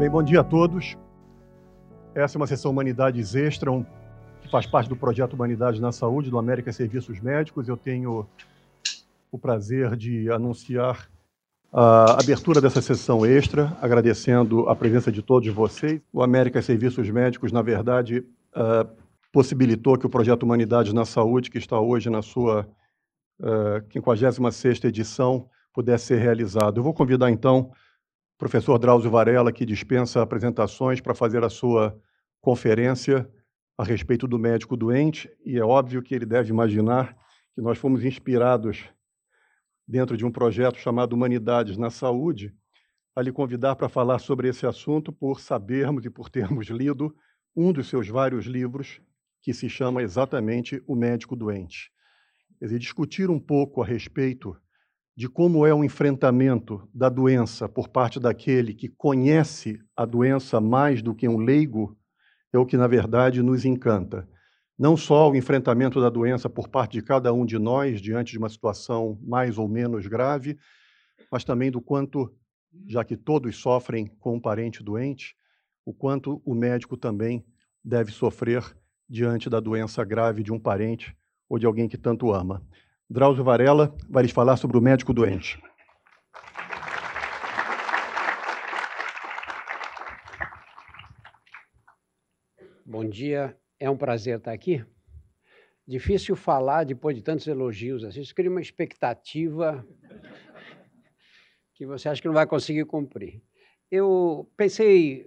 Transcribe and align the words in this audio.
Bem, 0.00 0.08
bom 0.08 0.22
dia 0.22 0.40
a 0.40 0.44
todos. 0.44 0.96
Essa 2.14 2.34
é 2.34 2.40
uma 2.40 2.46
sessão 2.46 2.70
Humanidades 2.70 3.34
Extra, 3.34 3.70
um, 3.70 3.84
que 4.40 4.50
faz 4.50 4.64
parte 4.64 4.88
do 4.88 4.96
projeto 4.96 5.34
Humanidades 5.34 5.78
na 5.78 5.92
Saúde, 5.92 6.30
do 6.30 6.38
América 6.38 6.72
Serviços 6.72 7.20
Médicos. 7.20 7.68
Eu 7.68 7.76
tenho 7.76 8.26
o 9.30 9.38
prazer 9.38 9.94
de 9.96 10.30
anunciar 10.30 11.06
a 11.70 12.18
abertura 12.18 12.62
dessa 12.62 12.80
sessão 12.80 13.26
extra, 13.26 13.76
agradecendo 13.78 14.70
a 14.70 14.74
presença 14.74 15.12
de 15.12 15.20
todos 15.20 15.52
vocês. 15.52 16.00
O 16.10 16.22
América 16.22 16.62
Serviços 16.62 17.10
Médicos, 17.10 17.52
na 17.52 17.60
verdade, 17.60 18.20
uh, 18.56 18.88
possibilitou 19.30 19.98
que 19.98 20.06
o 20.06 20.10
projeto 20.10 20.44
Humanidades 20.44 20.94
na 20.94 21.04
Saúde, 21.04 21.50
que 21.50 21.58
está 21.58 21.78
hoje 21.78 22.08
na 22.08 22.22
sua 22.22 22.66
uh, 23.38 23.86
56ª 23.92 24.86
edição, 24.86 25.46
pudesse 25.74 26.06
ser 26.06 26.20
realizado. 26.20 26.78
Eu 26.78 26.84
vou 26.84 26.94
convidar, 26.94 27.30
então, 27.30 27.70
professor 28.40 28.78
Drauzio 28.78 29.10
Varela, 29.10 29.52
que 29.52 29.66
dispensa 29.66 30.22
apresentações 30.22 30.98
para 30.98 31.14
fazer 31.14 31.44
a 31.44 31.50
sua 31.50 32.00
conferência 32.40 33.30
a 33.76 33.84
respeito 33.84 34.26
do 34.26 34.38
médico 34.38 34.78
doente, 34.78 35.30
e 35.44 35.58
é 35.58 35.62
óbvio 35.62 36.02
que 36.02 36.14
ele 36.14 36.24
deve 36.24 36.48
imaginar 36.48 37.14
que 37.54 37.60
nós 37.60 37.76
fomos 37.76 38.02
inspirados 38.02 38.88
dentro 39.86 40.16
de 40.16 40.24
um 40.24 40.32
projeto 40.32 40.78
chamado 40.78 41.12
Humanidades 41.12 41.76
na 41.76 41.90
Saúde, 41.90 42.54
a 43.14 43.20
lhe 43.20 43.30
convidar 43.30 43.76
para 43.76 43.90
falar 43.90 44.18
sobre 44.18 44.48
esse 44.48 44.66
assunto 44.66 45.12
por 45.12 45.38
sabermos 45.38 46.06
e 46.06 46.08
por 46.08 46.30
termos 46.30 46.68
lido 46.68 47.14
um 47.54 47.70
dos 47.70 47.90
seus 47.90 48.08
vários 48.08 48.46
livros, 48.46 49.02
que 49.42 49.52
se 49.52 49.68
chama 49.68 50.02
exatamente 50.02 50.82
O 50.86 50.94
Médico 50.94 51.36
Doente. 51.36 51.92
Quer 52.58 52.64
dizer, 52.64 52.78
discutir 52.78 53.28
um 53.28 53.38
pouco 53.38 53.82
a 53.82 53.86
respeito 53.86 54.56
de 55.16 55.28
como 55.28 55.66
é 55.66 55.74
o 55.74 55.84
enfrentamento 55.84 56.88
da 56.94 57.08
doença 57.08 57.68
por 57.68 57.88
parte 57.88 58.18
daquele 58.18 58.72
que 58.72 58.88
conhece 58.88 59.78
a 59.96 60.04
doença 60.04 60.60
mais 60.60 61.02
do 61.02 61.14
que 61.14 61.28
um 61.28 61.38
leigo, 61.38 61.96
é 62.52 62.58
o 62.58 62.66
que, 62.66 62.76
na 62.76 62.86
verdade, 62.86 63.42
nos 63.42 63.64
encanta. 63.64 64.28
Não 64.78 64.96
só 64.96 65.30
o 65.30 65.36
enfrentamento 65.36 66.00
da 66.00 66.08
doença 66.08 66.48
por 66.48 66.68
parte 66.68 66.92
de 66.92 67.02
cada 67.02 67.32
um 67.32 67.44
de 67.44 67.58
nós 67.58 68.00
diante 68.00 68.32
de 68.32 68.38
uma 68.38 68.48
situação 68.48 69.18
mais 69.22 69.58
ou 69.58 69.68
menos 69.68 70.06
grave, 70.06 70.58
mas 71.30 71.44
também 71.44 71.70
do 71.70 71.80
quanto, 71.80 72.34
já 72.86 73.04
que 73.04 73.16
todos 73.16 73.56
sofrem 73.56 74.06
com 74.18 74.36
um 74.36 74.40
parente 74.40 74.82
doente, 74.82 75.36
o 75.84 75.92
quanto 75.92 76.40
o 76.44 76.54
médico 76.54 76.96
também 76.96 77.44
deve 77.84 78.10
sofrer 78.10 78.64
diante 79.08 79.50
da 79.50 79.60
doença 79.60 80.04
grave 80.04 80.42
de 80.42 80.52
um 80.52 80.58
parente 80.58 81.16
ou 81.48 81.58
de 81.58 81.66
alguém 81.66 81.88
que 81.88 81.98
tanto 81.98 82.32
ama. 82.32 82.64
Drauzio 83.12 83.42
Varela 83.42 83.92
vai 84.08 84.22
lhes 84.22 84.30
falar 84.30 84.56
sobre 84.56 84.78
o 84.78 84.80
médico 84.80 85.12
doente. 85.12 85.60
Bom 92.86 93.04
dia, 93.04 93.58
é 93.80 93.90
um 93.90 93.96
prazer 93.96 94.38
estar 94.38 94.52
aqui. 94.52 94.84
Difícil 95.84 96.36
falar 96.36 96.84
depois 96.84 97.16
de 97.16 97.22
tantos 97.22 97.48
elogios 97.48 98.04
assim. 98.04 98.20
Isso 98.20 98.32
cria 98.32 98.48
uma 98.48 98.60
expectativa 98.60 99.84
que 101.74 101.84
você 101.84 102.08
acha 102.08 102.22
que 102.22 102.28
não 102.28 102.34
vai 102.34 102.46
conseguir 102.46 102.84
cumprir. 102.84 103.42
Eu 103.90 104.48
pensei 104.56 105.26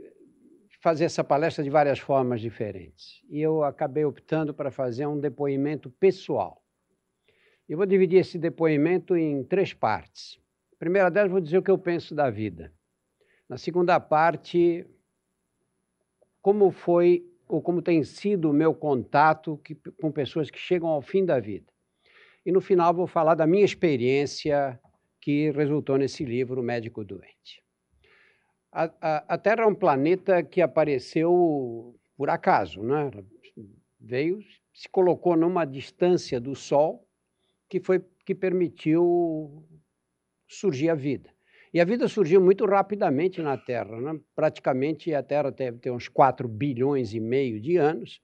fazer 0.81 1.03
essa 1.03 1.21
palestra 1.21 1.61
de 1.61 1.69
várias 1.69 1.99
formas 1.99 2.39
diferentes 2.39 3.21
e 3.29 3.41
eu 3.41 3.61
acabei 3.61 4.05
optando 4.05 4.53
para 4.53 4.71
fazer 4.71 5.05
um 5.05 5.19
depoimento 5.19 5.89
pessoal. 5.89 6.62
Eu 7.67 7.77
vou 7.77 7.85
dividir 7.85 8.17
esse 8.17 8.37
depoimento 8.37 9.15
em 9.15 9.43
três 9.43 9.73
partes. 9.73 10.37
Primeira 10.77 11.09
delas, 11.09 11.31
vou 11.31 11.39
dizer 11.39 11.57
o 11.57 11.63
que 11.63 11.71
eu 11.71 11.77
penso 11.77 12.13
da 12.13 12.29
vida. 12.29 12.73
Na 13.47 13.57
segunda 13.57 13.99
parte, 13.99 14.85
como 16.41 16.71
foi 16.71 17.25
ou 17.47 17.61
como 17.61 17.81
tem 17.81 18.03
sido 18.03 18.49
o 18.49 18.53
meu 18.53 18.73
contato 18.73 19.57
que, 19.63 19.75
com 20.01 20.11
pessoas 20.11 20.49
que 20.51 20.59
chegam 20.59 20.89
ao 20.89 21.01
fim 21.01 21.23
da 21.23 21.39
vida. 21.39 21.71
E 22.45 22.51
no 22.51 22.59
final, 22.59 22.93
vou 22.93 23.07
falar 23.07 23.35
da 23.35 23.47
minha 23.47 23.63
experiência 23.63 24.77
que 25.21 25.51
resultou 25.51 25.97
nesse 25.97 26.25
livro, 26.25 26.59
O 26.59 26.63
Médico 26.63 27.03
Doente. 27.05 27.63
A, 28.71 28.91
a, 28.99 29.35
a 29.35 29.37
Terra 29.37 29.63
é 29.63 29.67
um 29.67 29.75
planeta 29.75 30.43
que 30.43 30.61
apareceu 30.61 31.95
por 32.17 32.29
acaso, 32.29 32.83
né? 32.83 33.09
veio, 33.99 34.39
se 34.73 34.89
colocou 34.89 35.37
numa 35.37 35.63
distância 35.63 36.41
do 36.41 36.55
Sol 36.55 37.07
que 37.69 37.79
foi 37.79 38.03
que 38.25 38.33
permitiu 38.33 39.63
surgir 40.47 40.89
a 40.89 40.95
vida. 40.95 41.29
E 41.73 41.81
a 41.81 41.85
vida 41.85 42.07
surgiu 42.07 42.39
muito 42.39 42.65
rapidamente 42.65 43.41
na 43.41 43.57
Terra. 43.57 43.99
Né? 43.99 44.19
Praticamente 44.35 45.13
a 45.13 45.23
Terra 45.23 45.49
deve 45.49 45.79
ter 45.79 45.91
uns 45.91 46.07
4 46.07 46.47
bilhões 46.47 47.13
e 47.13 47.19
meio 47.19 47.59
de 47.59 47.77
anos, 47.77 48.21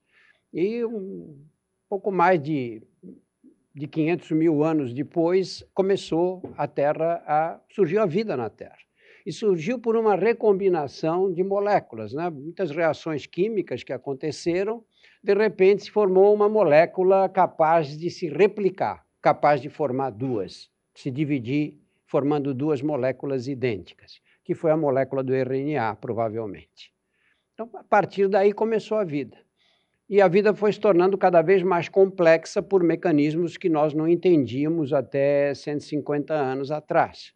e 0.54 0.86
um 0.86 1.44
pouco 1.90 2.12
mais 2.12 2.42
de, 2.42 2.82
de 3.74 3.88
500 3.88 4.32
mil 4.32 4.64
anos 4.64 4.94
depois 4.94 5.64
começou 5.74 6.42
a 6.58 6.68
Terra 6.68 7.24
a 7.26 7.60
surgiu 7.72 8.02
a 8.02 8.06
vida 8.06 8.38
na 8.38 8.50
Terra. 8.50 8.78
E 9.26 9.32
surgiu 9.32 9.80
por 9.80 9.96
uma 9.96 10.16
recombinação 10.16 11.32
de 11.32 11.44
moléculas, 11.44 12.14
né? 12.14 12.30
muitas 12.30 12.72
reações 12.72 13.26
químicas 13.26 13.84
que 13.84 13.94
aconteceram, 13.94 14.84
de 15.24 15.34
repente 15.34 15.84
se 15.84 15.92
formou 15.92 16.34
uma 16.34 16.48
molécula 16.48 17.28
capaz 17.28 17.98
de 17.98 18.10
se 18.10 18.28
replicar 18.28 19.04
capaz 19.22 19.62
de 19.62 19.70
formar 19.70 20.12
duas, 20.12 20.70
se 20.94 21.12
dividir 21.12 21.80
formando 22.06 22.54
duas 22.54 22.82
moléculas 22.82 23.48
idênticas, 23.48 24.20
que 24.44 24.56
foi 24.56 24.72
a 24.72 24.78
molécula 24.78 25.24
do 25.24 25.34
RNA, 25.34 25.96
provavelmente. 25.98 26.92
Então, 27.54 27.70
a 27.76 27.84
partir 27.84 28.28
daí 28.28 28.52
começou 28.52 28.98
a 28.98 29.04
vida. 29.04 29.38
E 30.10 30.20
a 30.20 30.28
vida 30.28 30.56
foi 30.56 30.74
se 30.74 30.80
tornando 30.80 31.18
cada 31.20 31.40
vez 31.44 31.62
mais 31.62 31.88
complexa 31.88 32.64
por 32.64 32.82
mecanismos 32.82 33.58
que 33.58 33.70
nós 33.70 33.94
não 33.94 34.08
entendíamos 34.08 34.92
até 34.92 35.54
150 35.54 36.34
anos 36.34 36.72
atrás. 36.72 37.32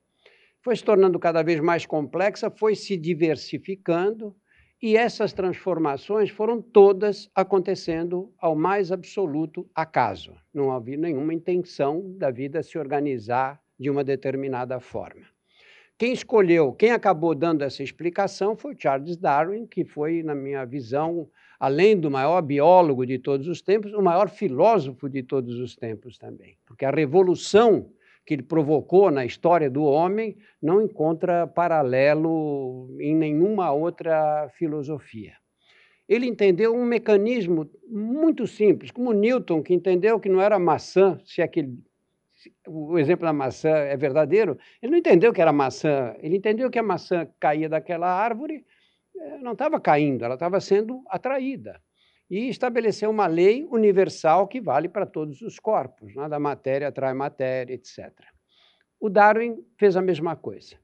Foi 0.59 0.75
se 0.75 0.83
tornando 0.83 1.19
cada 1.19 1.43
vez 1.43 1.59
mais 1.59 1.85
complexa, 1.85 2.49
foi 2.49 2.73
se 2.73 2.97
diversificando, 2.97 4.35
e 4.83 4.97
essas 4.97 5.31
transformações 5.31 6.29
foram 6.29 6.61
todas 6.61 7.29
acontecendo 7.33 8.33
ao 8.37 8.53
mais 8.53 8.91
absoluto 8.91 9.65
acaso. 9.73 10.33
Não 10.53 10.73
havia 10.73 10.97
nenhuma 10.97 11.33
intenção 11.33 12.13
da 12.17 12.29
vida 12.29 12.61
se 12.61 12.77
organizar 12.77 13.61
de 13.79 13.89
uma 13.89 14.03
determinada 14.03 14.81
forma. 14.81 15.21
Quem 15.97 16.11
escolheu, 16.11 16.73
quem 16.73 16.91
acabou 16.91 17.33
dando 17.33 17.61
essa 17.61 17.81
explicação 17.81 18.57
foi 18.57 18.75
Charles 18.77 19.15
Darwin, 19.15 19.65
que 19.65 19.85
foi, 19.85 20.21
na 20.21 20.35
minha 20.35 20.65
visão, 20.65 21.29
além 21.57 21.97
do 21.97 22.11
maior 22.11 22.41
biólogo 22.41 23.05
de 23.05 23.17
todos 23.17 23.47
os 23.47 23.61
tempos, 23.61 23.93
o 23.93 24.01
maior 24.01 24.29
filósofo 24.29 25.07
de 25.07 25.23
todos 25.23 25.61
os 25.61 25.77
tempos 25.77 26.17
também. 26.17 26.57
Porque 26.65 26.83
a 26.83 26.91
revolução 26.91 27.89
que 28.25 28.33
ele 28.33 28.43
provocou 28.43 29.11
na 29.11 29.25
história 29.25 29.69
do 29.69 29.83
homem 29.83 30.37
não 30.61 30.81
encontra 30.81 31.45
paralelo 31.47 32.95
em 32.99 33.15
nenhuma 33.15 33.71
outra 33.71 34.49
filosofia. 34.57 35.33
Ele 36.07 36.25
entendeu 36.25 36.73
um 36.75 36.85
mecanismo 36.85 37.69
muito 37.87 38.45
simples, 38.45 38.91
como 38.91 39.13
Newton, 39.13 39.61
que 39.61 39.73
entendeu 39.73 40.19
que 40.19 40.29
não 40.29 40.41
era 40.41 40.59
maçã, 40.59 41.19
se 41.25 41.41
aquele 41.41 41.77
o 42.67 42.99
exemplo 42.99 43.25
da 43.25 43.31
maçã 43.31 43.69
é 43.69 43.95
verdadeiro, 43.95 44.57
ele 44.81 44.91
não 44.91 44.97
entendeu 44.97 45.31
que 45.31 45.41
era 45.41 45.53
maçã, 45.53 46.13
ele 46.19 46.35
entendeu 46.35 46.69
que 46.69 46.77
a 46.77 46.83
maçã 46.83 47.25
caía 47.39 47.69
daquela 47.69 48.07
árvore, 48.07 48.65
eh, 49.15 49.37
não 49.37 49.53
estava 49.53 49.79
caindo, 49.79 50.25
ela 50.25 50.33
estava 50.33 50.59
sendo 50.59 51.01
atraída 51.07 51.79
e 52.29 52.49
estabeleceu 52.49 53.09
uma 53.09 53.27
lei 53.27 53.65
universal 53.69 54.47
que 54.47 54.61
vale 54.61 54.89
para 54.89 55.05
todos 55.05 55.41
os 55.41 55.59
corpos, 55.59 56.15
nada 56.15 56.39
matéria 56.39 56.87
atrai 56.87 57.13
matéria, 57.13 57.73
etc. 57.73 58.11
O 58.99 59.09
Darwin 59.09 59.63
fez 59.77 59.95
a 59.95 60.01
mesma 60.01 60.35
coisa. 60.35 60.75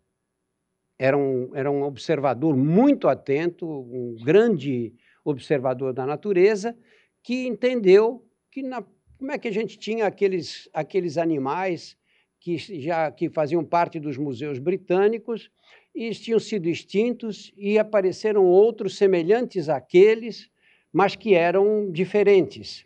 Era 0.97 1.17
um, 1.17 1.55
era 1.55 1.71
um 1.71 1.83
observador 1.83 2.57
muito 2.57 3.07
atento, 3.07 3.65
um 3.65 4.15
grande 4.21 4.93
observador 5.23 5.93
da 5.93 6.05
natureza, 6.05 6.77
que 7.23 7.47
entendeu 7.47 8.25
que 8.51 8.61
na, 8.61 8.83
como 9.17 9.31
é 9.31 9.37
que 9.37 9.47
a 9.47 9.53
gente 9.53 9.79
tinha 9.79 10.05
aqueles, 10.05 10.69
aqueles 10.73 11.17
animais 11.17 11.97
que 12.39 12.57
já 12.57 13.11
que 13.11 13.29
faziam 13.29 13.63
parte 13.63 13.99
dos 13.99 14.17
museus 14.17 14.59
britânicos 14.59 15.51
e 15.93 16.11
tinham 16.11 16.39
sido 16.39 16.69
extintos 16.69 17.51
e 17.57 17.77
apareceram 17.77 18.45
outros 18.45 18.97
semelhantes 18.97 19.67
àqueles 19.67 20.49
mas 20.91 21.15
que 21.15 21.33
eram 21.33 21.91
diferentes. 21.91 22.85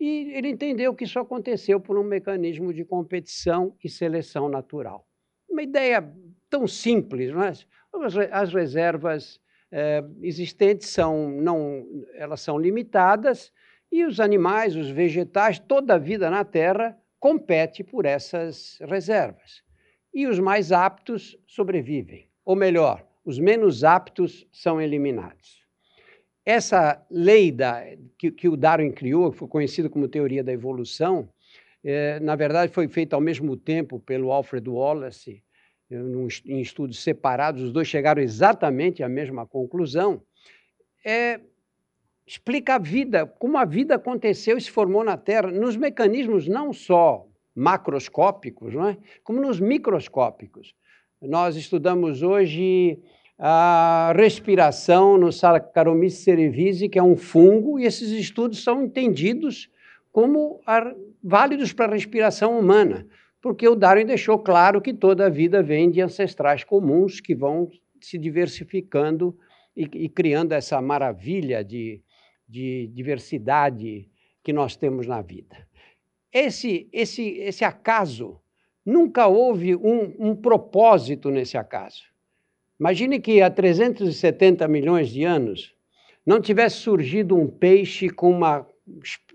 E 0.00 0.32
ele 0.32 0.48
entendeu 0.48 0.94
que 0.94 1.04
isso 1.04 1.18
aconteceu 1.18 1.78
por 1.78 1.96
um 1.98 2.02
mecanismo 2.02 2.72
de 2.72 2.84
competição 2.84 3.76
e 3.82 3.88
seleção 3.88 4.48
natural. 4.48 5.06
Uma 5.48 5.62
ideia 5.62 6.12
tão 6.50 6.66
simples, 6.66 7.30
não 7.30 7.42
é? 7.42 7.52
As 8.30 8.52
reservas 8.52 9.40
eh, 9.70 10.02
existentes 10.22 10.88
são, 10.88 11.30
não, 11.30 11.86
elas 12.14 12.40
são 12.40 12.58
limitadas 12.58 13.52
e 13.92 14.04
os 14.04 14.18
animais, 14.18 14.74
os 14.74 14.90
vegetais, 14.90 15.58
toda 15.58 15.94
a 15.94 15.98
vida 15.98 16.30
na 16.30 16.44
Terra 16.44 16.98
compete 17.20 17.84
por 17.84 18.06
essas 18.06 18.78
reservas. 18.80 19.62
E 20.12 20.26
os 20.26 20.38
mais 20.38 20.72
aptos 20.72 21.38
sobrevivem. 21.46 22.28
Ou 22.44 22.56
melhor, 22.56 23.06
os 23.24 23.38
menos 23.38 23.84
aptos 23.84 24.46
são 24.50 24.80
eliminados. 24.80 25.61
Essa 26.44 27.04
lei 27.10 27.52
da, 27.52 27.84
que, 28.18 28.30
que 28.30 28.48
o 28.48 28.56
Darwin 28.56 28.90
criou, 28.90 29.30
que 29.30 29.38
foi 29.38 29.48
conhecida 29.48 29.88
como 29.88 30.08
teoria 30.08 30.42
da 30.42 30.52
evolução, 30.52 31.28
é, 31.84 32.18
na 32.20 32.34
verdade 32.34 32.72
foi 32.72 32.88
feita 32.88 33.14
ao 33.16 33.22
mesmo 33.22 33.56
tempo 33.56 34.00
pelo 34.00 34.32
Alfred 34.32 34.68
Wallace, 34.68 35.42
é, 35.90 35.96
em 36.46 36.60
estudos 36.60 37.02
separados, 37.02 37.62
os 37.62 37.72
dois 37.72 37.86
chegaram 37.86 38.22
exatamente 38.22 39.02
à 39.02 39.08
mesma 39.08 39.46
conclusão. 39.46 40.22
É, 41.04 41.40
explica 42.26 42.76
a 42.76 42.78
vida, 42.78 43.26
como 43.26 43.58
a 43.58 43.64
vida 43.64 43.94
aconteceu 43.94 44.56
e 44.56 44.60
se 44.60 44.70
formou 44.70 45.04
na 45.04 45.16
Terra, 45.16 45.50
nos 45.50 45.76
mecanismos 45.76 46.48
não 46.48 46.72
só 46.72 47.26
macroscópicos, 47.54 48.74
não 48.74 48.88
é? 48.88 48.96
como 49.22 49.40
nos 49.40 49.60
microscópicos. 49.60 50.74
Nós 51.20 51.56
estudamos 51.56 52.22
hoje 52.22 52.98
a 53.44 54.12
respiração 54.14 55.18
no 55.18 55.32
Saccharomyces 55.32 56.20
cerevisiae, 56.20 56.88
que 56.88 56.96
é 56.96 57.02
um 57.02 57.16
fungo, 57.16 57.76
e 57.76 57.84
esses 57.84 58.10
estudos 58.12 58.62
são 58.62 58.84
entendidos 58.84 59.68
como 60.12 60.60
válidos 61.20 61.72
para 61.72 61.90
a 61.90 61.94
respiração 61.96 62.56
humana, 62.56 63.04
porque 63.40 63.66
o 63.66 63.74
Darwin 63.74 64.06
deixou 64.06 64.38
claro 64.38 64.80
que 64.80 64.94
toda 64.94 65.26
a 65.26 65.28
vida 65.28 65.60
vem 65.60 65.90
de 65.90 66.00
ancestrais 66.00 66.62
comuns 66.62 67.20
que 67.20 67.34
vão 67.34 67.68
se 68.00 68.16
diversificando 68.16 69.36
e, 69.76 69.88
e 69.92 70.08
criando 70.08 70.52
essa 70.52 70.80
maravilha 70.80 71.64
de, 71.64 72.00
de 72.48 72.88
diversidade 72.94 74.08
que 74.44 74.52
nós 74.52 74.76
temos 74.76 75.08
na 75.08 75.20
vida. 75.20 75.66
Esse, 76.32 76.88
esse, 76.92 77.30
esse 77.38 77.64
acaso, 77.64 78.40
nunca 78.86 79.26
houve 79.26 79.74
um, 79.74 80.14
um 80.30 80.36
propósito 80.36 81.28
nesse 81.28 81.58
acaso. 81.58 82.11
Imagine 82.82 83.20
que 83.20 83.40
há 83.40 83.48
370 83.48 84.66
milhões 84.66 85.08
de 85.08 85.22
anos 85.22 85.72
não 86.26 86.40
tivesse 86.40 86.78
surgido 86.78 87.36
um 87.36 87.46
peixe 87.46 88.10
com 88.10 88.28
uma, 88.28 88.66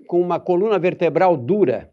com 0.06 0.20
uma 0.20 0.38
coluna 0.38 0.78
vertebral 0.78 1.38
dura, 1.38 1.90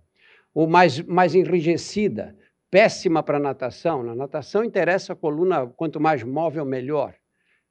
ou 0.52 0.66
mais, 0.66 1.00
mais 1.02 1.32
enrijecida, 1.32 2.36
péssima 2.68 3.22
para 3.22 3.38
natação. 3.38 4.02
Na 4.02 4.16
natação 4.16 4.64
interessa 4.64 5.12
a 5.12 5.16
coluna, 5.16 5.64
quanto 5.76 6.00
mais 6.00 6.24
móvel, 6.24 6.64
melhor 6.64 7.14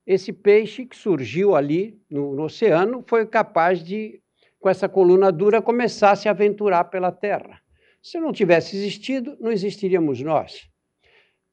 esse 0.05 0.31
peixe 0.31 0.85
que 0.85 0.95
surgiu 0.95 1.53
ali 1.53 2.01
no, 2.09 2.33
no, 2.35 2.43
oceano 2.43 3.03
foi 3.05 3.25
capaz 3.25 3.83
de, 3.83 4.21
com 4.59 4.69
essa 4.69 4.87
coluna 4.89 5.29
dura, 5.29 5.61
começar 5.61 6.11
a 6.11 6.15
se 6.15 6.27
aventurar 6.27 6.85
pela 6.85 7.11
Terra. 7.11 7.61
Se 8.01 8.17
não 8.17 8.31
tivesse 8.33 8.75
existido, 8.75 9.37
não 9.39 9.51
existiríamos 9.51 10.21
nós. 10.21 10.69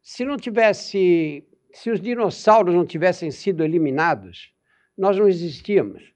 Se 0.02 0.24
não 0.24 0.36
tivesse, 0.36 1.44
se 1.72 1.90
os 1.90 2.00
dinossauros 2.00 2.74
não 2.74 2.84
tivessem 2.84 3.30
sido 3.30 3.64
eliminados, 3.64 4.52
nós 4.96 5.16
não 5.16 5.28
existíamos. 5.28 6.12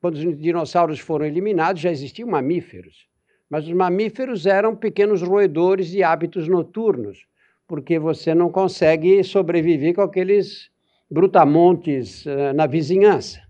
Quando 0.00 0.16
os 0.16 0.38
dinossauros 0.38 1.00
foram 1.00 1.24
eliminados, 1.24 1.80
já 1.80 1.90
existiam 1.90 2.28
mamíferos. 2.28 3.06
Mas 3.48 3.66
os 3.66 3.72
mamíferos 3.72 4.46
eram 4.46 4.74
pequenos 4.76 5.22
roedores 5.22 5.88
de 5.88 6.02
hábitos 6.02 6.48
noturnos, 6.48 7.26
porque 7.66 7.98
você 7.98 8.34
não 8.34 8.50
consegue 8.50 9.22
sobreviver 9.24 9.94
com 9.94 10.02
aqueles 10.02 10.70
brutamontes 11.10 12.26
uh, 12.26 12.52
na 12.54 12.66
vizinhança. 12.66 13.40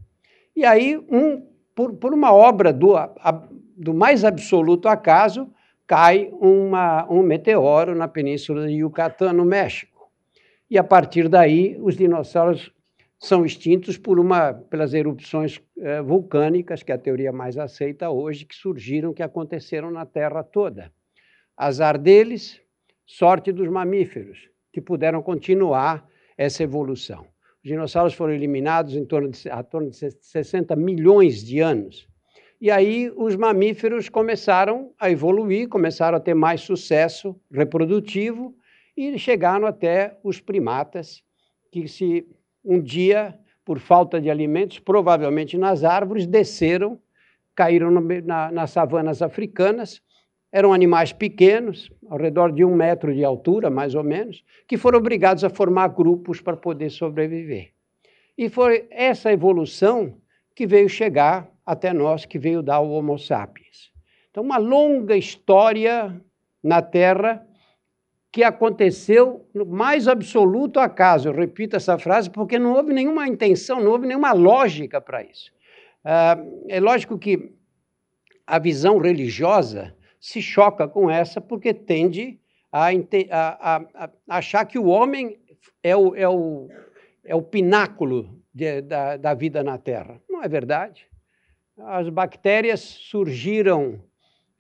E 0.55 0.65
aí, 0.65 0.97
um, 1.09 1.45
por, 1.75 1.95
por 1.95 2.15
uma 2.15 2.33
obra 2.33 2.73
do, 2.73 2.97
a, 2.97 3.49
do 3.77 3.93
mais 3.93 4.25
absoluto 4.25 4.89
acaso, 4.89 5.51
cai 5.87 6.31
uma, 6.41 7.11
um 7.11 7.23
meteoro 7.23 7.95
na 7.95 8.07
península 8.07 8.67
de 8.67 8.75
Yucatán, 8.75 9.33
no 9.33 9.45
México. 9.45 9.94
E 10.71 10.79
a 10.79 10.85
partir 10.85 11.29
daí, 11.29 11.77
os 11.81 11.97
dinossauros 11.97 12.73
são 13.19 13.45
extintos 13.45 13.97
por 13.97 14.19
uma, 14.19 14.53
pelas 14.53 14.93
erupções 14.93 15.61
eh, 15.79 16.03
vulcânicas, 16.03 16.83
que 16.83 16.93
é 16.93 16.95
a 16.95 16.99
teoria 16.99 17.33
mais 17.33 17.57
aceita 17.57 18.11
hoje, 18.11 18.45
que 18.45 18.55
surgiram, 18.55 19.15
que 19.15 19.23
aconteceram 19.23 19.91
na 19.91 20.05
Terra 20.05 20.43
toda. 20.43 20.93
Azar 21.57 21.99
deles, 21.99 22.61
sorte 23.07 23.53
dos 23.53 23.69
mamíferos, 23.69 24.49
que 24.73 24.81
puderam 24.81 25.23
continuar 25.23 26.07
essa 26.37 26.63
evolução. 26.63 27.27
Os 27.63 27.71
dinossauros 27.71 28.15
foram 28.15 28.35
eliminados 28.35 28.95
em 28.95 29.05
torno 29.05 29.31
de, 29.31 29.49
a 29.49 29.63
torno 29.63 29.91
de 29.91 29.97
60 29.97 30.77
milhões 30.77 31.43
de 31.43 31.61
anos. 31.61 32.07
E 32.61 32.71
aí 32.71 33.11
os 33.17 33.37
mamíferos 33.37 34.09
começaram 34.09 34.93
a 34.99 35.11
evoluir, 35.11 35.69
começaram 35.69 36.17
a 36.17 36.21
ter 36.21 36.35
mais 36.35 36.61
sucesso 36.61 37.39
reprodutivo 37.51 38.55
e 38.97 39.19
chegaram 39.19 39.67
até 39.67 40.19
os 40.23 40.41
primatas, 40.41 41.23
que 41.71 41.89
se 41.89 42.27
um 42.65 42.81
dia, 42.81 43.39
por 43.65 43.79
falta 43.79 44.21
de 44.21 44.31
alimentos, 44.31 44.79
provavelmente 44.79 45.59
nas 45.59 45.85
árvores, 45.85 46.27
desceram, 46.27 46.99
caíram 47.55 47.91
na, 47.91 48.51
nas 48.51 48.71
savanas 48.71 49.23
africanas. 49.23 50.01
Eram 50.53 50.73
animais 50.73 51.13
pequenos, 51.13 51.91
ao 52.09 52.17
redor 52.17 52.53
de 52.53 52.65
um 52.65 52.75
metro 52.75 53.13
de 53.13 53.25
altura, 53.25 53.69
mais 53.69 53.95
ou 53.95 54.05
menos, 54.05 54.45
que 54.69 54.77
foram 54.77 54.99
obrigados 54.99 55.43
a 55.43 55.51
formar 55.51 55.89
grupos 55.89 56.41
para 56.41 56.57
poder 56.57 56.91
sobreviver. 56.91 57.73
E 58.39 58.49
foi 58.49 58.87
essa 58.91 59.33
evolução 59.33 60.17
que 60.55 60.67
veio 60.67 60.89
chegar 60.89 61.49
até 61.67 61.93
nós, 61.93 62.25
que 62.25 62.39
veio 62.39 62.63
dar 62.63 62.81
o 62.81 62.91
Homo 62.91 63.19
sapiens. 63.19 63.93
Então, 64.31 64.43
uma 64.43 64.59
longa 64.59 65.17
história 65.17 66.21
na 66.63 66.81
Terra 66.81 67.45
que 68.35 68.43
aconteceu 68.43 69.49
no 69.55 69.65
mais 69.65 70.09
absoluto 70.09 70.81
acaso. 70.81 71.29
Eu 71.29 71.33
repito 71.33 71.77
essa 71.77 71.97
frase 71.97 72.29
porque 72.29 72.59
não 72.59 72.73
houve 72.73 72.93
nenhuma 72.93 73.29
intenção, 73.29 73.81
não 73.81 73.93
houve 73.93 74.09
nenhuma 74.09 74.33
lógica 74.33 75.01
para 75.01 75.23
isso. 75.23 75.53
Ah, 76.05 76.37
é 76.69 76.81
lógico 76.81 77.17
que 77.17 77.53
a 78.45 78.59
visão 78.59 78.99
religiosa 78.99 79.97
se 80.21 80.43
choca 80.43 80.89
com 80.89 81.09
essa 81.09 81.41
porque 81.41 81.73
tende 81.73 82.41
a, 82.73 82.89
a, 82.91 83.77
a, 83.77 84.11
a 84.29 84.37
achar 84.37 84.65
que 84.65 84.81
o 84.81 84.87
homem 84.87 85.39
é 85.81 85.95
o, 85.95 86.17
é 86.17 86.29
o, 86.29 86.69
é 87.25 87.37
o 87.37 87.43
pináculo 87.43 88.37
de, 88.53 88.81
da, 88.81 89.17
da 89.17 89.33
vida 89.33 89.63
na 89.63 89.79
Terra. 89.79 90.21
Não 90.29 90.43
é 90.43 90.49
verdade. 90.49 91.07
As 91.79 92.09
bactérias 92.09 92.81
surgiram 92.81 94.03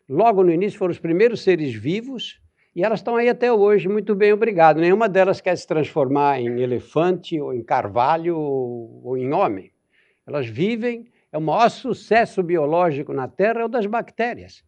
logo 0.08 0.44
no 0.44 0.52
início, 0.52 0.78
foram 0.78 0.92
os 0.92 1.00
primeiros 1.00 1.42
seres 1.42 1.74
vivos 1.74 2.43
e 2.74 2.82
elas 2.82 2.98
estão 2.98 3.14
aí 3.14 3.28
até 3.28 3.52
hoje, 3.52 3.88
muito 3.88 4.16
bem, 4.16 4.32
obrigado. 4.32 4.80
Nenhuma 4.80 5.08
delas 5.08 5.40
quer 5.40 5.56
se 5.56 5.66
transformar 5.66 6.40
em 6.40 6.60
elefante, 6.60 7.40
ou 7.40 7.54
em 7.54 7.62
carvalho, 7.62 8.36
ou, 8.36 9.16
em 9.16 9.32
homem. 9.32 9.70
Elas 10.26 10.48
vivem, 10.48 11.06
é 11.30 11.38
o 11.38 11.40
maior 11.40 11.68
sucesso 11.68 12.42
biológico 12.42 13.12
na 13.12 13.28
Terra 13.28 13.60
é 13.60 13.64
o 13.64 13.68
das 13.68 13.86
bactérias. 13.86 14.64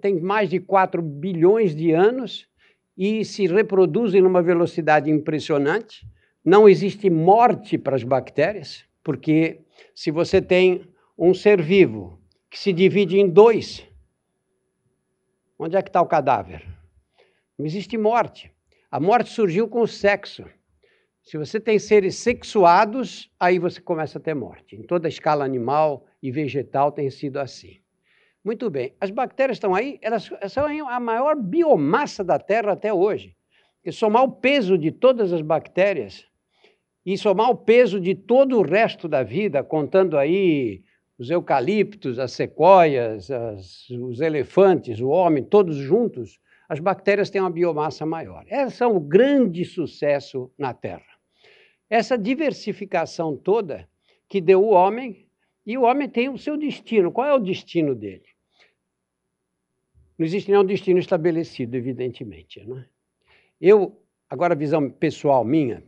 Tem 0.00 0.20
mais 0.20 0.50
de 0.50 0.58
4 0.58 1.00
bilhões 1.00 1.76
de 1.76 1.92
anos 1.92 2.48
e 2.96 3.24
se 3.24 3.46
reproduzem 3.46 4.20
numa 4.20 4.42
velocidade 4.42 5.08
impressionante. 5.08 6.04
Não 6.44 6.68
existe 6.68 7.08
morte 7.08 7.78
para 7.78 7.94
as 7.94 8.02
bactérias, 8.02 8.84
porque 9.04 9.60
se 9.94 10.10
você 10.10 10.42
tem 10.42 10.84
um 11.16 11.32
ser 11.32 11.62
vivo 11.62 12.20
que 12.50 12.58
se 12.58 12.72
divide 12.72 13.16
em 13.18 13.28
dois, 13.28 13.86
onde 15.56 15.76
é 15.76 15.82
que 15.82 15.88
está 15.88 16.00
o 16.02 16.06
cadáver? 16.06 16.77
Não 17.58 17.66
existe 17.66 17.98
morte. 17.98 18.52
A 18.90 19.00
morte 19.00 19.30
surgiu 19.30 19.66
com 19.68 19.80
o 19.80 19.88
sexo. 19.88 20.44
Se 21.22 21.36
você 21.36 21.58
tem 21.58 21.78
seres 21.78 22.14
sexuados, 22.16 23.30
aí 23.38 23.58
você 23.58 23.80
começa 23.80 24.18
a 24.18 24.22
ter 24.22 24.34
morte. 24.34 24.76
Em 24.76 24.82
toda 24.82 25.08
a 25.08 25.10
escala 25.10 25.44
animal 25.44 26.06
e 26.22 26.30
vegetal 26.30 26.92
tem 26.92 27.10
sido 27.10 27.38
assim. 27.38 27.78
Muito 28.44 28.70
bem, 28.70 28.94
as 29.00 29.10
bactérias 29.10 29.56
estão 29.56 29.74
aí, 29.74 29.98
elas 30.00 30.30
são 30.48 30.88
a 30.88 31.00
maior 31.00 31.36
biomassa 31.36 32.24
da 32.24 32.38
Terra 32.38 32.72
até 32.72 32.94
hoje. 32.94 33.36
E 33.84 33.92
somar 33.92 34.22
o 34.22 34.32
peso 34.32 34.78
de 34.78 34.90
todas 34.90 35.32
as 35.32 35.42
bactérias 35.42 36.24
e 37.04 37.18
somar 37.18 37.50
o 37.50 37.56
peso 37.56 38.00
de 38.00 38.14
todo 38.14 38.58
o 38.58 38.62
resto 38.62 39.08
da 39.08 39.22
vida, 39.22 39.62
contando 39.64 40.16
aí 40.16 40.82
os 41.18 41.28
eucaliptos, 41.30 42.18
as 42.18 42.32
sequoias, 42.32 43.30
as, 43.30 43.90
os 43.90 44.20
elefantes, 44.20 45.00
o 45.00 45.08
homem, 45.08 45.42
todos 45.42 45.76
juntos, 45.76 46.38
as 46.68 46.78
bactérias 46.80 47.30
têm 47.30 47.40
uma 47.40 47.50
biomassa 47.50 48.04
maior. 48.04 48.44
Esse 48.46 48.82
é 48.82 48.86
um 48.86 49.00
grande 49.00 49.64
sucesso 49.64 50.52
na 50.58 50.74
Terra. 50.74 51.06
Essa 51.88 52.18
diversificação 52.18 53.36
toda 53.36 53.88
que 54.28 54.40
deu 54.40 54.62
o 54.62 54.70
homem, 54.70 55.26
e 55.64 55.78
o 55.78 55.82
homem 55.82 56.08
tem 56.08 56.28
o 56.28 56.36
seu 56.36 56.56
destino. 56.56 57.10
Qual 57.10 57.26
é 57.26 57.32
o 57.32 57.38
destino 57.38 57.94
dele? 57.94 58.26
Não 60.18 60.26
existe 60.26 60.50
nenhum 60.50 60.64
destino 60.64 60.98
estabelecido, 60.98 61.76
evidentemente. 61.76 62.62
Não 62.66 62.78
é? 62.78 62.86
Eu, 63.60 64.02
agora, 64.28 64.54
visão 64.54 64.90
pessoal 64.90 65.44
minha, 65.44 65.82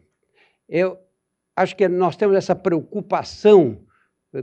eu 0.68 0.98
acho 1.54 1.76
que 1.76 1.86
nós 1.88 2.16
temos 2.16 2.36
essa 2.36 2.54
preocupação 2.54 3.84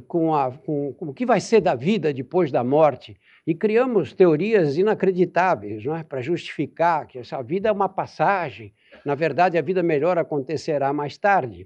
com, 0.08 0.36
a, 0.36 0.52
com, 0.52 0.94
com, 0.94 1.06
o 1.08 1.14
que 1.14 1.26
vai 1.26 1.40
ser 1.40 1.62
da 1.62 1.74
vida 1.74 2.14
depois 2.14 2.52
da 2.52 2.64
morte 2.64 3.18
e 3.48 3.56
criamos 3.56 4.12
teorias 4.12 4.78
inacreditáveis 4.78 5.86
não 5.86 5.96
é? 5.96 6.04
para 6.04 6.22
justificar 6.22 7.08
que 7.08 7.18
essa 7.18 7.42
vida 7.42 7.70
é 7.70 7.72
uma 7.72 7.88
passagem, 7.88 8.74
na 9.06 9.16
verdade 9.16 9.58
a 9.58 9.62
vida 9.62 9.82
melhor 9.82 10.18
acontecerá 10.18 10.92
mais 10.92 11.18
tarde. 11.18 11.66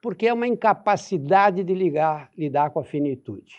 porque 0.00 0.26
é 0.26 0.32
uma 0.32 0.48
incapacidade 0.48 1.62
de 1.62 1.74
ligar, 1.74 2.30
lidar 2.34 2.70
com 2.70 2.80
a 2.80 2.84
finitude. 2.84 3.54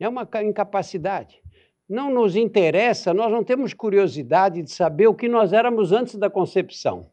É 0.00 0.08
uma 0.08 0.26
incapacidade. 0.42 1.42
Não 1.86 2.10
nos 2.10 2.36
interessa, 2.36 3.12
nós 3.12 3.30
não 3.30 3.44
temos 3.44 3.74
curiosidade 3.74 4.62
de 4.62 4.70
saber 4.70 5.08
o 5.08 5.14
que 5.14 5.28
nós 5.28 5.52
éramos 5.52 5.92
antes 5.92 6.14
da 6.14 6.30
concepção. 6.30 7.10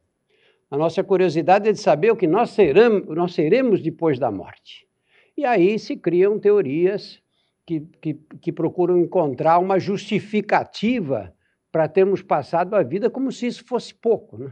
A 0.72 0.78
nossa 0.78 1.04
curiosidade 1.04 1.68
é 1.68 1.74
de 1.74 1.82
saber 1.82 2.12
o 2.12 2.16
que 2.16 2.28
nós 2.28 2.52
seremos, 2.52 3.14
nós 3.14 3.34
seremos 3.34 3.82
depois 3.82 4.18
da 4.18 4.32
morte. 4.32 4.88
E 5.36 5.44
aí 5.44 5.78
se 5.78 5.98
criam 5.98 6.40
teorias 6.40 7.22
que, 7.70 7.82
que, 8.02 8.14
que 8.42 8.52
procuram 8.52 8.98
encontrar 8.98 9.60
uma 9.60 9.78
justificativa 9.78 11.32
para 11.72 11.88
termos 11.88 12.24
passado 12.24 12.76
a 12.76 12.82
vida 12.82 13.12
como 13.12 13.32
se 13.32 13.46
isso 13.46 13.64
fosse 13.64 13.94
pouco. 13.94 14.40
Né? 14.40 14.52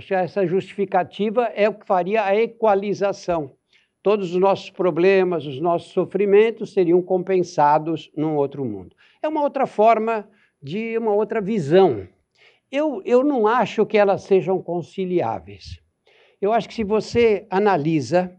Que 0.00 0.14
essa 0.14 0.46
justificativa 0.46 1.44
é 1.54 1.68
o 1.68 1.74
que 1.74 1.86
faria 1.86 2.24
a 2.24 2.34
equalização. 2.34 3.54
Todos 4.02 4.32
os 4.32 4.40
nossos 4.40 4.70
problemas, 4.70 5.44
os 5.44 5.60
nossos 5.60 5.92
sofrimentos 5.92 6.72
seriam 6.72 7.02
compensados 7.02 8.10
num 8.16 8.36
outro 8.36 8.64
mundo. 8.64 8.96
É 9.22 9.28
uma 9.28 9.42
outra 9.42 9.66
forma 9.66 10.26
de 10.62 10.96
uma 10.96 11.12
outra 11.12 11.42
visão. 11.42 12.08
Eu, 12.72 13.02
eu 13.04 13.22
não 13.22 13.46
acho 13.46 13.84
que 13.84 13.98
elas 13.98 14.22
sejam 14.22 14.62
conciliáveis. 14.62 15.82
Eu 16.40 16.52
acho 16.52 16.68
que 16.68 16.74
se 16.74 16.84
você 16.84 17.46
analisa 17.50 18.34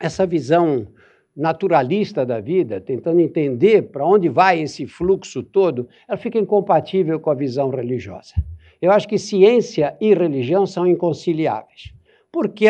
essa 0.00 0.26
visão 0.26 0.86
naturalista 1.34 2.26
da 2.26 2.40
vida, 2.40 2.80
tentando 2.80 3.20
entender 3.20 3.82
para 3.90 4.06
onde 4.06 4.28
vai 4.28 4.60
esse 4.60 4.86
fluxo 4.86 5.42
todo, 5.42 5.88
ela 6.06 6.16
fica 6.16 6.38
incompatível 6.38 7.18
com 7.18 7.30
a 7.30 7.34
visão 7.34 7.70
religiosa. 7.70 8.34
Eu 8.80 8.90
acho 8.90 9.08
que 9.08 9.18
ciência 9.18 9.96
e 10.00 10.12
religião 10.12 10.66
são 10.66 10.86
inconciliáveis. 10.86 11.94
Porque 12.30 12.66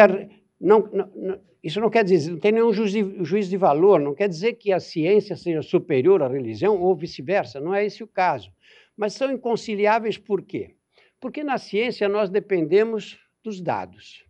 não, 0.60 0.88
não, 0.92 1.38
isso 1.62 1.80
não 1.80 1.88
quer 1.88 2.04
dizer, 2.04 2.32
não 2.32 2.38
tem 2.38 2.52
nenhum 2.52 2.72
juízo 2.72 2.98
de, 3.22 3.48
de 3.48 3.56
valor, 3.56 4.00
não 4.00 4.14
quer 4.14 4.28
dizer 4.28 4.54
que 4.54 4.72
a 4.72 4.80
ciência 4.80 5.36
seja 5.36 5.62
superior 5.62 6.22
à 6.22 6.28
religião 6.28 6.80
ou 6.80 6.94
vice-versa, 6.94 7.60
não 7.60 7.74
é 7.74 7.86
esse 7.86 8.02
o 8.02 8.06
caso. 8.06 8.52
Mas 8.96 9.14
são 9.14 9.30
inconciliáveis 9.32 10.18
por 10.18 10.42
quê? 10.42 10.74
Porque 11.20 11.44
na 11.44 11.56
ciência 11.56 12.08
nós 12.08 12.28
dependemos 12.28 13.18
dos 13.42 13.60
dados. 13.60 14.24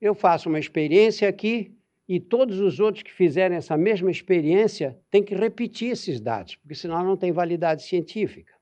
Eu 0.00 0.14
faço 0.14 0.48
uma 0.48 0.58
experiência 0.58 1.28
aqui, 1.28 1.72
e 2.08 2.18
todos 2.20 2.60
os 2.60 2.80
outros 2.80 3.02
que 3.02 3.12
fizerem 3.12 3.56
essa 3.56 3.76
mesma 3.76 4.10
experiência 4.10 4.98
têm 5.10 5.22
que 5.22 5.34
repetir 5.34 5.92
esses 5.92 6.20
dados, 6.20 6.56
porque 6.56 6.74
senão 6.74 7.04
não 7.04 7.16
tem 7.16 7.32
validade 7.32 7.82
científica. 7.84 8.52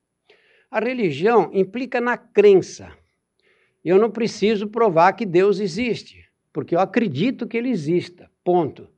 A 0.71 0.79
religião 0.79 1.51
implica 1.53 2.01
na 2.01 2.17
crença. 2.17 2.93
Eu 3.85 3.99
não 3.99 4.11
preciso 4.11 4.69
provar 4.69 5.15
que 5.15 5.27
Deus 5.27 5.59
existe, 5.59 6.29
porque 6.53 6.75
eu 6.75 6.81
acredito 6.81 7.47
que 7.47 7.57
ele 7.57 7.71
exista. 7.71 8.31
Ponto. 8.45 8.89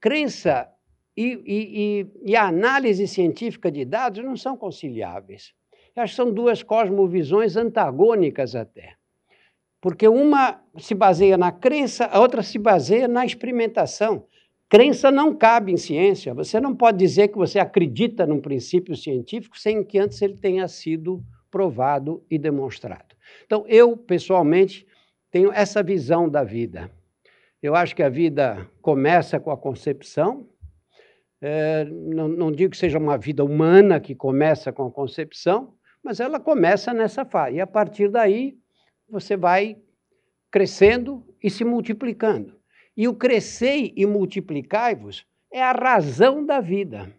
Crença 0.00 0.68
e, 1.16 1.40
e, 1.44 2.06
e, 2.26 2.30
e 2.30 2.36
a 2.36 2.46
análise 2.46 3.06
científica 3.06 3.70
de 3.70 3.84
dados 3.84 4.24
não 4.24 4.36
são 4.36 4.56
conciliáveis. 4.56 5.52
Que 5.94 6.08
são 6.08 6.32
duas 6.32 6.62
cosmovisões 6.62 7.56
antagônicas 7.56 8.54
até. 8.54 8.94
Porque 9.80 10.06
uma 10.06 10.60
se 10.78 10.94
baseia 10.94 11.38
na 11.38 11.50
crença, 11.50 12.04
a 12.06 12.20
outra 12.20 12.42
se 12.42 12.58
baseia 12.58 13.08
na 13.08 13.24
experimentação. 13.24 14.26
Crença 14.68 15.10
não 15.10 15.34
cabe 15.34 15.72
em 15.72 15.76
ciência. 15.76 16.32
Você 16.34 16.60
não 16.60 16.76
pode 16.76 16.98
dizer 16.98 17.28
que 17.28 17.36
você 17.36 17.58
acredita 17.58 18.26
num 18.26 18.40
princípio 18.40 18.94
científico 18.94 19.58
sem 19.58 19.82
que 19.82 19.98
antes 19.98 20.20
ele 20.22 20.36
tenha 20.36 20.68
sido 20.68 21.24
provado 21.50 22.22
e 22.30 22.38
demonstrado. 22.38 23.16
Então, 23.44 23.64
eu, 23.66 23.96
pessoalmente, 23.96 24.86
tenho 25.30 25.50
essa 25.52 25.82
visão 25.82 26.28
da 26.28 26.44
vida. 26.44 26.90
Eu 27.62 27.74
acho 27.74 27.96
que 27.96 28.02
a 28.02 28.08
vida 28.08 28.68
começa 28.80 29.40
com 29.40 29.50
a 29.50 29.56
concepção. 29.56 30.48
É, 31.40 31.84
não, 31.86 32.28
não 32.28 32.52
digo 32.52 32.70
que 32.70 32.76
seja 32.76 32.98
uma 32.98 33.18
vida 33.18 33.44
humana 33.44 33.98
que 33.98 34.14
começa 34.14 34.72
com 34.72 34.86
a 34.86 34.90
concepção, 34.90 35.74
mas 36.02 36.20
ela 36.20 36.38
começa 36.38 36.92
nessa 36.94 37.24
fase. 37.24 37.56
E 37.56 37.60
a 37.60 37.66
partir 37.66 38.08
daí, 38.08 38.56
você 39.10 39.36
vai 39.36 39.76
crescendo 40.50 41.24
e 41.42 41.50
se 41.50 41.64
multiplicando. 41.64 42.54
E 42.96 43.06
o 43.08 43.14
crescei 43.14 43.92
e 43.96 44.04
multiplicai-vos 44.04 45.26
é 45.50 45.62
a 45.62 45.72
razão 45.72 46.44
da 46.44 46.60
vida. 46.60 47.12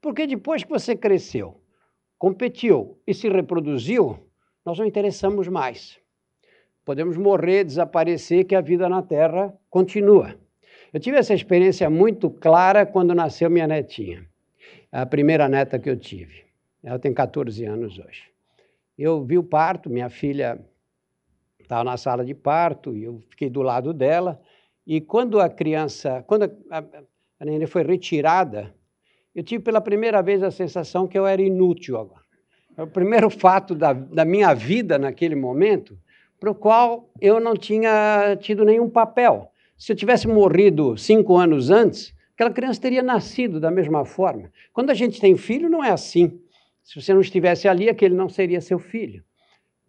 Porque 0.00 0.26
depois 0.26 0.62
que 0.62 0.70
você 0.70 0.96
cresceu, 0.96 1.60
competiu 2.18 2.98
e 3.06 3.12
se 3.12 3.28
reproduziu, 3.28 4.18
nós 4.64 4.78
não 4.78 4.86
interessamos 4.86 5.48
mais. 5.48 5.98
Podemos 6.84 7.16
morrer, 7.16 7.64
desaparecer, 7.64 8.44
que 8.44 8.54
a 8.54 8.60
vida 8.60 8.88
na 8.88 9.02
Terra 9.02 9.52
continua. 9.68 10.34
Eu 10.92 11.00
tive 11.00 11.18
essa 11.18 11.34
experiência 11.34 11.90
muito 11.90 12.30
clara 12.30 12.86
quando 12.86 13.14
nasceu 13.14 13.50
minha 13.50 13.66
netinha, 13.66 14.26
a 14.90 15.04
primeira 15.04 15.48
neta 15.48 15.78
que 15.78 15.90
eu 15.90 15.98
tive. 15.98 16.44
Ela 16.82 16.98
tem 16.98 17.12
14 17.12 17.64
anos 17.64 17.98
hoje. 17.98 18.22
Eu 18.96 19.22
vi 19.22 19.36
o 19.36 19.42
parto, 19.42 19.90
minha 19.90 20.08
filha 20.08 20.58
estava 21.68 21.84
na 21.84 21.98
sala 21.98 22.24
de 22.24 22.34
parto 22.34 22.96
e 22.96 23.04
eu 23.04 23.22
fiquei 23.28 23.50
do 23.50 23.60
lado 23.60 23.92
dela. 23.92 24.40
E 24.86 25.02
quando 25.02 25.38
a 25.38 25.50
criança, 25.50 26.24
quando 26.26 26.44
a, 26.70 26.78
a, 26.78 27.66
foi 27.66 27.82
retirada, 27.82 28.74
eu 29.34 29.42
tive 29.42 29.62
pela 29.62 29.80
primeira 29.80 30.22
vez 30.22 30.42
a 30.42 30.50
sensação 30.50 31.06
que 31.06 31.18
eu 31.18 31.26
era 31.26 31.42
inútil 31.42 31.98
agora. 31.98 32.22
É 32.74 32.82
o 32.82 32.86
primeiro 32.86 33.28
fato 33.30 33.74
da, 33.74 33.92
da 33.92 34.24
minha 34.24 34.54
vida 34.54 34.98
naquele 34.98 35.34
momento, 35.34 35.98
para 36.40 36.50
o 36.50 36.54
qual 36.54 37.10
eu 37.20 37.38
não 37.38 37.54
tinha 37.54 38.34
tido 38.40 38.64
nenhum 38.64 38.88
papel. 38.88 39.52
Se 39.76 39.92
eu 39.92 39.96
tivesse 39.96 40.26
morrido 40.26 40.96
cinco 40.96 41.36
anos 41.36 41.70
antes, 41.70 42.14
aquela 42.34 42.50
criança 42.50 42.80
teria 42.80 43.02
nascido 43.02 43.60
da 43.60 43.70
mesma 43.70 44.06
forma. 44.06 44.50
Quando 44.72 44.88
a 44.88 44.94
gente 44.94 45.20
tem 45.20 45.36
filho, 45.36 45.68
não 45.68 45.84
é 45.84 45.90
assim. 45.90 46.40
Se 46.82 46.98
você 46.98 47.12
não 47.12 47.20
estivesse 47.20 47.68
ali, 47.68 47.90
aquele 47.90 48.14
não 48.14 48.28
seria 48.28 48.60
seu 48.60 48.78
filho 48.78 49.22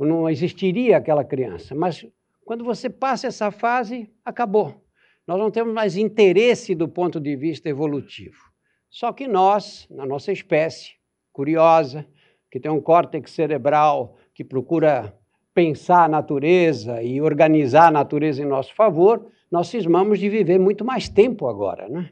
não 0.05 0.29
existiria 0.29 0.97
aquela 0.97 1.23
criança. 1.23 1.75
Mas 1.75 2.05
quando 2.45 2.63
você 2.63 2.89
passa 2.89 3.27
essa 3.27 3.51
fase, 3.51 4.09
acabou. 4.23 4.83
Nós 5.27 5.37
não 5.37 5.51
temos 5.51 5.73
mais 5.73 5.95
interesse 5.97 6.73
do 6.73 6.87
ponto 6.87 7.19
de 7.19 7.35
vista 7.35 7.69
evolutivo. 7.69 8.49
Só 8.89 9.13
que 9.13 9.27
nós, 9.27 9.87
na 9.91 10.05
nossa 10.05 10.31
espécie, 10.31 10.93
curiosa, 11.31 12.07
que 12.49 12.59
tem 12.59 12.71
um 12.71 12.81
córtex 12.81 13.29
cerebral 13.31 14.17
que 14.33 14.43
procura 14.43 15.15
pensar 15.53 16.05
a 16.05 16.07
natureza 16.07 17.03
e 17.03 17.21
organizar 17.21 17.87
a 17.87 17.91
natureza 17.91 18.41
em 18.41 18.45
nosso 18.45 18.73
favor, 18.73 19.27
nós 19.51 19.67
cismamos 19.67 20.19
de 20.19 20.29
viver 20.29 20.57
muito 20.57 20.83
mais 20.83 21.09
tempo 21.09 21.47
agora, 21.47 21.87
né? 21.87 22.11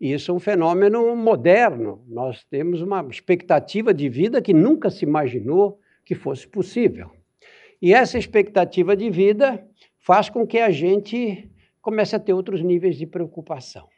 E 0.00 0.12
isso 0.12 0.30
é 0.30 0.34
um 0.34 0.38
fenômeno 0.40 1.14
moderno. 1.14 2.04
Nós 2.08 2.44
temos 2.44 2.80
uma 2.80 3.06
expectativa 3.10 3.92
de 3.92 4.08
vida 4.08 4.40
que 4.40 4.54
nunca 4.54 4.90
se 4.90 5.04
imaginou 5.04 5.78
que 6.04 6.14
fosse 6.14 6.46
possível. 6.46 7.10
E 7.80 7.94
essa 7.94 8.18
expectativa 8.18 8.96
de 8.96 9.08
vida 9.08 9.64
faz 9.98 10.28
com 10.28 10.46
que 10.46 10.58
a 10.58 10.70
gente 10.70 11.48
comece 11.80 12.16
a 12.16 12.18
ter 12.18 12.32
outros 12.32 12.62
níveis 12.62 12.96
de 12.96 13.06
preocupação. 13.06 13.88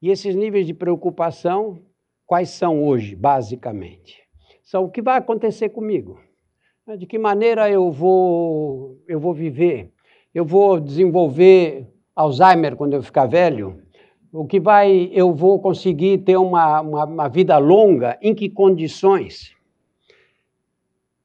E 0.00 0.10
esses 0.10 0.34
níveis 0.34 0.66
de 0.66 0.72
preocupação, 0.72 1.82
quais 2.24 2.50
são 2.50 2.84
hoje, 2.84 3.16
basicamente? 3.16 4.22
São 4.62 4.84
o 4.84 4.90
que 4.90 5.02
vai 5.02 5.18
acontecer 5.18 5.70
comigo. 5.70 6.20
De 6.96 7.04
que 7.04 7.18
maneira 7.18 7.68
eu 7.68 7.90
vou, 7.90 9.02
eu 9.08 9.18
vou 9.18 9.34
viver? 9.34 9.92
Eu 10.34 10.44
vou 10.44 10.78
desenvolver 10.78 11.86
Alzheimer 12.14 12.76
quando 12.76 12.94
eu 12.94 13.02
ficar 13.02 13.26
velho? 13.26 13.82
O 14.32 14.46
que 14.46 14.60
vai, 14.60 15.10
eu 15.12 15.34
vou 15.34 15.60
conseguir 15.60 16.18
ter 16.18 16.36
uma, 16.36 16.80
uma, 16.80 17.04
uma 17.04 17.28
vida 17.28 17.58
longa? 17.58 18.18
Em 18.22 18.34
que 18.34 18.48
condições? 18.48 19.54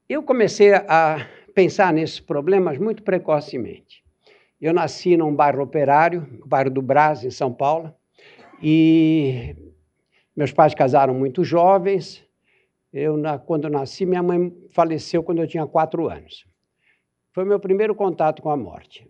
Eu 0.10 0.24
comecei 0.24 0.74
a 0.74 1.28
pensar 1.54 1.94
nesses 1.94 2.20
problemas 2.20 2.78
muito 2.78 3.04
precocemente. 3.04 4.04
Eu 4.60 4.74
nasci 4.74 5.18
num 5.18 5.36
bairro 5.36 5.62
operário, 5.62 6.28
o 6.42 6.48
bairro 6.48 6.70
do 6.70 6.82
Brás, 6.82 7.24
em 7.24 7.30
São 7.30 7.54
Paulo, 7.54 7.94
e 8.62 9.56
meus 10.36 10.52
pais 10.52 10.74
casaram 10.74 11.14
muito 11.14 11.44
jovens. 11.44 12.26
Eu, 12.92 13.18
quando 13.46 13.70
nasci, 13.70 14.06
minha 14.06 14.24
mãe 14.24 14.56
faleceu 14.72 15.22
quando 15.22 15.40
eu 15.40 15.48
tinha 15.48 15.66
quatro 15.66 16.08
anos. 16.08 16.46
Foi 17.34 17.44
meu 17.44 17.60
primeiro 17.60 17.96
contato 17.96 18.42
com 18.42 18.50
a 18.50 18.58
morte. 18.58 19.10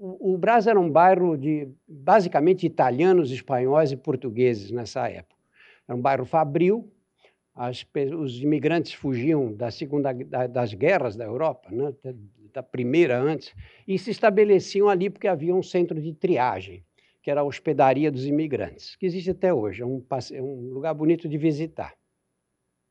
o 0.00 0.36
Brás 0.36 0.66
era 0.66 0.78
um 0.78 0.90
bairro 0.90 1.36
de 1.36 1.68
basicamente 1.88 2.66
italianos, 2.66 3.30
espanhóis 3.30 3.92
e 3.92 3.96
portugueses 3.96 4.70
nessa 4.70 5.08
época. 5.08 5.40
Era 5.88 5.96
um 5.96 6.00
bairro 6.00 6.24
fabril, 6.24 6.92
as, 7.54 7.86
os 8.18 8.42
imigrantes 8.42 8.92
fugiam 8.92 9.52
da 9.52 9.70
segunda 9.70 10.12
da, 10.12 10.46
das 10.46 10.74
guerras 10.74 11.14
da 11.14 11.24
Europa, 11.24 11.70
né, 11.70 11.94
da 12.52 12.62
primeira 12.62 13.18
antes, 13.18 13.54
e 13.86 13.98
se 13.98 14.10
estabeleciam 14.10 14.88
ali 14.88 15.08
porque 15.08 15.28
havia 15.28 15.54
um 15.54 15.62
centro 15.62 16.00
de 16.00 16.12
triagem, 16.12 16.84
que 17.22 17.30
era 17.30 17.40
a 17.40 17.44
hospedaria 17.44 18.10
dos 18.10 18.26
imigrantes, 18.26 18.96
que 18.96 19.06
existe 19.06 19.30
até 19.30 19.52
hoje, 19.52 19.82
é 19.82 19.86
um, 19.86 20.04
é 20.32 20.42
um 20.42 20.72
lugar 20.72 20.94
bonito 20.94 21.28
de 21.28 21.38
visitar. 21.38 21.94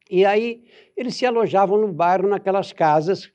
E 0.10 0.26
aí 0.26 0.66
eles 0.98 1.16
se 1.16 1.26
alojavam 1.26 1.78
no 1.80 1.92
bairro 1.92 2.28
naquelas 2.28 2.74
casas 2.74 3.32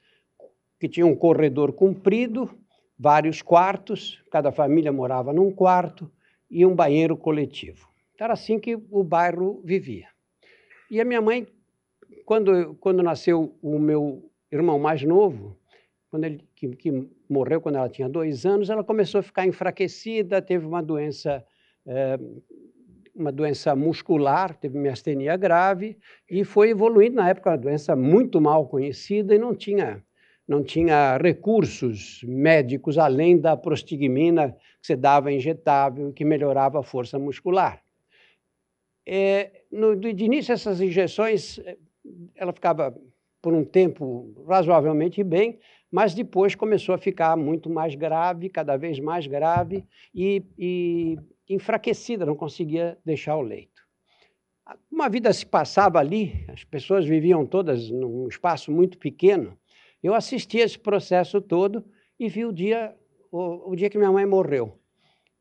que 0.78 0.88
tinham 0.88 1.10
um 1.10 1.16
corredor 1.16 1.72
comprido, 1.72 2.50
vários 2.98 3.42
quartos, 3.42 4.22
cada 4.30 4.52
família 4.52 4.92
morava 4.92 5.32
num 5.32 5.50
quarto 5.50 6.10
e 6.50 6.64
um 6.64 6.74
banheiro 6.74 7.16
coletivo. 7.16 7.88
Era 8.18 8.34
assim 8.34 8.58
que 8.58 8.74
o 8.74 9.02
bairro 9.02 9.62
vivia. 9.64 10.08
E 10.90 11.00
a 11.00 11.04
minha 11.04 11.20
mãe, 11.20 11.46
quando, 12.24 12.74
quando 12.76 13.02
nasceu 13.02 13.56
o 13.62 13.78
meu 13.78 14.30
irmão 14.50 14.78
mais 14.78 15.02
novo, 15.02 15.58
quando 16.10 16.24
ele 16.24 16.44
que, 16.54 16.68
que, 16.68 17.08
morreu 17.28 17.60
quando 17.60 17.76
ela 17.76 17.88
tinha 17.88 18.08
dois 18.08 18.46
anos, 18.46 18.70
ela 18.70 18.82
começou 18.82 19.18
a 19.18 19.22
ficar 19.22 19.46
enfraquecida, 19.46 20.40
teve 20.40 20.64
uma 20.66 20.82
doença 20.82 21.44
é, 21.86 22.18
uma 23.14 23.32
doença 23.32 23.74
muscular, 23.74 24.54
teve 24.56 24.78
miastenia 24.78 25.36
grave 25.36 25.98
e 26.30 26.44
foi 26.44 26.70
evoluindo 26.70 27.16
na 27.16 27.28
época 27.28 27.50
uma 27.50 27.58
doença 27.58 27.96
muito 27.96 28.40
mal 28.40 28.68
conhecida 28.68 29.34
e 29.34 29.38
não 29.38 29.54
tinha 29.54 30.02
não 30.46 30.62
tinha 30.62 31.18
recursos 31.18 32.22
médicos 32.24 32.96
além 32.96 33.38
da 33.38 33.54
prostigmina 33.54 34.52
que 34.80 34.86
você 34.86 34.96
dava 34.96 35.30
injetável 35.30 36.10
que 36.10 36.24
melhorava 36.24 36.80
a 36.80 36.82
força 36.82 37.18
muscular. 37.18 37.82
É, 39.10 39.62
no, 39.72 39.96
de 39.96 40.22
início 40.22 40.52
essas 40.52 40.82
injeções 40.82 41.58
ela 42.36 42.52
ficava 42.52 42.94
por 43.40 43.54
um 43.54 43.64
tempo 43.64 44.34
razoavelmente 44.46 45.24
bem, 45.24 45.58
mas 45.90 46.12
depois 46.12 46.54
começou 46.54 46.94
a 46.94 46.98
ficar 46.98 47.34
muito 47.34 47.70
mais 47.70 47.94
grave, 47.94 48.50
cada 48.50 48.76
vez 48.76 49.00
mais 49.00 49.26
grave, 49.26 49.82
e, 50.14 50.44
e 50.58 51.16
enfraquecida, 51.48 52.26
não 52.26 52.36
conseguia 52.36 52.98
deixar 53.02 53.36
o 53.36 53.40
leito. 53.40 53.82
Uma 54.92 55.08
vida 55.08 55.32
se 55.32 55.46
passava 55.46 55.98
ali, 55.98 56.44
as 56.48 56.62
pessoas 56.62 57.06
viviam 57.06 57.46
todas 57.46 57.88
num 57.88 58.28
espaço 58.28 58.70
muito 58.70 58.98
pequeno. 58.98 59.56
Eu 60.02 60.12
assisti 60.12 60.58
esse 60.58 60.78
processo 60.78 61.40
todo 61.40 61.82
e 62.20 62.28
vi 62.28 62.44
o 62.44 62.52
dia, 62.52 62.94
o, 63.32 63.70
o 63.70 63.74
dia 63.74 63.88
que 63.88 63.96
minha 63.96 64.12
mãe 64.12 64.26
morreu. 64.26 64.78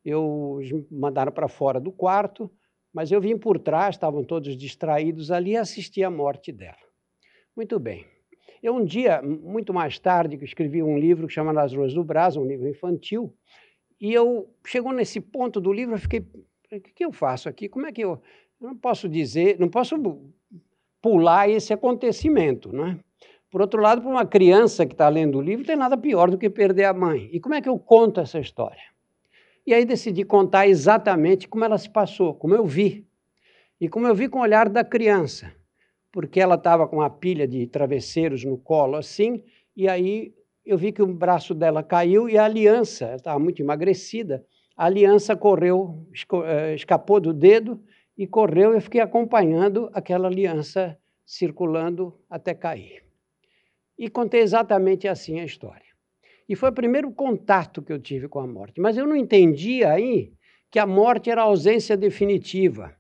Eu 0.06 0.62
mandaram 0.90 1.34
para 1.34 1.50
fora 1.50 1.82
do 1.82 1.92
quarto, 1.92 2.50
mas 2.98 3.12
eu 3.12 3.22
vim 3.22 3.38
por 3.38 3.60
trás, 3.60 3.94
estavam 3.94 4.24
todos 4.24 4.58
distraídos 4.58 5.30
ali 5.30 5.52
e 5.52 5.58
assisti 5.58 6.04
a 6.04 6.10
morte 6.10 6.52
dela. 6.52 6.82
Muito 7.56 7.80
bem. 7.80 8.08
Eu 8.64 8.74
um 8.74 8.84
dia, 8.84 9.22
muito 9.22 9.72
mais 9.72 10.00
tarde, 10.00 10.36
escrevi 10.44 10.82
um 10.82 10.98
livro 10.98 11.28
que 11.28 11.34
chama 11.34 11.54
Nas 11.54 11.72
Ruas 11.72 11.94
do 11.94 12.04
Brás, 12.04 12.36
um 12.36 12.44
livro 12.44 12.68
infantil, 12.68 13.32
e 14.02 14.12
eu, 14.12 14.50
chegou 14.66 14.92
nesse 14.92 15.22
ponto 15.22 15.62
do 15.62 15.72
livro, 15.72 15.94
eu 15.94 16.00
fiquei, 16.00 16.22
o 16.22 16.80
que 16.82 17.06
eu 17.06 17.12
faço 17.12 17.48
aqui? 17.48 17.70
Como 17.70 17.86
é 17.86 17.92
que 17.92 18.02
eu... 18.02 18.20
Eu 18.60 18.70
não 18.70 18.76
posso 18.76 19.08
dizer, 19.08 19.60
não 19.60 19.70
posso 19.70 19.96
pular 21.00 21.48
esse 21.48 21.72
acontecimento, 21.72 22.76
né? 22.76 23.00
Por 23.52 23.62
outro 23.62 23.80
lado, 23.80 24.02
para 24.02 24.10
uma 24.10 24.26
criança 24.26 24.88
que 24.88 24.96
está 24.96 25.08
lendo 25.08 25.38
o 25.38 25.42
livro, 25.42 25.60
não 25.60 25.68
tem 25.68 25.76
nada 25.76 25.96
pior 25.96 26.32
do 26.32 26.38
que 26.40 26.50
perder 26.50 26.86
a 26.86 26.94
mãe. 26.96 27.30
E 27.32 27.40
como 27.40 27.54
é 27.54 27.62
que 27.62 27.70
eu 27.70 27.78
conto 27.78 28.20
essa 28.20 28.40
história? 28.40 28.97
E 29.68 29.74
aí 29.74 29.84
decidi 29.84 30.24
contar 30.24 30.66
exatamente 30.66 31.46
como 31.46 31.66
ela 31.66 31.78
se 31.78 31.90
passou, 31.90 32.34
como 32.34 32.56
eu 32.56 32.66
vi. 32.66 33.06
E 33.82 33.90
como 33.90 34.08
eu 34.08 34.16
vi 34.16 34.30
com 34.30 34.40
o 34.40 34.42
olhar 34.42 34.70
da 34.70 34.82
criança, 34.82 35.54
porque 36.10 36.40
ela 36.40 36.56
estava 36.56 36.88
com 36.88 36.96
uma 36.96 37.10
pilha 37.10 37.46
de 37.46 37.68
travesseiros 37.68 38.46
no 38.46 38.58
colo 38.58 38.96
assim, 38.96 39.44
e 39.76 39.90
aí 39.90 40.34
eu 40.66 40.78
vi 40.78 40.94
que 40.94 41.02
o 41.02 41.14
braço 41.14 41.54
dela 41.54 41.84
caiu 41.84 42.30
e 42.30 42.38
a 42.38 42.46
aliança, 42.46 43.08
ela 43.08 43.16
estava 43.18 43.40
muito 43.40 43.62
emagrecida, 43.62 44.46
a 44.76 44.86
aliança 44.86 45.36
correu, 45.36 46.08
eh, 46.46 46.74
escapou 46.74 47.20
do 47.20 47.34
dedo 47.34 47.84
e 48.18 48.26
correu. 48.26 48.74
Eu 48.74 48.80
fiquei 48.80 49.02
acompanhando 49.02 49.90
aquela 49.92 50.30
aliança 50.30 50.98
circulando 51.26 52.18
até 52.30 52.54
cair. 52.54 53.04
E 54.00 54.10
contei 54.10 54.40
exatamente 54.40 55.10
assim 55.10 55.42
a 55.42 55.46
história. 55.46 55.87
E 56.48 56.56
foi 56.56 56.70
o 56.70 56.74
primeiro 56.74 57.12
contato 57.12 57.82
que 57.82 57.92
eu 57.92 58.00
tive 58.00 58.28
com 58.28 58.40
a 58.40 58.48
morte. 58.48 58.80
Mas 58.80 58.98
eu 58.98 59.06
não 59.06 59.16
entendia 59.16 59.92
aí 59.92 60.34
que 60.72 60.80
a 60.80 60.86
morte 60.86 61.30
era 61.30 61.42
a 61.42 61.46
ausência 61.46 61.98
definitiva. 61.98 62.96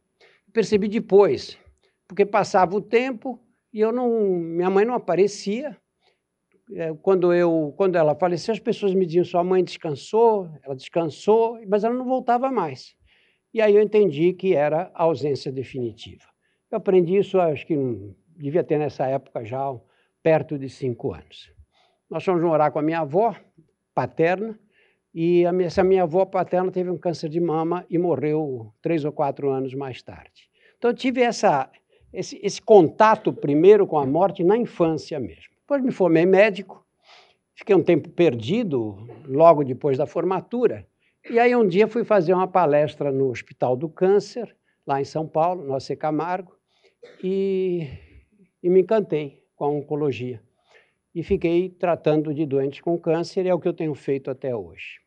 Percebi 0.53 0.87
depois, 0.87 1.57
porque 2.07 2.25
passava 2.25 2.75
o 2.75 2.81
tempo 2.81 3.39
e 3.73 3.79
eu 3.79 3.91
não, 3.91 4.09
minha 4.09 4.69
mãe 4.69 4.85
não 4.85 4.93
aparecia, 4.93 5.77
é, 6.73 6.93
quando, 7.01 7.33
eu, 7.33 7.73
quando 7.77 7.95
ela 7.95 8.13
faleceu, 8.15 8.53
as 8.53 8.59
pessoas 8.59 8.93
me 8.93 9.05
diziam: 9.05 9.23
sua 9.23 9.43
mãe 9.43 9.63
descansou, 9.63 10.49
ela 10.63 10.75
descansou, 10.75 11.59
mas 11.67 11.83
ela 11.83 11.93
não 11.93 12.05
voltava 12.05 12.51
mais. 12.51 12.95
E 13.53 13.61
aí 13.61 13.75
eu 13.75 13.81
entendi 13.81 14.33
que 14.33 14.53
era 14.53 14.91
a 14.93 15.03
ausência 15.03 15.51
definitiva. 15.51 16.25
Eu 16.69 16.77
aprendi 16.77 17.15
isso, 17.15 17.39
acho 17.39 17.65
que 17.65 17.75
devia 18.35 18.63
ter 18.63 18.77
nessa 18.77 19.07
época 19.07 19.45
já 19.45 19.73
perto 20.21 20.59
de 20.59 20.69
cinco 20.69 21.13
anos. 21.13 21.51
Nós 22.09 22.23
fomos 22.23 22.43
morar 22.43 22.71
com 22.71 22.79
a 22.79 22.81
minha 22.81 22.99
avó 22.99 23.35
paterna, 23.97 24.59
e 25.11 25.51
minha, 25.51 25.65
essa 25.65 25.83
minha 25.83 26.03
avó 26.03 26.23
paterna 26.23 26.71
teve 26.71 26.91
um 26.91 26.97
câncer 26.99 27.29
de 27.29 27.39
mama 27.39 27.83
e 27.89 27.97
morreu 27.97 28.71
três 28.79 29.03
ou 29.03 29.11
quatro 29.11 29.49
anos 29.49 29.73
mais 29.73 30.03
tarde. 30.03 30.47
Então 30.77 30.91
eu 30.91 30.95
tive 30.95 31.23
essa, 31.23 31.67
esse, 32.13 32.39
esse 32.43 32.61
contato 32.61 33.33
primeiro 33.33 33.87
com 33.87 33.97
a 33.97 34.05
morte 34.05 34.43
na 34.43 34.55
infância 34.55 35.19
mesmo. 35.19 35.55
Depois 35.61 35.81
me 35.81 35.91
formei 35.91 36.27
médico, 36.27 36.85
fiquei 37.55 37.75
um 37.75 37.81
tempo 37.81 38.07
perdido 38.09 39.07
logo 39.25 39.63
depois 39.63 39.97
da 39.97 40.05
formatura. 40.05 40.85
E 41.27 41.39
aí 41.39 41.55
um 41.55 41.67
dia 41.67 41.87
fui 41.87 42.03
fazer 42.03 42.35
uma 42.35 42.47
palestra 42.47 43.11
no 43.11 43.31
Hospital 43.31 43.75
do 43.75 43.89
Câncer, 43.89 44.55
lá 44.85 45.01
em 45.01 45.05
São 45.05 45.27
Paulo, 45.27 45.63
no 45.63 45.73
AC 45.73 45.95
Camargo, 45.97 46.55
e, 47.23 47.87
e 48.61 48.69
me 48.69 48.81
encantei 48.81 49.43
com 49.55 49.65
a 49.65 49.69
oncologia. 49.69 50.39
E 51.17 51.23
fiquei 51.23 51.67
tratando 51.67 52.31
de 52.31 52.45
doentes 52.45 52.79
com 52.79 52.95
câncer, 52.95 53.43
e 53.43 53.49
é 53.49 53.53
o 53.53 53.59
que 53.59 53.67
eu 53.67 53.73
tenho 53.73 53.95
feito 53.95 54.29
até 54.29 54.55
hoje. 54.55 54.99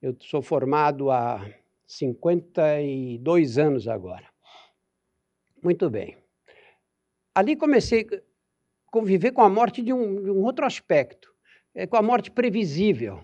Eu 0.00 0.16
sou 0.20 0.40
formado 0.40 1.10
há 1.10 1.44
52 1.88 3.58
anos 3.58 3.88
agora. 3.88 4.26
Muito 5.60 5.90
bem. 5.90 6.16
Ali 7.34 7.56
comecei, 7.56 8.06
conviver 8.92 9.32
com 9.32 9.42
a 9.42 9.48
morte 9.48 9.82
de 9.82 9.92
um, 9.92 10.22
de 10.22 10.30
um 10.30 10.44
outro 10.44 10.64
aspecto, 10.64 11.34
é 11.74 11.84
com 11.84 11.96
a 11.96 12.02
morte 12.02 12.30
previsível. 12.30 13.18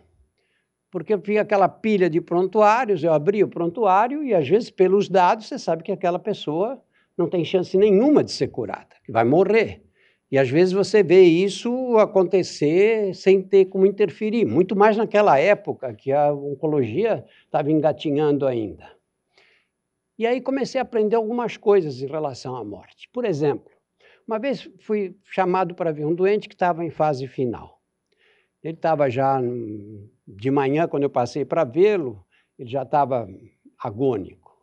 Porque 0.90 1.14
eu 1.14 1.20
vi 1.20 1.38
aquela 1.38 1.68
pilha 1.68 2.10
de 2.10 2.20
prontuários, 2.20 3.04
eu 3.04 3.12
abri 3.12 3.44
o 3.44 3.48
prontuário 3.48 4.24
e, 4.24 4.34
às 4.34 4.48
vezes, 4.48 4.68
pelos 4.68 5.08
dados, 5.08 5.46
você 5.46 5.60
sabe 5.60 5.84
que 5.84 5.92
aquela 5.92 6.18
pessoa 6.18 6.82
não 7.16 7.30
tem 7.30 7.44
chance 7.44 7.78
nenhuma 7.78 8.24
de 8.24 8.32
ser 8.32 8.48
curada, 8.48 8.96
que 9.04 9.12
vai 9.12 9.22
morrer. 9.22 9.85
E 10.30 10.38
às 10.38 10.50
vezes 10.50 10.72
você 10.72 11.02
vê 11.02 11.22
isso 11.22 11.96
acontecer 11.98 13.14
sem 13.14 13.40
ter 13.40 13.66
como 13.66 13.86
interferir, 13.86 14.44
muito 14.44 14.74
mais 14.74 14.96
naquela 14.96 15.38
época 15.38 15.94
que 15.94 16.10
a 16.10 16.32
oncologia 16.32 17.24
estava 17.44 17.70
engatinhando 17.70 18.46
ainda. 18.46 18.90
E 20.18 20.26
aí 20.26 20.40
comecei 20.40 20.80
a 20.80 20.82
aprender 20.82 21.14
algumas 21.14 21.56
coisas 21.56 22.00
em 22.02 22.06
relação 22.06 22.56
à 22.56 22.64
morte. 22.64 23.08
Por 23.12 23.24
exemplo, 23.24 23.70
uma 24.26 24.38
vez 24.38 24.68
fui 24.80 25.16
chamado 25.24 25.74
para 25.74 25.92
ver 25.92 26.04
um 26.04 26.14
doente 26.14 26.48
que 26.48 26.54
estava 26.54 26.84
em 26.84 26.90
fase 26.90 27.28
final. 27.28 27.80
Ele 28.62 28.74
estava 28.74 29.08
já 29.08 29.40
de 30.26 30.50
manhã, 30.50 30.88
quando 30.88 31.04
eu 31.04 31.10
passei 31.10 31.44
para 31.44 31.62
vê-lo, 31.62 32.24
ele 32.58 32.68
já 32.68 32.82
estava 32.82 33.28
agônico. 33.78 34.56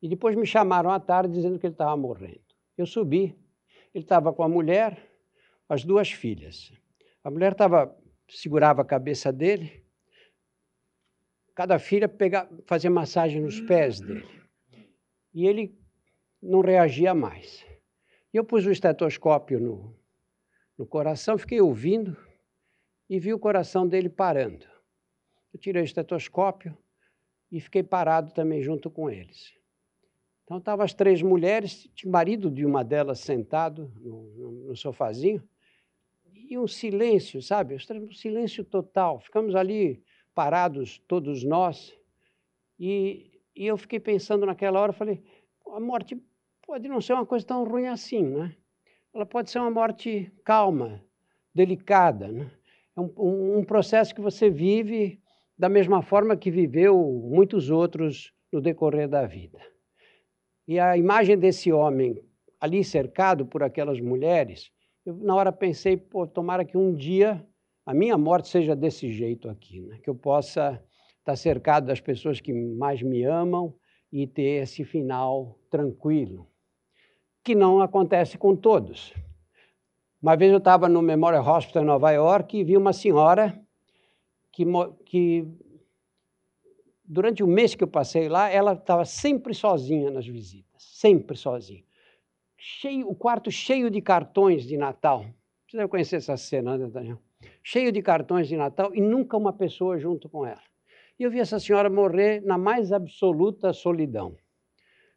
E 0.00 0.08
depois 0.08 0.36
me 0.36 0.46
chamaram 0.46 0.90
à 0.90 1.00
tarde 1.00 1.34
dizendo 1.34 1.58
que 1.58 1.66
ele 1.66 1.74
estava 1.74 1.96
morrendo. 1.96 2.40
Eu 2.78 2.86
subi. 2.86 3.36
Ele 3.94 4.04
estava 4.04 4.32
com 4.32 4.42
a 4.42 4.48
mulher, 4.48 5.10
as 5.68 5.84
duas 5.84 6.10
filhas. 6.10 6.72
A 7.22 7.30
mulher 7.30 7.52
estava 7.52 7.96
segurava 8.28 8.82
a 8.82 8.84
cabeça 8.84 9.32
dele. 9.32 9.84
Cada 11.54 11.78
filha 11.78 12.08
pegava, 12.08 12.50
fazia 12.66 12.90
massagem 12.90 13.40
nos 13.40 13.60
pés 13.60 14.00
dele. 14.00 14.26
E 15.34 15.46
ele 15.46 15.78
não 16.42 16.60
reagia 16.60 17.14
mais. 17.14 17.64
E 18.32 18.36
eu 18.36 18.44
pus 18.44 18.66
o 18.66 18.70
estetoscópio 18.70 19.60
no, 19.60 19.96
no 20.78 20.86
coração, 20.86 21.36
fiquei 21.36 21.60
ouvindo 21.60 22.16
e 23.08 23.18
vi 23.18 23.34
o 23.34 23.38
coração 23.38 23.86
dele 23.86 24.08
parando. 24.08 24.66
Eu 25.52 25.60
tirei 25.60 25.82
o 25.82 25.84
estetoscópio 25.84 26.76
e 27.50 27.60
fiquei 27.60 27.82
parado 27.82 28.32
também 28.32 28.62
junto 28.62 28.90
com 28.90 29.10
eles. 29.10 29.54
Então 30.52 30.58
estavam 30.58 30.84
as 30.84 30.92
três 30.92 31.22
mulheres, 31.22 31.88
tinha 31.94 32.10
o 32.10 32.12
marido 32.12 32.50
de 32.50 32.66
uma 32.66 32.84
delas 32.84 33.20
sentado 33.20 33.90
no, 34.02 34.66
no, 34.66 34.76
sofazinho, 34.76 35.42
e 36.30 36.58
um 36.58 36.66
silêncio, 36.66 37.40
sabe? 37.40 37.74
Um 37.74 38.12
silêncio 38.12 38.62
total. 38.62 39.18
Ficamos 39.18 39.54
ali 39.54 40.02
parados, 40.34 40.98
todos 41.08 41.42
nós, 41.42 41.96
e, 42.78 43.40
e 43.56 43.66
eu 43.66 43.78
fiquei 43.78 43.98
pensando 43.98 44.44
naquela 44.44 44.78
hora, 44.78 44.92
falei, 44.92 45.22
a 45.68 45.80
morte 45.80 46.22
pode 46.66 46.86
não 46.86 47.00
ser 47.00 47.14
uma 47.14 47.24
coisa 47.24 47.46
tão 47.46 47.64
ruim 47.64 47.86
assim, 47.86 48.22
né? 48.22 48.54
Ela 49.14 49.24
pode 49.24 49.50
ser 49.50 49.58
uma 49.58 49.70
morte 49.70 50.30
calma, 50.44 51.02
delicada, 51.54 52.28
né? 52.28 52.50
É 52.94 53.00
um, 53.00 53.60
um 53.60 53.64
processo 53.64 54.14
que 54.14 54.20
você 54.20 54.50
vive 54.50 55.18
da 55.56 55.70
mesma 55.70 56.02
forma 56.02 56.36
que 56.36 56.50
viveu 56.50 57.02
muitos 57.24 57.70
outros 57.70 58.34
no 58.52 58.60
decorrer 58.60 59.08
da 59.08 59.24
vida. 59.26 59.71
E 60.66 60.78
a 60.78 60.96
imagem 60.96 61.38
desse 61.38 61.72
homem 61.72 62.22
ali 62.60 62.84
cercado 62.84 63.44
por 63.44 63.62
aquelas 63.62 64.00
mulheres, 64.00 64.70
eu 65.04 65.14
na 65.16 65.34
hora 65.34 65.50
pensei, 65.50 65.96
pô, 65.96 66.26
tomara 66.26 66.64
que 66.64 66.76
um 66.76 66.94
dia 66.94 67.44
a 67.84 67.92
minha 67.92 68.16
morte 68.16 68.48
seja 68.48 68.76
desse 68.76 69.12
jeito 69.12 69.48
aqui, 69.48 69.80
né? 69.80 69.98
que 69.98 70.08
eu 70.08 70.14
possa 70.14 70.80
estar 71.18 71.36
cercado 71.36 71.86
das 71.86 72.00
pessoas 72.00 72.40
que 72.40 72.52
mais 72.52 73.02
me 73.02 73.24
amam 73.24 73.74
e 74.12 74.26
ter 74.26 74.62
esse 74.62 74.84
final 74.84 75.58
tranquilo, 75.68 76.46
que 77.42 77.54
não 77.54 77.80
acontece 77.80 78.38
com 78.38 78.54
todos. 78.54 79.12
Uma 80.20 80.36
vez 80.36 80.52
eu 80.52 80.58
estava 80.58 80.88
no 80.88 81.02
Memorial 81.02 81.44
Hospital 81.44 81.82
em 81.82 81.86
Nova 81.86 82.10
York 82.12 82.56
e 82.56 82.62
vi 82.62 82.76
uma 82.76 82.92
senhora 82.92 83.60
que, 84.52 84.64
que 85.04 85.44
durante 87.12 87.42
o 87.42 87.46
mês 87.46 87.74
que 87.74 87.84
eu 87.84 87.88
passei 87.88 88.26
lá, 88.26 88.48
ela 88.48 88.72
estava 88.72 89.04
sempre 89.04 89.52
sozinha 89.52 90.10
nas 90.10 90.26
visitas, 90.26 90.82
sempre 90.82 91.36
sozinha. 91.36 91.84
Cheio, 92.56 93.06
o 93.06 93.14
quarto 93.14 93.50
cheio 93.50 93.90
de 93.90 94.00
cartões 94.00 94.64
de 94.64 94.78
Natal. 94.78 95.26
Você 95.68 95.76
deve 95.76 95.90
conhecer 95.90 96.16
essa 96.16 96.38
cena, 96.38 96.78
né, 96.78 96.86
Daniel? 96.86 97.18
Cheio 97.62 97.92
de 97.92 98.00
cartões 98.00 98.48
de 98.48 98.56
Natal 98.56 98.94
e 98.94 99.00
nunca 99.02 99.36
uma 99.36 99.52
pessoa 99.52 99.98
junto 99.98 100.26
com 100.26 100.46
ela. 100.46 100.62
E 101.18 101.22
eu 101.22 101.30
vi 101.30 101.38
essa 101.38 101.60
senhora 101.60 101.90
morrer 101.90 102.40
na 102.40 102.56
mais 102.56 102.92
absoluta 102.92 103.74
solidão. 103.74 104.34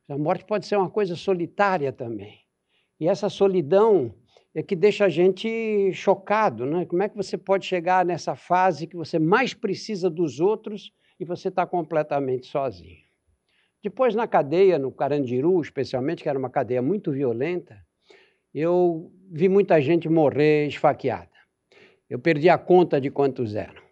A 0.09 0.17
morte 0.17 0.43
pode 0.43 0.65
ser 0.65 0.75
uma 0.75 0.89
coisa 0.89 1.15
solitária 1.15 1.93
também. 1.93 2.41
E 2.99 3.07
essa 3.07 3.29
solidão 3.29 4.13
é 4.53 4.61
que 4.61 4.75
deixa 4.75 5.05
a 5.05 5.09
gente 5.09 5.93
chocado, 5.93 6.65
né? 6.65 6.85
Como 6.85 7.03
é 7.03 7.07
que 7.07 7.15
você 7.15 7.37
pode 7.37 7.65
chegar 7.65 8.05
nessa 8.05 8.35
fase 8.35 8.85
que 8.85 8.97
você 8.97 9.17
mais 9.17 9.53
precisa 9.53 10.09
dos 10.09 10.41
outros 10.41 10.91
e 11.19 11.25
você 11.25 11.49
está 11.49 11.65
completamente 11.65 12.47
sozinho? 12.47 13.05
Depois, 13.83 14.15
na 14.15 14.27
cadeia, 14.27 14.79
no 14.79 14.91
Carandiru, 14.91 15.61
especialmente, 15.61 16.23
que 16.23 16.29
era 16.29 16.39
uma 16.39 16.49
cadeia 16.49 16.81
muito 16.81 17.11
violenta, 17.11 17.77
eu 18.53 19.11
vi 19.31 19.47
muita 19.47 19.79
gente 19.79 20.09
morrer 20.09 20.65
esfaqueada. 20.67 21.29
Eu 22.09 22.17
perdi 22.17 22.49
a 22.49 22.57
conta 22.57 22.99
de 22.99 23.11
quantos 23.11 23.55
eram. 23.55 23.83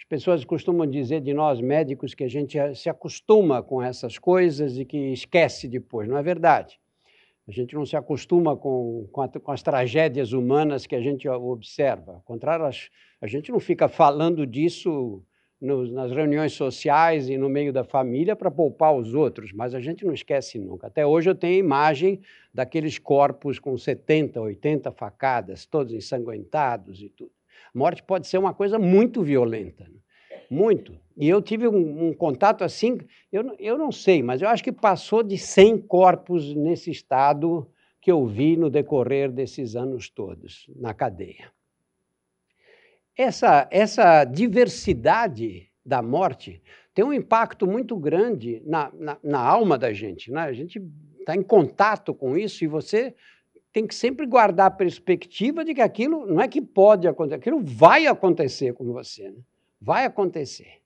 As 0.00 0.04
pessoas 0.08 0.44
costumam 0.44 0.86
dizer 0.86 1.20
de 1.20 1.32
nós 1.32 1.60
médicos 1.60 2.14
que 2.14 2.24
a 2.24 2.28
gente 2.28 2.58
se 2.74 2.88
acostuma 2.88 3.62
com 3.62 3.82
essas 3.82 4.18
coisas 4.18 4.78
e 4.78 4.84
que 4.84 5.12
esquece 5.12 5.68
depois. 5.68 6.08
Não 6.08 6.16
é 6.16 6.22
verdade. 6.22 6.80
A 7.46 7.50
gente 7.50 7.74
não 7.74 7.84
se 7.84 7.96
acostuma 7.96 8.56
com, 8.56 9.08
com, 9.12 9.22
a, 9.22 9.28
com, 9.28 9.52
as 9.52 9.62
tragédias 9.62 10.32
humanas 10.32 10.86
que 10.86 10.94
a 10.94 11.00
gente 11.00 11.28
observa. 11.28 12.14
Ao 12.14 12.22
contrário, 12.22 12.64
a 13.20 13.26
gente 13.26 13.50
não 13.50 13.60
fica 13.60 13.88
falando 13.88 14.46
disso 14.46 15.24
no, 15.62 15.86
nas 15.86 16.10
reuniões 16.10 16.52
sociais 16.54 17.28
e 17.28 17.38
no 17.38 17.48
meio 17.48 17.72
da 17.72 17.84
família 17.84 18.34
para 18.34 18.50
poupar 18.50 18.92
os 18.96 19.14
outros, 19.14 19.52
mas 19.52 19.74
a 19.74 19.80
gente 19.80 20.04
não 20.04 20.12
esquece 20.12 20.58
nunca. 20.58 20.88
Até 20.88 21.06
hoje 21.06 21.30
eu 21.30 21.36
tenho 21.36 21.54
a 21.54 21.64
imagem 21.64 22.20
daqueles 22.52 22.98
corpos 22.98 23.60
com 23.60 23.78
70, 23.78 24.40
80 24.40 24.90
facadas, 24.90 25.64
todos 25.64 25.92
ensanguentados 25.92 27.00
e 27.00 27.08
tudo. 27.08 27.30
A 27.72 27.78
morte 27.78 28.02
pode 28.02 28.26
ser 28.26 28.38
uma 28.38 28.52
coisa 28.52 28.76
muito 28.76 29.22
violenta. 29.22 29.84
Né? 29.84 30.00
Muito. 30.50 30.98
E 31.16 31.28
eu 31.28 31.40
tive 31.40 31.68
um, 31.68 32.08
um, 32.08 32.12
contato 32.12 32.64
assim, 32.64 32.98
eu, 33.30 33.54
eu 33.58 33.78
não 33.78 33.92
sei, 33.92 34.20
mas 34.20 34.42
eu 34.42 34.48
acho 34.48 34.64
que 34.64 34.72
passou 34.72 35.22
de 35.22 35.38
100 35.38 35.78
corpos 35.78 36.54
nesse 36.56 36.90
estado 36.90 37.70
que 38.00 38.10
eu 38.10 38.26
vi 38.26 38.56
no 38.56 38.68
decorrer 38.68 39.30
desses 39.30 39.76
anos 39.76 40.10
todos, 40.10 40.68
na 40.74 40.92
cadeia. 40.92 41.52
Essa, 43.16 43.68
essa 43.70 44.24
diversidade 44.24 45.68
da 45.84 46.00
morte 46.00 46.62
tem 46.94 47.04
um 47.04 47.12
impacto 47.12 47.66
muito 47.66 47.96
grande 47.96 48.62
na, 48.64 48.90
na, 48.94 49.18
na 49.22 49.38
alma 49.38 49.78
da 49.78 49.92
gente. 49.92 50.30
Né? 50.30 50.40
A 50.40 50.52
gente 50.52 50.82
está 51.18 51.34
em 51.34 51.42
contato 51.42 52.14
com 52.14 52.36
isso 52.36 52.64
e 52.64 52.66
você 52.66 53.14
tem 53.72 53.86
que 53.86 53.94
sempre 53.94 54.26
guardar 54.26 54.66
a 54.66 54.70
perspectiva 54.70 55.64
de 55.64 55.74
que 55.74 55.80
aquilo 55.80 56.26
não 56.26 56.40
é 56.40 56.46
que 56.46 56.60
pode 56.60 57.08
acontecer, 57.08 57.36
aquilo 57.36 57.60
vai 57.62 58.06
acontecer 58.06 58.74
com 58.74 58.84
você. 58.92 59.30
Né? 59.30 59.38
Vai 59.80 60.04
acontecer. 60.04 60.82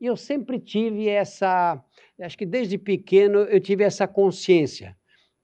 E 0.00 0.06
eu 0.06 0.16
sempre 0.16 0.58
tive 0.58 1.08
essa, 1.08 1.82
acho 2.20 2.38
que 2.38 2.46
desde 2.46 2.76
pequeno 2.76 3.40
eu 3.40 3.60
tive 3.60 3.84
essa 3.84 4.06
consciência. 4.06 4.96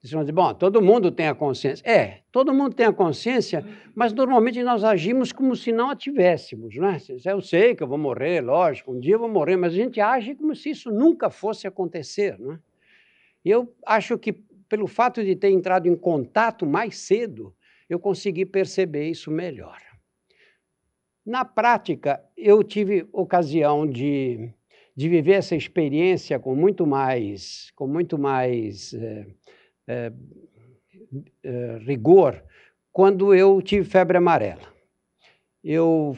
Vocês 0.04 0.12
vão 0.12 0.20
dizer, 0.20 0.32
bom, 0.32 0.52
todo 0.52 0.82
mundo 0.82 1.10
tem 1.10 1.28
a 1.28 1.34
consciência. 1.34 1.82
É, 1.90 2.20
todo 2.30 2.52
mundo 2.52 2.74
tem 2.74 2.84
a 2.84 2.92
consciência, 2.92 3.64
mas 3.94 4.12
normalmente 4.12 4.62
nós 4.62 4.84
agimos 4.84 5.32
como 5.32 5.56
se 5.56 5.72
não 5.72 5.88
a 5.88 5.96
tivéssemos, 5.96 6.76
não 6.76 6.88
é? 6.88 6.98
Eu 7.24 7.40
sei 7.40 7.74
que 7.74 7.82
eu 7.82 7.88
vou 7.88 7.96
morrer, 7.96 8.42
lógico, 8.42 8.92
um 8.92 9.00
dia 9.00 9.14
eu 9.14 9.18
vou 9.18 9.30
morrer, 9.30 9.56
mas 9.56 9.72
a 9.72 9.76
gente 9.76 10.02
age 10.02 10.34
como 10.34 10.54
se 10.54 10.68
isso 10.68 10.90
nunca 10.90 11.30
fosse 11.30 11.66
acontecer, 11.66 12.38
não 12.38 12.52
é? 12.52 12.58
E 13.42 13.50
eu 13.50 13.74
acho 13.86 14.18
que 14.18 14.34
pelo 14.68 14.86
fato 14.86 15.24
de 15.24 15.34
ter 15.34 15.48
entrado 15.48 15.88
em 15.88 15.96
contato 15.96 16.66
mais 16.66 16.98
cedo, 16.98 17.54
eu 17.88 17.98
consegui 17.98 18.44
perceber 18.44 19.08
isso 19.08 19.30
melhor. 19.30 19.80
Na 21.24 21.46
prática, 21.46 22.22
eu 22.36 22.62
tive 22.62 23.08
ocasião 23.10 23.86
de, 23.86 24.50
de 24.94 25.08
viver 25.08 25.32
essa 25.32 25.56
experiência 25.56 26.38
com 26.38 26.54
muito 26.54 26.86
mais, 26.86 27.70
com 27.74 27.86
muito 27.86 28.18
mais 28.18 28.92
é, 28.92 29.26
é, 29.86 30.12
é, 31.42 31.78
rigor 31.86 32.42
quando 32.92 33.34
eu 33.34 33.60
tive 33.60 33.84
febre 33.84 34.16
amarela. 34.16 34.72
Eu 35.62 36.16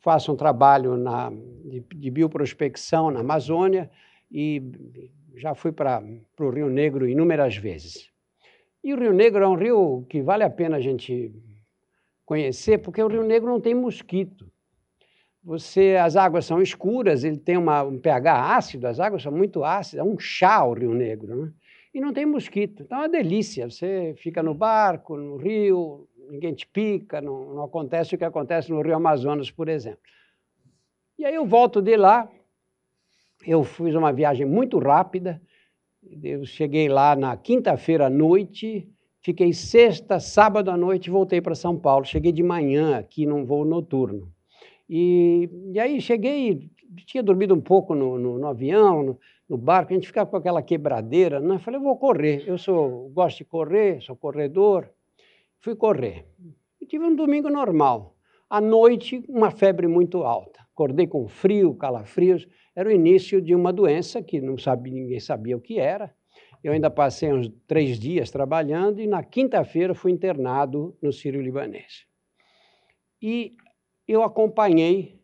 faço 0.00 0.32
um 0.32 0.36
trabalho 0.36 0.96
na, 0.96 1.30
de, 1.30 1.80
de 1.80 2.10
bioprospecção 2.10 3.10
na 3.10 3.20
Amazônia 3.20 3.90
e 4.30 4.62
já 5.36 5.54
fui 5.54 5.72
para 5.72 6.02
o 6.38 6.50
Rio 6.50 6.68
Negro 6.68 7.08
inúmeras 7.08 7.56
vezes. 7.56 8.10
E 8.82 8.94
o 8.94 8.98
Rio 8.98 9.12
Negro 9.12 9.44
é 9.44 9.48
um 9.48 9.56
rio 9.56 10.06
que 10.08 10.22
vale 10.22 10.42
a 10.42 10.50
pena 10.50 10.76
a 10.76 10.80
gente 10.80 11.32
conhecer, 12.24 12.78
porque 12.78 13.02
o 13.02 13.08
Rio 13.08 13.24
Negro 13.24 13.50
não 13.50 13.60
tem 13.60 13.74
mosquito. 13.74 14.50
Você, 15.42 15.96
as 15.96 16.16
águas 16.16 16.44
são 16.44 16.60
escuras, 16.60 17.24
ele 17.24 17.38
tem 17.38 17.56
uma, 17.56 17.82
um 17.82 17.98
pH 17.98 18.56
ácido, 18.56 18.86
as 18.86 19.00
águas 19.00 19.22
são 19.22 19.32
muito 19.32 19.64
ácidas, 19.64 20.06
é 20.06 20.08
um 20.08 20.18
chá 20.18 20.64
o 20.64 20.74
Rio 20.74 20.94
Negro, 20.94 21.34
né? 21.34 21.52
E 21.92 22.00
não 22.00 22.12
tem 22.12 22.26
mosquito. 22.26 22.82
Então 22.82 22.98
é 22.98 23.02
uma 23.02 23.08
delícia. 23.08 23.68
Você 23.68 24.14
fica 24.18 24.42
no 24.42 24.54
barco, 24.54 25.16
no 25.16 25.36
rio, 25.36 26.08
ninguém 26.30 26.54
te 26.54 26.66
pica, 26.66 27.20
não, 27.20 27.54
não 27.54 27.64
acontece 27.64 28.14
o 28.14 28.18
que 28.18 28.24
acontece 28.24 28.70
no 28.70 28.82
Rio 28.82 28.96
Amazonas, 28.96 29.50
por 29.50 29.68
exemplo. 29.68 30.00
E 31.18 31.24
aí 31.24 31.34
eu 31.34 31.44
volto 31.44 31.82
de 31.82 31.96
lá, 31.96 32.30
eu 33.46 33.62
fiz 33.62 33.94
uma 33.94 34.12
viagem 34.12 34.46
muito 34.46 34.78
rápida, 34.78 35.40
eu 36.22 36.44
cheguei 36.46 36.88
lá 36.88 37.14
na 37.14 37.36
quinta-feira 37.36 38.06
à 38.06 38.10
noite, 38.10 38.88
Fiquei 39.22 39.52
sexta, 39.52 40.18
sábado 40.18 40.70
à 40.70 40.76
noite 40.76 41.10
voltei 41.10 41.42
para 41.42 41.54
São 41.54 41.78
Paulo. 41.78 42.06
Cheguei 42.06 42.32
de 42.32 42.42
manhã 42.42 42.96
aqui 42.96 43.26
num 43.26 43.44
voo 43.44 43.66
noturno. 43.66 44.32
E, 44.88 45.48
e 45.72 45.78
aí 45.78 46.00
cheguei, 46.00 46.70
tinha 47.06 47.22
dormido 47.22 47.54
um 47.54 47.60
pouco 47.60 47.94
no, 47.94 48.18
no, 48.18 48.38
no 48.38 48.46
avião, 48.46 49.02
no, 49.02 49.18
no, 49.50 49.58
barco, 49.58 49.92
a 49.92 49.94
gente 49.94 50.06
ficava 50.06 50.30
com 50.30 50.36
aquela 50.36 50.62
quebradeira. 50.62 51.40
Né? 51.40 51.58
Falei, 51.58 51.80
vou 51.80 51.96
correr. 51.96 52.44
Eu 52.46 52.56
sou, 52.56 53.10
gosto 53.10 53.38
de 53.38 53.44
correr, 53.44 54.00
sou 54.00 54.14
corredor. 54.14 54.88
Fui 55.58 55.74
correr. 55.74 56.24
E 56.80 56.86
tive 56.86 57.04
um 57.04 57.16
domingo 57.16 57.50
normal. 57.50 58.14
À 58.48 58.60
noite, 58.60 59.24
uma 59.28 59.50
febre 59.50 59.88
muito 59.88 60.22
alta. 60.22 60.60
Acordei 60.72 61.06
com 61.06 61.26
frio, 61.26 61.74
calafrios. 61.74 62.46
Era 62.76 62.88
o 62.88 62.92
início 62.92 63.42
de 63.42 63.52
uma 63.52 63.72
doença 63.72 64.22
que 64.22 64.40
não 64.40 64.56
sabia, 64.56 64.94
ninguém 64.94 65.20
sabia 65.20 65.56
o 65.56 65.60
que 65.60 65.80
era. 65.80 66.14
Eu 66.62 66.72
ainda 66.72 66.88
passei 66.88 67.32
uns 67.32 67.50
três 67.66 67.98
dias 67.98 68.30
trabalhando 68.30 69.00
e 69.00 69.06
na 69.06 69.22
quinta-feira 69.22 69.94
fui 69.94 70.12
internado 70.12 70.96
no 71.02 71.12
Sírio-Libanês. 71.12 72.06
E 73.20 73.56
eu 74.06 74.22
acompanhei 74.22 75.20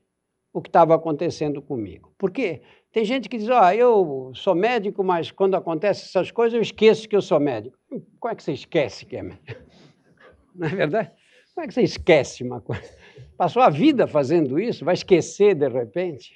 o 0.52 0.62
que 0.62 0.68
estava 0.68 0.94
acontecendo 0.94 1.60
comigo. 1.60 2.14
Porque 2.16 2.62
tem 2.96 3.04
gente 3.04 3.28
que 3.28 3.36
diz, 3.36 3.50
ó, 3.50 3.60
oh, 3.60 3.72
eu 3.72 4.32
sou 4.34 4.54
médico, 4.54 5.04
mas 5.04 5.30
quando 5.30 5.54
acontecem 5.54 6.06
essas 6.06 6.30
coisas 6.30 6.54
eu 6.54 6.62
esqueço 6.62 7.06
que 7.06 7.14
eu 7.14 7.20
sou 7.20 7.38
médico. 7.38 7.76
Como 8.18 8.32
é 8.32 8.34
que 8.34 8.42
você 8.42 8.54
esquece 8.54 9.04
que 9.04 9.18
é 9.18 9.22
médico? 9.22 9.62
Não 10.56 10.66
é 10.66 10.70
verdade? 10.70 11.10
Como 11.54 11.62
é 11.62 11.68
que 11.68 11.74
você 11.74 11.82
esquece 11.82 12.42
uma 12.42 12.58
coisa? 12.58 12.90
Passou 13.36 13.60
a 13.60 13.68
vida 13.68 14.06
fazendo 14.06 14.58
isso, 14.58 14.82
vai 14.82 14.94
esquecer 14.94 15.54
de 15.54 15.68
repente? 15.68 16.32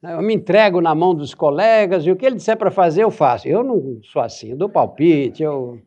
Eu 0.00 0.22
me 0.22 0.32
entrego 0.32 0.80
na 0.80 0.94
mão 0.94 1.12
dos 1.12 1.34
colegas 1.34 2.06
e 2.06 2.12
o 2.12 2.14
que 2.14 2.24
ele 2.24 2.36
disser 2.36 2.56
para 2.56 2.70
fazer, 2.70 3.02
eu 3.02 3.10
faço. 3.10 3.48
Eu 3.48 3.64
não 3.64 4.00
sou 4.04 4.22
assim, 4.22 4.50
eu 4.50 4.56
dou 4.56 4.68
palpite, 4.68 5.42
eu... 5.42 5.82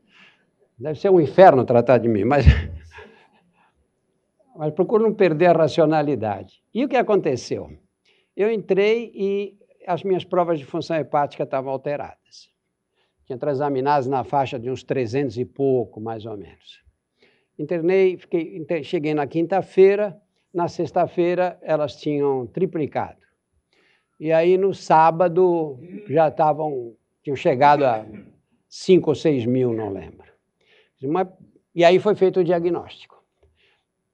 deve 0.78 1.00
ser 1.00 1.12
um 1.12 1.22
inferno 1.22 1.64
tratar 1.64 1.98
de 2.00 2.10
mim, 2.10 2.26
mas... 2.26 2.44
mas 4.54 4.74
procuro 4.74 5.02
não 5.02 5.14
perder 5.14 5.46
a 5.46 5.54
racionalidade. 5.54 6.62
E 6.74 6.84
o 6.84 6.90
que 6.90 6.98
aconteceu? 6.98 7.72
Eu 8.36 8.52
entrei 8.52 9.10
e 9.16 9.63
as 9.88 10.04
minhas 10.04 10.24
provas 10.24 10.60
de 10.60 10.66
função 10.66 10.98
hepática 10.98 11.44
estavam 11.44 11.72
alteradas. 11.72 12.50
Tinha 13.26 13.38
transaminase 13.38 14.10
na 14.10 14.24
faixa 14.24 14.60
de 14.60 14.70
uns 14.70 14.84
300 14.84 15.38
e 15.38 15.46
pouco, 15.46 16.02
mais 16.02 16.26
ou 16.26 16.38
menos. 16.38 16.84
Internei, 17.58 18.18
fiquei, 18.18 18.84
cheguei 18.84 19.14
na 19.14 19.28
quinta-feira, 19.28 20.20
na 20.54 20.68
sexta-feira 20.68 21.58
elas 21.62 21.96
tinham 21.96 22.46
triplicado. 22.48 23.22
E 24.20 24.32
aí 24.32 24.58
no 24.58 24.74
sábado 24.74 25.80
já 26.08 26.28
estavam, 26.28 26.96
tinham 27.24 27.36
chegado 27.36 27.86
a 27.86 28.06
5 28.68 29.10
ou 29.10 29.16
6 29.16 29.46
mil, 29.46 29.74
não 29.74 29.90
lembro. 29.90 30.32
e 31.76 31.84
aí 31.84 32.00
foi 32.00 32.16
feito 32.16 32.40
o 32.40 32.44
diagnóstico. 32.44 33.24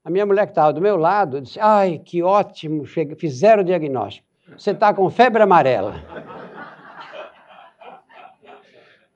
A 0.03 0.10
minha 0.10 0.25
mulher 0.25 0.45
que 0.45 0.51
estava 0.51 0.73
do 0.73 0.82
meu 0.82 0.95
lado 0.95 1.41
disse: 1.41 1.60
Ai, 1.60 1.99
que 1.99 2.23
ótimo, 2.23 2.86
fizeram 2.86 3.62
o 3.62 3.65
diagnóstico. 3.65 4.29
Você 4.57 4.71
está 4.71 4.93
com 4.93 5.09
febre 5.09 5.41
amarela. 5.41 5.95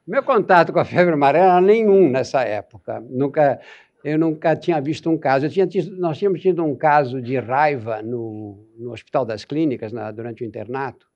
Meu 0.06 0.22
contato 0.24 0.74
com 0.74 0.80
a 0.80 0.86
febre 0.86 1.14
amarela 1.14 1.54
era 1.54 1.62
nenhum 1.62 2.10
nessa 2.10 2.42
época. 2.44 3.00
Nunca, 3.10 3.60
eu 4.04 4.18
nunca 4.18 4.56
tinha 4.56 4.82
visto 4.82 5.10
um 5.10 5.18
caso. 5.18 5.50
Tinha 5.50 5.66
tido, 5.66 5.96
nós 5.98 6.18
tínhamos 6.18 6.42
tido 6.42 6.64
um 6.64 6.76
caso 6.76 7.22
de 7.22 7.38
raiva 7.38 8.02
no, 8.02 8.68
no 8.78 8.92
Hospital 8.92 9.26
das 9.26 9.46
Clínicas, 9.46 9.92
na, 9.92 10.12
durante 10.12 10.44
o 10.44 10.46
internato. 10.46 11.08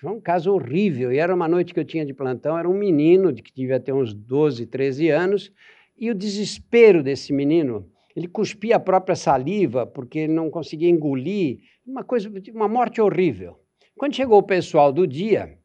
Foi 0.00 0.10
um 0.10 0.20
caso 0.20 0.52
horrível. 0.54 1.12
E 1.12 1.18
era 1.18 1.34
uma 1.34 1.46
noite 1.46 1.74
que 1.74 1.80
eu 1.80 1.84
tinha 1.84 2.06
de 2.06 2.14
plantão. 2.14 2.58
Era 2.58 2.68
um 2.68 2.74
menino 2.74 3.32
de 3.32 3.42
que 3.42 3.52
devia 3.52 3.78
ter 3.78 3.92
uns 3.92 4.14
12, 4.14 4.64
13 4.66 5.10
anos. 5.10 5.52
E 5.98 6.10
o 6.10 6.14
desespero 6.14 7.02
desse 7.02 7.32
menino, 7.32 7.86
ele 8.16 8.26
cuspia 8.26 8.76
a 8.76 8.80
própria 8.80 9.14
saliva 9.14 9.86
porque 9.86 10.20
ele 10.20 10.32
não 10.32 10.48
conseguia 10.48 10.88
engolir. 10.88 11.58
Uma 11.86 12.04
coisa, 12.04 12.30
uma 12.54 12.68
morte 12.68 13.00
horrível. 13.00 13.58
Quando 13.96 14.14
chegou 14.14 14.38
o 14.38 14.42
pessoal 14.42 14.92
do 14.92 15.06
dia, 15.06 15.58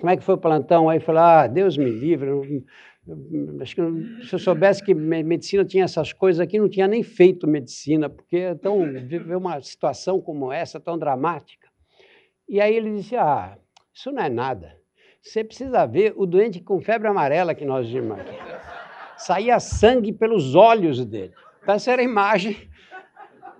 como 0.00 0.10
é 0.10 0.16
que 0.16 0.24
foi 0.24 0.34
o 0.34 0.38
plantão? 0.38 0.88
Aí 0.88 1.00
falou, 1.00 1.22
ah, 1.22 1.46
Deus 1.46 1.76
me 1.76 1.90
livre. 1.90 2.30
acho 3.60 3.74
que 3.76 4.26
se 4.26 4.34
eu 4.34 4.38
soubesse 4.38 4.84
que 4.84 4.94
medicina 4.94 5.64
tinha 5.64 5.84
essas 5.84 6.12
coisas 6.12 6.40
aqui, 6.40 6.58
não 6.58 6.68
tinha 6.68 6.88
nem 6.88 7.02
feito 7.02 7.46
medicina, 7.46 8.08
porque 8.08 8.38
então 8.38 8.80
viver 9.06 9.36
uma 9.36 9.60
situação 9.60 10.20
como 10.20 10.52
essa, 10.52 10.80
tão 10.80 10.98
dramática. 10.98 11.68
E 12.48 12.60
aí 12.60 12.74
ele 12.74 12.94
disse, 12.96 13.16
ah, 13.16 13.58
isso 13.92 14.10
não 14.10 14.22
é 14.22 14.28
nada. 14.28 14.76
Você 15.20 15.42
precisa 15.42 15.86
ver 15.86 16.14
o 16.16 16.24
doente 16.24 16.60
com 16.60 16.80
febre 16.80 17.08
amarela 17.08 17.54
que 17.54 17.64
nós 17.64 17.88
vimos 17.88 18.18
aqui. 18.18 18.36
Saía 19.16 19.58
sangue 19.58 20.12
pelos 20.12 20.54
olhos 20.54 21.04
dele. 21.04 21.32
Essa 21.66 21.92
era 21.92 22.02
a 22.02 22.04
imagem, 22.04 22.56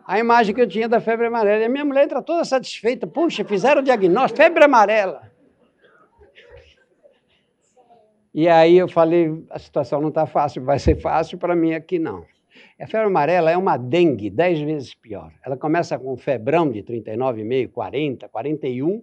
a 0.07 0.21
imagem 0.21 0.55
que 0.55 0.61
eu 0.61 0.69
tinha 0.69 0.89
da 0.89 1.01
febre 1.01 1.27
amarela. 1.27 1.63
E 1.63 1.65
a 1.65 1.69
minha 1.69 1.85
mulher 1.85 2.05
entra 2.05 2.23
toda 2.23 2.45
satisfeita. 2.45 3.07
Puxa, 3.07 3.45
fizeram 3.45 3.81
o 3.81 3.85
diagnóstico, 3.85 4.37
febre 4.37 4.65
amarela. 4.65 5.31
E 8.33 8.49
aí 8.49 8.77
eu 8.77 8.87
falei, 8.87 9.45
a 9.51 9.59
situação 9.59 10.01
não 10.01 10.11
está 10.11 10.27
fácil, 10.27 10.63
vai 10.63 10.79
ser 10.79 11.01
fácil 11.01 11.39
para 11.39 11.57
mim 11.57 11.73
aqui 11.75 11.99
não. 11.99 12.25
A 12.79 12.87
febre 12.87 13.07
amarela 13.07 13.51
é 13.51 13.57
uma 13.57 13.77
dengue 13.77 14.31
dez 14.31 14.61
vezes 14.61 14.95
pior. 14.95 15.33
Ela 15.45 15.57
começa 15.57 15.99
com 15.99 16.17
febrão 16.17 16.71
de 16.71 16.83
39,5, 16.83 17.71
40, 17.71 18.29
41, 18.29 19.03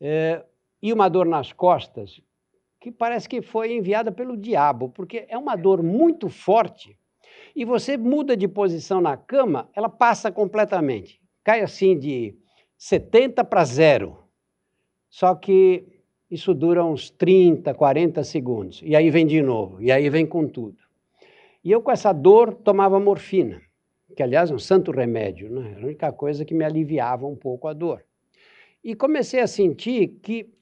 é, 0.00 0.44
e 0.80 0.92
uma 0.92 1.08
dor 1.08 1.26
nas 1.26 1.52
costas, 1.52 2.20
que 2.80 2.90
parece 2.90 3.28
que 3.28 3.42
foi 3.42 3.72
enviada 3.74 4.10
pelo 4.10 4.36
diabo, 4.36 4.88
porque 4.88 5.26
é 5.28 5.36
uma 5.36 5.54
dor 5.54 5.82
muito 5.82 6.28
forte, 6.28 6.96
e 7.54 7.64
você 7.64 7.96
muda 7.96 8.36
de 8.36 8.48
posição 8.48 9.00
na 9.00 9.16
cama, 9.16 9.68
ela 9.74 9.88
passa 9.88 10.30
completamente. 10.30 11.20
Cai 11.44 11.60
assim 11.60 11.98
de 11.98 12.34
70 12.78 13.44
para 13.44 13.64
zero. 13.64 14.18
Só 15.08 15.34
que 15.34 15.86
isso 16.30 16.54
dura 16.54 16.84
uns 16.84 17.10
30, 17.10 17.74
40 17.74 18.24
segundos. 18.24 18.80
E 18.82 18.96
aí 18.96 19.10
vem 19.10 19.26
de 19.26 19.42
novo, 19.42 19.82
e 19.82 19.92
aí 19.92 20.08
vem 20.08 20.26
com 20.26 20.48
tudo. 20.48 20.78
E 21.62 21.70
eu, 21.70 21.82
com 21.82 21.90
essa 21.90 22.12
dor, 22.12 22.54
tomava 22.54 22.98
morfina, 22.98 23.60
que, 24.16 24.22
aliás, 24.22 24.50
é 24.50 24.54
um 24.54 24.58
santo 24.58 24.90
remédio, 24.90 25.50
né? 25.50 25.76
a 25.76 25.84
única 25.84 26.12
coisa 26.12 26.44
que 26.44 26.54
me 26.54 26.64
aliviava 26.64 27.26
um 27.26 27.36
pouco 27.36 27.68
a 27.68 27.72
dor. 27.72 28.02
E 28.82 28.94
comecei 28.94 29.40
a 29.40 29.46
sentir 29.46 30.18
que 30.22 30.52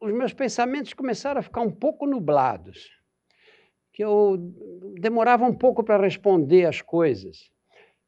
os 0.00 0.12
meus 0.12 0.32
pensamentos 0.32 0.92
começaram 0.94 1.38
a 1.38 1.42
ficar 1.42 1.60
um 1.60 1.70
pouco 1.70 2.06
nublados, 2.06 2.90
que 3.92 4.02
eu 4.02 4.36
demorava 5.00 5.44
um 5.44 5.54
pouco 5.54 5.84
para 5.84 6.02
responder 6.02 6.66
as 6.66 6.80
coisas. 6.80 7.50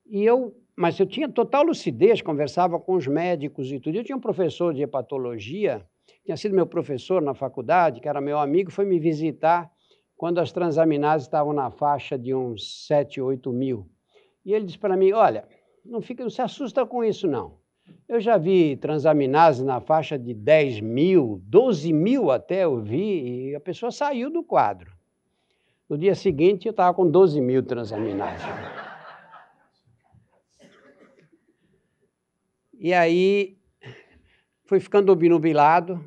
E 0.07 0.25
eu, 0.25 0.57
mas 0.77 0.99
eu 0.99 1.07
tinha 1.07 1.29
total 1.29 1.64
lucidez, 1.64 2.23
conversava 2.23 2.81
com 2.81 2.94
os 2.94 3.07
médicos 3.07 3.70
e 3.70 3.79
tudo. 3.79 3.97
Eu 3.97 4.05
tinha 4.05 4.16
um 4.16 4.20
professor 4.20 4.73
de 4.73 4.83
hepatologia 4.83 5.85
tinha 6.25 6.37
sido 6.38 6.55
meu 6.55 6.66
professor 6.66 7.20
na 7.20 7.35
faculdade, 7.35 8.01
que 8.01 8.09
era 8.09 8.20
meu 8.20 8.38
amigo, 8.38 8.70
foi 8.70 8.87
me 8.87 8.99
visitar 8.99 9.70
quando 10.16 10.38
as 10.38 10.53
transaminases 10.53 11.27
estavam 11.27 11.53
na 11.53 11.70
faixa 11.70 12.18
de 12.18 12.35
uns 12.35 12.87
7, 12.87 13.20
8 13.20 13.53
mil. 13.53 13.87
E 14.44 14.55
ele 14.55 14.64
disse 14.64 14.79
para 14.79 14.97
mim: 14.97 15.12
Olha, 15.12 15.47
não, 15.85 16.01
fica, 16.01 16.23
não 16.23 16.31
se 16.31 16.40
assusta 16.40 16.87
com 16.87 17.05
isso, 17.05 17.29
não. 17.29 17.59
Eu 18.09 18.18
já 18.20 18.38
vi 18.38 18.77
transaminases 18.77 19.62
na 19.62 19.81
faixa 19.81 20.18
de 20.18 20.33
10 20.33 20.81
mil, 20.81 21.42
12 21.44 21.92
mil 21.92 22.31
até 22.31 22.64
eu 22.64 22.81
vi, 22.81 23.51
e 23.51 23.55
a 23.55 23.61
pessoa 23.61 23.92
saiu 23.92 24.31
do 24.31 24.42
quadro. 24.42 24.93
No 25.88 25.99
dia 25.99 26.14
seguinte, 26.14 26.66
eu 26.66 26.70
estava 26.70 26.94
com 26.94 27.09
12 27.09 27.40
mil 27.40 27.62
transaminases. 27.62 28.47
E 32.73 32.92
aí, 32.92 33.57
fui 34.64 34.81
ficando 34.81 35.12
obnubilado, 35.12 36.03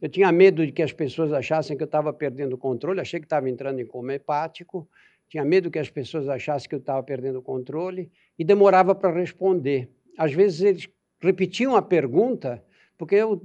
eu 0.00 0.08
tinha 0.08 0.30
medo 0.32 0.64
de 0.64 0.72
que 0.72 0.82
as 0.82 0.92
pessoas 0.92 1.32
achassem 1.32 1.76
que 1.76 1.82
eu 1.82 1.86
estava 1.86 2.12
perdendo 2.12 2.54
o 2.54 2.58
controle, 2.58 3.00
achei 3.00 3.20
que 3.20 3.26
estava 3.26 3.48
entrando 3.50 3.80
em 3.80 3.86
coma 3.86 4.14
hepático, 4.14 4.88
tinha 5.28 5.44
medo 5.44 5.70
que 5.70 5.78
as 5.78 5.90
pessoas 5.90 6.28
achassem 6.28 6.68
que 6.68 6.74
eu 6.74 6.80
estava 6.80 7.02
perdendo 7.02 7.38
o 7.38 7.42
controle 7.42 8.10
e 8.38 8.44
demorava 8.44 8.94
para 8.94 9.12
responder. 9.12 9.90
Às 10.16 10.32
vezes 10.32 10.62
eles 10.62 10.88
repetiam 11.20 11.76
a 11.76 11.82
pergunta 11.82 12.64
porque 12.96 13.14
eu 13.14 13.42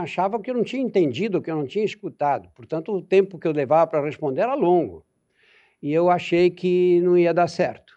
achava 0.00 0.40
que 0.40 0.50
eu 0.50 0.54
não 0.54 0.64
tinha 0.64 0.82
entendido, 0.82 1.42
que 1.42 1.50
eu 1.50 1.56
não 1.56 1.66
tinha 1.66 1.84
escutado. 1.84 2.48
Portanto, 2.54 2.92
o 2.92 3.02
tempo 3.02 3.38
que 3.38 3.48
eu 3.48 3.52
levava 3.52 3.86
para 3.86 4.04
responder 4.04 4.42
era 4.42 4.54
longo. 4.54 5.04
E 5.82 5.92
eu 5.92 6.10
achei 6.10 6.50
que 6.50 7.00
não 7.02 7.16
ia 7.16 7.32
dar 7.32 7.48
certo. 7.48 7.94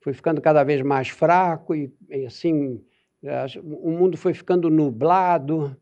Fui 0.00 0.12
ficando 0.12 0.40
cada 0.40 0.64
vez 0.64 0.82
mais 0.82 1.08
fraco 1.08 1.74
e, 1.74 1.92
e 2.10 2.26
assim, 2.26 2.84
o 3.62 3.90
mundo 3.90 4.16
foi 4.16 4.34
ficando 4.34 4.68
nublado 4.68 5.76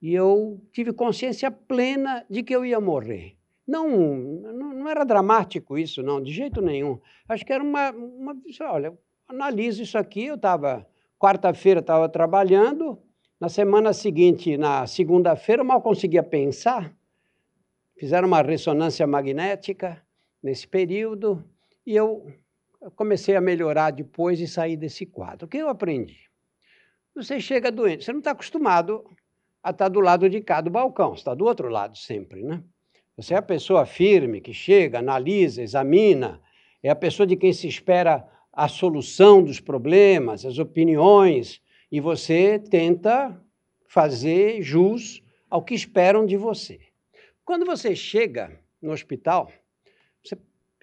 e 0.00 0.14
eu 0.14 0.60
tive 0.72 0.92
consciência 0.92 1.50
plena 1.50 2.24
de 2.30 2.42
que 2.42 2.54
eu 2.54 2.64
ia 2.64 2.80
morrer. 2.80 3.36
Não, 3.66 3.88
não, 3.90 4.88
era 4.88 5.04
dramático 5.04 5.76
isso, 5.76 6.02
não, 6.02 6.22
de 6.22 6.32
jeito 6.32 6.62
nenhum. 6.62 6.98
Acho 7.28 7.44
que 7.44 7.52
era 7.52 7.62
uma. 7.62 7.90
uma 7.90 8.34
olha, 8.62 8.96
analise 9.28 9.82
isso 9.82 9.98
aqui. 9.98 10.24
Eu 10.24 10.36
estava. 10.36 10.86
Quarta-feira 11.18 11.80
estava 11.80 12.08
trabalhando, 12.08 12.98
na 13.40 13.48
semana 13.48 13.92
seguinte, 13.92 14.56
na 14.56 14.86
segunda-feira, 14.86 15.64
mal 15.64 15.82
conseguia 15.82 16.22
pensar. 16.22 16.94
Fizeram 17.98 18.28
uma 18.28 18.40
ressonância 18.40 19.04
magnética 19.06 20.00
nesse 20.42 20.66
período 20.66 21.44
e 21.86 21.96
eu 21.96 22.32
comecei 22.94 23.34
a 23.34 23.40
melhorar 23.40 23.90
depois 23.90 24.40
e 24.40 24.46
sair 24.46 24.76
desse 24.76 25.04
quadro. 25.04 25.46
O 25.46 25.48
que 25.48 25.58
eu 25.58 25.68
aprendi? 25.68 26.28
Você 27.14 27.40
chega 27.40 27.72
doente, 27.72 28.04
você 28.04 28.12
não 28.12 28.20
está 28.20 28.30
acostumado 28.30 29.04
a 29.62 29.70
estar 29.70 29.88
do 29.88 30.00
lado 30.00 30.28
de 30.28 30.40
cá 30.40 30.60
do 30.60 30.70
balcão, 30.70 31.14
está 31.14 31.34
do 31.34 31.44
outro 31.44 31.68
lado 31.68 31.98
sempre, 31.98 32.42
né? 32.42 32.62
Você 33.16 33.34
é 33.34 33.36
a 33.36 33.42
pessoa 33.42 33.84
firme 33.84 34.40
que 34.40 34.54
chega, 34.54 35.00
analisa, 35.00 35.60
examina, 35.60 36.40
é 36.80 36.88
a 36.88 36.94
pessoa 36.94 37.26
de 37.26 37.36
quem 37.36 37.52
se 37.52 37.66
espera 37.66 38.24
a 38.52 38.68
solução 38.68 39.42
dos 39.42 39.58
problemas, 39.58 40.44
as 40.44 40.58
opiniões, 40.58 41.60
e 41.90 42.00
você 42.00 42.58
tenta 42.58 43.40
fazer 43.88 44.62
jus 44.62 45.22
ao 45.50 45.64
que 45.64 45.74
esperam 45.74 46.24
de 46.24 46.36
você. 46.36 46.78
Quando 47.44 47.64
você 47.64 47.96
chega 47.96 48.60
no 48.80 48.92
hospital, 48.92 49.50
você 49.50 49.57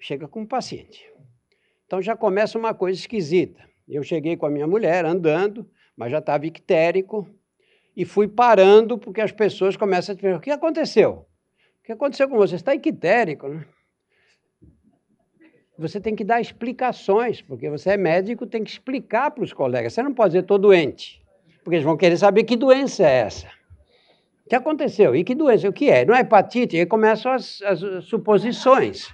chega 0.00 0.28
com 0.28 0.40
um 0.42 0.46
paciente. 0.46 1.04
Então 1.86 2.02
já 2.02 2.16
começa 2.16 2.58
uma 2.58 2.74
coisa 2.74 2.98
esquisita. 2.98 3.62
Eu 3.88 4.02
cheguei 4.02 4.36
com 4.36 4.46
a 4.46 4.50
minha 4.50 4.66
mulher 4.66 5.04
andando, 5.04 5.68
mas 5.96 6.10
já 6.10 6.18
estava 6.18 6.46
ictérico, 6.46 7.28
e 7.96 8.04
fui 8.04 8.28
parando 8.28 8.98
porque 8.98 9.20
as 9.20 9.32
pessoas 9.32 9.76
começam 9.76 10.14
a 10.14 10.18
perguntar: 10.18 10.38
o 10.38 10.42
que 10.42 10.50
aconteceu? 10.50 11.26
O 11.80 11.84
que 11.84 11.92
aconteceu 11.92 12.28
com 12.28 12.36
você? 12.36 12.50
Você 12.50 12.56
está 12.56 12.74
equitérico, 12.74 13.48
né? 13.48 13.64
Você 15.78 16.00
tem 16.00 16.14
que 16.16 16.24
dar 16.24 16.40
explicações, 16.40 17.42
porque 17.42 17.68
você 17.68 17.90
é 17.90 17.96
médico, 17.96 18.46
tem 18.46 18.64
que 18.64 18.70
explicar 18.70 19.30
para 19.30 19.44
os 19.44 19.52
colegas. 19.52 19.92
Você 19.92 20.02
não 20.02 20.14
pode 20.14 20.30
dizer 20.30 20.40
estou 20.40 20.58
doente, 20.58 21.22
porque 21.62 21.76
eles 21.76 21.84
vão 21.84 21.96
querer 21.96 22.16
saber 22.16 22.44
que 22.44 22.56
doença 22.56 23.06
é 23.06 23.18
essa. 23.18 23.46
O 24.44 24.48
que 24.48 24.54
aconteceu? 24.54 25.14
E 25.14 25.22
que 25.22 25.34
doença? 25.34 25.68
O 25.68 25.72
que 25.72 25.90
é? 25.90 26.04
Não 26.04 26.14
é 26.14 26.20
hepatite? 26.20 26.76
Aí 26.76 26.86
começam 26.86 27.32
as, 27.32 27.60
as 27.62 28.04
suposições. 28.04 29.12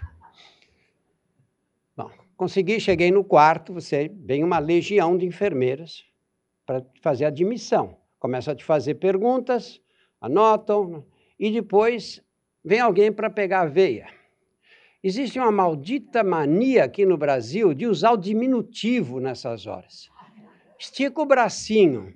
Consegui, 2.42 2.80
cheguei 2.80 3.12
no 3.12 3.22
quarto, 3.22 3.72
você 3.72 4.10
vem 4.12 4.42
uma 4.42 4.58
legião 4.58 5.16
de 5.16 5.24
enfermeiras 5.24 6.04
para 6.66 6.84
fazer 7.00 7.24
admissão 7.24 7.96
começam 8.18 8.52
a 8.52 8.56
te 8.56 8.64
fazer 8.64 8.96
perguntas, 8.96 9.80
anotam, 10.20 11.06
e 11.38 11.52
depois 11.52 12.20
vem 12.64 12.80
alguém 12.80 13.12
para 13.12 13.30
pegar 13.30 13.60
a 13.60 13.66
veia. 13.66 14.08
Existe 15.04 15.38
uma 15.38 15.52
maldita 15.52 16.24
mania 16.24 16.82
aqui 16.82 17.06
no 17.06 17.16
Brasil 17.16 17.72
de 17.72 17.86
usar 17.86 18.10
o 18.10 18.16
diminutivo 18.16 19.20
nessas 19.20 19.68
horas. 19.68 20.10
Estica 20.76 21.22
o 21.22 21.26
bracinho. 21.26 22.12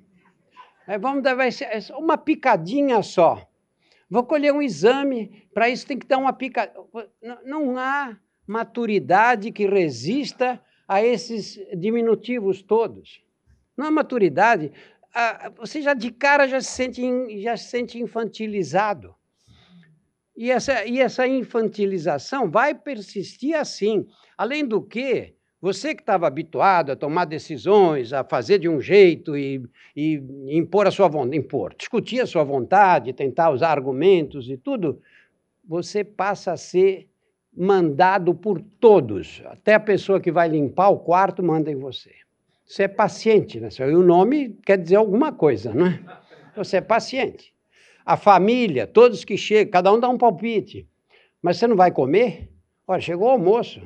vamos 1.01 1.23
dar 1.23 1.37
vai 1.37 1.53
ser 1.53 1.69
uma 1.97 2.19
picadinha 2.19 3.01
só. 3.01 3.49
Vou 4.11 4.25
colher 4.25 4.53
um 4.53 4.61
exame, 4.61 5.47
para 5.55 5.69
isso 5.69 5.87
tem 5.87 5.97
que 5.97 6.07
dar 6.09 6.19
uma 6.19 6.33
picadinha. 6.33 6.85
Não 7.45 7.79
há 7.79 8.19
maturidade 8.47 9.51
que 9.51 9.67
resista 9.67 10.61
a 10.87 11.03
esses 11.03 11.59
diminutivos 11.77 12.63
todos. 12.63 13.21
Não 13.77 13.87
é 13.87 13.91
maturidade. 13.91 14.73
Você 15.57 15.83
já 15.83 15.95
de 15.95 16.11
cara 16.11 16.47
já 16.47 16.61
se 16.61 16.71
sente, 16.71 17.43
já 17.43 17.57
se 17.57 17.71
sente 17.71 17.99
infantilizado. 17.99 19.15
E 20.37 20.51
essa, 20.51 20.85
e 20.85 21.01
essa 21.01 21.27
infantilização 21.27 22.51
vai 22.51 22.75
persistir 22.75 23.55
assim. 23.55 24.07
Além 24.37 24.67
do 24.67 24.83
que, 24.83 25.35
você 25.61 25.95
que 25.95 26.03
estava 26.03 26.27
habituado 26.27 26.93
a 26.93 26.97
tomar 26.97 27.25
decisões, 27.25 28.13
a 28.13 28.23
fazer 28.23 28.59
de 28.59 28.69
um 28.69 28.79
jeito 28.79 29.37
e, 29.37 29.63
e 29.97 30.23
impor 30.51 30.87
a 30.87 30.91
sua 30.91 31.09
vontade, 31.09 31.39
impor, 31.39 31.75
discutir 31.75 32.21
a 32.21 32.27
sua 32.27 32.45
vontade, 32.45 33.15
tentar 33.15 33.51
usar 33.51 33.71
argumentos 33.71 34.51
e 34.51 34.59
tudo, 34.59 35.01
você 35.65 36.05
passa 36.05 36.53
a 36.53 36.57
ser 36.57 37.09
mandado 37.57 38.35
por 38.35 38.61
todos. 38.61 39.43
Até 39.47 39.75
a 39.75 39.81
pessoa 39.81 40.21
que 40.21 40.31
vai 40.31 40.49
limpar 40.49 40.91
o 40.91 40.99
quarto 40.99 41.43
manda 41.43 41.71
em 41.71 41.77
você. 41.77 42.13
Você 42.65 42.83
é 42.83 42.89
paciente, 42.89 43.61
né? 43.61 43.69
E 43.79 43.95
o 43.95 44.03
nome 44.03 44.59
quer 44.65 44.77
dizer 44.77 44.97
alguma 44.97 45.33
coisa, 45.33 45.73
não 45.73 45.87
é? 45.87 46.01
Você 46.57 46.79
é 46.79 46.81
paciente. 46.81 47.55
A 48.05 48.17
família, 48.17 48.87
todos 48.87 49.25
que 49.25 49.37
chegam, 49.37 49.71
cada 49.71 49.93
um 49.93 50.01
dá 50.01 50.09
um 50.09 50.19
palpite. 50.19 50.89
Mas 51.41 51.57
você 51.57 51.67
não 51.67 51.77
vai 51.77 51.91
comer? 51.91 52.51
Olha, 52.87 53.01
chegou 53.01 53.29
o 53.29 53.31
almoço. 53.31 53.81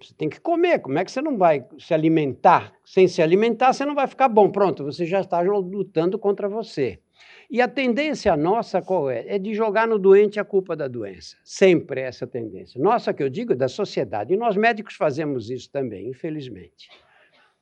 Você 0.00 0.14
tem 0.14 0.28
que 0.28 0.40
comer. 0.40 0.80
Como 0.80 0.98
é 0.98 1.04
que 1.04 1.10
você 1.10 1.22
não 1.22 1.36
vai 1.36 1.64
se 1.78 1.94
alimentar? 1.94 2.72
Sem 2.84 3.08
se 3.08 3.22
alimentar, 3.22 3.72
você 3.72 3.84
não 3.84 3.94
vai 3.94 4.06
ficar 4.06 4.28
bom. 4.28 4.50
Pronto, 4.50 4.84
você 4.84 5.06
já 5.06 5.20
está 5.20 5.40
lutando 5.40 6.18
contra 6.18 6.48
você. 6.48 7.00
E 7.48 7.60
a 7.60 7.68
tendência 7.68 8.36
nossa 8.36 8.82
qual 8.82 9.08
é? 9.08 9.24
É 9.28 9.38
de 9.38 9.54
jogar 9.54 9.86
no 9.86 9.98
doente 9.98 10.40
a 10.40 10.44
culpa 10.44 10.74
da 10.74 10.88
doença. 10.88 11.36
Sempre 11.44 12.00
essa 12.00 12.26
tendência. 12.26 12.80
Nossa, 12.80 13.14
que 13.14 13.22
eu 13.22 13.28
digo, 13.28 13.54
da 13.54 13.68
sociedade. 13.68 14.34
E 14.34 14.36
nós 14.36 14.56
médicos 14.56 14.94
fazemos 14.94 15.48
isso 15.50 15.70
também, 15.70 16.08
infelizmente. 16.08 16.88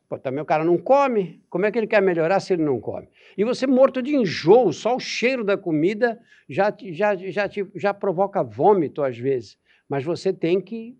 Pô, 0.09 0.19
também 0.19 0.43
o 0.43 0.47
cara 0.47 0.65
não 0.65 0.79
come, 0.79 1.43
como 1.49 1.67
é 1.67 1.73
que 1.73 1.79
ele 1.79 1.87
quer 1.87 2.01
melhorar 2.01 2.41
se 2.41 2.53
ele 2.53 2.63
não 2.63 2.81
come? 2.81 3.09
E 3.37 3.45
você 3.45 3.67
morto 3.67 4.03
de 4.03 4.15
enjoo, 4.15 4.73
só 4.73 4.97
o 4.97 5.01
cheiro 5.01 5.45
da 5.45 5.57
comida 5.57 6.21
já, 6.49 6.75
já, 6.93 7.15
já, 7.15 7.49
já 7.75 7.95
provoca 7.95 8.43
vômito 8.43 9.03
às 9.03 9.19
vezes. 9.19 9.59
Mas 9.89 10.05
você 10.05 10.33
tem 10.33 10.61
que 10.61 10.97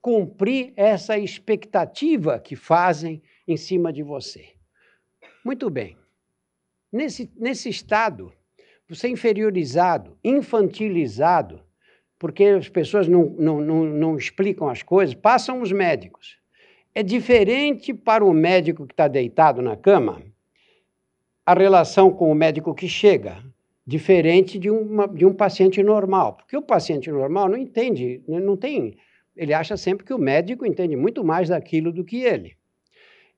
cumprir 0.00 0.72
essa 0.76 1.18
expectativa 1.18 2.38
que 2.38 2.56
fazem 2.56 3.22
em 3.46 3.56
cima 3.56 3.92
de 3.92 4.02
você. 4.02 4.50
Muito 5.44 5.70
bem. 5.70 5.96
Nesse, 6.92 7.30
nesse 7.36 7.68
estado, 7.68 8.32
você 8.88 9.08
é 9.08 9.10
inferiorizado, 9.10 10.16
infantilizado, 10.22 11.60
porque 12.18 12.44
as 12.44 12.68
pessoas 12.68 13.08
não, 13.08 13.24
não, 13.38 13.60
não, 13.60 13.84
não 13.84 14.16
explicam 14.16 14.68
as 14.68 14.82
coisas, 14.82 15.14
passam 15.14 15.60
os 15.60 15.72
médicos. 15.72 16.38
É 16.94 17.02
diferente 17.02 17.92
para 17.92 18.24
o 18.24 18.32
médico 18.32 18.86
que 18.86 18.92
está 18.92 19.06
deitado 19.08 19.60
na 19.60 19.76
cama 19.76 20.22
a 21.44 21.54
relação 21.54 22.10
com 22.10 22.30
o 22.30 22.34
médico 22.34 22.74
que 22.74 22.88
chega, 22.88 23.36
diferente 23.86 24.58
de, 24.58 24.68
uma, 24.68 25.06
de 25.06 25.24
um 25.24 25.32
paciente 25.32 25.80
normal. 25.82 26.34
Porque 26.34 26.56
o 26.56 26.62
paciente 26.62 27.10
normal 27.10 27.48
não 27.48 27.56
entende, 27.56 28.20
não 28.26 28.56
tem. 28.56 28.96
Ele 29.36 29.54
acha 29.54 29.76
sempre 29.76 30.04
que 30.04 30.12
o 30.12 30.18
médico 30.18 30.66
entende 30.66 30.96
muito 30.96 31.22
mais 31.22 31.50
daquilo 31.50 31.92
do 31.92 32.04
que 32.04 32.22
ele. 32.22 32.56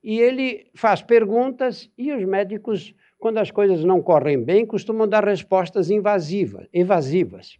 E 0.03 0.19
ele 0.19 0.67
faz 0.73 1.01
perguntas 1.01 1.91
e 1.97 2.11
os 2.11 2.23
médicos 2.23 2.95
quando 3.19 3.37
as 3.37 3.51
coisas 3.51 3.83
não 3.83 4.01
correm 4.01 4.41
bem, 4.41 4.65
costumam 4.65 5.07
dar 5.07 5.25
respostas 5.25 5.91
invasivas, 5.91 6.67
evasivas. 6.73 7.59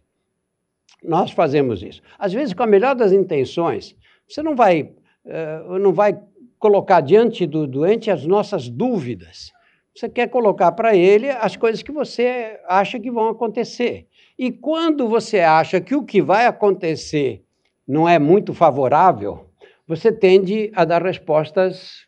Nós 1.04 1.30
fazemos 1.30 1.82
isso. 1.82 2.02
Às 2.18 2.32
vezes, 2.32 2.54
com 2.54 2.62
a 2.62 2.66
melhor 2.66 2.94
das 2.94 3.12
intenções, 3.12 3.94
você 4.26 4.42
não 4.42 4.56
vai, 4.56 4.82
uh, 4.82 5.78
não 5.78 5.92
vai 5.92 6.18
colocar 6.58 7.00
diante 7.02 7.46
do 7.46 7.66
doente 7.66 8.10
as 8.10 8.24
nossas 8.24 8.68
dúvidas. 8.68 9.52
Você 9.94 10.08
quer 10.08 10.28
colocar 10.28 10.72
para 10.72 10.96
ele 10.96 11.28
as 11.28 11.56
coisas 11.56 11.82
que 11.82 11.92
você 11.92 12.58
acha 12.66 12.98
que 12.98 13.10
vão 13.10 13.28
acontecer. 13.28 14.06
E 14.38 14.50
quando 14.50 15.08
você 15.08 15.40
acha 15.40 15.80
que 15.80 15.94
o 15.94 16.04
que 16.04 16.22
vai 16.22 16.46
acontecer 16.46 17.42
não 17.86 18.08
é 18.08 18.18
muito 18.18 18.54
favorável, 18.54 19.46
você 19.86 20.12
tende 20.12 20.70
a 20.74 20.84
dar 20.84 21.02
respostas 21.02 22.06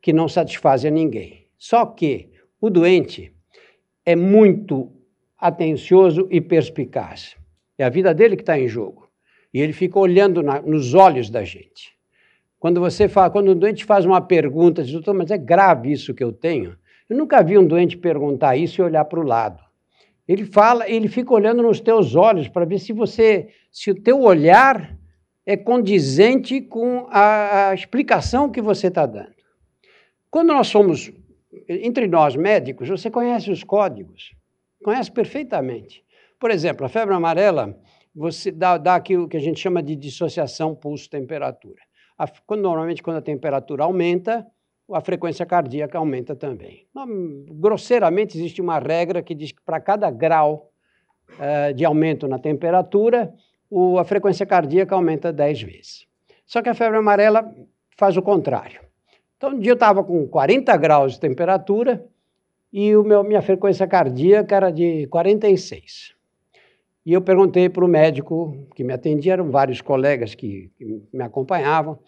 que 0.00 0.12
não 0.12 0.28
satisfazem 0.28 0.90
a 0.90 0.94
ninguém. 0.94 1.46
Só 1.58 1.84
que 1.84 2.30
o 2.60 2.70
doente 2.70 3.32
é 4.04 4.14
muito 4.16 4.90
atencioso 5.38 6.26
e 6.30 6.40
perspicaz. 6.40 7.36
É 7.76 7.84
a 7.84 7.88
vida 7.88 8.14
dele 8.14 8.36
que 8.36 8.42
está 8.42 8.58
em 8.58 8.68
jogo. 8.68 9.08
E 9.52 9.60
ele 9.60 9.72
fica 9.72 9.98
olhando 9.98 10.42
na, 10.42 10.60
nos 10.60 10.94
olhos 10.94 11.30
da 11.30 11.44
gente. 11.44 11.94
Quando 12.58 12.80
você 12.80 13.08
fala, 13.08 13.30
quando 13.30 13.48
o 13.48 13.54
doente 13.54 13.84
faz 13.84 14.04
uma 14.04 14.20
pergunta, 14.20 14.82
diz, 14.82 14.92
doutor, 14.92 15.14
mas 15.14 15.30
é 15.30 15.36
grave 15.36 15.92
isso 15.92 16.14
que 16.14 16.24
eu 16.24 16.32
tenho. 16.32 16.76
Eu 17.08 17.16
nunca 17.16 17.42
vi 17.42 17.58
um 17.58 17.66
doente 17.66 17.96
perguntar 17.96 18.56
isso 18.56 18.80
e 18.80 18.84
olhar 18.84 19.04
para 19.04 19.20
o 19.20 19.22
lado. 19.22 19.62
Ele 20.26 20.46
fala, 20.46 20.88
ele 20.88 21.06
fica 21.06 21.34
olhando 21.34 21.62
nos 21.62 21.80
teus 21.80 22.14
olhos 22.14 22.48
para 22.48 22.64
ver 22.64 22.78
se 22.78 22.92
você, 22.92 23.48
se 23.70 23.90
o 23.90 23.94
teu 23.94 24.22
olhar 24.22 24.96
é 25.44 25.56
condizente 25.56 26.62
com 26.62 27.06
a, 27.10 27.68
a 27.68 27.74
explicação 27.74 28.50
que 28.50 28.62
você 28.62 28.86
está 28.86 29.04
dando. 29.04 29.34
Quando 30.30 30.48
nós 30.48 30.68
somos 30.68 31.12
entre 31.68 32.06
nós 32.06 32.36
médicos, 32.36 32.88
você 32.88 33.10
conhece 33.10 33.50
os 33.50 33.62
códigos, 33.62 34.34
conhece 34.82 35.10
perfeitamente. 35.10 36.04
Por 36.38 36.50
exemplo, 36.50 36.84
a 36.84 36.88
febre 36.88 37.14
amarela, 37.14 37.78
você 38.14 38.50
dá, 38.50 38.78
dá 38.78 38.94
aquilo 38.94 39.28
que 39.28 39.36
a 39.36 39.40
gente 39.40 39.58
chama 39.58 39.82
de 39.82 39.96
dissociação 39.96 40.74
pulso-temperatura. 40.74 41.82
Quando, 42.46 42.62
normalmente, 42.62 43.02
quando 43.02 43.16
a 43.16 43.22
temperatura 43.22 43.84
aumenta, 43.84 44.46
a 44.92 45.00
frequência 45.00 45.46
cardíaca 45.46 45.98
aumenta 45.98 46.36
também. 46.36 46.86
Grosseiramente, 47.48 48.36
existe 48.36 48.60
uma 48.60 48.78
regra 48.78 49.22
que 49.22 49.34
diz 49.34 49.50
que 49.50 49.62
para 49.62 49.80
cada 49.80 50.10
grau 50.10 50.70
uh, 51.32 51.72
de 51.74 51.84
aumento 51.84 52.28
na 52.28 52.38
temperatura, 52.38 53.32
o, 53.70 53.98
a 53.98 54.04
frequência 54.04 54.44
cardíaca 54.44 54.94
aumenta 54.94 55.32
10 55.32 55.62
vezes. 55.62 56.06
Só 56.46 56.62
que 56.62 56.68
a 56.68 56.74
febre 56.74 56.98
amarela 56.98 57.50
faz 57.96 58.16
o 58.16 58.22
contrário. 58.22 58.80
Então, 59.36 59.50
um 59.50 59.58
dia 59.58 59.72
eu 59.72 59.74
estava 59.74 60.02
com 60.02 60.26
40 60.26 60.76
graus 60.76 61.14
de 61.14 61.20
temperatura 61.20 62.04
e 62.72 62.96
o 62.96 63.02
meu, 63.02 63.22
minha 63.22 63.42
frequência 63.42 63.86
cardíaca 63.86 64.56
era 64.56 64.70
de 64.70 65.06
46. 65.08 66.14
E 67.06 67.12
eu 67.12 67.20
perguntei 67.20 67.68
para 67.68 67.84
o 67.84 67.88
médico 67.88 68.66
que 68.74 68.82
me 68.82 68.92
atendia, 68.92 69.34
eram 69.34 69.50
vários 69.50 69.80
colegas 69.80 70.34
que, 70.34 70.70
que 70.76 71.02
me 71.12 71.22
acompanhavam, 71.22 71.98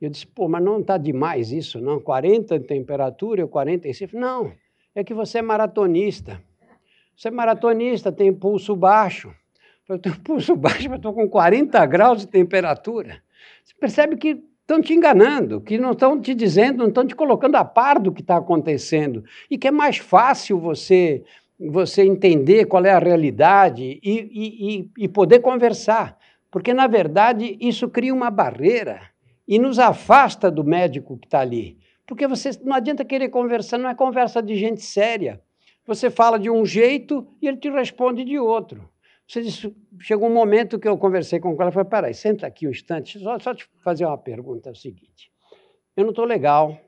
eu 0.00 0.10
disse, 0.10 0.26
pô, 0.26 0.48
mas 0.48 0.62
não 0.62 0.80
está 0.80 0.98
demais 0.98 1.52
isso, 1.52 1.80
não? 1.80 2.00
40 2.00 2.58
de 2.58 2.66
temperatura 2.66 3.42
e 3.42 3.46
46? 3.46 4.12
Não, 4.12 4.52
é 4.94 5.02
que 5.02 5.14
você 5.14 5.38
é 5.38 5.42
maratonista. 5.42 6.42
Você 7.16 7.28
é 7.28 7.30
maratonista, 7.30 8.12
tem 8.12 8.32
pulso 8.32 8.76
baixo. 8.76 9.34
Eu 9.88 9.98
tenho 9.98 10.18
pulso 10.20 10.54
baixo, 10.54 10.88
mas 10.88 10.98
estou 10.98 11.14
com 11.14 11.28
40 11.28 11.84
graus 11.86 12.20
de 12.20 12.26
temperatura. 12.26 13.22
Você 13.64 13.74
percebe 13.78 14.16
que 14.16 14.42
estão 14.66 14.80
te 14.82 14.92
enganando, 14.92 15.60
que 15.60 15.78
não 15.78 15.92
estão 15.92 16.20
te 16.20 16.34
dizendo, 16.34 16.78
não 16.78 16.88
estão 16.88 17.06
te 17.06 17.14
colocando 17.14 17.54
a 17.54 17.64
par 17.64 18.00
do 18.00 18.12
que 18.12 18.20
está 18.20 18.36
acontecendo. 18.36 19.24
E 19.48 19.56
que 19.56 19.68
é 19.68 19.70
mais 19.70 19.98
fácil 19.98 20.58
você, 20.58 21.22
você 21.58 22.02
entender 22.02 22.66
qual 22.66 22.84
é 22.84 22.90
a 22.90 22.98
realidade 22.98 24.00
e, 24.02 24.90
e, 24.98 25.04
e 25.04 25.08
poder 25.08 25.38
conversar. 25.38 26.18
Porque, 26.50 26.74
na 26.74 26.88
verdade, 26.88 27.56
isso 27.60 27.88
cria 27.88 28.12
uma 28.12 28.28
barreira 28.28 29.02
e 29.46 29.56
nos 29.56 29.78
afasta 29.78 30.50
do 30.50 30.64
médico 30.64 31.16
que 31.16 31.28
está 31.28 31.40
ali. 31.40 31.78
Porque 32.04 32.26
você 32.26 32.50
não 32.64 32.74
adianta 32.74 33.04
querer 33.04 33.28
conversar, 33.28 33.78
não 33.78 33.88
é 33.88 33.94
conversa 33.94 34.42
de 34.42 34.56
gente 34.56 34.82
séria. 34.82 35.40
Você 35.86 36.10
fala 36.10 36.40
de 36.40 36.50
um 36.50 36.66
jeito 36.66 37.24
e 37.40 37.46
ele 37.46 37.56
te 37.56 37.70
responde 37.70 38.24
de 38.24 38.36
outro. 38.36 38.88
Você 39.26 39.42
disse, 39.42 39.76
chegou 40.00 40.28
um 40.28 40.34
momento 40.34 40.78
que 40.78 40.86
eu 40.86 40.96
conversei 40.96 41.40
com 41.40 41.60
ela 41.60 41.72
falei, 41.72 41.88
peraí, 41.88 42.14
senta 42.14 42.46
aqui 42.46 42.66
um 42.66 42.70
instante, 42.70 43.18
só, 43.18 43.38
só 43.40 43.54
te 43.54 43.68
fazer 43.82 44.06
uma 44.06 44.16
pergunta, 44.16 44.68
é 44.68 44.72
o 44.72 44.76
seguinte, 44.76 45.32
eu 45.96 46.04
não 46.04 46.10
estou 46.10 46.24
legal, 46.24 46.78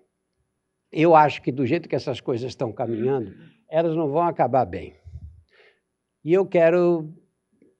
eu 0.92 1.16
acho 1.16 1.42
que 1.42 1.50
do 1.50 1.66
jeito 1.66 1.88
que 1.88 1.96
essas 1.96 2.20
coisas 2.20 2.48
estão 2.48 2.72
caminhando, 2.72 3.34
elas 3.68 3.96
não 3.96 4.08
vão 4.08 4.22
acabar 4.22 4.64
bem. 4.64 4.94
E 6.24 6.32
eu 6.32 6.46
quero, 6.46 7.12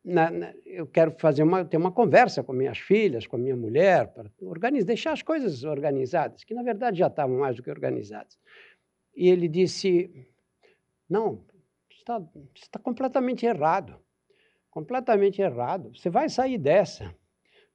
na, 0.05 0.31
na, 0.31 0.53
eu 0.67 0.87
quero 0.87 1.13
fazer 1.19 1.45
uma, 1.45 1.65
ter 1.65 1.77
uma 1.77 1.93
conversa 1.93 2.43
com 2.43 2.53
minhas 2.53 2.79
filhas, 2.79 3.27
com 3.27 3.37
minha 3.37 3.57
mulher, 3.57 4.09
para 4.09 4.31
organizar, 4.41 4.87
deixar 4.87 5.13
as 5.13 5.23
coisas 5.23 5.63
organizadas, 5.63 6.43
que 6.43 6.53
na 6.53 6.63
verdade 6.65 6.99
já 6.99 7.07
estavam 7.07 7.39
mais 7.39 7.57
do 7.57 7.63
que 7.63 7.71
organizadas. 7.71 8.37
E 9.15 9.29
ele 9.29 9.49
disse, 9.49 10.27
não, 11.09 11.45
está, 11.91 12.21
está 12.55 12.79
completamente 12.79 13.47
errado 13.47 13.99
completamente 14.71 15.41
errado. 15.41 15.91
Você 15.95 16.11
vai 16.11 16.29
sair 16.29 16.59
dessa. 16.59 17.15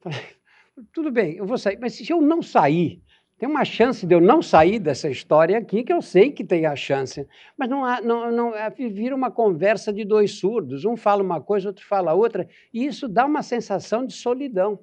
Tudo 0.93 1.11
bem, 1.11 1.35
eu 1.35 1.45
vou 1.45 1.57
sair, 1.57 1.77
mas 1.79 1.93
se 1.93 2.09
eu 2.11 2.21
não 2.21 2.41
sair, 2.41 3.01
tem 3.37 3.47
uma 3.49 3.65
chance 3.65 4.05
de 4.05 4.15
eu 4.15 4.21
não 4.21 4.41
sair 4.41 4.79
dessa 4.79 5.09
história 5.09 5.57
aqui, 5.57 5.83
que 5.83 5.93
eu 5.93 6.01
sei 6.01 6.31
que 6.31 6.43
tem 6.43 6.65
a 6.65 6.75
chance, 6.75 7.27
mas 7.57 7.69
não, 7.69 7.83
há, 7.83 8.01
não, 8.01 8.31
não 8.31 8.55
é, 8.55 8.69
vira 8.69 9.15
uma 9.15 9.29
conversa 9.29 9.91
de 9.91 10.05
dois 10.05 10.39
surdos, 10.39 10.85
um 10.85 10.95
fala 10.95 11.21
uma 11.21 11.41
coisa, 11.41 11.69
outro 11.69 11.85
fala 11.85 12.13
outra, 12.13 12.47
e 12.73 12.85
isso 12.85 13.07
dá 13.07 13.25
uma 13.25 13.43
sensação 13.43 14.05
de 14.05 14.13
solidão. 14.13 14.79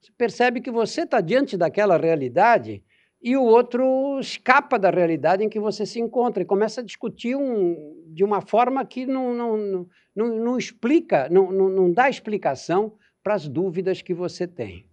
Você 0.00 0.12
percebe 0.16 0.60
que 0.60 0.70
você 0.70 1.02
está 1.02 1.20
diante 1.20 1.56
daquela 1.56 1.96
realidade 1.96 2.82
e 3.20 3.36
o 3.36 3.42
outro 3.42 4.20
escapa 4.20 4.78
da 4.78 4.90
realidade 4.90 5.42
em 5.42 5.48
que 5.48 5.58
você 5.58 5.84
se 5.84 5.98
encontra 5.98 6.42
e 6.42 6.46
começa 6.46 6.80
a 6.80 6.84
discutir 6.84 7.34
um, 7.34 8.04
de 8.06 8.22
uma 8.22 8.40
forma 8.40 8.84
que 8.84 9.04
não, 9.04 9.34
não, 9.34 9.86
não, 10.16 10.34
não, 10.34 10.56
explica, 10.56 11.28
não, 11.28 11.52
não, 11.52 11.68
não 11.68 11.92
dá 11.92 12.08
explicação 12.08 12.94
para 13.22 13.34
as 13.34 13.46
dúvidas 13.46 14.00
que 14.00 14.14
você 14.14 14.46
tem. 14.46 14.86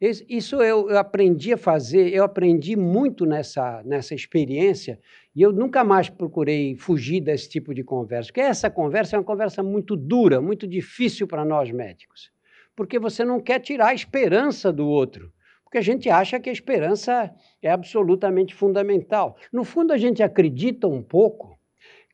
Isso 0.00 0.56
eu, 0.62 0.88
eu, 0.88 0.98
aprendi 0.98 1.52
a 1.52 1.58
fazer, 1.58 2.12
eu 2.14 2.24
aprendi 2.24 2.74
muito 2.74 3.26
nessa, 3.26 3.82
nessa 3.84 4.14
experiência 4.14 4.98
e 5.36 5.42
eu 5.42 5.52
nunca 5.52 5.84
mais 5.84 6.08
procurei 6.08 6.74
fugir 6.74 7.20
desse 7.20 7.50
tipo 7.50 7.74
de 7.74 7.84
conversa, 7.84 8.28
porque 8.28 8.40
essa 8.40 8.70
conversa 8.70 9.14
é 9.14 9.18
uma 9.18 9.24
conversa 9.24 9.62
muito 9.62 9.96
dura, 9.96 10.40
muito 10.40 10.66
difícil 10.66 11.26
para 11.26 11.44
nós 11.44 11.70
médicos, 11.70 12.32
porque 12.74 12.98
você 12.98 13.26
não 13.26 13.38
quer 13.38 13.60
tirar 13.60 13.88
a 13.88 13.94
esperança 13.94 14.72
do 14.72 14.88
outro, 14.88 15.30
porque 15.64 15.76
a 15.76 15.82
gente 15.82 16.08
acha 16.08 16.40
que 16.40 16.48
a 16.48 16.52
esperança 16.52 17.30
é 17.62 17.70
absolutamente 17.70 18.54
fundamental. 18.54 19.36
No 19.52 19.64
fundo, 19.64 19.92
a 19.92 19.98
gente 19.98 20.22
acredita 20.22 20.88
um 20.88 21.02
pouco 21.02 21.58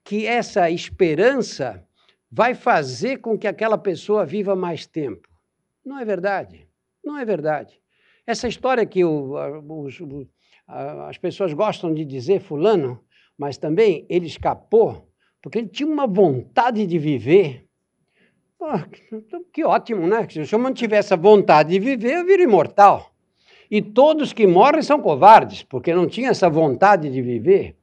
que 0.05 0.27
essa 0.27 0.69
esperança 0.71 1.87
vai 2.31 2.55
fazer 2.55 3.19
com 3.19 3.39
que 3.39 3.47
aquela 3.47 3.79
pessoa 3.79 4.25
viva 4.25 4.55
mais 4.55 4.87
tempo. 4.87 5.29
Não 5.85 5.99
é 5.99 6.05
verdade. 6.05 6.69
Não 7.05 7.19
é 7.19 7.25
verdade. 7.25 7.81
Essa 8.27 8.49
história 8.49 8.85
que 8.85 9.05
o, 9.05 9.35
os, 9.85 9.99
as 11.09 11.19
pessoas 11.19 11.53
gostam 11.53 11.95
de 11.95 12.05
dizer, 12.05 12.41
Fulano, 12.41 13.01
mas 13.39 13.57
também 13.57 14.07
ele 14.09 14.27
escapou 14.27 15.07
porque 15.47 15.59
ele 15.59 15.69
tinha 15.69 15.89
uma 15.89 16.09
vontade 16.09 16.85
de 16.85 16.99
viver. 16.99 17.65
Que 19.53 19.65
ótimo, 19.65 20.05
né? 20.09 20.27
Se 20.29 20.53
eu 20.53 20.59
mantiver 20.59 20.99
essa 20.99 21.17
vontade 21.17 21.71
de 21.71 21.79
viver, 21.79 22.15
eu 22.15 22.27
viro 22.27 22.43
imortal. 22.43 23.13
E 23.71 23.81
todos 23.81 24.33
que 24.33 24.45
morrem 24.45 24.83
são 24.83 25.01
covardes, 25.01 25.63
porque 25.63 25.95
não 25.95 26.09
tinham 26.09 26.33
essa 26.33 26.51
vontade 26.51 27.09
de 27.09 27.23
viver. 27.23 27.77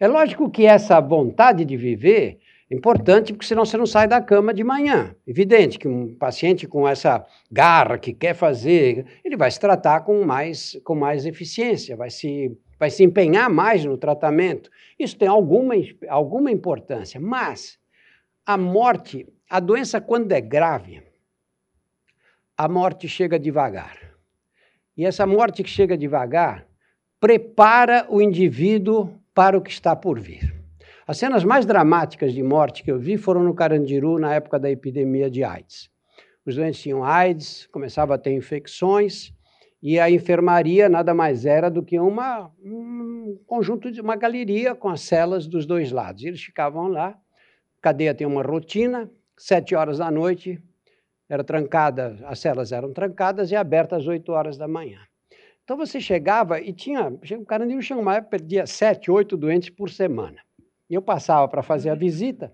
É 0.00 0.08
lógico 0.08 0.50
que 0.50 0.64
essa 0.64 1.00
vontade 1.00 1.66
de 1.66 1.76
viver 1.76 2.38
importante, 2.74 3.32
porque 3.32 3.46
senão 3.46 3.64
você 3.64 3.76
não 3.76 3.86
sai 3.86 4.08
da 4.08 4.20
cama 4.20 4.54
de 4.54 4.64
manhã. 4.64 5.14
Evidente 5.26 5.78
que 5.78 5.86
um 5.86 6.14
paciente 6.14 6.66
com 6.66 6.88
essa 6.88 7.24
garra 7.50 7.98
que 7.98 8.12
quer 8.12 8.34
fazer, 8.34 9.06
ele 9.24 9.36
vai 9.36 9.50
se 9.50 9.60
tratar 9.60 10.00
com 10.00 10.24
mais, 10.24 10.80
com 10.84 10.94
mais 10.94 11.26
eficiência, 11.26 11.96
vai 11.96 12.10
se, 12.10 12.56
vai 12.78 12.90
se 12.90 13.04
empenhar 13.04 13.50
mais 13.50 13.84
no 13.84 13.98
tratamento. 13.98 14.70
Isso 14.98 15.16
tem 15.16 15.28
alguma, 15.28 15.74
alguma 16.08 16.50
importância, 16.50 17.20
mas 17.20 17.78
a 18.46 18.56
morte, 18.56 19.26
a 19.50 19.60
doença, 19.60 20.00
quando 20.00 20.32
é 20.32 20.40
grave, 20.40 21.02
a 22.56 22.68
morte 22.68 23.08
chega 23.08 23.38
devagar. 23.38 23.98
E 24.96 25.04
essa 25.04 25.26
morte 25.26 25.62
que 25.62 25.70
chega 25.70 25.96
devagar 25.96 26.66
prepara 27.18 28.06
o 28.08 28.20
indivíduo 28.20 29.18
para 29.34 29.56
o 29.56 29.62
que 29.62 29.70
está 29.70 29.96
por 29.96 30.20
vir. 30.20 30.61
As 31.04 31.18
cenas 31.18 31.42
mais 31.42 31.66
dramáticas 31.66 32.32
de 32.32 32.42
morte 32.42 32.84
que 32.84 32.90
eu 32.90 32.98
vi 32.98 33.16
foram 33.16 33.42
no 33.42 33.54
Carandiru, 33.54 34.20
na 34.20 34.34
época 34.34 34.58
da 34.58 34.70
epidemia 34.70 35.28
de 35.28 35.42
AIDS. 35.42 35.90
Os 36.46 36.54
doentes 36.54 36.80
tinham 36.80 37.02
AIDS, 37.02 37.66
começavam 37.72 38.14
a 38.14 38.18
ter 38.18 38.32
infecções, 38.32 39.32
e 39.82 39.98
a 39.98 40.08
enfermaria 40.08 40.88
nada 40.88 41.12
mais 41.12 41.44
era 41.44 41.68
do 41.68 41.82
que 41.82 41.98
uma, 41.98 42.52
um 42.64 43.36
conjunto 43.46 43.90
de 43.90 44.00
uma 44.00 44.14
galeria 44.14 44.76
com 44.76 44.88
as 44.88 45.00
celas 45.00 45.48
dos 45.48 45.66
dois 45.66 45.90
lados. 45.90 46.22
Eles 46.22 46.40
ficavam 46.40 46.86
lá. 46.86 47.18
Cadeia 47.80 48.14
tem 48.14 48.24
uma 48.24 48.42
rotina, 48.42 49.10
sete 49.36 49.74
horas 49.74 49.98
da 49.98 50.08
noite, 50.08 50.62
era 51.28 51.42
trancada, 51.42 52.16
as 52.26 52.38
celas 52.38 52.70
eram 52.70 52.92
trancadas 52.92 53.50
e 53.50 53.56
abertas 53.56 54.02
às 54.02 54.06
8 54.06 54.30
horas 54.30 54.56
da 54.56 54.68
manhã. 54.68 55.00
Então 55.64 55.76
você 55.76 56.00
chegava 56.00 56.60
e 56.60 56.72
tinha, 56.72 57.08
o 57.08 57.44
cara 57.44 57.64
nem 57.64 57.80
chamava, 57.80 58.20
perdia 58.22 58.66
sete, 58.66 59.10
oito 59.10 59.36
doentes 59.36 59.70
por 59.70 59.90
semana. 59.90 60.38
Eu 60.94 61.02
passava 61.02 61.48
para 61.48 61.62
fazer 61.62 61.90
a 61.90 61.94
visita 61.94 62.52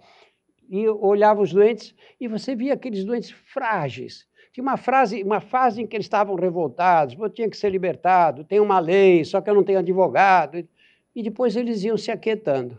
e 0.68 0.88
olhava 0.88 1.40
os 1.40 1.52
doentes 1.52 1.94
e 2.20 2.28
você 2.28 2.54
via 2.54 2.74
aqueles 2.74 3.04
doentes 3.04 3.30
frágeis. 3.30 4.26
Tinha 4.52 4.62
uma, 4.62 4.76
frase, 4.76 5.22
uma 5.22 5.40
fase 5.40 5.82
em 5.82 5.86
que 5.86 5.96
eles 5.96 6.06
estavam 6.06 6.34
revoltados, 6.34 7.16
eu 7.18 7.30
tinha 7.30 7.48
que 7.48 7.56
ser 7.56 7.70
libertado, 7.70 8.44
tem 8.44 8.60
uma 8.60 8.78
lei, 8.78 9.24
só 9.24 9.40
que 9.40 9.48
eu 9.48 9.54
não 9.54 9.64
tenho 9.64 9.78
advogado. 9.78 10.66
E 11.14 11.22
depois 11.22 11.56
eles 11.56 11.82
iam 11.84 11.96
se 11.96 12.10
aquietando. 12.10 12.78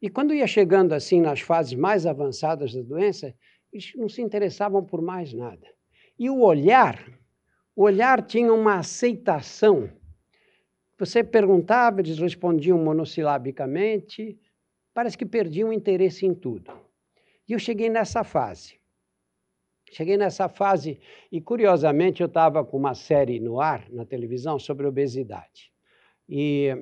E 0.00 0.08
quando 0.08 0.34
ia 0.34 0.46
chegando 0.46 0.92
assim 0.92 1.20
nas 1.20 1.40
fases 1.40 1.74
mais 1.74 2.06
avançadas 2.06 2.74
da 2.74 2.82
doença, 2.82 3.34
eles 3.72 3.92
não 3.96 4.08
se 4.08 4.22
interessavam 4.22 4.84
por 4.84 5.00
mais 5.02 5.32
nada. 5.32 5.66
E 6.18 6.30
o 6.30 6.40
olhar, 6.40 7.04
o 7.74 7.82
olhar 7.82 8.22
tinha 8.22 8.52
uma 8.52 8.76
aceitação. 8.76 9.90
Você 10.98 11.22
perguntava, 11.22 12.00
eles 12.00 12.18
respondiam 12.18 12.78
monossilabicamente, 12.78 14.38
parece 14.96 15.18
que 15.18 15.26
perdiam 15.26 15.70
interesse 15.70 16.24
em 16.24 16.34
tudo. 16.34 16.72
E 17.46 17.52
eu 17.52 17.58
cheguei 17.58 17.90
nessa 17.90 18.24
fase. 18.24 18.80
Cheguei 19.92 20.16
nessa 20.16 20.48
fase 20.48 20.98
e, 21.30 21.38
curiosamente, 21.38 22.22
eu 22.22 22.26
estava 22.26 22.64
com 22.64 22.78
uma 22.78 22.94
série 22.94 23.38
no 23.38 23.60
ar, 23.60 23.86
na 23.90 24.06
televisão, 24.06 24.58
sobre 24.58 24.86
obesidade. 24.86 25.70
E, 26.26 26.74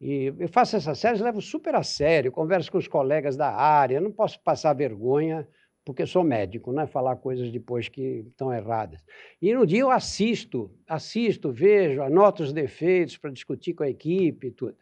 e 0.00 0.32
eu 0.38 0.48
faço 0.48 0.74
essas 0.74 0.98
séries, 0.98 1.20
levo 1.20 1.42
super 1.42 1.74
a 1.74 1.82
sério, 1.82 2.32
converso 2.32 2.72
com 2.72 2.78
os 2.78 2.88
colegas 2.88 3.36
da 3.36 3.50
área, 3.54 4.00
não 4.00 4.10
posso 4.10 4.40
passar 4.40 4.72
vergonha 4.72 5.46
porque 5.84 6.06
sou 6.06 6.24
médico, 6.24 6.72
não 6.72 6.84
é 6.84 6.86
falar 6.86 7.16
coisas 7.16 7.50
depois 7.50 7.90
que 7.90 8.24
estão 8.28 8.54
erradas. 8.54 9.04
E 9.40 9.52
no 9.52 9.66
dia 9.66 9.80
eu 9.80 9.90
assisto, 9.90 10.70
assisto, 10.88 11.52
vejo, 11.52 12.00
anoto 12.00 12.42
os 12.42 12.54
defeitos 12.54 13.18
para 13.18 13.30
discutir 13.30 13.74
com 13.74 13.82
a 13.82 13.90
equipe 13.90 14.46
e 14.46 14.50
tudo. 14.50 14.78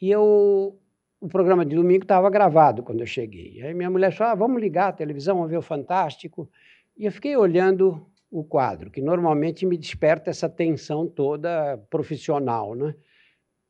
E 0.00 0.10
eu, 0.10 0.78
o 1.20 1.28
programa 1.28 1.64
de 1.64 1.74
domingo 1.74 2.04
estava 2.04 2.30
gravado 2.30 2.82
quando 2.82 3.00
eu 3.00 3.06
cheguei. 3.06 3.60
Aí 3.62 3.74
minha 3.74 3.90
mulher 3.90 4.12
falou, 4.12 4.32
ah, 4.32 4.36
vamos 4.36 4.60
ligar 4.60 4.88
a 4.88 4.92
televisão, 4.92 5.36
vamos 5.36 5.50
ver 5.50 5.56
o 5.56 5.62
Fantástico. 5.62 6.48
E 6.96 7.06
eu 7.06 7.12
fiquei 7.12 7.36
olhando 7.36 8.06
o 8.30 8.44
quadro, 8.44 8.90
que 8.90 9.00
normalmente 9.00 9.64
me 9.64 9.76
desperta 9.76 10.30
essa 10.30 10.48
tensão 10.48 11.06
toda 11.06 11.78
profissional, 11.90 12.74
né? 12.74 12.94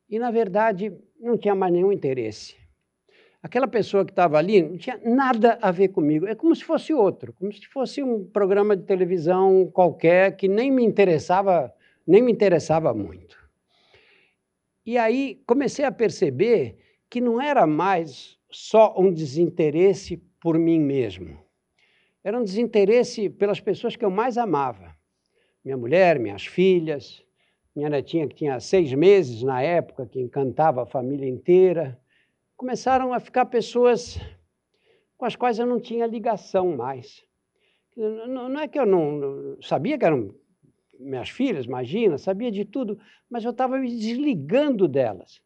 E, 0.09 0.19
na 0.19 0.31
verdade, 0.31 0.93
não 1.21 1.37
tinha 1.37 1.55
mais 1.55 1.73
nenhum 1.73 1.93
interesse 1.93 2.57
aquela 3.43 3.69
pessoa 3.69 4.05
que 4.05 4.13
estava 4.13 4.39
ali 4.39 4.63
não 4.63 4.77
tinha 4.77 5.01
nada 5.05 5.59
a 5.63 5.71
ver 5.71 5.89
comigo. 5.89 6.27
É 6.27 6.35
como 6.35 6.55
se 6.55 6.65
fosse 6.65 6.93
outro, 6.93 7.33
como 7.33 7.53
se 7.53 7.67
fosse 7.67 8.03
um 8.03 8.25
programa 8.25 8.77
de 8.77 8.85
televisão 8.85 9.71
qualquer 9.73 10.37
que 10.37 10.49
nem 10.49 10.71
me 10.71 10.85
interessava, 10.85 11.73
nem 12.07 12.23
me 12.23 12.33
interessava 12.33 12.93
muito. 12.93 13.39
E 14.85 14.97
aí 14.97 15.43
comecei 15.47 15.85
a 15.85 15.93
perceber 15.93 16.77
que 17.11 17.21
não 17.21 17.41
era 17.41 17.67
mais 17.67 18.39
só 18.51 18.95
um 18.99 19.13
desinteresse 19.13 20.17
por 20.41 20.59
mim 20.59 20.81
mesmo. 20.81 21.39
Era 22.23 22.39
um 22.39 22.45
desinteresse 22.45 23.31
pelas 23.31 23.61
pessoas 23.61 23.97
que 23.97 24.05
eu 24.05 24.11
mais 24.11 24.37
amava. 24.37 24.95
Minha 25.65 25.77
mulher, 25.77 26.19
minhas 26.19 26.47
filhas, 26.47 27.25
minha 27.75 27.89
netinha 27.89 28.27
que 28.27 28.35
tinha 28.35 28.61
seis 28.61 28.93
meses 28.93 29.43
na 29.43 29.63
época, 29.63 30.07
que 30.07 30.21
encantava 30.21 30.83
a 30.83 30.87
família 30.87 31.29
inteira 31.29 31.99
começaram 32.59 33.13
a 33.13 33.21
ficar 33.21 33.47
pessoas 33.47 34.19
com 35.17 35.25
as 35.25 35.37
quais 35.37 35.61
eu 35.61 35.67
não 35.67 35.81
tinha 35.81 36.05
ligação 36.07 36.77
mais. 36.77 37.25
Não, 37.97 38.59
é 38.59 38.67
que 38.67 38.79
eu 38.79 38.85
não 38.85 39.57
sabia 39.63 39.97
que 39.97 40.05
eram 40.05 40.35
minhas 40.99 41.29
filhas, 41.31 41.67
imagina, 41.67 42.19
sabia 42.19 42.51
de 42.51 42.65
tudo, 42.65 42.99
mas 43.31 43.45
eu 43.45 43.53
estava 43.53 43.79
me 43.79 43.89
desligando 43.89 44.89
delas. 44.89 45.41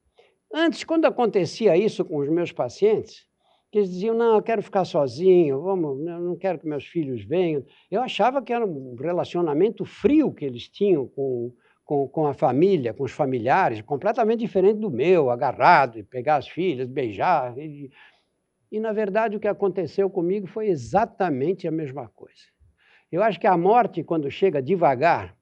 Antes, 0.52 0.84
quando 0.84 1.06
acontecia 1.06 1.76
isso 1.76 2.04
com 2.04 2.18
os 2.18 2.28
meus 2.28 2.52
pacientes, 2.52 3.26
que 3.70 3.78
eles 3.78 3.90
diziam, 3.90 4.14
não, 4.14 4.36
eu 4.36 4.42
quero 4.42 4.62
ficar 4.62 4.84
sozinho, 4.84 5.62
vamos, 5.62 6.06
eu 6.06 6.20
não 6.20 6.36
quero 6.36 6.58
que 6.58 6.66
meus 6.66 6.84
filhos 6.84 7.24
venham. 7.24 7.64
Eu 7.90 8.02
achava 8.02 8.42
que 8.42 8.52
era 8.52 8.66
um 8.66 8.94
relacionamento 8.94 9.82
frio 9.86 10.30
que 10.30 10.44
eles 10.44 10.68
tinham 10.68 11.08
com, 11.08 11.50
com, 11.82 12.06
com 12.06 12.26
a 12.26 12.34
família, 12.34 12.92
com 12.92 13.04
os 13.04 13.12
familiares, 13.12 13.80
completamente 13.80 14.40
diferente 14.40 14.78
do 14.78 14.90
meu, 14.90 15.30
agarrado, 15.30 15.98
e 15.98 16.02
pegar 16.02 16.36
as 16.36 16.46
filhas, 16.46 16.86
beijar. 16.86 17.56
E, 17.56 17.90
e, 18.70 18.78
na 18.78 18.92
verdade, 18.92 19.36
o 19.36 19.40
que 19.40 19.48
aconteceu 19.48 20.10
comigo 20.10 20.46
foi 20.46 20.68
exatamente 20.68 21.66
a 21.66 21.70
mesma 21.70 22.08
coisa. 22.08 22.42
Eu 23.10 23.22
acho 23.22 23.40
que 23.40 23.46
a 23.46 23.56
morte, 23.56 24.04
quando 24.04 24.30
chega 24.30 24.60
devagar, 24.62 25.34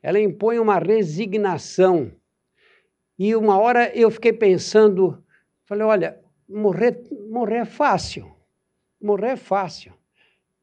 ela 0.00 0.20
impõe 0.20 0.60
uma 0.60 0.78
resignação. 0.78 2.12
E 3.24 3.36
uma 3.36 3.56
hora 3.56 3.88
eu 3.96 4.10
fiquei 4.10 4.32
pensando, 4.32 5.22
falei, 5.64 5.84
olha, 5.86 6.18
morrer, 6.48 7.04
morrer 7.30 7.58
é 7.58 7.64
fácil. 7.64 8.34
Morrer 9.00 9.34
é 9.34 9.36
fácil. 9.36 9.92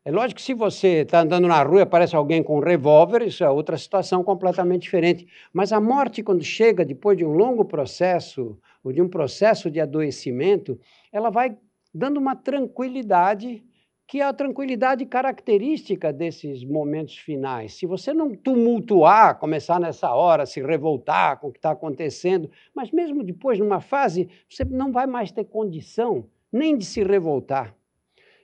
É 0.03 0.11
lógico 0.11 0.39
que 0.39 0.45
se 0.45 0.53
você 0.53 1.03
está 1.03 1.21
andando 1.21 1.47
na 1.47 1.63
rua 1.63 1.79
e 1.79 1.83
aparece 1.83 2.17
alguém 2.17 2.43
com 2.43 2.57
um 2.57 2.61
revólver, 2.61 3.21
isso 3.21 3.45
é 3.45 3.49
outra 3.49 3.77
situação 3.77 4.25
completamente 4.25 4.81
diferente. 4.81 5.25
Mas 5.53 5.71
a 5.71 5.79
morte, 5.79 6.21
quando 6.21 6.43
chega 6.43 6.83
depois 6.83 7.17
de 7.17 7.23
um 7.23 7.31
longo 7.31 7.63
processo, 7.63 8.59
ou 8.83 8.91
de 8.91 9.01
um 9.01 9.07
processo 9.07 9.71
de 9.71 9.79
adoecimento, 9.79 10.77
ela 11.13 11.29
vai 11.29 11.57
dando 11.93 12.17
uma 12.17 12.35
tranquilidade 12.35 13.63
que 14.09 14.21
é 14.21 14.23
a 14.23 14.33
tranquilidade 14.33 15.05
característica 15.05 16.11
desses 16.11 16.65
momentos 16.65 17.15
finais. 17.15 17.75
Se 17.75 17.85
você 17.85 18.11
não 18.11 18.33
tumultuar, 18.33 19.37
começar 19.37 19.79
nessa 19.79 20.11
hora, 20.15 20.47
se 20.47 20.59
revoltar 20.63 21.39
com 21.39 21.49
o 21.49 21.51
que 21.51 21.59
está 21.59 21.69
acontecendo, 21.69 22.49
mas 22.73 22.89
mesmo 22.89 23.23
depois, 23.23 23.59
numa 23.59 23.79
fase, 23.79 24.27
você 24.49 24.65
não 24.65 24.91
vai 24.91 25.05
mais 25.05 25.31
ter 25.31 25.45
condição 25.45 26.25
nem 26.51 26.75
de 26.75 26.85
se 26.85 27.03
revoltar. 27.03 27.75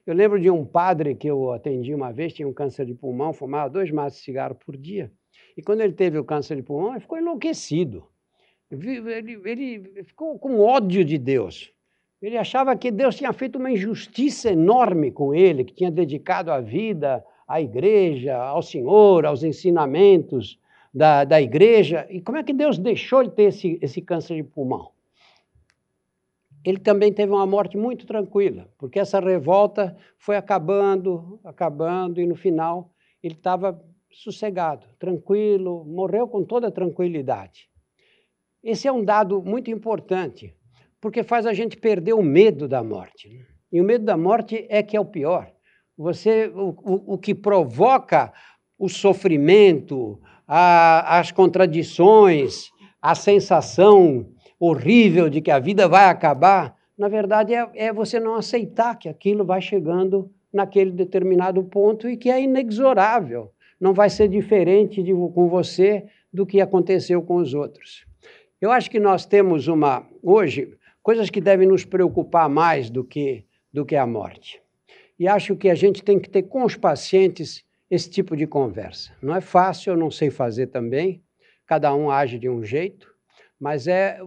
Eu 0.06 0.14
lembro 0.14 0.40
de 0.40 0.52
um 0.52 0.64
padre 0.64 1.16
que 1.16 1.28
eu 1.28 1.52
atendi 1.52 1.96
uma 1.96 2.14
vez, 2.14 2.32
tinha 2.32 2.48
um 2.48 2.54
câncer 2.54 2.86
de 2.86 2.94
pulmão, 2.94 3.34
fumava 3.34 3.68
dois 3.68 3.90
maços 3.90 4.20
de 4.20 4.26
cigarro 4.26 4.54
por 4.54 4.78
dia. 4.78 5.12
E 5.58 5.64
quando 5.64 5.82
ele 5.82 5.94
teve 5.94 6.20
o 6.20 6.24
câncer 6.24 6.58
de 6.58 6.62
pulmão, 6.62 6.92
ele 6.92 7.00
ficou 7.00 7.18
enlouquecido. 7.18 8.06
Ele, 8.70 9.50
ele 9.50 10.04
ficou 10.04 10.38
com 10.38 10.60
ódio 10.60 11.04
de 11.04 11.18
Deus. 11.18 11.75
Ele 12.26 12.40
achava 12.40 12.76
que 12.76 12.90
Deus 12.90 13.16
tinha 13.16 13.32
feito 13.32 13.60
uma 13.60 13.70
injustiça 13.70 14.50
enorme 14.50 15.12
com 15.12 15.32
ele, 15.32 15.64
que 15.64 15.76
tinha 15.76 15.92
dedicado 15.92 16.52
a 16.52 16.60
vida 16.60 17.24
à 17.48 17.62
igreja, 17.62 18.36
ao 18.36 18.64
Senhor, 18.64 19.28
aos 19.28 19.44
ensinamentos 19.44 20.60
da, 20.92 21.24
da 21.24 21.40
igreja. 21.40 22.08
E 22.10 22.20
como 22.20 22.40
é 22.40 22.44
que 22.44 22.52
Deus 22.52 22.80
deixou 22.80 23.22
ele 23.22 23.30
ter 23.30 23.44
esse, 23.44 23.78
esse 23.80 24.02
câncer 24.02 24.38
de 24.38 24.44
pulmão? 24.44 24.90
Ele 26.64 26.80
também 26.80 27.14
teve 27.14 27.32
uma 27.32 27.46
morte 27.46 27.78
muito 27.78 28.08
tranquila, 28.08 28.68
porque 28.80 29.00
essa 29.00 29.20
revolta 29.20 29.96
foi 30.18 30.36
acabando, 30.36 31.40
acabando, 31.44 32.20
e 32.20 32.26
no 32.26 32.36
final 32.36 32.90
ele 33.22 33.36
estava 33.36 33.80
sossegado, 34.12 34.88
tranquilo, 34.98 35.86
morreu 35.86 36.28
com 36.28 36.44
toda 36.44 36.72
tranquilidade. 36.72 37.70
Esse 38.64 38.88
é 38.88 38.92
um 38.92 39.06
dado 39.06 39.44
muito 39.44 39.70
importante, 39.70 40.56
porque 41.06 41.22
faz 41.22 41.46
a 41.46 41.54
gente 41.54 41.78
perder 41.78 42.14
o 42.14 42.24
medo 42.24 42.68
da 42.68 42.84
morte. 42.84 43.30
Né? 43.30 43.46
E 43.72 43.80
o 43.80 43.84
medo 43.84 44.04
da 44.04 44.18
morte 44.18 44.66
é 44.70 44.82
que 44.82 44.98
é 44.98 45.00
o 45.00 45.06
pior. 45.06 45.52
Você, 45.96 46.48
o, 46.48 46.70
o, 46.70 47.14
o 47.14 47.18
que 47.20 47.36
provoca 47.36 48.34
o 48.76 48.90
sofrimento, 48.90 50.20
a, 50.48 51.20
as 51.20 51.32
contradições, 51.32 52.72
a 53.00 53.14
sensação 53.14 54.32
horrível 54.60 55.30
de 55.30 55.42
que 55.42 55.52
a 55.52 55.60
vida 55.60 55.88
vai 55.88 56.06
acabar, 56.06 56.76
na 56.98 57.08
verdade 57.08 57.54
é, 57.54 57.70
é 57.76 57.94
você 57.94 58.20
não 58.20 58.34
aceitar 58.34 58.98
que 58.98 59.08
aquilo 59.08 59.46
vai 59.46 59.62
chegando 59.62 60.32
naquele 60.52 60.90
determinado 60.90 61.64
ponto 61.66 62.10
e 62.10 62.18
que 62.18 62.32
é 62.32 62.42
inexorável. 62.42 63.52
Não 63.80 63.94
vai 63.94 64.10
ser 64.10 64.28
diferente 64.28 65.04
de, 65.04 65.14
com 65.14 65.48
você 65.50 66.08
do 66.34 66.48
que 66.48 66.60
aconteceu 66.60 67.22
com 67.22 67.36
os 67.36 67.54
outros. 67.54 68.08
Eu 68.60 68.72
acho 68.72 68.90
que 68.90 69.00
nós 69.00 69.28
temos 69.28 69.68
uma, 69.68 70.08
hoje, 70.24 70.76
coisas 71.06 71.30
que 71.30 71.40
devem 71.40 71.68
nos 71.68 71.86
preocupar 71.86 72.50
mais 72.50 72.90
do 72.90 73.04
que, 73.04 73.46
do 73.72 73.86
que 73.86 73.96
a 73.96 74.08
morte. 74.08 74.60
E 75.20 75.28
acho 75.28 75.56
que 75.56 75.70
a 75.70 75.76
gente 75.76 76.02
tem 76.02 76.20
que 76.20 76.28
ter 76.28 76.42
com 76.42 76.64
os 76.64 76.76
pacientes 76.76 77.64
esse 77.92 78.10
tipo 78.10 78.36
de 78.36 78.48
conversa. 78.48 79.12
Não 79.22 79.36
é 79.36 79.40
fácil, 79.40 79.94
eu 79.94 79.98
não 79.98 80.10
sei 80.10 80.32
fazer 80.32 80.66
também, 80.66 81.22
cada 81.68 81.94
um 81.94 82.10
age 82.10 82.40
de 82.40 82.50
um 82.50 82.66
jeito, 82.66 83.14
mas 83.60 83.88
é, 83.88 84.20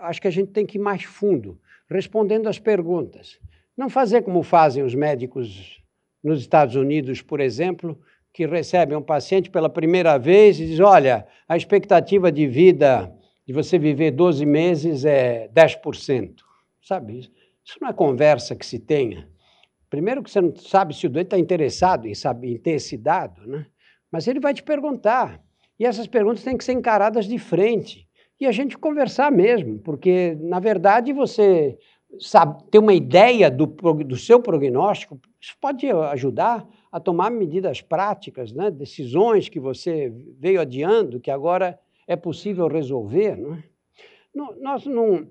acho 0.00 0.20
que 0.20 0.26
a 0.26 0.30
gente 0.32 0.50
tem 0.50 0.66
que 0.66 0.76
ir 0.76 0.80
mais 0.80 1.04
fundo, 1.04 1.56
respondendo 1.88 2.48
às 2.48 2.58
perguntas. 2.58 3.38
Não 3.76 3.88
fazer 3.88 4.22
como 4.22 4.42
fazem 4.42 4.82
os 4.82 4.96
médicos 4.96 5.80
nos 6.20 6.40
Estados 6.40 6.74
Unidos, 6.74 7.22
por 7.22 7.38
exemplo, 7.38 7.96
que 8.32 8.44
recebem 8.44 8.98
um 8.98 9.02
paciente 9.02 9.50
pela 9.50 9.70
primeira 9.70 10.18
vez 10.18 10.58
e 10.58 10.66
diz: 10.66 10.80
olha, 10.80 11.28
a 11.48 11.56
expectativa 11.56 12.32
de 12.32 12.48
vida 12.48 13.08
de 13.48 13.54
você 13.54 13.78
viver 13.78 14.10
12 14.10 14.44
meses 14.44 15.06
é 15.06 15.48
10%. 15.48 16.34
Sabe? 16.82 17.20
Isso 17.64 17.78
não 17.80 17.88
é 17.88 17.94
conversa 17.94 18.54
que 18.54 18.66
se 18.66 18.78
tenha. 18.78 19.26
Primeiro 19.88 20.22
que 20.22 20.30
você 20.30 20.42
não 20.42 20.54
sabe 20.54 20.94
se 20.94 21.06
o 21.06 21.08
doente 21.08 21.28
está 21.28 21.38
interessado 21.38 22.06
em, 22.06 22.14
saber, 22.14 22.48
em 22.52 22.58
ter 22.58 22.72
esse 22.72 22.94
dado, 22.94 23.46
né? 23.46 23.64
mas 24.12 24.28
ele 24.28 24.38
vai 24.38 24.52
te 24.52 24.62
perguntar. 24.62 25.42
E 25.80 25.86
essas 25.86 26.06
perguntas 26.06 26.44
têm 26.44 26.58
que 26.58 26.64
ser 26.64 26.72
encaradas 26.72 27.24
de 27.24 27.38
frente. 27.38 28.06
E 28.38 28.44
a 28.44 28.52
gente 28.52 28.76
conversar 28.76 29.32
mesmo, 29.32 29.78
porque, 29.78 30.36
na 30.40 30.60
verdade, 30.60 31.10
você 31.14 31.78
sabe, 32.20 32.62
ter 32.70 32.78
uma 32.78 32.92
ideia 32.92 33.50
do, 33.50 33.64
do 33.64 34.16
seu 34.18 34.42
prognóstico, 34.42 35.18
isso 35.40 35.56
pode 35.58 35.90
ajudar 35.90 36.68
a 36.92 37.00
tomar 37.00 37.30
medidas 37.30 37.80
práticas, 37.80 38.52
né? 38.52 38.70
decisões 38.70 39.48
que 39.48 39.58
você 39.58 40.12
veio 40.38 40.60
adiando, 40.60 41.18
que 41.18 41.30
agora 41.30 41.78
é 42.08 42.16
possível 42.16 42.66
resolver. 42.66 43.36
Não 43.36 43.54
é? 43.54 43.62
nós 44.60 44.86
não, 44.86 45.30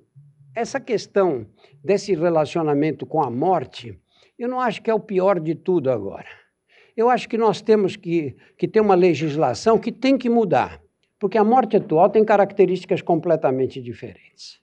essa 0.55 0.79
questão 0.79 1.45
desse 1.83 2.13
relacionamento 2.13 3.05
com 3.05 3.21
a 3.21 3.29
morte, 3.29 3.99
eu 4.37 4.47
não 4.47 4.59
acho 4.59 4.81
que 4.81 4.89
é 4.89 4.93
o 4.93 4.99
pior 4.99 5.39
de 5.39 5.55
tudo 5.55 5.89
agora. 5.89 6.27
Eu 6.95 7.09
acho 7.09 7.27
que 7.27 7.37
nós 7.37 7.61
temos 7.61 7.95
que, 7.95 8.35
que 8.57 8.67
ter 8.67 8.79
uma 8.79 8.95
legislação 8.95 9.79
que 9.79 9.91
tem 9.91 10.17
que 10.17 10.29
mudar, 10.29 10.81
porque 11.19 11.37
a 11.37 11.43
morte 11.43 11.77
atual 11.77 12.09
tem 12.09 12.23
características 12.23 13.01
completamente 13.01 13.81
diferentes. 13.81 14.59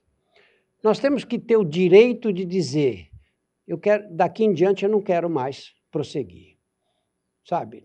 Nós 0.83 0.99
temos 0.99 1.23
que 1.23 1.39
ter 1.39 1.57
o 1.57 1.63
direito 1.63 2.31
de 2.31 2.45
dizer, 2.45 3.07
eu 3.67 3.77
quero, 3.77 4.05
daqui 4.13 4.43
em 4.43 4.53
diante 4.53 4.85
eu 4.85 4.91
não 4.91 5.01
quero 5.01 5.29
mais 5.29 5.73
prosseguir. 5.91 6.57
Sabe? 7.43 7.83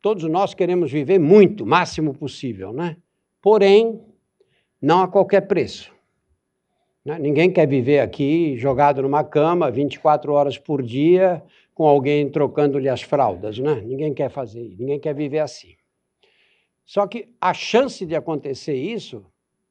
Todos 0.00 0.24
nós 0.24 0.54
queremos 0.54 0.90
viver 0.90 1.18
muito, 1.18 1.66
máximo 1.66 2.14
possível, 2.14 2.72
né? 2.72 2.96
Porém, 3.42 4.00
não 4.80 5.02
a 5.02 5.08
qualquer 5.08 5.42
preço. 5.42 5.92
Né? 7.04 7.18
Ninguém 7.18 7.50
quer 7.50 7.66
viver 7.66 7.98
aqui 7.98 8.56
jogado 8.56 9.02
numa 9.02 9.24
cama 9.24 9.70
24 9.70 10.32
horas 10.32 10.56
por 10.56 10.82
dia 10.82 11.42
com 11.74 11.86
alguém 11.86 12.30
trocando-lhe 12.30 12.88
as 12.88 13.02
fraldas. 13.02 13.58
Né? 13.58 13.82
Ninguém 13.84 14.14
quer 14.14 14.30
fazer 14.30 14.76
ninguém 14.78 15.00
quer 15.00 15.14
viver 15.14 15.40
assim. 15.40 15.74
Só 16.84 17.06
que 17.06 17.28
a 17.40 17.52
chance 17.52 18.06
de 18.06 18.14
acontecer 18.14 18.74
isso 18.74 19.24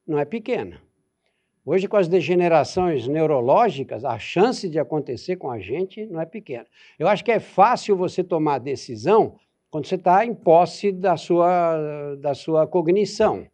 não 0.06 0.18
é 0.18 0.24
pequena. 0.24 0.80
Hoje, 1.64 1.86
com 1.86 1.96
as 1.96 2.08
degenerações 2.08 3.06
neurológicas, 3.06 4.04
a 4.04 4.18
chance 4.18 4.68
de 4.68 4.80
acontecer 4.80 5.36
com 5.36 5.48
a 5.48 5.60
gente 5.60 6.04
não 6.06 6.20
é 6.20 6.26
pequena. 6.26 6.66
Eu 6.98 7.06
acho 7.06 7.24
que 7.24 7.30
é 7.30 7.38
fácil 7.38 7.96
você 7.96 8.24
tomar 8.24 8.58
decisão 8.58 9.36
quando 9.70 9.86
você 9.86 9.94
está 9.94 10.26
em 10.26 10.34
posse 10.34 10.90
da 10.90 11.16
sua, 11.16 12.16
da 12.16 12.34
sua 12.34 12.66
cognição. 12.66 13.46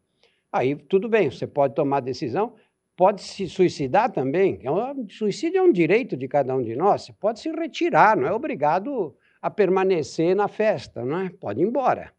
Aí 0.53 0.75
tudo 0.75 1.09
bem, 1.09 1.31
você 1.31 1.47
pode 1.47 1.75
tomar 1.75 2.01
decisão, 2.01 2.55
pode 2.97 3.23
se 3.23 3.49
suicidar 3.49 4.11
também. 4.11 4.61
É 4.63 4.71
um, 4.71 5.09
suicídio 5.09 5.59
é 5.59 5.63
um 5.63 5.73
direito 5.73 6.17
de 6.17 6.27
cada 6.27 6.55
um 6.55 6.63
de 6.63 6.75
nós. 6.75 7.03
Você 7.03 7.13
pode 7.13 7.41
se 7.41 7.51
retirar, 7.51 8.17
não 8.17 8.27
é 8.27 8.33
obrigado 8.33 9.15
a 9.41 9.51
permanecer 9.51 10.35
na 10.35 10.49
festa, 10.49 11.05
não 11.05 11.21
é? 11.21 11.31
Pode 11.31 11.61
ir 11.61 11.67
embora. 11.67 12.13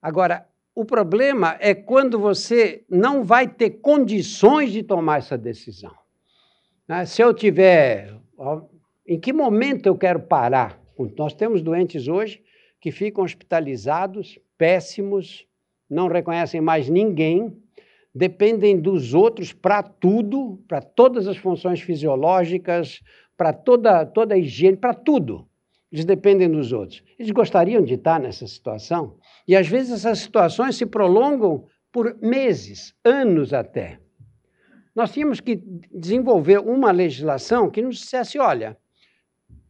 Agora, 0.00 0.46
o 0.74 0.84
problema 0.84 1.56
é 1.60 1.74
quando 1.74 2.18
você 2.18 2.84
não 2.88 3.22
vai 3.22 3.46
ter 3.46 3.70
condições 3.70 4.72
de 4.72 4.82
tomar 4.82 5.18
essa 5.18 5.36
decisão. 5.36 5.94
Né? 6.88 7.04
Se 7.04 7.22
eu 7.22 7.32
tiver. 7.32 8.18
Em 9.06 9.20
que 9.20 9.32
momento 9.32 9.86
eu 9.86 9.96
quero 9.96 10.20
parar? 10.20 10.80
Nós 11.16 11.34
temos 11.34 11.62
doentes 11.62 12.08
hoje 12.08 12.42
que 12.80 12.90
ficam 12.90 13.22
hospitalizados, 13.22 14.38
péssimos, 14.56 15.46
não 15.92 16.08
reconhecem 16.08 16.60
mais 16.60 16.88
ninguém, 16.88 17.56
dependem 18.14 18.80
dos 18.80 19.14
outros 19.14 19.52
para 19.52 19.82
tudo, 19.82 20.62
para 20.66 20.80
todas 20.80 21.28
as 21.28 21.36
funções 21.36 21.80
fisiológicas, 21.80 23.00
para 23.36 23.52
toda, 23.52 24.06
toda 24.06 24.34
a 24.34 24.38
higiene, 24.38 24.76
para 24.76 24.94
tudo. 24.94 25.46
Eles 25.90 26.04
dependem 26.04 26.50
dos 26.50 26.72
outros. 26.72 27.02
Eles 27.18 27.30
gostariam 27.30 27.82
de 27.82 27.94
estar 27.94 28.18
nessa 28.18 28.46
situação? 28.46 29.18
E 29.46 29.54
às 29.54 29.68
vezes 29.68 29.92
essas 29.92 30.20
situações 30.20 30.76
se 30.76 30.86
prolongam 30.86 31.66
por 31.92 32.16
meses, 32.22 32.94
anos 33.04 33.52
até. 33.52 34.00
Nós 34.94 35.12
tínhamos 35.12 35.40
que 35.40 35.62
desenvolver 35.92 36.58
uma 36.58 36.90
legislação 36.90 37.70
que 37.70 37.82
nos 37.82 37.96
dissesse: 37.96 38.38
olha, 38.38 38.76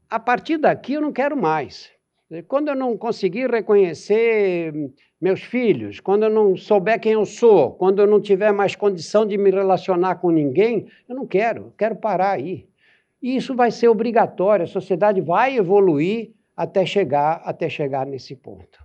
a 0.08 0.20
partir 0.20 0.58
daqui 0.58 0.94
eu 0.94 1.00
não 1.00 1.12
quero 1.12 1.36
mais. 1.36 1.90
Quando 2.48 2.68
eu 2.68 2.74
não 2.74 2.96
conseguir 2.96 3.50
reconhecer 3.50 4.72
meus 5.20 5.42
filhos, 5.42 6.00
quando 6.00 6.22
eu 6.22 6.30
não 6.30 6.56
souber 6.56 6.98
quem 6.98 7.12
eu 7.12 7.26
sou, 7.26 7.72
quando 7.72 8.00
eu 8.00 8.06
não 8.06 8.20
tiver 8.20 8.52
mais 8.52 8.74
condição 8.74 9.26
de 9.26 9.36
me 9.36 9.50
relacionar 9.50 10.16
com 10.16 10.30
ninguém, 10.30 10.86
eu 11.08 11.14
não 11.14 11.26
quero, 11.26 11.74
quero 11.76 11.96
parar 11.96 12.32
aí. 12.32 12.66
E 13.22 13.36
isso 13.36 13.54
vai 13.54 13.70
ser 13.70 13.88
obrigatório, 13.88 14.64
a 14.64 14.68
sociedade 14.68 15.20
vai 15.20 15.56
evoluir 15.56 16.32
até 16.56 16.86
chegar, 16.86 17.42
até 17.44 17.68
chegar 17.68 18.06
nesse 18.06 18.34
ponto. 18.34 18.82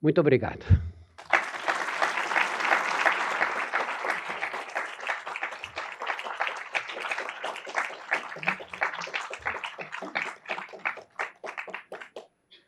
Muito 0.00 0.20
obrigado. 0.20 0.64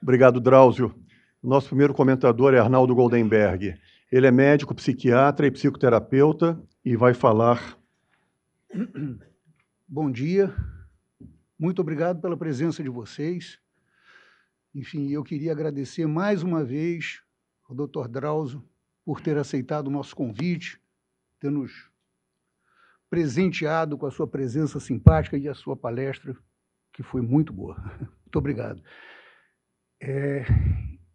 Obrigado, 0.03 0.41
Drauzio. 0.41 0.93
Nosso 1.41 1.69
primeiro 1.69 1.95
comentador 1.95 2.53
é 2.55 2.59
Arnaldo 2.59 2.93
Goldenberg. 2.93 3.79
Ele 4.11 4.27
é 4.27 4.33
médico, 4.33 4.75
psiquiatra 4.75 5.47
e 5.47 5.51
psicoterapeuta 5.51 6.61
e 6.85 6.97
vai 6.97 7.15
falar. 7.15 7.79
Bom 9.87 10.11
dia. 10.11 10.53
muito 11.57 11.81
obrigado 11.81 12.21
pela 12.21 12.37
presença 12.37 12.83
de 12.83 12.89
vocês. 12.89 13.61
Enfim, 14.75 15.09
eu 15.11 15.23
queria 15.23 15.53
agradecer 15.53 16.05
mais 16.07 16.43
uma 16.43 16.65
vez 16.65 17.23
ao 17.69 17.77
Dr. 17.77 18.09
Drauzio 18.09 18.65
por 19.05 19.21
ter 19.21 19.39
aceitado 19.39 19.87
o 19.87 19.91
nosso 19.91 20.17
convite, 20.17 20.81
ter 21.39 21.51
nos 21.51 21.89
presenteado 23.09 23.97
com 23.97 24.07
a 24.07 24.11
sua 24.11 24.27
presença 24.27 24.81
simpática 24.81 25.39
e 25.39 25.47
a 25.47 25.55
sua 25.55 25.77
palestra, 25.77 26.37
que 26.93 27.05
foi 27.05 27.23
muito 27.23 27.53
boa. 27.53 27.77
Muito 28.33 28.39
obrigado. 28.39 28.83
É, 30.05 30.45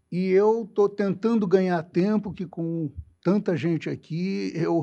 e 0.10 0.30
eu 0.30 0.64
estou 0.64 0.88
tentando 0.88 1.46
ganhar 1.46 1.84
tempo, 1.84 2.34
que 2.34 2.48
com 2.48 2.90
tanta 3.22 3.58
gente 3.58 3.90
aqui, 3.90 4.54
eu, 4.56 4.82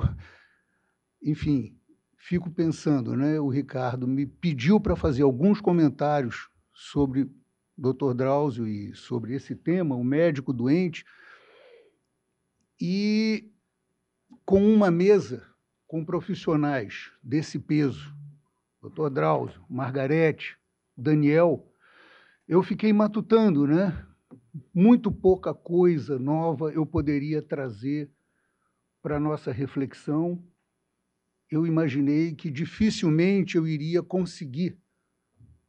enfim, 1.22 1.74
fico 2.18 2.50
pensando, 2.50 3.16
né? 3.16 3.40
O 3.40 3.48
Ricardo 3.48 4.06
me 4.06 4.26
pediu 4.26 4.78
para 4.78 4.94
fazer 4.94 5.22
alguns 5.22 5.58
comentários 5.58 6.50
sobre 6.74 7.30
Dr. 7.78 8.12
Drauzio 8.14 8.68
e 8.68 8.94
sobre 8.94 9.34
esse 9.34 9.56
tema, 9.56 9.96
o 9.96 10.04
médico 10.04 10.52
doente, 10.52 11.02
e 12.78 13.50
com 14.44 14.62
uma 14.62 14.90
mesa 14.90 15.48
com 15.86 16.04
profissionais 16.04 17.10
desse 17.22 17.58
peso, 17.58 18.14
doutor 18.82 19.08
Drauzio, 19.08 19.64
Margarete, 19.66 20.58
Daniel, 20.94 21.66
eu 22.46 22.62
fiquei 22.62 22.92
matutando, 22.92 23.66
né? 23.66 24.06
Muito 24.72 25.10
pouca 25.10 25.54
coisa 25.54 26.18
nova 26.18 26.72
eu 26.72 26.86
poderia 26.86 27.42
trazer 27.42 28.10
para 29.02 29.16
a 29.16 29.20
nossa 29.20 29.50
reflexão. 29.50 30.42
Eu 31.50 31.66
imaginei 31.66 32.34
que 32.34 32.50
dificilmente 32.50 33.56
eu 33.56 33.66
iria 33.66 34.02
conseguir 34.02 34.78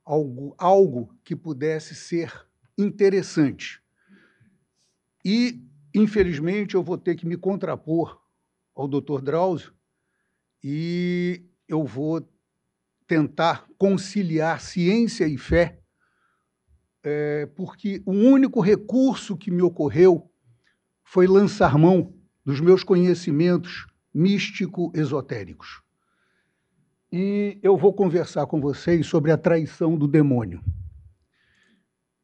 algo, 0.03 0.55
algo 0.57 1.17
que 1.23 1.36
pudesse 1.36 1.95
ser 1.95 2.32
interessante. 2.78 3.82
E, 5.23 5.63
infelizmente, 5.93 6.76
eu 6.76 6.84
vou 6.84 6.97
ter 6.97 7.15
que 7.15 7.26
me 7.26 7.36
contrapor 7.36 8.21
ao 8.76 8.88
Dr. 8.88 9.21
Drauzio, 9.21 9.73
e 10.63 11.45
eu 11.67 11.84
vou 11.86 12.28
tentar 13.07 13.67
conciliar 13.78 14.59
ciência 14.59 15.28
e 15.28 15.38
fé, 15.38 15.82
é, 17.06 17.45
porque 17.56 18.01
o 18.03 18.12
único 18.12 18.60
recurso 18.60 19.38
que 19.38 19.51
me 19.51 19.62
ocorreu 19.62 20.28
foi 21.03 21.28
lançar 21.28 21.78
mão 21.78 22.12
dos 22.43 22.60
meus 22.60 22.84
conhecimentos 22.84 23.86
místico-esotéricos. 24.12 25.84
E 27.12 27.60
eu 27.62 27.78
vou 27.78 27.93
conversar 27.93 28.47
com 28.47 28.60
vocês 28.60 29.06
sobre 29.06 29.32
a 29.32 29.38
traição 29.38 29.95
do 29.95 30.08
demônio. 30.08 30.64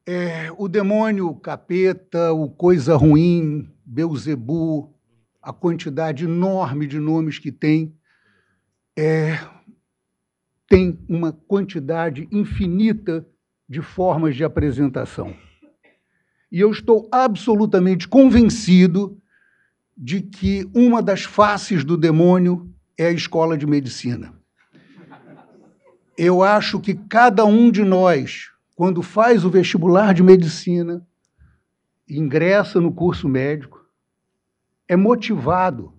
É, 0.04 0.52
o 0.58 0.68
demônio, 0.68 1.28
o 1.28 1.40
capeta, 1.40 2.34
o 2.34 2.50
coisa 2.50 2.96
ruim, 2.96 3.72
Beuzebu, 3.86 4.92
a 5.40 5.54
quantidade 5.54 6.26
enorme 6.26 6.88
de 6.88 7.00
nomes 7.00 7.38
que 7.38 7.52
tem, 7.52 7.96
é, 8.98 9.38
tem 10.68 11.00
uma 11.08 11.32
quantidade 11.32 12.28
infinita 12.32 13.28
de 13.72 13.82
formas 13.82 14.36
de 14.36 14.44
apresentação. 14.44 15.34
E 16.52 16.60
eu 16.60 16.70
estou 16.72 17.08
absolutamente 17.10 18.06
convencido 18.06 19.18
de 19.96 20.22
que 20.22 20.70
uma 20.76 21.02
das 21.02 21.24
faces 21.24 21.86
do 21.86 21.96
demônio 21.96 22.70
é 22.98 23.06
a 23.06 23.12
escola 23.12 23.58
de 23.58 23.66
medicina. 23.66 24.34
Eu 26.18 26.44
acho 26.44 26.82
que 26.82 26.94
cada 26.94 27.46
um 27.46 27.72
de 27.72 27.82
nós, 27.86 28.52
quando 28.76 29.02
faz 29.02 29.46
o 29.46 29.50
vestibular 29.50 30.14
de 30.14 30.22
medicina, 30.22 31.08
ingressa 32.10 32.82
no 32.82 32.92
curso 32.92 33.30
médico, 33.30 33.86
é 34.86 34.98
motivado 34.98 35.94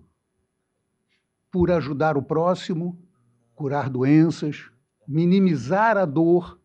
por 1.51 1.71
ajudar 1.71 2.17
o 2.17 2.21
próximo, 2.21 3.01
curar 3.55 3.89
doenças, 3.89 4.69
minimizar 5.07 5.97
a 5.97 6.05
dor, 6.05 6.61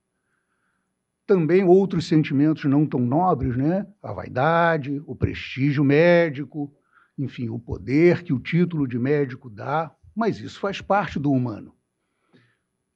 também 1.28 1.62
outros 1.62 2.08
sentimentos 2.08 2.64
não 2.64 2.86
tão 2.86 3.00
nobres, 3.00 3.54
né? 3.54 3.86
A 4.02 4.14
vaidade, 4.14 5.02
o 5.06 5.14
prestígio 5.14 5.84
médico, 5.84 6.72
enfim, 7.18 7.50
o 7.50 7.58
poder 7.58 8.22
que 8.22 8.32
o 8.32 8.40
título 8.40 8.88
de 8.88 8.98
médico 8.98 9.50
dá, 9.50 9.94
mas 10.16 10.40
isso 10.40 10.58
faz 10.58 10.80
parte 10.80 11.18
do 11.18 11.30
humano. 11.30 11.74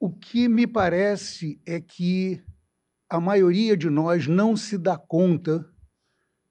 O 0.01 0.11
que 0.11 0.49
me 0.49 0.67
parece 0.67 1.61
é 1.67 1.79
que 1.79 2.43
a 3.09 3.21
maioria 3.21 3.77
de 3.77 3.91
nós 3.91 4.27
não 4.27 4.57
se 4.57 4.79
dá 4.79 4.97
conta 4.97 5.69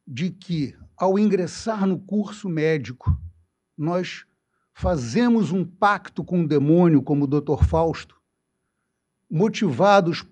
de 0.06 0.30
que, 0.30 0.78
ao 0.96 1.18
ingressar 1.18 1.88
no 1.88 2.00
curso 2.00 2.48
médico, 2.48 3.20
nós 3.76 4.24
fazemos 4.72 5.52
um 5.52 5.66
pacto 5.66 6.24
com 6.24 6.44
o 6.44 6.48
demônio, 6.48 7.02
como 7.02 7.24
o 7.24 7.28
Dr. 7.28 7.64
Fausto, 7.66 8.22
motivados 9.28 10.24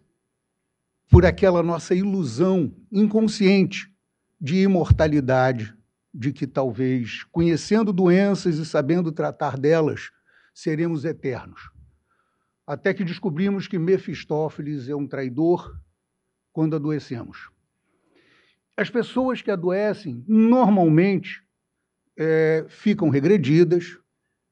por 1.10 1.26
aquela 1.26 1.64
nossa 1.64 1.96
ilusão 1.96 2.74
inconsciente 2.92 3.92
de 4.40 4.62
imortalidade, 4.62 5.76
de 6.14 6.32
que 6.32 6.48
talvez, 6.48 7.24
conhecendo 7.32 7.92
doenças 7.92 8.58
e 8.58 8.66
sabendo 8.66 9.12
tratar 9.12 9.58
delas, 9.58 10.12
seremos 10.54 11.06
eternos. 11.06 11.72
Até 12.66 12.94
que 12.94 13.04
descobrimos 13.04 13.68
que 13.68 13.80
Mefistófeles 13.80 14.88
é 14.88 14.96
um 14.96 15.08
traidor 15.08 15.76
quando 16.54 16.76
adoecemos. 16.76 17.50
As 18.78 18.90
pessoas 18.90 19.42
que 19.42 19.52
adoecem, 19.52 20.24
normalmente, 20.28 21.42
é, 22.18 22.66
ficam 22.70 23.10
regredidas, 23.10 23.98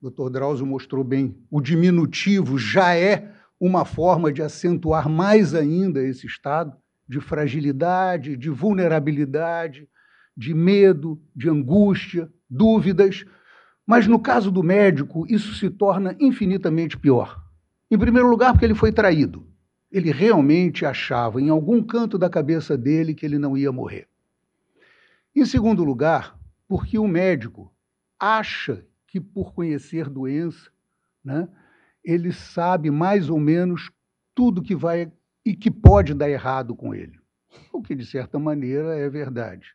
o 0.02 0.10
Dr. 0.10 0.30
Drauzio 0.30 0.66
mostrou 0.66 1.04
bem, 1.04 1.38
o 1.50 1.62
diminutivo 1.62 2.58
já 2.58 2.96
é 2.96 3.37
uma 3.60 3.86
forma 3.86 4.32
de 4.32 4.42
acentuar 4.42 5.10
mais 5.10 5.54
ainda 5.54 6.02
esse 6.04 6.28
estado 6.28 6.76
de 7.08 7.20
fragilidade, 7.22 8.36
de 8.36 8.50
vulnerabilidade, 8.50 9.88
de 10.36 10.54
medo, 10.54 11.20
de 11.36 11.50
angústia, 11.50 12.32
dúvidas. 12.50 13.26
Mas 13.86 14.06
no 14.06 14.20
caso 14.20 14.52
do 14.52 14.62
médico, 14.62 15.26
isso 15.28 15.56
se 15.56 15.70
torna 15.70 16.16
infinitamente 16.20 16.98
pior. 16.98 17.42
Em 17.90 17.98
primeiro 17.98 18.30
lugar, 18.30 18.52
porque 18.52 18.66
ele 18.66 18.76
foi 18.76 18.92
traído. 18.92 19.48
Ele 19.90 20.12
realmente 20.12 20.86
achava 20.86 21.42
em 21.42 21.50
algum 21.50 21.82
canto 21.82 22.18
da 22.18 22.30
cabeça 22.30 22.78
dele 22.78 23.16
que 23.16 23.26
ele 23.26 23.40
não 23.40 23.58
ia 23.58 23.72
morrer. 23.72 24.08
Em 25.34 25.46
segundo 25.46 25.84
lugar, 25.84 26.38
porque 26.68 27.00
o 27.00 27.08
médico 27.08 27.74
acha 28.20 28.86
que, 29.08 29.22
por 29.22 29.54
conhecer 29.54 30.10
doença, 30.10 30.70
né, 31.24 31.48
ele 32.08 32.32
sabe 32.32 32.90
mais 32.90 33.30
ou 33.30 33.38
menos 33.38 33.92
tudo 34.34 34.62
que 34.62 34.74
vai 34.74 35.12
e 35.46 35.54
que 35.54 35.70
pode 35.70 36.14
dar 36.14 36.30
errado 36.30 36.74
com 36.74 36.96
ele. 36.96 37.20
O 37.74 37.82
que, 37.82 37.94
de 37.94 38.06
certa 38.06 38.40
maneira, 38.40 38.96
é 38.96 39.10
verdade. 39.10 39.74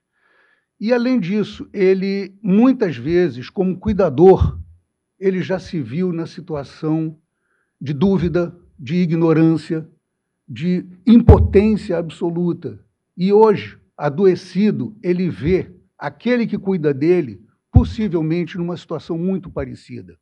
E, 0.80 0.94
além 0.94 1.20
disso, 1.20 1.68
ele, 1.74 2.34
muitas 2.42 2.96
vezes, 2.96 3.50
como 3.50 3.78
cuidador, 3.78 4.58
ele 5.18 5.42
já 5.42 5.58
se 5.58 5.80
viu 5.80 6.10
na 6.10 6.26
situação 6.26 7.18
de 7.78 7.92
dúvida, 7.92 8.56
de 8.78 8.96
ignorância, 8.96 9.86
de 10.48 10.86
impotência 11.06 11.98
absoluta. 11.98 12.82
E 13.14 13.30
hoje, 13.30 13.78
adoecido, 13.96 14.96
ele 15.02 15.28
vê 15.28 15.70
aquele 15.98 16.46
que 16.46 16.56
cuida 16.56 16.94
dele 16.94 17.44
possivelmente 17.70 18.56
numa 18.56 18.76
situação 18.76 19.18
muito 19.18 19.50
parecida. 19.50 20.18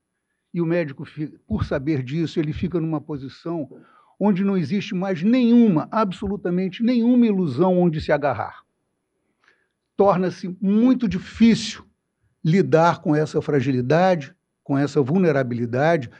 E 0.52 0.60
o 0.60 0.66
médico, 0.66 1.04
por 1.46 1.64
saber 1.64 2.02
disso, 2.02 2.40
ele 2.40 2.52
fica 2.52 2.80
numa 2.80 3.00
posição 3.00 3.68
onde 4.18 4.44
não 4.44 4.56
existe 4.56 4.94
mais 4.94 5.22
nenhuma, 5.22 5.88
absolutamente 5.90 6.82
nenhuma 6.82 7.26
ilusão 7.26 7.78
onde 7.78 8.00
se 8.00 8.12
agarrar. 8.12 8.64
Torna-se 9.96 10.54
muito 10.60 11.08
difícil 11.08 11.86
lidar 12.44 13.00
com 13.00 13.14
essa 13.14 13.40
fragilidade, 13.40 14.34
com 14.62 14.76
essa 14.76 15.00
vulnerabilidade, 15.00 16.10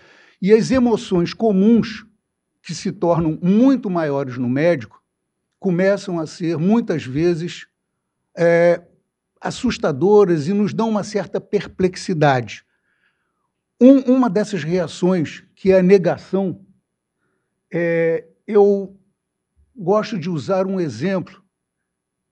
e 0.41 0.53
as 0.53 0.71
emoções 0.71 1.35
comuns, 1.35 2.07
que 2.63 2.75
se 2.75 2.93
tornam 2.93 3.39
muito 3.43 3.91
maiores 3.91 4.39
no 4.39 4.49
médico, 4.49 5.03
começam 5.59 6.19
a 6.19 6.27
ser, 6.27 6.57
muitas 6.57 7.05
vezes, 7.05 7.67
é, 8.37 8.83
assustadoras 9.41 10.47
e 10.49 10.53
nos 10.53 10.73
dão 10.73 10.89
uma 10.89 11.03
certa 11.03 11.41
perplexidade. 11.41 12.65
Um, 13.81 14.01
uma 14.01 14.29
dessas 14.29 14.63
reações, 14.63 15.43
que 15.55 15.73
é 15.73 15.79
a 15.79 15.83
negação, 15.83 16.61
é, 17.73 18.27
eu 18.47 18.95
gosto 19.75 20.19
de 20.19 20.29
usar 20.29 20.67
um 20.67 20.79
exemplo 20.79 21.43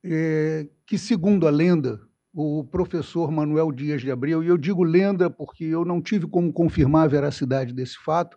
é, 0.05 0.68
que, 0.84 0.99
segundo 0.99 1.46
a 1.46 1.51
lenda, 1.51 2.01
o 2.34 2.62
professor 2.64 3.30
Manuel 3.30 3.72
Dias 3.72 4.03
de 4.03 4.11
Abreu, 4.11 4.44
e 4.44 4.49
eu 4.49 4.59
digo 4.59 4.82
lenda 4.82 5.30
porque 5.30 5.64
eu 5.64 5.86
não 5.86 6.03
tive 6.03 6.26
como 6.26 6.53
confirmar 6.53 7.05
a 7.05 7.09
veracidade 7.09 7.72
desse 7.72 7.96
fato, 7.99 8.36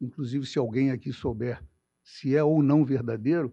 inclusive 0.00 0.46
se 0.46 0.56
alguém 0.56 0.92
aqui 0.92 1.12
souber 1.12 1.60
se 2.04 2.36
é 2.36 2.44
ou 2.44 2.62
não 2.62 2.84
verdadeiro. 2.84 3.52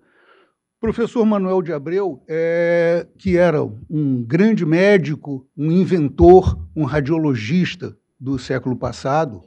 Professor 0.80 1.26
Manuel 1.26 1.64
de 1.64 1.74
Abreu, 1.74 2.24
é, 2.28 3.08
que 3.18 3.38
era 3.38 3.64
um 3.90 4.24
grande 4.24 4.64
médico, 4.64 5.50
um 5.58 5.72
inventor, 5.72 6.60
um 6.76 6.84
radiologista 6.84 7.98
do 8.20 8.38
século 8.40 8.76
passado, 8.76 9.42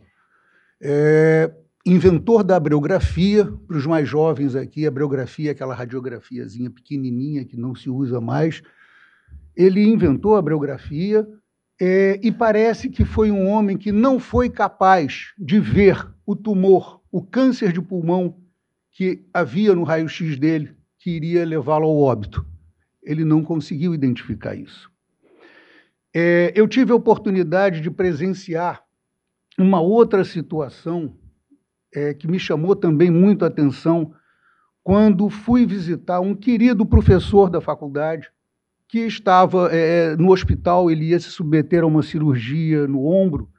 é, 0.81 1.53
inventor 1.85 2.43
da 2.43 2.57
abreografia, 2.57 3.45
para 3.45 3.77
os 3.77 3.87
mais 3.87 4.09
jovens 4.09 4.55
aqui, 4.55 4.85
a 4.85 4.89
abreografia 4.89 5.51
é 5.51 5.53
aquela 5.53 5.75
radiografiazinha 5.75 6.71
pequenininha 6.71 7.45
que 7.45 7.57
não 7.57 7.75
se 7.75 7.89
usa 7.89 8.21
mais. 8.21 8.63
Ele 9.55 9.83
inventou 9.83 10.35
a 10.35 10.41
abreografia 10.41 11.27
é, 11.81 12.19
e 12.23 12.33
parece 12.33 12.89
que 12.89 13.05
foi 13.05 13.31
um 13.31 13.49
homem 13.49 13.77
que 13.77 13.93
não 13.93 14.19
foi 14.19 14.51
capaz 14.51 15.33
de 15.39 15.61
ver 15.61 16.07
o 16.27 16.35
tumor, 16.35 17.01
o 17.11 17.23
câncer 17.23 17.73
de 17.73 17.81
pulmão 17.81 18.37
que 18.93 19.25
havia 19.33 19.75
no 19.75 19.85
raio-x 19.85 20.39
dele, 20.39 20.75
que 20.99 21.11
iria 21.11 21.45
levá-lo 21.45 21.87
ao 21.87 21.99
óbito. 21.99 22.45
Ele 23.03 23.25
não 23.25 23.45
conseguiu 23.45 23.95
identificar 23.95 24.55
isso. 24.55 24.91
É, 26.19 26.51
eu 26.57 26.67
tive 26.67 26.93
a 26.93 26.95
oportunidade 26.95 27.83
de 27.83 27.91
presenciar 27.91 28.83
uma 29.59 29.83
outra 29.83 30.25
situação 30.25 31.15
é, 31.95 32.15
que 32.15 32.27
me 32.27 32.39
chamou 32.39 32.75
também 32.75 33.11
muito 33.11 33.45
a 33.45 33.49
atenção 33.49 34.15
quando 34.83 35.29
fui 35.29 35.67
visitar 35.67 36.21
um 36.21 36.35
querido 36.35 36.87
professor 36.87 37.51
da 37.51 37.61
faculdade 37.61 38.31
que 38.89 39.01
estava 39.01 39.69
é, 39.71 40.17
no 40.17 40.33
hospital, 40.33 40.91
ele 40.91 41.11
ia 41.11 41.21
se 41.21 41.31
submeter 41.31 41.83
a 41.83 41.87
uma 41.87 42.03
cirurgia 42.03 42.87
no 42.87 43.05
ombro, 43.05 43.51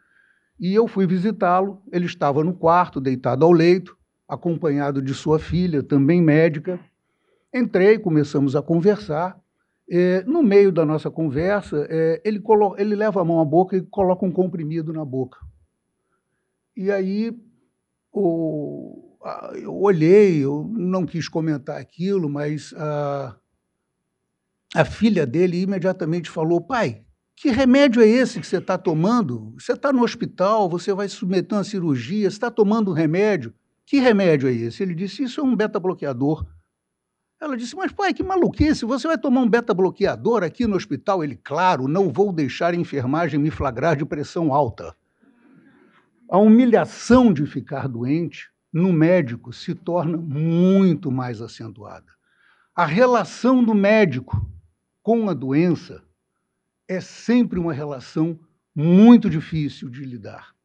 e 0.59 0.73
eu 0.73 0.87
fui 0.87 1.05
visitá-lo. 1.05 1.83
Ele 1.91 2.07
estava 2.07 2.43
no 2.43 2.55
quarto, 2.55 2.99
deitado 2.99 3.45
ao 3.45 3.51
leito, 3.51 3.95
acompanhado 4.27 4.99
de 4.99 5.13
sua 5.13 5.37
filha, 5.37 5.83
também 5.83 6.23
médica. 6.23 6.79
Entrei, 7.53 7.99
começamos 7.99 8.55
a 8.55 8.63
conversar. 8.63 9.39
É, 9.89 10.23
no 10.23 10.43
meio 10.43 10.71
da 10.71 10.85
nossa 10.85 11.09
conversa, 11.09 11.88
é, 11.89 12.21
ele, 12.25 12.41
ele 12.77 12.95
leva 12.95 13.21
a 13.21 13.25
mão 13.25 13.39
à 13.39 13.45
boca 13.45 13.77
e 13.77 13.81
coloca 13.81 14.25
um 14.25 14.31
comprimido 14.31 14.91
na 14.91 15.05
boca. 15.05 15.39
E 16.75 16.91
aí 16.91 17.33
o, 18.11 19.17
a, 19.23 19.51
eu 19.55 19.73
olhei, 19.75 20.43
eu 20.43 20.69
não 20.73 21.05
quis 21.05 21.29
comentar 21.29 21.79
aquilo, 21.79 22.29
mas 22.29 22.73
a, 22.77 23.35
a 24.75 24.85
filha 24.85 25.25
dele 25.25 25.61
imediatamente 25.61 26.29
falou: 26.29 26.59
pai, 26.59 27.03
que 27.35 27.49
remédio 27.49 28.01
é 28.01 28.07
esse 28.07 28.39
que 28.39 28.47
você 28.47 28.57
está 28.57 28.77
tomando? 28.77 29.53
Você 29.59 29.73
está 29.73 29.93
no 29.93 30.03
hospital, 30.03 30.67
você 30.69 30.93
vai 30.93 31.07
se 31.07 31.15
submeter 31.15 31.55
a 31.55 31.59
uma 31.59 31.63
cirurgia, 31.63 32.29
você 32.29 32.35
está 32.35 32.51
tomando 32.51 32.91
um 32.91 32.93
remédio. 32.93 33.53
Que 33.85 33.99
remédio 33.99 34.49
é 34.49 34.53
esse? 34.53 34.83
Ele 34.83 34.93
disse: 34.93 35.23
Isso 35.23 35.39
é 35.39 35.43
um 35.43 35.55
beta-bloqueador. 35.55 36.45
Ela 37.39 37.55
disse, 37.55 37.75
mas 37.75 37.91
pai, 37.91 38.13
que 38.13 38.23
maluquice, 38.23 38.83
você 38.83 39.07
vai 39.07 39.17
tomar 39.17 39.41
um 39.41 39.49
beta-bloqueador 39.49 40.43
aqui 40.43 40.65
no 40.65 40.75
hospital? 40.75 41.23
Ele, 41.23 41.35
claro, 41.35 41.88
não 41.88 42.09
vou 42.09 42.33
deixar 42.33 42.73
a 42.73 42.77
enfermagem 42.77 43.39
me 43.39 43.51
flagrar 43.51 43.95
de 43.95 44.03
pressão 44.05 44.51
alta. 44.51 44.95
A 46.27 46.39
humilhação 46.39 47.31
de 47.31 47.45
ficar 47.45 47.88
doente 47.88 48.49
no 48.73 48.91
médico 48.91 49.53
se 49.53 49.75
torna 49.75 50.17
muito 50.17 51.11
mais 51.11 51.39
acentuada. 51.39 52.11
A 52.75 52.85
relação 52.85 53.63
do 53.63 53.73
médico 53.73 54.49
com 55.03 55.29
a 55.29 55.33
doença 55.33 56.03
é 56.88 56.99
sempre 56.99 57.59
uma 57.59 57.71
relação 57.71 58.39
muito 58.75 59.29
difícil 59.29 59.89
de 59.89 60.03
lidar. 60.03 60.55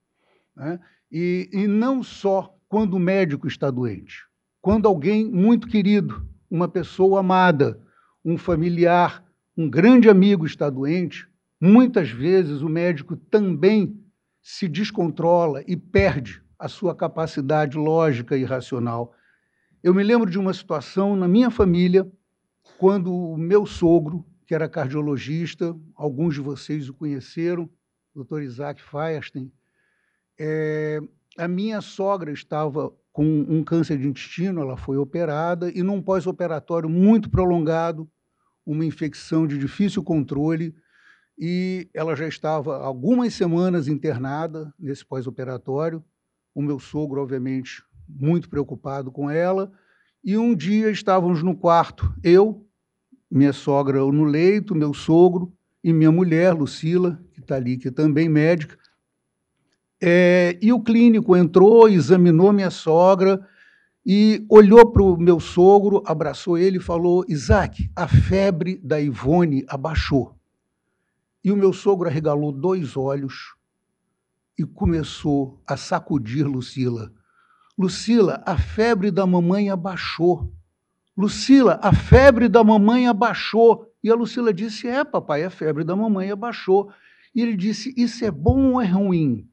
Né? 0.57 0.81
E, 1.11 1.51
e 1.53 1.66
não 1.66 2.03
só 2.03 2.57
quando 2.66 2.95
o 2.95 2.99
médico 2.99 3.47
está 3.47 3.70
doente, 3.70 4.27
quando 4.61 4.89
alguém 4.89 5.31
muito 5.31 5.68
querido 5.68 6.27
uma 6.53 6.69
pessoa 6.69 7.21
amada, 7.21 7.81
um 8.23 8.37
familiar, 8.37 9.25
um 9.57 9.71
grande 9.71 10.11
amigo 10.11 10.45
está 10.45 10.69
doente, 10.69 11.27
muitas 11.59 12.11
vezes 12.11 12.61
o 12.61 12.69
médico 12.69 13.17
também 13.17 13.99
se 14.43 14.69
descontrola 14.69 15.65
e 15.67 15.75
perde 15.75 16.43
a 16.59 16.69
sua 16.69 16.95
capacidade 16.95 17.79
lógica 17.79 18.37
e 18.37 18.45
racional. 18.45 19.15
Eu 19.83 19.95
me 19.95 20.03
lembro 20.03 20.31
de 20.31 20.39
uma 20.39 20.53
situação 20.53 21.17
na 21.17 21.27
minha 21.27 21.51
família, 21.51 22.07
quando 22.77 23.15
o 23.15 23.39
meu 23.39 23.65
sogro, 23.65 24.23
que 24.47 24.55
era 24.55 24.69
cardiologista, 24.69 25.75
alguns 25.95 26.35
de 26.35 26.43
vocês 26.43 26.87
o 26.87 26.93
conheceram, 26.93 27.67
o 28.15 28.23
Dr. 28.23 28.43
Isaac 28.43 28.83
Feierstein, 28.83 29.51
é, 30.39 31.01
a 31.39 31.49
minha 31.49 31.81
sogra 31.81 32.31
estava 32.31 32.93
com 33.13 33.25
um 33.25 33.63
câncer 33.63 33.99
de 33.99 34.09
intestino, 34.09 34.63
ela 34.63 34.77
foi 34.77 34.97
operada 34.97 35.71
e 35.71 35.83
num 35.83 36.01
pós-operatório 36.01 36.89
muito 36.89 37.29
prolongado, 37.29 38.09
uma 38.65 38.85
infecção 38.85 39.47
de 39.47 39.59
difícil 39.59 40.03
controle, 40.03 40.75
e 41.39 41.89
ela 41.93 42.15
já 42.15 42.27
estava 42.27 42.77
algumas 42.79 43.35
semanas 43.35 43.89
internada 43.89 44.73
nesse 44.79 45.05
pós-operatório. 45.05 46.03
O 46.55 46.63
meu 46.63 46.79
sogro, 46.79 47.21
obviamente, 47.21 47.83
muito 48.09 48.49
preocupado 48.49 49.11
com 49.11 49.29
ela, 49.29 49.73
e 50.25 50.37
um 50.37 50.55
dia 50.55 50.91
estávamos 50.91 51.43
no 51.43 51.57
quarto, 51.57 52.15
eu, 52.23 52.67
minha 53.31 53.53
sogra 53.53 53.99
no 53.99 54.25
leito, 54.25 54.75
meu 54.75 54.95
sogro 54.95 55.53
e 55.83 55.93
minha 55.93 56.13
mulher, 56.13 56.55
Lucila, 56.55 57.21
que 57.33 57.41
está 57.41 57.57
ali, 57.57 57.77
que 57.77 57.89
é 57.89 57.91
também 57.91 58.29
médica, 58.29 58.79
é, 60.05 60.59
e 60.61 60.73
o 60.73 60.81
clínico 60.81 61.37
entrou, 61.37 61.89
examinou 61.89 62.53
minha 62.53 62.71
sogra 62.71 63.41
e 64.05 64.45
olhou 64.49 64.91
para 64.91 65.03
o 65.03 65.17
meu 65.17 65.39
sogro, 65.39 66.03
abraçou 66.05 66.59
ele 66.59 66.79
e 66.79 66.81
falou: 66.81 67.25
Isaac, 67.29 67.89
a 67.95 68.09
febre 68.09 68.81
da 68.83 69.01
Ivone 69.01 69.65
abaixou. 69.69 70.35
E 71.45 71.53
o 71.53 71.57
meu 71.57 71.73
sogro 71.73 72.09
arregalou 72.09 72.51
dois 72.51 72.97
olhos 72.97 73.55
e 74.59 74.65
começou 74.65 75.63
a 75.65 75.77
sacudir 75.77 76.47
Lucila. 76.47 77.13
Lucila, 77.79 78.43
a 78.45 78.59
febre 78.59 79.11
da 79.11 79.25
mamãe 79.25 79.71
abaixou. 79.71 80.53
Lucila, 81.17 81.79
a 81.81 81.93
febre 81.93 82.49
da 82.49 82.65
mamãe 82.65 83.07
abaixou. 83.07 83.87
E 84.03 84.11
a 84.11 84.17
Lucila 84.17 84.53
disse: 84.53 84.89
É, 84.89 85.05
papai, 85.05 85.45
a 85.45 85.51
febre 85.51 85.85
da 85.85 85.95
mamãe 85.95 86.33
abaixou. 86.33 86.93
E 87.33 87.41
ele 87.41 87.57
disse: 87.57 87.95
Isso 87.97 88.25
é 88.25 88.33
bom 88.33 88.73
ou 88.73 88.83
é 88.83 88.87
ruim? 88.87 89.49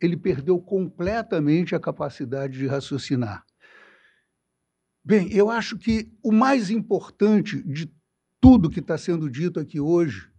Ele 0.00 0.16
perdeu 0.16 0.60
completamente 0.60 1.74
a 1.74 1.80
capacidade 1.80 2.58
de 2.58 2.66
raciocinar. 2.66 3.44
Bem, 5.04 5.32
eu 5.32 5.50
acho 5.50 5.78
que 5.78 6.12
o 6.22 6.32
mais 6.32 6.70
importante 6.70 7.62
de 7.62 7.90
tudo 8.40 8.70
que 8.70 8.80
está 8.80 8.96
sendo 8.96 9.28
dito 9.30 9.58
aqui 9.58 9.80
hoje, 9.80 10.30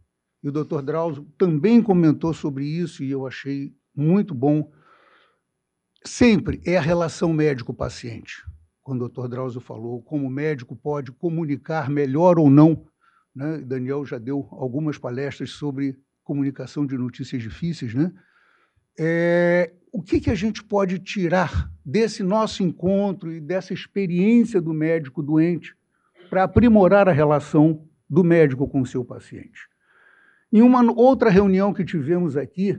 e 0.42 0.50
o 0.50 0.52
Dr. 0.52 0.82
Drauzio 0.82 1.26
também 1.38 1.82
comentou 1.82 2.34
sobre 2.34 2.66
isso 2.66 3.04
e 3.04 3.12
eu 3.12 3.28
achei 3.28 3.76
muito 3.96 4.34
bom, 4.34 4.72
sempre 6.06 6.62
é 6.66 6.78
a 6.78 6.82
relação 6.82 7.34
médico-paciente. 7.34 8.44
Quando 8.82 9.06
o 9.06 9.10
Dr. 9.10 9.28
Drauzio 9.28 9.60
falou 9.60 10.02
como 10.02 10.28
o 10.28 10.32
médico 10.32 10.76
pode 10.76 11.12
comunicar 11.12 11.90
melhor 11.90 12.40
ou 12.40 12.50
não, 12.50 12.88
né? 13.36 13.60
Daniel 13.60 14.06
já 14.06 14.18
deu 14.18 14.48
algumas 14.52 14.98
palestras 14.98 15.52
sobre 15.52 15.98
comunicação 16.24 16.86
de 16.86 16.98
notícias 16.98 17.42
difíceis, 17.42 17.94
né? 17.94 18.12
É, 19.02 19.72
o 19.94 20.02
que, 20.02 20.20
que 20.20 20.30
a 20.30 20.36
gente 20.36 20.62
pode 20.62 21.00
tirar 21.00 21.72
desse 21.86 22.22
nosso 22.22 22.62
encontro 22.62 23.32
e 23.32 23.40
dessa 23.40 23.74
experiência 23.74 24.60
do 24.60 24.74
médico 24.74 25.24
doente 25.24 25.74
para 26.30 26.44
aprimorar 26.44 27.08
a 27.08 27.14
relação 27.14 27.88
do 28.10 28.26
médico 28.26 28.68
com 28.68 28.82
o 28.82 28.86
seu 28.86 29.06
paciente? 29.06 29.70
Em 30.52 30.62
uma 30.62 30.82
outra 30.92 31.30
reunião 31.30 31.74
que 31.74 31.86
tivemos 31.86 32.36
aqui 32.36 32.78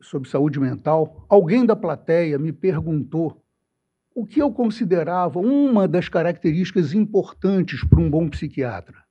sobre 0.00 0.28
saúde 0.28 0.60
mental, 0.60 1.26
alguém 1.28 1.66
da 1.66 1.74
plateia 1.74 2.38
me 2.38 2.52
perguntou 2.52 3.42
o 4.14 4.24
que 4.24 4.40
eu 4.40 4.52
considerava 4.52 5.40
uma 5.40 5.88
das 5.88 6.08
características 6.08 6.94
importantes 6.94 7.82
para 7.82 7.98
um 8.00 8.08
bom 8.08 8.28
psiquiatra. 8.28 9.02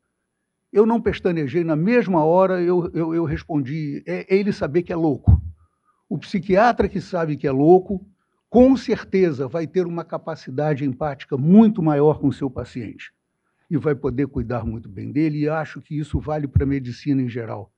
Eu 0.72 0.86
não 0.86 1.02
pestanejei, 1.02 1.66
na 1.66 1.76
mesma 1.76 2.24
hora 2.24 2.62
eu, 2.62 2.90
eu, 2.94 3.14
eu 3.14 3.26
respondi: 3.26 4.02
é, 4.08 4.34
é 4.34 4.40
ele 4.40 4.54
saber 4.54 4.84
que 4.84 4.94
é 4.94 4.96
louco. 4.96 5.42
O 6.12 6.18
psiquiatra 6.18 6.90
que 6.90 7.00
sabe 7.00 7.38
que 7.38 7.48
é 7.48 7.52
louco, 7.52 8.06
com 8.50 8.76
certeza 8.76 9.48
vai 9.48 9.66
ter 9.66 9.88
uma 9.88 10.04
capacidade 10.04 10.84
empática 10.84 11.38
muito 11.38 11.82
maior 11.82 12.20
com 12.20 12.28
o 12.28 12.34
seu 12.34 12.50
paciente 12.50 13.14
e 13.70 13.78
vai 13.78 13.96
poder 13.96 14.28
cuidar 14.28 14.66
muito 14.66 14.90
bem 14.90 15.10
dele, 15.10 15.40
e 15.40 15.48
acho 15.48 15.80
que 15.80 15.98
isso 15.98 16.20
vale 16.20 16.50
para 16.50 16.66
a 16.66 16.68
medicina 16.68 17.22
em 17.22 17.30
geral. 17.30 17.72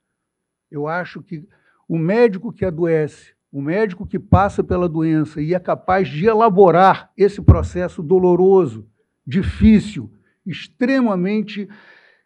Eu 0.72 0.88
acho 0.88 1.22
que 1.22 1.48
o 1.88 1.96
médico 1.96 2.52
que 2.52 2.66
adoece, 2.66 3.36
o 3.52 3.62
médico 3.62 4.04
que 4.04 4.18
passa 4.18 4.64
pela 4.64 4.90
doença 4.90 5.40
e 5.40 5.54
é 5.54 5.60
capaz 5.60 6.10
de 6.10 6.26
elaborar 6.26 7.12
esse 7.16 7.40
processo 7.40 8.02
doloroso, 8.02 8.90
difícil, 9.28 10.12
extremamente 10.44 11.70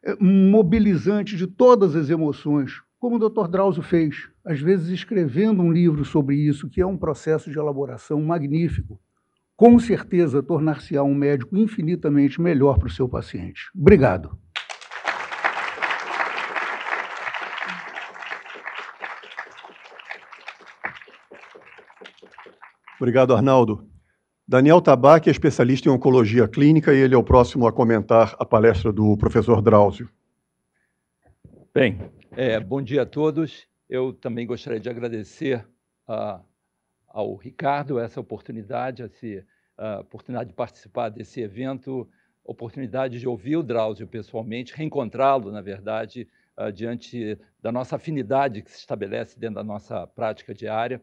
eh, 0.01 0.15
mobilizante 0.21 1.35
de 1.35 1.47
todas 1.47 1.97
as 1.97 2.09
emoções, 2.09 2.81
como 2.97 3.17
o 3.17 3.29
Dr. 3.29 3.49
Drauzio 3.49 3.83
fez, 3.83 4.29
às 4.47 4.61
vezes 4.61 4.87
escrevendo 4.87 5.61
um 5.61 5.69
livro 5.69 6.05
sobre 6.05 6.37
isso, 6.37 6.69
que 6.69 6.79
é 6.79 6.85
um 6.85 6.97
processo 6.97 7.51
de 7.51 7.59
elaboração 7.59 8.21
magnífico. 8.21 8.97
com 9.57 9.79
certeza 9.79 10.43
tornar-se-á 10.43 11.01
um 11.01 11.15
médico 11.15 11.57
infinitamente 11.57 12.39
melhor 12.39 12.77
para 12.77 12.87
o 12.87 12.91
seu 12.91 13.09
paciente. 13.09 13.71
Obrigado. 13.75 14.37
Obrigado, 22.99 23.33
Arnaldo. 23.33 23.89
Daniel 24.47 24.79
Tabac 24.79 25.27
é 25.27 25.31
especialista 25.31 25.89
em 25.89 25.91
oncologia 25.91 26.47
clínica 26.47 26.93
e 26.93 26.99
ele 26.99 27.15
é 27.15 27.17
o 27.17 27.23
próximo 27.23 27.67
a 27.67 27.73
comentar 27.73 28.35
a 28.39 28.45
palestra 28.45 28.93
do 28.93 29.17
professor 29.17 29.59
Drauzio. 29.59 30.07
Bem, 31.73 31.99
é, 32.31 32.59
bom 32.59 32.81
dia 32.81 33.01
a 33.01 33.05
todos. 33.07 33.67
Eu 33.89 34.11
também 34.11 34.45
gostaria 34.45 34.79
de 34.79 34.89
agradecer 34.89 35.65
uh, 36.07 36.43
ao 37.07 37.35
Ricardo 37.35 37.99
essa 37.99 38.19
oportunidade, 38.19 39.01
essa 39.01 39.25
uh, 39.25 40.01
oportunidade 40.01 40.49
de 40.49 40.55
participar 40.55 41.09
desse 41.09 41.41
evento, 41.41 42.09
oportunidade 42.43 43.19
de 43.19 43.27
ouvir 43.27 43.55
o 43.55 43.63
Drauzio 43.63 44.07
pessoalmente, 44.07 44.73
reencontrá-lo, 44.73 45.51
na 45.51 45.61
verdade, 45.61 46.27
uh, 46.57 46.71
diante 46.71 47.39
da 47.61 47.71
nossa 47.71 47.95
afinidade 47.95 48.61
que 48.61 48.71
se 48.71 48.79
estabelece 48.79 49.39
dentro 49.39 49.55
da 49.55 49.63
nossa 49.63 50.05
prática 50.05 50.53
diária. 50.53 51.01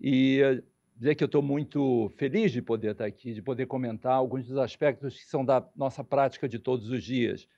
E 0.00 0.62
dizer 0.96 1.14
que 1.14 1.22
eu 1.22 1.26
estou 1.26 1.42
muito 1.42 2.10
feliz 2.16 2.50
de 2.50 2.60
poder 2.60 2.92
estar 2.92 3.04
aqui, 3.04 3.32
de 3.32 3.40
poder 3.40 3.66
comentar 3.66 4.14
alguns 4.14 4.46
dos 4.46 4.58
aspectos 4.58 5.16
que 5.16 5.26
são 5.26 5.44
da 5.44 5.64
nossa 5.76 6.02
prática 6.02 6.48
de 6.48 6.58
todos 6.58 6.90
os 6.90 7.04
dias. 7.04 7.48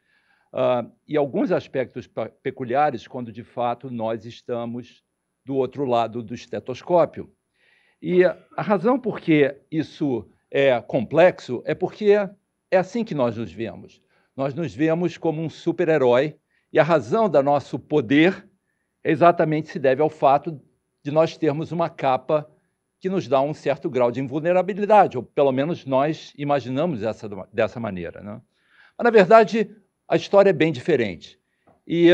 Uh, 0.53 0.91
e 1.07 1.17
alguns 1.17 1.53
aspectos 1.53 2.11
peculiares 2.43 3.07
quando, 3.07 3.33
de 3.33 3.45
fato, 3.45 3.91
nós 3.91 4.25
estamos 4.25 5.03
do 5.45 5.57
outro 5.57 5.85
lado 5.85 6.23
do 6.23 6.35
estetoscópio. 6.35 7.33
E 8.03 8.25
a 8.25 8.63
razão 8.63 8.99
por 8.99 9.21
que 9.21 9.57
isso 9.71 10.29
é 10.51 10.81
complexo 10.81 11.63
é 11.65 11.75
porque 11.75 12.13
é 12.71 12.77
assim 12.77 13.05
que 13.05 13.15
nós 13.15 13.37
nos 13.37 13.53
vemos. 13.53 14.03
Nós 14.37 14.55
nos 14.55 14.75
vemos 14.75 15.17
como 15.17 15.43
um 15.43 15.51
super-herói 15.51 16.37
e 16.73 16.79
a 16.79 16.83
razão 16.83 17.29
do 17.29 17.43
nosso 17.43 17.79
poder 17.79 18.49
exatamente 19.05 19.69
se 19.69 19.79
deve 19.79 20.03
ao 20.03 20.11
fato 20.11 20.61
de 21.03 21.11
nós 21.11 21.37
termos 21.37 21.73
uma 21.73 21.89
capa 21.89 22.49
que 23.01 23.09
nos 23.09 23.27
dá 23.27 23.41
um 23.41 23.55
certo 23.55 23.89
grau 23.89 24.11
de 24.11 24.21
invulnerabilidade, 24.21 25.17
ou 25.17 25.23
pelo 25.23 25.51
menos 25.53 25.87
nós 25.87 26.35
imaginamos 26.37 27.03
essa, 27.03 27.29
dessa 27.53 27.81
maneira. 27.81 28.21
Né? 28.21 28.41
Mas, 28.97 29.05
na 29.05 29.11
verdade, 29.11 29.75
a 30.11 30.17
história 30.17 30.51
é 30.51 30.53
bem 30.53 30.73
diferente. 30.73 31.39
E, 31.87 32.09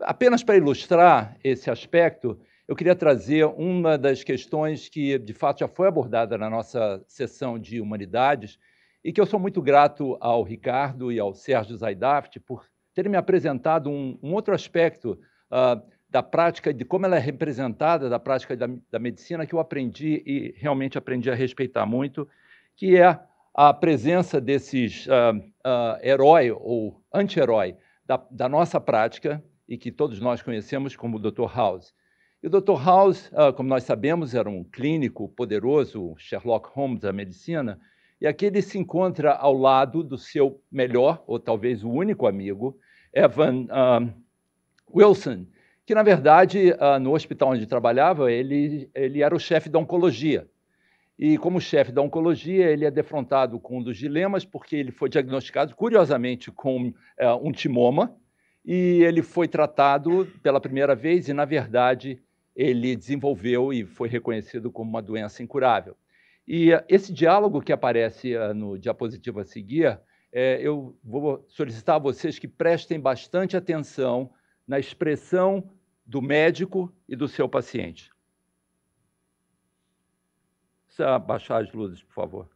apenas 0.00 0.42
para 0.42 0.56
ilustrar 0.56 1.36
esse 1.44 1.70
aspecto, 1.70 2.40
eu 2.66 2.74
queria 2.74 2.96
trazer 2.96 3.44
uma 3.44 3.98
das 3.98 4.24
questões 4.24 4.88
que, 4.88 5.18
de 5.18 5.34
fato, 5.34 5.60
já 5.60 5.68
foi 5.68 5.86
abordada 5.86 6.38
na 6.38 6.48
nossa 6.48 7.04
sessão 7.06 7.58
de 7.58 7.82
humanidades 7.82 8.58
e 9.04 9.12
que 9.12 9.20
eu 9.20 9.26
sou 9.26 9.38
muito 9.38 9.60
grato 9.60 10.16
ao 10.20 10.42
Ricardo 10.42 11.12
e 11.12 11.20
ao 11.20 11.34
Sérgio 11.34 11.76
Zaidaft 11.76 12.40
por 12.40 12.64
terem 12.94 13.10
me 13.10 13.18
apresentado 13.18 13.90
um, 13.90 14.18
um 14.22 14.32
outro 14.32 14.54
aspecto 14.54 15.18
uh, 15.50 15.82
da 16.08 16.22
prática, 16.22 16.72
de 16.72 16.86
como 16.86 17.04
ela 17.04 17.16
é 17.16 17.20
representada 17.20 18.08
da 18.08 18.18
prática 18.18 18.56
da, 18.56 18.70
da 18.90 18.98
medicina, 18.98 19.44
que 19.44 19.54
eu 19.54 19.60
aprendi 19.60 20.22
e 20.24 20.54
realmente 20.56 20.96
aprendi 20.96 21.30
a 21.30 21.34
respeitar 21.34 21.84
muito, 21.84 22.26
que 22.74 22.96
é 22.96 23.18
a 23.52 23.74
presença 23.74 24.40
desses 24.40 25.06
uh, 25.06 25.53
uh, 25.64 25.98
herói 26.02 26.50
ou 26.50 27.00
anti-herói 27.12 27.76
da, 28.06 28.22
da, 28.30 28.48
nossa 28.48 28.80
prática 28.80 29.42
e 29.68 29.78
que 29.78 29.90
todos 29.90 30.20
nós 30.20 30.42
conhecemos 30.42 30.94
como 30.94 31.18
Dr. 31.18 31.46
House. 31.54 31.94
E 32.42 32.46
o 32.46 32.50
Dr. 32.50 32.82
House, 32.84 33.30
uh, 33.32 33.52
como 33.54 33.68
nós 33.68 33.84
sabemos, 33.84 34.34
era 34.34 34.48
um 34.48 34.62
clínico 34.62 35.28
poderoso, 35.30 36.14
Sherlock 36.18 36.68
Holmes 36.74 37.00
da 37.00 37.12
medicina, 37.12 37.80
e 38.20 38.26
aqui 38.26 38.46
ele 38.46 38.62
se 38.62 38.78
encontra 38.78 39.32
ao 39.32 39.54
lado 39.54 40.02
do 40.02 40.18
seu 40.18 40.62
melhor, 40.70 41.24
ou 41.26 41.38
talvez 41.38 41.82
o 41.82 41.90
único 41.90 42.26
amigo, 42.26 42.78
Evan 43.12 43.66
Wilson, 44.94 45.46
que, 45.86 45.94
na 45.94 46.02
verdade, 46.02 46.72
uh, 46.72 46.98
no 46.98 47.14
hospital 47.14 47.50
onde 47.50 47.66
trabalhava, 47.66 48.30
ele, 48.30 48.90
ele 48.94 49.22
era 49.22 49.34
o 49.34 49.40
chefe 49.40 49.68
da 49.68 49.78
oncologia. 49.78 50.48
E, 51.18 51.38
como 51.38 51.60
chefe 51.60 51.92
da 51.92 52.02
oncologia, 52.02 52.70
ele 52.70 52.84
é 52.84 52.90
defrontado 52.90 53.60
com 53.60 53.78
um 53.78 53.82
dos 53.82 53.96
dilemas, 53.96 54.44
porque 54.44 54.74
ele 54.74 54.90
foi 54.90 55.08
diagnosticado, 55.08 55.74
curiosamente, 55.76 56.50
com 56.50 56.88
uh, 56.88 56.92
um 57.40 57.52
timoma, 57.52 58.16
e 58.64 59.02
ele 59.02 59.22
foi 59.22 59.46
tratado 59.46 60.26
pela 60.42 60.60
primeira 60.60 60.94
vez, 60.94 61.28
e, 61.28 61.32
na 61.32 61.44
verdade, 61.44 62.20
ele 62.56 62.96
desenvolveu 62.96 63.72
e 63.72 63.84
foi 63.84 64.08
reconhecido 64.08 64.72
como 64.72 64.90
uma 64.90 65.02
doença 65.02 65.42
incurável. 65.42 65.96
E 66.46 66.74
uh, 66.74 66.82
esse 66.88 67.12
diálogo 67.12 67.60
que 67.60 67.72
aparece 67.72 68.34
no 68.54 68.76
diapositivo 68.76 69.38
a 69.38 69.44
seguir, 69.44 70.00
é, 70.32 70.58
eu 70.60 70.98
vou 71.02 71.44
solicitar 71.46 71.94
a 71.94 72.00
vocês 72.00 72.40
que 72.40 72.48
prestem 72.48 72.98
bastante 72.98 73.56
atenção 73.56 74.32
na 74.66 74.80
expressão 74.80 75.70
do 76.04 76.20
médico 76.20 76.92
e 77.08 77.14
do 77.14 77.28
seu 77.28 77.48
paciente. 77.48 78.10
Precisa 80.94 81.18
baixar 81.18 81.60
as 81.64 81.72
luzes, 81.72 82.04
por 82.04 82.14
favor. 82.14 82.53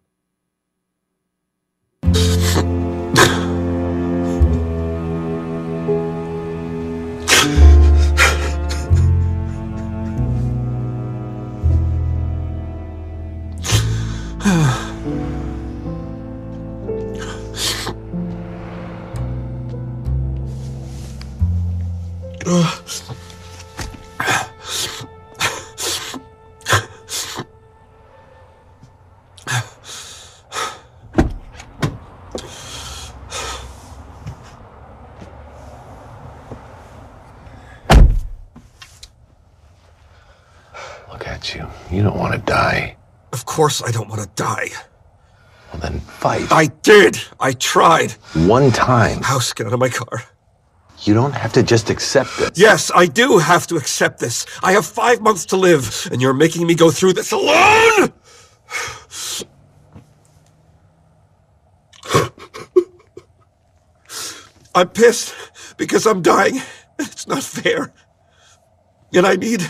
Course 43.59 43.82
I 43.82 43.90
don't 43.90 44.09
want 44.09 44.20
to 44.20 44.28
die. 44.36 44.68
Well, 45.72 45.80
then 45.80 45.98
fight. 45.98 46.46
I 46.52 46.66
did! 46.66 47.18
I 47.40 47.54
tried! 47.54 48.12
One 48.46 48.70
time. 48.70 49.20
House, 49.20 49.52
get 49.52 49.66
out 49.66 49.72
of 49.72 49.80
my 49.80 49.88
car. 49.88 50.22
You 51.00 51.12
don't 51.12 51.32
have 51.32 51.52
to 51.54 51.64
just 51.64 51.90
accept 51.90 52.38
this. 52.38 52.52
Yes, 52.54 52.92
I 52.94 53.06
do 53.06 53.38
have 53.38 53.66
to 53.66 53.74
accept 53.74 54.20
this. 54.20 54.46
I 54.62 54.70
have 54.74 54.86
five 54.86 55.20
months 55.20 55.44
to 55.46 55.56
live, 55.56 56.06
and 56.12 56.22
you're 56.22 56.34
making 56.34 56.68
me 56.68 56.76
go 56.76 56.92
through 56.92 57.14
this 57.14 57.32
alone! 57.32 58.12
I'm 64.72 64.88
pissed 64.90 65.34
because 65.76 66.06
I'm 66.06 66.22
dying. 66.22 66.62
It's 67.00 67.26
not 67.26 67.42
fair. 67.42 67.92
And 69.12 69.26
I 69.26 69.34
need 69.34 69.68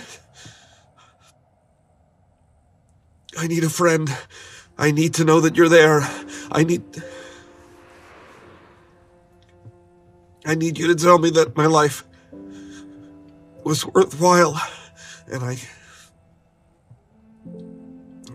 I 3.39 3.47
need 3.47 3.63
a 3.63 3.71
friend. 3.71 4.11
I 4.77 4.91
need 4.91 5.15
to 5.15 5.25
know 5.25 5.41
that 5.41 5.57
you're 5.57 5.69
there. 5.69 6.01
I 6.51 6.65
need. 6.65 6.83
I 10.45 10.57
need 10.57 10.77
you 10.77 10.89
to 10.89 10.97
tell 10.97 11.19
me 11.19 11.31
that 11.31 11.57
my 11.57 11.67
life 11.67 12.03
was 13.63 13.87
worthwhile. 13.87 14.61
And 15.31 15.45
I. 15.45 15.57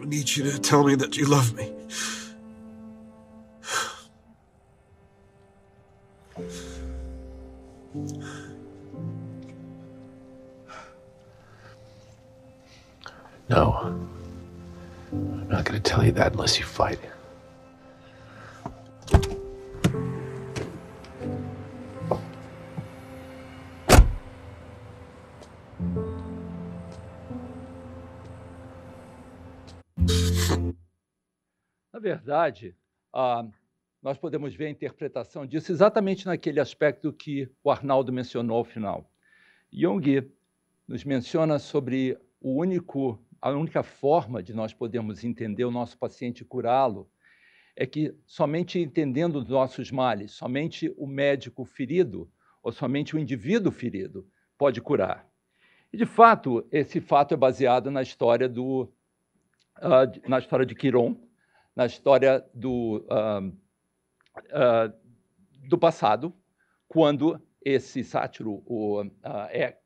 I 0.01 0.06
need 0.06 0.34
you 0.34 0.49
to 0.51 0.58
tell 0.58 0.86
me 0.86 0.95
that 0.95 1.18
you 1.18 1.26
love 1.26 1.54
me. 1.54 1.70
No. 13.49 14.12
I'm 15.14 15.47
not 15.47 15.66
going 15.66 15.82
tell 15.82 16.03
you 16.03 16.11
that 16.14 16.34
unless 16.34 16.59
you 16.59 16.66
fight. 16.66 16.99
Na 31.93 31.99
verdade, 31.99 32.76
ah, 33.14 33.45
nós 34.01 34.18
podemos 34.18 34.53
ver 34.55 34.66
a 34.66 34.70
interpretação 34.70 35.45
disso 35.45 35.72
exatamente 35.72 36.26
naquele 36.26 36.59
aspecto 36.59 37.14
que 37.14 37.49
o 37.64 37.70
Arnaldo 37.72 38.11
mencionou 38.11 38.57
ao 38.57 38.66
final. 38.66 39.09
Jung 39.72 40.30
nos 40.88 41.03
menciona 41.03 41.59
sobre 41.59 42.18
o 42.41 42.59
único 42.59 43.18
a 43.44 43.50
única 43.50 43.84
forma 43.84 44.41
de 44.41 44.54
nós 44.54 44.74
podermos 44.74 45.22
entender 45.22 45.66
o 45.66 45.72
nosso 45.72 45.98
paciente 45.98 46.39
e 46.39 46.46
curá-lo 46.46 47.12
é 47.76 47.86
que 47.86 48.16
somente 48.26 48.80
entendendo 48.80 49.36
os 49.36 49.50
nossos 49.50 49.91
males, 49.91 50.32
somente 50.32 50.94
o 50.96 51.06
médico 51.06 51.66
ferido 51.66 52.32
ou 52.62 52.72
somente 52.72 53.18
o 53.18 53.20
indivíduo 53.20 53.70
ferido 53.70 54.26
pode 54.58 54.80
curar. 54.80 55.28
E 55.91 55.98
de 55.98 56.06
fato, 56.06 56.66
esse 56.72 57.02
fato 57.02 57.34
é 57.34 57.38
baseado 57.38 57.91
na 57.91 58.02
história 58.02 58.48
do 58.48 58.84
uh, 59.80 60.30
na 60.30 60.39
história 60.39 60.66
de 60.66 60.74
Quiron, 60.74 61.18
na 61.76 61.86
história 61.86 62.46
do 62.54 63.06
uh, 63.12 63.46
uh, 64.52 65.68
do 65.68 65.78
passado, 65.78 66.34
quando 66.88 67.41
esse 67.62 68.06
sátiro 68.06 68.64
o, 68.66 69.04
é 69.50 69.78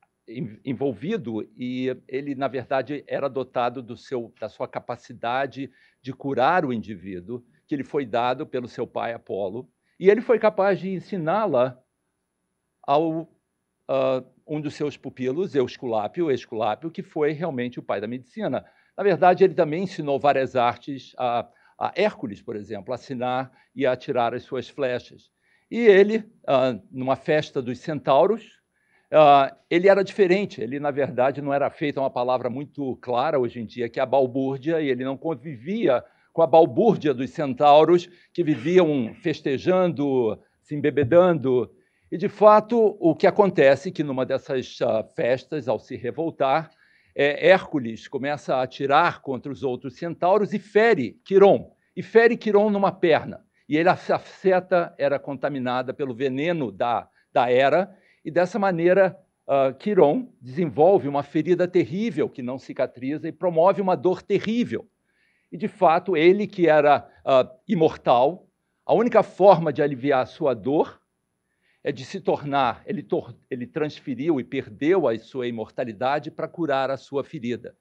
envolvido 0.65 1.49
e 1.57 1.95
ele 2.07 2.35
na 2.35 2.49
verdade 2.49 3.03
era 3.07 3.29
dotado 3.29 3.81
do 3.81 3.95
seu 3.95 4.33
da 4.39 4.49
sua 4.49 4.67
capacidade 4.67 5.71
de 6.01 6.11
curar 6.11 6.65
o 6.65 6.73
indivíduo 6.73 7.43
que 7.65 7.77
lhe 7.77 7.83
foi 7.83 8.05
dado 8.05 8.45
pelo 8.45 8.67
seu 8.67 8.85
pai 8.85 9.13
Apolo 9.13 9.69
e 9.97 10.09
ele 10.09 10.19
foi 10.19 10.37
capaz 10.37 10.79
de 10.79 10.89
ensiná-la 10.89 11.81
ao 12.83 13.21
uh, 13.21 14.25
um 14.45 14.59
dos 14.59 14.75
seus 14.75 14.97
pupilos 14.97 15.55
Eusculápio, 15.55 16.29
Esculápio 16.29 16.91
que 16.91 17.01
foi 17.01 17.31
realmente 17.31 17.79
o 17.79 17.83
pai 17.83 18.01
da 18.01 18.07
medicina. 18.07 18.65
Na 18.97 19.03
verdade 19.03 19.45
ele 19.45 19.53
também 19.53 19.83
ensinou 19.83 20.19
várias 20.19 20.57
artes 20.57 21.13
a, 21.17 21.47
a 21.79 21.93
Hércules 21.95 22.41
por 22.41 22.57
exemplo 22.57 22.91
a 22.91 22.95
assinar 22.95 23.49
e 23.73 23.85
a 23.85 23.93
atirar 23.93 24.33
as 24.33 24.43
suas 24.43 24.67
flechas. 24.67 25.31
E 25.71 25.77
ele 25.79 26.17
uh, 26.17 26.81
numa 26.91 27.15
festa 27.15 27.61
dos 27.61 27.79
centauros 27.79 28.57
Uh, 29.11 29.55
ele 29.69 29.87
era 29.87 30.03
diferente, 30.03 30.61
ele, 30.61 30.79
na 30.79 30.91
verdade, 30.91 31.41
não 31.41 31.53
era 31.53 31.69
feito 31.69 31.99
uma 31.99 32.09
palavra 32.09 32.49
muito 32.49 32.97
clara 32.97 33.39
hoje 33.39 33.61
em 33.61 33.65
dia, 33.65 33.87
que 33.87 33.99
é 33.99 34.03
a 34.03 34.05
balbúrdia, 34.05 34.81
e 34.81 34.89
ele 34.89 35.05
não 35.05 35.15
convivia 35.15 36.03
com 36.33 36.41
a 36.41 36.47
balbúrdia 36.47 37.13
dos 37.13 37.29
centauros 37.29 38.09
que 38.33 38.43
viviam 38.43 39.15
festejando, 39.21 40.37
se 40.61 40.75
embebedando. 40.75 41.71
E, 42.11 42.17
de 42.17 42.27
fato, 42.27 42.97
o 42.99 43.15
que 43.15 43.25
acontece 43.25 43.89
é 43.89 43.91
que, 43.91 44.03
numa 44.03 44.25
dessas 44.25 44.79
uh, 44.81 45.03
festas, 45.15 45.69
ao 45.69 45.79
se 45.79 45.95
revoltar, 45.95 46.69
é, 47.15 47.49
Hércules 47.49 48.07
começa 48.07 48.55
a 48.55 48.61
atirar 48.61 49.21
contra 49.21 49.51
os 49.51 49.63
outros 49.63 49.95
centauros 49.95 50.53
e 50.53 50.59
fere 50.59 51.19
Quiron, 51.25 51.71
e 51.95 52.03
fere 52.03 52.37
Quiron 52.37 52.69
numa 52.69 52.91
perna. 52.91 53.43
E 53.67 53.75
ele, 53.75 53.89
a 53.89 53.95
seta 53.95 54.93
era 54.97 55.17
contaminada 55.17 55.93
pelo 55.93 56.13
veneno 56.13 56.71
da, 56.71 57.09
da 57.33 57.49
era, 57.49 57.97
e 58.27 58.31
dessa 58.31 58.59
maneira, 58.59 59.17
uh, 59.47 59.73
Quiron 59.75 60.27
desenvolve 60.41 61.07
uma 61.07 61.23
ferida 61.23 61.65
terrível 61.65 62.29
que 62.29 62.41
não 62.41 62.59
cicatriza 62.59 63.25
e 63.25 63.31
promove 63.31 63.81
uma 63.81 63.95
dor 63.95 64.21
terrível. 64.21 64.85
E, 65.49 65.55
de 65.55 65.69
fato, 65.69 66.17
ele 66.17 66.45
que 66.45 66.67
era 66.67 67.09
uh, 67.25 67.49
imortal, 67.65 68.45
a 68.85 68.93
única 68.93 69.23
forma 69.23 69.71
de 69.71 69.81
aliviar 69.81 70.23
a 70.23 70.25
sua 70.25 70.53
dor 70.53 71.01
é 71.81 71.89
de 71.89 72.03
se 72.03 72.19
tornar, 72.19 72.83
ele, 72.85 73.01
tor 73.01 73.33
ele 73.49 73.65
transferiu 73.65 74.41
e 74.41 74.43
perdeu 74.43 75.07
a 75.07 75.17
sua 75.17 75.47
imortalidade 75.47 76.29
para 76.29 76.49
curar 76.49 76.91
a 76.91 76.97
sua 76.97 77.23
ferida. 77.23 77.77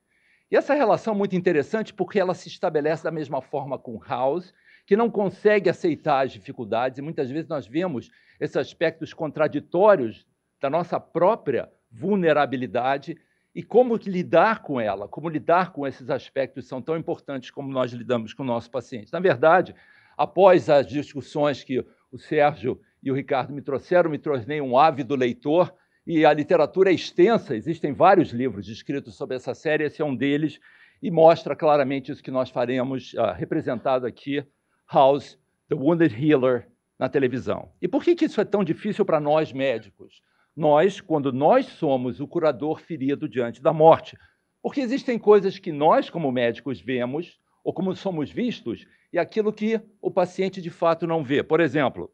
E 0.49 0.57
essa 0.57 0.75
relação 0.75 1.13
é 1.13 1.17
muito 1.17 1.35
interessante 1.35 1.93
porque 1.93 2.21
ela 2.21 2.35
se 2.35 2.47
estabelece 2.47 3.03
da 3.03 3.11
mesma 3.11 3.43
forma 3.43 3.77
com 3.81 3.99
House, 3.99 4.55
que 4.87 4.97
não 4.97 5.11
consegue 5.11 5.69
aceitar 5.69 6.25
as 6.25 6.31
dificuldades, 6.31 7.01
e 7.01 7.03
muitas 7.03 7.29
vezes 7.33 7.49
nós 7.49 7.67
vemos 7.67 8.13
esses 8.39 8.57
aspectos 8.57 9.13
contraditórios 9.13 10.25
da 10.61 10.71
nossa 10.71 10.99
própria 10.99 11.71
vulnerabilidade 11.91 13.17
e 13.55 13.63
como 13.63 13.97
lidar 13.97 14.63
com 14.63 14.81
ela, 14.81 15.09
como 15.09 15.29
lidar 15.29 15.73
com 15.73 15.87
esses 15.87 16.11
aspectos 16.11 16.67
são 16.67 16.83
tão 16.83 16.97
importantes 16.97 17.51
como 17.51 17.73
nós 17.73 17.93
lidamos 17.93 18.35
com 18.35 18.43
o 18.43 18.47
nosso 18.47 18.71
paciente. 18.71 19.13
Na 19.13 19.21
verdade, 19.21 19.75
após 20.17 20.69
as 20.69 20.87
discussões 20.87 21.65
que 21.65 21.85
o 22.13 22.19
Sérgio 22.19 22.81
e 23.03 23.11
o 23.11 23.15
Ricardo 23.15 23.53
me 23.53 23.63
trouxeram, 23.63 24.11
me 24.11 24.19
tornei 24.19 24.61
um 24.61 24.79
ávido 24.79 25.15
leitor 25.15 25.73
e 26.07 26.25
a 26.25 26.33
literatura 26.33 26.91
é 26.91 26.95
extensa, 26.95 27.57
existem 27.57 27.93
vários 27.93 28.31
livros 28.31 28.69
escritos 28.69 29.17
sobre 29.17 29.37
essa 29.37 29.55
série, 29.55 29.85
esse 29.85 30.01
é 30.01 30.05
um 30.05 30.15
deles, 30.15 30.61
e 31.03 31.11
mostra 31.11 31.57
claramente 31.57 32.13
isso 32.13 32.23
que 32.23 32.31
nós 32.31 32.49
faremos, 32.49 33.13
uh, 33.15 33.33
representado 33.35 34.07
aqui, 34.07 34.45
House, 34.93 35.39
The 35.69 35.75
Wounded 35.75 36.15
Healer, 36.15 36.69
na 36.99 37.09
televisão. 37.09 37.71
E 37.81 37.89
por 37.89 38.03
que, 38.03 38.15
que 38.15 38.25
isso 38.25 38.41
é 38.41 38.45
tão 38.45 38.65
difícil 38.65 39.05
para 39.05 39.21
nós 39.21 39.53
médicos? 39.53 40.23
Nós, 40.57 41.01
quando 41.01 41.33
nós 41.33 41.67
somos 41.67 42.19
o 42.21 42.27
curador 42.27 42.81
ferido 42.81 43.29
diante 43.29 43.61
da 43.61 43.73
morte. 43.73 44.17
Porque 44.63 44.81
existem 44.81 45.19
coisas 45.19 45.59
que 45.59 45.71
nós, 45.71 46.09
como 46.09 46.33
médicos, 46.33 46.81
vemos, 46.81 47.39
ou 47.63 47.75
como 47.75 47.95
somos 47.95 48.31
vistos, 48.31 48.87
e 49.13 49.19
aquilo 49.19 49.53
que 49.53 49.81
o 50.01 50.11
paciente 50.11 50.63
de 50.63 50.71
fato 50.71 51.07
não 51.07 51.23
vê. 51.23 51.43
Por 51.43 51.61
exemplo, 51.61 52.11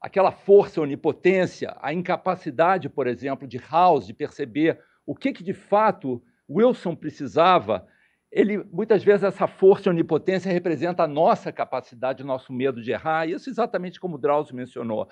aquela 0.00 0.30
força, 0.30 0.80
onipotência, 0.80 1.76
a 1.80 1.92
incapacidade, 1.92 2.88
por 2.88 3.06
exemplo, 3.06 3.48
de 3.48 3.58
House 3.58 4.06
de 4.06 4.14
perceber 4.14 4.78
o 5.06 5.14
que, 5.14 5.32
que 5.32 5.42
de 5.42 5.52
fato 5.52 6.22
Wilson 6.48 6.94
precisava. 6.94 7.86
Ele, 8.30 8.58
muitas 8.72 9.04
vezes, 9.04 9.24
essa 9.24 9.46
força 9.46 9.90
onipotência 9.90 10.52
representa 10.52 11.02
a 11.02 11.08
nossa 11.08 11.52
capacidade, 11.52 12.22
o 12.22 12.26
nosso 12.26 12.52
medo 12.52 12.82
de 12.82 12.92
errar. 12.92 13.28
Isso 13.28 13.50
exatamente 13.50 14.00
como 14.00 14.18
Drauzio 14.18 14.54
mencionou. 14.54 15.08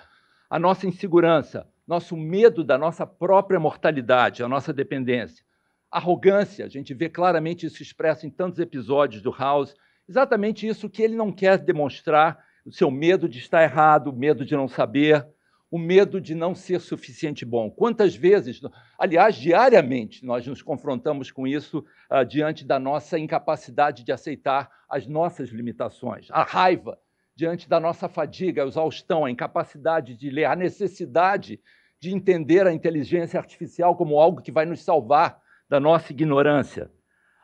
A 0.51 0.59
nossa 0.59 0.85
insegurança, 0.85 1.65
nosso 1.87 2.17
medo 2.17 2.61
da 2.61 2.77
nossa 2.77 3.07
própria 3.07 3.57
mortalidade, 3.57 4.43
a 4.43 4.49
nossa 4.49 4.73
dependência. 4.73 5.45
Arrogância, 5.89 6.65
a 6.65 6.67
gente 6.67 6.93
vê 6.93 7.07
claramente 7.07 7.65
isso 7.65 7.81
expresso 7.81 8.27
em 8.27 8.29
tantos 8.29 8.59
episódios 8.59 9.21
do 9.21 9.31
House, 9.31 9.73
exatamente 10.09 10.67
isso 10.67 10.89
que 10.89 11.01
ele 11.01 11.15
não 11.15 11.31
quer 11.31 11.57
demonstrar, 11.57 12.43
o 12.65 12.71
seu 12.73 12.91
medo 12.91 13.29
de 13.29 13.39
estar 13.39 13.63
errado, 13.63 14.07
o 14.07 14.13
medo 14.13 14.43
de 14.43 14.53
não 14.53 14.67
saber, 14.67 15.25
o 15.71 15.79
medo 15.79 16.19
de 16.19 16.35
não 16.35 16.53
ser 16.53 16.81
suficiente 16.81 17.45
bom. 17.45 17.71
Quantas 17.71 18.13
vezes, 18.13 18.59
aliás, 18.99 19.37
diariamente, 19.37 20.25
nós 20.25 20.45
nos 20.45 20.61
confrontamos 20.61 21.31
com 21.31 21.47
isso 21.47 21.79
uh, 22.11 22.25
diante 22.25 22.65
da 22.65 22.77
nossa 22.77 23.17
incapacidade 23.17 24.03
de 24.03 24.11
aceitar 24.11 24.69
as 24.89 25.07
nossas 25.07 25.47
limitações. 25.47 26.27
A 26.29 26.43
raiva 26.43 26.99
diante 27.35 27.67
da 27.67 27.79
nossa 27.79 28.07
fadiga, 28.07 28.63
a 28.63 28.67
exaustão, 28.67 29.25
a 29.25 29.31
incapacidade 29.31 30.15
de 30.15 30.29
ler, 30.29 30.45
a 30.45 30.55
necessidade 30.55 31.59
de 31.99 32.13
entender 32.13 32.65
a 32.65 32.73
inteligência 32.73 33.39
artificial 33.39 33.95
como 33.95 34.19
algo 34.19 34.41
que 34.41 34.51
vai 34.51 34.65
nos 34.65 34.81
salvar 34.83 35.39
da 35.69 35.79
nossa 35.79 36.11
ignorância. 36.11 36.91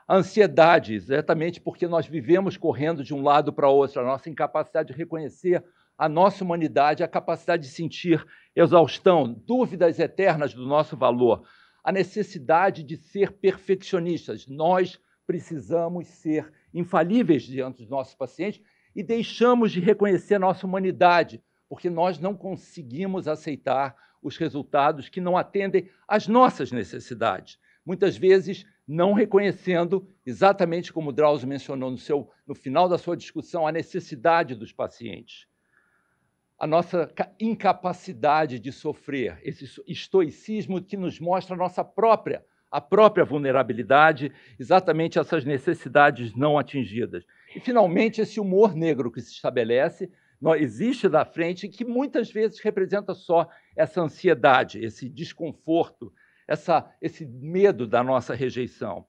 A 0.08 0.18
ansiedade, 0.18 0.94
exatamente 0.94 1.62
porque 1.62 1.88
nós 1.88 2.08
vivemos 2.08 2.58
correndo 2.58 3.04
de 3.04 3.14
um 3.14 3.22
lado 3.22 3.54
para 3.54 3.70
outro, 3.70 4.02
a 4.02 4.06
nossa 4.06 4.30
incapacidade 4.30 4.92
de 4.92 4.98
reconhecer 4.98 5.64
a 5.98 6.08
nossa 6.08 6.44
humanidade, 6.44 7.04
a 7.04 7.08
capacidade 7.08 7.64
de 7.64 7.70
sentir 7.70 8.26
exaustão, 8.56 9.34
dúvidas 9.34 10.00
eternas 10.00 10.54
do 10.54 10.66
nosso 10.66 10.96
valor, 10.96 11.44
a 11.84 11.92
necessidade 11.92 12.84
de 12.84 12.98
ser 12.98 13.32
perfeccionistas. 13.34 14.48
Nós 14.48 15.00
precisamos 15.26 16.08
ser 16.08 16.52
infalíveis 16.74 17.44
diante 17.44 17.80
dos 17.80 17.90
nossos 17.90 18.16
pacientes 18.16 18.62
e 18.98 19.04
deixamos 19.04 19.72
de 19.72 19.80
reconhecer 19.80 20.40
nossa 20.40 20.66
humanidade, 20.66 21.40
porque 21.70 21.88
nós 21.88 22.18
não 22.18 22.36
conseguimos 22.36 23.28
aceitar 23.28 23.96
os 24.24 24.38
resultados 24.38 25.08
que 25.08 25.22
não 25.22 25.38
atendem 25.38 25.88
às 26.08 26.28
nossas 26.28 26.72
necessidades. 26.72 27.60
Muitas 27.86 28.18
vezes 28.18 28.66
não 28.88 29.14
reconhecendo, 29.14 30.10
exatamente 30.26 30.92
como 30.92 31.12
Drauzio 31.12 31.48
mencionou 31.48 31.92
no, 31.92 31.98
seu, 32.00 32.32
no 32.48 32.56
final 32.56 32.90
da 32.90 32.98
sua 32.98 33.16
discussão, 33.16 33.68
a 33.68 33.72
necessidade 33.72 34.56
dos 34.56 34.74
pacientes. 34.74 35.46
A 36.58 36.66
nossa 36.66 37.14
incapacidade 37.40 38.58
de 38.58 38.72
sofrer, 38.72 39.40
esse 39.44 39.80
estoicismo 39.86 40.82
que 40.82 40.98
nos 40.98 41.20
mostra 41.20 41.54
a 41.54 41.58
nossa 41.58 41.84
própria, 41.84 42.44
a 42.72 42.82
própria 42.82 43.24
vulnerabilidade, 43.24 44.32
exatamente 44.60 45.20
essas 45.20 45.46
necessidades 45.46 46.36
não 46.36 46.58
atingidas. 46.58 47.24
E, 47.56 47.60
finalmente, 47.60 48.22
esse 48.22 48.40
humor 48.40 48.76
negro 48.76 49.12
que 49.12 49.22
se 49.22 49.32
estabelece 49.32 50.12
existe 50.60 51.10
da 51.10 51.26
frente 51.26 51.68
que 51.68 51.84
muitas 51.84 52.32
vezes 52.32 52.60
representa 52.60 53.14
só 53.14 53.50
essa 53.76 54.02
ansiedade, 54.02 54.84
esse 54.84 55.10
desconforto, 55.10 56.14
essa, 56.48 56.90
esse 57.02 57.26
medo 57.26 57.88
da 57.88 58.04
nossa 58.04 58.36
rejeição. 58.36 59.06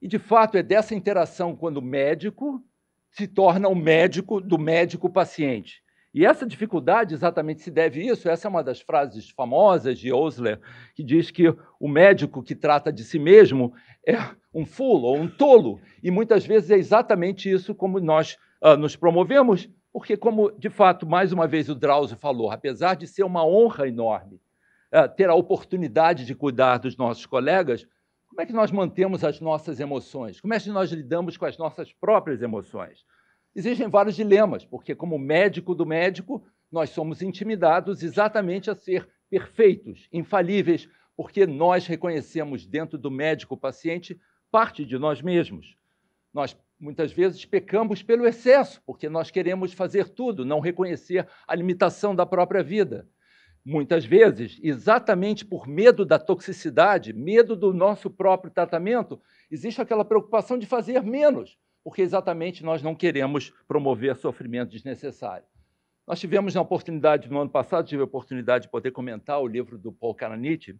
E, 0.00 0.08
de 0.08 0.18
fato, 0.18 0.56
é 0.56 0.62
dessa 0.62 0.94
interação 0.94 1.54
quando 1.54 1.78
o 1.78 1.82
médico 1.82 2.62
se 3.10 3.28
torna 3.28 3.68
o 3.68 3.74
médico 3.74 4.40
do 4.40 4.58
médico-paciente. 4.58 5.82
E 6.12 6.24
essa 6.24 6.46
dificuldade 6.46 7.12
exatamente 7.12 7.60
se 7.60 7.70
deve 7.70 8.00
a 8.00 8.12
isso. 8.12 8.28
Essa 8.28 8.46
é 8.46 8.50
uma 8.50 8.62
das 8.62 8.80
frases 8.80 9.30
famosas 9.30 9.98
de 9.98 10.12
Osler, 10.12 10.60
que 10.94 11.02
diz 11.02 11.30
que 11.30 11.48
o 11.80 11.88
médico 11.88 12.42
que 12.42 12.54
trata 12.54 12.92
de 12.92 13.02
si 13.02 13.18
mesmo 13.18 13.74
é 14.06 14.16
um 14.54 14.64
fulo 14.64 15.08
ou 15.08 15.16
um 15.16 15.28
tolo. 15.28 15.80
E 16.02 16.10
muitas 16.10 16.46
vezes 16.46 16.70
é 16.70 16.76
exatamente 16.76 17.50
isso 17.50 17.74
como 17.74 17.98
nós 18.00 18.38
uh, 18.62 18.76
nos 18.76 18.94
promovemos 18.96 19.68
porque, 19.94 20.16
como 20.16 20.50
de 20.50 20.68
fato, 20.68 21.06
mais 21.06 21.32
uma 21.32 21.46
vez 21.46 21.68
o 21.68 21.74
Drauzio 21.74 22.16
falou, 22.16 22.50
apesar 22.50 22.96
de 22.96 23.06
ser 23.06 23.22
uma 23.22 23.46
honra 23.46 23.86
enorme 23.86 24.40
uh, 24.92 25.08
ter 25.08 25.30
a 25.30 25.34
oportunidade 25.36 26.26
de 26.26 26.34
cuidar 26.34 26.78
dos 26.78 26.96
nossos 26.96 27.24
colegas, 27.26 27.86
Como 28.34 28.42
é 28.42 28.46
que 28.46 28.52
nós 28.52 28.72
mantemos 28.72 29.22
as 29.22 29.40
nossas 29.40 29.78
emoções? 29.78 30.40
Como 30.40 30.52
é 30.52 30.58
que 30.58 30.68
nós 30.68 30.90
lidamos 30.90 31.36
com 31.36 31.44
as 31.44 31.56
nossas 31.56 31.92
próprias 31.92 32.42
emoções? 32.42 33.04
Existem 33.54 33.88
vários 33.88 34.16
dilemas, 34.16 34.64
porque, 34.64 34.92
como 34.92 35.16
médico 35.16 35.72
do 35.72 35.86
médico, 35.86 36.44
nós 36.72 36.90
somos 36.90 37.22
intimidados 37.22 38.02
exatamente 38.02 38.68
a 38.68 38.74
ser 38.74 39.08
perfeitos, 39.30 40.08
infalíveis, 40.12 40.88
porque 41.16 41.46
nós 41.46 41.86
reconhecemos 41.86 42.66
dentro 42.66 42.98
do 42.98 43.12
médico-paciente 43.12 44.20
parte 44.54 44.84
de 44.84 44.96
nós 44.96 45.20
mesmos. 45.20 45.76
Nós 46.32 46.56
muitas 46.78 47.10
vezes 47.10 47.44
pecamos 47.44 48.04
pelo 48.04 48.24
excesso, 48.24 48.80
porque 48.86 49.08
nós 49.08 49.28
queremos 49.28 49.72
fazer 49.72 50.08
tudo, 50.10 50.44
não 50.44 50.60
reconhecer 50.60 51.26
a 51.44 51.56
limitação 51.56 52.14
da 52.14 52.24
própria 52.24 52.62
vida. 52.62 53.08
Muitas 53.64 54.04
vezes, 54.04 54.60
exatamente 54.62 55.44
por 55.44 55.66
medo 55.66 56.06
da 56.06 56.20
toxicidade, 56.20 57.12
medo 57.12 57.56
do 57.56 57.74
nosso 57.74 58.08
próprio 58.08 58.48
tratamento, 58.48 59.20
existe 59.50 59.82
aquela 59.82 60.04
preocupação 60.04 60.56
de 60.56 60.66
fazer 60.66 61.02
menos, 61.02 61.58
porque 61.82 62.02
exatamente 62.02 62.62
nós 62.62 62.80
não 62.80 62.94
queremos 62.94 63.52
promover 63.66 64.14
sofrimento 64.14 64.70
desnecessário. 64.70 65.48
Nós 66.06 66.20
tivemos 66.20 66.56
a 66.56 66.62
oportunidade, 66.62 67.28
no 67.28 67.40
ano 67.40 67.50
passado, 67.50 67.88
tive 67.88 68.02
a 68.02 68.04
oportunidade 68.04 68.66
de 68.66 68.70
poder 68.70 68.92
comentar 68.92 69.40
o 69.40 69.48
livro 69.48 69.76
do 69.76 69.90
Paul 69.90 70.14
Karanich, 70.14 70.78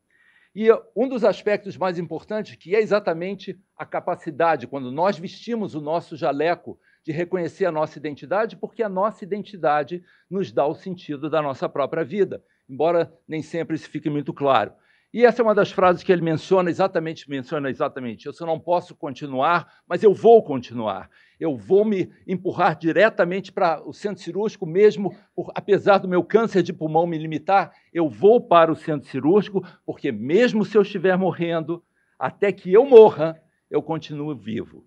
e 0.54 0.68
um 0.94 1.08
dos 1.08 1.24
aspectos 1.24 1.76
mais 1.76 1.98
importantes, 1.98 2.54
que 2.54 2.76
é 2.76 2.80
exatamente 2.80 3.58
a 3.76 3.84
capacidade, 3.84 4.68
quando 4.68 4.92
nós 4.92 5.18
vestimos 5.18 5.74
o 5.74 5.80
nosso 5.80 6.16
jaleco, 6.16 6.78
de 7.04 7.12
reconhecer 7.12 7.66
a 7.66 7.72
nossa 7.72 7.98
identidade, 7.98 8.56
porque 8.56 8.82
a 8.82 8.88
nossa 8.88 9.24
identidade 9.24 10.02
nos 10.30 10.50
dá 10.52 10.64
o 10.66 10.74
sentido 10.74 11.28
da 11.28 11.42
nossa 11.42 11.68
própria 11.68 12.04
vida, 12.04 12.42
embora 12.68 13.12
nem 13.28 13.42
sempre 13.42 13.76
isso 13.76 13.90
fique 13.90 14.08
muito 14.08 14.32
claro. 14.32 14.72
E 15.14 15.24
essa 15.24 15.40
é 15.40 15.44
uma 15.44 15.54
das 15.54 15.70
frases 15.70 16.02
que 16.02 16.10
ele 16.10 16.22
menciona 16.22 16.68
exatamente, 16.68 17.30
menciona 17.30 17.70
exatamente. 17.70 18.26
Eu 18.26 18.32
só 18.32 18.44
não 18.44 18.58
posso 18.58 18.96
continuar, 18.96 19.80
mas 19.86 20.02
eu 20.02 20.12
vou 20.12 20.42
continuar. 20.42 21.08
Eu 21.38 21.56
vou 21.56 21.84
me 21.84 22.10
empurrar 22.26 22.76
diretamente 22.76 23.52
para 23.52 23.80
o 23.88 23.92
centro 23.92 24.24
cirúrgico, 24.24 24.66
mesmo 24.66 25.16
por, 25.32 25.52
apesar 25.54 25.98
do 25.98 26.08
meu 26.08 26.24
câncer 26.24 26.64
de 26.64 26.72
pulmão 26.72 27.06
me 27.06 27.16
limitar, 27.16 27.72
eu 27.92 28.08
vou 28.08 28.40
para 28.40 28.72
o 28.72 28.74
centro 28.74 29.08
cirúrgico, 29.08 29.64
porque 29.86 30.10
mesmo 30.10 30.64
se 30.64 30.76
eu 30.76 30.82
estiver 30.82 31.16
morrendo, 31.16 31.80
até 32.18 32.50
que 32.50 32.72
eu 32.72 32.84
morra, 32.84 33.40
eu 33.70 33.80
continuo 33.80 34.34
vivo. 34.34 34.84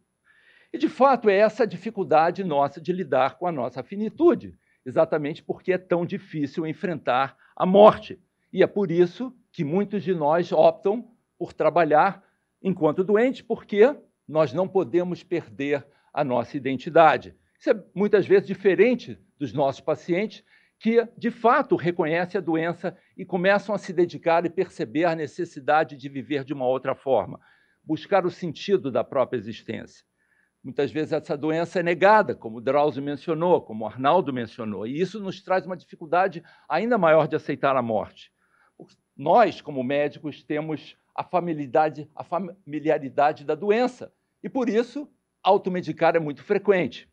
E 0.73 0.77
de 0.77 0.89
fato 0.89 1.29
é 1.29 1.37
essa 1.37 1.65
dificuldade 1.65 2.43
nossa 2.43 2.81
de 2.81 2.91
lidar 2.91 3.37
com 3.37 3.47
a 3.47 3.51
nossa 3.51 3.81
finitude, 3.81 4.53
exatamente 4.85 5.41
porque 5.41 5.71
é 5.71 5.77
tão 5.77 6.05
difícil 6.05 6.67
enfrentar 6.67 7.37
a 7.55 7.65
morte. 7.65 8.19
E 8.51 8.61
é 8.61 8.67
por 8.67 8.91
isso 8.91 9.33
que 9.57 9.63
muitos 9.63 10.03
de 10.03 10.13
nós 10.13 10.51
optam 10.51 11.09
por 11.35 11.51
trabalhar 11.51 12.23
enquanto 12.61 13.03
doentes, 13.03 13.41
porque 13.41 13.91
nós 14.27 14.53
não 14.53 14.67
podemos 14.67 15.23
perder 15.23 15.83
a 16.13 16.23
nossa 16.23 16.55
identidade. 16.55 17.35
Isso 17.59 17.71
é 17.71 17.83
muitas 17.95 18.27
vezes 18.27 18.45
diferente 18.45 19.19
dos 19.35 19.53
nossos 19.53 19.81
pacientes 19.81 20.43
que, 20.79 21.03
de 21.17 21.31
fato, 21.31 21.75
reconhecem 21.75 22.37
a 22.37 22.41
doença 22.41 22.95
e 23.17 23.25
começam 23.25 23.73
a 23.73 23.79
se 23.79 23.91
dedicar 23.91 24.45
e 24.45 24.49
perceber 24.51 25.05
a 25.05 25.15
necessidade 25.15 25.97
de 25.97 26.07
viver 26.07 26.43
de 26.43 26.53
uma 26.53 26.67
outra 26.67 26.93
forma, 26.93 27.39
buscar 27.83 28.27
o 28.27 28.29
sentido 28.29 28.91
da 28.91 29.03
própria 29.03 29.39
existência. 29.39 30.05
Muitas 30.63 30.91
vezes 30.91 31.13
essa 31.13 31.35
doença 31.35 31.79
é 31.79 31.83
negada, 31.83 32.35
como 32.35 32.61
Drauzio 32.61 33.01
mencionou, 33.01 33.59
como 33.63 33.87
Arnaldo 33.87 34.31
mencionou, 34.31 34.85
e 34.85 35.01
isso 35.01 35.19
nos 35.19 35.41
traz 35.41 35.65
uma 35.65 35.75
dificuldade 35.75 36.43
ainda 36.69 36.95
maior 36.95 37.27
de 37.27 37.35
aceitar 37.35 37.75
a 37.75 37.81
morte 37.81 38.31
nós, 39.17 39.61
como 39.61 39.83
médicos, 39.83 40.43
temos 40.43 40.95
a 41.15 41.23
familiaridade, 41.23 42.09
a 42.15 42.23
familiaridade 42.23 43.43
da 43.43 43.55
doença 43.55 44.13
e, 44.43 44.47
por 44.47 44.69
isso, 44.69 45.09
automedicar 45.41 46.15
é 46.15 46.19
muito 46.19 46.43
frequente. 46.43 47.09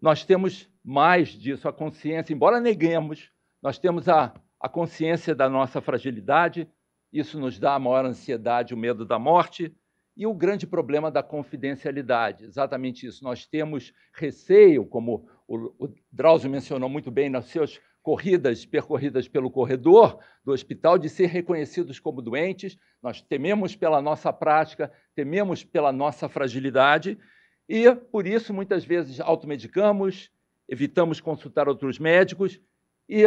Nós 0.00 0.24
temos 0.24 0.70
mais 0.84 1.30
disso, 1.30 1.66
a 1.66 1.72
consciência, 1.72 2.32
embora 2.32 2.60
neguemos, 2.60 3.30
nós 3.60 3.78
temos 3.78 4.08
a, 4.08 4.34
a 4.60 4.68
consciência 4.68 5.34
da 5.34 5.48
nossa 5.48 5.80
fragilidade, 5.80 6.68
isso 7.12 7.40
nos 7.40 7.58
dá 7.58 7.74
a 7.74 7.78
maior 7.78 8.04
ansiedade, 8.04 8.74
o 8.74 8.76
medo 8.76 9.04
da 9.04 9.18
morte, 9.18 9.74
e 10.16 10.26
o 10.26 10.34
grande 10.34 10.66
problema 10.66 11.10
da 11.10 11.22
confidencialidade, 11.22 12.44
exatamente 12.44 13.06
isso. 13.06 13.24
Nós 13.24 13.46
temos 13.46 13.92
receio, 14.12 14.86
como 14.86 15.28
o, 15.48 15.86
o 15.86 15.94
Drauzio 16.12 16.50
mencionou 16.50 16.88
muito 16.88 17.10
bem 17.10 17.28
nos 17.28 17.46
seus 17.46 17.80
corridas 18.04 18.66
percorridas 18.66 19.26
pelo 19.26 19.50
corredor 19.50 20.20
do 20.44 20.52
hospital 20.52 20.98
de 20.98 21.08
ser 21.08 21.24
reconhecidos 21.24 21.98
como 21.98 22.20
doentes. 22.20 22.76
Nós 23.02 23.22
tememos 23.22 23.74
pela 23.74 24.02
nossa 24.02 24.30
prática, 24.30 24.92
tememos 25.14 25.64
pela 25.64 25.90
nossa 25.90 26.28
fragilidade 26.28 27.18
e, 27.66 27.90
por 27.94 28.26
isso, 28.26 28.52
muitas 28.52 28.84
vezes 28.84 29.20
automedicamos, 29.20 30.30
evitamos 30.68 31.18
consultar 31.18 31.66
outros 31.66 31.98
médicos 31.98 32.60
e, 33.08 33.24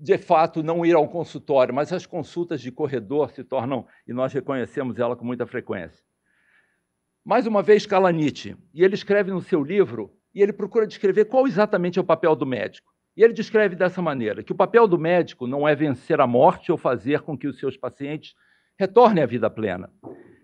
de 0.00 0.16
fato, 0.16 0.62
não 0.62 0.86
ir 0.86 0.94
ao 0.94 1.06
consultório, 1.06 1.74
mas 1.74 1.92
as 1.92 2.06
consultas 2.06 2.62
de 2.62 2.72
corredor 2.72 3.30
se 3.30 3.44
tornam, 3.44 3.86
e 4.08 4.12
nós 4.14 4.32
reconhecemos 4.32 4.98
ela 4.98 5.14
com 5.14 5.24
muita 5.24 5.46
frequência. 5.46 6.02
Mais 7.22 7.46
uma 7.46 7.62
vez, 7.62 7.84
Kalanite, 7.84 8.56
e 8.72 8.82
ele 8.82 8.94
escreve 8.94 9.30
no 9.30 9.42
seu 9.42 9.62
livro, 9.62 10.16
e 10.34 10.40
ele 10.40 10.52
procura 10.52 10.86
descrever 10.86 11.26
qual 11.26 11.46
exatamente 11.46 11.98
é 11.98 12.02
o 12.02 12.06
papel 12.06 12.34
do 12.34 12.46
médico. 12.46 12.91
E 13.16 13.22
ele 13.22 13.32
descreve 13.32 13.76
dessa 13.76 14.00
maneira: 14.00 14.42
que 14.42 14.52
o 14.52 14.56
papel 14.56 14.88
do 14.88 14.98
médico 14.98 15.46
não 15.46 15.68
é 15.68 15.74
vencer 15.74 16.20
a 16.20 16.26
morte 16.26 16.72
ou 16.72 16.78
fazer 16.78 17.20
com 17.20 17.36
que 17.36 17.46
os 17.46 17.58
seus 17.58 17.76
pacientes 17.76 18.34
retornem 18.78 19.22
à 19.22 19.26
vida 19.26 19.50
plena. 19.50 19.90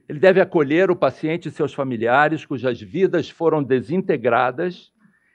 Ele 0.09 0.19
deve 0.19 0.41
acolher 0.41 0.91
o 0.91 0.97
paciente 0.97 1.49
e 1.49 1.51
seus 1.51 1.75
familiares 1.75 2.45
cujas 2.45 2.81
vidas 2.81 3.29
foram 3.29 3.63
desintegradas 3.63 4.91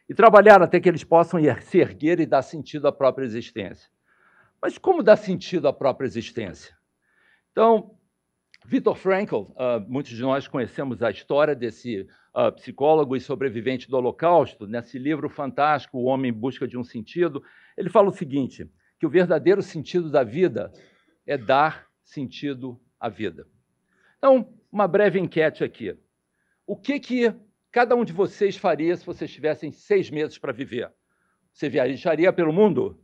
e 0.09 0.13
trabalhar 0.13 0.61
até 0.61 0.79
que 0.79 0.89
eles 0.89 1.03
possam 1.03 1.39
se 1.61 1.77
erguer 1.79 2.19
e 2.19 2.25
dar 2.25 2.41
sentido 2.41 2.87
à 2.87 2.91
própria 2.91 3.25
existência. 3.25 3.89
Mas 4.61 4.77
como 4.77 5.03
dar 5.03 5.17
sentido 5.17 5.67
à 5.67 5.73
própria 5.73 6.07
existência? 6.07 6.75
Então, 7.51 7.91
Viktor 8.65 8.95
Frankl, 8.95 9.35
uh, 9.35 9.85
muitos 9.87 10.13
de 10.13 10.21
nós 10.21 10.47
conhecemos 10.47 11.03
a 11.03 11.11
história 11.11 11.53
desse 11.53 12.07
uh, 12.33 12.51
psicólogo 12.53 13.15
e 13.15 13.19
sobrevivente 13.19 13.89
do 13.89 13.97
Holocausto, 13.97 14.65
nesse 14.65 14.97
livro 14.97 15.29
fantástico, 15.29 15.97
O 15.97 16.05
Homem 16.05 16.31
em 16.31 16.33
Busca 16.33 16.65
de 16.65 16.77
um 16.77 16.83
Sentido, 16.83 17.43
ele 17.77 17.89
fala 17.89 18.09
o 18.09 18.13
seguinte: 18.13 18.69
que 18.97 19.05
o 19.05 19.09
verdadeiro 19.09 19.61
sentido 19.61 20.09
da 20.09 20.23
vida 20.23 20.71
é 21.27 21.37
dar 21.37 21.87
sentido 22.01 22.79
à 22.97 23.09
vida. 23.09 23.45
Então, 24.17 24.53
uma 24.71 24.87
breve 24.87 25.19
enquete 25.19 25.61
aqui. 25.61 25.97
O 26.65 26.77
que, 26.77 26.99
que 27.01 27.33
cada 27.69 27.95
um 27.95 28.05
de 28.05 28.13
vocês 28.13 28.55
faria 28.55 28.95
se 28.95 29.05
vocês 29.05 29.29
tivessem 29.29 29.73
seis 29.73 30.09
meses 30.09 30.37
para 30.37 30.53
viver? 30.53 30.89
Você 31.51 31.67
viajaria 31.67 32.31
pelo 32.31 32.53
mundo? 32.53 32.97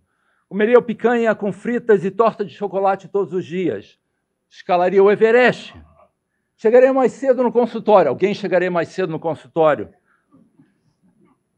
Comeria 0.47 0.81
picanha 0.81 1.35
com 1.35 1.51
fritas 1.51 2.05
e 2.05 2.09
torta 2.09 2.45
de 2.45 2.53
chocolate 2.53 3.09
todos 3.09 3.33
os 3.33 3.45
dias? 3.45 3.99
Escalaria 4.49 5.03
o 5.03 5.11
Everest? 5.11 5.73
Chegarei 6.57 6.91
mais 6.91 7.13
cedo 7.13 7.43
no 7.43 7.51
consultório. 7.51 8.09
Alguém 8.09 8.33
chegaria 8.33 8.71
mais 8.71 8.89
cedo 8.89 9.11
no 9.11 9.19
consultório. 9.19 9.93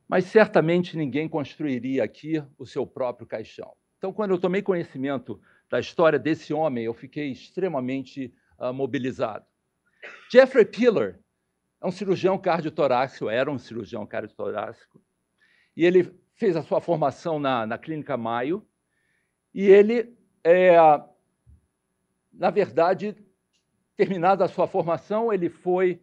Mas 0.07 0.25
certamente 0.25 0.97
ninguém 0.97 1.29
construiria 1.29 2.03
aqui 2.03 2.43
o 2.57 2.65
seu 2.65 2.85
próprio 2.85 3.25
caixão. 3.25 3.73
Então, 3.97 4.11
quando 4.11 4.31
eu 4.31 4.39
tomei 4.39 4.61
conhecimento 4.61 5.39
da 5.69 5.79
história 5.79 6.19
desse 6.19 6.53
homem, 6.53 6.83
eu 6.83 6.93
fiquei 6.93 7.31
extremamente 7.31 8.33
uh, 8.59 8.73
mobilizado. 8.73 9.45
Jeffrey 10.31 10.65
Piller 10.65 11.19
é 11.81 11.87
um 11.87 11.91
cirurgião 11.91 12.37
cardiotorácico, 12.37 13.29
era 13.29 13.49
um 13.49 13.57
cirurgião 13.57 14.05
cardiotorácico, 14.05 15.01
e 15.75 15.85
ele 15.85 16.13
fez 16.35 16.55
a 16.55 16.63
sua 16.63 16.81
formação 16.81 17.39
na, 17.39 17.65
na 17.65 17.77
Clínica 17.77 18.17
Maio, 18.17 18.67
e 19.53 19.67
ele, 19.67 20.17
é, 20.43 20.75
na 22.33 22.49
verdade, 22.49 23.15
terminada 23.95 24.45
a 24.45 24.47
sua 24.47 24.67
formação, 24.67 25.31
ele 25.31 25.49
foi 25.49 26.01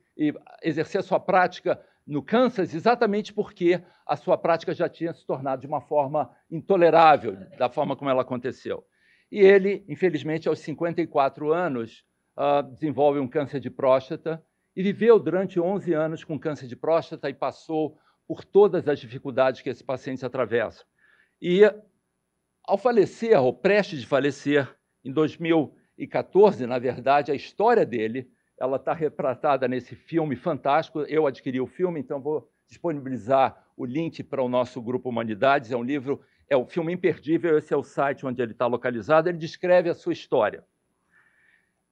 exercer 0.62 1.00
a 1.00 1.04
sua 1.04 1.20
prática 1.20 1.80
no 2.06 2.22
Kansas 2.22 2.74
exatamente 2.74 3.32
porque 3.32 3.82
a 4.06 4.16
sua 4.16 4.38
prática 4.38 4.72
já 4.72 4.88
tinha 4.88 5.12
se 5.12 5.26
tornado 5.26 5.60
de 5.60 5.66
uma 5.66 5.80
forma 5.80 6.34
intolerável, 6.50 7.36
da 7.58 7.68
forma 7.68 7.94
como 7.94 8.10
ela 8.10 8.22
aconteceu. 8.22 8.82
E 9.30 9.40
ele, 9.40 9.84
infelizmente, 9.86 10.48
aos 10.48 10.58
54 10.60 11.52
anos, 11.52 12.04
uh, 12.36 12.62
desenvolve 12.62 13.20
um 13.20 13.28
câncer 13.28 13.60
de 13.60 13.68
próstata 13.68 14.42
e 14.74 14.82
viveu 14.82 15.18
durante 15.18 15.60
11 15.60 15.92
anos 15.92 16.24
com 16.24 16.38
câncer 16.38 16.66
de 16.66 16.76
próstata 16.76 17.28
e 17.28 17.34
passou 17.34 17.98
por 18.26 18.42
todas 18.42 18.88
as 18.88 18.98
dificuldades 18.98 19.60
que 19.60 19.68
esses 19.68 19.82
pacientes 19.82 20.24
atravessam. 20.24 20.86
E, 21.42 21.62
ao 22.64 22.78
falecer, 22.78 23.38
ou 23.38 23.52
prestes 23.52 24.00
de 24.00 24.06
falecer, 24.06 24.74
em 25.04 25.12
2000, 25.12 25.74
2014, 25.98 26.66
na 26.66 26.78
verdade, 26.78 27.32
a 27.32 27.34
história 27.34 27.84
dele 27.84 28.30
ela 28.58 28.76
está 28.76 28.92
retratada 28.92 29.66
nesse 29.66 29.94
filme 29.96 30.36
fantástico. 30.36 31.00
Eu 31.02 31.26
adquiri 31.26 31.60
o 31.60 31.66
filme, 31.66 32.00
então 32.00 32.20
vou 32.20 32.48
disponibilizar 32.66 33.64
o 33.76 33.84
link 33.84 34.22
para 34.22 34.42
o 34.42 34.48
nosso 34.48 34.80
grupo 34.80 35.08
Humanidades. 35.08 35.72
É 35.72 35.76
um 35.76 35.82
livro, 35.82 36.20
é 36.48 36.56
um 36.56 36.66
filme 36.66 36.92
imperdível. 36.92 37.58
Esse 37.58 37.74
é 37.74 37.76
o 37.76 37.82
site 37.82 38.26
onde 38.26 38.40
ele 38.40 38.52
está 38.52 38.66
localizado. 38.66 39.28
Ele 39.28 39.38
descreve 39.38 39.88
a 39.88 39.94
sua 39.94 40.12
história. 40.12 40.64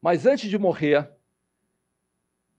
Mas 0.00 0.26
antes 0.26 0.48
de 0.48 0.58
morrer, 0.58 1.08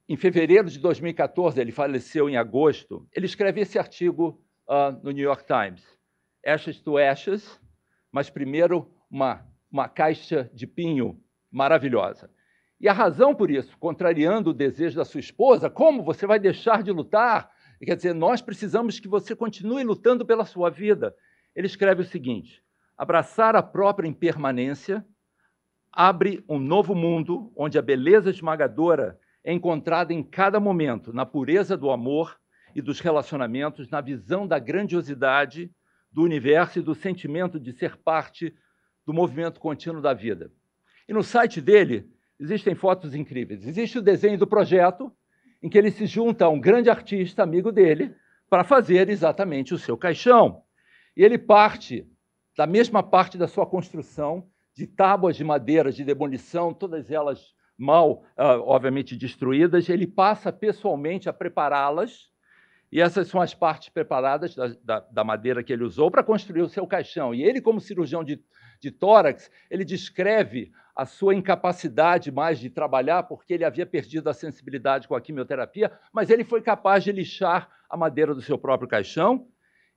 em 0.08 0.18
fevereiro 0.18 0.70
de 0.70 0.80
2014, 0.80 1.60
ele 1.60 1.72
faleceu 1.72 2.30
em 2.30 2.38
agosto, 2.38 3.08
ele 3.14 3.26
escreve 3.26 3.62
esse 3.62 3.78
artigo 3.78 4.42
uh, 4.68 4.92
no 5.04 5.12
New 5.12 5.24
York 5.24 5.46
Times. 5.46 5.86
Ashes 6.46 6.80
to 6.80 6.98
Ashes, 6.98 7.60
mas 8.12 8.30
primeiro 8.30 8.90
uma, 9.10 9.46
uma 9.70 9.90
caixa 9.90 10.50
de 10.54 10.66
pinho 10.66 11.22
maravilhosa. 11.52 12.30
E 12.80 12.88
a 12.88 12.94
razão 12.94 13.34
por 13.34 13.50
isso, 13.50 13.78
contrariando 13.80 14.52
o 14.52 14.54
desejo 14.54 14.96
da 14.96 15.06
sua 15.06 15.20
esposa, 15.20 15.70
como 15.70 16.04
você 16.04 16.28
vai 16.28 16.40
deixar 16.40 16.84
de 16.84 16.92
lutar? 16.92 17.50
Quer 17.84 17.96
dizer, 17.96 18.14
nós 18.14 18.42
precisamos 18.42 19.00
que 19.00 19.08
você 19.08 19.36
continue 19.36 19.84
lutando 19.84 20.26
pela 20.26 20.46
sua 20.46 20.70
vida. 20.70 21.16
Ele 21.56 21.68
escreve 21.68 22.02
o 22.02 22.06
seguinte: 22.06 22.64
abraçar 22.98 23.56
a 23.56 23.64
própria 23.64 24.08
impermanência 24.08 25.06
abre 25.92 26.44
um 26.48 26.60
novo 26.60 26.94
mundo 26.94 27.52
onde 27.56 27.80
a 27.80 27.82
beleza 27.82 28.30
esmagadora 28.30 29.20
é 29.44 29.52
encontrada 29.52 30.14
em 30.14 30.22
cada 30.22 30.60
momento, 30.60 31.12
na 31.12 31.26
pureza 31.26 31.76
do 31.76 31.90
amor 31.90 32.38
e 32.76 32.82
dos 32.82 33.00
relacionamentos, 33.00 33.90
na 33.90 34.02
visão 34.02 34.46
da 34.48 34.60
grandiosidade 34.60 35.72
do 36.12 36.22
universo 36.22 36.78
e 36.78 36.82
do 36.84 36.94
sentimento 36.94 37.60
de 37.60 37.74
ser 37.74 37.98
parte 37.98 38.54
do 39.06 39.14
movimento 39.14 39.60
contínuo 39.60 40.02
da 40.02 40.14
vida. 40.14 40.52
E 41.08 41.14
no 41.14 41.24
site 41.24 41.62
dele 41.62 42.10
existem 42.40 42.76
fotos 42.76 43.16
incríveis. 43.16 43.66
Existe 43.66 43.98
o 44.00 44.02
desenho 44.02 44.38
do 44.38 44.46
projeto, 44.46 45.12
em 45.62 45.70
que 45.70 45.78
ele 45.78 45.92
se 45.92 46.06
junta 46.06 46.46
a 46.46 46.50
um 46.50 46.60
grande 46.60 46.90
artista 46.90 47.44
amigo 47.44 47.72
dele 47.72 48.14
para 48.50 48.64
fazer 48.64 49.10
exatamente 49.10 49.74
o 49.74 49.78
seu 49.78 49.98
caixão. 49.98 50.62
E 51.16 51.24
ele 51.24 51.38
parte 51.38 52.08
da 52.56 52.66
mesma 52.66 53.04
parte 53.04 53.38
da 53.38 53.48
sua 53.48 53.66
construção, 53.66 54.48
de 54.76 54.88
tábuas 54.88 55.36
de 55.36 55.44
madeira 55.44 55.92
de 55.92 56.04
demolição, 56.04 56.74
todas 56.74 57.12
elas 57.12 57.56
mal, 57.78 58.24
uh, 58.38 58.62
obviamente, 58.66 59.16
destruídas, 59.16 59.88
ele 59.88 60.08
passa 60.08 60.52
pessoalmente 60.52 61.30
a 61.30 61.34
prepará-las, 61.34 62.30
e 62.92 63.02
essas 63.02 63.28
são 63.28 63.42
as 63.42 63.54
partes 63.54 63.90
preparadas 63.90 64.56
da, 64.56 64.68
da, 64.84 65.00
da 65.00 65.24
madeira 65.24 65.62
que 65.62 65.74
ele 65.74 65.84
usou 65.84 66.10
para 66.10 66.24
construir 66.24 66.62
o 66.62 66.70
seu 66.70 66.88
caixão. 66.88 67.36
E 67.36 67.44
ele, 67.44 67.62
como 67.62 67.82
cirurgião 67.82 68.24
de, 68.24 68.42
de 68.80 68.92
tórax, 68.92 69.52
ele 69.70 69.84
descreve 69.84 70.72
a 70.98 71.06
sua 71.06 71.36
incapacidade 71.36 72.32
mais 72.32 72.58
de 72.58 72.72
trabalhar, 72.72 73.22
porque 73.24 73.54
ele 73.54 73.64
havia 73.64 73.86
perdido 73.86 74.32
a 74.32 74.34
sensibilidade 74.34 75.08
com 75.08 75.14
a 75.14 75.22
quimioterapia, 75.22 75.92
mas 76.12 76.32
ele 76.32 76.44
foi 76.44 76.60
capaz 76.60 77.04
de 77.04 77.12
lixar 77.12 77.70
a 77.88 77.96
madeira 77.96 78.34
do 78.34 78.42
seu 78.42 78.58
próprio 78.58 78.90
caixão, 78.90 79.48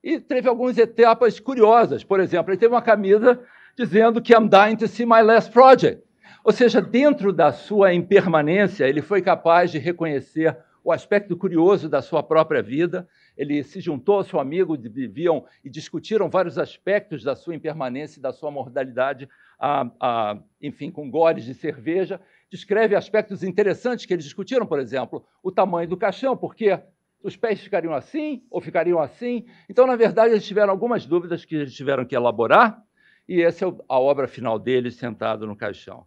e 0.04 0.20
teve 0.20 0.46
algumas 0.46 0.76
etapas 0.76 1.40
curiosas. 1.40 2.04
Por 2.04 2.20
exemplo, 2.20 2.52
ele 2.52 2.60
teve 2.60 2.74
uma 2.74 2.82
camisa 2.82 3.40
dizendo 3.74 4.20
que 4.20 4.34
I'm 4.34 4.46
dying 4.46 4.76
to 4.76 4.86
see 4.86 5.06
my 5.06 5.22
last 5.22 5.50
project. 5.50 6.02
Ou 6.44 6.52
seja, 6.52 6.82
dentro 6.82 7.32
da 7.32 7.50
sua 7.50 7.94
impermanência, 7.94 8.86
ele 8.86 9.00
foi 9.00 9.22
capaz 9.22 9.70
de 9.70 9.78
reconhecer 9.78 10.56
o 10.82 10.92
aspecto 10.92 11.36
curioso 11.36 11.88
da 11.88 12.00
sua 12.00 12.22
própria 12.22 12.62
vida. 12.62 13.06
Ele 13.36 13.62
se 13.62 13.80
juntou 13.80 14.16
ao 14.16 14.24
seu 14.24 14.40
amigo, 14.40 14.76
viviam 14.76 15.44
e 15.64 15.70
discutiram 15.70 16.30
vários 16.30 16.58
aspectos 16.58 17.22
da 17.22 17.36
sua 17.36 17.54
impermanência 17.54 18.18
e 18.18 18.22
da 18.22 18.32
sua 18.32 18.50
mortalidade, 18.50 19.28
a, 19.60 19.90
a, 20.00 20.38
enfim, 20.62 20.90
com 20.90 21.10
goles 21.10 21.44
de 21.44 21.52
cerveja. 21.52 22.20
Descreve 22.50 22.96
aspectos 22.96 23.44
interessantes 23.44 24.06
que 24.06 24.14
eles 24.14 24.24
discutiram, 24.24 24.66
por 24.66 24.80
exemplo, 24.80 25.24
o 25.42 25.52
tamanho 25.52 25.88
do 25.88 25.96
caixão, 25.96 26.36
porque 26.36 26.80
os 27.22 27.36
pés 27.36 27.60
ficariam 27.60 27.92
assim 27.92 28.42
ou 28.50 28.60
ficariam 28.60 28.98
assim. 28.98 29.46
Então, 29.68 29.86
na 29.86 29.94
verdade, 29.94 30.32
eles 30.32 30.46
tiveram 30.46 30.70
algumas 30.70 31.04
dúvidas 31.04 31.44
que 31.44 31.54
eles 31.54 31.74
tiveram 31.74 32.04
que 32.04 32.16
elaborar, 32.16 32.82
e 33.28 33.42
essa 33.42 33.66
é 33.66 33.72
a 33.88 34.00
obra 34.00 34.26
final 34.26 34.58
deles, 34.58 34.96
sentado 34.96 35.46
no 35.46 35.54
caixão. 35.54 36.06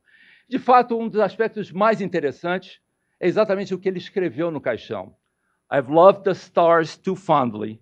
De 0.49 0.59
fato, 0.59 0.97
um 0.97 1.07
dos 1.07 1.21
aspectos 1.21 1.71
mais 1.71 2.01
interessantes 2.01 2.81
é 3.19 3.27
exatamente 3.27 3.73
o 3.73 3.80
que 3.80 3.88
ele 3.88 3.99
escreveu 3.99 4.51
no 4.51 4.59
caixão. 4.59 5.15
I've 5.71 5.89
loved 5.89 6.23
the 6.23 6.31
stars 6.31 6.97
too 6.97 7.15
fondly 7.15 7.80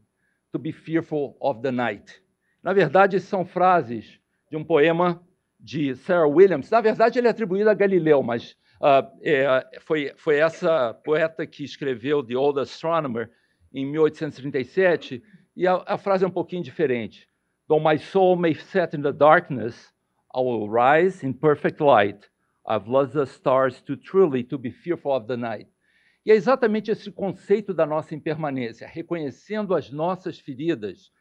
to 0.52 0.60
be 0.60 0.72
fearful 0.72 1.36
of 1.40 1.62
the 1.62 1.72
night. 1.72 2.22
Na 2.62 2.74
verdade, 2.74 3.20
são 3.20 3.44
frases 3.44 4.20
de 4.50 4.56
um 4.56 4.64
poema 4.64 5.26
de 5.62 5.96
Sarah 5.96 6.28
Williams. 6.28 6.70
Na 6.70 6.82
verdade, 6.82 7.20
ele 7.20 7.28
é 7.28 7.32
atribuído 7.32 7.70
a 7.70 7.74
Galileu, 7.74 8.24
mas 8.24 8.58
uh, 8.82 9.08
é, 9.22 9.80
foi, 9.82 10.12
foi 10.16 10.38
essa 10.38 10.94
poeta 10.94 11.46
que 11.46 11.64
escreveu 11.64 12.24
The 12.24 12.36
Old 12.36 12.60
Astronomer 12.60 13.30
em 13.74 13.86
1837, 13.86 15.24
e 15.56 15.68
a, 15.68 15.84
a 15.86 15.98
frase 15.98 16.26
é 16.26 16.28
um 16.28 16.32
pouquinho 16.32 16.64
diferente. 16.64 17.28
Though 17.68 17.82
my 17.82 17.98
soul 17.98 18.36
may 18.36 18.56
set 18.56 18.96
in 18.96 19.02
the 19.02 19.14
darkness, 19.14 19.94
I 20.36 20.40
will 20.40 20.70
rise 20.70 21.26
in 21.26 21.34
perfect 21.34 21.82
light. 21.82 22.30
I've 22.68 22.90
lost 22.90 23.14
the 23.14 23.26
stars 23.26 23.82
too 23.82 23.96
truly 23.96 24.44
to 24.46 24.58
be 24.58 24.72
fearful 24.72 25.14
of 25.14 25.28
the 25.28 25.38
night. 25.38 25.70
E 26.26 26.32
é 26.32 26.36
exatamente 26.36 26.92
esse 26.92 27.12
conceito 27.12 27.74
da 27.74 27.86
nossa 27.86 28.14
impermanência, 28.14 28.88
reconhecendo 28.88 29.74
as 29.74 29.90
nossas 29.90 30.40
feridas 30.40 31.12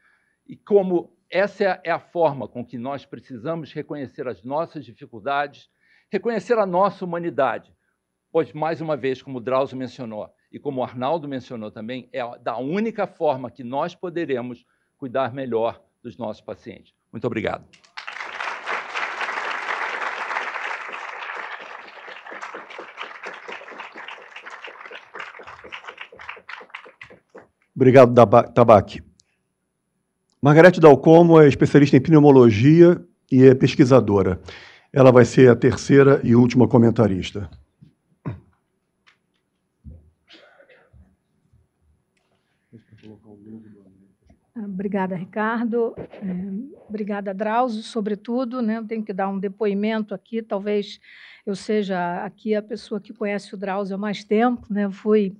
e 0.47 0.55
como 0.55 1.15
essa 1.31 1.79
é 1.83 1.89
a 1.89 1.99
forma 1.99 2.47
com 2.47 2.63
que 2.63 2.77
nós 2.77 3.05
precisamos 3.05 3.71
reconhecer 3.71 4.27
as 4.27 4.43
nossas 4.43 4.83
dificuldades, 4.83 5.69
reconhecer 6.11 6.57
a 6.57 6.65
nossa 6.65 7.05
humanidade. 7.05 7.73
Pois, 8.31 8.51
mais 8.51 8.81
uma 8.81 8.97
vez, 8.97 9.21
como 9.21 9.37
o 9.37 9.41
Drauzio 9.41 9.77
mencionou, 9.77 10.29
e 10.51 10.59
como 10.59 10.81
o 10.81 10.83
Arnaldo 10.83 11.27
mencionou 11.27 11.71
também, 11.71 12.09
é 12.11 12.21
da 12.39 12.57
única 12.57 13.07
forma 13.07 13.49
que 13.49 13.63
nós 13.63 13.95
poderemos 13.95 14.65
cuidar 14.97 15.33
melhor 15.33 15.81
dos 16.03 16.17
nossos 16.17 16.41
pacientes. 16.41 16.93
Muito 17.11 17.25
obrigado. 17.25 17.65
Obrigado, 27.73 28.13
Tabaque. 28.53 29.10
Margarete 30.43 30.79
Dalcomo 30.79 31.39
é 31.39 31.47
especialista 31.47 31.95
em 31.95 32.01
pneumologia 32.01 32.99
e 33.31 33.43
é 33.43 33.53
pesquisadora. 33.53 34.41
Ela 34.91 35.11
vai 35.11 35.23
ser 35.23 35.47
a 35.51 35.55
terceira 35.55 36.19
e 36.23 36.35
última 36.35 36.67
comentarista. 36.67 37.47
Obrigada, 44.55 45.15
Ricardo. 45.15 45.93
É, 45.97 46.85
obrigada, 46.89 47.35
Drauzio, 47.35 47.83
sobretudo. 47.83 48.63
Né? 48.63 48.77
Eu 48.77 48.87
tenho 48.87 49.03
que 49.03 49.13
dar 49.13 49.29
um 49.29 49.37
depoimento 49.37 50.13
aqui. 50.13 50.41
Talvez 50.41 50.99
eu 51.45 51.55
seja 51.55 52.25
aqui 52.25 52.55
a 52.55 52.63
pessoa 52.63 52.99
que 52.99 53.13
conhece 53.13 53.53
o 53.53 53.57
Drauzio 53.57 53.95
há 53.95 53.97
mais 53.97 54.23
tempo. 54.23 54.65
Né? 54.71 54.89
Fui 54.89 55.35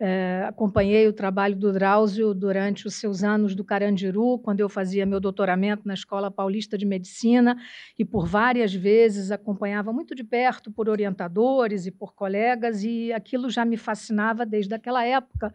é, 0.00 0.46
acompanhei 0.48 1.06
o 1.06 1.12
trabalho 1.12 1.54
do 1.54 1.70
Drauzio 1.70 2.32
durante 2.32 2.86
os 2.86 2.94
seus 2.94 3.22
anos 3.22 3.54
do 3.54 3.62
Carandiru, 3.62 4.38
quando 4.38 4.60
eu 4.60 4.68
fazia 4.68 5.04
meu 5.04 5.20
doutoramento 5.20 5.86
na 5.86 5.92
Escola 5.92 6.30
Paulista 6.30 6.78
de 6.78 6.86
Medicina, 6.86 7.54
e 7.98 8.04
por 8.04 8.26
várias 8.26 8.72
vezes 8.72 9.30
acompanhava 9.30 9.92
muito 9.92 10.14
de 10.14 10.24
perto 10.24 10.72
por 10.72 10.88
orientadores 10.88 11.84
e 11.84 11.90
por 11.90 12.14
colegas, 12.14 12.82
e 12.82 13.12
aquilo 13.12 13.50
já 13.50 13.62
me 13.62 13.76
fascinava 13.76 14.46
desde 14.46 14.74
aquela 14.74 15.04
época, 15.04 15.52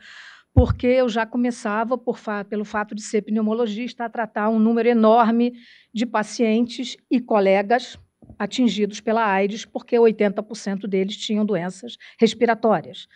porque 0.53 0.85
eu 0.85 1.09
já 1.09 1.25
começava, 1.25 1.99
fa 2.13 2.45
pelo 2.45 2.63
fato 2.63 2.93
de 2.93 3.01
ser 3.01 3.23
pneumologista, 3.23 4.05
a 4.05 4.09
tratar 4.09 4.49
um 4.49 4.59
número 4.59 4.87
enorme 4.87 5.53
de 5.91 6.05
pacientes 6.05 6.95
e 7.09 7.19
colegas 7.19 7.97
atingidos 8.37 9.01
pela 9.01 9.25
AIDS, 9.25 9.65
porque 9.65 9.95
80% 9.97 10.87
deles 10.87 11.17
tinham 11.17 11.45
doenças 11.45 11.97
respiratórias. 12.19 13.07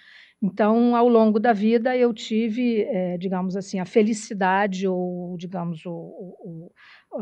Então, 0.42 0.96
ao 0.96 1.10
longo 1.10 1.38
da 1.38 1.52
vida, 1.52 1.98
eu 1.98 2.14
tive, 2.14 2.84
é, 2.84 3.18
digamos 3.18 3.58
assim, 3.58 3.80
a 3.80 3.86
felicidade 3.86 4.88
ou, 4.88 5.36
digamos, 5.38 5.86
o, 5.86 5.92
o, 5.92 6.72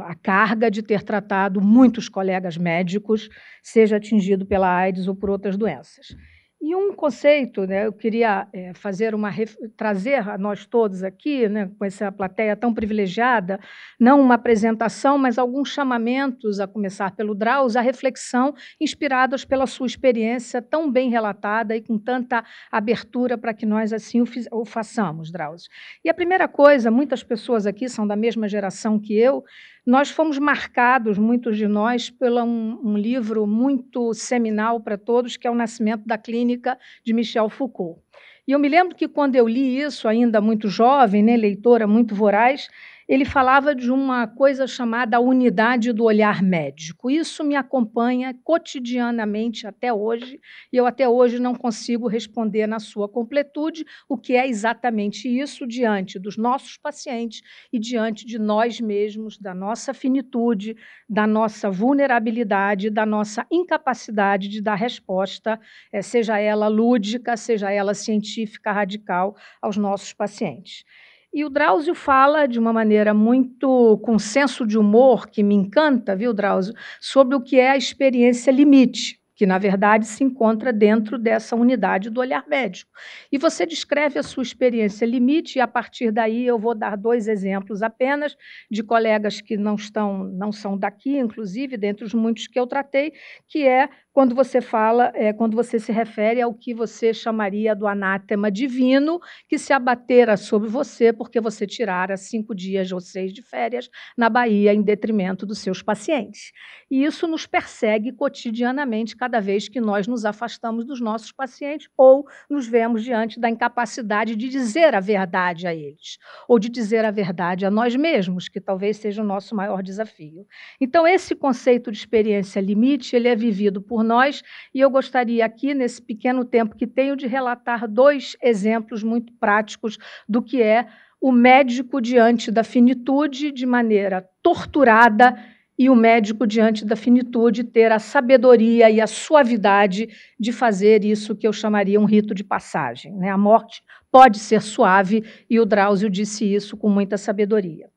a 0.01 0.13
carga 0.13 0.69
de 0.69 0.83
ter 0.83 1.01
tratado 1.01 1.59
muitos 1.59 2.07
colegas 2.07 2.57
médicos, 2.57 3.27
seja 3.63 3.97
atingido 3.97 4.45
pela 4.45 4.69
AIDS 4.71 5.07
ou 5.07 5.15
por 5.15 5.31
outras 5.31 5.57
doenças. 5.57 6.15
E 6.59 6.75
um 6.75 6.91
conceito, 6.91 7.67
né, 7.67 7.85
eu 7.85 7.93
queria 7.93 8.47
é, 8.51 8.73
fazer 8.73 9.13
uma 9.13 9.31
trazer 9.77 10.27
a 10.27 10.39
nós 10.39 10.65
todos 10.65 11.03
aqui, 11.03 11.47
né, 11.47 11.69
com 11.77 11.85
essa 11.85 12.11
plateia 12.11 12.55
tão 12.55 12.73
privilegiada, 12.73 13.59
não 13.99 14.19
uma 14.19 14.33
apresentação, 14.33 15.19
mas 15.19 15.37
alguns 15.37 15.69
chamamentos, 15.69 16.59
a 16.59 16.65
começar 16.65 17.15
pelo 17.15 17.35
Drauz, 17.35 17.75
a 17.75 17.81
reflexão, 17.81 18.55
inspirados 18.81 19.45
pela 19.45 19.67
sua 19.67 19.85
experiência 19.85 20.59
tão 20.59 20.91
bem 20.91 21.11
relatada 21.11 21.75
e 21.75 21.81
com 21.81 21.99
tanta 21.99 22.43
abertura 22.71 23.37
para 23.37 23.53
que 23.53 23.65
nós 23.65 23.93
assim 23.93 24.19
o, 24.19 24.25
o 24.51 24.65
façamos, 24.65 25.31
Drauz. 25.31 25.67
E 26.03 26.09
a 26.09 26.13
primeira 26.13 26.47
coisa, 26.47 26.89
muitas 26.89 27.23
pessoas 27.23 27.67
aqui 27.67 27.87
são 27.87 28.07
da 28.07 28.15
mesma 28.15 28.47
geração 28.47 28.99
que 28.99 29.15
eu, 29.15 29.43
nós 29.87 30.11
fomos 30.11 30.37
marcados, 30.37 31.17
muitos 31.17 31.55
de 31.55 31.65
nós, 31.65 32.09
por 32.09 32.29
um, 32.29 32.77
um 32.83 32.97
livro 32.97 33.47
muito 33.47 34.13
seminal 34.13 34.81
para 34.81 34.97
todos, 34.97 35.37
que 35.37 35.47
é 35.47 35.49
O 35.49 35.55
Nascimento 35.55 36.05
da 36.05 36.17
Clínica, 36.17 36.77
de 37.05 37.13
Michel 37.13 37.47
Foucault. 37.49 38.01
E 38.45 38.51
eu 38.51 38.59
me 38.59 38.67
lembro 38.67 38.93
que 38.93 39.07
quando 39.07 39.37
eu 39.37 39.47
li 39.47 39.79
isso, 39.79 40.05
ainda 40.09 40.41
muito 40.41 40.67
jovem, 40.67 41.23
né, 41.23 41.37
leitora 41.37 41.87
muito 41.87 42.13
voraz, 42.13 42.67
ele 43.07 43.23
falava 43.23 43.73
de 43.73 43.89
uma 43.89 44.27
coisa 44.27 44.67
chamada 44.67 45.19
unidade 45.19 45.93
do 45.93 46.03
olhar 46.03 46.43
médico. 46.43 47.09
Isso 47.09 47.43
me 47.43 47.55
acompanha 47.55 48.35
cotidianamente 48.43 49.65
até 49.65 49.93
hoje, 49.93 50.39
e 50.71 50.77
eu 50.77 50.85
até 50.85 51.07
hoje 51.07 51.39
não 51.39 51.55
consigo 51.55 52.07
responder 52.07 52.67
na 52.67 52.79
sua 52.79 53.07
completude 53.07 53.85
o 54.09 54.17
que 54.17 54.33
é 54.33 54.47
exatamente 54.47 55.27
isso 55.27 55.65
diante 55.65 56.19
dos 56.19 56.37
nossos 56.37 56.77
pacientes 56.77 57.41
e 57.71 57.79
diante 57.79 58.25
de 58.25 58.37
nós 58.37 58.81
mesmos, 58.81 59.37
da 59.37 59.53
nossa 59.53 59.93
finitude, 59.93 60.75
da 61.07 61.25
nossa 61.25 61.69
vulnerabilidade, 61.71 62.89
da 62.89 63.05
nossa 63.05 63.45
incapacidade 63.49 64.49
de 64.49 64.61
dar 64.61 64.75
resposta, 64.75 65.59
eh, 65.93 66.01
seja 66.01 66.37
ela 66.39 66.67
lúdica, 66.67 67.37
seja 67.37 67.71
ela 67.71 67.93
científica 67.93 68.71
radical, 68.71 69.35
aos 69.61 69.77
nossos 69.77 70.13
pacientes. 70.13 70.83
E 71.33 71.43
o 71.45 71.49
Drauzio 71.49 71.93
fala 71.93 72.47
de 72.47 72.57
uma 72.57 72.73
maneira 72.73 73.13
muito 73.13 73.99
com 74.03 74.17
senso 74.17 74.65
de 74.65 74.77
humor, 74.77 75.27
que 75.27 75.43
me 75.43 75.53
encanta, 75.53 76.15
viu, 76.15 76.33
Drauzio, 76.33 76.73
sobre 76.99 77.35
o 77.35 77.41
que 77.41 77.59
é 77.59 77.71
a 77.71 77.77
experiência 77.77 78.49
limite, 78.49 79.16
que 79.37 79.45
na 79.45 79.59
verdade 79.59 80.07
se 80.07 80.23
encontra 80.23 80.73
dentro 80.73 81.17
dessa 81.17 81.55
unidade 81.55 82.09
do 82.09 82.19
olhar 82.19 82.43
médico. 82.47 82.91
E 83.31 83.37
você 83.37 83.67
descreve 83.67 84.17
a 84.17 84.23
sua 84.23 84.41
experiência 84.41 85.05
limite, 85.05 85.59
e 85.59 85.61
a 85.61 85.67
partir 85.67 86.11
daí 86.11 86.45
eu 86.45 86.57
vou 86.57 86.73
dar 86.73 86.97
dois 86.97 87.27
exemplos 87.27 87.83
apenas 87.83 88.35
de 88.69 88.81
colegas 88.81 89.39
que 89.39 89.55
não 89.55 89.75
estão, 89.75 90.23
não 90.23 90.51
são 90.51 90.75
daqui, 90.75 91.17
inclusive, 91.17 91.77
dentre 91.77 92.03
os 92.03 92.15
muitos 92.15 92.47
que 92.47 92.59
eu 92.59 92.65
tratei, 92.65 93.13
que 93.47 93.65
é 93.65 93.87
quando 94.17 94.33
você 94.33 94.59
fala, 94.61 95.11
é, 95.13 95.31
quando 95.31 95.55
você 95.55 95.77
se 95.77 95.91
refere 95.91 96.41
ao 96.41 96.51
que 96.51 96.73
você 96.73 97.13
chamaria 97.13 97.75
do 97.75 97.85
anátema 97.85 98.49
divino, 98.49 99.19
que 99.47 99.59
se 99.59 99.71
abatera 99.71 100.35
sobre 100.35 100.67
você 100.67 101.13
porque 101.13 101.39
você 101.39 101.67
tirara 101.67 102.17
cinco 102.17 102.55
dias 102.55 102.91
ou 102.91 102.99
seis 102.99 103.31
de 103.31 103.43
férias 103.43 103.87
na 104.17 104.27
Bahia 104.27 104.73
em 104.73 104.81
detrimento 104.81 105.45
dos 105.45 105.59
seus 105.59 105.83
pacientes. 105.83 106.51
E 106.89 107.03
isso 107.03 107.27
nos 107.27 107.45
persegue 107.45 108.11
cotidianamente 108.11 109.15
cada 109.15 109.26
vez 109.41 109.67
que 109.67 109.81
nós 109.81 110.07
nos 110.07 110.23
afastamos 110.23 110.85
dos 110.85 111.01
nossos 111.01 111.31
pacientes 111.31 111.89
ou 111.97 112.25
nos 112.49 112.67
vemos 112.67 113.03
diante 113.03 113.39
da 113.39 113.49
incapacidade 113.49 114.35
de 114.35 114.47
dizer 114.47 114.95
a 114.95 114.99
verdade 114.99 115.67
a 115.67 115.75
eles, 115.75 116.17
ou 116.47 116.57
de 116.57 116.69
dizer 116.69 117.03
a 117.03 117.11
verdade 117.11 117.65
a 117.65 117.71
nós 117.71 117.95
mesmos, 117.95 118.47
que 118.47 118.61
talvez 118.61 118.97
seja 118.97 119.21
o 119.21 119.25
nosso 119.25 119.55
maior 119.55 119.83
desafio. 119.83 120.45
Então, 120.79 121.05
esse 121.05 121.35
conceito 121.35 121.91
de 121.91 121.97
experiência 121.97 122.61
limite, 122.61 123.15
ele 123.15 123.27
é 123.27 123.35
vivido 123.35 123.81
por 123.81 124.03
nós, 124.03 124.41
e 124.73 124.79
eu 124.79 124.89
gostaria 124.89 125.45
aqui, 125.45 125.73
nesse 125.73 126.01
pequeno 126.01 126.45
tempo 126.45 126.75
que 126.75 126.87
tenho, 126.87 127.15
de 127.15 127.27
relatar 127.27 127.87
dois 127.87 128.37
exemplos 128.41 129.03
muito 129.03 129.33
práticos 129.33 129.97
do 130.27 130.41
que 130.41 130.61
é 130.61 130.87
o 131.19 131.31
médico 131.31 131.99
diante 131.99 132.51
da 132.51 132.63
finitude 132.63 133.51
de 133.51 133.65
maneira 133.65 134.27
torturada 134.41 135.35
e 135.77 135.89
o 135.89 135.95
médico 135.95 136.47
diante 136.47 136.83
da 136.83 136.95
finitude 136.95 137.63
ter 137.63 137.91
a 137.91 137.99
sabedoria 137.99 138.89
e 138.89 138.99
a 138.99 139.07
suavidade 139.07 140.09
de 140.39 140.51
fazer 140.51 141.03
isso 141.05 141.35
que 141.35 141.47
eu 141.47 141.53
chamaria 141.53 141.99
um 141.99 142.05
rito 142.05 142.33
de 142.33 142.43
passagem. 142.43 143.13
Né? 143.13 143.29
A 143.29 143.37
morte 143.37 143.83
pode 144.11 144.39
ser 144.39 144.61
suave 144.61 145.23
e 145.49 145.59
o 145.59 145.65
Drauzio 145.65 146.09
disse 146.09 146.45
isso 146.45 146.75
com 146.75 146.89
muita 146.89 147.17
sabedoria. 147.17 147.89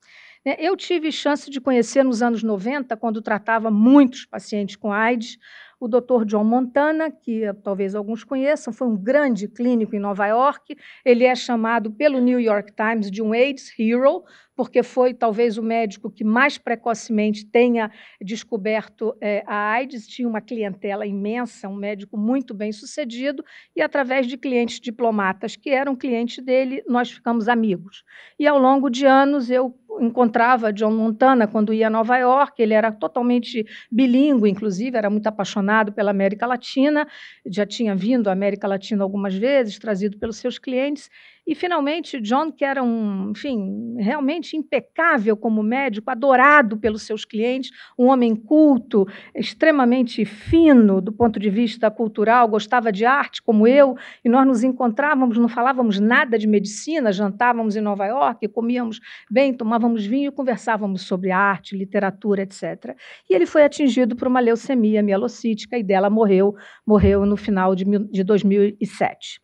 Né? 0.44 0.56
Eu 0.58 0.76
tive 0.76 1.10
chance 1.10 1.50
de 1.50 1.60
conhecer 1.60 2.04
nos 2.04 2.22
anos 2.22 2.42
90, 2.42 2.96
quando 2.96 3.22
tratava 3.22 3.70
muitos 3.70 4.26
pacientes 4.26 4.76
com 4.76 4.92
AIDS, 4.92 5.38
o 5.80 5.88
Dr. 5.88 6.26
John 6.26 6.44
Montana, 6.44 7.10
que 7.10 7.50
talvez 7.64 7.94
alguns 7.94 8.22
conheçam, 8.22 8.70
foi 8.70 8.86
um 8.86 8.96
grande 8.96 9.48
clínico 9.48 9.96
em 9.96 9.98
Nova 9.98 10.26
York. 10.26 10.76
Ele 11.02 11.24
é 11.24 11.34
chamado 11.34 11.90
pelo 11.90 12.20
New 12.20 12.38
York 12.38 12.74
Times 12.74 13.10
de 13.10 13.22
um 13.22 13.32
AIDS 13.32 13.72
hero, 13.78 14.22
porque 14.60 14.82
foi 14.82 15.14
talvez 15.14 15.56
o 15.56 15.62
médico 15.62 16.10
que 16.10 16.22
mais 16.22 16.58
precocemente 16.58 17.46
tenha 17.46 17.90
descoberto 18.20 19.16
é, 19.18 19.42
a 19.46 19.70
AIDS, 19.70 20.06
tinha 20.06 20.28
uma 20.28 20.42
clientela 20.42 21.06
imensa, 21.06 21.66
um 21.66 21.74
médico 21.74 22.18
muito 22.18 22.52
bem 22.52 22.70
sucedido, 22.70 23.42
e 23.74 23.80
através 23.80 24.26
de 24.26 24.36
clientes 24.36 24.78
diplomatas 24.78 25.56
que 25.56 25.70
eram 25.70 25.96
clientes 25.96 26.44
dele, 26.44 26.84
nós 26.86 27.10
ficamos 27.10 27.48
amigos. 27.48 28.04
E 28.38 28.46
ao 28.46 28.58
longo 28.58 28.90
de 28.90 29.06
anos 29.06 29.50
eu 29.50 29.74
encontrava 30.00 30.72
John 30.72 30.92
Montana 30.92 31.46
quando 31.46 31.72
ia 31.72 31.86
a 31.86 31.90
Nova 31.90 32.16
York, 32.16 32.60
ele 32.60 32.74
era 32.74 32.90
totalmente 32.90 33.66
bilíngue, 33.90 34.48
inclusive, 34.48 34.96
era 34.96 35.10
muito 35.10 35.26
apaixonado 35.26 35.92
pela 35.92 36.10
América 36.10 36.46
Latina, 36.46 37.06
já 37.46 37.66
tinha 37.66 37.94
vindo 37.94 38.28
à 38.28 38.32
América 38.32 38.66
Latina 38.66 39.02
algumas 39.02 39.34
vezes, 39.34 39.78
trazido 39.78 40.18
pelos 40.18 40.36
seus 40.36 40.58
clientes, 40.58 41.10
e, 41.50 41.54
finalmente, 41.56 42.20
John, 42.20 42.52
que 42.52 42.64
era 42.64 42.80
um, 42.80 43.30
enfim, 43.30 43.96
realmente 43.98 44.56
impecável 44.56 45.36
como 45.36 45.64
médico, 45.64 46.08
adorado 46.08 46.76
pelos 46.76 47.02
seus 47.02 47.24
clientes, 47.24 47.72
um 47.98 48.06
homem 48.06 48.36
culto, 48.36 49.04
extremamente 49.34 50.24
fino 50.24 51.00
do 51.00 51.12
ponto 51.12 51.40
de 51.40 51.50
vista 51.50 51.90
cultural, 51.90 52.46
gostava 52.46 52.92
de 52.92 53.04
arte 53.04 53.42
como 53.42 53.66
eu, 53.66 53.96
e 54.24 54.28
nós 54.28 54.46
nos 54.46 54.62
encontrávamos, 54.62 55.38
não 55.38 55.48
falávamos 55.48 55.98
nada 55.98 56.38
de 56.38 56.46
medicina, 56.46 57.10
jantávamos 57.10 57.74
em 57.74 57.80
Nova 57.80 58.06
York, 58.06 58.46
comíamos 58.46 59.00
bem, 59.28 59.52
tomávamos 59.52 59.89
vinho 59.96 60.28
e 60.28 60.32
conversávamos 60.32 61.02
sobre 61.02 61.30
arte, 61.30 61.76
literatura, 61.76 62.42
etc. 62.42 62.96
E 63.28 63.34
ele 63.34 63.46
foi 63.46 63.64
atingido 63.64 64.16
por 64.16 64.28
uma 64.28 64.40
leucemia 64.40 65.02
mielocítica 65.02 65.78
e 65.78 65.82
dela 65.82 66.10
morreu, 66.10 66.54
morreu 66.86 67.24
no 67.24 67.36
final 67.36 67.74
de, 67.74 67.84
de 67.84 68.24
2007. 68.24 69.40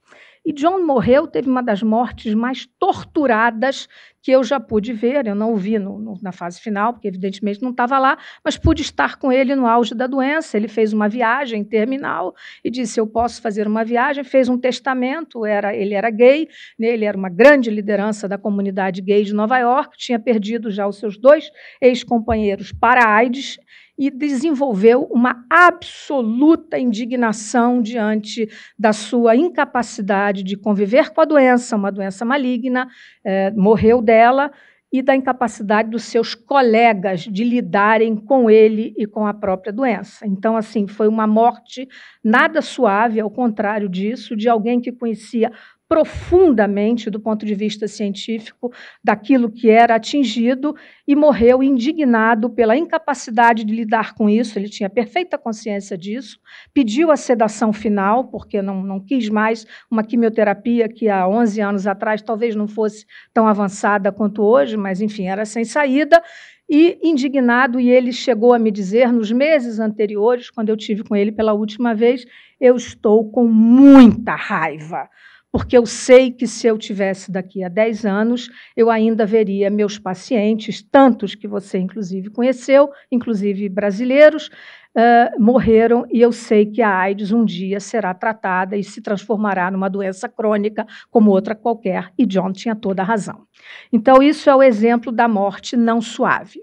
E 0.47 0.53
John 0.53 0.87
morreu, 0.87 1.27
teve 1.27 1.51
uma 1.51 1.61
das 1.61 1.83
mortes 1.83 2.33
mais 2.33 2.69
torturadas 2.79 3.89
que 4.23 4.31
eu 4.31 4.45
já 4.45 4.61
pude 4.61 4.93
ver. 4.93 5.27
Eu 5.27 5.35
não 5.35 5.53
o 5.53 5.57
vi 5.57 5.77
no, 5.77 5.99
no, 5.99 6.15
na 6.23 6.31
fase 6.31 6.61
final, 6.61 6.93
porque 6.93 7.09
evidentemente 7.09 7.61
não 7.61 7.71
estava 7.71 7.99
lá, 7.99 8.17
mas 8.45 8.57
pude 8.57 8.81
estar 8.81 9.17
com 9.19 9.33
ele 9.33 9.57
no 9.57 9.67
auge 9.67 9.93
da 9.93 10.07
doença. 10.07 10.57
Ele 10.57 10.69
fez 10.69 10.93
uma 10.93 11.09
viagem 11.09 11.65
terminal 11.65 12.33
e 12.65 12.71
disse: 12.71 13.01
Eu 13.01 13.09
posso 13.09 13.43
fazer 13.43 13.67
uma 13.67 13.85
viagem. 13.85 14.23
Fez 14.23 14.49
um 14.49 14.57
testamento. 14.57 15.45
Era, 15.45 15.75
ele 15.75 15.95
era 15.95 16.11
gay, 16.11 16.49
né? 16.79 16.89
ele 16.89 17.05
era 17.05 17.19
uma 17.19 17.29
grande 17.29 17.69
liderança 17.69 18.29
da 18.29 18.39
comunidade 18.39 19.03
gay 19.03 19.25
de 19.25 19.35
Nova 19.35 19.59
York, 19.59 19.99
tinha 19.99 20.19
perdido 20.19 20.71
já 20.71 20.87
os 20.87 20.99
seus 20.99 21.19
dois 21.19 21.51
ex-companheiros 21.81 22.71
para 22.71 23.05
AIDS 23.05 23.59
e 23.99 24.11
desenvolveu 24.11 25.05
uma 25.11 25.45
absoluta 25.49 26.79
indignação 26.79 27.81
diante 27.81 28.49
da 28.79 28.93
sua 28.93 29.35
incapacidade 29.35 30.43
de 30.43 30.57
conviver 30.57 31.11
com 31.11 31.21
a 31.21 31.25
doença, 31.25 31.77
uma 31.77 31.91
doença 31.91 32.25
maligna, 32.25 32.89
é, 33.25 33.51
morreu 33.53 34.03
dela, 34.03 34.51
e 34.93 35.03
da 35.03 35.15
incapacidade 35.15 35.91
dos 35.91 36.05
seus 36.05 36.35
colegas 36.35 37.21
de 37.21 37.45
lidarem 37.45 38.17
com 38.17 38.49
ele 38.49 38.95
e 38.97 39.07
com 39.07 39.27
a 39.27 39.35
própria 39.35 39.73
doença. 39.73 40.27
Então, 40.27 40.57
assim, 40.57 40.87
foi 40.87 41.09
uma 41.09 41.27
morte 41.27 41.89
nada 42.23 42.63
suave, 42.63 43.21
ao 43.21 43.31
contrário 43.31 43.89
disso, 43.89 44.37
de 44.37 44.49
alguém 44.49 44.81
que 44.81 44.93
conhecia 44.93 45.53
profundamente 45.89 47.09
do 47.09 47.21
ponto 47.21 47.47
de 47.47 47.55
vista 47.55 47.87
científico 47.87 48.73
daquilo 49.03 49.51
que 49.51 49.71
era 49.71 49.95
atingido 49.95 50.75
e 51.07 51.15
morreu 51.15 51.63
indignado 51.63 52.51
pela 52.51 52.77
incapacidade 52.77 53.65
de 53.65 53.75
lidar 53.75 54.15
com 54.15 54.29
isso. 54.29 54.59
Ele 54.59 54.69
tinha 54.69 54.91
perfeita 54.91 55.39
consciência 55.39 55.97
disso, 55.97 56.41
pediu 56.75 57.11
a 57.11 57.17
sedação 57.17 57.73
final, 57.73 58.25
porque 58.25 58.61
não, 58.61 58.83
não 58.83 59.01
quis 59.01 59.29
mais 59.29 59.67
uma 59.91 60.03
quimioterapia 60.03 60.89
que 60.89 61.09
há 61.09 61.27
11 61.29 61.61
anos 61.61 61.87
atrás 61.87 62.21
talvez 62.21 62.57
não 62.57 62.67
fosse 62.67 63.07
tão 63.33 63.47
avançada 63.47 64.11
quanto 64.11 64.43
hoje, 64.43 64.77
mas 64.77 65.01
enfim, 65.01 65.29
era 65.29 65.45
sem 65.45 65.65
saída. 65.65 66.21
E 66.69 66.99
indignado, 67.01 67.79
e 67.79 67.89
ele 67.89 68.13
chegou 68.13 68.53
a 68.53 68.59
me 68.59 68.73
dizer 68.73 69.13
nos 69.13 69.31
meses 69.31 69.79
anteriores, 69.79 70.51
quando 70.51 70.69
eu 70.69 70.77
tive 70.77 71.05
com 71.05 71.15
ele 71.15 71.31
pela 71.31 71.53
última 71.53 71.95
vez, 71.95 72.27
eu 72.61 72.75
estou 72.75 73.31
com 73.31 73.47
muita 73.47 74.35
raiva 74.35 75.09
porque 75.51 75.77
eu 75.77 75.87
sei 75.87 76.31
que 76.31 76.47
se 76.47 76.67
eu 76.67 76.77
tivesse 76.77 77.31
daqui 77.31 77.65
a 77.65 77.69
10 77.69 78.05
anos, 78.05 78.51
eu 78.77 78.91
ainda 78.91 79.25
veria 79.25 79.71
meus 79.71 79.99
pacientes, 79.99 80.83
tantos 80.83 81.35
que 81.35 81.49
você 81.49 81.79
inclusive 81.79 82.31
conheceu, 82.31 82.91
inclusive 83.11 83.69
brasileiros, 83.69 84.51
uh, 84.97 85.41
morreram 85.43 86.07
e 86.11 86.21
eu 86.21 86.33
sei 86.33 86.67
que 86.67 86.81
a 86.81 86.95
AIDS 86.97 87.33
um 87.33 87.45
dia 87.45 87.79
será 87.81 88.15
tratada 88.15 88.77
e 88.77 88.83
se 88.83 89.03
transformará 89.03 89.71
numa 89.71 89.91
doença 89.91 90.29
crônica 90.29 90.87
como 91.11 91.31
outra 91.31 91.55
qualquer, 91.55 92.11
e 92.19 92.25
John 92.25 92.53
tinha 92.53 92.75
toda 92.75 93.03
a 93.03 93.05
razão. 93.05 93.47
Então, 93.93 94.23
isso 94.23 94.49
é 94.49 94.55
o 94.55 94.63
exemplo 94.63 95.13
da 95.13 95.29
morte 95.29 95.77
não 95.77 96.01
suave. 96.01 96.61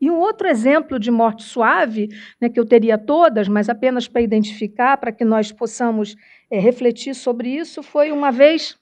E 0.00 0.10
um 0.10 0.18
outro 0.18 0.46
exemplo 0.46 0.98
de 0.98 1.10
morte 1.10 1.44
suave, 1.44 2.08
né, 2.38 2.50
que 2.50 2.60
eu 2.60 2.66
teria 2.66 2.98
todas, 2.98 3.48
mas 3.48 3.70
apenas 3.70 4.06
para 4.06 4.20
identificar, 4.20 4.98
para 4.98 5.10
que 5.10 5.24
nós 5.24 5.50
possamos 5.50 6.14
é, 6.50 6.58
refletir 6.58 7.14
sobre 7.14 7.48
isso, 7.48 7.82
foi 7.82 8.12
uma 8.12 8.30
vez 8.30 8.78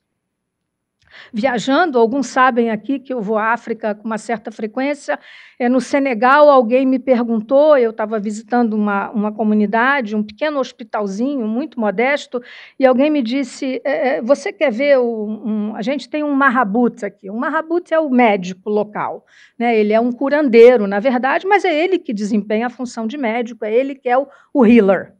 viajando. 1.32 1.98
Alguns 1.98 2.28
sabem 2.28 2.70
aqui 2.70 2.98
que 2.98 3.12
eu 3.12 3.20
vou 3.20 3.36
à 3.36 3.52
África 3.52 3.94
com 3.94 4.04
uma 4.04 4.18
certa 4.18 4.50
frequência. 4.50 5.18
É, 5.58 5.68
no 5.68 5.80
Senegal, 5.80 6.48
alguém 6.48 6.86
me 6.86 6.98
perguntou, 6.98 7.76
eu 7.76 7.90
estava 7.90 8.18
visitando 8.18 8.74
uma, 8.74 9.10
uma 9.10 9.32
comunidade, 9.32 10.16
um 10.16 10.22
pequeno 10.22 10.58
hospitalzinho, 10.58 11.46
muito 11.46 11.78
modesto, 11.78 12.42
e 12.78 12.86
alguém 12.86 13.10
me 13.10 13.22
disse: 13.22 13.80
é, 13.84 14.16
é 14.16 14.22
Você 14.22 14.52
quer 14.52 14.72
ver? 14.72 14.98
O, 14.98 15.26
um, 15.26 15.76
a 15.76 15.82
gente 15.82 16.08
tem 16.08 16.22
um 16.22 16.32
marabut 16.32 17.04
aqui. 17.04 17.30
Um 17.30 17.38
marabut 17.38 17.92
é 17.92 18.00
o 18.00 18.10
médico 18.10 18.68
local. 18.70 19.24
Né? 19.58 19.78
Ele 19.78 19.92
é 19.92 20.00
um 20.00 20.12
curandeiro, 20.12 20.86
na 20.86 21.00
verdade, 21.00 21.46
mas 21.46 21.64
é 21.64 21.74
ele 21.74 21.98
que 21.98 22.12
desempenha 22.12 22.66
a 22.66 22.70
função 22.70 23.06
de 23.06 23.16
médico, 23.16 23.64
é 23.64 23.72
ele 23.72 23.94
que 23.94 24.08
é 24.08 24.18
o, 24.18 24.26
o 24.52 24.66
healer. 24.66 25.14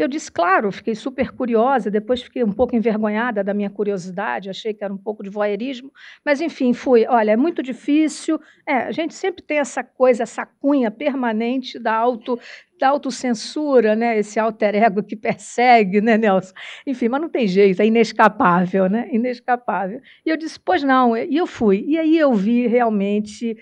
Eu 0.00 0.08
disse, 0.08 0.32
claro, 0.32 0.72
fiquei 0.72 0.94
super 0.94 1.30
curiosa, 1.30 1.90
depois 1.90 2.22
fiquei 2.22 2.42
um 2.42 2.52
pouco 2.52 2.74
envergonhada 2.74 3.44
da 3.44 3.52
minha 3.52 3.68
curiosidade, 3.68 4.48
achei 4.48 4.72
que 4.72 4.82
era 4.82 4.90
um 4.90 4.96
pouco 4.96 5.22
de 5.22 5.28
voyeurismo, 5.28 5.92
mas 6.24 6.40
enfim, 6.40 6.72
fui. 6.72 7.04
Olha, 7.06 7.32
é 7.32 7.36
muito 7.36 7.62
difícil, 7.62 8.40
é, 8.66 8.76
a 8.76 8.92
gente 8.92 9.12
sempre 9.12 9.42
tem 9.42 9.58
essa 9.58 9.84
coisa, 9.84 10.22
essa 10.22 10.46
cunha 10.46 10.90
permanente 10.90 11.78
da 11.78 11.94
auto 11.94 12.40
da 12.80 12.88
autocensura, 12.88 13.94
né? 13.94 14.18
esse 14.18 14.40
alter 14.40 14.74
ego 14.74 15.02
que 15.02 15.14
persegue, 15.14 16.00
né, 16.00 16.16
Nelson? 16.16 16.54
Enfim, 16.86 17.08
mas 17.10 17.20
não 17.20 17.28
tem 17.28 17.46
jeito, 17.46 17.82
é 17.82 17.84
inescapável, 17.84 18.88
né? 18.88 19.06
Inescapável. 19.12 20.00
E 20.24 20.30
eu 20.30 20.36
disse, 20.38 20.58
pois 20.58 20.82
não, 20.82 21.14
e 21.14 21.36
eu 21.36 21.46
fui. 21.46 21.84
E 21.86 21.98
aí 21.98 22.16
eu 22.16 22.32
vi 22.32 22.66
realmente 22.66 23.54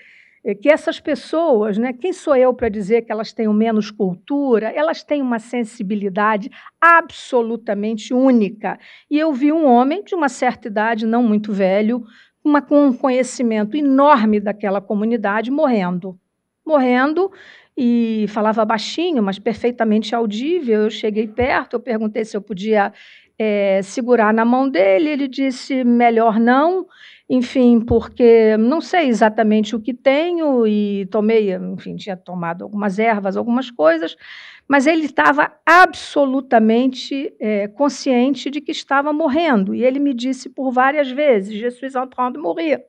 que 0.54 0.68
essas 0.68 1.00
pessoas, 1.00 1.76
né, 1.78 1.92
quem 1.92 2.12
sou 2.12 2.34
eu 2.36 2.54
para 2.54 2.68
dizer 2.68 3.02
que 3.02 3.12
elas 3.12 3.32
tenham 3.32 3.52
menos 3.52 3.90
cultura? 3.90 4.70
Elas 4.70 5.02
têm 5.02 5.20
uma 5.20 5.38
sensibilidade 5.38 6.50
absolutamente 6.80 8.14
única. 8.14 8.78
E 9.10 9.18
eu 9.18 9.32
vi 9.32 9.52
um 9.52 9.66
homem 9.66 10.02
de 10.02 10.14
uma 10.14 10.28
certa 10.28 10.68
idade, 10.68 11.06
não 11.06 11.22
muito 11.22 11.52
velho, 11.52 12.04
uma, 12.44 12.62
com 12.62 12.86
um 12.86 12.92
conhecimento 12.92 13.76
enorme 13.76 14.40
daquela 14.40 14.80
comunidade, 14.80 15.50
morrendo. 15.50 16.18
Morrendo 16.64 17.30
e 17.76 18.26
falava 18.28 18.64
baixinho, 18.64 19.22
mas 19.22 19.38
perfeitamente 19.38 20.14
audível. 20.14 20.82
Eu 20.82 20.90
cheguei 20.90 21.26
perto, 21.26 21.74
eu 21.74 21.80
perguntei 21.80 22.24
se 22.24 22.36
eu 22.36 22.40
podia 22.40 22.92
é, 23.38 23.80
segurar 23.82 24.34
na 24.34 24.44
mão 24.44 24.68
dele, 24.68 25.10
ele 25.10 25.28
disse 25.28 25.84
melhor 25.84 26.40
não 26.40 26.86
enfim, 27.28 27.80
porque 27.80 28.56
não 28.56 28.80
sei 28.80 29.08
exatamente 29.08 29.76
o 29.76 29.80
que 29.80 29.92
tenho 29.92 30.66
e 30.66 31.06
tomei, 31.10 31.54
enfim, 31.54 31.94
tinha 31.94 32.16
tomado 32.16 32.64
algumas 32.64 32.98
ervas, 32.98 33.36
algumas 33.36 33.70
coisas, 33.70 34.16
mas 34.66 34.86
ele 34.86 35.04
estava 35.04 35.52
absolutamente 35.64 37.34
é, 37.38 37.68
consciente 37.68 38.50
de 38.50 38.60
que 38.60 38.72
estava 38.72 39.12
morrendo. 39.12 39.74
E 39.74 39.84
ele 39.84 39.98
me 39.98 40.14
disse 40.14 40.48
por 40.48 40.70
várias 40.70 41.10
vezes: 41.10 41.54
Je 41.54 41.70
suis 41.70 41.94
en 41.94 42.06
train 42.06 42.32
de 42.32 42.38
mourir. 42.38 42.82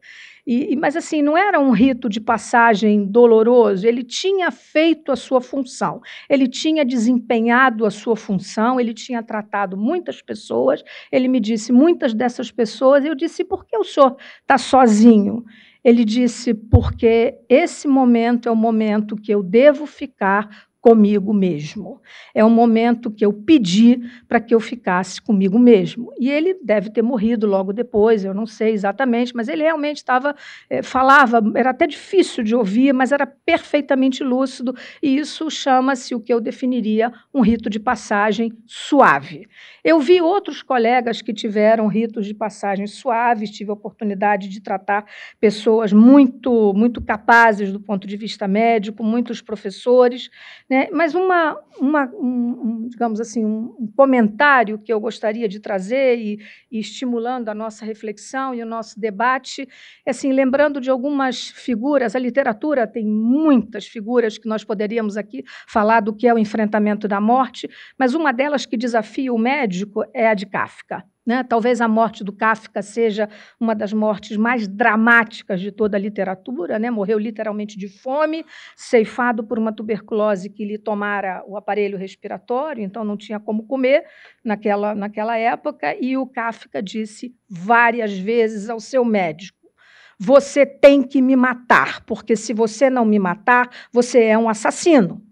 E, 0.46 0.76
mas 0.76 0.96
assim, 0.96 1.22
não 1.22 1.38
era 1.38 1.60
um 1.60 1.72
rito 1.72 2.10
de 2.10 2.20
passagem 2.20 3.06
doloroso, 3.06 3.88
ele 3.88 4.04
tinha 4.04 4.50
feito 4.52 5.12
a 5.12 5.16
sua 5.16 5.42
função, 5.42 6.02
ele 6.30 6.48
tinha 6.48 6.84
desempenhado 6.86 7.86
a 7.86 7.92
sua 7.92 8.16
função, 8.16 8.80
ele 8.80 8.94
tinha 8.94 9.22
tratado 9.22 9.78
muitas 9.78 10.22
pessoas, 10.22 10.84
ele 11.12 11.28
me 11.28 11.40
disse 11.40 11.72
muitas 11.72 12.14
dessas 12.14 12.52
pessoas, 12.52 13.06
eu 13.06 13.16
disse, 13.16 13.44
por 13.44 13.66
que 13.66 13.78
o 13.78 13.84
senhor 13.84 14.18
está 14.42 14.58
sozinho? 14.58 15.44
Ele 15.84 16.04
disse, 16.04 16.54
porque 16.54 17.36
esse 17.48 17.88
momento 17.88 18.50
é 18.50 18.52
o 18.52 18.56
momento 18.56 19.16
que 19.16 19.32
eu 19.32 19.42
devo 19.42 19.86
ficar 19.86 20.68
comigo 20.82 21.34
mesmo. 21.34 22.02
É 22.34 22.44
um 22.44 22.50
momento 22.50 23.12
que 23.12 23.26
eu 23.26 23.34
pedi 23.34 24.00
para 24.28 24.40
que 24.40 24.56
eu 24.56 24.60
ficasse 24.60 25.22
comigo 25.22 25.60
mesmo. 25.60 26.12
E 26.18 26.30
ele 26.30 26.58
deve 26.64 26.90
ter 26.90 27.02
morrido 27.02 27.46
logo 27.46 27.74
depois, 27.74 28.24
eu 28.24 28.34
não 28.34 28.46
sei 28.46 28.72
exatamente, 28.72 29.36
mas 29.36 29.48
ele 29.48 29.64
realmente 29.64 29.98
estava, 29.98 30.36
é, 30.70 30.82
falava, 30.82 31.42
era 31.56 31.72
até 31.72 31.86
difícil 31.86 32.44
de 32.44 32.56
ouvir, 32.56 32.94
mas 32.94 33.12
era 33.12 33.28
perfeitamente 33.28 34.24
lúcido, 34.24 34.74
e 35.04 35.18
isso 35.18 35.50
chama-se 35.50 36.16
o 36.16 36.20
que 36.20 36.34
eu 36.34 36.40
definiria 36.40 37.12
um 37.34 37.42
rito 37.42 37.70
de 37.70 37.80
passagem 37.80 38.54
suave. 38.66 39.48
Eu 39.84 40.00
vi 40.00 40.22
outros 40.22 40.62
colegas 40.62 41.22
que 41.22 41.34
tiveram 41.34 41.88
ritos 41.88 42.26
de 42.26 42.34
passagem 42.34 42.88
suaves, 42.88 43.52
tive 43.52 43.72
a 43.72 43.74
oportunidade 43.74 44.48
de 44.48 44.62
tratar 44.62 45.06
pessoas 45.40 45.92
muito, 45.92 46.74
muito 46.74 47.02
capazes 47.02 47.72
do 47.72 47.80
ponto 47.80 48.08
de 48.08 48.16
vista 48.16 48.48
médico, 48.48 49.04
muitos 49.04 49.42
professores, 49.42 50.30
né? 50.70 50.88
Mas 50.92 51.16
uma, 51.16 51.60
uma 51.80 52.06
um, 52.14 52.88
digamos 52.88 53.20
assim, 53.20 53.44
um, 53.44 53.92
comentário 53.96 54.78
que 54.78 54.94
eu 54.94 55.00
gostaria 55.00 55.50
de 55.50 55.60
trazer 55.60 56.18
e, 56.20 56.40
e, 56.72 56.80
estimulando 56.80 57.50
a 57.50 57.56
nossa 57.56 57.84
reflexão 57.84 58.54
e 58.54 58.62
o 58.62 58.66
nosso 58.66 59.00
debate, 59.00 59.68
é 60.06 60.12
assim, 60.12 60.32
lembrando 60.32 60.80
de 60.80 60.90
algumas 60.90 61.50
figuras, 61.50 62.16
a 62.16 62.20
literatura 62.20 62.86
tem 62.86 63.06
muitas 63.06 63.88
figuras 63.88 64.38
que 64.38 64.48
nós 64.48 64.64
poderíamos 64.64 65.18
aqui 65.18 65.44
falar 65.68 66.02
do 66.02 66.14
que 66.14 66.28
é 66.28 66.34
o 66.34 66.38
enfrentamento 66.38 67.08
da 67.08 67.20
morte, 67.20 67.68
mas 67.98 68.14
uma 68.14 68.32
delas 68.32 68.66
que 68.66 68.78
desafia 68.78 69.34
o 69.34 69.40
médico 69.40 70.04
é 70.14 70.28
a 70.28 70.34
de 70.36 70.46
Kafka. 70.46 71.04
Né? 71.30 71.44
Talvez 71.44 71.80
a 71.80 71.88
morte 71.88 72.24
do 72.24 72.34
Kafka 72.34 72.82
seja 72.82 73.30
uma 73.60 73.76
das 73.76 73.94
mortes 73.94 74.36
mais 74.36 74.68
dramáticas 74.68 75.62
de 75.62 75.72
toda 75.72 75.96
a 75.96 76.00
literatura. 76.00 76.80
Né? 76.80 76.90
Morreu 76.90 77.20
literalmente 77.20 77.78
de 77.78 77.88
fome, 77.88 78.44
ceifado 78.76 79.44
por 79.44 79.60
uma 79.60 79.72
tuberculose 79.72 80.50
que 80.50 80.66
lhe 80.66 80.80
tomara 80.80 81.44
o 81.46 81.56
aparelho 81.56 82.00
respiratório, 82.00 82.84
então 82.84 83.04
não 83.04 83.16
tinha 83.16 83.40
como 83.40 83.68
comer 83.68 84.06
naquela, 84.44 84.96
naquela 84.96 85.38
época. 85.38 85.96
E 86.02 86.18
o 86.18 86.26
Kafka 86.26 86.82
disse 86.82 87.36
várias 87.48 88.18
vezes 88.18 88.68
ao 88.68 88.80
seu 88.80 89.06
médico: 89.06 89.70
Você 90.18 90.66
tem 90.66 91.04
que 91.04 91.22
me 91.22 91.36
matar, 91.36 92.04
porque 92.06 92.36
se 92.36 92.54
você 92.54 92.90
não 92.90 93.06
me 93.06 93.20
matar, 93.20 93.70
você 93.94 94.24
é 94.24 94.36
um 94.36 94.50
assassino 94.50 95.29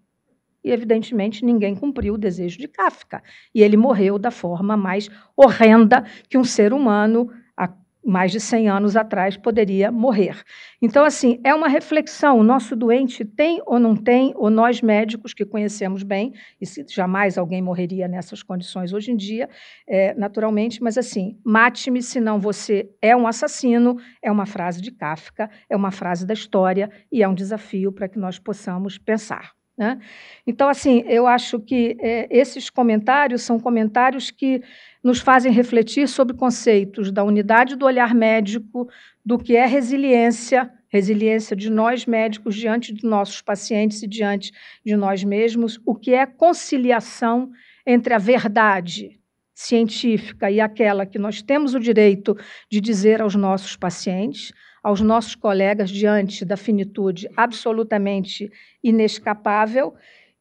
e, 0.67 0.71
evidentemente, 0.71 1.45
ninguém 1.45 1.73
cumpriu 1.73 2.15
o 2.15 2.17
desejo 2.17 2.57
de 2.59 2.67
Kafka. 2.67 3.23
E 3.55 3.63
ele 3.63 3.77
morreu 3.77 4.19
da 4.19 4.29
forma 4.29 4.75
mais 4.75 5.09
horrenda 5.35 6.03
que 6.29 6.37
um 6.37 6.43
ser 6.43 6.73
humano, 6.73 7.29
há 7.55 7.69
mais 8.03 8.33
de 8.33 8.39
100 8.41 8.69
anos 8.69 8.97
atrás, 8.97 9.37
poderia 9.37 9.89
morrer. 9.89 10.43
Então, 10.81 11.05
assim, 11.05 11.39
é 11.41 11.55
uma 11.55 11.69
reflexão: 11.69 12.37
o 12.37 12.43
nosso 12.43 12.75
doente 12.75 13.23
tem 13.23 13.61
ou 13.65 13.79
não 13.79 13.95
tem, 13.95 14.33
ou 14.35 14.49
nós 14.49 14.81
médicos 14.81 15.33
que 15.33 15.45
conhecemos 15.45 16.03
bem, 16.03 16.33
e 16.59 16.65
se 16.65 16.85
jamais 16.89 17.37
alguém 17.37 17.61
morreria 17.61 18.05
nessas 18.05 18.43
condições 18.43 18.91
hoje 18.91 19.11
em 19.11 19.15
dia, 19.15 19.49
é, 19.87 20.13
naturalmente, 20.15 20.83
mas 20.83 20.97
assim, 20.97 21.39
mate-me, 21.45 22.03
senão 22.03 22.41
você 22.41 22.89
é 23.01 23.15
um 23.15 23.25
assassino, 23.25 23.95
é 24.21 24.29
uma 24.29 24.45
frase 24.45 24.81
de 24.81 24.91
Kafka, 24.91 25.49
é 25.69 25.77
uma 25.77 25.91
frase 25.91 26.27
da 26.27 26.33
história 26.33 26.91
e 27.09 27.23
é 27.23 27.27
um 27.27 27.33
desafio 27.33 27.93
para 27.93 28.09
que 28.09 28.19
nós 28.19 28.37
possamos 28.37 28.97
pensar. 28.97 29.56
Né? 29.77 29.99
Então, 30.45 30.67
assim, 30.67 31.03
eu 31.05 31.27
acho 31.27 31.59
que 31.59 31.95
é, 31.99 32.27
esses 32.31 32.69
comentários 32.69 33.43
são 33.43 33.59
comentários 33.59 34.31
que 34.31 34.61
nos 35.03 35.19
fazem 35.19 35.51
refletir 35.51 36.07
sobre 36.07 36.35
conceitos 36.35 37.11
da 37.11 37.23
unidade 37.23 37.75
do 37.75 37.85
olhar 37.85 38.15
médico, 38.15 38.89
do 39.23 39.37
que 39.37 39.55
é 39.55 39.65
resiliência, 39.67 40.71
resiliência 40.89 41.55
de 41.55 41.69
nós 41.69 42.05
médicos 42.05 42.55
diante 42.55 42.91
de 42.91 43.05
nossos 43.05 43.41
pacientes 43.41 44.01
e 44.01 44.07
diante 44.07 44.51
de 44.83 44.95
nós 44.95 45.23
mesmos, 45.23 45.79
o 45.85 45.93
que 45.93 46.13
é 46.13 46.25
conciliação 46.25 47.51
entre 47.85 48.13
a 48.13 48.17
verdade 48.17 49.19
científica 49.53 50.49
e 50.49 50.59
aquela 50.59 51.05
que 51.05 51.19
nós 51.19 51.41
temos 51.41 51.73
o 51.73 51.79
direito 51.79 52.35
de 52.69 52.79
dizer 52.79 53.21
aos 53.21 53.35
nossos 53.35 53.75
pacientes, 53.75 54.51
aos 54.83 55.01
nossos 55.01 55.35
colegas 55.35 55.89
diante 55.89 56.45
da 56.45 56.57
finitude 56.57 57.27
absolutamente 57.35 58.49
inescapável 58.83 59.93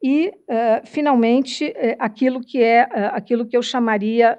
e, 0.02 0.28
uh, 0.28 0.84
finalmente, 0.84 1.68
uh, 1.68 1.96
aquilo 1.98 2.40
que 2.40 2.62
é 2.62 2.84
uh, 2.84 3.16
aquilo 3.16 3.46
que 3.46 3.56
eu 3.56 3.62
chamaria 3.62 4.38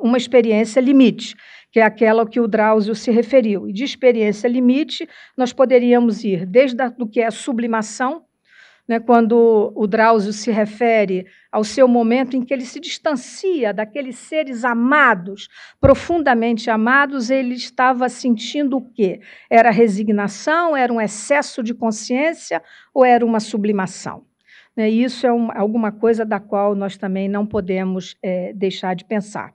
uma 0.00 0.16
experiência 0.16 0.80
limite, 0.80 1.36
que 1.70 1.78
é 1.78 1.82
aquela 1.82 2.26
que 2.26 2.40
o 2.40 2.48
Drauzio 2.48 2.94
se 2.94 3.10
referiu. 3.10 3.68
E 3.68 3.72
de 3.72 3.84
experiência 3.84 4.48
limite, 4.48 5.06
nós 5.36 5.52
poderíamos 5.52 6.24
ir 6.24 6.46
desde 6.46 6.82
a, 6.82 6.88
do 6.88 7.06
que 7.06 7.20
é 7.20 7.26
a 7.26 7.30
sublimação, 7.30 8.24
né, 8.92 9.00
quando 9.00 9.72
o 9.74 9.86
Drauzio 9.86 10.34
se 10.34 10.50
refere 10.50 11.24
ao 11.50 11.64
seu 11.64 11.88
momento 11.88 12.36
em 12.36 12.42
que 12.42 12.52
ele 12.52 12.66
se 12.66 12.78
distancia 12.78 13.72
daqueles 13.72 14.16
seres 14.16 14.66
amados, 14.66 15.48
profundamente 15.80 16.68
amados, 16.68 17.30
ele 17.30 17.54
estava 17.54 18.10
sentindo 18.10 18.76
o 18.76 18.92
quê? 18.92 19.20
Era 19.48 19.70
resignação, 19.70 20.76
era 20.76 20.92
um 20.92 21.00
excesso 21.00 21.62
de 21.62 21.72
consciência 21.72 22.62
ou 22.92 23.02
era 23.02 23.24
uma 23.24 23.40
sublimação? 23.40 24.26
Né, 24.76 24.90
isso 24.90 25.26
é 25.26 25.32
um, 25.32 25.48
alguma 25.50 25.90
coisa 25.90 26.22
da 26.22 26.38
qual 26.38 26.74
nós 26.74 26.98
também 26.98 27.30
não 27.30 27.46
podemos 27.46 28.14
é, 28.22 28.52
deixar 28.52 28.94
de 28.94 29.06
pensar. 29.06 29.54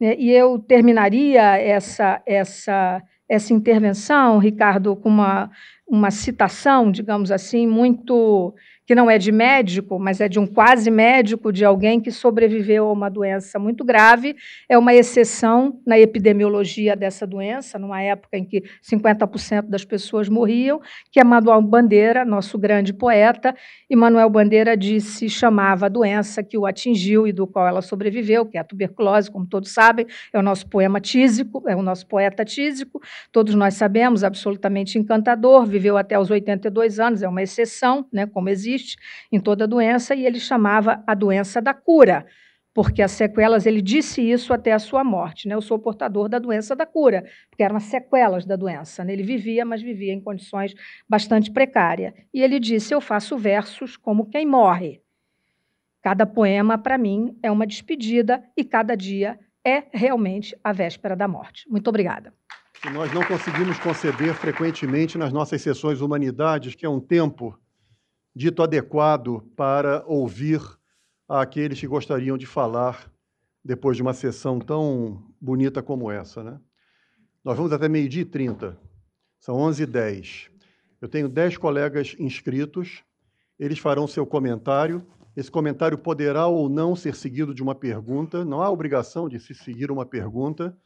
Né, 0.00 0.14
e 0.18 0.30
eu 0.30 0.58
terminaria 0.58 1.58
essa, 1.58 2.22
essa, 2.24 3.02
essa 3.28 3.52
intervenção, 3.52 4.38
Ricardo, 4.38 4.96
com 4.96 5.10
uma, 5.10 5.50
uma 5.86 6.10
citação, 6.10 6.90
digamos 6.90 7.30
assim, 7.30 7.66
muito 7.66 8.54
que 8.88 8.94
não 8.94 9.10
é 9.10 9.18
de 9.18 9.30
médico, 9.30 9.98
mas 9.98 10.18
é 10.18 10.30
de 10.30 10.38
um 10.38 10.46
quase 10.46 10.90
médico, 10.90 11.52
de 11.52 11.62
alguém 11.62 12.00
que 12.00 12.10
sobreviveu 12.10 12.86
a 12.86 12.92
uma 12.92 13.10
doença 13.10 13.58
muito 13.58 13.84
grave. 13.84 14.34
É 14.66 14.78
uma 14.78 14.94
exceção 14.94 15.78
na 15.86 15.98
epidemiologia 15.98 16.96
dessa 16.96 17.26
doença, 17.26 17.78
numa 17.78 18.00
época 18.00 18.38
em 18.38 18.46
que 18.46 18.62
50% 18.82 19.68
das 19.68 19.84
pessoas 19.84 20.30
morriam, 20.30 20.80
que 21.12 21.20
é 21.20 21.24
Manuel 21.24 21.60
Bandeira, 21.60 22.24
nosso 22.24 22.56
grande 22.58 22.94
poeta. 22.94 23.54
E 23.90 23.94
Manuel 23.94 24.30
Bandeira 24.30 24.74
disse, 24.74 25.28
chamava 25.28 25.84
a 25.84 25.90
doença 25.90 26.42
que 26.42 26.56
o 26.56 26.64
atingiu 26.64 27.26
e 27.26 27.32
do 27.32 27.46
qual 27.46 27.68
ela 27.68 27.82
sobreviveu, 27.82 28.46
que 28.46 28.56
é 28.56 28.60
a 28.62 28.64
tuberculose, 28.64 29.30
como 29.30 29.46
todos 29.46 29.70
sabem, 29.70 30.06
é 30.32 30.38
o 30.38 30.42
nosso 30.42 30.66
poema 30.66 30.98
tísico, 30.98 31.62
é 31.68 31.76
o 31.76 31.82
nosso 31.82 32.06
poeta 32.06 32.42
tísico. 32.42 33.02
Todos 33.30 33.54
nós 33.54 33.74
sabemos, 33.74 34.24
absolutamente 34.24 34.98
encantador, 34.98 35.66
viveu 35.66 35.98
até 35.98 36.18
os 36.18 36.30
82 36.30 36.98
anos, 36.98 37.22
é 37.22 37.28
uma 37.28 37.42
exceção, 37.42 38.06
né, 38.10 38.24
como 38.24 38.48
existe 38.48 38.77
existe 38.78 38.96
em 39.30 39.40
toda 39.40 39.66
doença, 39.66 40.14
e 40.14 40.24
ele 40.24 40.38
chamava 40.38 41.02
a 41.06 41.14
doença 41.14 41.60
da 41.60 41.74
cura, 41.74 42.26
porque 42.72 43.02
as 43.02 43.10
sequelas, 43.10 43.66
ele 43.66 43.82
disse 43.82 44.22
isso 44.22 44.52
até 44.52 44.72
a 44.72 44.78
sua 44.78 45.02
morte, 45.02 45.48
né? 45.48 45.54
Eu 45.54 45.60
sou 45.60 45.78
portador 45.78 46.28
da 46.28 46.38
doença 46.38 46.76
da 46.76 46.86
cura, 46.86 47.24
porque 47.50 47.62
eram 47.62 47.76
as 47.76 47.84
sequelas 47.84 48.46
da 48.46 48.54
doença. 48.54 49.04
Né? 49.04 49.14
Ele 49.14 49.24
vivia, 49.24 49.64
mas 49.64 49.82
vivia 49.82 50.12
em 50.12 50.20
condições 50.20 50.74
bastante 51.08 51.50
precárias. 51.50 52.14
E 52.32 52.40
ele 52.40 52.60
disse: 52.60 52.94
Eu 52.94 53.00
faço 53.00 53.36
versos 53.36 53.96
como 53.96 54.26
quem 54.26 54.46
morre. 54.46 55.00
Cada 56.00 56.24
poema, 56.24 56.78
para 56.78 56.96
mim, 56.96 57.36
é 57.42 57.50
uma 57.50 57.66
despedida 57.66 58.44
e 58.56 58.62
cada 58.62 58.94
dia 58.94 59.36
é 59.66 59.84
realmente 59.92 60.56
a 60.62 60.72
véspera 60.72 61.16
da 61.16 61.26
morte. 61.26 61.68
Muito 61.68 61.88
obrigada. 61.88 62.32
Nós 62.92 63.12
não 63.12 63.24
conseguimos 63.24 63.76
conceder 63.80 64.32
frequentemente 64.34 65.18
nas 65.18 65.32
nossas 65.32 65.60
sessões 65.60 66.00
Humanidades, 66.00 66.76
que 66.76 66.86
é 66.86 66.88
um 66.88 67.00
tempo 67.00 67.58
dito 68.38 68.62
adequado 68.62 69.42
para 69.56 70.04
ouvir 70.06 70.60
aqueles 71.28 71.80
que 71.80 71.88
gostariam 71.88 72.38
de 72.38 72.46
falar 72.46 73.12
depois 73.64 73.96
de 73.96 74.02
uma 74.02 74.14
sessão 74.14 74.60
tão 74.60 75.24
bonita 75.40 75.82
como 75.82 76.08
essa. 76.08 76.44
Né? 76.44 76.60
Nós 77.44 77.56
vamos 77.56 77.72
até 77.72 77.88
meio-dia 77.88 78.22
e 78.22 78.24
trinta, 78.24 78.78
são 79.40 79.56
11 79.56 79.82
e 79.82 79.86
10. 79.86 80.50
Eu 81.00 81.08
tenho 81.08 81.28
10 81.28 81.56
colegas 81.56 82.14
inscritos, 82.16 83.02
eles 83.58 83.80
farão 83.80 84.06
seu 84.06 84.24
comentário. 84.24 85.04
Esse 85.36 85.50
comentário 85.50 85.98
poderá 85.98 86.46
ou 86.46 86.68
não 86.68 86.94
ser 86.94 87.16
seguido 87.16 87.52
de 87.52 87.60
uma 87.60 87.74
pergunta, 87.74 88.44
não 88.44 88.62
há 88.62 88.70
obrigação 88.70 89.28
de 89.28 89.40
se 89.40 89.52
seguir 89.52 89.90
uma 89.90 90.06
pergunta, 90.06 90.78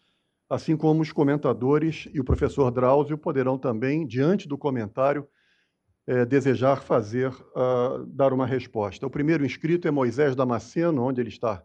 assim 0.48 0.74
como 0.74 1.02
os 1.02 1.12
comentadores 1.12 2.08
e 2.14 2.18
o 2.18 2.24
professor 2.24 2.70
Drauzio 2.70 3.18
poderão 3.18 3.58
também, 3.58 4.06
diante 4.06 4.48
do 4.48 4.56
comentário, 4.56 5.28
é, 6.06 6.24
desejar 6.24 6.82
fazer, 6.82 7.28
uh, 7.28 8.04
dar 8.06 8.32
uma 8.32 8.46
resposta. 8.46 9.06
O 9.06 9.10
primeiro 9.10 9.44
inscrito 9.44 9.86
é 9.86 9.90
Moisés 9.90 10.34
Damasceno, 10.34 11.02
onde 11.02 11.20
ele 11.20 11.28
está? 11.28 11.64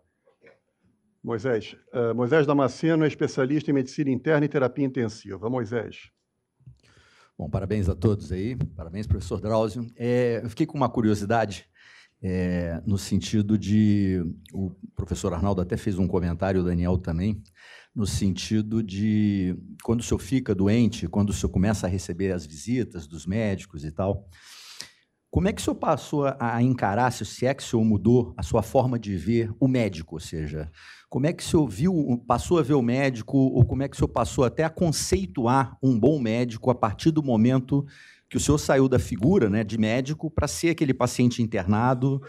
Moisés. 1.23 1.75
Uh, 1.93 2.15
Moisés 2.15 2.45
Damasceno 2.45 3.03
é 3.03 3.07
especialista 3.07 3.71
em 3.71 3.73
medicina 3.73 4.09
interna 4.09 4.45
e 4.45 4.49
terapia 4.49 4.85
intensiva. 4.85 5.49
Moisés. 5.49 6.11
Bom, 7.37 7.49
parabéns 7.49 7.89
a 7.89 7.95
todos 7.95 8.31
aí. 8.31 8.55
Parabéns, 8.75 9.05
professor 9.05 9.39
Drauzio. 9.39 9.85
É, 9.95 10.41
eu 10.43 10.49
fiquei 10.49 10.65
com 10.65 10.77
uma 10.77 10.89
curiosidade 10.89 11.67
é, 12.21 12.81
no 12.85 12.97
sentido 12.97 13.57
de. 13.57 14.23
O 14.53 14.71
professor 14.95 15.33
Arnaldo 15.33 15.61
até 15.61 15.77
fez 15.77 15.99
um 15.99 16.07
comentário, 16.07 16.61
o 16.61 16.63
Daniel 16.63 16.97
também, 16.97 17.41
no 17.97 18.05
sentido 18.05 18.83
de 18.83 19.57
quando 19.83 20.01
o 20.01 20.03
senhor 20.03 20.19
fica 20.19 20.53
doente, 20.53 21.07
quando 21.07 21.31
o 21.31 21.33
senhor 21.33 21.49
começa 21.49 21.87
a 21.87 21.89
receber 21.89 22.31
as 22.31 22.45
visitas 22.45 23.07
dos 23.07 23.25
médicos 23.25 23.83
e 23.83 23.91
tal, 23.91 24.29
como 25.31 25.47
é 25.47 25.51
que 25.53 25.59
o 25.59 25.63
senhor 25.63 25.75
passou 25.75 26.25
a 26.39 26.61
encarar, 26.61 27.11
se 27.11 27.45
é 27.47 27.53
que 27.55 27.63
o 27.63 27.65
senhor 27.65 27.83
mudou 27.83 28.35
a 28.37 28.43
sua 28.43 28.61
forma 28.61 28.99
de 28.99 29.17
ver 29.17 29.51
o 29.59 29.67
médico, 29.67 30.15
ou 30.15 30.19
seja, 30.19 30.71
como 31.09 31.25
é 31.25 31.33
que 31.33 31.41
o 31.41 31.45
senhor 31.45 31.67
viu, 31.67 32.23
passou 32.27 32.59
a 32.59 32.61
ver 32.61 32.75
o 32.75 32.83
médico, 32.83 33.35
ou 33.35 33.65
como 33.65 33.81
é 33.81 33.87
que 33.87 33.95
o 33.95 33.97
senhor 33.97 34.09
passou 34.09 34.43
até 34.43 34.63
a 34.63 34.69
conceituar 34.69 35.75
um 35.81 35.99
bom 35.99 36.19
médico 36.19 36.69
a 36.69 36.75
partir 36.75 37.09
do 37.09 37.23
momento 37.23 37.83
que 38.29 38.37
o 38.37 38.39
senhor 38.39 38.59
saiu 38.59 38.87
da 38.87 38.99
figura 38.99 39.49
né, 39.49 39.63
de 39.63 39.77
médico 39.77 40.29
para 40.29 40.47
ser 40.47 40.69
aquele 40.69 40.93
paciente 40.93 41.41
internado 41.41 42.21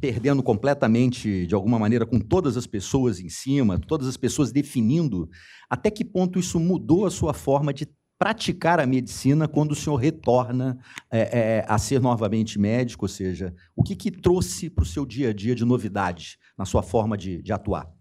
perdendo 0.00 0.42
completamente, 0.42 1.46
de 1.46 1.54
alguma 1.54 1.78
maneira, 1.78 2.04
com 2.04 2.18
todas 2.18 2.56
as 2.56 2.66
pessoas 2.66 3.20
em 3.20 3.28
cima, 3.28 3.78
todas 3.78 4.08
as 4.08 4.16
pessoas 4.16 4.52
definindo, 4.52 5.28
até 5.68 5.90
que 5.90 6.04
ponto 6.04 6.38
isso 6.38 6.58
mudou 6.58 7.06
a 7.06 7.10
sua 7.10 7.32
forma 7.32 7.72
de 7.72 7.86
praticar 8.22 8.78
a 8.78 8.86
medicina 8.86 9.48
quando 9.48 9.72
o 9.72 9.74
senhor 9.74 9.96
retorna 9.96 10.78
é, 11.10 11.20
é, 11.20 11.64
a 11.66 11.76
ser 11.76 12.00
novamente 12.00 12.56
médico? 12.56 13.04
Ou 13.04 13.08
seja, 13.08 13.52
o 13.74 13.82
que, 13.82 13.96
que 13.96 14.12
trouxe 14.12 14.70
para 14.70 14.82
o 14.82 14.86
seu 14.86 15.04
dia 15.04 15.30
a 15.30 15.32
dia 15.32 15.54
de 15.56 15.64
novidade 15.64 16.38
na 16.56 16.64
sua 16.64 16.84
forma 16.84 17.18
de, 17.18 17.42
de 17.42 17.52
atuar? 17.52 17.92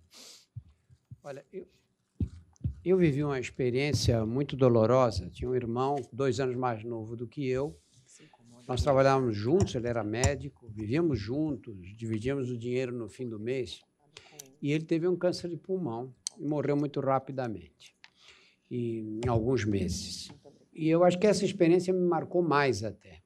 Olha, 1.24 1.44
eu, 1.52 1.68
eu 2.86 2.98
vivi 2.98 3.24
uma 3.24 3.40
experiência 3.40 4.24
muito 4.24 4.56
dolorosa. 4.56 5.28
Tinha 5.32 5.50
um 5.50 5.56
irmão, 5.56 5.96
dois 6.14 6.40
anos 6.40 6.56
mais 6.56 6.84
novo 6.84 7.16
do 7.16 7.28
que 7.28 7.48
eu, 7.48 7.76
nós 8.72 8.84
trabalhávamos 8.84 9.36
juntos, 9.36 9.76
ele 9.76 9.90
era 9.90 10.02
médico, 10.02 10.66
vivíamos 10.70 11.20
juntos, 11.20 11.76
dividíamos 11.98 12.50
o 12.50 12.58
dinheiro 12.58 12.96
no 12.96 13.10
fim 13.10 13.28
do 13.28 13.38
mês. 13.38 13.82
E 14.62 14.72
ele 14.72 14.86
teve 14.86 15.06
um 15.10 15.18
câncer 15.18 15.50
de 15.50 15.58
pulmão 15.58 16.16
e 16.40 16.46
morreu 16.46 16.78
muito 16.78 17.02
rapidamente, 17.02 17.94
e, 18.70 19.20
em 19.26 19.28
alguns 19.28 19.66
meses. 19.66 20.30
E 20.74 20.88
eu 20.88 21.04
acho 21.04 21.20
que 21.20 21.28
essa 21.28 21.44
experiência 21.44 21.94
me 21.94 22.08
marcou 22.08 22.42
mais 22.42 22.82
até, 22.82 23.22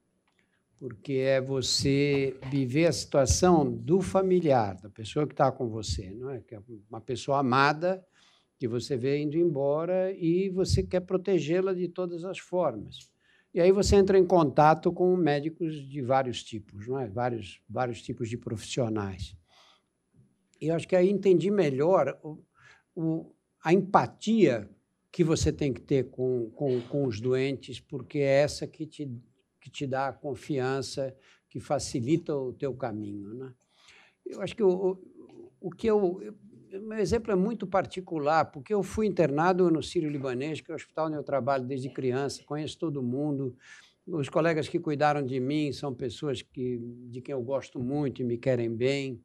porque 0.79 1.13
é 1.13 1.39
você 1.39 2.35
viver 2.49 2.87
a 2.87 2.91
situação 2.91 3.71
do 3.71 4.01
familiar, 4.01 4.75
da 4.81 4.89
pessoa 4.89 5.27
que 5.27 5.33
está 5.33 5.51
com 5.51 5.69
você, 5.69 6.09
não 6.09 6.31
é? 6.31 6.39
Que 6.41 6.55
é 6.55 6.61
uma 6.89 7.01
pessoa 7.01 7.37
amada 7.37 8.03
que 8.57 8.67
você 8.67 8.97
vê 8.97 9.21
indo 9.21 9.37
embora 9.37 10.11
e 10.11 10.49
você 10.49 10.81
quer 10.81 11.01
protegê-la 11.01 11.71
de 11.71 11.87
todas 11.87 12.23
as 12.23 12.39
formas. 12.39 13.13
E 13.55 13.61
aí 13.61 13.71
você 13.71 13.95
entra 13.95 14.19
em 14.19 14.25
contato 14.25 14.91
com 14.91 15.15
médicos 15.15 15.87
de 15.87 16.01
vários 16.01 16.43
tipos, 16.43 16.89
não 16.89 16.99
é? 16.99 17.07
vários, 17.07 17.61
vários 17.69 18.01
tipos 18.01 18.27
de 18.27 18.37
profissionais. 18.37 19.33
E 20.59 20.67
eu 20.67 20.75
acho 20.75 20.85
que 20.85 20.93
aí 20.93 21.09
entendi 21.09 21.49
melhor 21.49 22.19
o, 22.21 22.43
o, 22.93 23.33
a 23.63 23.71
empatia 23.71 24.69
que 25.09 25.23
você 25.23 25.53
tem 25.53 25.71
que 25.71 25.79
ter 25.79 26.09
com, 26.09 26.49
com, 26.49 26.81
com 26.81 27.05
os 27.05 27.21
doentes, 27.21 27.79
porque 27.79 28.19
é 28.19 28.41
essa 28.41 28.67
que 28.67 28.85
te, 28.85 29.09
que 29.61 29.69
te 29.69 29.87
dá 29.87 30.09
a 30.09 30.13
confiança, 30.13 31.15
que 31.49 31.61
facilita 31.61 32.35
o 32.35 32.51
teu 32.51 32.73
caminho. 32.73 33.35
Né? 33.35 33.53
Eu 34.25 34.41
acho 34.41 34.53
que 34.53 34.63
o, 34.63 35.01
o 35.61 35.71
que 35.71 35.87
eu, 35.87 36.19
meu 36.81 36.97
exemplo 36.99 37.31
é 37.31 37.35
muito 37.35 37.67
particular, 37.67 38.45
porque 38.45 38.73
eu 38.73 38.83
fui 38.83 39.07
internado 39.07 39.69
no 39.69 39.81
Sírio-Libanês, 39.81 40.61
que 40.61 40.71
é 40.71 40.73
o 40.73 40.75
hospital 40.75 41.07
onde 41.07 41.17
eu 41.17 41.23
trabalho 41.23 41.63
desde 41.65 41.89
criança, 41.89 42.43
conheço 42.45 42.77
todo 42.77 43.01
mundo. 43.01 43.55
Os 44.07 44.29
colegas 44.29 44.67
que 44.67 44.79
cuidaram 44.79 45.25
de 45.25 45.39
mim 45.39 45.71
são 45.71 45.93
pessoas 45.93 46.41
que, 46.41 46.79
de 47.09 47.21
quem 47.21 47.33
eu 47.33 47.41
gosto 47.41 47.79
muito 47.79 48.21
e 48.21 48.25
me 48.25 48.37
querem 48.37 48.69
bem. 48.69 49.21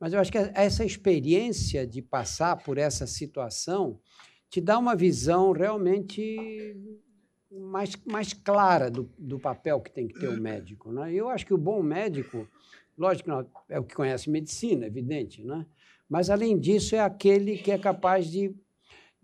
Mas 0.00 0.12
eu 0.12 0.20
acho 0.20 0.32
que 0.32 0.38
essa 0.38 0.84
experiência 0.84 1.86
de 1.86 2.02
passar 2.02 2.56
por 2.62 2.78
essa 2.78 3.06
situação 3.06 4.00
te 4.50 4.60
dá 4.60 4.78
uma 4.78 4.94
visão 4.94 5.52
realmente 5.52 6.76
mais, 7.50 7.96
mais 8.04 8.32
clara 8.32 8.90
do, 8.90 9.08
do 9.18 9.38
papel 9.38 9.80
que 9.80 9.90
tem 9.90 10.06
que 10.08 10.18
ter 10.18 10.28
o 10.28 10.40
médico. 10.40 10.92
Né? 10.92 11.12
Eu 11.12 11.28
acho 11.28 11.46
que 11.46 11.54
o 11.54 11.58
bom 11.58 11.82
médico, 11.82 12.48
lógico 12.96 13.30
é 13.68 13.78
o 13.78 13.84
que 13.84 13.94
conhece 13.94 14.30
medicina, 14.30 14.86
evidente, 14.86 15.42
né? 15.42 15.66
Mas, 16.08 16.30
além 16.30 16.58
disso, 16.58 16.94
é 16.94 17.00
aquele 17.00 17.58
que 17.58 17.70
é 17.70 17.78
capaz 17.78 18.30
de, 18.30 18.54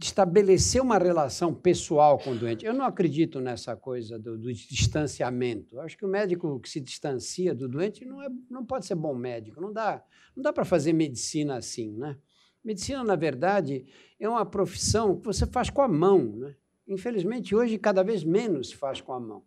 estabelecer 0.03 0.81
uma 0.81 0.97
relação 0.97 1.55
pessoal 1.55 2.19
com 2.19 2.33
o 2.33 2.39
doente. 2.39 2.65
Eu 2.65 2.73
não 2.73 2.87
acredito 2.87 3.39
nessa 3.39 3.77
coisa 3.77 4.19
do, 4.19 4.39
do 4.39 4.53
distanciamento. 4.53 5.77
Eu 5.77 5.83
acho 5.83 5.97
que 5.97 6.05
o 6.05 6.09
médico 6.09 6.59
que 6.59 6.71
se 6.71 6.81
distancia 6.81 7.55
do 7.55 7.69
doente 7.69 8.05
não, 8.05 8.23
é, 8.23 8.29
não 8.49 8.65
pode 8.65 8.87
ser 8.87 8.95
bom 8.95 9.15
médico. 9.15 9.61
Não 9.61 9.73
dá, 9.73 10.03
não 10.35 10.43
dá 10.43 10.53
para 10.53 10.65
fazer 10.65 10.95
medicina 10.95 11.57
assim. 11.57 11.93
Né? 11.93 12.17
Medicina, 12.65 13.05
na 13.05 13.15
verdade, 13.15 13.85
é 14.19 14.29
uma 14.29 14.47
profissão 14.47 15.19
que 15.19 15.27
você 15.27 15.47
faz 15.47 15.69
com 15.69 15.83
a 15.83 15.89
mão. 15.89 16.37
Né? 16.37 16.55
Infelizmente, 16.89 17.55
hoje, 17.55 17.77
cada 17.77 18.03
vez 18.03 18.25
menos 18.25 18.71
se 18.71 18.77
faz 18.77 19.03
com 19.03 19.13
a 19.13 19.21
mão. 19.21 19.45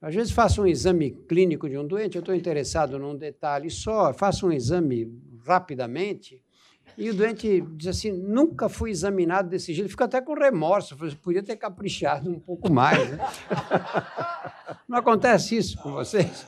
Às 0.00 0.16
vezes 0.16 0.32
faço 0.32 0.62
um 0.62 0.66
exame 0.66 1.12
clínico 1.28 1.68
de 1.68 1.78
um 1.78 1.86
doente, 1.86 2.16
eu 2.16 2.20
estou 2.20 2.34
interessado 2.34 2.98
num 2.98 3.16
detalhe 3.16 3.70
só, 3.70 4.12
faço 4.12 4.48
um 4.48 4.52
exame 4.52 5.16
rapidamente, 5.46 6.42
e 6.96 7.10
o 7.10 7.14
doente 7.14 7.60
diz 7.76 7.88
assim: 7.88 8.12
nunca 8.12 8.68
fui 8.68 8.90
examinado 8.90 9.48
desse 9.48 9.72
jeito. 9.72 9.90
Fica 9.90 10.04
até 10.04 10.20
com 10.20 10.34
remorso. 10.34 10.96
Podia 11.22 11.42
ter 11.42 11.56
caprichado 11.56 12.30
um 12.30 12.38
pouco 12.38 12.70
mais. 12.70 13.10
Né? 13.10 13.18
Não 14.88 14.98
acontece 14.98 15.56
isso 15.56 15.78
com 15.82 15.92
vocês? 15.92 16.46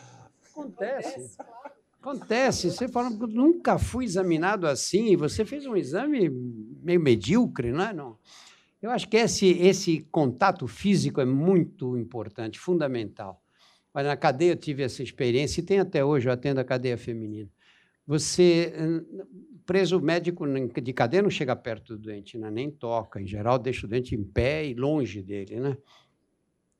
Acontece. 0.50 1.36
Acontece. 2.00 2.70
Você 2.70 2.86
fala, 2.86 3.08
nunca 3.10 3.78
fui 3.78 4.04
examinado 4.04 4.66
assim. 4.66 5.12
E 5.12 5.16
você 5.16 5.44
fez 5.44 5.66
um 5.66 5.76
exame 5.76 6.28
meio 6.28 7.00
medíocre, 7.00 7.72
não 7.72 7.84
é? 7.84 7.92
Não. 7.92 8.18
Eu 8.82 8.90
acho 8.90 9.08
que 9.08 9.16
esse, 9.16 9.46
esse 9.46 10.00
contato 10.12 10.68
físico 10.68 11.18
é 11.18 11.24
muito 11.24 11.96
importante, 11.96 12.58
fundamental. 12.58 13.42
Olha, 13.94 14.08
na 14.08 14.16
cadeia 14.16 14.52
eu 14.52 14.56
tive 14.56 14.82
essa 14.82 15.02
experiência 15.02 15.60
e 15.60 15.64
tem 15.64 15.78
até 15.78 16.04
hoje, 16.04 16.28
eu 16.28 16.32
atendo 16.32 16.60
a 16.60 16.64
cadeia 16.64 16.98
feminina. 16.98 17.48
Você, 18.06 18.72
preso 19.64 20.00
médico 20.00 20.46
de 20.80 20.92
cadeia 20.92 21.22
não 21.22 21.30
chega 21.30 21.56
perto 21.56 21.96
do 21.96 22.02
doente, 22.02 22.36
né? 22.36 22.50
nem 22.50 22.70
toca. 22.70 23.20
Em 23.20 23.26
geral, 23.26 23.58
deixa 23.58 23.86
o 23.86 23.88
doente 23.88 24.14
em 24.14 24.22
pé 24.22 24.66
e 24.66 24.74
longe 24.74 25.22
dele. 25.22 25.58
Né? 25.58 25.76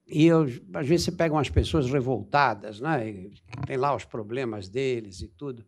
E 0.07 0.27
eu, 0.27 0.43
às 0.75 0.87
vezes 0.87 1.07
você 1.07 1.13
pega 1.13 1.35
umas 1.35 1.49
pessoas 1.49 1.91
revoltadas, 1.91 2.81
né? 2.81 3.31
tem 3.67 3.77
lá 3.77 3.95
os 3.95 4.05
problemas 4.05 4.69
deles 4.69 5.23
e 5.23 5.29
tudo. 5.29 5.65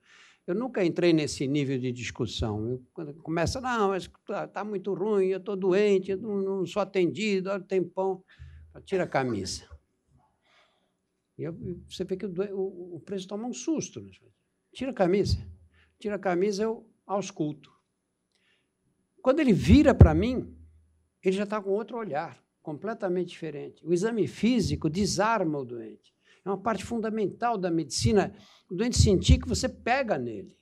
Eu 0.46 0.54
nunca 0.54 0.84
entrei 0.84 1.12
nesse 1.12 1.46
nível 1.46 1.78
de 1.78 1.90
discussão. 1.90 2.70
Eu, 2.70 2.82
quando 2.92 3.14
começa, 3.14 3.60
não, 3.60 3.88
mas 3.88 4.04
está 4.04 4.46
tá 4.46 4.64
muito 4.64 4.94
ruim, 4.94 5.28
eu 5.28 5.38
estou 5.38 5.56
doente, 5.56 6.12
eu 6.12 6.18
não, 6.18 6.36
não, 6.42 6.66
sou 6.66 6.80
atendido, 6.82 7.50
olha 7.50 7.60
o 7.60 7.64
tempão. 7.66 8.22
Tira 8.84 9.04
a 9.04 9.08
camisa. 9.08 9.66
E 11.38 11.42
eu, 11.42 11.56
você 11.88 12.04
vê 12.04 12.16
que 12.16 12.26
o, 12.26 12.32
o, 12.54 12.96
o 12.96 13.00
preso 13.00 13.26
toma 13.26 13.48
um 13.48 13.52
susto. 13.52 14.00
Né? 14.00 14.10
Tira 14.76 14.90
a 14.90 14.94
camisa. 14.94 15.38
Tira 15.98 16.16
a 16.16 16.18
camisa, 16.18 16.64
eu 16.64 16.86
ausculto. 17.06 17.72
Quando 19.22 19.40
ele 19.40 19.54
vira 19.54 19.94
para 19.94 20.12
mim, 20.12 20.54
ele 21.24 21.34
já 21.34 21.44
está 21.44 21.62
com 21.62 21.70
outro 21.70 21.96
olhar, 21.96 22.38
completamente 22.60 23.28
diferente. 23.28 23.82
O 23.86 23.94
exame 23.94 24.26
físico 24.28 24.90
desarma 24.90 25.58
o 25.58 25.64
doente. 25.64 26.14
É 26.44 26.50
uma 26.50 26.60
parte 26.60 26.84
fundamental 26.84 27.56
da 27.56 27.70
medicina, 27.70 28.36
o 28.70 28.74
doente 28.74 28.98
sentir 28.98 29.40
que 29.40 29.48
você 29.48 29.66
pega 29.66 30.18
nele. 30.18 30.54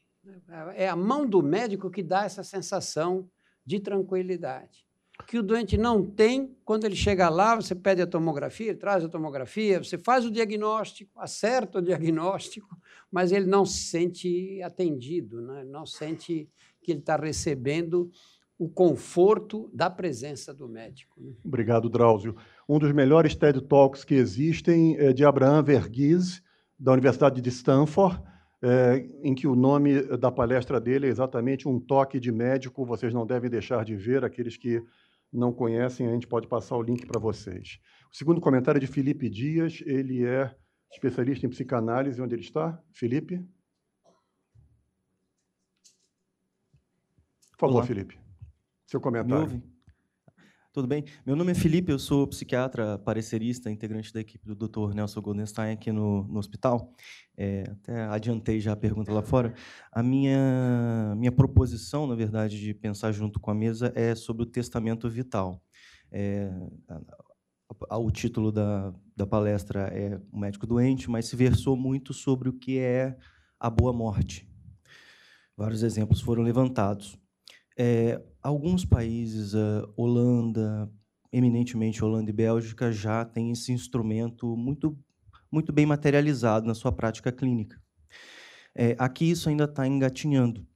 É 0.77 0.89
a 0.89 0.95
mão 0.95 1.29
do 1.29 1.43
médico 1.43 1.91
que 1.91 2.01
dá 2.01 2.23
essa 2.23 2.45
sensação 2.45 3.29
de 3.67 3.81
tranquilidade. 3.81 4.87
Que 5.27 5.39
o 5.39 5.43
doente 5.43 5.77
não 5.77 6.05
tem, 6.05 6.57
quando 6.65 6.85
ele 6.85 6.97
chega 6.97 7.29
lá, 7.29 7.57
você 7.57 7.75
pede 7.75 8.03
a 8.03 8.07
tomografia, 8.07 8.71
ele 8.71 8.79
traz 8.79 9.05
a 9.05 9.09
tomografia, 9.09 9.83
você 9.83 9.99
faz 9.99 10.25
o 10.25 10.31
diagnóstico, 10.31 11.19
acerta 11.19 11.79
o 11.79 11.83
diagnóstico, 11.83 12.77
mas 13.11 13.33
ele 13.33 13.47
não 13.47 13.65
se 13.65 13.85
sente 13.85 14.61
atendido, 14.63 15.41
né? 15.41 15.65
não 15.65 15.87
sente 15.87 16.49
que 16.83 16.93
ele 16.93 17.01
está 17.01 17.17
recebendo 17.17 18.11
o 18.59 18.69
conforto 18.69 19.69
da 19.73 19.91
presença 19.91 20.55
do 20.55 20.69
médico. 20.69 21.21
Né? 21.21 21.33
Obrigado, 21.45 21.89
Drauzio. 21.89 22.37
Um 22.69 22.79
dos 22.79 22.93
melhores 22.93 23.35
TED 23.35 23.61
Talks 23.63 24.05
que 24.05 24.15
existem 24.15 24.97
é 24.99 25.13
de 25.13 25.25
Abraham 25.25 25.63
Verghese, 25.63 26.43
da 26.79 26.93
Universidade 26.93 27.41
de 27.41 27.49
Stanford, 27.49 28.21
é, 28.63 29.07
em 29.23 29.35
que 29.35 29.47
o 29.47 29.55
nome 29.55 30.03
da 30.17 30.31
palestra 30.31 30.81
dele 30.81 31.07
é 31.07 31.11
exatamente 31.11 31.69
um 31.69 31.79
toque 31.79 32.19
de 32.19 32.33
médico. 32.33 32.87
Vocês 32.87 33.13
não 33.13 33.27
devem 33.27 33.51
deixar 33.51 33.85
de 33.85 33.95
ver, 33.95 34.25
aqueles 34.25 34.57
que 34.57 34.83
não 35.35 35.53
conhecem, 35.53 36.07
a 36.07 36.13
gente 36.13 36.27
pode 36.27 36.47
passar 36.47 36.77
o 36.77 36.83
link 36.83 37.07
para 37.07 37.21
vocês. 37.21 37.81
O 38.13 38.17
segundo 38.17 38.41
comentário 38.41 38.79
é 38.79 38.81
de 38.81 38.87
Felipe 38.87 39.29
Dias, 39.29 39.83
ele 39.85 40.25
é 40.25 40.55
especialista 40.93 41.47
em 41.47 41.51
psicanálise. 41.51 42.23
Onde 42.23 42.35
ele 42.35 42.43
está? 42.43 42.81
Felipe? 42.93 43.39
Por 47.53 47.59
favor, 47.59 47.75
Olá. 47.77 47.87
Felipe. 47.87 48.19
Seu 48.87 49.01
comentário. 49.01 49.63
Tudo 50.75 50.89
bem? 50.89 51.05
Meu 51.25 51.37
nome 51.37 51.53
é 51.53 51.55
Felipe, 51.55 51.93
eu 51.93 52.01
sou 52.01 52.27
psiquiatra 52.27 52.99
parecerista, 52.99 53.71
integrante 53.71 54.13
da 54.13 54.21
equipe 54.21 54.45
do 54.45 54.57
Dr. 54.57 54.93
Nelson 54.93 55.21
Goldenstein 55.21 55.73
aqui 55.73 55.93
no, 55.93 56.25
no 56.25 56.37
hospital. 56.37 56.93
É, 57.37 57.63
até 57.71 58.03
adiantei 58.07 58.59
já 58.59 58.73
a 58.73 58.77
pergunta 58.77 59.13
lá 59.13 59.23
fora. 59.23 59.55
A 59.93 60.03
minha, 60.03 61.15
minha 61.17 61.31
proposição, 61.31 62.09
na 62.09 62.17
verdade, 62.17 62.59
de 62.59 62.75
pensar 62.75 63.13
junto 63.13 63.39
com 63.39 63.53
a 63.53 63.55
mesa 63.55 63.93
é 63.95 64.17
sobre 64.17 64.43
o 64.43 64.47
testamento 64.47 65.09
vital. 65.09 65.63
É, 66.11 66.51
o 67.93 68.11
título 68.11 68.51
da, 68.51 68.93
da 69.17 69.25
palestra 69.29 69.83
é 69.93 70.21
O 70.33 70.41
Médico 70.41 70.67
Doente, 70.67 71.09
mas 71.09 71.27
se 71.27 71.37
versou 71.37 71.77
muito 71.77 72.13
sobre 72.13 72.49
o 72.49 72.53
que 72.53 72.81
é 72.81 73.17
a 73.61 73.71
boa 73.71 73.93
morte. 73.93 74.51
Vários 75.57 75.85
exemplos 75.85 76.21
foram 76.21 76.43
levantados. 76.43 77.17
É, 77.79 78.21
alguns 78.45 78.85
países, 78.85 79.55
a 79.55 79.89
Holanda, 79.97 80.91
eminentemente 81.33 82.05
Holanda 82.05 82.31
e 82.31 82.35
Bélgica, 82.35 82.93
já 82.93 83.25
têm 83.25 83.51
esse 83.51 83.73
instrumento 83.73 84.55
muito, 84.55 84.97
muito 85.51 85.73
bem 85.73 85.87
materializado 85.87 86.67
na 86.67 86.75
sua 86.75 86.93
prática 86.93 87.33
clínica. 87.33 87.81
É, 88.77 88.95
aqui 88.99 89.31
isso 89.31 89.49
ainda 89.49 89.65
está 89.65 89.87
engatinhando. 89.87 90.67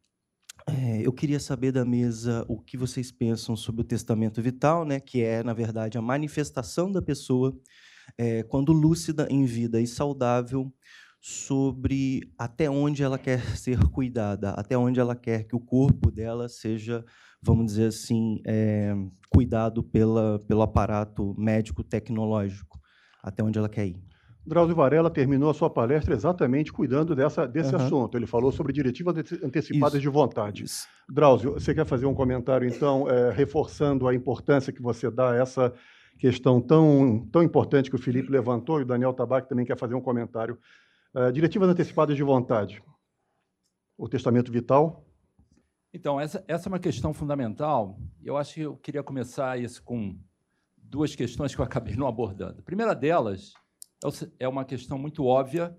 É, 0.66 1.06
eu 1.06 1.12
queria 1.12 1.38
saber 1.38 1.72
da 1.72 1.84
mesa 1.84 2.44
o 2.48 2.58
que 2.58 2.76
vocês 2.76 3.12
pensam 3.12 3.54
sobre 3.54 3.82
o 3.82 3.84
testamento 3.84 4.40
vital, 4.40 4.84
né, 4.84 4.98
que 4.98 5.22
é, 5.22 5.42
na 5.42 5.52
verdade, 5.52 5.98
a 5.98 6.02
manifestação 6.02 6.90
da 6.90 7.02
pessoa, 7.02 7.54
é, 8.16 8.42
quando 8.42 8.72
lúcida, 8.72 9.26
em 9.30 9.44
vida 9.44 9.80
e 9.80 9.86
saudável, 9.86 10.72
sobre 11.20 12.32
até 12.38 12.70
onde 12.70 13.02
ela 13.02 13.18
quer 13.18 13.40
ser 13.56 13.78
cuidada, 13.90 14.50
até 14.50 14.76
onde 14.76 15.00
ela 15.00 15.16
quer 15.16 15.44
que 15.44 15.56
o 15.56 15.60
corpo 15.60 16.10
dela 16.10 16.48
seja, 16.48 17.04
vamos 17.42 17.66
dizer 17.66 17.86
assim, 17.86 18.40
é, 18.46 18.94
cuidado 19.30 19.82
pela, 19.82 20.38
pelo 20.40 20.62
aparato 20.62 21.34
médico 21.38 21.82
tecnológico, 21.82 22.78
até 23.22 23.42
onde 23.42 23.58
ela 23.58 23.68
quer 23.68 23.86
ir. 23.86 24.02
Drauzio 24.46 24.74
Varela 24.74 25.10
terminou 25.10 25.50
a 25.50 25.54
sua 25.54 25.68
palestra 25.68 26.14
exatamente 26.14 26.72
cuidando 26.72 27.14
dessa, 27.14 27.46
desse 27.46 27.74
uhum. 27.74 27.82
assunto. 27.82 28.16
Ele 28.16 28.26
falou 28.26 28.50
sobre 28.50 28.72
diretivas 28.72 29.14
antecipadas 29.44 29.94
Isso. 29.94 30.02
de 30.02 30.08
vontade. 30.08 30.64
Isso. 30.64 30.86
Drauzio, 31.08 31.52
você 31.52 31.74
quer 31.74 31.84
fazer 31.84 32.06
um 32.06 32.14
comentário, 32.14 32.66
então, 32.66 33.08
é, 33.10 33.30
reforçando 33.30 34.08
a 34.08 34.14
importância 34.14 34.72
que 34.72 34.80
você 34.80 35.10
dá 35.10 35.32
a 35.32 35.36
essa 35.36 35.72
questão 36.18 36.60
tão, 36.60 37.28
tão 37.30 37.42
importante 37.42 37.90
que 37.90 37.96
o 37.96 37.98
Felipe 37.98 38.30
levantou, 38.32 38.80
e 38.80 38.82
o 38.82 38.86
Daniel 38.86 39.12
Tabac 39.12 39.48
também 39.48 39.66
quer 39.66 39.76
fazer 39.76 39.94
um 39.94 40.00
comentário 40.00 40.58
Uh, 41.14 41.32
diretivas 41.32 41.68
antecipadas 41.68 42.16
de 42.16 42.22
vontade. 42.22 42.82
O 43.96 44.08
testamento 44.08 44.52
vital. 44.52 45.07
Então, 45.92 46.20
essa, 46.20 46.44
essa 46.46 46.68
é 46.68 46.70
uma 46.70 46.78
questão 46.78 47.14
fundamental. 47.14 47.98
Eu 48.22 48.36
acho 48.36 48.54
que 48.54 48.60
eu 48.60 48.76
queria 48.76 49.02
começar 49.02 49.58
isso 49.58 49.82
com 49.82 50.18
duas 50.76 51.14
questões 51.14 51.54
que 51.54 51.60
eu 51.60 51.64
acabei 51.64 51.96
não 51.96 52.06
abordando. 52.06 52.60
A 52.60 52.62
primeira 52.62 52.94
delas 52.94 53.54
é, 54.04 54.44
é 54.44 54.48
uma 54.48 54.64
questão 54.64 54.98
muito 54.98 55.24
óbvia, 55.24 55.76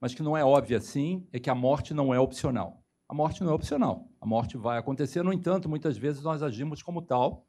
mas 0.00 0.14
que 0.14 0.22
não 0.22 0.36
é 0.36 0.44
óbvia 0.44 0.78
assim, 0.78 1.26
é 1.32 1.38
que 1.38 1.50
a 1.50 1.54
morte 1.54 1.92
não 1.92 2.14
é 2.14 2.18
opcional. 2.18 2.82
A 3.08 3.14
morte 3.14 3.42
não 3.42 3.50
é 3.50 3.54
opcional. 3.54 4.08
A 4.20 4.26
morte 4.26 4.56
vai 4.56 4.78
acontecer, 4.78 5.22
no 5.22 5.32
entanto, 5.32 5.68
muitas 5.68 5.96
vezes 5.96 6.22
nós 6.22 6.42
agimos 6.42 6.82
como 6.82 7.02
tal, 7.02 7.44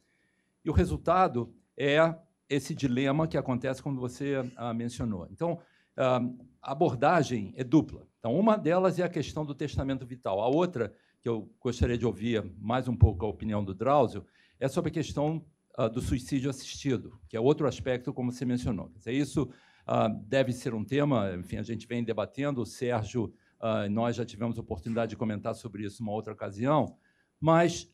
e 0.65 0.69
o 0.69 0.73
resultado 0.73 1.53
é 1.77 2.15
esse 2.49 2.75
dilema 2.75 3.27
que 3.27 3.37
acontece 3.37 3.81
como 3.81 3.99
você 3.99 4.51
ah, 4.57 4.73
mencionou. 4.73 5.27
Então, 5.31 5.59
a 5.95 6.71
abordagem 6.71 7.53
é 7.55 7.63
dupla. 7.63 8.07
Então, 8.19 8.37
uma 8.37 8.57
delas 8.57 8.99
é 8.99 9.03
a 9.03 9.09
questão 9.09 9.45
do 9.45 9.55
testamento 9.55 10.05
vital. 10.05 10.41
A 10.41 10.47
outra, 10.47 10.93
que 11.21 11.29
eu 11.29 11.49
gostaria 11.59 11.97
de 11.97 12.05
ouvir 12.05 12.43
mais 12.59 12.87
um 12.87 12.95
pouco 12.95 13.25
a 13.25 13.29
opinião 13.29 13.63
do 13.63 13.73
Drauzio, 13.73 14.25
é 14.59 14.67
sobre 14.67 14.89
a 14.89 14.93
questão 14.93 15.45
uh, 15.77 15.89
do 15.89 16.01
suicídio 16.01 16.49
assistido, 16.49 17.19
que 17.29 17.37
é 17.37 17.39
outro 17.39 17.67
aspecto, 17.67 18.13
como 18.13 18.31
você 18.31 18.43
mencionou. 18.43 18.89
Quer 18.89 18.97
dizer, 18.97 19.13
isso 19.13 19.43
uh, 19.43 20.09
deve 20.27 20.51
ser 20.51 20.73
um 20.73 20.83
tema, 20.83 21.35
enfim, 21.35 21.57
a 21.57 21.63
gente 21.63 21.87
vem 21.87 22.03
debatendo, 22.03 22.61
o 22.61 22.65
Sérgio, 22.65 23.33
uh, 23.61 23.89
nós 23.89 24.15
já 24.15 24.25
tivemos 24.25 24.57
oportunidade 24.57 25.11
de 25.11 25.15
comentar 25.15 25.53
sobre 25.53 25.85
isso 25.85 26.01
uma 26.01 26.11
outra 26.11 26.33
ocasião, 26.33 26.97
mas 27.39 27.91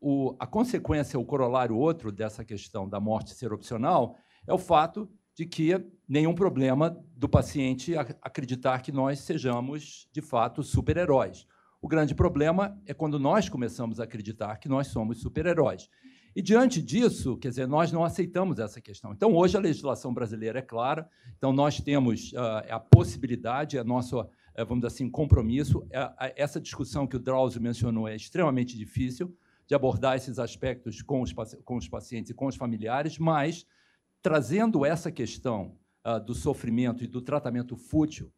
o, 0.00 0.36
a 0.38 0.46
consequência, 0.46 1.18
o 1.18 1.24
corolário 1.24 1.76
outro 1.76 2.12
dessa 2.12 2.44
questão 2.44 2.88
da 2.88 3.00
morte 3.00 3.34
ser 3.34 3.52
opcional, 3.52 4.16
é 4.46 4.54
o 4.54 4.58
fato 4.58 5.10
de 5.34 5.46
que 5.46 5.84
nenhum 6.08 6.32
problema 6.32 6.96
do 7.16 7.28
paciente 7.28 7.96
acreditar 7.96 8.80
que 8.82 8.92
nós 8.92 9.18
sejamos, 9.18 10.08
de 10.12 10.22
fato, 10.22 10.62
super-heróis. 10.62 11.44
O 11.80 11.86
grande 11.86 12.14
problema 12.14 12.76
é 12.86 12.92
quando 12.92 13.18
nós 13.18 13.48
começamos 13.48 14.00
a 14.00 14.04
acreditar 14.04 14.56
que 14.56 14.68
nós 14.68 14.88
somos 14.88 15.20
super-heróis. 15.20 15.88
E 16.34 16.42
diante 16.42 16.82
disso, 16.82 17.36
quer 17.36 17.48
dizer, 17.48 17.66
nós 17.66 17.92
não 17.92 18.04
aceitamos 18.04 18.58
essa 18.58 18.80
questão. 18.80 19.12
Então, 19.12 19.34
hoje 19.34 19.56
a 19.56 19.60
legislação 19.60 20.12
brasileira 20.12 20.58
é 20.58 20.62
clara. 20.62 21.08
Então, 21.36 21.52
nós 21.52 21.80
temos 21.80 22.32
uh, 22.32 22.38
a 22.70 22.80
possibilidade, 22.80 23.78
é 23.78 23.84
nosso, 23.84 24.20
uh, 24.20 24.28
vamos 24.58 24.78
dizer 24.78 24.86
assim, 24.88 25.10
compromisso. 25.10 25.78
Uh, 25.78 26.32
essa 26.36 26.60
discussão 26.60 27.06
que 27.06 27.16
o 27.16 27.18
Drauzio 27.18 27.60
mencionou 27.60 28.08
é 28.08 28.14
extremamente 28.14 28.76
difícil 28.76 29.36
de 29.66 29.74
abordar 29.74 30.16
esses 30.16 30.38
aspectos 30.38 31.02
com 31.02 31.22
os, 31.22 31.32
com 31.64 31.76
os 31.76 31.88
pacientes 31.88 32.30
e 32.30 32.34
com 32.34 32.46
os 32.46 32.56
familiares, 32.56 33.18
mas 33.18 33.66
trazendo 34.22 34.84
essa 34.84 35.12
questão 35.12 35.76
uh, 36.06 36.24
do 36.24 36.34
sofrimento 36.34 37.04
e 37.04 37.06
do 37.06 37.20
tratamento 37.20 37.76
fútil, 37.76 38.32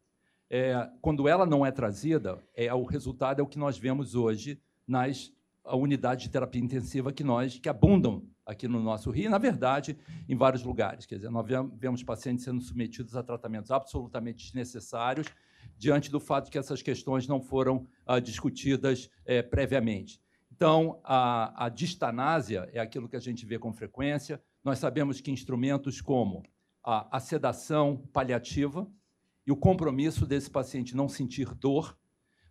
é, 0.53 0.89
quando 1.01 1.29
ela 1.29 1.45
não 1.45 1.65
é 1.65 1.71
trazida, 1.71 2.37
é 2.53 2.73
o 2.73 2.83
resultado 2.83 3.39
é 3.39 3.43
o 3.43 3.47
que 3.47 3.57
nós 3.57 3.77
vemos 3.77 4.15
hoje 4.15 4.61
nas 4.85 5.31
unidades 5.65 6.25
de 6.25 6.29
terapia 6.29 6.61
intensiva 6.61 7.13
que 7.13 7.23
nós 7.23 7.57
que 7.57 7.69
abundam 7.69 8.27
aqui 8.45 8.67
no 8.67 8.83
nosso 8.83 9.09
Rio, 9.11 9.27
e, 9.27 9.29
na 9.29 9.37
verdade, 9.37 9.97
em 10.27 10.35
vários 10.35 10.61
lugares. 10.61 11.05
Quer 11.05 11.15
dizer, 11.15 11.29
nós 11.29 11.45
vemos 11.77 12.03
pacientes 12.03 12.43
sendo 12.43 12.59
submetidos 12.59 13.15
a 13.15 13.23
tratamentos 13.23 13.71
absolutamente 13.71 14.43
desnecessários 14.43 15.27
diante 15.77 16.11
do 16.11 16.19
fato 16.19 16.51
que 16.51 16.57
essas 16.57 16.81
questões 16.81 17.29
não 17.29 17.39
foram 17.39 17.87
ah, 18.05 18.19
discutidas 18.19 19.09
é, 19.23 19.41
previamente. 19.41 20.19
Então, 20.51 20.99
a, 21.05 21.65
a 21.65 21.69
distanásia 21.69 22.69
é 22.73 22.79
aquilo 22.79 23.07
que 23.07 23.15
a 23.15 23.21
gente 23.21 23.45
vê 23.45 23.57
com 23.57 23.71
frequência, 23.71 24.41
nós 24.65 24.79
sabemos 24.79 25.21
que 25.21 25.31
instrumentos 25.31 26.01
como 26.01 26.43
a, 26.83 27.15
a 27.15 27.19
sedação 27.21 28.05
paliativa, 28.11 28.85
e 29.45 29.51
o 29.51 29.55
compromisso 29.55 30.25
desse 30.25 30.49
paciente 30.49 30.95
não 30.95 31.09
sentir 31.09 31.53
dor, 31.55 31.97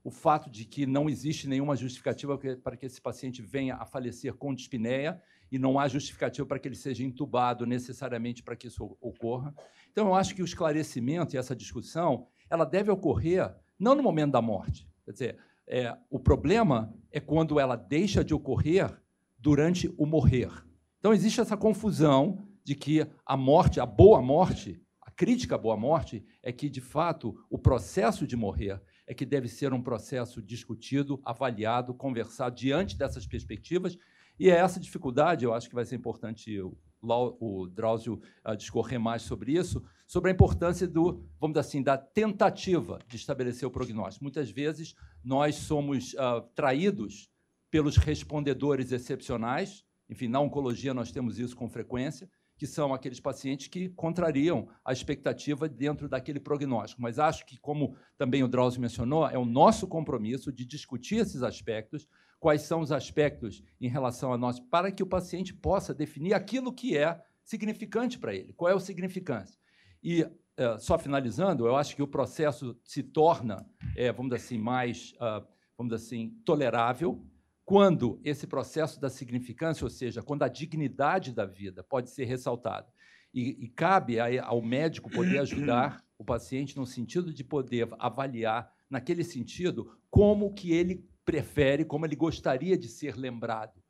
o 0.02 0.10
fato 0.10 0.50
de 0.50 0.64
que 0.64 0.86
não 0.86 1.08
existe 1.08 1.46
nenhuma 1.46 1.76
justificativa 1.76 2.38
para 2.62 2.76
que 2.76 2.86
esse 2.86 3.00
paciente 3.00 3.42
venha 3.42 3.76
a 3.76 3.84
falecer 3.84 4.34
com 4.34 4.54
dispneia 4.54 5.20
e 5.52 5.58
não 5.58 5.78
há 5.78 5.88
justificativa 5.88 6.46
para 6.46 6.58
que 6.58 6.68
ele 6.68 6.76
seja 6.76 7.04
entubado 7.04 7.66
necessariamente 7.66 8.42
para 8.42 8.56
que 8.56 8.68
isso 8.68 8.96
ocorra. 9.00 9.54
Então, 9.90 10.06
eu 10.08 10.14
acho 10.14 10.34
que 10.34 10.42
o 10.42 10.44
esclarecimento 10.44 11.34
e 11.34 11.38
essa 11.38 11.54
discussão 11.54 12.26
ela 12.48 12.64
deve 12.64 12.90
ocorrer 12.90 13.54
não 13.78 13.94
no 13.94 14.02
momento 14.02 14.32
da 14.32 14.42
morte. 14.42 14.88
Quer 15.04 15.12
dizer, 15.12 15.38
é, 15.66 15.96
o 16.08 16.18
problema 16.18 16.94
é 17.10 17.20
quando 17.20 17.60
ela 17.60 17.76
deixa 17.76 18.24
de 18.24 18.34
ocorrer 18.34 18.90
durante 19.38 19.92
o 19.96 20.06
morrer. 20.06 20.50
Então, 20.98 21.12
existe 21.12 21.40
essa 21.40 21.56
confusão 21.56 22.46
de 22.64 22.74
que 22.74 23.06
a 23.24 23.36
morte, 23.36 23.80
a 23.80 23.86
boa 23.86 24.20
morte, 24.20 24.80
crítica 25.20 25.54
à 25.54 25.58
boa 25.58 25.76
morte, 25.76 26.24
é 26.42 26.50
que, 26.50 26.70
de 26.70 26.80
fato, 26.80 27.36
o 27.50 27.58
processo 27.58 28.26
de 28.26 28.34
morrer 28.36 28.80
é 29.06 29.12
que 29.12 29.26
deve 29.26 29.48
ser 29.48 29.70
um 29.74 29.82
processo 29.82 30.40
discutido, 30.40 31.20
avaliado, 31.22 31.92
conversado 31.92 32.56
diante 32.56 32.96
dessas 32.96 33.26
perspectivas. 33.26 33.98
E 34.38 34.48
é 34.48 34.54
essa 34.54 34.80
dificuldade, 34.80 35.44
eu 35.44 35.52
acho 35.52 35.68
que 35.68 35.74
vai 35.74 35.84
ser 35.84 35.96
importante 35.96 36.58
o, 37.02 37.66
Drauzio 37.66 38.22
uh, 38.46 38.56
discorrer 38.56 38.98
mais 38.98 39.20
sobre 39.20 39.52
isso, 39.52 39.84
sobre 40.06 40.30
a 40.30 40.32
importância 40.32 40.88
do, 40.88 41.22
vamos 41.38 41.52
dizer 41.52 41.68
assim, 41.68 41.82
da 41.82 41.98
tentativa 41.98 42.98
de 43.06 43.16
estabelecer 43.16 43.68
o 43.68 43.70
prognóstico. 43.70 44.24
Muitas 44.24 44.50
vezes 44.50 44.94
nós 45.22 45.54
somos 45.56 46.14
uh, 46.14 46.40
traídos 46.54 47.28
pelos 47.70 47.98
respondedores 47.98 48.90
excepcionais, 48.90 49.84
enfim, 50.08 50.28
na 50.28 50.40
oncologia 50.40 50.94
nós 50.94 51.12
temos 51.12 51.38
isso 51.38 51.54
com 51.54 51.68
frequência, 51.68 52.26
que 52.60 52.66
são 52.66 52.92
aqueles 52.92 53.18
pacientes 53.18 53.68
que 53.68 53.88
contrariam 53.88 54.68
a 54.84 54.92
expectativa 54.92 55.66
dentro 55.66 56.06
daquele 56.06 56.38
prognóstico. 56.38 57.00
Mas 57.00 57.18
acho 57.18 57.46
que, 57.46 57.58
como 57.58 57.96
também 58.18 58.44
o 58.44 58.48
Drauzio 58.48 58.82
mencionou, 58.82 59.26
é 59.26 59.38
o 59.38 59.46
nosso 59.46 59.88
compromisso 59.88 60.52
de 60.52 60.66
discutir 60.66 61.16
esses 61.16 61.42
aspectos, 61.42 62.06
quais 62.38 62.60
são 62.60 62.82
os 62.82 62.92
aspectos 62.92 63.62
em 63.80 63.88
relação 63.88 64.30
a 64.30 64.36
nós, 64.36 64.60
para 64.60 64.92
que 64.92 65.02
o 65.02 65.06
paciente 65.06 65.54
possa 65.54 65.94
definir 65.94 66.34
aquilo 66.34 66.70
que 66.70 66.98
é 66.98 67.18
significante 67.42 68.18
para 68.18 68.34
ele, 68.34 68.52
qual 68.52 68.70
é 68.70 68.74
o 68.74 68.78
significante. 68.78 69.58
E, 70.04 70.28
é, 70.54 70.78
só 70.78 70.98
finalizando, 70.98 71.66
eu 71.66 71.76
acho 71.76 71.96
que 71.96 72.02
o 72.02 72.06
processo 72.06 72.78
se 72.84 73.02
torna, 73.02 73.66
é, 73.96 74.12
vamos 74.12 74.32
dizer 74.32 74.44
assim, 74.44 74.58
mais, 74.58 75.14
uh, 75.14 75.42
vamos 75.78 75.94
dizer 75.94 76.04
assim, 76.04 76.28
tolerável, 76.44 77.24
quando 77.70 78.20
esse 78.24 78.48
processo 78.48 79.00
da 79.00 79.08
significância, 79.08 79.84
ou 79.84 79.90
seja, 79.90 80.24
quando 80.24 80.42
a 80.42 80.48
dignidade 80.48 81.32
da 81.32 81.46
vida 81.46 81.84
pode 81.84 82.10
ser 82.10 82.24
ressaltada. 82.24 82.88
E, 83.32 83.64
e 83.64 83.68
cabe 83.68 84.18
ao 84.18 84.60
médico 84.60 85.08
poder 85.08 85.38
ajudar 85.38 86.04
o 86.18 86.24
paciente 86.24 86.76
no 86.76 86.84
sentido 86.84 87.32
de 87.32 87.44
poder 87.44 87.88
avaliar, 87.96 88.74
naquele 88.90 89.22
sentido, 89.22 89.96
como 90.10 90.52
que 90.52 90.72
ele 90.72 91.08
prefere, 91.24 91.84
como 91.84 92.04
ele 92.04 92.16
gostaria 92.16 92.76
de 92.76 92.88
ser 92.88 93.14
lembrado 93.14 93.80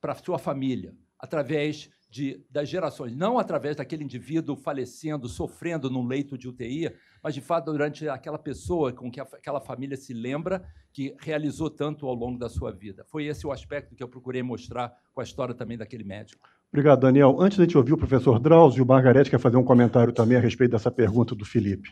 para 0.00 0.10
a 0.10 0.16
sua 0.16 0.36
família, 0.36 0.92
através 1.16 1.88
de, 2.14 2.40
das 2.48 2.68
gerações, 2.68 3.12
não 3.16 3.40
através 3.40 3.74
daquele 3.74 4.04
indivíduo 4.04 4.54
falecendo, 4.54 5.28
sofrendo 5.28 5.90
num 5.90 6.06
leito 6.06 6.38
de 6.38 6.46
UTI, 6.46 6.94
mas 7.20 7.34
de 7.34 7.40
fato 7.40 7.72
durante 7.72 8.08
aquela 8.08 8.38
pessoa 8.38 8.92
com 8.92 9.10
que 9.10 9.18
aquela 9.18 9.60
família 9.60 9.96
se 9.96 10.14
lembra 10.14 10.64
que 10.92 11.16
realizou 11.18 11.68
tanto 11.68 12.06
ao 12.06 12.14
longo 12.14 12.38
da 12.38 12.48
sua 12.48 12.70
vida. 12.70 13.04
Foi 13.08 13.24
esse 13.24 13.44
o 13.44 13.50
aspecto 13.50 13.96
que 13.96 14.02
eu 14.02 14.08
procurei 14.08 14.44
mostrar 14.44 14.92
com 15.12 15.20
a 15.20 15.24
história 15.24 15.56
também 15.56 15.76
daquele 15.76 16.04
médico. 16.04 16.48
Obrigado, 16.72 17.00
Daniel. 17.00 17.36
Antes 17.40 17.56
de 17.56 17.62
a 17.62 17.66
gente 17.66 17.76
ouvir 17.76 17.94
o 17.94 17.98
professor 17.98 18.38
Drauzio, 18.38 18.84
o 18.84 18.86
Margarete 18.86 19.28
quer 19.28 19.40
fazer 19.40 19.56
um 19.56 19.64
comentário 19.64 20.12
também 20.12 20.36
a 20.36 20.40
respeito 20.40 20.70
dessa 20.70 20.92
pergunta 20.92 21.34
do 21.34 21.44
Felipe. 21.44 21.90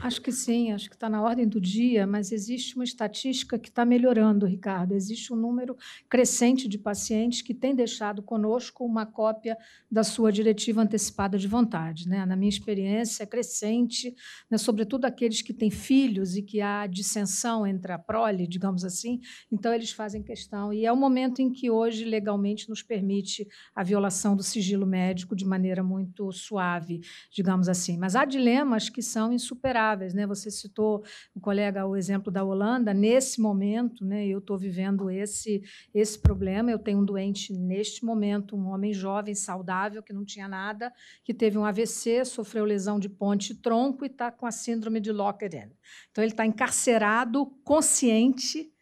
Acho 0.00 0.20
que 0.22 0.32
sim, 0.32 0.72
acho 0.72 0.88
que 0.88 0.96
está 0.96 1.10
na 1.10 1.22
ordem 1.22 1.46
do 1.46 1.60
dia, 1.60 2.06
mas 2.06 2.32
existe 2.32 2.74
uma 2.74 2.84
estatística 2.84 3.58
que 3.58 3.68
está 3.68 3.84
melhorando, 3.84 4.46
Ricardo. 4.46 4.94
Existe 4.94 5.30
um 5.30 5.36
número 5.36 5.76
crescente 6.08 6.66
de 6.66 6.78
pacientes 6.78 7.42
que 7.42 7.52
têm 7.52 7.74
deixado 7.74 8.22
conosco 8.22 8.84
uma 8.84 9.04
cópia 9.04 9.58
da 9.90 10.02
sua 10.02 10.32
diretiva 10.32 10.80
antecipada 10.80 11.36
de 11.36 11.46
vontade. 11.46 12.08
Né? 12.08 12.24
Na 12.24 12.34
minha 12.34 12.48
experiência, 12.48 13.24
é 13.24 13.26
crescente, 13.26 14.14
né? 14.50 14.56
sobretudo 14.56 15.04
aqueles 15.04 15.42
que 15.42 15.52
têm 15.52 15.70
filhos 15.70 16.34
e 16.34 16.42
que 16.42 16.62
há 16.62 16.86
dissensão 16.86 17.66
entre 17.66 17.92
a 17.92 17.98
prole, 17.98 18.46
digamos 18.46 18.86
assim, 18.86 19.20
então 19.52 19.72
eles 19.72 19.92
fazem 19.92 20.22
questão. 20.22 20.72
E 20.72 20.86
é 20.86 20.92
o 20.92 20.96
momento 20.96 21.42
em 21.42 21.52
que 21.52 21.70
hoje 21.70 22.06
legalmente 22.06 22.70
nos 22.70 22.82
permite 22.82 23.46
a 23.74 23.82
violação 23.82 24.34
do 24.34 24.42
sigilo 24.42 24.86
médico 24.86 25.36
de 25.36 25.44
maneira 25.44 25.82
muito 25.82 26.32
suave, 26.32 27.02
digamos 27.30 27.68
assim. 27.68 27.98
Mas 27.98 28.16
há 28.16 28.24
dilemas 28.24 28.88
que 28.88 29.02
são 29.02 29.30
insuperáveis 29.30 29.73
né? 30.14 30.26
Você 30.26 30.50
citou 30.50 31.04
o 31.34 31.40
colega 31.40 31.86
o 31.86 31.96
exemplo 31.96 32.30
da 32.30 32.44
Holanda. 32.44 32.94
Nesse 32.94 33.40
momento, 33.40 34.04
né, 34.04 34.26
eu 34.26 34.38
estou 34.38 34.56
vivendo 34.56 35.10
esse 35.10 35.62
esse 35.94 36.18
problema. 36.18 36.70
Eu 36.70 36.78
tenho 36.78 37.00
um 37.00 37.04
doente 37.04 37.52
neste 37.52 38.04
momento, 38.04 38.56
um 38.56 38.68
homem 38.68 38.92
jovem, 38.92 39.34
saudável, 39.34 40.02
que 40.02 40.12
não 40.12 40.24
tinha 40.24 40.48
nada, 40.48 40.92
que 41.22 41.34
teve 41.34 41.58
um 41.58 41.64
AVC, 41.64 42.24
sofreu 42.24 42.64
lesão 42.64 42.98
de 42.98 43.08
ponte 43.08 43.54
tronco 43.54 44.04
e 44.04 44.08
está 44.08 44.30
com 44.30 44.46
a 44.46 44.50
síndrome 44.50 45.00
de 45.00 45.12
Lockeren. 45.12 45.70
Então 46.10 46.22
ele 46.22 46.32
está 46.32 46.46
encarcerado, 46.46 47.46
consciente 47.64 48.72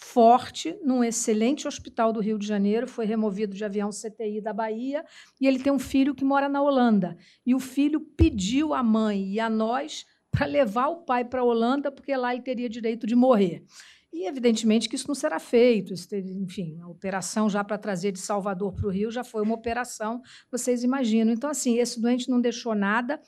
forte 0.00 0.78
num 0.82 1.04
excelente 1.04 1.68
hospital 1.68 2.12
do 2.12 2.20
Rio 2.20 2.38
de 2.38 2.46
Janeiro, 2.46 2.88
foi 2.88 3.04
removido 3.04 3.54
de 3.54 3.64
avião 3.64 3.90
CTI 3.90 4.40
da 4.40 4.52
Bahia, 4.52 5.04
e 5.38 5.46
ele 5.46 5.58
tem 5.58 5.72
um 5.72 5.78
filho 5.78 6.14
que 6.14 6.24
mora 6.24 6.48
na 6.48 6.62
Holanda. 6.62 7.16
E 7.44 7.54
o 7.54 7.60
filho 7.60 8.00
pediu 8.00 8.72
à 8.72 8.82
mãe 8.82 9.34
e 9.34 9.38
a 9.38 9.50
nós 9.50 10.06
para 10.30 10.46
levar 10.46 10.88
o 10.88 11.04
pai 11.04 11.24
para 11.24 11.40
a 11.40 11.44
Holanda, 11.44 11.90
porque 11.90 12.16
lá 12.16 12.32
ele 12.32 12.42
teria 12.42 12.68
direito 12.68 13.06
de 13.06 13.14
morrer. 13.14 13.64
E, 14.12 14.26
evidentemente, 14.26 14.88
que 14.88 14.96
isso 14.96 15.06
não 15.06 15.14
será 15.14 15.38
feito. 15.38 15.94
enfim, 16.12 16.78
a 16.80 16.88
operação 16.88 17.48
já 17.48 17.62
para 17.62 17.78
trazer 17.78 18.12
de 18.12 18.18
Salvador 18.18 18.72
para 18.74 18.86
o 18.86 18.90
Rio 18.90 19.10
já 19.10 19.22
foi 19.22 19.42
uma 19.42 19.54
operação, 19.54 20.20
vocês 20.50 20.82
imaginam. 20.82 21.32
Então, 21.32 21.48
assim, 21.48 21.78
esse 21.78 22.00
doente 22.00 22.28
não 22.28 22.40
deixou 22.40 22.74
nada 22.74 23.20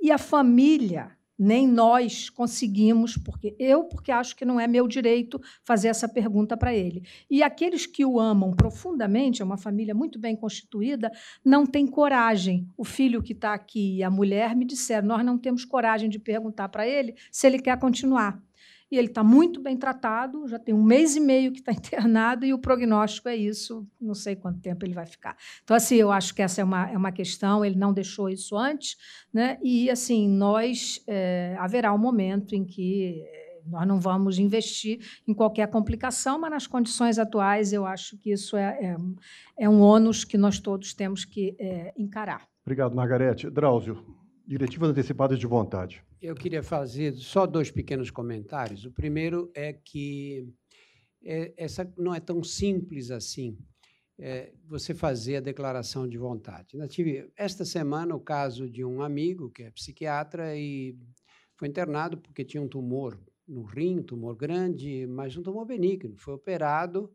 e 0.00 0.12
a 0.12 0.18
família 0.18 1.17
nem 1.38 1.68
nós 1.68 2.28
conseguimos, 2.28 3.16
porque 3.16 3.54
eu, 3.58 3.84
porque 3.84 4.10
acho 4.10 4.34
que 4.34 4.44
não 4.44 4.58
é 4.58 4.66
meu 4.66 4.88
direito 4.88 5.40
fazer 5.64 5.88
essa 5.88 6.08
pergunta 6.08 6.56
para 6.56 6.74
ele. 6.74 7.02
E 7.30 7.42
aqueles 7.42 7.86
que 7.86 8.04
o 8.04 8.18
amam 8.18 8.52
profundamente, 8.54 9.40
é 9.40 9.44
uma 9.44 9.56
família 9.56 9.94
muito 9.94 10.18
bem 10.18 10.34
constituída, 10.34 11.12
não 11.44 11.64
têm 11.64 11.86
coragem. 11.86 12.68
O 12.76 12.84
filho 12.84 13.22
que 13.22 13.32
está 13.32 13.54
aqui 13.54 13.98
e 13.98 14.02
a 14.02 14.10
mulher 14.10 14.56
me 14.56 14.64
disseram: 14.64 15.06
nós 15.06 15.24
não 15.24 15.38
temos 15.38 15.64
coragem 15.64 16.08
de 16.08 16.18
perguntar 16.18 16.68
para 16.68 16.86
ele 16.86 17.14
se 17.30 17.46
ele 17.46 17.58
quer 17.60 17.78
continuar 17.78 18.42
e 18.90 18.96
ele 18.96 19.08
está 19.08 19.22
muito 19.22 19.60
bem 19.60 19.76
tratado, 19.76 20.46
já 20.48 20.58
tem 20.58 20.74
um 20.74 20.82
mês 20.82 21.16
e 21.16 21.20
meio 21.20 21.52
que 21.52 21.60
está 21.60 21.72
internado, 21.72 22.44
e 22.44 22.52
o 22.52 22.58
prognóstico 22.58 23.28
é 23.28 23.36
isso, 23.36 23.86
não 24.00 24.14
sei 24.14 24.36
quanto 24.36 24.60
tempo 24.60 24.84
ele 24.84 24.94
vai 24.94 25.06
ficar. 25.06 25.36
Então, 25.62 25.76
assim, 25.76 25.96
eu 25.96 26.10
acho 26.10 26.34
que 26.34 26.42
essa 26.42 26.60
é 26.60 26.64
uma, 26.64 26.90
é 26.90 26.96
uma 26.96 27.12
questão, 27.12 27.64
ele 27.64 27.76
não 27.76 27.92
deixou 27.92 28.28
isso 28.28 28.56
antes, 28.56 28.96
né? 29.32 29.58
e, 29.62 29.90
assim, 29.90 30.28
nós, 30.28 31.02
é, 31.06 31.56
haverá 31.58 31.92
um 31.92 31.98
momento 31.98 32.54
em 32.54 32.64
que 32.64 33.22
é, 33.26 33.48
nós 33.66 33.86
não 33.86 34.00
vamos 34.00 34.38
investir 34.38 34.98
em 35.26 35.34
qualquer 35.34 35.68
complicação, 35.68 36.38
mas 36.38 36.50
nas 36.50 36.66
condições 36.66 37.18
atuais 37.18 37.72
eu 37.72 37.84
acho 37.84 38.16
que 38.18 38.32
isso 38.32 38.56
é, 38.56 38.78
é, 38.80 38.96
é 39.58 39.68
um 39.68 39.80
ônus 39.80 40.24
que 40.24 40.38
nós 40.38 40.58
todos 40.58 40.94
temos 40.94 41.24
que 41.24 41.54
é, 41.58 41.92
encarar. 41.96 42.48
Obrigado, 42.64 42.94
Margarete. 42.94 43.50
Drauzio, 43.50 44.04
diretivas 44.46 44.90
antecipadas 44.90 45.38
de 45.38 45.46
vontade. 45.46 46.02
Eu 46.20 46.34
queria 46.34 46.64
fazer 46.64 47.14
só 47.14 47.46
dois 47.46 47.70
pequenos 47.70 48.10
comentários. 48.10 48.84
O 48.84 48.90
primeiro 48.90 49.50
é 49.54 49.72
que 49.72 50.52
é, 51.22 51.52
essa 51.56 51.90
não 51.96 52.12
é 52.12 52.18
tão 52.18 52.42
simples 52.42 53.10
assim. 53.10 53.56
É, 54.20 54.52
você 54.66 54.94
fazer 54.94 55.36
a 55.36 55.40
declaração 55.40 56.08
de 56.08 56.18
vontade. 56.18 56.76
Eu 56.76 56.88
tive 56.88 57.30
esta 57.36 57.64
semana 57.64 58.16
o 58.16 58.20
caso 58.20 58.68
de 58.68 58.84
um 58.84 59.00
amigo 59.00 59.48
que 59.48 59.62
é 59.62 59.70
psiquiatra 59.70 60.56
e 60.56 60.98
foi 61.54 61.68
internado 61.68 62.18
porque 62.18 62.44
tinha 62.44 62.60
um 62.60 62.66
tumor 62.66 63.16
no 63.46 63.62
rim, 63.62 64.00
um 64.00 64.02
tumor 64.02 64.34
grande, 64.34 65.06
mas 65.06 65.36
um 65.36 65.42
tumor 65.42 65.64
benigno. 65.66 66.16
Foi 66.16 66.34
operado 66.34 67.14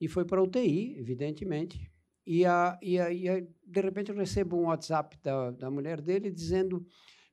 e 0.00 0.06
foi 0.06 0.24
para 0.24 0.40
UTI, 0.40 0.96
evidentemente. 0.96 1.90
E, 2.24 2.46
a, 2.46 2.78
e, 2.80 3.00
a, 3.00 3.12
e 3.12 3.28
a, 3.28 3.40
de 3.40 3.80
repente 3.80 4.12
eu 4.12 4.16
recebo 4.16 4.56
um 4.56 4.66
WhatsApp 4.66 5.18
da, 5.20 5.50
da 5.50 5.70
mulher 5.70 6.00
dele 6.00 6.30
dizendo 6.30 6.86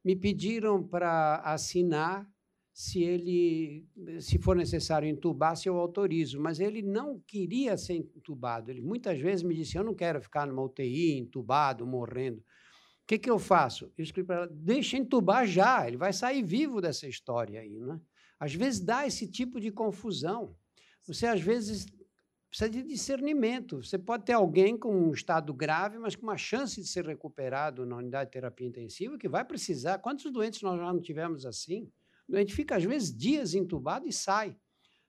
me 0.03 0.15
pediram 0.15 0.83
para 0.83 1.37
assinar 1.37 2.27
se 2.73 3.03
ele, 3.03 3.85
se 4.19 4.37
for 4.37 4.55
necessário 4.55 5.07
entubar, 5.07 5.55
se 5.55 5.67
eu 5.67 5.77
autorizo, 5.77 6.39
mas 6.39 6.59
ele 6.59 6.81
não 6.81 7.19
queria 7.27 7.77
ser 7.77 7.93
entubado. 7.95 8.71
Ele 8.71 8.81
muitas 8.81 9.19
vezes 9.19 9.43
me 9.43 9.53
disse: 9.53 9.77
Eu 9.77 9.83
não 9.83 9.93
quero 9.93 10.21
ficar 10.21 10.47
numa 10.47 10.63
UTI, 10.63 11.17
entubado, 11.17 11.85
morrendo. 11.85 12.39
O 12.39 12.43
que, 13.07 13.19
que 13.19 13.29
eu 13.29 13.37
faço? 13.37 13.91
Eu 13.97 14.03
escrevi 14.03 14.27
para 14.27 14.35
ela: 14.37 14.49
Deixa 14.51 14.97
entubar 14.97 15.45
já, 15.45 15.87
ele 15.87 15.97
vai 15.97 16.13
sair 16.13 16.41
vivo 16.41 16.79
dessa 16.79 17.07
história 17.07 17.59
aí. 17.59 17.77
Né? 17.77 17.99
Às 18.39 18.55
vezes 18.55 18.79
dá 18.79 19.05
esse 19.05 19.29
tipo 19.29 19.59
de 19.59 19.71
confusão. 19.71 20.55
Você, 21.05 21.27
às 21.27 21.41
vezes, 21.41 21.85
precisa 22.51 22.69
de 22.69 22.83
discernimento. 22.83 23.81
Você 23.81 23.97
pode 23.97 24.25
ter 24.25 24.33
alguém 24.33 24.77
com 24.77 24.93
um 24.93 25.13
estado 25.13 25.53
grave, 25.53 25.97
mas 25.97 26.17
com 26.17 26.23
uma 26.23 26.37
chance 26.37 26.81
de 26.81 26.87
ser 26.87 27.05
recuperado 27.05 27.85
na 27.85 27.95
unidade 27.95 28.25
de 28.29 28.33
terapia 28.33 28.67
intensiva, 28.67 29.17
que 29.17 29.29
vai 29.29 29.45
precisar. 29.45 29.99
Quantos 29.99 30.29
doentes 30.31 30.61
nós 30.61 30.77
já 30.77 30.91
não 30.91 31.01
tivemos 31.01 31.45
assim? 31.45 31.89
O 32.27 32.33
doente 32.33 32.53
fica, 32.53 32.75
às 32.75 32.83
vezes, 32.83 33.15
dias 33.15 33.53
entubado 33.53 34.05
e 34.05 34.11
sai. 34.11 34.57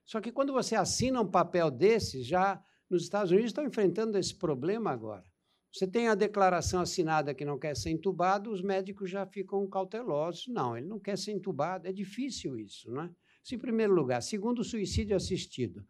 Só 0.05 0.21
que 0.21 0.31
quando 0.31 0.53
você 0.53 0.73
assina 0.73 1.21
um 1.21 1.29
papel 1.29 1.69
desses, 1.69 2.25
já 2.25 2.63
nos 2.89 3.03
Estados 3.03 3.31
Unidos 3.31 3.49
estão 3.49 3.65
enfrentando 3.65 4.17
esse 4.17 4.33
problema 4.33 4.91
agora. 4.91 5.25
Você 5.69 5.85
tem 5.85 6.07
a 6.07 6.15
declaração 6.15 6.79
assinada 6.79 7.33
que 7.33 7.43
não 7.43 7.59
quer 7.59 7.75
ser 7.75 7.89
entubado, 7.89 8.51
os 8.51 8.61
médicos 8.61 9.09
já 9.09 9.25
ficam 9.25 9.67
cautelosos. 9.67 10.47
Não, 10.47 10.77
ele 10.77 10.87
não 10.87 10.99
quer 10.99 11.17
ser 11.17 11.33
entubado. 11.33 11.87
É 11.87 11.91
difícil 11.91 12.57
isso, 12.57 12.89
não 12.89 13.03
é? 13.03 13.09
Isso 13.43 13.55
em 13.55 13.59
primeiro 13.59 13.93
lugar. 13.93 14.21
Segundo, 14.21 14.63
suicídio 14.63 15.15
assistido. 15.15 15.85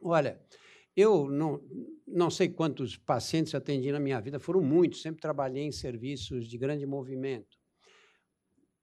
Olha, 0.00 0.40
eu 0.96 1.28
não, 1.28 1.62
não 2.06 2.30
sei 2.30 2.48
quantos 2.48 2.96
pacientes 2.96 3.54
atendi 3.54 3.92
na 3.92 4.00
minha 4.00 4.20
vida, 4.20 4.40
foram 4.40 4.60
muitos, 4.60 5.02
sempre 5.02 5.20
trabalhei 5.20 5.64
em 5.64 5.72
serviços 5.72 6.48
de 6.48 6.58
grande 6.58 6.84
movimento. 6.86 7.56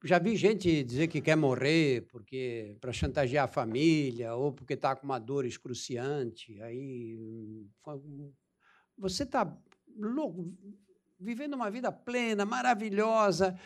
Já 0.03 0.19
vi 0.19 0.35
gente 0.35 0.83
dizer 0.83 1.07
que 1.07 1.19
quer 1.19 1.35
morrer 1.35 2.07
porque 2.11 2.77
para 2.79 2.93
chantagear 2.93 3.45
a 3.45 3.51
família 3.51 4.35
ou 4.35 4.53
porque 4.53 4.75
está 4.75 4.95
com 4.95 5.03
uma 5.03 5.17
dor 5.17 5.45
excruciante. 5.45 6.61
Aí 6.61 7.17
você 8.97 9.23
está 9.23 9.51
louco, 9.97 10.53
vivendo 11.19 11.55
uma 11.55 11.71
vida 11.71 11.91
plena, 11.91 12.45
maravilhosa. 12.45 13.59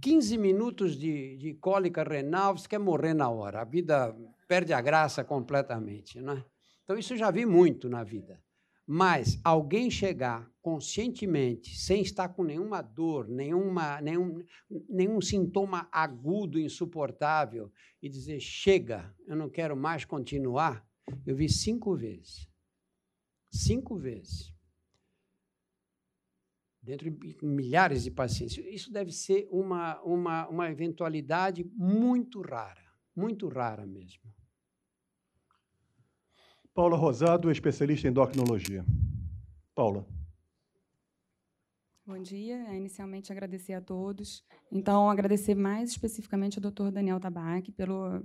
15 0.00 0.38
minutos 0.38 0.96
de, 0.96 1.36
de 1.36 1.54
cólica 1.54 2.02
renal, 2.02 2.56
você 2.56 2.68
quer 2.68 2.78
morrer 2.78 3.12
na 3.12 3.28
hora. 3.28 3.60
A 3.60 3.64
vida 3.64 4.16
perde 4.48 4.72
a 4.72 4.80
graça 4.80 5.24
completamente, 5.24 6.20
não 6.20 6.34
é? 6.34 6.51
Então, 6.92 7.00
isso 7.00 7.14
eu 7.14 7.16
já 7.16 7.30
vi 7.30 7.46
muito 7.46 7.88
na 7.88 8.04
vida. 8.04 8.38
Mas 8.86 9.40
alguém 9.42 9.90
chegar 9.90 10.52
conscientemente, 10.60 11.74
sem 11.74 12.02
estar 12.02 12.28
com 12.28 12.44
nenhuma 12.44 12.82
dor, 12.82 13.26
nenhuma, 13.28 13.98
nenhum, 14.02 14.44
nenhum 14.90 15.18
sintoma 15.18 15.88
agudo, 15.90 16.60
insuportável, 16.60 17.72
e 18.02 18.10
dizer: 18.10 18.40
chega, 18.40 19.10
eu 19.26 19.34
não 19.34 19.48
quero 19.48 19.74
mais 19.74 20.04
continuar, 20.04 20.86
eu 21.24 21.34
vi 21.34 21.48
cinco 21.48 21.96
vezes. 21.96 22.46
Cinco 23.50 23.96
vezes. 23.96 24.54
Dentro 26.82 27.10
de 27.10 27.38
milhares 27.42 28.02
de 28.02 28.10
pacientes. 28.10 28.58
Isso 28.66 28.92
deve 28.92 29.12
ser 29.12 29.48
uma, 29.50 29.98
uma, 30.02 30.46
uma 30.48 30.70
eventualidade 30.70 31.64
muito 31.74 32.42
rara, 32.42 32.84
muito 33.16 33.48
rara 33.48 33.86
mesmo. 33.86 34.30
Paula 36.74 36.96
Rosado, 36.96 37.50
especialista 37.50 38.06
em 38.06 38.10
endocrinologia. 38.10 38.82
Paula. 39.74 40.06
Bom 42.06 42.18
dia. 42.22 42.66
É, 42.68 42.76
inicialmente, 42.76 43.30
agradecer 43.30 43.74
a 43.74 43.80
todos. 43.80 44.42
Então, 44.70 45.10
agradecer 45.10 45.54
mais 45.54 45.90
especificamente 45.90 46.58
ao 46.58 46.70
Dr. 46.70 46.90
Daniel 46.90 47.20
Tabac 47.20 47.70
pelo, 47.72 48.24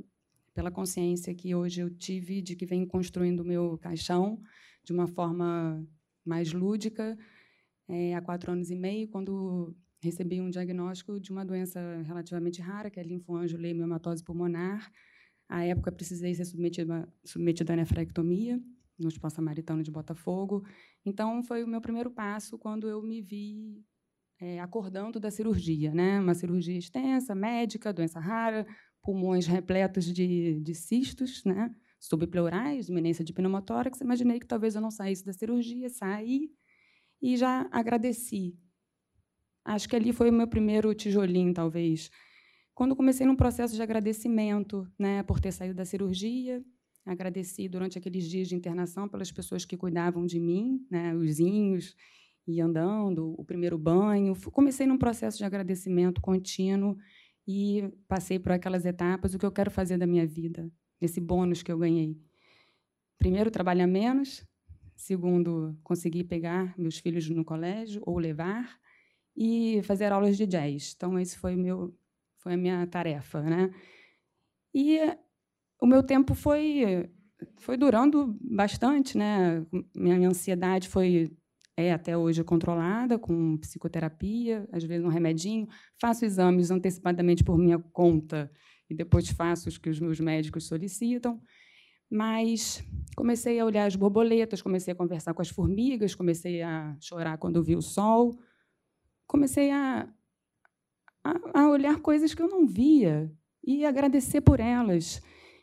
pela 0.53 0.71
consciência 0.71 1.35
que 1.35 1.53
hoje 1.53 1.81
eu 1.81 1.89
tive 1.89 2.41
de 2.41 2.55
que 2.55 2.65
vem 2.65 2.85
construindo 2.85 3.41
o 3.41 3.45
meu 3.45 3.77
caixão 3.79 4.41
de 4.81 4.93
uma 4.93 5.07
forma 5.07 5.85
mais 6.23 6.53
lúdica. 6.53 7.17
É, 7.89 8.15
há 8.15 8.21
quatro 8.21 8.53
anos 8.53 8.71
e 8.71 8.75
meio, 8.75 9.09
quando 9.09 9.75
recebi 9.99 10.39
um 10.39 10.49
diagnóstico 10.49 11.19
de 11.19 11.31
uma 11.31 11.43
doença 11.43 12.01
relativamente 12.03 12.61
rara, 12.61 12.89
que 12.89 12.97
é 12.97 13.03
a 13.03 13.05
pulmonar, 14.23 14.89
à 15.49 15.63
época, 15.63 15.91
precisei 15.91 16.33
ser 16.33 16.45
submetida, 16.45 17.07
submetida 17.23 17.73
à 17.73 17.75
nefrectomia 17.75 18.61
no 18.99 19.07
Hospital 19.07 19.29
Samaritano 19.29 19.83
de 19.83 19.91
Botafogo. 19.91 20.65
Então, 21.05 21.43
foi 21.43 21.63
o 21.63 21.67
meu 21.67 21.79
primeiro 21.79 22.11
passo 22.11 22.57
quando 22.57 22.87
eu 22.87 23.01
me 23.01 23.21
vi 23.21 23.85
é, 24.39 24.59
acordando 24.59 25.19
da 25.19 25.31
cirurgia. 25.31 25.93
Né? 25.93 26.19
Uma 26.19 26.33
cirurgia 26.33 26.77
extensa, 26.77 27.35
médica, 27.35 27.93
doença 27.93 28.19
rara, 28.19 28.65
pulmões 29.01 29.45
repletos 29.45 30.05
de, 30.05 30.59
de 30.59 30.75
cistos, 30.75 31.43
né? 31.45 31.73
subpleurais, 31.99 32.89
iminência 32.89 33.23
de 33.23 33.33
pneumotórax. 33.33 34.01
Imaginei 34.01 34.39
que 34.39 34.47
talvez 34.47 34.75
eu 34.75 34.81
não 34.81 34.91
saísse 34.91 35.25
da 35.25 35.33
cirurgia, 35.33 35.89
saí 35.89 36.51
e 37.21 37.37
já 37.37 37.67
agradeci. 37.71 38.57
Acho 39.63 39.89
que 39.89 39.95
ali 39.95 40.13
foi 40.13 40.29
o 40.29 40.33
meu 40.33 40.47
primeiro 40.47 40.93
tijolinho, 40.93 41.53
talvez, 41.53 42.09
quando 42.77 42.95
comecei 42.95 43.25
num 43.25 43.35
processo 43.35 43.73
de 43.73 43.81
agradecimento, 43.81 44.87
né, 44.99 45.23
por 45.23 45.39
ter 45.39 45.51
saído 45.51 45.73
da 45.73 45.83
cirurgia, 45.83 46.63
agradeci 47.03 47.67
durante 47.67 47.97
aqueles 47.97 48.29
dias 48.29 48.47
de 48.47 48.53
internação 48.53 49.09
pelas 49.09 49.31
pessoas 49.31 49.65
que 49.65 49.75
cuidavam 49.75 50.27
de 50.27 50.39
mim, 50.39 50.85
né, 50.87 51.15
os 51.15 51.31
zinhos, 51.31 51.95
e 52.45 52.61
andando, 52.61 53.33
o 53.35 53.43
primeiro 53.43 53.79
banho. 53.79 54.35
Comecei 54.51 54.85
num 54.85 54.97
processo 54.99 55.39
de 55.39 55.43
agradecimento 55.43 56.21
contínuo 56.21 56.95
e 57.47 57.91
passei 58.07 58.37
por 58.37 58.51
aquelas 58.51 58.85
etapas, 58.85 59.33
o 59.33 59.39
que 59.39 59.45
eu 59.47 59.51
quero 59.51 59.71
fazer 59.71 59.97
da 59.97 60.05
minha 60.05 60.27
vida, 60.27 60.71
esse 61.01 61.19
bônus 61.19 61.63
que 61.63 61.71
eu 61.71 61.79
ganhei. 61.79 62.15
Primeiro, 63.17 63.49
trabalhar 63.49 63.87
menos. 63.87 64.45
Segundo, 64.95 65.75
conseguir 65.83 66.25
pegar 66.25 66.77
meus 66.77 66.99
filhos 66.99 67.27
no 67.27 67.43
colégio 67.43 68.03
ou 68.05 68.19
levar. 68.19 68.77
E 69.35 69.81
fazer 69.81 70.11
aulas 70.11 70.37
de 70.37 70.45
jazz. 70.45 70.93
Então, 70.95 71.17
esse 71.17 71.39
foi 71.39 71.55
o 71.55 71.59
meu 71.59 71.97
foi 72.37 72.53
a 72.53 72.57
minha 72.57 72.85
tarefa, 72.87 73.41
né? 73.41 73.71
E 74.73 74.99
o 75.81 75.85
meu 75.85 76.03
tempo 76.03 76.33
foi 76.33 77.09
foi 77.57 77.77
durando 77.77 78.35
bastante, 78.41 79.17
né? 79.17 79.65
Minha 79.95 80.27
ansiedade 80.27 80.87
foi 80.89 81.31
é 81.79 81.93
até 81.93 82.17
hoje 82.17 82.43
controlada 82.43 83.19
com 83.19 83.55
psicoterapia, 83.57 84.67
às 84.71 84.83
vezes 84.83 85.05
um 85.05 85.09
remedinho. 85.09 85.67
Faço 86.01 86.25
exames 86.25 86.71
antecipadamente 86.71 87.43
por 87.43 87.55
minha 87.55 87.77
conta 87.77 88.51
e 88.89 88.95
depois 88.95 89.29
faço 89.29 89.69
os 89.69 89.77
que 89.77 89.89
os 89.89 89.99
meus 89.99 90.19
médicos 90.19 90.65
solicitam. 90.65 91.39
Mas 92.09 92.83
comecei 93.15 93.59
a 93.59 93.65
olhar 93.65 93.85
as 93.85 93.95
borboletas, 93.95 94.61
comecei 94.61 94.93
a 94.93 94.95
conversar 94.95 95.33
com 95.35 95.41
as 95.41 95.49
formigas, 95.49 96.15
comecei 96.15 96.63
a 96.63 96.95
chorar 96.99 97.37
quando 97.37 97.63
vi 97.63 97.75
o 97.75 97.81
sol, 97.81 98.39
comecei 99.27 99.69
a 99.69 100.11
a, 101.53 101.61
a 101.61 101.69
olhar 101.69 101.99
coisas 101.99 102.33
que 102.33 102.41
eu 102.41 102.47
não 102.47 102.65
via 102.65 103.31
e 103.65 103.85
agradecer 103.85 104.41
por 104.41 104.59
elas. 104.59 105.21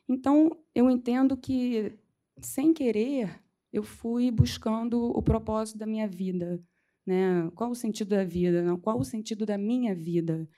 Então, 0.08 0.50
eu 0.74 0.90
entendo 0.90 1.36
que, 1.36 1.92
sem 2.38 2.74
querer, 2.74 3.40
eu 3.72 3.82
fui 3.82 4.30
buscando 4.30 5.04
o 5.06 5.22
propósito 5.22 5.78
da 5.78 5.86
minha 5.86 6.06
vida. 6.06 6.62
Né? 7.06 7.50
Qual 7.54 7.70
o 7.70 7.74
sentido 7.74 8.10
da 8.10 8.24
vida? 8.24 8.76
Qual 8.82 8.98
o 8.98 9.04
sentido 9.04 9.46
da 9.46 9.56
minha 9.56 9.94
vida? 9.94 10.48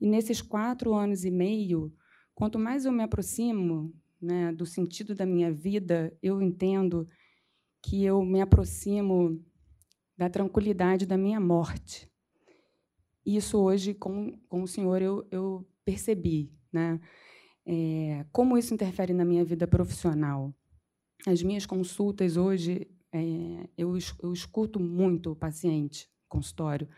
E 0.00 0.06
nesses 0.06 0.42
quatro 0.42 0.94
anos 0.94 1.24
e 1.24 1.30
meio, 1.30 1.92
quanto 2.34 2.58
mais 2.58 2.84
eu 2.84 2.92
me 2.92 3.02
aproximo 3.02 3.94
né, 4.20 4.52
do 4.52 4.66
sentido 4.66 5.14
da 5.14 5.24
minha 5.24 5.52
vida, 5.52 6.16
eu 6.22 6.40
entendo 6.42 7.08
que 7.82 8.04
eu 8.04 8.22
me 8.22 8.40
aproximo 8.40 9.42
da 10.16 10.28
tranquilidade 10.28 11.06
da 11.06 11.16
minha 11.16 11.40
morte 11.40 12.09
isso 13.36 13.58
hoje, 13.58 13.94
com, 13.94 14.38
com 14.48 14.62
o 14.62 14.68
senhor, 14.68 15.02
eu, 15.02 15.26
eu 15.30 15.66
percebi. 15.84 16.52
Né? 16.72 17.00
É, 17.66 18.24
como 18.32 18.56
isso 18.56 18.74
interfere 18.74 19.12
na 19.12 19.24
minha 19.24 19.44
vida 19.44 19.66
profissional? 19.66 20.54
As 21.26 21.42
minhas 21.42 21.66
consultas 21.66 22.36
hoje, 22.36 22.88
é, 23.12 23.68
eu, 23.76 23.96
eu 24.22 24.32
escuto 24.32 24.80
muito 24.80 25.32
o 25.32 25.36
paciente, 25.36 26.08
consultório. 26.28 26.88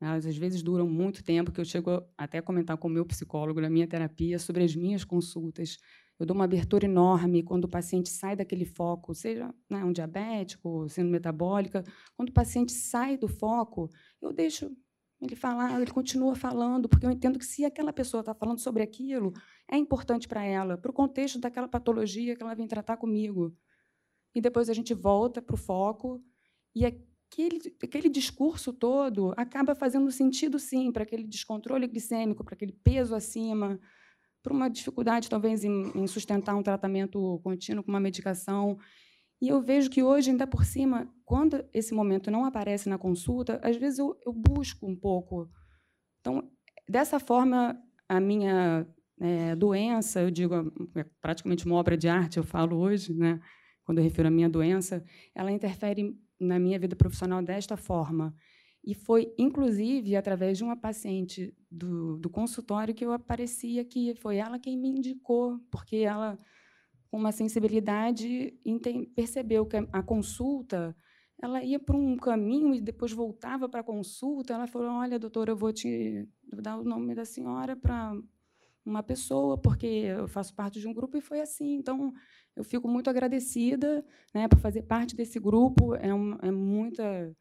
Elas 0.00 0.26
às 0.26 0.36
vezes 0.36 0.62
duram 0.62 0.86
muito 0.86 1.24
tempo, 1.24 1.50
que 1.50 1.60
eu 1.60 1.64
chego 1.64 2.02
até 2.18 2.38
a 2.38 2.42
comentar 2.42 2.76
com 2.76 2.88
o 2.88 2.90
meu 2.90 3.06
psicólogo 3.06 3.60
na 3.60 3.70
minha 3.70 3.86
terapia 3.86 4.38
sobre 4.38 4.62
as 4.62 4.76
minhas 4.76 5.04
consultas. 5.04 5.78
Eu 6.18 6.26
dou 6.26 6.34
uma 6.34 6.44
abertura 6.44 6.86
enorme 6.86 7.42
quando 7.42 7.64
o 7.64 7.68
paciente 7.68 8.08
sai 8.08 8.36
daquele 8.36 8.64
foco, 8.64 9.14
seja 9.14 9.54
né, 9.68 9.84
um 9.84 9.92
diabético, 9.92 10.88
sendo 10.88 11.10
metabólica. 11.10 11.82
Quando 12.14 12.30
o 12.30 12.32
paciente 12.32 12.72
sai 12.72 13.16
do 13.16 13.28
foco, 13.28 13.90
eu 14.20 14.32
deixo 14.32 14.70
ele 15.20 15.34
fala, 15.34 15.80
ele 15.80 15.90
continua 15.90 16.34
falando, 16.34 16.88
porque 16.88 17.06
eu 17.06 17.10
entendo 17.10 17.38
que 17.38 17.44
se 17.44 17.64
aquela 17.64 17.92
pessoa 17.92 18.20
está 18.20 18.34
falando 18.34 18.58
sobre 18.58 18.82
aquilo, 18.82 19.32
é 19.70 19.76
importante 19.76 20.28
para 20.28 20.44
ela, 20.44 20.76
para 20.76 20.90
o 20.90 20.94
contexto 20.94 21.38
daquela 21.38 21.66
patologia 21.66 22.36
que 22.36 22.42
ela 22.42 22.54
vem 22.54 22.68
tratar 22.68 22.96
comigo. 22.98 23.56
E 24.34 24.40
depois 24.40 24.68
a 24.68 24.74
gente 24.74 24.92
volta 24.92 25.40
para 25.40 25.54
o 25.54 25.58
foco 25.58 26.22
e 26.74 26.84
aquele, 26.84 27.74
aquele 27.82 28.10
discurso 28.10 28.72
todo 28.72 29.32
acaba 29.36 29.74
fazendo 29.74 30.10
sentido, 30.10 30.58
sim, 30.58 30.92
para 30.92 31.04
aquele 31.04 31.24
descontrole 31.24 31.86
glicêmico, 31.86 32.44
para 32.44 32.54
aquele 32.54 32.72
peso 32.72 33.14
acima, 33.14 33.80
para 34.42 34.52
uma 34.52 34.68
dificuldade, 34.68 35.30
talvez, 35.30 35.64
em, 35.64 35.90
em 35.94 36.06
sustentar 36.06 36.54
um 36.54 36.62
tratamento 36.62 37.40
contínuo 37.42 37.82
com 37.82 37.90
uma 37.90 37.98
medicação. 37.98 38.78
E 39.40 39.48
eu 39.48 39.60
vejo 39.60 39.90
que 39.90 40.02
hoje, 40.02 40.30
ainda 40.30 40.46
por 40.46 40.64
cima, 40.64 41.12
quando 41.24 41.64
esse 41.72 41.94
momento 41.94 42.30
não 42.30 42.44
aparece 42.44 42.88
na 42.88 42.96
consulta, 42.96 43.60
às 43.62 43.76
vezes 43.76 43.98
eu, 43.98 44.16
eu 44.24 44.32
busco 44.32 44.86
um 44.86 44.96
pouco. 44.96 45.48
Então, 46.20 46.50
dessa 46.88 47.20
forma, 47.20 47.78
a 48.08 48.18
minha 48.18 48.86
é, 49.20 49.54
doença, 49.54 50.20
eu 50.20 50.30
digo, 50.30 50.54
é 50.96 51.04
praticamente 51.20 51.66
uma 51.66 51.76
obra 51.76 51.96
de 51.96 52.08
arte, 52.08 52.38
eu 52.38 52.44
falo 52.44 52.76
hoje, 52.76 53.12
né? 53.14 53.40
quando 53.86 53.98
eu 53.98 54.04
refiro 54.04 54.28
à 54.28 54.30
minha 54.30 54.48
doença, 54.48 55.02
ela 55.34 55.52
interfere 55.52 56.12
na 56.40 56.58
minha 56.58 56.78
vida 56.78 56.96
profissional 56.96 57.40
desta 57.40 57.76
forma. 57.76 58.34
E 58.84 58.94
foi, 58.94 59.32
inclusive, 59.38 60.14
através 60.16 60.58
de 60.58 60.64
uma 60.64 60.76
paciente 60.76 61.54
do, 61.70 62.18
do 62.18 62.28
consultório 62.28 62.94
que 62.94 63.04
eu 63.04 63.12
apareci 63.12 63.78
aqui. 63.80 64.14
Foi 64.16 64.36
ela 64.36 64.58
quem 64.58 64.76
me 64.76 64.88
indicou, 64.88 65.58
porque 65.70 65.96
ela, 65.96 66.38
com 67.16 67.20
uma 67.20 67.32
sensibilidade, 67.32 68.52
percebeu 69.14 69.64
que 69.64 69.76
a 69.90 70.02
consulta 70.02 70.94
ela 71.42 71.62
ia 71.64 71.78
para 71.78 71.96
um 71.96 72.14
caminho 72.14 72.74
e 72.74 72.80
depois 72.80 73.10
voltava 73.10 73.68
para 73.68 73.80
a 73.80 73.84
consulta. 73.84 74.52
Ela 74.52 74.66
falou: 74.66 74.90
Olha, 74.90 75.18
doutora, 75.18 75.52
eu 75.52 75.56
vou 75.56 75.72
te 75.72 76.28
dar 76.62 76.78
o 76.78 76.84
nome 76.84 77.14
da 77.14 77.24
senhora 77.24 77.74
para 77.74 78.12
uma 78.84 79.02
pessoa, 79.02 79.56
porque 79.58 79.86
eu 79.86 80.28
faço 80.28 80.54
parte 80.54 80.78
de 80.78 80.86
um 80.86 80.92
grupo 80.92 81.16
e 81.16 81.22
foi 81.22 81.40
assim. 81.40 81.76
Então, 81.76 82.12
eu 82.54 82.62
fico 82.62 82.86
muito 82.86 83.08
agradecida 83.08 84.04
né, 84.34 84.46
por 84.46 84.58
fazer 84.58 84.82
parte 84.82 85.16
desse 85.16 85.40
grupo. 85.40 85.94
É, 85.94 86.08
é 86.08 86.50
muita 86.50 87.34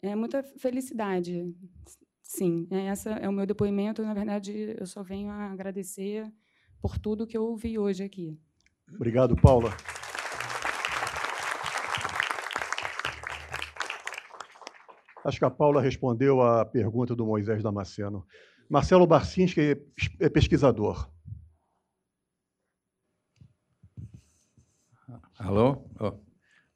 é 0.00 0.14
muita 0.14 0.44
felicidade. 0.58 1.52
Sim, 2.22 2.68
é, 2.70 2.86
essa 2.86 3.10
é 3.10 3.28
o 3.28 3.32
meu 3.32 3.46
depoimento. 3.46 4.02
Na 4.02 4.14
verdade, 4.14 4.76
eu 4.78 4.86
só 4.86 5.02
venho 5.02 5.28
a 5.30 5.50
agradecer 5.50 6.32
por 6.80 6.98
tudo 6.98 7.26
que 7.26 7.36
eu 7.36 7.44
ouvi 7.44 7.78
hoje 7.78 8.04
aqui. 8.04 8.38
Obrigado, 8.94 9.36
Paula. 9.36 9.70
Acho 15.24 15.38
que 15.38 15.44
a 15.44 15.50
Paula 15.50 15.82
respondeu 15.82 16.40
à 16.40 16.64
pergunta 16.64 17.14
do 17.14 17.26
Moisés 17.26 17.62
Damasceno. 17.62 18.26
Marcelo 18.70 19.06
Barcinski 19.06 19.76
é 20.20 20.28
pesquisador. 20.28 21.10
Alô? 25.38 25.84
Oh. 26.00 26.26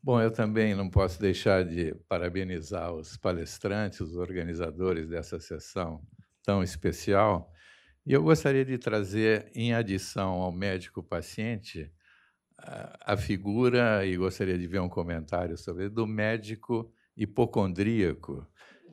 Bom, 0.02 0.20
eu 0.20 0.32
também 0.32 0.74
não 0.74 0.88
posso 0.88 1.20
deixar 1.20 1.64
de 1.64 1.94
parabenizar 2.08 2.92
os 2.92 3.16
palestrantes, 3.18 4.00
os 4.00 4.16
organizadores 4.16 5.08
dessa 5.08 5.38
sessão 5.38 6.02
tão 6.42 6.62
especial. 6.62 7.52
E 8.06 8.12
eu 8.12 8.22
gostaria 8.22 8.64
de 8.64 8.78
trazer, 8.78 9.50
em 9.54 9.74
adição 9.74 10.30
ao 10.40 10.50
médico-paciente, 10.50 11.92
a 13.00 13.16
figura, 13.16 14.04
e 14.04 14.16
gostaria 14.16 14.58
de 14.58 14.66
ver 14.66 14.80
um 14.80 14.88
comentário 14.88 15.56
sobre, 15.56 15.88
do 15.88 16.06
médico 16.06 16.92
hipocondríaco, 17.16 18.46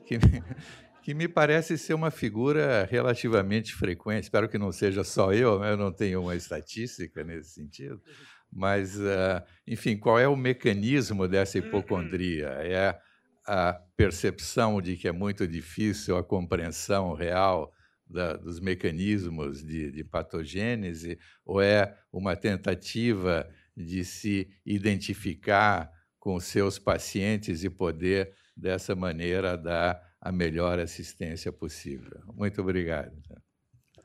que, 0.05 0.17
que 1.03 1.13
me 1.13 1.27
parece 1.27 1.77
ser 1.77 1.93
uma 1.93 2.11
figura 2.11 2.87
relativamente 2.89 3.73
frequente. 3.73 4.23
Espero 4.23 4.49
que 4.49 4.57
não 4.57 4.71
seja 4.71 5.03
só 5.03 5.33
eu, 5.33 5.59
né? 5.59 5.71
eu 5.71 5.77
não 5.77 5.91
tenho 5.91 6.21
uma 6.21 6.35
estatística 6.35 7.23
nesse 7.23 7.51
sentido, 7.51 8.01
mas, 8.51 8.97
uh, 8.97 9.43
enfim, 9.65 9.97
qual 9.97 10.19
é 10.19 10.27
o 10.27 10.35
mecanismo 10.35 11.27
dessa 11.27 11.57
hipocondria? 11.57 12.47
É 12.47 12.97
a 13.45 13.73
percepção 13.95 14.81
de 14.81 14.97
que 14.97 15.07
é 15.07 15.11
muito 15.11 15.47
difícil 15.47 16.17
a 16.17 16.23
compreensão 16.23 17.13
real 17.13 17.71
da, 18.09 18.33
dos 18.33 18.59
mecanismos 18.59 19.63
de, 19.63 19.91
de 19.91 20.03
patogênese, 20.03 21.19
ou 21.45 21.61
é 21.61 21.97
uma 22.11 22.35
tentativa 22.35 23.47
de 23.75 24.03
se 24.03 24.49
identificar 24.65 25.91
com 26.19 26.39
seus 26.39 26.79
pacientes 26.79 27.63
e 27.63 27.69
poder, 27.69 28.33
dessa 28.55 28.95
maneira, 28.95 29.57
dar 29.57 30.01
a 30.19 30.31
melhor 30.31 30.79
assistência 30.79 31.51
possível? 31.51 32.19
Muito 32.33 32.59
obrigado. 32.61 33.11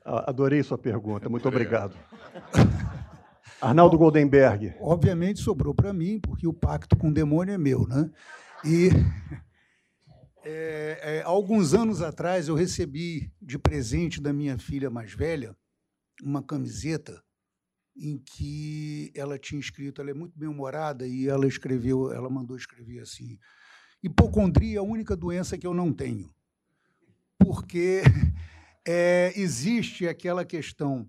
Adorei 0.05 0.61
sua 0.63 0.77
pergunta, 0.77 1.29
muito 1.29 1.47
obrigado. 1.47 1.97
Arnaldo 3.61 3.97
Goldenberg. 3.97 4.73
Obviamente 4.79 5.39
sobrou 5.39 5.73
para 5.73 5.93
mim, 5.93 6.19
porque 6.19 6.45
o 6.45 6.53
pacto 6.53 6.97
com 6.97 7.07
o 7.07 7.13
demônio 7.13 7.53
é 7.53 7.57
meu. 7.57 7.87
Né? 7.87 8.09
E 8.65 8.89
é, 10.45 10.99
é, 11.01 11.21
alguns 11.23 11.73
anos 11.73 12.01
atrás 12.01 12.47
eu 12.47 12.55
recebi 12.55 13.31
de 13.41 13.57
presente 13.57 14.21
da 14.21 14.33
minha 14.33 14.57
filha 14.57 14.89
mais 14.89 15.13
velha 15.13 15.55
uma 16.21 16.43
camiseta 16.43 17.23
em 17.95 18.17
que 18.17 19.11
ela 19.15 19.37
tinha 19.37 19.59
escrito, 19.59 20.01
ela 20.01 20.11
é 20.11 20.13
muito 20.13 20.37
bem 20.37 20.49
humorada 20.49 21.07
e 21.07 21.27
ela 21.27 21.47
escreveu, 21.47 22.11
ela 22.11 22.29
mandou 22.29 22.57
escrever 22.57 22.99
assim: 22.99 23.37
hipocondria 24.01 24.77
é 24.77 24.79
a 24.79 24.83
única 24.83 25.15
doença 25.15 25.57
que 25.57 25.65
eu 25.65 25.73
não 25.73 25.93
tenho, 25.93 26.33
porque 27.37 28.01
é, 28.85 29.31
existe 29.35 30.07
aquela 30.07 30.43
questão 30.43 31.07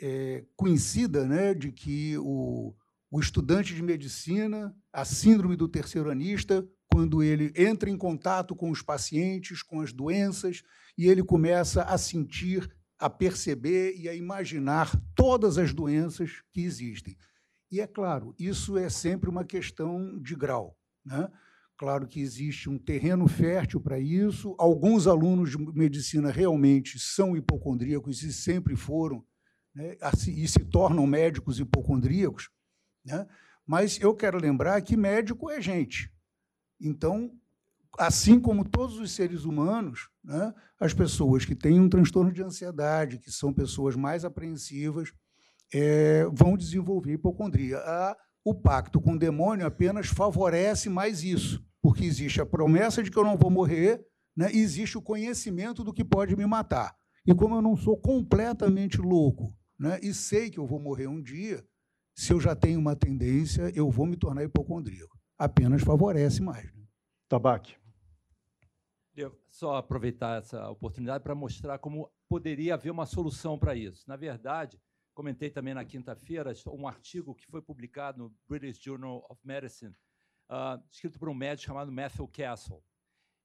é, 0.00 0.44
conhecida 0.56 1.26
né, 1.26 1.54
de 1.54 1.72
que 1.72 2.16
o, 2.18 2.74
o 3.10 3.20
estudante 3.20 3.74
de 3.74 3.82
medicina, 3.82 4.74
a 4.92 5.04
síndrome 5.04 5.56
do 5.56 5.68
terceiranista, 5.68 6.66
quando 6.92 7.22
ele 7.22 7.52
entra 7.56 7.88
em 7.88 7.96
contato 7.96 8.54
com 8.54 8.70
os 8.70 8.82
pacientes, 8.82 9.62
com 9.62 9.80
as 9.80 9.92
doenças, 9.92 10.62
e 10.96 11.08
ele 11.08 11.22
começa 11.22 11.82
a 11.84 11.96
sentir, 11.96 12.70
a 12.98 13.08
perceber 13.08 13.94
e 13.96 14.08
a 14.08 14.14
imaginar 14.14 14.92
todas 15.14 15.56
as 15.56 15.72
doenças 15.72 16.42
que 16.52 16.60
existem. 16.60 17.16
E 17.70 17.80
é 17.80 17.86
claro, 17.86 18.34
isso 18.38 18.76
é 18.76 18.90
sempre 18.90 19.30
uma 19.30 19.44
questão 19.44 20.20
de 20.20 20.36
grau. 20.36 20.76
Né? 21.04 21.26
Claro 21.78 22.06
que 22.06 22.20
existe 22.20 22.68
um 22.68 22.78
terreno 22.78 23.26
fértil 23.26 23.80
para 23.80 23.98
isso. 23.98 24.54
Alguns 24.58 25.06
alunos 25.06 25.50
de 25.50 25.58
medicina 25.58 26.30
realmente 26.30 26.98
são 26.98 27.34
hipocondríacos 27.34 28.22
e 28.22 28.32
sempre 28.32 28.76
foram, 28.76 29.24
né, 29.74 29.96
e 30.28 30.46
se 30.46 30.60
tornam 30.66 31.06
médicos 31.06 31.58
hipocondríacos, 31.58 32.50
né? 33.04 33.26
mas 33.66 33.98
eu 34.00 34.14
quero 34.14 34.38
lembrar 34.38 34.80
que 34.82 34.96
médico 34.96 35.50
é 35.50 35.60
gente. 35.60 36.12
Então, 36.82 37.30
assim 37.98 38.40
como 38.40 38.64
todos 38.64 38.98
os 38.98 39.12
seres 39.12 39.44
humanos, 39.44 40.08
né, 40.24 40.52
as 40.80 40.92
pessoas 40.92 41.44
que 41.44 41.54
têm 41.54 41.78
um 41.78 41.88
transtorno 41.88 42.32
de 42.32 42.42
ansiedade, 42.42 43.18
que 43.18 43.30
são 43.30 43.52
pessoas 43.52 43.94
mais 43.94 44.24
apreensivas, 44.24 45.12
é, 45.72 46.26
vão 46.32 46.56
desenvolver 46.56 47.12
hipocondria. 47.12 47.78
A, 47.78 48.16
o 48.44 48.54
pacto 48.54 49.00
com 49.00 49.12
o 49.12 49.18
demônio 49.18 49.66
apenas 49.66 50.08
favorece 50.08 50.88
mais 50.88 51.22
isso, 51.22 51.64
porque 51.80 52.04
existe 52.04 52.40
a 52.40 52.46
promessa 52.46 53.02
de 53.02 53.10
que 53.10 53.18
eu 53.18 53.24
não 53.24 53.36
vou 53.36 53.50
morrer, 53.50 54.04
né, 54.36 54.50
e 54.52 54.58
existe 54.58 54.98
o 54.98 55.02
conhecimento 55.02 55.84
do 55.84 55.92
que 55.92 56.04
pode 56.04 56.34
me 56.34 56.46
matar. 56.46 56.94
E 57.26 57.34
como 57.34 57.54
eu 57.54 57.62
não 57.62 57.76
sou 57.76 57.96
completamente 57.96 59.00
louco 59.00 59.54
né, 59.78 60.00
e 60.02 60.12
sei 60.12 60.50
que 60.50 60.58
eu 60.58 60.66
vou 60.66 60.80
morrer 60.80 61.06
um 61.06 61.22
dia, 61.22 61.64
se 62.14 62.32
eu 62.32 62.40
já 62.40 62.54
tenho 62.54 62.78
uma 62.78 62.96
tendência, 62.96 63.72
eu 63.74 63.90
vou 63.90 64.06
me 64.06 64.16
tornar 64.16 64.44
hipocondríaco. 64.44 65.18
Apenas 65.38 65.82
favorece 65.82 66.42
mais. 66.42 66.71
Tabaque. 67.32 67.78
Eu 69.16 69.34
só 69.48 69.76
aproveitar 69.76 70.42
essa 70.42 70.68
oportunidade 70.68 71.24
para 71.24 71.34
mostrar 71.34 71.78
como 71.78 72.12
poderia 72.28 72.74
haver 72.74 72.90
uma 72.90 73.06
solução 73.06 73.58
para 73.58 73.74
isso. 73.74 74.04
Na 74.06 74.16
verdade, 74.16 74.78
comentei 75.14 75.48
também 75.48 75.72
na 75.72 75.82
quinta-feira 75.82 76.52
um 76.66 76.86
artigo 76.86 77.34
que 77.34 77.46
foi 77.46 77.62
publicado 77.62 78.18
no 78.18 78.36
British 78.46 78.78
Journal 78.78 79.26
of 79.30 79.40
Medicine, 79.42 79.94
uh, 80.50 80.78
escrito 80.90 81.18
por 81.18 81.30
um 81.30 81.34
médico 81.34 81.68
chamado 81.68 81.90
Matthew 81.90 82.28
Castle. 82.28 82.84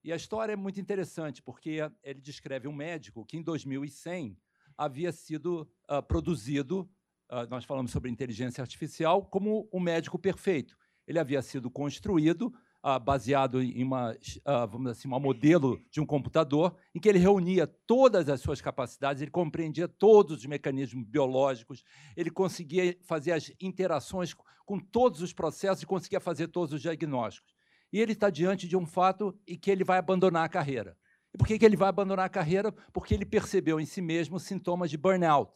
E 0.03 0.11
a 0.11 0.17
história 0.17 0.51
é 0.51 0.57
muito 0.57 0.81
interessante, 0.81 1.41
porque 1.41 1.79
ele 2.03 2.19
descreve 2.19 2.67
um 2.67 2.73
médico 2.73 3.25
que, 3.25 3.37
em 3.37 3.41
2100, 3.41 4.37
havia 4.77 5.13
sido 5.13 5.61
uh, 5.89 6.03
produzido, 6.03 6.91
uh, 7.31 7.47
nós 7.49 7.63
falamos 7.63 7.91
sobre 7.91 8.11
inteligência 8.11 8.61
artificial, 8.61 9.25
como 9.25 9.69
um 9.71 9.79
médico 9.79 10.19
perfeito. 10.19 10.77
Ele 11.07 11.19
havia 11.19 11.41
sido 11.41 11.71
construído 11.71 12.53
uh, 12.87 12.99
baseado 12.99 13.61
em 13.61 13.83
uma, 13.83 14.15
vamos 14.45 14.79
dizer 14.79 14.91
assim, 14.91 15.07
uma 15.07 15.19
modelo 15.19 15.81
de 15.91 15.99
um 15.99 16.05
computador, 16.05 16.75
em 16.95 16.99
que 16.99 17.09
ele 17.09 17.19
reunia 17.19 17.67
todas 17.67 18.29
as 18.29 18.39
suas 18.39 18.61
capacidades, 18.61 19.21
ele 19.21 19.31
compreendia 19.31 19.87
todos 19.87 20.37
os 20.37 20.45
mecanismos 20.45 21.03
biológicos, 21.05 21.83
ele 22.15 22.29
conseguia 22.29 22.97
fazer 23.03 23.33
as 23.33 23.51
interações 23.59 24.33
com 24.65 24.79
todos 24.79 25.21
os 25.21 25.33
processos 25.33 25.83
e 25.83 25.85
conseguia 25.85 26.19
fazer 26.19 26.47
todos 26.47 26.73
os 26.73 26.81
diagnósticos. 26.81 27.55
E 27.91 27.99
ele 27.99 28.13
está 28.13 28.29
diante 28.29 28.67
de 28.67 28.75
um 28.75 28.85
fato 28.85 29.37
em 29.47 29.57
que 29.57 29.71
ele 29.71 29.83
vai 29.83 29.97
abandonar 29.97 30.43
a 30.43 30.49
carreira. 30.49 30.97
E 31.33 31.37
por 31.37 31.47
que, 31.47 31.57
que 31.57 31.65
ele 31.65 31.77
vai 31.77 31.89
abandonar 31.89 32.25
a 32.25 32.29
carreira? 32.29 32.71
Porque 32.91 33.13
ele 33.13 33.25
percebeu 33.25 33.79
em 33.79 33.85
si 33.85 34.01
mesmo 34.01 34.39
sintomas 34.39 34.89
de 34.89 34.97
burnout. 34.97 35.51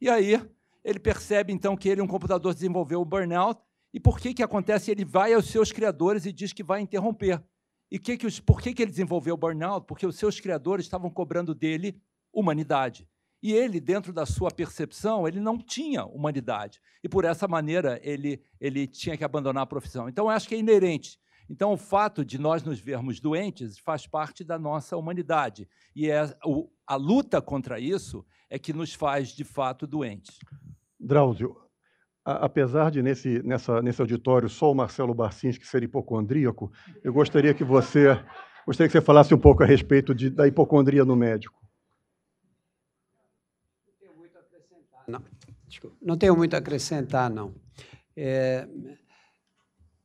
E 0.00 0.08
aí 0.08 0.40
ele 0.84 0.98
percebe 0.98 1.52
então 1.52 1.76
que 1.76 1.88
ele, 1.88 2.00
um 2.00 2.06
computador, 2.06 2.54
desenvolveu 2.54 3.00
o 3.00 3.04
burnout. 3.04 3.60
E 3.92 4.00
por 4.00 4.18
que, 4.18 4.34
que 4.34 4.42
acontece? 4.42 4.90
Ele 4.90 5.04
vai 5.04 5.32
aos 5.32 5.46
seus 5.46 5.72
criadores 5.72 6.26
e 6.26 6.32
diz 6.32 6.52
que 6.52 6.62
vai 6.62 6.80
interromper. 6.80 7.42
E 7.90 7.98
que 7.98 8.18
que 8.18 8.26
os, 8.26 8.38
por 8.38 8.60
que, 8.60 8.74
que 8.74 8.82
ele 8.82 8.90
desenvolveu 8.90 9.34
o 9.34 9.38
burnout? 9.38 9.86
Porque 9.86 10.06
os 10.06 10.16
seus 10.16 10.38
criadores 10.40 10.84
estavam 10.84 11.10
cobrando 11.10 11.54
dele 11.54 12.00
humanidade. 12.32 13.08
E 13.42 13.52
ele, 13.52 13.80
dentro 13.80 14.12
da 14.12 14.26
sua 14.26 14.50
percepção, 14.50 15.26
ele 15.26 15.40
não 15.40 15.56
tinha 15.56 16.04
humanidade. 16.04 16.80
E 17.02 17.08
por 17.08 17.24
essa 17.24 17.48
maneira 17.48 18.00
ele, 18.02 18.42
ele 18.60 18.86
tinha 18.86 19.16
que 19.16 19.24
abandonar 19.24 19.62
a 19.62 19.66
profissão. 19.66 20.08
Então, 20.08 20.26
eu 20.26 20.30
acho 20.30 20.48
que 20.48 20.54
é 20.54 20.58
inerente 20.58 21.18
então, 21.50 21.72
o 21.72 21.76
fato 21.78 22.24
de 22.24 22.38
nós 22.38 22.62
nos 22.62 22.78
vermos 22.78 23.20
doentes 23.20 23.78
faz 23.78 24.06
parte 24.06 24.44
da 24.44 24.58
nossa 24.58 24.96
humanidade. 24.96 25.66
E 25.96 26.10
é 26.10 26.22
o, 26.44 26.68
a 26.86 26.94
luta 26.94 27.40
contra 27.40 27.80
isso 27.80 28.24
é 28.50 28.58
que 28.58 28.72
nos 28.72 28.92
faz, 28.92 29.30
de 29.30 29.44
fato, 29.44 29.86
doentes. 29.86 30.38
Drauzio, 31.00 31.56
apesar 32.28 32.90
de 32.90 33.02
nesse, 33.02 33.42
nessa, 33.42 33.80
nesse 33.80 34.00
auditório 34.00 34.48
só 34.48 34.70
o 34.70 34.74
Marcelo 34.74 35.14
Barcinski 35.14 35.66
ser 35.66 35.82
hipocondríaco, 35.82 36.70
eu 37.02 37.12
gostaria 37.12 37.54
que 37.54 37.64
você 37.64 38.08
gostaria 38.66 38.88
que 38.88 38.92
você 38.92 39.00
falasse 39.00 39.34
um 39.34 39.38
pouco 39.38 39.62
a 39.62 39.66
respeito 39.66 40.14
de, 40.14 40.28
da 40.28 40.46
hipocondria 40.46 41.04
no 41.04 41.16
médico. 41.16 41.58
Não, 45.06 45.24
desculpa, 45.66 45.96
não 46.02 46.18
tenho 46.18 46.36
muito 46.36 46.52
a 46.54 46.58
acrescentar, 46.58 47.30
não. 47.30 47.54
É, 48.14 48.68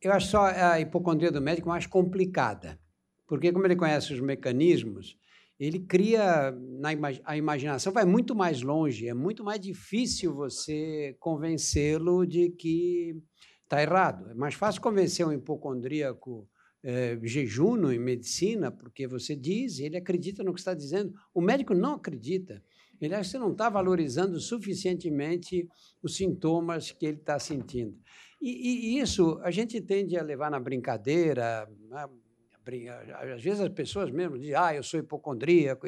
eu 0.02 0.14
acho 0.14 0.28
só 0.28 0.46
a 0.46 0.80
hipocondria 0.80 1.30
do 1.30 1.42
médico 1.42 1.68
mais 1.68 1.86
complicada, 1.86 2.80
porque 3.28 3.52
como 3.52 3.66
ele 3.66 3.76
conhece 3.76 4.14
os 4.14 4.22
mecanismos, 4.22 5.18
ele 5.66 5.80
cria 5.80 6.52
na 6.52 6.90
a 7.24 7.38
imaginação 7.38 7.94
vai 7.94 8.06
muito 8.06 8.36
mais 8.36 8.62
longe, 8.62 9.08
é 9.08 9.14
muito 9.14 9.44
mais 9.44 9.60
difícil 9.60 10.34
você 10.34 11.16
convencê-lo 11.20 12.26
de 12.26 12.50
que 12.50 13.16
está 13.64 13.82
errado. 13.82 14.30
É 14.30 14.34
mais 14.34 14.56
fácil 14.56 14.82
convencer 14.82 15.26
um 15.26 15.32
hipocondríaco 15.32 16.48
é, 16.84 17.18
jejuno 17.24 17.94
em 17.94 18.00
medicina, 18.00 18.72
porque 18.72 19.08
você 19.08 19.36
diz, 19.36 19.80
ele 19.80 19.96
acredita 19.96 20.44
no 20.44 20.54
que 20.54 20.60
está 20.60 20.74
dizendo. 20.74 21.14
O 21.34 21.42
médico 21.42 21.74
não 21.74 21.94
acredita. 21.94 22.62
Ele 23.00 23.16
acha 23.16 23.24
que 23.24 23.32
você 23.32 23.40
não 23.40 23.52
está 23.52 23.70
valorizando 23.70 24.40
suficientemente 24.40 25.68
os 26.02 26.16
sintomas 26.16 26.92
que 26.92 27.06
ele 27.06 27.18
está 27.18 27.40
sentindo. 27.40 27.98
E, 28.42 28.96
e, 28.96 29.00
isso 29.00 29.40
a 29.42 29.52
gente 29.52 29.80
tende 29.80 30.18
a 30.18 30.22
levar 30.22 30.52
na 30.52 30.60
brincadeira, 30.60 31.70
né? 31.90 32.06
Às 33.36 33.42
vezes 33.42 33.62
as 33.62 33.70
pessoas 33.70 34.10
mesmo 34.12 34.38
dizem, 34.38 34.56
ah, 34.56 34.74
eu 34.74 34.84
sou 34.84 35.00
hipocondríaco. 35.00 35.88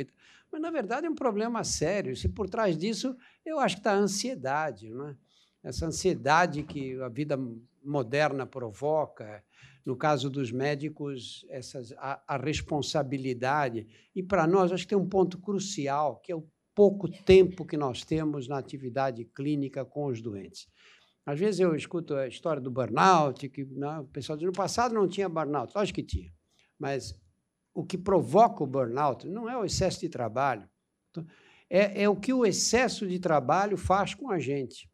Mas, 0.51 0.61
na 0.61 0.69
verdade, 0.69 1.07
é 1.07 1.09
um 1.09 1.15
problema 1.15 1.63
sério. 1.63 2.15
Se 2.15 2.29
por 2.29 2.49
trás 2.49 2.77
disso, 2.77 3.15
eu 3.45 3.59
acho 3.59 3.75
que 3.75 3.79
está 3.81 3.93
a 3.93 3.97
ansiedade. 3.97 4.89
Né? 4.89 5.15
Essa 5.63 5.85
ansiedade 5.85 6.63
que 6.63 6.99
a 7.01 7.09
vida 7.09 7.39
moderna 7.83 8.45
provoca, 8.45 9.43
no 9.85 9.95
caso 9.95 10.29
dos 10.29 10.51
médicos, 10.51 11.45
essas, 11.49 11.91
a, 11.93 12.21
a 12.27 12.37
responsabilidade. 12.37 13.87
E, 14.15 14.23
para 14.23 14.47
nós, 14.47 14.71
acho 14.71 14.83
que 14.83 14.89
tem 14.89 14.97
um 14.97 15.07
ponto 15.07 15.37
crucial, 15.37 16.17
que 16.17 16.31
é 16.31 16.35
o 16.35 16.47
pouco 16.73 17.07
tempo 17.09 17.65
que 17.65 17.77
nós 17.77 18.03
temos 18.03 18.47
na 18.47 18.57
atividade 18.57 19.23
clínica 19.25 19.85
com 19.85 20.07
os 20.07 20.21
doentes. 20.21 20.67
Às 21.25 21.39
vezes 21.39 21.59
eu 21.59 21.75
escuto 21.75 22.13
a 22.15 22.27
história 22.27 22.61
do 22.61 22.69
burnout, 22.69 23.49
que 23.49 23.65
não, 23.65 24.01
o 24.01 24.07
pessoal 24.07 24.37
diz 24.37 24.45
no 24.45 24.53
passado 24.53 24.93
não 24.93 25.07
tinha 25.07 25.27
burnout. 25.27 25.73
Lógico 25.75 25.95
que 25.95 26.03
tinha. 26.03 26.31
Mas 26.77 27.15
o 27.73 27.83
que 27.83 27.97
provoca 27.97 28.63
o 28.63 28.67
burnout 28.67 29.27
não 29.27 29.49
é 29.49 29.57
o 29.57 29.65
excesso 29.65 29.99
de 29.99 30.09
trabalho, 30.09 30.69
então, 31.09 31.25
é, 31.69 32.03
é 32.03 32.09
o 32.09 32.15
que 32.15 32.33
o 32.33 32.45
excesso 32.45 33.07
de 33.07 33.19
trabalho 33.19 33.77
faz 33.77 34.13
com 34.13 34.29
a 34.29 34.39
gente. 34.39 34.89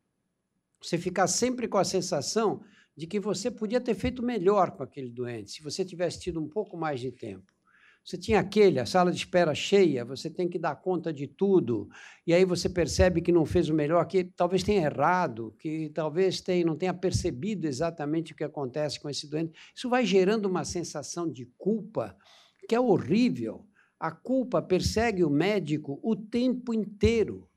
Você 0.81 0.97
ficar 0.97 1.27
sempre 1.27 1.67
com 1.67 1.77
a 1.77 1.83
sensação 1.83 2.63
de 2.95 3.07
que 3.07 3.19
você 3.19 3.49
podia 3.49 3.79
ter 3.79 3.95
feito 3.95 4.23
melhor 4.23 4.71
com 4.71 4.83
aquele 4.83 5.09
doente, 5.09 5.51
se 5.51 5.63
você 5.63 5.85
tivesse 5.85 6.19
tido 6.19 6.41
um 6.41 6.47
pouco 6.47 6.77
mais 6.77 6.99
de 6.99 7.11
tempo. 7.11 7.51
Você 8.03 8.17
tinha 8.17 8.39
aquele, 8.39 8.79
a 8.79 8.85
sala 8.85 9.11
de 9.11 9.17
espera 9.17 9.53
cheia, 9.53 10.03
você 10.03 10.27
tem 10.29 10.49
que 10.49 10.57
dar 10.57 10.75
conta 10.75 11.13
de 11.13 11.27
tudo, 11.27 11.87
e 12.25 12.33
aí 12.33 12.43
você 12.43 12.67
percebe 12.67 13.21
que 13.21 13.31
não 13.31 13.45
fez 13.45 13.69
o 13.69 13.75
melhor, 13.75 14.05
que 14.05 14.23
talvez 14.23 14.63
tenha 14.63 14.85
errado, 14.85 15.55
que 15.59 15.91
talvez 15.93 16.41
tenha, 16.41 16.65
não 16.65 16.75
tenha 16.75 16.95
percebido 16.95 17.67
exatamente 17.67 18.33
o 18.33 18.35
que 18.35 18.43
acontece 18.43 18.99
com 18.99 19.07
esse 19.07 19.29
doente. 19.29 19.53
Isso 19.75 19.87
vai 19.87 20.03
gerando 20.03 20.47
uma 20.47 20.65
sensação 20.65 21.31
de 21.31 21.45
culpa 21.57 22.17
que 22.67 22.73
é 22.73 22.79
horrível. 22.79 23.67
A 23.99 24.11
culpa 24.11 24.63
persegue 24.63 25.23
o 25.23 25.29
médico 25.29 25.99
o 26.01 26.15
tempo 26.15 26.73
inteiro, 26.73 27.47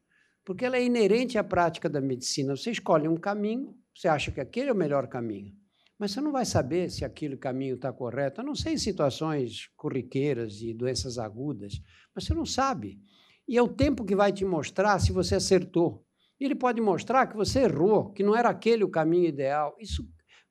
porque 0.45 0.67
ela 0.67 0.77
é 0.77 0.85
inerente 0.85 1.39
à 1.39 1.45
prática 1.45 1.89
da 1.89 2.03
medicina. 2.03 2.55
Você 2.55 2.71
escolhe 2.71 3.09
um 3.09 3.17
caminho, 3.17 3.75
você 3.95 4.09
acha 4.09 4.31
que 4.31 4.41
aquele 4.41 4.69
é 4.69 4.73
o 4.73 4.77
melhor 4.77 5.07
caminho. 5.09 5.64
Mas 5.99 6.13
você 6.13 6.21
não 6.21 6.33
vai 6.33 6.45
saber 6.45 6.91
se 6.91 7.05
aquele 7.05 7.37
caminho 7.37 7.77
está 7.77 7.93
correto. 7.93 8.41
Eu 8.41 8.45
não 8.45 8.55
sei 8.55 8.75
em 8.75 8.79
situações 8.79 9.69
corriqueiras 9.77 10.61
e 10.61 10.75
doenças 10.75 11.19
agudas, 11.19 11.81
mas 12.15 12.25
você 12.25 12.35
não 12.35 12.45
sabe. 12.45 13.01
E 13.47 13.57
é 13.57 13.63
o 13.63 13.69
tempo 13.69 14.05
que 14.05 14.17
vai 14.17 14.33
te 14.33 14.45
mostrar 14.45 14.99
se 14.99 15.13
você 15.13 15.37
acertou. 15.37 16.05
Ele 16.41 16.55
pode 16.55 16.81
mostrar 16.81 17.27
que 17.27 17.37
você 17.37 17.61
errou, 17.61 18.11
que 18.13 18.23
não 18.23 18.37
era 18.37 18.49
aquele 18.49 18.83
o 18.85 18.91
caminho 18.91 19.27
ideal. 19.27 19.77
Isso 19.79 20.07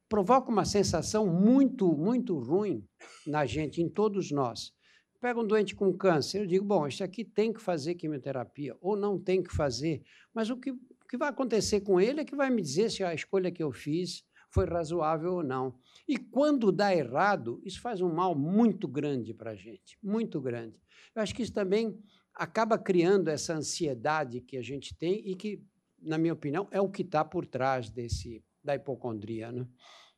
provoca 0.07 0.51
uma 0.51 0.63
sensação 0.63 1.27
muito, 1.27 1.91
muito 1.97 2.37
ruim 2.37 2.85
na 3.27 3.45
gente, 3.45 3.81
em 3.81 3.89
todos 3.89 4.31
nós. 4.31 4.71
Pega 5.19 5.39
um 5.39 5.47
doente 5.47 5.75
com 5.75 5.91
câncer, 5.93 6.41
eu 6.41 6.45
digo, 6.45 6.65
bom, 6.65 6.85
este 6.85 7.03
aqui 7.03 7.23
tem 7.23 7.53
que 7.53 7.61
fazer 7.61 7.95
quimioterapia, 7.95 8.75
ou 8.81 8.95
não 8.95 9.17
tem 9.17 9.41
que 9.41 9.55
fazer, 9.55 10.03
mas 10.33 10.49
o 10.49 10.57
que, 10.57 10.71
o 10.71 10.77
que 11.09 11.17
vai 11.17 11.29
acontecer 11.29 11.81
com 11.81 11.99
ele 11.99 12.19
é 12.21 12.25
que 12.25 12.35
vai 12.35 12.49
me 12.49 12.61
dizer 12.61 12.91
se 12.91 13.03
a 13.03 13.13
escolha 13.13 13.51
que 13.51 13.63
eu 13.63 13.71
fiz 13.71 14.23
foi 14.53 14.65
razoável 14.65 15.34
ou 15.34 15.43
não. 15.43 15.75
E 16.07 16.17
quando 16.17 16.71
dá 16.71 16.95
errado, 16.95 17.59
isso 17.65 17.81
faz 17.81 18.01
um 18.01 18.13
mal 18.13 18.35
muito 18.35 18.88
grande 18.88 19.34
para 19.34 19.51
a 19.51 19.55
gente, 19.55 19.97
muito 20.01 20.39
grande. 20.39 20.80
Eu 21.15 21.21
acho 21.21 21.34
que 21.34 21.41
isso 21.41 21.53
também 21.53 21.99
acaba 22.35 22.77
criando 22.77 23.30
essa 23.30 23.53
ansiedade 23.53 24.41
que 24.41 24.57
a 24.57 24.61
gente 24.61 24.95
tem 24.97 25.27
e 25.27 25.35
que, 25.35 25.61
na 26.01 26.17
minha 26.17 26.34
opinião, 26.34 26.67
é 26.71 26.80
o 26.80 26.89
que 26.89 27.01
está 27.01 27.25
por 27.25 27.45
trás 27.45 27.89
desse 27.89 28.43
da 28.63 28.75
hipocondria. 28.75 29.51
Né? 29.51 29.67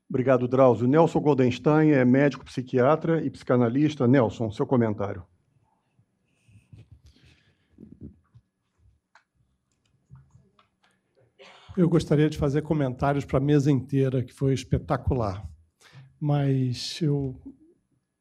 Obrigado, 0.07 0.47
Drauzio. 0.47 0.87
Nelson 0.87 1.19
Goldenstein 1.19 1.91
é 1.91 2.05
médico 2.05 2.45
psiquiatra 2.45 3.25
e 3.25 3.29
psicanalista. 3.29 4.07
Nelson, 4.07 4.51
seu 4.51 4.67
comentário. 4.67 5.25
Eu 11.77 11.89
gostaria 11.89 12.29
de 12.29 12.37
fazer 12.37 12.61
comentários 12.61 13.25
para 13.25 13.37
a 13.37 13.41
mesa 13.41 13.69
inteira, 13.69 14.23
que 14.23 14.31
foi 14.31 14.53
espetacular. 14.53 15.45
Mas 16.17 17.01
eu 17.01 17.35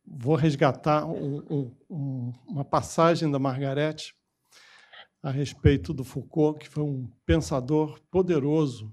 vou 0.04 0.34
resgatar 0.34 1.06
um, 1.06 1.70
um, 1.88 2.32
uma 2.48 2.64
passagem 2.64 3.30
da 3.30 3.38
Margarete 3.38 4.12
a 5.22 5.30
respeito 5.30 5.94
do 5.94 6.02
Foucault, 6.02 6.58
que 6.58 6.68
foi 6.68 6.82
um 6.82 7.08
pensador 7.24 8.00
poderoso 8.10 8.92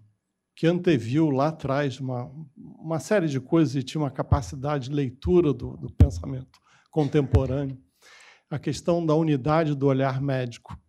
que 0.55 0.67
anteviu 0.67 1.31
lá 1.31 1.47
atrás 1.47 1.99
uma, 1.99 2.31
uma 2.55 2.99
série 2.99 3.27
de 3.27 3.39
coisas 3.39 3.75
e 3.75 3.81
tinha 3.81 3.99
uma 3.99 4.11
capacidade 4.11 4.89
de 4.89 4.95
leitura 4.95 5.51
do, 5.51 5.75
do 5.75 5.91
pensamento 5.91 6.59
contemporâneo. 6.91 7.81
A 8.47 8.59
questão 8.59 9.03
da 9.03 9.15
unidade 9.15 9.73
do 9.73 9.87
olhar 9.87 10.21
médico 10.21 10.79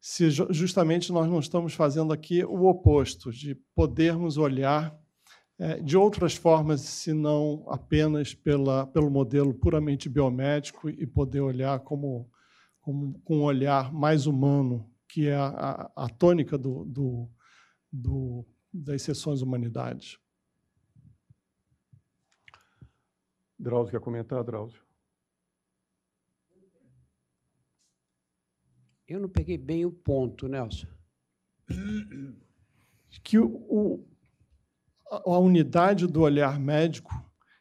se 0.00 0.30
justamente 0.30 1.12
nós 1.12 1.28
não 1.28 1.38
estamos 1.38 1.74
fazendo 1.74 2.12
aqui 2.12 2.42
o 2.42 2.66
oposto, 2.66 3.30
de 3.30 3.54
podermos 3.74 4.38
olhar 4.38 4.98
é, 5.58 5.78
de 5.78 5.94
outras 5.94 6.34
formas, 6.34 6.80
se 6.80 7.12
não 7.12 7.66
apenas 7.68 8.32
pela, 8.32 8.86
pelo 8.86 9.10
modelo 9.10 9.52
puramente 9.52 10.08
biomédico 10.08 10.88
e 10.88 11.06
poder 11.06 11.42
olhar 11.42 11.80
como, 11.80 12.30
como 12.80 13.20
com 13.20 13.40
um 13.40 13.42
olhar 13.42 13.92
mais 13.92 14.26
humano, 14.26 14.90
que 15.06 15.28
é 15.28 15.36
a, 15.36 15.90
a, 15.94 16.08
tônica 16.08 16.56
do, 16.56 16.86
do, 16.86 17.28
do, 17.92 18.46
das 18.72 19.02
sessões 19.02 19.42
humanidades. 19.42 20.18
Drauzio, 23.58 23.90
quer 23.90 24.00
comentar, 24.00 24.42
Drauzio? 24.42 24.80
Eu 29.10 29.18
não 29.18 29.28
peguei 29.28 29.58
bem 29.58 29.84
o 29.84 29.90
ponto, 29.90 30.46
Nelson. 30.46 30.86
Que 33.24 33.40
o, 33.40 33.48
o, 33.68 34.06
a 35.10 35.36
unidade 35.36 36.06
do 36.06 36.20
olhar 36.20 36.60
médico 36.60 37.10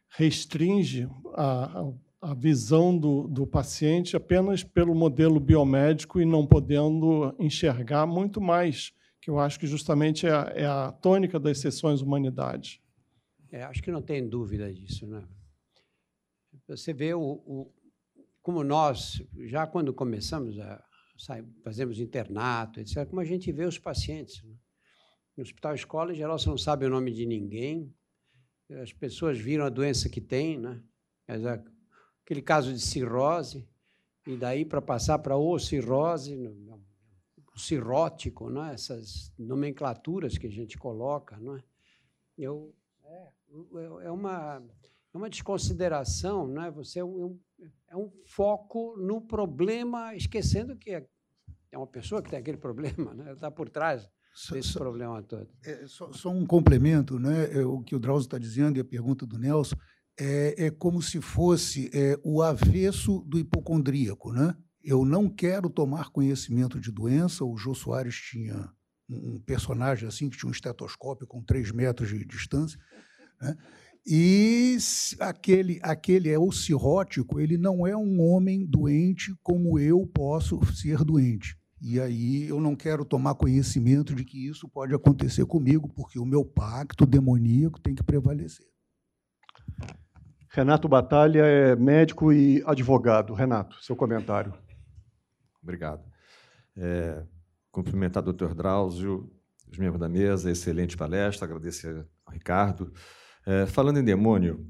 restringe 0.10 1.10
a, 1.34 1.92
a 2.22 2.36
visão 2.36 2.96
do, 2.96 3.28
do 3.28 3.48
paciente 3.48 4.16
apenas 4.16 4.64
pelo 4.64 4.94
modelo 4.94 5.40
biomédico 5.40 6.22
e 6.22 6.26
não 6.26 6.46
podendo 6.46 7.36
enxergar 7.40 8.06
muito 8.06 8.40
mais, 8.40 8.94
que 9.20 9.32
eu 9.32 9.40
acho 9.40 9.60
que 9.60 9.66
justamente 9.66 10.28
é 10.28 10.32
a, 10.32 10.54
é 10.56 10.66
a 10.68 10.92
tônica 10.92 11.40
das 11.40 11.58
sessões 11.58 12.00
humanidade. 12.00 12.80
É, 13.52 13.64
acho 13.64 13.82
que 13.82 13.92
não 13.92 14.04
tem 14.04 14.30
dúvida 14.30 14.72
disso. 14.72 15.08
Né? 15.08 15.28
Você 16.68 16.94
vê 16.94 17.12
o, 17.16 17.22
o, 17.24 17.74
como 18.40 18.64
nós, 18.64 19.20
já 19.48 19.66
quando 19.66 19.92
começamos 19.92 20.60
a, 20.60 20.86
fazemos 21.64 22.00
internato, 22.00 22.80
etc., 22.80 23.06
como 23.08 23.22
a 23.22 23.26
gente 23.26 23.52
vê 23.52 23.66
os 23.66 23.78
pacientes. 23.78 24.44
Né? 24.44 24.56
No 25.38 25.44
hospital 25.44 25.76
escola, 25.76 26.12
em 26.12 26.16
geral, 26.16 26.38
você 26.38 26.50
não 26.50 26.58
sabe 26.58 26.86
o 26.86 26.90
nome 26.90 27.12
de 27.12 27.26
ninguém, 27.26 27.94
as 28.82 28.94
pessoas 28.94 29.38
viram 29.38 29.66
a 29.66 29.70
doença 29.70 30.10
que 30.10 30.22
tem, 30.22 30.58
né? 30.58 30.82
aquele 32.24 32.42
caso 32.42 32.72
de 32.72 32.80
cirrose, 32.80 33.68
e 34.28 34.36
daí 34.36 34.64
para 34.64 34.82
passar 34.82 35.20
para 35.20 35.36
ou 35.36 35.58
cirrose, 35.58 36.38
o 37.56 37.60
cirrótico, 37.60 38.50
né? 38.50 38.74
essas 38.74 39.34
nomenclaturas 39.38 40.38
que 40.38 40.48
a 40.48 40.52
gente 40.52 40.78
coloca. 40.78 41.38
Né? 41.38 41.64
Eu, 42.38 42.76
é, 43.04 43.28
é, 44.04 44.12
uma, 44.12 44.64
é 45.14 45.18
uma 45.18 45.30
desconsideração, 45.30 46.48
né? 46.48 46.70
você 46.72 47.00
é 47.00 47.04
um, 47.04 47.40
é 47.88 47.96
um 47.96 48.12
foco 48.26 48.96
no 48.98 49.22
problema, 49.22 50.16
esquecendo 50.16 50.76
que 50.76 50.92
é 50.92 51.78
uma 51.78 51.88
pessoa 51.88 52.22
que 52.22 52.30
tem 52.30 52.40
aquele 52.40 52.58
problema, 52.60 53.14
né? 53.14 53.34
está 53.34 53.50
por 53.50 53.70
trás 53.70 54.08
desse 54.52 54.70
só, 54.70 54.80
problema 54.80 55.22
todo. 55.24 55.50
É, 55.64 55.86
só, 55.88 56.12
só, 56.14 56.30
um 56.30 56.46
complemento, 56.46 57.20
né? 57.20 57.52
É, 57.52 57.66
o 57.66 57.82
que 57.82 57.96
o 57.96 58.00
Drauzio 58.00 58.28
está 58.28 58.38
dizendo 58.38 58.78
e 58.78 58.80
a 58.80 58.86
pergunta 58.86 59.26
do 59.26 59.38
Nelson 59.38 59.76
é, 60.20 60.66
é 60.66 60.72
como 60.72 61.02
se 61.02 61.20
fosse 61.20 61.90
é, 61.94 62.18
o 62.24 62.42
avesso 62.42 63.20
do 63.28 63.40
hipocondríaco, 63.40 64.32
né? 64.32 64.56
Eu 64.84 65.04
não 65.04 65.30
quero 65.30 65.70
tomar 65.70 66.10
conhecimento 66.10 66.80
de 66.80 66.92
doença. 66.92 67.44
O 67.44 67.58
Jô 67.58 67.74
Soares 67.74 68.16
tinha 68.16 68.72
um 69.10 69.40
personagem 69.42 70.08
assim 70.08 70.30
que 70.30 70.38
tinha 70.38 70.48
um 70.48 70.54
estetoscópio 70.54 71.28
com 71.28 71.44
três 71.44 71.72
metros 71.72 72.10
de 72.10 72.24
distância, 72.26 72.80
né? 73.42 73.58
E 74.12 74.76
aquele, 75.20 75.80
aquele 75.84 76.30
é 76.30 76.40
o 76.40 76.52
cirrótico, 76.52 77.40
ele 77.40 77.60
não 77.60 77.86
é 77.86 77.96
um 77.96 78.20
homem 78.20 78.66
doente 78.66 79.36
como 79.44 79.78
eu 79.78 80.04
posso 80.08 80.60
ser 80.74 81.04
doente. 81.04 81.56
E 81.80 82.02
aí 82.02 82.48
eu 82.48 82.60
não 82.60 82.76
quero 82.76 83.06
tomar 83.06 83.36
conhecimento 83.36 84.16
de 84.16 84.26
que 84.26 84.48
isso 84.48 84.68
pode 84.68 84.96
acontecer 84.96 85.46
comigo, 85.46 85.88
porque 85.88 86.18
o 86.18 86.26
meu 86.26 86.44
pacto 86.44 87.06
demoníaco 87.06 87.80
tem 87.80 87.94
que 87.94 88.02
prevalecer. 88.02 88.66
Renato 90.50 90.90
Batalha 90.90 91.46
é 91.46 91.76
médico 91.76 92.34
e 92.34 92.64
advogado. 92.66 93.36
Renato, 93.36 93.80
seu 93.80 93.96
comentário. 93.96 94.56
Obrigado. 95.62 96.04
É, 96.76 97.24
cumprimentar 97.72 98.24
o 98.24 98.26
doutor 98.26 98.56
Drauzio, 98.56 99.32
os 99.72 99.78
membros 99.78 100.00
da 100.00 100.10
mesa, 100.10 100.50
excelente 100.50 100.98
palestra, 100.98 101.46
agradecer 101.46 102.08
ao 102.26 102.34
Ricardo. 102.34 102.92
É, 103.50 103.66
falando 103.66 103.98
em 103.98 104.04
demônio, 104.04 104.64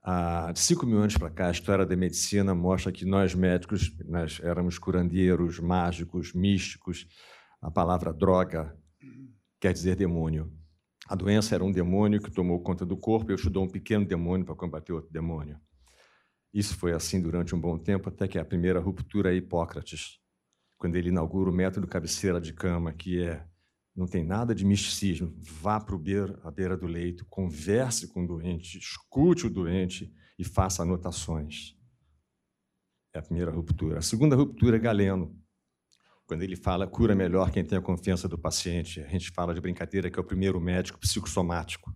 há 0.00 0.52
cinco 0.54 0.86
mil 0.86 1.00
anos 1.00 1.16
para 1.16 1.30
cá, 1.30 1.48
a 1.48 1.50
história 1.50 1.84
da 1.84 1.96
medicina 1.96 2.54
mostra 2.54 2.92
que 2.92 3.04
nós 3.04 3.34
médicos 3.34 3.92
nós 4.06 4.38
éramos 4.40 4.78
curandeiros, 4.78 5.58
mágicos, 5.58 6.32
místicos. 6.32 7.08
A 7.60 7.72
palavra 7.72 8.12
droga 8.12 8.72
quer 9.58 9.72
dizer 9.72 9.96
demônio. 9.96 10.48
A 11.08 11.16
doença 11.16 11.56
era 11.56 11.64
um 11.64 11.72
demônio 11.72 12.22
que 12.22 12.30
tomou 12.30 12.62
conta 12.62 12.86
do 12.86 12.96
corpo 12.96 13.32
e 13.32 13.34
estudou 13.34 13.64
um 13.64 13.68
pequeno 13.68 14.06
demônio 14.06 14.46
para 14.46 14.54
combater 14.54 14.92
outro 14.92 15.10
demônio. 15.10 15.58
Isso 16.54 16.76
foi 16.76 16.92
assim 16.92 17.20
durante 17.20 17.52
um 17.52 17.60
bom 17.60 17.76
tempo, 17.76 18.10
até 18.10 18.28
que 18.28 18.38
a 18.38 18.44
primeira 18.44 18.78
ruptura 18.78 19.32
é 19.32 19.36
Hipócrates, 19.36 20.20
quando 20.76 20.94
ele 20.94 21.08
inaugura 21.08 21.50
o 21.50 21.52
método 21.52 21.88
cabeceira 21.88 22.40
de 22.40 22.52
cama, 22.52 22.92
que 22.92 23.24
é 23.24 23.44
não 23.98 24.06
tem 24.06 24.22
nada 24.22 24.54
de 24.54 24.64
misticismo. 24.64 25.34
Vá 25.40 25.80
para 25.80 25.98
beira, 25.98 26.38
a 26.44 26.50
beira 26.52 26.76
do 26.76 26.86
leito, 26.86 27.26
converse 27.28 28.06
com 28.06 28.22
o 28.22 28.26
doente, 28.26 28.78
escute 28.78 29.44
o 29.44 29.50
doente 29.50 30.14
e 30.38 30.44
faça 30.44 30.84
anotações. 30.84 31.76
É 33.12 33.18
a 33.18 33.22
primeira 33.22 33.50
ruptura. 33.50 33.98
A 33.98 34.02
segunda 34.02 34.36
ruptura 34.36 34.76
é 34.76 34.78
Galeno, 34.78 35.36
quando 36.26 36.42
ele 36.42 36.54
fala 36.54 36.86
cura 36.86 37.12
melhor 37.16 37.50
quem 37.50 37.64
tem 37.64 37.76
a 37.76 37.82
confiança 37.82 38.28
do 38.28 38.38
paciente. 38.38 39.00
A 39.00 39.08
gente 39.08 39.32
fala 39.32 39.52
de 39.52 39.60
brincadeira 39.60 40.08
que 40.08 40.18
é 40.18 40.22
o 40.22 40.26
primeiro 40.26 40.60
médico 40.60 41.00
psicossomático. 41.00 41.92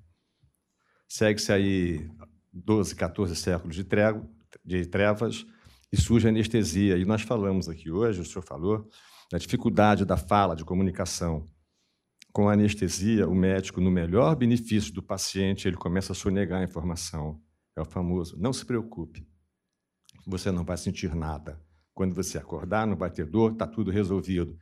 Segue-se 1.06 1.52
aí 1.52 2.10
12, 2.52 2.96
14 2.96 3.36
séculos 3.36 3.76
de, 3.76 3.84
trego, 3.84 4.28
de 4.64 4.86
trevas 4.86 5.46
e 5.92 5.96
surge 5.96 6.26
a 6.26 6.30
anestesia. 6.30 6.96
E 6.96 7.04
nós 7.04 7.22
falamos 7.22 7.68
aqui 7.68 7.92
hoje, 7.92 8.22
o 8.22 8.24
senhor 8.24 8.42
falou, 8.42 8.88
da 9.30 9.38
dificuldade 9.38 10.04
da 10.04 10.16
fala, 10.16 10.56
de 10.56 10.64
comunicação 10.64 11.51
com 12.32 12.48
anestesia, 12.48 13.28
o 13.28 13.34
médico, 13.34 13.80
no 13.80 13.90
melhor 13.90 14.34
benefício 14.34 14.92
do 14.92 15.02
paciente, 15.02 15.68
ele 15.68 15.76
começa 15.76 16.12
a 16.12 16.14
sonegar 16.14 16.60
a 16.60 16.64
informação. 16.64 17.40
É 17.76 17.80
o 17.80 17.84
famoso, 17.84 18.36
não 18.38 18.52
se 18.52 18.64
preocupe, 18.64 19.26
você 20.26 20.50
não 20.50 20.64
vai 20.64 20.76
sentir 20.76 21.14
nada. 21.14 21.60
Quando 21.94 22.14
você 22.14 22.38
acordar, 22.38 22.86
não 22.86 22.96
vai 22.96 23.10
ter 23.10 23.26
dor, 23.26 23.52
está 23.52 23.66
tudo 23.66 23.90
resolvido. 23.90 24.56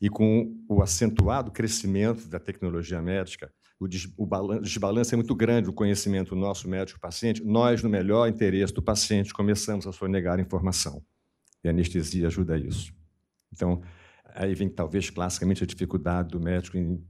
E 0.00 0.10
com 0.10 0.54
o 0.68 0.82
acentuado 0.82 1.50
crescimento 1.50 2.28
da 2.28 2.38
tecnologia 2.38 3.00
médica, 3.00 3.50
o, 3.78 3.86
desbalanço 3.86 5.14
é 5.14 5.16
muito 5.16 5.34
grande, 5.34 5.68
o 5.68 5.72
conhecimento 5.72 6.34
nosso 6.34 6.68
médico-paciente, 6.68 7.44
nós, 7.44 7.82
no 7.82 7.90
melhor 7.90 8.26
interesse 8.26 8.72
do 8.72 8.82
paciente, 8.82 9.34
começamos 9.34 9.86
a 9.86 9.92
sonegar 9.92 10.38
a 10.38 10.42
informação. 10.42 11.02
E 11.62 11.68
a 11.68 11.70
anestesia 11.70 12.26
ajuda 12.26 12.54
a 12.54 12.58
isso. 12.58 12.94
Então, 13.52 13.82
aí 14.36 14.54
vem 14.54 14.68
talvez 14.68 15.10
classicamente 15.10 15.64
a 15.64 15.66
dificuldade 15.66 16.28
do 16.28 16.38
médico 16.38 16.76
em 16.76 17.02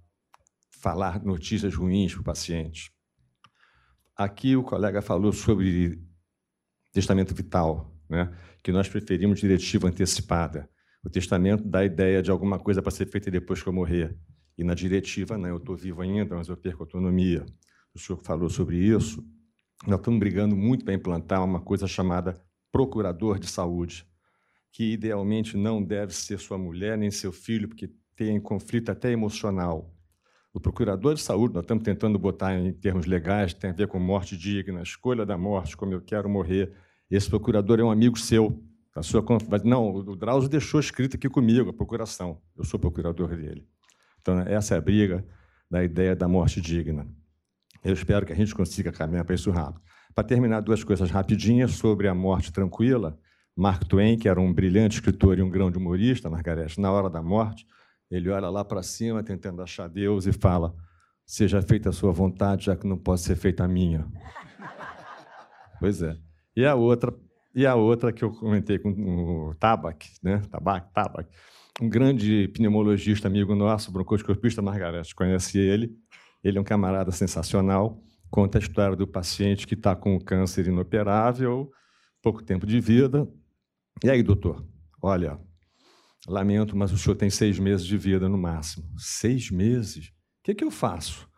falar 0.81 1.23
notícias 1.25 1.75
ruins 1.75 2.13
para 2.13 2.21
o 2.21 2.25
paciente. 2.25 2.93
Aqui 4.17 4.57
o 4.57 4.63
colega 4.63 5.03
falou 5.03 5.33
sobre 5.33 6.01
testamento 6.93 7.35
vital, 7.35 7.93
né? 8.09 8.33
que 8.63 8.73
nós 8.73 8.89
preferimos 8.89 9.41
diretiva 9.41 9.89
antecipada. 9.89 10.71
O 11.05 11.11
testamento 11.11 11.65
dá 11.65 11.81
a 11.81 11.85
ideia 11.85 12.23
de 12.23 12.31
alguma 12.31 12.59
coisa 12.59 12.81
para 12.81 12.91
ser 12.91 13.07
feita 13.07 13.31
depois 13.31 13.63
que 13.63 13.69
eu 13.69 13.73
morrer. 13.73 14.17
E 14.57 14.65
na 14.65 14.75
diretiva, 14.75 15.37
né, 15.37 15.51
eu 15.51 15.59
estou 15.59 15.77
vivo 15.77 16.01
ainda, 16.01 16.35
mas 16.35 16.49
eu 16.49 16.57
perco 16.57 16.83
autonomia. 16.83 17.45
O 17.95 17.99
senhor 17.99 18.19
falou 18.23 18.49
sobre 18.49 18.79
isso. 18.79 19.23
Nós 19.87 19.99
estamos 19.99 20.19
brigando 20.19 20.57
muito 20.57 20.85
para 20.85 20.95
implantar 20.95 21.45
uma 21.45 21.61
coisa 21.61 21.87
chamada 21.87 22.41
procurador 22.73 23.39
de 23.39 23.47
saúde 23.47 24.07
que 24.77 24.93
idealmente 24.93 25.57
não 25.57 25.83
deve 25.83 26.15
ser 26.15 26.39
sua 26.39 26.59
mulher 26.59 26.99
nem 26.99 27.11
seu 27.11 27.33
filho, 27.33 27.67
porque 27.67 27.91
tem 28.15 28.39
conflito 28.39 28.91
até 28.91 29.11
emocional. 29.11 29.91
O 30.53 30.61
procurador 30.61 31.15
de 31.15 31.23
saúde, 31.23 31.55
nós 31.55 31.65
estamos 31.65 31.83
tentando 31.83 32.19
botar 32.19 32.55
em 32.59 32.75
termos 32.75 33.07
legais, 33.07 33.55
tem 33.55 33.71
a 33.71 33.73
ver 33.73 33.89
com 33.89 33.99
morte 33.99 34.37
digna, 34.37 34.83
escolha 34.83 35.25
da 35.25 35.39
morte, 35.39 35.75
como 35.79 35.95
eu 35.95 36.03
quero 36.03 36.29
morrer. 36.29 36.75
Esse 37.11 37.27
procurador 37.27 37.81
é 37.81 37.83
um 37.83 37.91
amigo 37.91 38.19
seu. 38.19 38.63
A 38.95 39.03
sua 39.03 39.25
não, 39.65 39.95
o 39.95 40.15
Drauzio 40.15 40.51
deixou 40.51 40.79
escrito 40.79 41.17
aqui 41.17 41.31
comigo 41.31 41.71
a 41.71 41.73
procuração. 41.73 42.43
Eu 42.55 42.63
sou 42.63 42.79
procurador 42.79 43.35
dele. 43.35 43.67
Então 44.21 44.41
essa 44.41 44.75
é 44.75 44.79
a 44.79 44.81
briga 44.83 45.27
da 45.71 45.83
ideia 45.83 46.15
da 46.15 46.29
morte 46.29 46.61
digna. 46.61 47.09
Eu 47.83 47.95
espero 47.95 48.27
que 48.27 48.33
a 48.35 48.37
gente 48.37 48.55
consiga 48.55 48.93
caminhar 48.93 49.25
para 49.25 49.35
isso 49.35 49.51
rápido. 49.51 49.81
Para 50.15 50.25
terminar, 50.25 50.61
duas 50.61 50.85
coisas 50.85 51.11
rapidinhas 51.11 51.71
sobre 51.71 52.09
a 52.09 52.15
morte 52.15 52.53
tranquila. 52.53 53.19
Mark 53.57 53.85
Twain, 53.85 54.19
que 54.19 54.29
era 54.29 54.39
um 54.39 54.53
brilhante 54.53 54.97
escritor 54.97 55.39
e 55.39 55.43
um 55.43 55.49
grande 55.49 55.79
humorista, 55.79 56.29
Margarete, 56.29 56.79
na 56.79 56.93
hora 56.93 57.09
da 57.09 57.23
morte, 57.23 57.67
ele 58.11 58.29
olha 58.29 58.51
lá 58.51 58.63
para 58.63 58.83
cima, 58.83 59.23
tentando 59.23 59.63
achar 59.63 59.89
Deus, 59.89 60.27
e 60.27 60.33
fala: 60.33 60.75
Seja 61.25 61.63
feita 61.63 61.89
a 61.89 61.93
sua 61.93 62.13
vontade, 62.13 62.67
já 62.67 62.77
que 62.77 62.87
não 62.87 62.99
pode 62.99 63.23
ser 63.23 63.35
feita 63.35 63.65
a 63.65 63.69
minha. 63.69 64.07
pois 65.81 66.03
é. 66.03 66.17
E 66.55 66.67
a 66.67 66.75
outra, 66.75 67.15
e 67.55 67.67
a 67.67 67.75
outra 67.75 68.13
que 68.13 68.23
eu 68.23 68.31
comentei 68.31 68.79
com 68.79 68.91
o 68.91 69.55
Tabac, 69.55 70.07
né? 70.23 70.43
Tabac, 70.51 70.93
Tabac, 70.93 71.29
um 71.81 71.89
grande 71.89 72.49
pneumologista 72.49 73.27
amigo 73.27 73.55
nosso, 73.55 73.91
broncoscopista 73.91 74.61
Margarete, 74.61 75.15
conhece 75.15 75.59
ele. 75.59 75.97
Ele 76.45 76.59
é 76.59 76.61
um 76.61 76.65
camarada 76.65 77.11
sensacional. 77.11 78.03
Conta 78.31 78.59
a 78.59 78.61
história 78.61 78.95
do 78.95 79.07
paciente 79.07 79.67
que 79.67 79.75
está 79.75 79.97
com 79.97 80.19
câncer 80.21 80.67
inoperável, 80.67 81.71
pouco 82.23 82.43
tempo 82.43 82.67
de 82.67 82.81
vida, 82.81 83.29
e 84.05 84.11
aí, 84.11 84.23
doutor? 84.23 84.67
Olha, 85.01 85.41
lamento, 86.29 86.77
mas 86.77 86.93
o 86.93 86.99
senhor 86.99 87.17
tem 87.17 87.31
seis 87.31 87.59
meses 87.59 87.87
de 87.87 87.97
vida 87.97 88.29
no 88.29 88.37
máximo. 88.37 88.87
Seis 88.99 89.51
meses? 89.51 90.09
O 90.09 90.13
que, 90.45 90.55
que 90.55 90.65
eu 90.65 90.71
faço? 90.71 91.29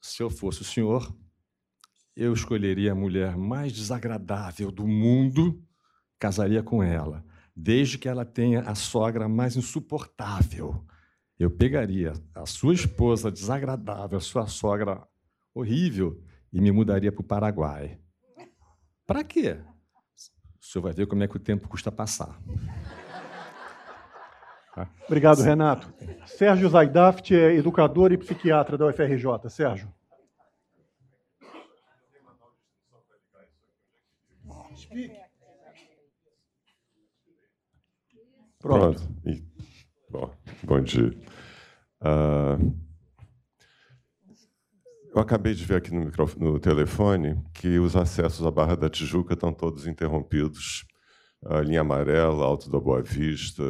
Se 0.00 0.22
eu 0.22 0.30
fosse 0.30 0.62
o 0.62 0.64
senhor, 0.64 1.14
eu 2.14 2.32
escolheria 2.32 2.92
a 2.92 2.94
mulher 2.94 3.36
mais 3.36 3.72
desagradável 3.72 4.70
do 4.70 4.86
mundo, 4.86 5.62
casaria 6.18 6.62
com 6.62 6.82
ela, 6.82 7.24
desde 7.54 7.98
que 7.98 8.08
ela 8.08 8.24
tenha 8.24 8.60
a 8.60 8.74
sogra 8.74 9.28
mais 9.28 9.56
insuportável. 9.56 10.84
Eu 11.38 11.50
pegaria 11.50 12.14
a 12.34 12.46
sua 12.46 12.72
esposa 12.72 13.30
desagradável, 13.30 14.16
a 14.16 14.20
sua 14.20 14.46
sogra 14.46 15.06
horrível, 15.52 16.22
e 16.52 16.60
me 16.60 16.70
mudaria 16.70 17.12
para 17.12 17.20
o 17.20 17.26
Paraguai. 17.26 17.98
Para 19.06 19.22
quê? 19.22 19.58
Senhor 20.76 20.82
vai 20.82 20.92
ver 20.92 21.06
como 21.06 21.22
é 21.22 21.28
que 21.28 21.36
o 21.36 21.40
tempo 21.40 21.68
custa 21.68 21.90
passar. 21.90 22.38
Obrigado, 25.06 25.42
Renato. 25.42 25.92
Sérgio 26.26 26.68
Zaidaft 26.68 27.30
é 27.32 27.54
educador 27.54 28.12
e 28.12 28.18
psiquiatra 28.18 28.76
da 28.76 28.86
UFRJ. 28.86 29.48
Sérgio. 29.48 29.88
Pronto. 38.58 39.00
Pronto. 39.00 39.44
Bom, 40.10 40.30
bom 40.62 40.80
dia. 40.82 41.10
Uh, 42.02 42.85
eu 45.16 45.22
acabei 45.22 45.54
de 45.54 45.64
ver 45.64 45.76
aqui 45.76 45.94
no, 45.94 46.10
no, 46.36 46.60
telefone 46.60 47.42
que 47.54 47.78
os 47.78 47.96
acessos 47.96 48.44
à 48.44 48.50
Barra 48.50 48.76
da 48.76 48.90
Tijuca 48.90 49.32
estão 49.32 49.50
todos 49.50 49.86
interrompidos. 49.86 50.84
A 51.42 51.60
linha 51.60 51.80
amarela, 51.80 52.44
Alto 52.44 52.70
da 52.70 52.78
Boa 52.78 53.02
Vista, 53.02 53.62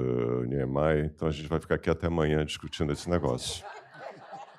Niemeyer. 0.48 1.04
Então 1.04 1.28
a 1.28 1.30
gente 1.30 1.48
vai 1.48 1.60
ficar 1.60 1.76
aqui 1.76 1.88
até 1.88 2.08
amanhã 2.08 2.44
discutindo 2.44 2.92
esse 2.92 3.08
negócio. 3.08 3.64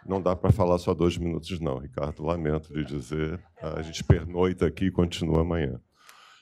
Não 0.06 0.22
dá 0.22 0.34
para 0.34 0.50
falar 0.54 0.78
só 0.78 0.94
dois 0.94 1.18
minutos, 1.18 1.60
não, 1.60 1.78
Ricardo. 1.78 2.24
Lamento 2.24 2.74
de 2.74 2.86
dizer. 2.86 3.38
A 3.62 3.82
gente 3.82 4.02
pernoita 4.06 4.66
aqui 4.66 4.86
e 4.86 4.92
continua 4.92 5.42
amanhã. 5.42 5.82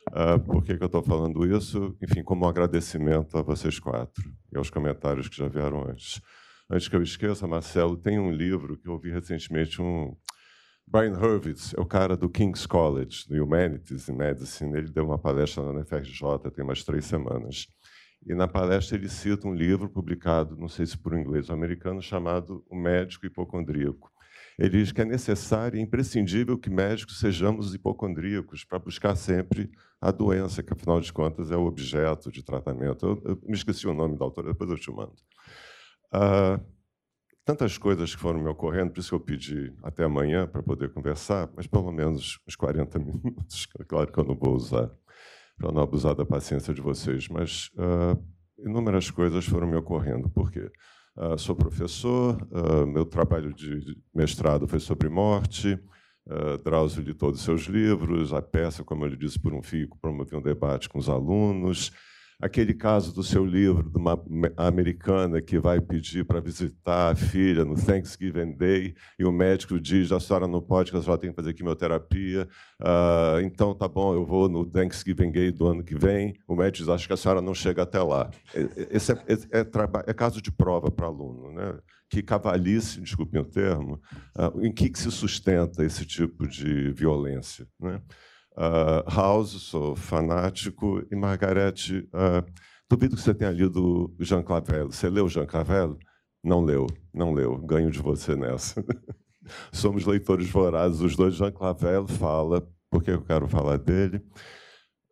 Uh, 0.10 0.40
por 0.40 0.64
que, 0.64 0.78
que 0.78 0.84
eu 0.84 0.88
estou 0.88 1.02
falando 1.02 1.44
isso? 1.48 1.98
Enfim, 2.00 2.22
como 2.22 2.46
um 2.46 2.50
agradecimento 2.50 3.36
a 3.36 3.42
vocês 3.42 3.80
quatro 3.80 4.32
e 4.54 4.58
aos 4.58 4.70
comentários 4.70 5.28
que 5.28 5.38
já 5.38 5.48
vieram 5.48 5.90
antes. 5.90 6.22
Antes 6.70 6.88
que 6.88 6.96
eu 6.96 7.02
esqueça, 7.02 7.48
Marcelo, 7.48 7.98
tem 7.98 8.20
um 8.20 8.32
livro 8.32 8.78
que 8.78 8.88
eu 8.88 8.94
ouvi 8.94 9.12
recentemente, 9.12 9.82
um 9.82 10.16
Brian 10.88 11.18
Hurwitz, 11.18 11.74
é 11.76 11.82
o 11.82 11.86
cara 11.86 12.16
do 12.16 12.30
King's 12.30 12.66
College, 12.66 13.28
do 13.28 13.44
Humanities 13.44 14.08
in 14.08 14.14
Medicine. 14.14 14.78
Ele 14.78 14.92
deu 14.92 15.06
uma 15.06 15.18
palestra 15.18 15.64
na 15.64 15.82
UFRJ 15.82 16.52
tem 16.54 16.64
umas 16.64 16.84
três 16.84 17.06
semanas. 17.06 17.68
E 18.26 18.34
na 18.34 18.48
palestra 18.48 18.96
ele 18.98 19.10
cita 19.10 19.48
um 19.48 19.54
livro 19.54 19.90
publicado, 19.90 20.56
não 20.58 20.68
sei 20.68 20.86
se 20.86 20.98
por 20.98 21.14
inglês 21.14 21.50
ou 21.50 21.56
americano, 21.56 22.02
chamado 22.02 22.64
O 22.70 22.76
Médico 22.76 23.26
Hipocondríaco. 23.26 24.12
Ele 24.58 24.70
diz 24.70 24.92
que 24.92 25.02
é 25.02 25.06
necessário 25.06 25.78
e 25.78 25.82
imprescindível 25.82 26.58
que 26.58 26.70
médicos 26.70 27.20
sejamos 27.20 27.74
hipocondríacos 27.76 28.64
para 28.64 28.80
buscar 28.80 29.16
sempre 29.16 29.70
a 30.00 30.12
doença, 30.12 30.64
que 30.64 30.72
afinal 30.72 31.02
de 31.02 31.12
contas 31.12 31.52
é 31.52 31.58
o 31.58 31.66
objeto 31.66 32.32
de 32.32 32.42
tratamento. 32.44 33.06
Eu, 33.06 33.22
eu 33.26 33.42
me 33.44 33.54
esqueci 33.56 33.86
o 33.86 33.94
nome 33.94 34.18
da 34.18 34.24
autora, 34.24 34.54
depois 34.54 34.70
eu 34.70 34.78
te 34.78 34.90
mando. 34.92 35.16
Ah, 36.12 36.60
tantas 37.46 37.78
coisas 37.78 38.16
que 38.16 38.20
foram 38.20 38.42
me 38.42 38.50
ocorrendo, 38.50 38.92
por 38.92 39.00
isso 39.00 39.10
que 39.10 39.16
eu 39.16 39.20
pedi 39.20 39.74
até 39.84 40.04
amanhã 40.04 40.48
para 40.48 40.64
poder 40.64 40.92
conversar, 40.92 41.48
mas 41.56 41.68
pelo 41.68 41.92
menos 41.92 42.40
uns 42.48 42.56
40 42.56 42.98
minutos. 43.00 43.68
Claro 43.88 44.12
que 44.12 44.20
eu 44.20 44.24
não 44.24 44.36
vou 44.36 44.56
usar, 44.56 44.90
para 45.56 45.72
não 45.72 45.82
abusar 45.82 46.16
da 46.16 46.26
paciência 46.26 46.74
de 46.74 46.82
vocês, 46.82 47.30
mas 47.30 47.70
uh, 47.76 48.22
inúmeras 48.58 49.12
coisas 49.12 49.46
foram 49.46 49.68
me 49.68 49.76
ocorrendo. 49.76 50.28
Por 50.28 50.52
quê? 50.52 50.72
Uh, 51.16 51.38
sou 51.38 51.56
professor, 51.56 52.36
uh, 52.52 52.86
meu 52.86 53.06
trabalho 53.06 53.54
de 53.54 53.96
mestrado 54.14 54.68
foi 54.68 54.80
sobre 54.80 55.08
morte, 55.08 55.80
uh, 56.26 56.58
Drauzio 56.64 57.04
li 57.04 57.14
todos 57.14 57.40
os 57.40 57.46
seus 57.46 57.62
livros, 57.68 58.34
a 58.34 58.42
peça, 58.42 58.84
como 58.84 59.06
eu 59.06 59.10
lhe 59.10 59.18
disse, 59.18 59.40
por 59.40 59.54
um 59.54 59.62
fio, 59.62 59.88
promoveu 60.02 60.40
um 60.40 60.42
debate 60.42 60.90
com 60.90 60.98
os 60.98 61.08
alunos, 61.08 61.94
aquele 62.42 62.74
caso 62.74 63.14
do 63.14 63.24
seu 63.24 63.46
livro, 63.46 63.90
de 63.90 63.98
uma 63.98 64.22
americana 64.58 65.42
que 65.42 65.58
vai 65.58 65.80
pedir 65.80 66.26
para 66.26 66.40
visitar 66.40 67.12
a 67.12 67.16
filha 67.16 67.64
no 67.64 67.76
Thanksgiving 67.76 68.56
Day 68.56 68.96
e 69.18 69.26
o 69.26 69.32
médico 69.32 69.80
diz: 69.80 70.12
a 70.12 70.20
senhora 70.20 70.48
não 70.48 70.62
pode, 70.62 70.92
que 70.92 70.98
a 70.98 71.02
senhora 71.02 71.20
tem 71.20 71.30
que 71.30 71.36
fazer 71.36 71.54
quimioterapia. 71.54 72.48
Uh, 72.82 73.40
então, 73.44 73.74
tá 73.74 73.88
bom, 73.88 74.14
eu 74.14 74.26
vou 74.26 74.50
no 74.50 74.66
Thanksgiving 74.66 75.32
Day 75.32 75.52
do 75.52 75.68
ano 75.68 75.84
que 75.84 75.96
vem. 75.96 76.34
O 76.48 76.56
médico 76.56 76.86
diz: 76.86 76.90
acho 76.90 77.08
que 77.08 77.14
a 77.14 77.18
senhora 77.18 77.42
não 77.42 77.54
chega 77.54 77.84
até 77.84 78.02
lá. 78.02 78.30
Esse 78.92 79.14
é, 79.14 79.16
é, 79.28 79.60
é, 79.60 79.66
é 80.08 80.14
caso 80.14 80.42
de 80.42 80.52
prova 80.52 80.92
para 80.92 81.08
aluno, 81.08 81.52
né? 81.54 81.78
Que 82.10 82.22
cavalice, 82.22 83.02
desculpe 83.02 83.38
o 83.38 83.44
termo, 83.44 84.00
uh, 84.38 84.62
em 84.64 84.72
que, 84.72 84.90
que 84.90 85.00
se 85.00 85.12
sustenta 85.12 85.84
esse 85.84 86.06
tipo 86.06 86.48
de 86.48 86.92
violência, 86.92 87.68
né? 87.80 88.02
Uh, 88.58 89.10
House, 89.10 89.52
sou 89.64 89.96
fanático, 89.96 91.06
e 91.12 91.16
Margarete, 91.16 92.08
uh, 92.14 92.46
duvido 92.90 93.16
que 93.16 93.22
você 93.22 93.34
tenha 93.34 93.52
lido 93.52 94.14
Jean 94.20 94.44
Clavel. 94.44 94.92
Você 94.92 95.10
leu 95.10 95.28
Jean 95.28 95.46
Clavel? 95.46 95.98
Não 96.44 96.62
leu, 96.62 96.88
não 97.14 97.34
leu. 97.34 97.58
Ganho 97.58 97.92
de 97.92 98.00
você 98.00 98.36
nessa. 98.36 98.84
Somos 99.72 100.06
leitores 100.06 100.50
vorazes, 100.50 101.02
os 101.02 101.16
dois. 101.16 101.36
Jean 101.36 101.52
Clavel 101.52 102.08
fala, 102.08 102.68
por 102.90 103.04
que 103.04 103.12
eu 103.12 103.22
quero 103.22 103.48
falar 103.48 103.78
dele? 103.78 104.22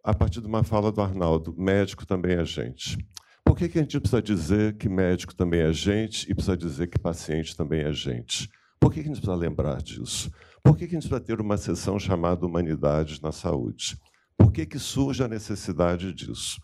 A 0.04 0.14
partir 0.14 0.42
de 0.42 0.48
uma 0.48 0.64
fala 0.64 0.92
do 0.92 1.02
Arnaldo, 1.02 1.56
médico 1.58 2.06
também 2.06 2.36
é 2.36 2.46
gente. 2.46 2.98
Por 3.46 3.58
que, 3.58 3.70
que 3.70 3.78
a 3.78 3.82
gente 3.82 4.00
precisa 4.00 4.22
dizer 4.22 4.78
que 4.78 4.90
médico 4.90 5.36
também 5.36 5.62
é 5.62 5.72
gente 5.72 6.30
e 6.30 6.34
precisa 6.34 6.58
dizer 6.58 6.88
que 6.88 6.98
paciente 7.00 7.56
também 7.56 7.82
é 7.82 7.92
gente? 7.92 8.50
Por 8.80 8.92
que, 8.92 9.02
que 9.02 9.10
a 9.10 9.14
gente 9.14 9.22
precisa 9.22 9.36
lembrar 9.36 9.82
disso? 9.82 10.32
Por 10.64 10.78
que, 10.78 10.88
que 10.88 10.96
a 10.96 11.00
gente 11.00 11.10
vai 11.10 11.20
ter 11.20 11.42
uma 11.42 11.58
sessão 11.58 12.00
chamada 12.00 12.46
Humanidades 12.46 13.20
na 13.20 13.34
Saúde? 13.34 13.98
Por 14.38 14.52
que, 14.52 14.66
que 14.66 14.80
surge 14.80 15.22
a 15.22 15.28
necessidade 15.28 16.14
disso? 16.14 16.58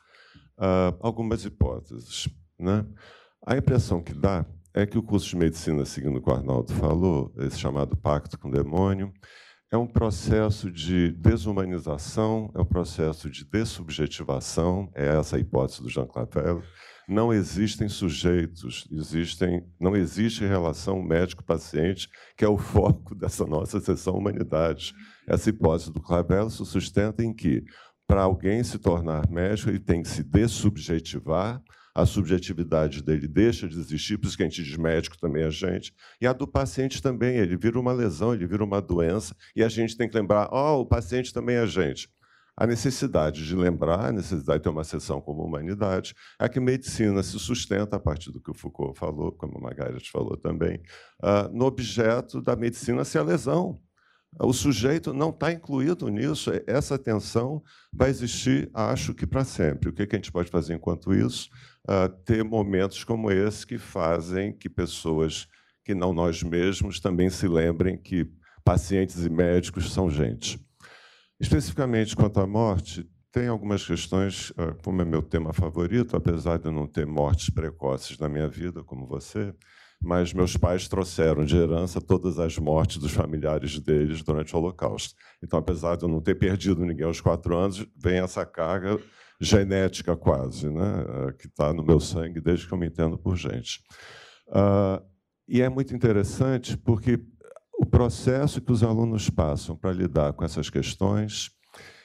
Uh, 0.57 0.95
algumas 1.01 1.43
hipóteses. 1.43 2.30
Né? 2.57 2.85
A 3.45 3.57
impressão 3.57 4.01
que 4.01 4.13
dá 4.13 4.45
é 4.73 4.85
que 4.85 4.97
o 4.97 5.03
curso 5.03 5.30
de 5.30 5.35
medicina, 5.35 5.84
seguindo 5.84 6.17
o 6.17 6.21
que 6.21 6.30
o 6.30 6.34
Arnaldo 6.34 6.73
falou, 6.73 7.34
esse 7.39 7.59
chamado 7.59 7.97
pacto 7.97 8.39
com 8.39 8.47
o 8.47 8.51
demônio, 8.51 9.11
é 9.71 9.77
um 9.77 9.85
processo 9.85 10.71
de 10.71 11.11
desumanização, 11.11 12.49
é 12.55 12.61
um 12.61 12.65
processo 12.65 13.30
de 13.30 13.43
dessubjetivação, 13.43 14.89
é 14.95 15.07
essa 15.17 15.35
a 15.35 15.39
hipótese 15.39 15.84
do 15.84 15.89
Jean 15.89 16.07
Clavel, 16.07 16.63
não 17.10 17.34
existem 17.34 17.90
sujeitos, 17.90 18.88
existem, 18.91 19.65
não 19.80 19.95
existe 19.95 20.45
relação 20.45 21.02
médico-paciente, 21.02 22.07
que 22.38 22.45
é 22.45 22.48
o 22.48 22.57
foco 22.57 23.15
dessa 23.18 23.45
nossa 23.45 23.80
sessão 23.80 24.15
Humanidades. 24.15 24.94
Essa 25.27 25.49
hipótese 25.49 25.91
do 25.91 25.99
Clavel 25.99 26.49
se 26.49 26.64
sustenta 26.65 27.23
em 27.23 27.34
que, 27.34 27.64
para 28.07 28.22
alguém 28.22 28.64
se 28.64 28.77
tornar 28.77 29.30
médico, 29.30 29.69
ele 29.69 29.80
tem 29.80 30.03
que 30.03 30.10
se 30.10 30.23
dessubjetivar, 30.23 31.61
a 31.95 32.06
subjetividade 32.06 33.03
dele 33.03 33.27
deixa 33.27 33.68
de 33.68 33.77
existir, 33.77 34.18
por 34.18 34.27
isso 34.27 34.38
que 34.38 34.44
a 34.44 34.48
gente 34.48 34.64
diz 34.64 34.77
médico 34.77 35.18
também 35.18 35.44
é 35.44 35.49
gente, 35.49 35.91
e 36.22 36.27
a 36.27 36.31
do 36.31 36.48
paciente 36.48 37.02
também, 37.02 37.38
ele 37.38 37.57
vira 37.57 37.80
uma 37.80 37.91
lesão, 37.91 38.34
ele 38.34 38.45
vira 38.45 38.64
uma 38.64 38.80
doença, 38.80 39.36
e 39.56 39.64
a 39.64 39.68
gente 39.68 39.98
tem 39.98 40.07
que 40.07 40.15
lembrar, 40.15 40.48
ó, 40.52 40.77
oh, 40.77 40.81
o 40.81 40.86
paciente 40.86 41.34
também 41.34 41.56
é 41.56 41.65
gente 41.65 42.07
a 42.60 42.68
necessidade 42.68 43.48
de 43.48 43.56
lembrar, 43.56 44.07
a 44.07 44.11
necessidade 44.11 44.60
de 44.60 44.64
ter 44.64 44.69
uma 44.69 44.84
sessão 44.84 45.22
como 45.22 45.45
humanidade, 45.45 46.14
é 46.38 46.49
que 46.49 46.60
medicina 46.60 47.23
se 47.23 47.40
sustenta 47.40 47.95
a 47.95 47.99
partir 47.99 48.31
do 48.31 48.41
que 48.41 48.52
o 48.52 48.53
Foucault 48.53 48.99
falou, 48.99 49.31
como 49.31 49.57
a 49.57 49.61
Margaret 49.61 50.03
falou 50.11 50.36
também, 50.36 50.81
uh, 51.23 51.49
no 51.53 51.64
objeto 51.64 52.41
da 52.41 52.57
medicina 52.57 53.06
ser 53.06 53.19
a 53.19 53.23
lesão. 53.23 53.80
O 54.38 54.52
sujeito 54.52 55.14
não 55.14 55.30
está 55.30 55.53
incluído 55.53 56.10
nisso. 56.10 56.52
Essa 56.68 56.99
tensão 56.99 57.64
vai 57.94 58.10
existir, 58.10 58.69
acho 58.73 59.14
que 59.14 59.26
para 59.26 59.45
sempre. 59.45 59.90
O 59.90 59.94
que 59.94 60.03
a 60.03 60.15
gente 60.18 60.31
pode 60.31 60.52
fazer 60.52 60.76
enquanto 60.76 61.14
isso? 61.14 61.49
Uh, 61.88 62.10
ter 62.26 62.44
momentos 62.44 63.06
como 63.06 63.31
esse 63.31 63.65
que 63.65 63.77
fazem 63.77 64.52
que 64.52 64.69
pessoas 64.69 65.48
que 65.86 65.95
não 65.95 66.11
nós 66.11 66.44
mesmos 66.44 66.99
também 66.99 67.30
se 67.30 67.48
lembrem 67.48 67.98
que 67.98 68.30
pacientes 68.65 69.26
e 69.26 69.30
médicos 69.30 69.94
são 69.94 70.10
gente. 70.11 70.60
Especificamente 71.40 72.16
quanto 72.16 72.40
à 72.40 72.48
morte, 72.48 73.10
tem 73.32 73.48
algumas 73.48 73.86
questões, 73.86 74.52
ah, 74.57 74.76
como 74.84 75.02
é 75.02 75.06
meu 75.06 75.22
tema 75.22 75.53
favorito, 75.53 76.16
apesar 76.16 76.57
de 76.57 76.70
não 76.70 76.88
ter 76.88 77.06
mortes 77.06 77.49
precoces 77.49 78.18
na 78.18 78.28
minha 78.28 78.48
vida, 78.48 78.84
como 78.84 79.07
você, 79.07 79.53
mas 80.02 80.34
meus 80.34 80.57
pais 80.57 80.88
trouxeram 80.88 81.45
de 81.45 81.56
herança 81.56 82.02
todas 82.02 82.40
as 82.40 82.57
mortes 82.57 82.98
dos 82.98 83.11
familiares 83.11 83.80
deles 83.80 84.24
durante 84.24 84.56
o 84.56 84.60
Holocausto. 84.60 85.14
Então, 85.44 85.60
apesar 85.60 85.95
de 85.95 86.03
eu 86.03 86.10
não 86.10 86.22
ter 86.22 86.36
perdido 86.36 86.86
ninguém 86.86 87.06
aos 87.06 87.22
quatro 87.22 87.56
anos, 87.56 87.86
vem 87.95 88.20
essa 88.20 88.45
carga 88.45 88.99
genética 89.40 90.18
quase, 90.18 90.70
né, 90.70 91.06
ah, 91.07 91.34
que 91.34 91.48
está 91.48 91.74
no 91.74 91.84
meu 91.84 91.99
sangue 91.99 92.41
desde 92.41 92.68
que 92.68 92.74
eu 92.74 92.78
me 92.78 92.88
entendo 92.88 93.18
por 93.18 93.38
gente. 93.38 93.80
Uh, 94.48 95.02
e 95.48 95.61
é 95.61 95.70
muito 95.70 95.95
interessante 95.95 96.78
porque 96.78 97.20
o 97.80 97.85
processo 97.85 98.60
que 98.60 98.73
os 98.73 98.84
alunos 98.84 99.30
passam 99.30 99.73
para 99.73 99.93
lidar 99.93 100.34
com 100.34 100.43
essas 100.43 100.69
questões. 100.69 101.49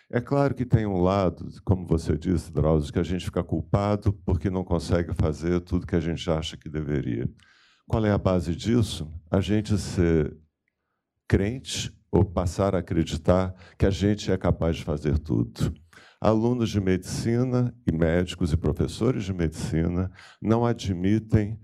É 0.09 0.20
claro 0.20 0.55
que 0.55 0.64
tem 0.64 0.86
um 0.86 1.01
lado, 1.01 1.48
como 1.64 1.84
você 1.84 2.16
disse, 2.16 2.52
Drauzio, 2.52 2.92
que 2.92 3.01
a 3.01 3.05
gente 3.05 3.24
fica 3.24 3.42
culpado 3.42 4.12
porque 4.24 4.48
não 4.48 4.62
consegue 4.62 5.12
fazer 5.12 5.60
tudo 5.62 5.86
que 5.86 5.96
a 5.96 6.01
gente 6.01 6.30
acha 6.30 6.56
que 6.56 6.68
deveria. 6.68 7.28
Qual 7.88 8.06
é 8.06 8.12
a 8.12 8.18
base 8.18 8.55
disso? 8.55 9.12
A 9.28 9.40
gente 9.40 9.76
ser 9.76 10.36
crente 11.26 11.92
ou 12.12 12.24
passar 12.24 12.76
a 12.76 12.78
acreditar 12.78 13.52
que 13.76 13.84
a 13.84 13.90
gente 13.90 14.30
é 14.30 14.36
capaz 14.36 14.76
de 14.76 14.84
fazer 14.84 15.18
tudo. 15.18 15.74
Alunos 16.20 16.70
de 16.70 16.80
medicina 16.80 17.74
e 17.84 17.90
médicos 17.90 18.52
e 18.52 18.56
professores 18.56 19.24
de 19.24 19.32
medicina 19.32 20.09
não 20.40 20.64
admitem 20.64 21.59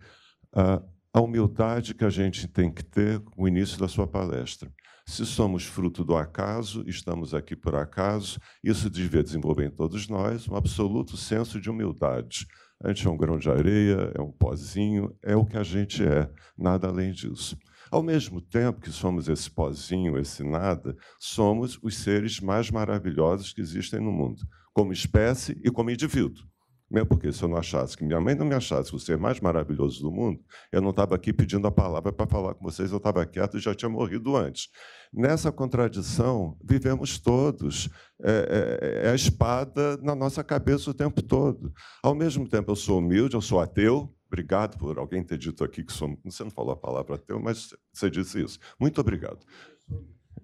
uh, 0.56 0.84
a 1.12 1.20
humildade 1.20 1.94
que 1.94 2.04
a 2.04 2.10
gente 2.10 2.46
tem 2.46 2.72
que 2.72 2.84
ter 2.84 3.20
no 3.36 3.48
início 3.48 3.78
da 3.78 3.88
sua 3.88 4.06
palestra. 4.06 4.72
Se 5.06 5.26
somos 5.26 5.64
fruto 5.64 6.04
do 6.04 6.16
acaso, 6.16 6.84
estamos 6.86 7.34
aqui 7.34 7.56
por 7.56 7.74
acaso, 7.74 8.38
isso 8.62 8.88
devia 8.88 9.22
desenvolver 9.22 9.66
em 9.66 9.70
todos 9.70 10.08
nós 10.08 10.46
um 10.48 10.54
absoluto 10.54 11.16
senso 11.16 11.60
de 11.60 11.68
humildade. 11.68 12.46
A 12.82 12.88
gente 12.88 13.06
é 13.06 13.10
um 13.10 13.16
grão 13.16 13.36
de 13.36 13.50
areia, 13.50 14.12
é 14.14 14.22
um 14.22 14.30
pozinho, 14.30 15.12
é 15.22 15.34
o 15.34 15.44
que 15.44 15.56
a 15.56 15.64
gente 15.64 16.04
é, 16.04 16.30
nada 16.56 16.86
além 16.86 17.12
disso. 17.12 17.58
Ao 17.90 18.04
mesmo 18.04 18.40
tempo 18.40 18.80
que 18.80 18.90
somos 18.90 19.28
esse 19.28 19.50
pozinho, 19.50 20.16
esse 20.16 20.44
nada, 20.44 20.96
somos 21.18 21.76
os 21.82 21.96
seres 21.96 22.38
mais 22.38 22.70
maravilhosos 22.70 23.52
que 23.52 23.60
existem 23.60 24.00
no 24.00 24.12
mundo, 24.12 24.42
como 24.72 24.92
espécie 24.92 25.60
e 25.64 25.72
como 25.72 25.90
indivíduo. 25.90 26.44
Mesmo 26.90 27.06
porque 27.06 27.32
se 27.32 27.42
eu 27.42 27.48
não 27.48 27.56
achasse 27.56 27.96
que 27.96 28.04
minha 28.04 28.20
mãe 28.20 28.34
não 28.34 28.44
me 28.44 28.54
achasse 28.54 28.94
o 28.94 28.98
ser 28.98 29.16
mais 29.16 29.38
maravilhoso 29.38 30.02
do 30.02 30.10
mundo, 30.10 30.40
eu 30.72 30.80
não 30.80 30.90
estava 30.90 31.14
aqui 31.14 31.32
pedindo 31.32 31.66
a 31.68 31.70
palavra 31.70 32.12
para 32.12 32.26
falar 32.26 32.54
com 32.54 32.64
vocês, 32.64 32.90
eu 32.90 32.96
estava 32.96 33.24
quieto 33.24 33.56
e 33.56 33.60
já 33.60 33.72
tinha 33.74 33.88
morrido 33.88 34.36
antes. 34.36 34.68
Nessa 35.12 35.52
contradição, 35.52 36.56
vivemos 36.62 37.18
todos. 37.18 37.88
É, 38.22 39.02
é, 39.02 39.06
é, 39.06 39.10
a 39.10 39.14
espada 39.14 39.96
na 39.98 40.14
nossa 40.14 40.42
cabeça 40.42 40.90
o 40.90 40.94
tempo 40.94 41.22
todo. 41.22 41.72
Ao 42.02 42.14
mesmo 42.14 42.48
tempo, 42.48 42.72
eu 42.72 42.76
sou 42.76 42.98
humilde, 42.98 43.34
eu 43.34 43.40
sou 43.40 43.60
ateu. 43.60 44.12
Obrigado 44.26 44.76
por 44.76 44.98
alguém 44.98 45.22
ter 45.22 45.38
dito 45.38 45.62
aqui 45.62 45.84
que 45.84 45.92
sou. 45.92 46.16
Você 46.24 46.42
não 46.42 46.50
falou 46.50 46.72
a 46.72 46.76
palavra 46.76 47.14
ateu, 47.14 47.40
mas 47.40 47.70
você 47.92 48.10
disse 48.10 48.42
isso. 48.42 48.58
Muito 48.80 49.00
obrigado. 49.00 49.38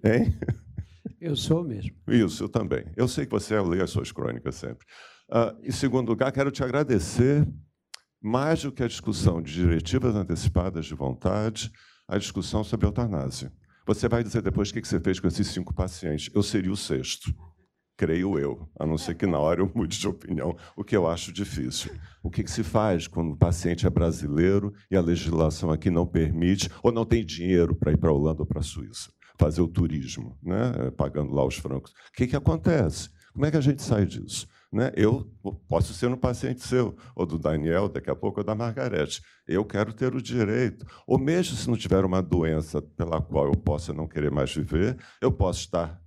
Hein? 0.05 0.36
Eu 1.20 1.36
sou 1.36 1.64
mesmo. 1.64 1.93
Isso, 2.09 2.44
eu 2.44 2.48
também. 2.48 2.85
Eu 2.97 3.09
sei 3.09 3.24
que 3.24 3.32
você 3.32 3.59
lê 3.60 3.81
as 3.82 3.90
suas 3.90 4.12
crônicas 4.12 4.56
sempre. 4.56 4.86
Uh, 5.28 5.59
em 5.62 5.73
segundo 5.73 6.09
lugar, 6.09 6.31
quero 6.31 6.51
te 6.51 6.62
agradecer 6.62 7.47
mais 8.23 8.62
do 8.62 8.70
que 8.70 8.82
a 8.82 8.89
discussão 8.89 9.43
de 9.43 9.53
diretivas 9.53 10.15
antecipadas 10.15 10.86
de 10.86 10.94
vontade, 10.94 11.73
a 12.07 12.16
discussão 12.16 12.62
sobre 12.62 12.86
eutanásia. 12.86 13.53
Você 13.86 14.09
vai 14.09 14.23
dizer 14.23 14.43
depois 14.43 14.70
o 14.70 14.74
que 14.74 14.85
você 14.85 15.01
fez 15.01 15.19
com 15.19 15.28
esses 15.28 15.48
cinco 15.48 15.74
pacientes. 15.74 16.31
Eu 16.35 16.43
seria 16.43 16.73
o 16.73 16.77
sexto, 16.77 17.32
creio 17.97 18.39
eu, 18.39 18.69
a 18.78 18.86
não 18.86 18.98
ser 18.98 19.15
que 19.15 19.27
na 19.27 19.39
hora 19.39 19.61
eu 19.61 19.73
mude 19.74 19.98
de 19.98 20.07
opinião, 20.07 20.57
o 20.77 20.85
que 20.85 20.97
eu 20.97 21.09
acho 21.09 21.32
difícil. 21.32 21.93
O 22.23 22.31
que 22.31 22.47
se 22.48 22.62
faz 22.62 23.09
quando 23.09 23.32
o 23.32 23.36
paciente 23.36 23.86
é 23.86 23.90
brasileiro 23.90 24.73
e 24.90 24.97
a 24.97 25.01
legislação 25.01 25.70
aqui 25.70 25.90
não 25.90 26.07
permite, 26.07 26.69
ou 26.82 26.93
não 26.93 27.05
tem 27.05 27.24
dinheiro 27.24 27.74
para 27.74 27.93
ir 27.93 27.97
para 27.97 28.11
a 28.11 28.12
Holanda 28.12 28.43
ou 28.43 28.47
para 28.47 28.61
a 28.61 28.65
Suíça, 28.65 29.11
fazer 29.39 29.61
o 29.61 29.69
turismo, 29.69 30.39
né? 30.43 30.90
pagando 30.97 31.32
lá 31.32 31.44
os 31.44 31.57
francos? 31.57 31.90
O 31.90 32.12
que, 32.12 32.27
que 32.27 32.36
acontece? 32.36 33.09
Como 33.32 33.44
é 33.44 33.51
que 33.51 33.57
a 33.57 33.62
gente 33.62 33.82
sai 33.82 34.07
disso? 34.07 34.47
Né? 34.72 34.93
Eu 34.94 35.30
posso 35.68 35.94
ser 35.94 36.09
um 36.09 36.16
paciente 36.16 36.60
seu, 36.60 36.97
ou 37.14 37.24
do 37.24 37.38
Daniel, 37.38 37.88
daqui 37.88 38.10
a 38.10 38.16
pouco, 38.16 38.40
ou 38.40 38.44
da 38.44 38.55
Margarete. 38.55 39.22
Eu 39.47 39.64
quero 39.64 39.93
ter 39.93 40.14
o 40.14 40.22
direito. 40.22 40.86
Ou 41.06 41.18
mesmo 41.18 41.56
se 41.56 41.68
não 41.68 41.76
tiver 41.76 42.05
uma 42.05 42.22
doença 42.22 42.82
pela 42.82 43.20
qual 43.20 43.47
eu 43.47 43.56
possa 43.56 43.93
não 43.93 44.09
querer 44.09 44.30
mais 44.30 44.55
viver, 44.55 44.97
eu 45.20 45.30
posso 45.30 45.60
estar 45.60 46.01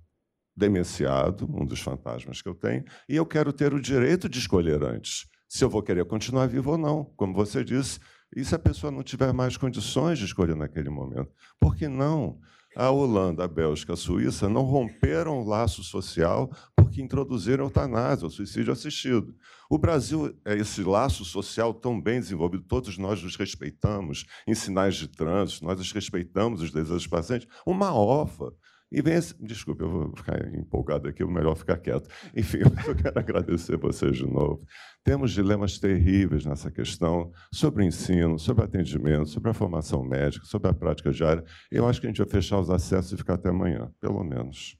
demenciado, 0.56 1.48
um 1.50 1.64
dos 1.64 1.80
fantasmas 1.80 2.42
que 2.42 2.48
eu 2.48 2.54
tenho, 2.54 2.84
e 3.08 3.16
eu 3.16 3.24
quero 3.24 3.52
ter 3.52 3.72
o 3.72 3.80
direito 3.80 4.28
de 4.28 4.38
escolher 4.38 4.82
antes 4.82 5.26
se 5.50 5.64
eu 5.64 5.68
vou 5.68 5.82
querer 5.82 6.04
continuar 6.04 6.46
vivo 6.46 6.70
ou 6.70 6.78
não. 6.78 7.04
Como 7.16 7.34
você 7.34 7.64
disse, 7.64 7.98
e 8.34 8.44
se 8.44 8.54
a 8.54 8.58
pessoa 8.58 8.92
não 8.92 9.02
tiver 9.02 9.32
mais 9.32 9.56
condições 9.56 10.16
de 10.16 10.24
escolher 10.24 10.54
naquele 10.54 10.88
momento? 10.88 11.32
Por 11.58 11.74
que 11.74 11.88
não? 11.88 12.38
A 12.76 12.88
Holanda, 12.88 13.44
a 13.44 13.48
Bélgica, 13.48 13.94
a 13.94 13.96
Suíça 13.96 14.48
não 14.48 14.62
romperam 14.62 15.40
o 15.40 15.44
laço 15.44 15.82
social 15.82 16.50
porque 16.76 17.02
introduziram 17.02 17.64
a 17.64 17.66
eutanásia, 17.66 18.26
o 18.26 18.30
suicídio 18.30 18.72
assistido. 18.72 19.34
O 19.68 19.76
Brasil 19.76 20.36
é 20.44 20.56
esse 20.56 20.82
laço 20.82 21.24
social 21.24 21.74
tão 21.74 22.00
bem 22.00 22.20
desenvolvido, 22.20 22.64
todos 22.64 22.96
nós 22.96 23.22
nos 23.22 23.36
respeitamos 23.36 24.24
em 24.46 24.54
sinais 24.54 24.96
de 24.96 25.08
trânsito, 25.08 25.64
nós 25.64 25.92
respeitamos 25.92 26.62
os 26.62 26.70
desejos 26.70 27.02
dos 27.02 27.06
pacientes. 27.06 27.48
Uma 27.66 27.94
OFA 27.94 28.52
e 28.90 29.00
vem 29.00 29.14
esse... 29.14 29.34
Desculpe, 29.42 29.82
eu 29.82 29.90
vou 29.90 30.16
ficar 30.16 30.52
empolgado 30.54 31.08
aqui, 31.08 31.22
é 31.22 31.26
melhor 31.26 31.54
ficar 31.56 31.78
quieto. 31.78 32.08
Enfim, 32.34 32.58
eu 32.86 32.96
quero 32.96 33.18
agradecer 33.18 33.76
vocês 33.76 34.16
de 34.16 34.26
novo. 34.26 34.64
Temos 35.04 35.30
dilemas 35.32 35.78
terríveis 35.78 36.44
nessa 36.44 36.70
questão 36.70 37.30
sobre 37.52 37.84
o 37.84 37.86
ensino, 37.86 38.38
sobre 38.38 38.62
o 38.62 38.66
atendimento, 38.66 39.28
sobre 39.28 39.50
a 39.50 39.54
formação 39.54 40.02
médica, 40.02 40.44
sobre 40.44 40.70
a 40.70 40.74
prática 40.74 41.12
diária. 41.12 41.44
Eu 41.70 41.86
acho 41.88 42.00
que 42.00 42.06
a 42.06 42.10
gente 42.10 42.18
vai 42.18 42.28
fechar 42.28 42.58
os 42.58 42.70
acessos 42.70 43.12
e 43.12 43.16
ficar 43.16 43.34
até 43.34 43.48
amanhã, 43.48 43.92
pelo 44.00 44.24
menos. 44.24 44.76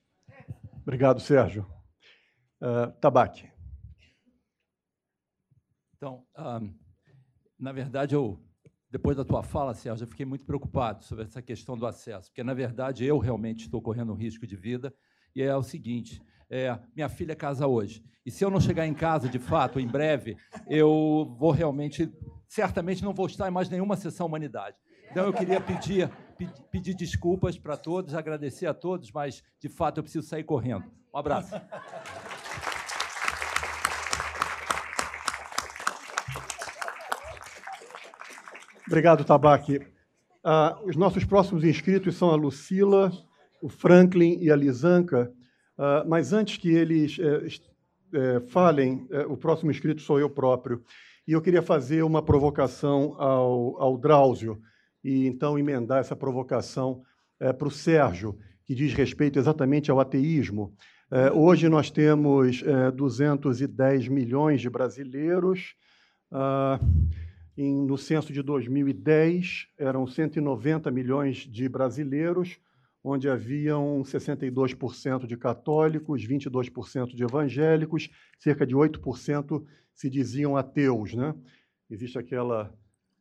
Obrigado, 0.83 1.21
Sérgio. 1.21 1.67
Uh, 2.61 2.91
Tabaque. 3.01 3.49
Então, 5.97 6.25
um, 6.37 6.75
na 7.59 7.73
verdade, 7.73 8.15
eu 8.15 8.43
depois 8.91 9.17
da 9.17 9.25
tua 9.25 9.43
fala, 9.43 9.73
Sérgio, 9.75 10.05
eu 10.05 10.09
fiquei 10.09 10.27
muito 10.27 10.45
preocupado 10.45 11.05
sobre 11.05 11.25
essa 11.25 11.41
questão 11.41 11.77
do 11.79 11.87
acesso, 11.87 12.29
porque, 12.31 12.43
na 12.43 12.53
verdade, 12.53 13.05
eu 13.05 13.19
realmente 13.19 13.67
estou 13.67 13.81
correndo 13.81 14.13
um 14.13 14.17
risco 14.17 14.47
de 14.47 14.57
vida, 14.57 14.93
e 15.35 15.43
é 15.43 15.55
o 15.55 15.63
seguinte, 15.63 16.21
é, 16.51 16.77
minha 16.95 17.09
filha 17.09 17.37
casa 17.37 17.67
hoje, 17.67 18.03
e 18.27 18.31
se 18.31 18.45
eu 18.45 18.51
não 18.51 18.61
chegar 18.61 18.87
em 18.87 18.95
casa, 18.95 19.29
de 19.29 19.39
fato, 19.39 19.79
em 19.79 19.87
breve, 19.87 20.37
eu 20.69 21.35
vou 21.39 21.53
realmente, 21.53 22.13
certamente 22.49 23.05
não 23.05 23.15
vou 23.15 23.27
estar 23.27 23.49
em 23.49 23.53
mais 23.53 23.69
nenhuma 23.69 23.97
sessão 23.97 24.27
humanidade. 24.27 24.77
Então, 25.11 25.25
eu 25.25 25.33
queria 25.33 25.61
pedir, 25.61 26.11
pedir 26.71 26.95
desculpas 26.95 27.59
para 27.59 27.77
todos, 27.77 28.15
agradecer 28.15 28.67
a 28.67 28.75
todos, 28.75 29.11
mas, 29.11 29.43
de 29.59 29.69
fato, 29.69 29.99
eu 29.99 30.03
preciso 30.03 30.27
sair 30.27 30.45
correndo. 30.45 30.85
Um 31.13 31.19
abraço. 31.19 31.55
Obrigado, 38.91 39.25
Tabaque. 39.25 39.81
Ah, 40.43 40.77
os 40.85 40.97
nossos 40.97 41.25
próximos 41.25 41.63
inscritos 41.63 42.17
são 42.17 42.33
a 42.33 42.35
Lucila, 42.35 43.13
o 43.63 43.69
Franklin 43.69 44.37
e 44.41 44.51
a 44.51 44.57
Lisanca. 44.57 45.33
Ah, 45.79 46.05
mas 46.05 46.33
antes 46.33 46.57
que 46.57 46.71
eles 46.71 47.17
eh, 47.21 47.47
eh, 48.13 48.41
falem, 48.49 49.07
eh, 49.13 49.25
o 49.27 49.37
próximo 49.37 49.71
inscrito 49.71 50.03
sou 50.03 50.19
eu 50.19 50.29
próprio. 50.29 50.83
E 51.25 51.31
eu 51.31 51.41
queria 51.41 51.63
fazer 51.63 52.03
uma 52.03 52.21
provocação 52.21 53.15
ao, 53.17 53.81
ao 53.81 53.97
Drauzio, 53.97 54.61
e 55.05 55.25
então 55.25 55.57
emendar 55.57 56.01
essa 56.01 56.17
provocação 56.17 57.05
para 57.39 57.69
o 57.69 57.71
Sérgio, 57.71 58.37
que 58.65 58.75
diz 58.75 58.93
respeito 58.93 59.39
exatamente 59.39 59.89
ao 59.89 60.01
ateísmo. 60.01 60.75
hoje 61.33 61.69
nós 61.69 61.93
temos 61.93 62.61
210 62.97 64.09
milhões 64.09 64.61
de 64.61 64.69
brasileiros. 64.69 65.77
Ah, 66.33 66.81
em, 67.61 67.85
no 67.85 67.99
censo 67.99 68.33
de 68.33 68.43
2010, 68.43 69.69
eram 69.77 70.07
190 70.07 70.91
milhões 70.91 71.37
de 71.39 71.69
brasileiros, 71.69 72.59
onde 73.05 73.29
haviam 73.29 74.01
62% 74.03 75.27
de 75.27 75.37
católicos, 75.37 76.27
22% 76.27 77.15
de 77.15 77.23
evangélicos, 77.23 78.09
cerca 78.39 78.67
de 78.67 78.75
8% 78.75 79.63
se 79.93 80.09
diziam 80.09 80.57
ateus. 80.57 81.13
Né? 81.13 81.35
Existe 81.91 82.19
aquela, 82.19 82.75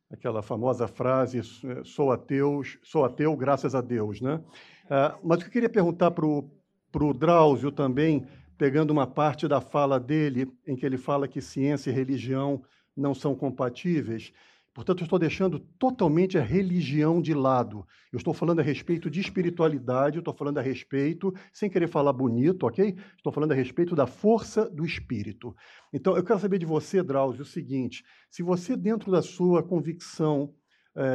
aquela 0.09 0.41
famosa 0.41 0.87
frase, 0.87 1.41
sou 1.83 2.09
ateu, 2.09 2.61
sou 2.81 3.03
ateu 3.03 3.35
graças 3.35 3.75
a 3.75 3.81
Deus. 3.81 4.21
Né? 4.21 4.41
Ah, 4.89 5.17
mas 5.21 5.39
o 5.39 5.41
que 5.41 5.47
eu 5.47 5.51
queria 5.51 5.69
perguntar 5.69 6.11
para 6.11 6.25
o 6.25 7.13
Drauzio 7.13 7.73
também, 7.73 8.25
pegando 8.57 8.91
uma 8.91 9.05
parte 9.05 9.49
da 9.49 9.59
fala 9.59 9.99
dele, 9.99 10.49
em 10.65 10.77
que 10.77 10.85
ele 10.85 10.97
fala 10.97 11.27
que 11.27 11.41
ciência 11.41 11.89
e 11.89 11.93
religião 11.93 12.63
não 12.99 13.13
são 13.13 13.35
compatíveis. 13.35 14.31
Portanto, 14.73 15.01
eu 15.01 15.05
estou 15.05 15.19
deixando 15.19 15.59
totalmente 15.59 16.37
a 16.37 16.41
religião 16.41 17.21
de 17.21 17.33
lado. 17.33 17.85
Eu 18.13 18.17
estou 18.17 18.33
falando 18.33 18.59
a 18.59 18.63
respeito 18.63 19.09
de 19.09 19.19
espiritualidade, 19.19 20.17
eu 20.17 20.21
estou 20.21 20.33
falando 20.33 20.59
a 20.59 20.61
respeito, 20.61 21.33
sem 21.51 21.69
querer 21.69 21.87
falar 21.87 22.13
bonito, 22.13 22.65
ok? 22.65 22.95
Estou 23.17 23.33
falando 23.33 23.51
a 23.51 23.55
respeito 23.55 23.95
da 23.95 24.05
força 24.05 24.69
do 24.69 24.85
espírito. 24.85 25.55
Então, 25.91 26.15
eu 26.15 26.23
quero 26.23 26.39
saber 26.39 26.59
de 26.59 26.65
você, 26.65 27.01
Drauzio, 27.03 27.41
o 27.41 27.45
seguinte: 27.45 28.03
se 28.29 28.43
você, 28.43 28.77
dentro 28.77 29.11
da 29.11 29.21
sua 29.21 29.63
convicção 29.63 30.53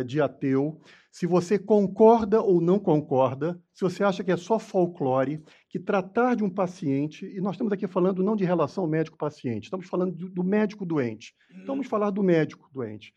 de 0.07 0.21
ateu, 0.21 0.81
se 1.11 1.27
você 1.27 1.59
concorda 1.59 2.41
ou 2.43 2.61
não 2.61 2.79
concorda, 2.79 3.61
se 3.73 3.83
você 3.83 4.03
acha 4.03 4.25
que 4.25 4.33
é 4.33 4.37
só 4.37 4.59
folclore, 4.59 5.43
que 5.69 5.79
tratar 5.79 6.35
de 6.35 6.43
um 6.43 6.51
paciente, 6.51 7.27
e 7.27 7.41
nós 7.41 7.55
estamos 7.55 7.73
aqui 7.73 7.87
falando 7.87 8.23
não 8.23 8.35
de 8.35 8.45
relação 8.45 8.87
médico-paciente, 8.87 9.65
estamos 9.65 9.87
falando 9.87 10.13
do 10.31 10.43
médico 10.43 10.85
doente. 10.85 11.35
Então, 11.51 11.75
vamos 11.75 11.87
falar 11.87 12.11
do 12.11 12.23
médico 12.23 12.69
doente. 12.73 13.13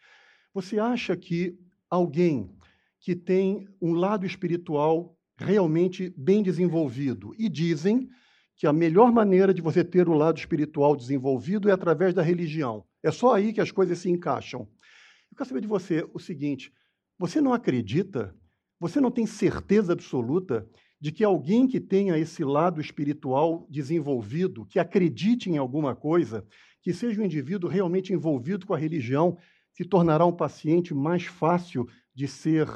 Você 0.53 0.77
acha 0.79 1.15
que 1.15 1.57
alguém 1.89 2.51
que 2.99 3.15
tem 3.15 3.67
um 3.81 3.93
lado 3.93 4.25
espiritual 4.25 5.15
realmente 5.37 6.13
bem 6.17 6.43
desenvolvido, 6.43 7.33
e 7.37 7.47
dizem 7.47 8.09
que 8.55 8.65
a 8.65 8.73
melhor 8.73 9.11
maneira 9.11 9.53
de 9.53 9.61
você 9.61 9.83
ter 9.83 10.09
o 10.09 10.13
lado 10.13 10.37
espiritual 10.37 10.95
desenvolvido 10.95 11.69
é 11.69 11.71
através 11.71 12.13
da 12.13 12.23
religião. 12.23 12.83
É 13.03 13.11
só 13.11 13.35
aí 13.35 13.53
que 13.53 13.61
as 13.61 13.71
coisas 13.71 13.99
se 13.99 14.09
encaixam. 14.09 14.67
Eu 15.31 15.37
quero 15.37 15.49
saber 15.49 15.61
de 15.61 15.67
você 15.67 16.07
o 16.13 16.19
seguinte: 16.19 16.71
você 17.17 17.41
não 17.41 17.53
acredita, 17.53 18.35
você 18.79 18.99
não 18.99 19.11
tem 19.11 19.25
certeza 19.25 19.93
absoluta 19.93 20.67
de 20.99 21.11
que 21.11 21.23
alguém 21.23 21.67
que 21.67 21.79
tenha 21.79 22.17
esse 22.17 22.43
lado 22.43 22.81
espiritual 22.81 23.67
desenvolvido, 23.69 24.65
que 24.65 24.79
acredite 24.79 25.49
em 25.49 25.57
alguma 25.57 25.95
coisa, 25.95 26.45
que 26.81 26.93
seja 26.93 27.21
um 27.21 27.25
indivíduo 27.25 27.69
realmente 27.69 28.13
envolvido 28.13 28.65
com 28.65 28.73
a 28.73 28.77
religião, 28.77 29.37
se 29.73 29.85
tornará 29.85 30.25
um 30.25 30.35
paciente 30.35 30.93
mais 30.93 31.25
fácil 31.25 31.87
de 32.15 32.27
ser, 32.27 32.67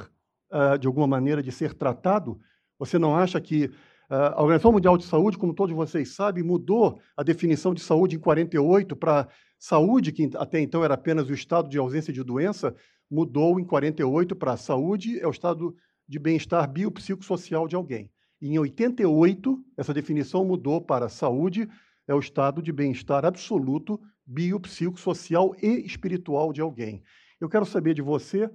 uh, 0.52 0.78
de 0.80 0.86
alguma 0.86 1.08
maneira, 1.08 1.42
de 1.42 1.52
ser 1.52 1.74
tratado? 1.74 2.40
Você 2.78 3.00
não 3.00 3.16
acha 3.16 3.42
que 3.42 3.66
uh, 3.66 4.36
a 4.36 4.42
Organização 4.42 4.72
Mundial 4.72 4.98
de 4.98 5.06
Saúde, 5.06 5.38
como 5.38 5.54
todos 5.54 5.76
vocês 5.76 6.14
sabem, 6.14 6.44
mudou 6.44 7.00
a 7.18 7.24
definição 7.24 7.74
de 7.74 7.82
saúde 7.82 8.16
em 8.16 8.20
48 8.20 8.96
para 8.96 9.28
saúde, 9.62 10.12
que 10.12 10.28
até 10.38 10.60
então 10.60 10.84
era 10.84 10.96
apenas 10.96 11.30
o 11.30 11.34
estado 11.34 11.70
de 11.70 11.78
ausência 11.78 12.12
de 12.12 12.24
doença, 12.24 12.76
mudou 13.10 13.60
em 13.60 13.64
48 13.64 14.36
para 14.36 14.58
saúde 14.58 15.20
é 15.20 15.28
o 15.28 15.30
estado 15.30 15.76
de 16.08 16.18
bem-estar 16.18 16.68
biopsicossocial 16.68 17.68
de 17.68 17.76
alguém. 17.76 18.10
E 18.42 18.48
em 18.48 18.58
88, 18.58 19.64
essa 19.78 19.94
definição 19.94 20.44
mudou 20.44 20.82
para 20.82 21.08
saúde 21.08 21.70
é 22.08 22.16
o 22.16 22.20
estado 22.20 22.60
de 22.60 22.72
bem-estar 22.72 23.24
absoluto, 23.24 24.02
biopsicossocial 24.26 25.56
e 25.62 25.86
espiritual 25.86 26.52
de 26.52 26.60
alguém. 26.60 27.04
Eu 27.40 27.48
quero 27.48 27.66
saber 27.66 27.94
de 27.94 28.02
você, 28.02 28.50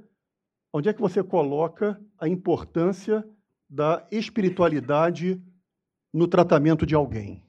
onde 0.72 0.88
é 0.88 0.92
que 0.92 1.00
você 1.00 1.22
coloca 1.22 2.00
a 2.18 2.28
importância 2.28 3.24
da 3.70 4.04
espiritualidade 4.10 5.40
no 6.12 6.26
tratamento 6.26 6.84
de 6.84 6.96
alguém? 6.96 7.45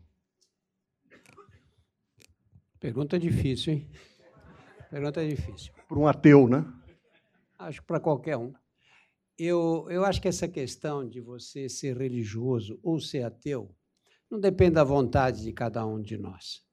Pergunta 2.80 3.18
difícil, 3.18 3.74
hein? 3.74 3.90
Pergunta 4.90 5.28
difícil. 5.28 5.74
Para 5.88 5.99
um 5.99 6.08
ateu, 6.08 6.48
né? 6.48 6.66
Acho 7.58 7.82
que 7.82 7.88
para 7.88 7.99
qualquer 7.99 8.38
um. 8.38 8.54
Eu, 9.38 9.88
eu 9.90 10.06
acho 10.06 10.22
que 10.22 10.28
essa 10.28 10.48
questão 10.48 11.08
de 11.08 11.20
você 11.20 11.68
ser 11.70 11.98
religioso 11.98 12.80
ou 12.84 12.99
ser 12.99 13.24
ateu 13.24 13.76
não 14.30 14.40
depende 14.40 14.76
da 14.76 14.84
vontade 14.84 15.44
de 15.44 15.52
cada 15.52 15.86
um 15.86 16.02
de 16.02 16.18
nós. 16.18 16.64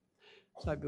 Sabe, 0.61 0.87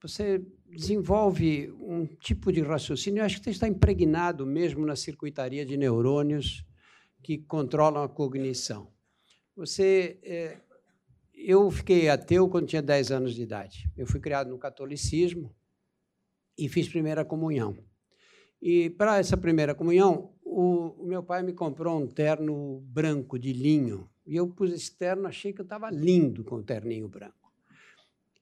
você 0.00 0.44
desenvolve 0.66 1.70
um 1.80 2.06
tipo 2.06 2.52
de 2.52 2.60
raciocínio, 2.62 3.20
eu 3.20 3.24
acho 3.24 3.38
que 3.38 3.44
você 3.44 3.50
está 3.50 3.68
impregnado 3.68 4.46
mesmo 4.46 4.86
na 4.86 4.96
circuitaria 4.96 5.64
de 5.66 5.76
neurônios 5.76 6.64
que 7.22 7.38
controlam 7.38 8.02
a 8.02 8.08
cognição. 8.08 8.92
Você, 9.56 10.20
é, 10.22 10.58
eu 11.38 11.70
fiquei 11.70 12.08
ateu 12.08 12.48
quando 12.48 12.66
tinha 12.66 12.82
10 12.82 13.12
anos 13.12 13.34
de 13.34 13.42
idade. 13.42 13.90
Eu 13.96 14.06
fui 14.06 14.20
criado 14.20 14.50
no 14.50 14.58
catolicismo 14.58 15.54
e 16.58 16.68
fiz 16.68 16.88
primeira 16.88 17.24
comunhão. 17.24 17.76
E 18.60 18.90
para 18.90 19.18
essa 19.18 19.36
primeira 19.36 19.74
comunhão, 19.74 20.32
o, 20.42 21.04
o, 21.04 21.06
meu 21.06 21.22
pai 21.22 21.42
me 21.42 21.52
comprou 21.52 21.96
um 21.96 22.06
terno 22.06 22.80
branco 22.86 23.38
de 23.38 23.52
linho. 23.52 24.10
E 24.26 24.34
eu 24.36 24.48
pus 24.48 24.72
esse 24.72 24.96
terno, 24.96 25.28
achei 25.28 25.52
que 25.52 25.60
eu 25.60 25.64
estava 25.64 25.90
lindo 25.90 26.42
com 26.42 26.56
o 26.56 26.62
terninho 26.62 27.08
branco. 27.08 27.52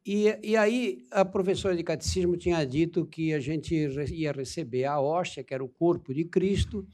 E, 0.05 0.39
e 0.43 0.57
aí 0.57 1.05
a 1.11 1.25
professora 1.25 1.77
de 1.77 1.83
catecismo 1.83 2.37
tinha 2.37 2.65
dito 2.65 3.05
que 3.05 3.35
a 3.35 3.41
gente 3.41 3.75
ia 3.75 4.33
receber 4.33 4.85
a 4.85 4.99
hóstia, 4.99 5.45
que 5.45 5.53
era 5.53 5.63
o 5.63 5.69
corpo 5.69 6.15
de 6.15 6.25
Cristo, 6.25 6.87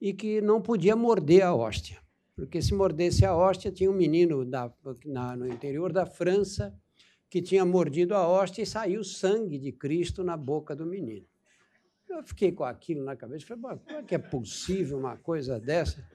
e 0.00 0.12
que 0.12 0.40
não 0.40 0.60
podia 0.60 0.96
morder 0.96 1.42
a 1.42 1.54
hóstia, 1.54 2.01
porque 2.34 2.62
se 2.62 2.74
mordesse 2.74 3.24
a 3.24 3.36
hóstia, 3.36 3.70
tinha 3.70 3.90
um 3.90 3.94
menino 3.94 4.44
da, 4.44 4.72
na, 5.04 5.36
no 5.36 5.46
interior 5.46 5.92
da 5.92 6.06
França 6.06 6.74
que 7.28 7.40
tinha 7.40 7.64
mordido 7.64 8.14
a 8.14 8.26
hóstia 8.26 8.62
e 8.62 8.66
saiu 8.66 9.02
sangue 9.04 9.58
de 9.58 9.72
Cristo 9.72 10.22
na 10.22 10.36
boca 10.36 10.76
do 10.76 10.84
menino. 10.84 11.26
Eu 12.08 12.22
fiquei 12.22 12.52
com 12.52 12.64
aquilo 12.64 13.02
na 13.04 13.16
cabeça, 13.16 13.46
falei, 13.46 13.78
como 13.78 13.98
é 13.98 14.02
que 14.02 14.14
é 14.14 14.18
possível 14.18 14.98
uma 14.98 15.16
coisa 15.16 15.58
dessa? 15.58 16.06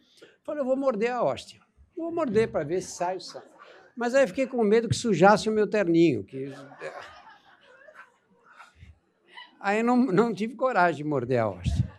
Falei, 0.43 0.61
eu 0.61 0.65
vou 0.65 0.77
morder 0.77 1.11
a 1.11 1.23
hóstia. 1.23 1.59
Vou 1.95 2.11
morder 2.11 2.51
para 2.51 2.63
ver 2.63 2.81
se 2.81 2.91
sai 2.91 3.17
o 3.17 3.21
sangue. 3.21 3.47
Mas 3.95 4.13
aí 4.13 4.27
fiquei 4.27 4.45
com 4.45 4.63
medo 4.63 4.87
que 4.87 4.95
sujasse 4.95 5.49
o 5.49 5.51
meu 5.51 5.67
terninho. 5.67 6.23
Que... 6.23 6.53
Aí 9.59 9.81
não, 9.81 9.97
não 9.97 10.31
tive 10.31 10.53
coragem 10.53 10.97
de 10.97 11.03
morder 11.03 11.39
a 11.39 11.49
hóstia. 11.49 11.96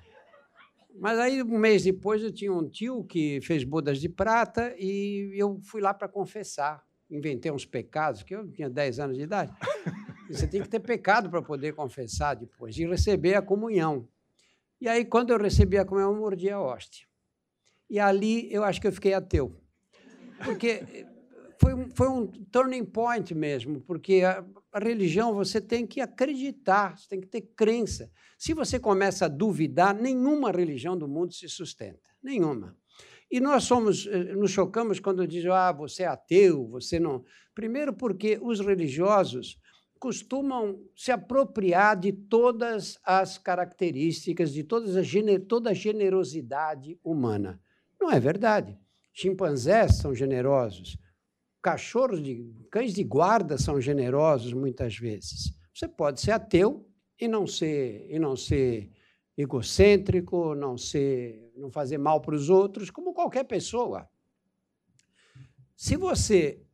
Mas 1.00 1.18
aí, 1.18 1.42
um 1.42 1.58
mês 1.58 1.84
depois, 1.84 2.22
eu 2.22 2.32
tinha 2.32 2.52
um 2.52 2.68
tio 2.68 3.04
que 3.04 3.40
fez 3.40 3.62
bodas 3.62 4.00
de 4.00 4.08
prata 4.08 4.74
e 4.76 5.32
eu 5.34 5.60
fui 5.62 5.80
lá 5.80 5.94
para 5.94 6.08
confessar. 6.08 6.84
Inventei 7.10 7.50
uns 7.50 7.64
pecados, 7.64 8.22
que 8.22 8.34
eu 8.34 8.50
tinha 8.50 8.68
10 8.68 8.98
anos 8.98 9.16
de 9.16 9.22
idade. 9.22 9.52
Você 10.28 10.46
tem 10.46 10.60
que 10.60 10.68
ter 10.68 10.80
pecado 10.80 11.30
para 11.30 11.40
poder 11.40 11.72
confessar 11.74 12.34
depois 12.34 12.76
e 12.76 12.86
receber 12.86 13.34
a 13.34 13.42
comunhão. 13.42 14.06
E 14.80 14.88
aí, 14.88 15.04
quando 15.04 15.30
eu 15.30 15.38
recebi 15.38 15.78
a 15.78 15.84
comunhão, 15.84 16.12
eu 16.12 16.18
mordi 16.18 16.50
a 16.50 16.60
hóstia. 16.60 17.06
E 17.88 17.98
ali 17.98 18.52
eu 18.52 18.62
acho 18.62 18.80
que 18.80 18.86
eu 18.86 18.92
fiquei 18.92 19.14
ateu. 19.14 19.56
Porque 20.44 21.06
foi 21.60 21.88
foi 21.94 22.08
um 22.08 22.26
turning 22.26 22.84
point 22.84 23.34
mesmo, 23.34 23.80
porque 23.80 24.22
a, 24.24 24.44
a 24.72 24.78
religião 24.78 25.34
você 25.34 25.60
tem 25.60 25.86
que 25.86 26.00
acreditar, 26.00 26.96
você 26.96 27.08
tem 27.08 27.20
que 27.20 27.26
ter 27.26 27.42
crença. 27.56 28.10
Se 28.38 28.54
você 28.54 28.78
começa 28.78 29.24
a 29.24 29.28
duvidar, 29.28 29.94
nenhuma 29.94 30.50
religião 30.50 30.96
do 30.96 31.08
mundo 31.08 31.32
se 31.32 31.48
sustenta. 31.48 32.08
Nenhuma. 32.22 32.76
E 33.30 33.40
nós 33.40 33.64
somos, 33.64 34.06
eh, 34.06 34.34
nos 34.34 34.50
chocamos 34.50 35.00
quando 35.00 35.26
dizem, 35.26 35.50
ah, 35.50 35.72
você 35.72 36.04
é 36.04 36.06
ateu, 36.06 36.66
você 36.68 36.98
não. 36.98 37.24
Primeiro, 37.54 37.92
porque 37.92 38.38
os 38.40 38.60
religiosos 38.60 39.58
costumam 39.98 40.80
se 40.96 41.10
apropriar 41.10 41.96
de 41.96 42.12
todas 42.12 42.98
as 43.04 43.36
características, 43.36 44.52
de 44.52 44.62
todas 44.62 44.96
a 44.96 45.02
toda 45.46 45.70
a 45.70 45.74
generosidade 45.74 46.98
humana. 47.02 47.60
Não 48.00 48.10
é 48.10 48.20
verdade. 48.20 48.78
Chimpanzés 49.12 49.96
são 49.96 50.14
generosos, 50.14 50.96
cachorros 51.62 52.22
de 52.22 52.54
cães 52.70 52.92
de 52.92 53.02
guarda 53.04 53.58
são 53.58 53.80
generosos 53.80 54.52
muitas 54.52 54.96
vezes. 54.96 55.52
Você 55.74 55.88
pode 55.88 56.20
ser 56.20 56.32
ateu 56.32 56.88
e 57.20 57.26
não 57.26 57.46
ser 57.46 58.06
e 58.10 58.18
não 58.18 58.36
ser 58.36 58.90
egocêntrico, 59.36 60.54
não 60.54 60.76
ser 60.76 61.52
não 61.56 61.70
fazer 61.70 61.98
mal 61.98 62.20
para 62.20 62.34
os 62.34 62.48
outros, 62.48 62.90
como 62.90 63.12
qualquer 63.12 63.44
pessoa. 63.44 64.08
Se 65.76 65.96
você 65.96 66.64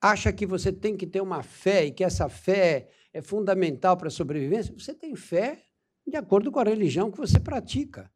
acha 0.00 0.32
que 0.32 0.46
você 0.46 0.72
tem 0.72 0.96
que 0.96 1.06
ter 1.06 1.20
uma 1.20 1.42
fé 1.42 1.86
e 1.86 1.92
que 1.92 2.04
essa 2.04 2.28
fé 2.28 2.88
é 3.12 3.22
fundamental 3.22 3.96
para 3.96 4.08
a 4.08 4.10
sobrevivência, 4.10 4.74
você 4.76 4.92
tem 4.94 5.14
fé 5.14 5.62
de 6.06 6.16
acordo 6.16 6.50
com 6.50 6.58
a 6.58 6.64
religião 6.64 7.10
que 7.10 7.18
você 7.18 7.38
pratica. 7.38 8.10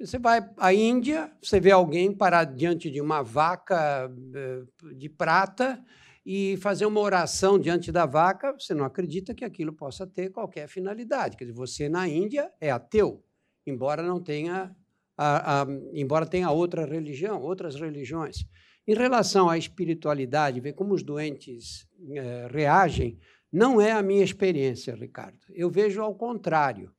Você 0.00 0.18
vai 0.18 0.48
à 0.56 0.72
Índia, 0.72 1.32
você 1.42 1.58
vê 1.58 1.72
alguém 1.72 2.12
parar 2.14 2.44
diante 2.44 2.88
de 2.88 3.00
uma 3.00 3.20
vaca 3.22 4.08
eh, 4.34 4.62
de 4.94 5.08
prata 5.08 5.82
e 6.24 6.56
fazer 6.58 6.86
uma 6.86 7.00
oração 7.00 7.58
diante 7.58 7.90
da 7.90 8.06
vaca, 8.06 8.52
você 8.52 8.74
não 8.74 8.84
acredita 8.84 9.34
que 9.34 9.44
aquilo 9.44 9.72
possa 9.72 10.06
ter 10.06 10.30
qualquer 10.30 10.68
finalidade. 10.68 11.36
Quer 11.36 11.46
dizer, 11.46 11.56
você 11.56 11.88
na 11.88 12.06
Índia 12.06 12.52
é 12.60 12.70
ateu, 12.70 13.24
embora 13.66 14.02
não 14.02 14.22
tenha, 14.22 14.76
a, 15.16 15.62
a, 15.62 15.66
embora 15.92 16.26
tenha 16.26 16.50
outra 16.50 16.86
religião, 16.86 17.42
outras 17.42 17.74
religiões. 17.74 18.46
Em 18.86 18.94
relação 18.94 19.50
à 19.50 19.58
espiritualidade, 19.58 20.60
ver 20.60 20.74
como 20.74 20.94
os 20.94 21.02
doentes 21.02 21.88
é, 22.14 22.48
reagem, 22.50 23.18
não 23.50 23.80
é 23.80 23.92
a 23.92 24.02
minha 24.02 24.22
experiência, 24.22 24.94
Ricardo. 24.94 25.40
Eu 25.50 25.70
vejo 25.70 26.00
ao 26.02 26.14
contrário. 26.14 26.92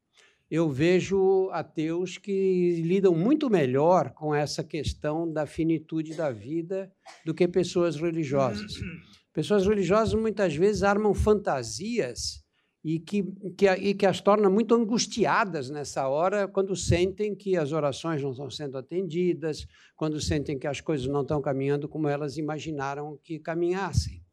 Eu 0.50 0.70
vejo 0.70 1.50
ateus 1.52 2.18
que 2.18 2.82
lidam 2.82 3.14
muito 3.14 3.50
melhor 3.50 4.12
com 4.14 4.34
essa 4.34 4.64
questão 4.64 5.32
da 5.32 5.46
finitude 5.46 6.16
da 6.16 6.32
vida 6.32 6.92
do 7.24 7.36
que 7.36 7.48
pessoas 7.48 7.96
religiosas. 7.96 8.74
Pessoas 9.32 9.68
religiosas 9.68 10.20
muitas 10.20 10.56
vezes 10.56 10.82
armam 10.82 11.14
fantasias 11.14 12.44
e 12.84 13.00
que, 13.00 13.24
que, 13.58 13.70
e 13.70 13.94
que 13.94 14.06
as 14.06 14.22
torna 14.22 14.50
muito 14.50 14.74
angustiadas 14.74 15.70
nessa 15.70 16.08
hora, 16.08 16.48
quando 16.48 16.76
sentem 16.76 17.36
que 17.36 17.56
as 17.56 17.72
orações 17.72 18.24
não 18.24 18.32
estão 18.32 18.50
sendo 18.50 18.78
atendidas, 18.78 19.68
quando 19.96 20.20
sentem 20.20 20.58
que 20.58 20.66
as 20.66 20.82
coisas 20.82 21.06
não 21.06 21.22
estão 21.22 21.42
caminhando 21.42 21.88
como 21.88 22.08
elas 22.08 22.38
imaginaram 22.38 23.20
que 23.24 23.38
caminhassem. 23.38 24.24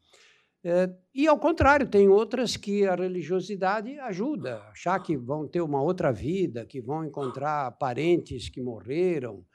É, 0.69 0.93
e, 1.15 1.29
ao 1.29 1.39
contrário, 1.39 1.89
tem 1.89 2.09
outras 2.09 2.57
que 2.57 2.85
a 2.85 2.97
religiosidade 2.97 3.97
ajuda, 4.01 4.61
achar 4.73 4.99
que 4.99 5.17
vão 5.17 5.47
ter 5.47 5.61
uma 5.61 5.81
outra 5.81 6.13
vida, 6.13 6.67
que 6.67 6.81
vão 6.81 7.05
encontrar 7.05 7.71
parentes 7.79 8.49
que 8.49 8.61
morreram. 8.61 9.47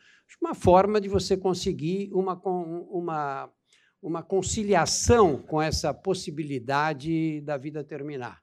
Uma 0.41 0.55
forma 0.55 1.01
de 1.01 1.09
você 1.09 1.35
conseguir 1.35 2.09
uma, 2.13 2.41
uma, 2.89 3.51
uma 4.01 4.23
conciliação 4.23 5.37
com 5.37 5.61
essa 5.61 5.93
possibilidade 5.93 7.41
da 7.41 7.57
vida 7.57 7.83
terminar 7.83 8.41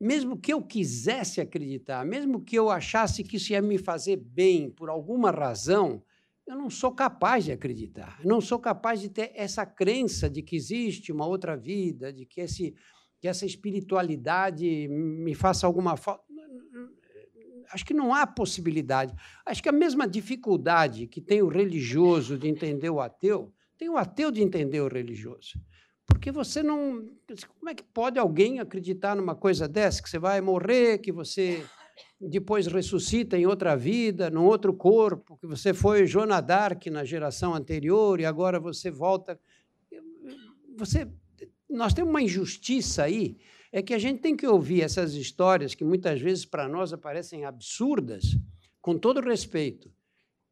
mesmo 0.00 0.38
que 0.38 0.52
eu 0.52 0.62
quisesse 0.62 1.40
acreditar, 1.40 2.04
mesmo 2.06 2.40
que 2.40 2.56
eu 2.56 2.70
achasse 2.70 3.24
que 3.24 3.36
isso 3.36 3.52
ia 3.52 3.60
me 3.60 3.78
fazer 3.78 4.16
bem 4.16 4.70
por 4.70 4.88
alguma 4.88 5.30
razão, 5.30 6.02
eu 6.48 6.56
não 6.56 6.70
sou 6.70 6.90
capaz 6.90 7.44
de 7.44 7.52
acreditar. 7.52 8.18
Não 8.24 8.40
sou 8.40 8.58
capaz 8.58 9.02
de 9.02 9.10
ter 9.10 9.30
essa 9.34 9.66
crença 9.66 10.30
de 10.30 10.42
que 10.42 10.56
existe 10.56 11.12
uma 11.12 11.26
outra 11.26 11.54
vida, 11.54 12.10
de 12.10 12.24
que, 12.24 12.40
esse, 12.40 12.74
que 13.20 13.28
essa 13.28 13.44
espiritualidade 13.44 14.88
me 14.88 15.34
faça 15.34 15.66
alguma 15.66 15.94
falta. 15.94 16.24
Acho 17.70 17.84
que 17.84 17.92
não 17.92 18.14
há 18.14 18.26
possibilidade. 18.26 19.14
Acho 19.44 19.62
que 19.62 19.68
a 19.68 19.72
mesma 19.72 20.08
dificuldade 20.08 21.06
que 21.06 21.20
tem 21.20 21.42
o 21.42 21.48
religioso 21.48 22.38
de 22.38 22.48
entender 22.48 22.88
o 22.88 22.98
ateu, 22.98 23.52
tem 23.76 23.90
o 23.90 23.98
ateu 23.98 24.30
de 24.30 24.42
entender 24.42 24.80
o 24.80 24.88
religioso. 24.88 25.60
Porque 26.06 26.32
você 26.32 26.62
não. 26.62 27.06
Como 27.58 27.68
é 27.68 27.74
que 27.74 27.82
pode 27.82 28.18
alguém 28.18 28.58
acreditar 28.58 29.14
numa 29.14 29.34
coisa 29.34 29.68
dessa? 29.68 30.02
Que 30.02 30.08
você 30.08 30.18
vai 30.18 30.40
morrer, 30.40 30.96
que 30.96 31.12
você 31.12 31.62
depois 32.20 32.66
ressuscita 32.66 33.36
em 33.36 33.46
outra 33.46 33.76
vida, 33.76 34.30
num 34.30 34.44
outro 34.44 34.72
corpo, 34.74 35.36
que 35.36 35.46
você 35.46 35.72
foi 35.72 36.06
Joana 36.06 36.40
d'Arc 36.40 36.86
na 36.90 37.04
geração 37.04 37.54
anterior 37.54 38.20
e 38.20 38.24
agora 38.24 38.58
você 38.58 38.90
volta. 38.90 39.38
Você, 40.76 41.08
nós 41.68 41.92
temos 41.92 42.10
uma 42.10 42.22
injustiça 42.22 43.04
aí, 43.04 43.36
é 43.72 43.82
que 43.82 43.94
a 43.94 43.98
gente 43.98 44.20
tem 44.20 44.36
que 44.36 44.46
ouvir 44.46 44.82
essas 44.82 45.14
histórias 45.14 45.74
que 45.74 45.84
muitas 45.84 46.20
vezes 46.20 46.44
para 46.44 46.68
nós 46.68 46.92
aparecem 46.92 47.44
absurdas, 47.44 48.36
com 48.80 48.96
todo 48.96 49.20
respeito, 49.20 49.90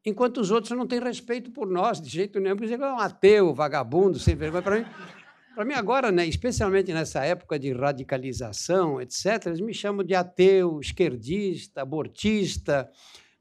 enquanto 0.05 0.37
os 0.39 0.51
outros 0.51 0.77
não 0.77 0.85
têm 0.85 0.99
respeito 0.99 1.51
por 1.51 1.67
nós 1.67 1.99
de 1.99 2.09
jeito 2.09 2.39
nenhum, 2.39 2.55
porque 2.55 2.73
é 2.73 2.77
um 2.77 2.99
ateu, 2.99 3.53
vagabundo, 3.53 4.19
sem 4.19 4.35
vergonha. 4.35 4.61
Para 4.61 4.79
mim, 4.79 4.85
para 5.57 5.65
mim, 5.65 5.73
agora, 5.73 6.11
né, 6.11 6.23
especialmente 6.23 6.93
nessa 6.93 7.25
época 7.25 7.57
de 7.57 7.73
radicalização, 7.73 9.01
etc., 9.01 9.47
eles 9.47 9.59
me 9.59 9.73
chamam 9.73 10.05
de 10.05 10.13
ateu, 10.13 10.79
esquerdista, 10.79 11.81
abortista. 11.81 12.87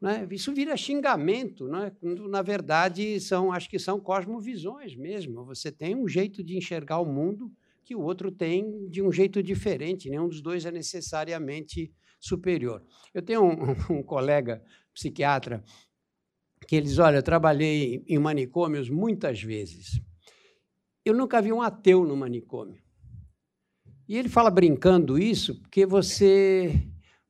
Né? 0.01 0.27
Isso 0.31 0.51
vira 0.55 0.75
xingamento, 0.79 1.69
né? 1.69 1.93
na 2.01 2.41
verdade, 2.41 3.21
são, 3.21 3.53
acho 3.53 3.69
que 3.69 3.79
são 3.79 4.01
cosmovisões 4.01 4.97
mesmo. 4.97 5.45
Você 5.45 5.71
tem 5.71 5.95
um 5.95 6.09
jeito 6.09 6.43
de 6.43 6.57
enxergar 6.57 7.01
o 7.01 7.05
mundo 7.05 7.53
que 7.85 7.95
o 7.95 8.01
outro 8.01 8.33
tem 8.33 8.89
de 8.89 9.03
um 9.03 9.13
jeito 9.13 9.43
diferente, 9.43 10.09
nenhum 10.09 10.27
dos 10.27 10.41
dois 10.41 10.65
é 10.65 10.71
necessariamente 10.71 11.93
superior. 12.19 12.83
Eu 13.13 13.21
tenho 13.21 13.45
um, 13.45 13.73
um 13.99 14.03
colega 14.03 14.65
psiquiatra 14.95 15.63
que 16.67 16.77
ele 16.77 16.87
diz: 16.87 16.99
Olha, 16.99 17.17
eu 17.17 17.23
trabalhei 17.23 18.03
em 18.09 18.19
manicômios 18.19 18.89
muitas 18.89 19.43
vezes. 19.43 20.01
Eu 21.07 21.15
nunca 21.15 21.41
vi 21.41 21.53
um 21.53 21.63
ateu 21.63 22.05
no 22.05 22.17
manicômio. 22.17 22.83
E 24.09 24.17
ele 24.19 24.29
fala 24.29 24.51
brincando 24.51 25.17
isso 25.19 25.61
porque 25.61 25.87
você. 25.87 26.75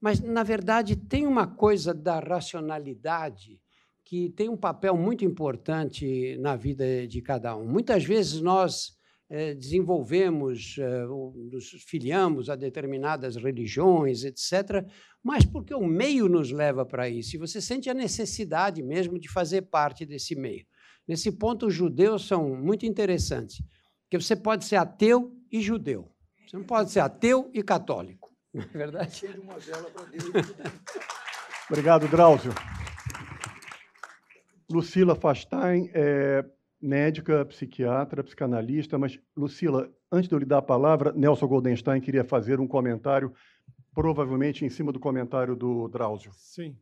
Mas, 0.00 0.20
na 0.20 0.42
verdade, 0.42 0.96
tem 0.96 1.26
uma 1.26 1.46
coisa 1.46 1.92
da 1.92 2.18
racionalidade 2.18 3.60
que 4.04 4.30
tem 4.30 4.48
um 4.48 4.56
papel 4.56 4.96
muito 4.96 5.24
importante 5.24 6.36
na 6.38 6.56
vida 6.56 7.06
de 7.06 7.20
cada 7.20 7.56
um. 7.56 7.66
Muitas 7.66 8.04
vezes 8.04 8.40
nós 8.40 8.96
é, 9.28 9.52
desenvolvemos, 9.54 10.76
é, 10.78 11.04
nos 11.50 11.70
filiamos 11.86 12.48
a 12.48 12.56
determinadas 12.56 13.36
religiões, 13.36 14.24
etc., 14.24 14.86
mas 15.22 15.44
porque 15.44 15.74
o 15.74 15.84
meio 15.84 16.28
nos 16.28 16.52
leva 16.52 16.86
para 16.86 17.08
isso, 17.08 17.34
e 17.34 17.38
você 17.38 17.60
sente 17.60 17.90
a 17.90 17.94
necessidade 17.94 18.80
mesmo 18.82 19.18
de 19.18 19.28
fazer 19.28 19.62
parte 19.62 20.06
desse 20.06 20.36
meio. 20.36 20.64
Nesse 21.06 21.30
ponto, 21.30 21.66
os 21.66 21.74
judeus 21.74 22.26
são 22.26 22.56
muito 22.56 22.84
interessantes, 22.84 23.62
porque 24.02 24.20
você 24.20 24.34
pode 24.34 24.64
ser 24.64 24.76
ateu 24.76 25.32
e 25.50 25.60
judeu. 25.60 26.10
Você 26.46 26.56
não 26.56 26.64
pode 26.64 26.90
ser 26.90 27.00
ateu 27.00 27.50
e 27.52 27.62
católico, 27.62 28.30
não 28.52 28.62
é 28.62 28.66
verdade? 28.66 29.26
Obrigado, 31.68 32.08
Drauzio. 32.08 32.52
Lucila 34.68 35.14
Fastain 35.14 35.90
é 35.94 36.44
médica, 36.80 37.44
psiquiatra, 37.44 38.22
psicanalista, 38.22 38.98
mas, 38.98 39.18
Lucila, 39.36 39.90
antes 40.10 40.28
de 40.28 40.34
eu 40.34 40.38
lhe 40.38 40.44
dar 40.44 40.58
a 40.58 40.62
palavra, 40.62 41.12
Nelson 41.12 41.46
Goldenstein 41.46 42.00
queria 42.00 42.24
fazer 42.24 42.60
um 42.60 42.66
comentário, 42.66 43.32
provavelmente 43.94 44.64
em 44.64 44.68
cima 44.68 44.92
do 44.92 45.00
comentário 45.00 45.56
do 45.56 45.88
Drauzio. 45.88 46.32
Sim. 46.34 46.76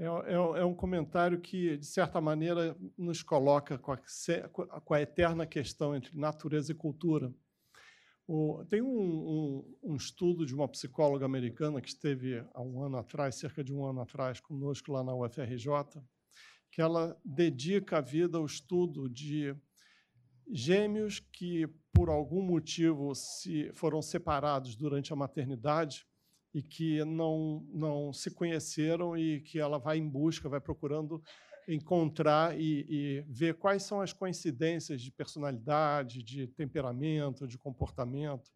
É, 0.00 0.04
é, 0.06 0.60
é 0.60 0.64
um 0.64 0.74
comentário 0.74 1.38
que, 1.38 1.76
de 1.76 1.84
certa 1.84 2.22
maneira, 2.22 2.74
nos 2.96 3.22
coloca 3.22 3.76
com 3.76 3.92
a, 3.92 3.98
com 4.80 4.94
a 4.94 5.02
eterna 5.02 5.44
questão 5.46 5.94
entre 5.94 6.18
natureza 6.18 6.72
e 6.72 6.74
cultura. 6.74 7.30
O, 8.26 8.64
tem 8.64 8.80
um, 8.80 8.88
um, 8.88 9.76
um, 9.82 9.96
estudo 9.96 10.46
de 10.46 10.54
uma 10.54 10.66
psicóloga 10.66 11.26
americana 11.26 11.82
que 11.82 11.88
esteve 11.88 12.42
há 12.54 12.62
um 12.62 12.82
ano 12.82 12.96
atrás, 12.96 13.34
cerca 13.34 13.62
de 13.62 13.74
um 13.74 13.84
ano 13.84 14.00
atrás, 14.00 14.40
conosco 14.40 14.90
lá 14.90 15.04
na 15.04 15.14
UFRJ, 15.14 15.68
que 16.72 16.80
ela 16.80 17.20
dedica 17.22 17.98
a 17.98 18.00
vida 18.00 18.38
ao 18.38 18.46
estudo 18.46 19.06
de 19.06 19.54
gêmeos 20.50 21.20
que, 21.20 21.66
por 21.92 22.08
algum 22.08 22.40
motivo, 22.40 23.14
se 23.14 23.70
foram 23.74 24.00
separados 24.00 24.74
durante 24.74 25.12
a 25.12 25.16
maternidade 25.16 26.06
e 26.52 26.62
que 26.62 27.04
não, 27.04 27.64
não 27.72 28.12
se 28.12 28.30
conheceram 28.30 29.16
e 29.16 29.40
que 29.40 29.58
ela 29.58 29.78
vai 29.78 29.98
em 29.98 30.08
busca, 30.08 30.48
vai 30.48 30.60
procurando 30.60 31.22
encontrar 31.68 32.58
e, 32.58 32.86
e 32.88 33.24
ver 33.28 33.54
quais 33.54 33.82
são 33.84 34.00
as 34.00 34.12
coincidências 34.12 35.00
de 35.00 35.12
personalidade, 35.12 36.22
de 36.22 36.48
temperamento, 36.48 37.46
de 37.46 37.56
comportamento. 37.56 38.50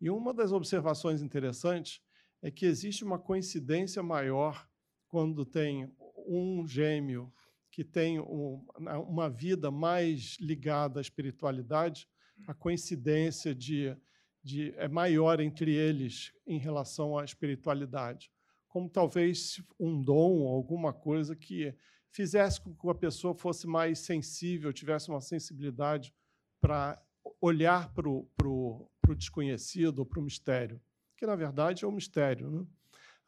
E 0.00 0.08
uma 0.08 0.32
das 0.32 0.52
observações 0.52 1.20
interessantes 1.20 2.00
é 2.40 2.50
que 2.50 2.64
existe 2.64 3.04
uma 3.04 3.18
coincidência 3.18 4.02
maior 4.02 4.66
quando 5.08 5.44
tem 5.44 5.92
um 6.26 6.66
gêmeo 6.66 7.32
que 7.70 7.84
tem 7.84 8.18
uma 8.18 9.28
vida 9.28 9.70
mais 9.70 10.36
ligada 10.40 11.00
à 11.00 11.02
espiritualidade, 11.02 12.08
a 12.46 12.54
coincidência 12.54 13.54
de, 13.54 13.96
de 14.42 14.72
é 14.76 14.88
maior 14.88 15.40
entre 15.40 15.74
eles 15.74 16.32
em 16.46 16.58
relação 16.58 17.18
à 17.18 17.24
espiritualidade, 17.24 18.30
como 18.68 18.88
talvez 18.88 19.62
um 19.78 20.02
dom, 20.02 20.46
alguma 20.46 20.92
coisa 20.92 21.34
que 21.34 21.74
fizesse 22.10 22.60
com 22.60 22.74
que 22.74 22.88
a 22.88 22.94
pessoa 22.94 23.34
fosse 23.34 23.66
mais 23.66 24.00
sensível, 24.00 24.72
tivesse 24.72 25.08
uma 25.08 25.20
sensibilidade 25.20 26.14
para 26.60 27.00
olhar 27.40 27.92
para 27.92 28.08
o 28.08 28.90
desconhecido, 29.16 30.04
para 30.04 30.20
o 30.20 30.22
mistério, 30.22 30.80
que 31.16 31.26
na 31.26 31.36
verdade 31.36 31.84
é 31.84 31.88
um 31.88 31.92
mistério. 31.92 32.50
Né? 32.50 32.66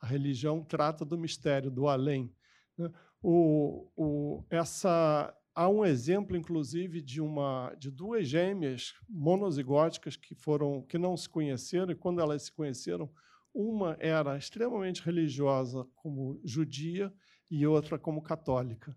A 0.01 0.07
religião 0.07 0.65
trata 0.65 1.05
do 1.05 1.19
mistério, 1.19 1.71
do 1.71 1.89
além. 1.89 2.35
Né? 2.77 2.91
O, 3.23 3.91
o, 3.97 4.45
essa, 4.49 5.35
há 5.55 5.69
um 5.69 5.85
exemplo, 5.85 6.37
inclusive, 6.37 7.01
de, 7.01 7.21
uma, 7.21 7.75
de 7.79 7.91
duas 7.91 8.29
gêmeas 8.29 8.95
monozigóticas 9.09 10.17
que, 10.17 10.35
foram, 10.35 10.83
que 10.83 10.99
não 10.99 11.17
se 11.17 11.29
conheceram, 11.29 11.93
e 11.93 11.97
quando 11.97 12.21
elas 12.21 12.45
se 12.45 12.53
conheceram, 12.53 13.11
uma 13.53 13.97
era 13.99 14.37
extremamente 14.37 15.03
religiosa 15.03 15.85
como 15.97 16.41
judia 16.45 17.13
e 17.51 17.67
outra 17.67 17.99
como 17.99 18.23
católica. 18.23 18.97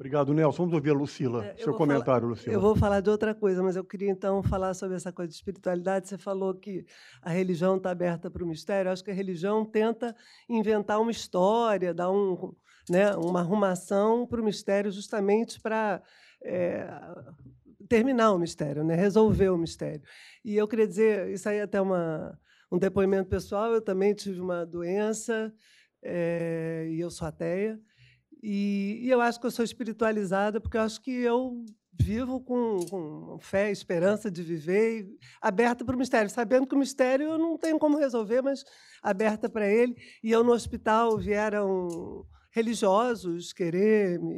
Obrigado, 0.00 0.32
Nelson. 0.32 0.62
Vamos 0.62 0.72
ouvir 0.72 0.88
a 0.88 0.94
Lucila. 0.94 1.44
É, 1.44 1.56
Seu 1.58 1.74
comentário, 1.74 2.22
falar, 2.22 2.26
Lucila. 2.30 2.54
Eu 2.54 2.58
vou 2.58 2.74
falar 2.74 3.02
de 3.02 3.10
outra 3.10 3.34
coisa, 3.34 3.62
mas 3.62 3.76
eu 3.76 3.84
queria 3.84 4.10
então 4.10 4.42
falar 4.42 4.72
sobre 4.72 4.96
essa 4.96 5.12
coisa 5.12 5.28
de 5.28 5.34
espiritualidade. 5.34 6.08
Você 6.08 6.16
falou 6.16 6.54
que 6.54 6.86
a 7.20 7.28
religião 7.28 7.76
está 7.76 7.90
aberta 7.90 8.30
para 8.30 8.42
o 8.42 8.46
mistério. 8.46 8.88
Eu 8.88 8.94
acho 8.94 9.04
que 9.04 9.10
a 9.10 9.14
religião 9.14 9.62
tenta 9.62 10.16
inventar 10.48 10.98
uma 10.98 11.10
história, 11.10 11.92
dar 11.92 12.10
um, 12.10 12.54
né, 12.88 13.14
uma 13.14 13.40
arrumação 13.40 14.26
para 14.26 14.40
o 14.40 14.44
mistério, 14.44 14.90
justamente 14.90 15.60
para 15.60 16.02
é, 16.42 16.88
terminar 17.86 18.32
o 18.32 18.38
mistério, 18.38 18.82
né, 18.82 18.94
resolver 18.94 19.50
o 19.50 19.58
mistério. 19.58 20.02
E 20.42 20.56
eu 20.56 20.66
queria 20.66 20.88
dizer, 20.88 21.28
isso 21.28 21.46
aí 21.46 21.58
é 21.58 21.62
até 21.62 21.78
uma, 21.78 22.40
um 22.72 22.78
depoimento 22.78 23.28
pessoal. 23.28 23.70
Eu 23.74 23.82
também 23.82 24.14
tive 24.14 24.40
uma 24.40 24.64
doença 24.64 25.52
é, 26.02 26.88
e 26.88 26.98
eu 26.98 27.10
sou 27.10 27.28
ateia. 27.28 27.78
E, 28.42 29.00
e, 29.02 29.10
eu 29.10 29.20
acho 29.20 29.38
que 29.38 29.46
eu 29.46 29.50
sou 29.50 29.64
espiritualizada 29.64 30.60
porque 30.60 30.76
eu 30.76 30.82
acho 30.82 31.00
que 31.00 31.10
eu 31.10 31.64
vivo 31.92 32.40
com, 32.40 32.78
com 32.88 33.38
fé, 33.38 33.70
esperança 33.70 34.30
de 34.30 34.42
viver, 34.42 35.06
aberta 35.40 35.84
para 35.84 35.94
o 35.94 35.98
mistério, 35.98 36.30
sabendo 36.30 36.66
que 36.66 36.74
o 36.74 36.78
mistério 36.78 37.28
eu 37.28 37.38
não 37.38 37.58
tenho 37.58 37.78
como 37.78 37.98
resolver, 37.98 38.40
mas 38.40 38.64
aberta 39.02 39.48
para 39.48 39.68
ele. 39.68 39.94
E 40.22 40.30
eu 40.30 40.42
no 40.42 40.52
hospital 40.52 41.18
vieram 41.18 42.24
religiosos 42.50 43.52
querer 43.52 44.18
me 44.18 44.36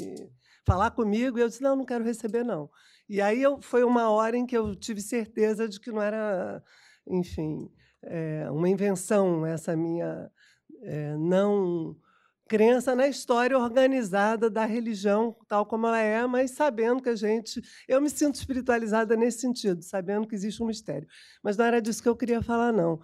falar 0.66 0.90
comigo 0.90 1.38
e 1.38 1.40
eu 1.40 1.48
disse 1.48 1.62
não, 1.62 1.76
não 1.76 1.84
quero 1.84 2.04
receber 2.04 2.44
não. 2.44 2.68
E 3.08 3.20
aí 3.20 3.42
eu, 3.42 3.60
foi 3.60 3.84
uma 3.84 4.10
hora 4.10 4.36
em 4.36 4.46
que 4.46 4.56
eu 4.56 4.74
tive 4.74 5.00
certeza 5.00 5.68
de 5.68 5.78
que 5.78 5.92
não 5.92 6.02
era, 6.02 6.62
enfim, 7.06 7.70
é, 8.02 8.50
uma 8.50 8.68
invenção 8.68 9.46
essa 9.46 9.76
minha 9.76 10.30
é, 10.82 11.16
não 11.16 11.96
crença 12.52 12.94
na 12.94 13.08
história 13.08 13.58
organizada 13.58 14.50
da 14.50 14.66
religião, 14.66 15.34
tal 15.48 15.64
como 15.64 15.86
ela 15.86 15.98
é, 15.98 16.26
mas 16.26 16.50
sabendo 16.50 17.02
que 17.02 17.08
a 17.08 17.16
gente. 17.16 17.62
Eu 17.88 17.98
me 17.98 18.10
sinto 18.10 18.34
espiritualizada 18.34 19.16
nesse 19.16 19.38
sentido, 19.38 19.82
sabendo 19.82 20.28
que 20.28 20.34
existe 20.34 20.62
um 20.62 20.66
mistério. 20.66 21.08
Mas 21.42 21.56
não 21.56 21.64
era 21.64 21.80
disso 21.80 22.02
que 22.02 22.08
eu 22.10 22.14
queria 22.14 22.42
falar, 22.42 22.70
não. 22.70 23.00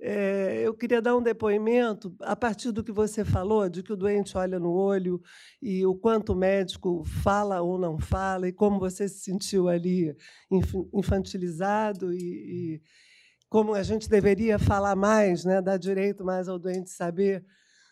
É, 0.00 0.62
eu 0.64 0.72
queria 0.72 1.02
dar 1.02 1.14
um 1.14 1.22
depoimento 1.22 2.16
a 2.22 2.34
partir 2.34 2.72
do 2.72 2.82
que 2.82 2.90
você 2.90 3.26
falou, 3.26 3.68
de 3.68 3.82
que 3.82 3.92
o 3.92 3.96
doente 3.96 4.38
olha 4.38 4.58
no 4.58 4.72
olho 4.72 5.20
e 5.60 5.84
o 5.84 5.94
quanto 5.94 6.32
o 6.32 6.36
médico 6.36 7.04
fala 7.04 7.60
ou 7.60 7.76
não 7.76 7.98
fala, 7.98 8.48
e 8.48 8.52
como 8.54 8.78
você 8.78 9.06
se 9.06 9.20
sentiu 9.20 9.68
ali 9.68 10.16
infantilizado 10.94 12.10
e, 12.14 12.16
e 12.16 12.82
como 13.50 13.74
a 13.74 13.82
gente 13.82 14.08
deveria 14.08 14.58
falar 14.58 14.96
mais, 14.96 15.44
né, 15.44 15.60
dar 15.60 15.76
direito 15.76 16.24
mais 16.24 16.48
ao 16.48 16.58
doente 16.58 16.88
saber 16.88 17.44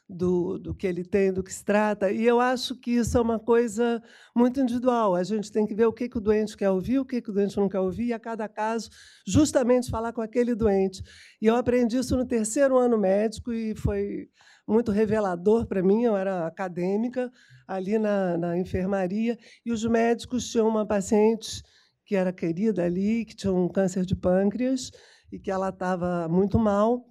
do, 0.09 0.59
do 0.59 0.75
que 0.75 0.87
ele 0.87 1.05
tem, 1.05 1.33
do 1.33 1.43
que 1.43 1.53
se 1.53 1.65
trata. 1.65 2.11
E 2.11 2.25
eu 2.25 2.41
acho 2.41 2.77
que 2.77 2.93
isso 2.93 3.19
é 3.19 3.21
uma 3.21 3.39
coisa 3.39 4.03
muito 4.35 4.61
individual. 4.61 5.15
A 5.15 5.25
gente 5.25 5.51
tem 5.51 5.67
que 5.67 5.75
ver 5.75 5.87
o 5.87 5.93
que, 5.93 6.09
que 6.09 6.19
o 6.19 6.21
doente 6.21 6.57
quer 6.57 6.71
ouvir, 6.71 6.99
o 7.01 7.05
que, 7.05 7.21
que 7.21 7.31
o 7.31 7.33
doente 7.33 7.57
não 7.57 7.69
quer 7.69 7.81
ouvir, 7.81 8.07
e 8.07 8.13
a 8.13 8.19
cada 8.19 8.49
caso, 8.49 8.89
justamente 9.27 9.91
falar 9.91 10.13
com 10.13 10.21
aquele 10.21 10.55
doente. 10.55 11.03
E 11.43 11.47
eu 11.47 11.57
aprendi 11.57 11.99
isso 11.99 12.17
no 12.17 12.25
terceiro 12.25 12.79
ano 12.79 12.97
médico 12.97 13.53
e 13.53 13.75
foi 13.75 14.29
muito 14.67 14.93
revelador 14.93 15.67
para 15.67 15.83
mim. 15.83 16.05
Eu 16.05 16.17
era 16.17 16.47
acadêmica 16.47 17.31
ali 17.67 17.99
na, 17.99 18.39
na 18.39 18.59
enfermaria 18.59 19.37
e 19.65 19.73
os 19.73 19.85
médicos 19.85 20.49
tinham 20.51 20.69
uma 20.69 20.87
paciente 20.87 21.63
que 22.05 22.15
era 22.15 22.33
querida 22.33 22.85
ali, 22.85 23.25
que 23.25 23.35
tinha 23.35 23.53
um 23.53 23.69
câncer 23.69 24.07
de 24.07 24.15
pâncreas 24.15 24.93
e 25.33 25.39
que 25.41 25.51
ela 25.51 25.71
estava 25.71 26.29
muito 26.29 26.57
mal 26.57 27.05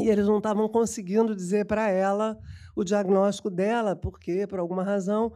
e 0.00 0.08
eles 0.08 0.26
não 0.26 0.38
estavam 0.38 0.68
conseguindo 0.68 1.34
dizer 1.34 1.64
para 1.66 1.88
ela 1.88 2.38
o 2.74 2.84
diagnóstico 2.84 3.50
dela, 3.50 3.96
porque 3.96 4.46
por 4.46 4.58
alguma 4.58 4.82
razão. 4.82 5.32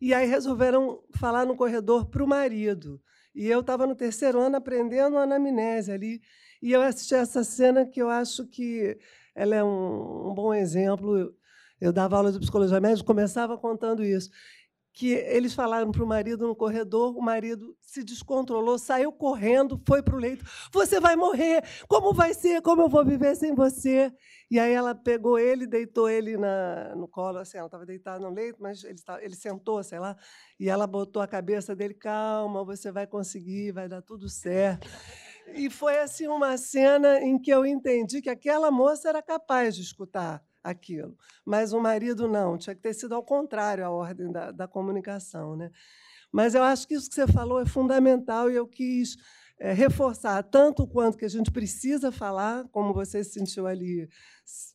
E 0.00 0.14
aí 0.14 0.26
resolveram 0.26 1.00
falar 1.14 1.44
no 1.44 1.56
corredor 1.56 2.06
para 2.06 2.22
o 2.22 2.28
marido. 2.28 3.00
E 3.34 3.46
eu 3.46 3.60
estava 3.60 3.86
no 3.86 3.94
terceiro 3.94 4.40
ano 4.40 4.56
aprendendo 4.56 5.18
anamnese 5.18 5.92
ali. 5.92 6.20
E 6.62 6.72
eu 6.72 6.82
assisti 6.82 7.14
essa 7.14 7.44
cena 7.44 7.86
que 7.86 8.00
eu 8.00 8.08
acho 8.08 8.46
que 8.46 8.98
ela 9.34 9.54
é 9.54 9.62
um, 9.62 10.30
um 10.30 10.34
bom 10.34 10.54
exemplo. 10.54 11.16
Eu, 11.16 11.32
eu 11.80 11.92
dava 11.92 12.16
aula 12.16 12.32
de 12.32 12.40
psicologia 12.40 12.80
médica, 12.80 13.06
começava 13.06 13.56
contando 13.56 14.04
isso 14.04 14.30
que 14.98 15.12
eles 15.12 15.54
falaram 15.54 15.92
para 15.92 16.02
o 16.02 16.06
marido 16.06 16.48
no 16.48 16.56
corredor, 16.56 17.16
o 17.16 17.22
marido 17.22 17.72
se 17.80 18.02
descontrolou, 18.02 18.76
saiu 18.76 19.12
correndo, 19.12 19.80
foi 19.86 20.02
para 20.02 20.16
o 20.16 20.18
leito. 20.18 20.44
Você 20.72 20.98
vai 20.98 21.14
morrer! 21.14 21.62
Como 21.86 22.12
vai 22.12 22.34
ser? 22.34 22.60
Como 22.62 22.82
eu 22.82 22.88
vou 22.88 23.04
viver 23.04 23.36
sem 23.36 23.54
você? 23.54 24.12
E 24.50 24.58
aí 24.58 24.72
ela 24.72 24.96
pegou 24.96 25.38
ele, 25.38 25.68
deitou 25.68 26.10
ele 26.10 26.36
na, 26.36 26.96
no 26.96 27.06
colo, 27.06 27.38
assim, 27.38 27.58
ela 27.58 27.68
estava 27.68 27.86
deitada 27.86 28.18
no 28.18 28.34
leito, 28.34 28.60
mas 28.60 28.82
ele, 28.82 28.98
ele 29.20 29.36
sentou, 29.36 29.80
sei 29.84 30.00
lá, 30.00 30.16
e 30.58 30.68
ela 30.68 30.84
botou 30.84 31.22
a 31.22 31.28
cabeça 31.28 31.76
dele, 31.76 31.94
calma, 31.94 32.64
você 32.64 32.90
vai 32.90 33.06
conseguir, 33.06 33.70
vai 33.70 33.88
dar 33.88 34.02
tudo 34.02 34.28
certo. 34.28 34.88
E 35.54 35.70
foi 35.70 36.00
assim 36.00 36.26
uma 36.26 36.56
cena 36.58 37.20
em 37.20 37.38
que 37.38 37.52
eu 37.52 37.64
entendi 37.64 38.20
que 38.20 38.30
aquela 38.30 38.68
moça 38.68 39.08
era 39.08 39.22
capaz 39.22 39.76
de 39.76 39.82
escutar 39.82 40.42
aquilo. 40.62 41.16
Mas 41.44 41.72
o 41.72 41.80
marido 41.80 42.28
não, 42.28 42.58
tinha 42.58 42.74
que 42.74 42.82
ter 42.82 42.94
sido 42.94 43.14
ao 43.14 43.22
contrário 43.22 43.84
a 43.84 43.90
ordem 43.90 44.30
da, 44.30 44.50
da 44.50 44.68
comunicação. 44.68 45.56
Né? 45.56 45.70
Mas 46.32 46.54
eu 46.54 46.62
acho 46.62 46.86
que 46.86 46.94
isso 46.94 47.08
que 47.08 47.14
você 47.14 47.26
falou 47.26 47.60
é 47.60 47.66
fundamental 47.66 48.50
e 48.50 48.54
eu 48.54 48.66
quis 48.66 49.16
é, 49.58 49.72
reforçar 49.72 50.42
tanto 50.44 50.86
quanto 50.86 51.18
que 51.18 51.24
a 51.24 51.30
gente 51.30 51.50
precisa 51.50 52.12
falar, 52.12 52.64
como 52.68 52.94
você 52.94 53.24
se 53.24 53.32
sentiu 53.32 53.66
ali, 53.66 54.08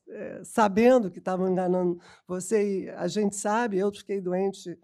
é, 0.09 0.41
sabendo 0.43 1.09
que 1.09 1.19
estavam 1.19 1.49
enganando 1.49 1.99
você, 2.27 2.83
e 2.83 2.89
a 2.89 3.07
gente 3.07 3.35
sabe, 3.35 3.77
eu 3.77 3.91
fiquei 3.91 4.19
doente, 4.19 4.77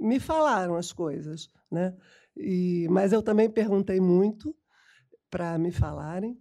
me 0.00 0.20
falaram 0.20 0.76
as 0.76 0.92
coisas. 0.92 1.48
Né? 1.70 1.96
E, 2.36 2.86
mas 2.90 3.12
eu 3.12 3.22
também 3.22 3.48
perguntei 3.48 4.00
muito 4.00 4.54
para 5.30 5.58
me 5.58 5.70
falarem. 5.70 6.38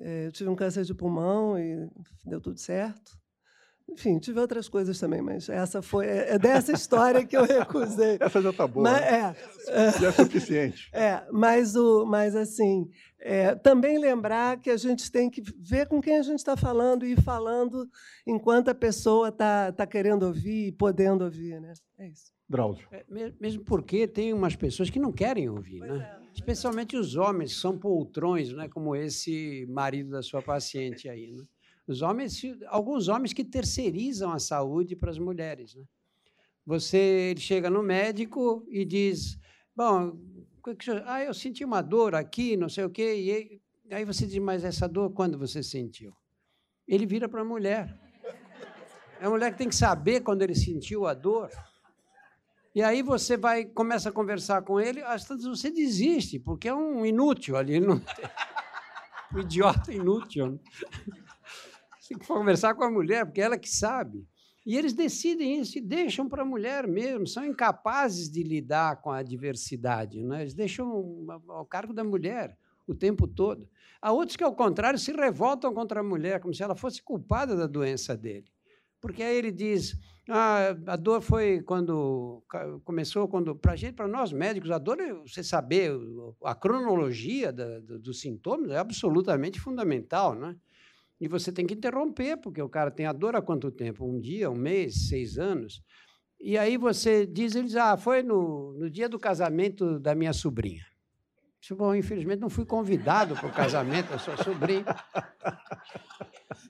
É, 0.00 0.26
eu 0.26 0.32
tive 0.32 0.48
um 0.48 0.56
câncer 0.56 0.84
de 0.84 0.94
pulmão 0.94 1.58
e 1.58 1.88
deu 2.24 2.40
tudo 2.40 2.58
certo. 2.58 3.20
Enfim, 3.92 4.18
tive 4.18 4.38
outras 4.38 4.68
coisas 4.68 4.98
também, 4.98 5.20
mas 5.20 5.48
essa 5.48 5.82
foi 5.82 6.06
é, 6.06 6.34
é 6.34 6.38
dessa 6.38 6.72
história 6.72 7.24
que 7.26 7.36
eu 7.36 7.44
recusei. 7.44 8.18
Essa 8.20 8.40
já 8.40 8.50
está 8.50 8.66
boa. 8.66 8.88
Mas, 8.88 9.00
né? 9.00 9.36
é, 9.68 9.98
já 9.98 10.08
é 10.08 10.12
suficiente. 10.12 10.88
É, 10.94 11.22
mas, 11.32 11.74
o, 11.74 12.04
mas 12.06 12.36
assim, 12.36 12.88
é, 13.18 13.54
também 13.54 13.98
lembrar 13.98 14.58
que 14.58 14.70
a 14.70 14.76
gente 14.76 15.10
tem 15.10 15.28
que 15.28 15.42
ver 15.58 15.88
com 15.88 16.00
quem 16.00 16.18
a 16.18 16.22
gente 16.22 16.38
está 16.38 16.56
falando 16.56 17.04
e 17.04 17.12
ir 17.12 17.22
falando 17.22 17.88
enquanto 18.26 18.68
a 18.68 18.74
pessoa 18.74 19.28
está 19.28 19.72
tá 19.72 19.86
querendo 19.86 20.24
ouvir 20.24 20.68
e 20.68 20.72
podendo 20.72 21.24
ouvir. 21.24 21.60
Né? 21.60 21.72
É 21.98 22.08
isso. 22.08 22.32
Drauzio. 22.48 22.86
É, 22.92 23.04
mesmo 23.40 23.64
porque 23.64 24.06
tem 24.06 24.32
umas 24.32 24.56
pessoas 24.56 24.90
que 24.90 24.98
não 24.98 25.12
querem 25.12 25.48
ouvir, 25.48 25.78
pois 25.78 25.92
né? 25.92 26.16
É, 26.16 26.19
Especialmente 26.34 26.96
os 26.96 27.16
homens, 27.16 27.56
são 27.56 27.78
poltrões, 27.78 28.52
né? 28.52 28.68
como 28.68 28.94
esse 28.94 29.66
marido 29.68 30.10
da 30.10 30.22
sua 30.22 30.42
paciente 30.42 31.08
aí. 31.08 31.32
Né? 31.32 31.44
Os 31.86 32.02
homens, 32.02 32.40
alguns 32.68 33.08
homens 33.08 33.32
que 33.32 33.44
terceirizam 33.44 34.32
a 34.32 34.38
saúde 34.38 34.94
para 34.94 35.10
as 35.10 35.18
mulheres. 35.18 35.74
Né? 35.74 35.84
Você 36.64 37.34
chega 37.36 37.68
no 37.68 37.82
médico 37.82 38.64
e 38.68 38.84
diz: 38.84 39.38
Bom, 39.74 40.18
ah, 41.04 41.24
eu 41.24 41.34
senti 41.34 41.64
uma 41.64 41.82
dor 41.82 42.14
aqui, 42.14 42.56
não 42.56 42.68
sei 42.68 42.84
o 42.84 42.90
quê. 42.90 43.60
E 43.84 43.94
aí 43.94 44.04
você 44.04 44.26
diz: 44.26 44.38
Mas 44.38 44.64
essa 44.64 44.86
dor, 44.86 45.12
quando 45.12 45.38
você 45.38 45.62
sentiu? 45.62 46.14
Ele 46.86 47.06
vira 47.06 47.28
para 47.28 47.42
a 47.42 47.44
mulher. 47.44 47.98
É 49.20 49.26
a 49.26 49.30
mulher 49.30 49.52
que 49.52 49.58
tem 49.58 49.68
que 49.68 49.74
saber 49.74 50.20
quando 50.20 50.42
ele 50.42 50.54
sentiu 50.54 51.06
a 51.06 51.14
dor. 51.14 51.50
E 52.74 52.82
aí 52.82 53.02
você 53.02 53.36
vai, 53.36 53.64
começa 53.64 54.10
a 54.10 54.12
conversar 54.12 54.62
com 54.62 54.80
ele, 54.80 55.02
às 55.02 55.24
tantas 55.24 55.44
você 55.44 55.70
desiste, 55.70 56.38
porque 56.38 56.68
é 56.68 56.74
um 56.74 57.04
inútil 57.04 57.56
ali. 57.56 57.80
Não 57.80 58.00
um 59.34 59.38
idiota 59.40 59.92
inútil. 59.92 60.52
Né? 60.52 60.58
Você 61.98 62.14
tem 62.14 62.18
que 62.18 62.26
conversar 62.26 62.74
com 62.74 62.84
a 62.84 62.90
mulher, 62.90 63.24
porque 63.24 63.40
é 63.40 63.44
ela 63.44 63.58
que 63.58 63.68
sabe. 63.68 64.26
E 64.64 64.76
eles 64.76 64.92
decidem 64.92 65.60
isso 65.60 65.78
e 65.78 65.80
deixam 65.80 66.28
para 66.28 66.42
a 66.42 66.44
mulher 66.44 66.86
mesmo, 66.86 67.26
são 67.26 67.44
incapazes 67.44 68.30
de 68.30 68.42
lidar 68.42 69.00
com 69.00 69.10
a 69.10 69.22
diversidade. 69.22 70.22
Né? 70.22 70.42
Eles 70.42 70.54
deixam 70.54 71.26
ao 71.48 71.64
cargo 71.64 71.92
da 71.92 72.04
mulher 72.04 72.56
o 72.86 72.94
tempo 72.94 73.26
todo. 73.26 73.68
Há 74.02 74.12
outros 74.12 74.36
que, 74.36 74.44
ao 74.44 74.54
contrário, 74.54 74.98
se 74.98 75.12
revoltam 75.12 75.72
contra 75.74 76.00
a 76.00 76.04
mulher, 76.04 76.40
como 76.40 76.54
se 76.54 76.62
ela 76.62 76.76
fosse 76.76 77.02
culpada 77.02 77.56
da 77.56 77.66
doença 77.66 78.16
dele. 78.16 78.46
Porque 79.00 79.22
aí 79.22 79.36
ele 79.36 79.50
diz: 79.50 79.96
ah, 80.30 80.76
a 80.86 80.96
dor 80.96 81.20
foi 81.20 81.60
quando 81.60 82.42
começou, 82.84 83.26
quando 83.26 83.54
para 83.54 83.74
gente, 83.74 83.94
para 83.94 84.06
nós 84.06 84.32
médicos, 84.32 84.70
a 84.70 84.78
dor, 84.78 85.00
é 85.00 85.12
você 85.12 85.42
saber 85.42 85.92
a 86.44 86.54
cronologia 86.54 87.52
da, 87.52 87.80
dos 87.80 88.20
sintomas 88.20 88.70
é 88.70 88.78
absolutamente 88.78 89.60
fundamental, 89.60 90.34
né? 90.34 90.56
E 91.20 91.28
você 91.28 91.52
tem 91.52 91.66
que 91.66 91.74
interromper, 91.74 92.36
porque 92.38 92.62
o 92.62 92.68
cara 92.68 92.90
tem 92.90 93.06
a 93.06 93.12
dor 93.12 93.34
há 93.36 93.42
quanto 93.42 93.70
tempo? 93.70 94.06
Um 94.06 94.18
dia, 94.20 94.50
um 94.50 94.54
mês, 94.54 95.08
seis 95.08 95.36
anos? 95.36 95.82
E 96.40 96.56
aí 96.56 96.76
você 96.78 97.26
diz, 97.26 97.54
eles, 97.54 97.76
ah, 97.76 97.96
foi 97.96 98.22
no, 98.22 98.72
no 98.74 98.88
dia 98.88 99.08
do 99.08 99.18
casamento 99.18 99.98
da 99.98 100.14
minha 100.14 100.32
sobrinha. 100.32 100.86
Bom, 101.72 101.94
infelizmente 101.94 102.40
não 102.40 102.48
fui 102.48 102.64
convidado 102.64 103.34
para 103.34 103.48
o 103.48 103.52
casamento 103.52 104.10
da 104.10 104.18
sua 104.18 104.36
sobrinha. 104.38 104.84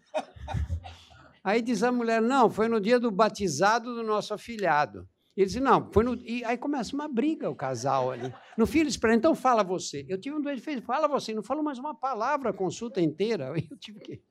Aí 1.43 1.63
diz 1.63 1.83
a 1.83 1.91
mulher: 1.91 2.21
não, 2.21 2.51
foi 2.51 2.69
no 2.69 2.81
dia 2.81 3.01
do 3.01 3.11
batizado 3.11 3.95
do 3.95 4.03
nosso 4.03 4.35
afilhado. 4.35 5.09
Ele 5.37 5.47
diz: 5.47 5.57
não, 5.57 5.91
foi 5.91 6.05
no. 6.05 6.15
E 6.17 6.45
aí 6.45 6.57
começa 6.59 6.95
uma 6.95 7.09
briga 7.09 7.49
o 7.49 7.57
casal 7.57 8.11
ali. 8.11 8.33
No 8.57 8.67
fim, 8.67 8.81
eles 8.81 8.97
para 8.97 9.15
então 9.15 9.35
fala 9.35 9.63
você. 9.63 10.05
Eu 10.09 10.21
tive 10.21 10.37
um 10.37 10.43
doente 10.43 10.61
fez, 10.61 10.81
fala 10.85 11.09
você, 11.09 11.35
não 11.35 11.43
falou 11.43 11.63
mais 11.63 11.79
uma 11.79 11.95
palavra 11.95 12.51
a 12.51 12.55
consulta 12.55 13.01
inteira. 13.01 13.53
Eu 13.71 13.77
tive 13.77 14.01
que. 14.01 14.23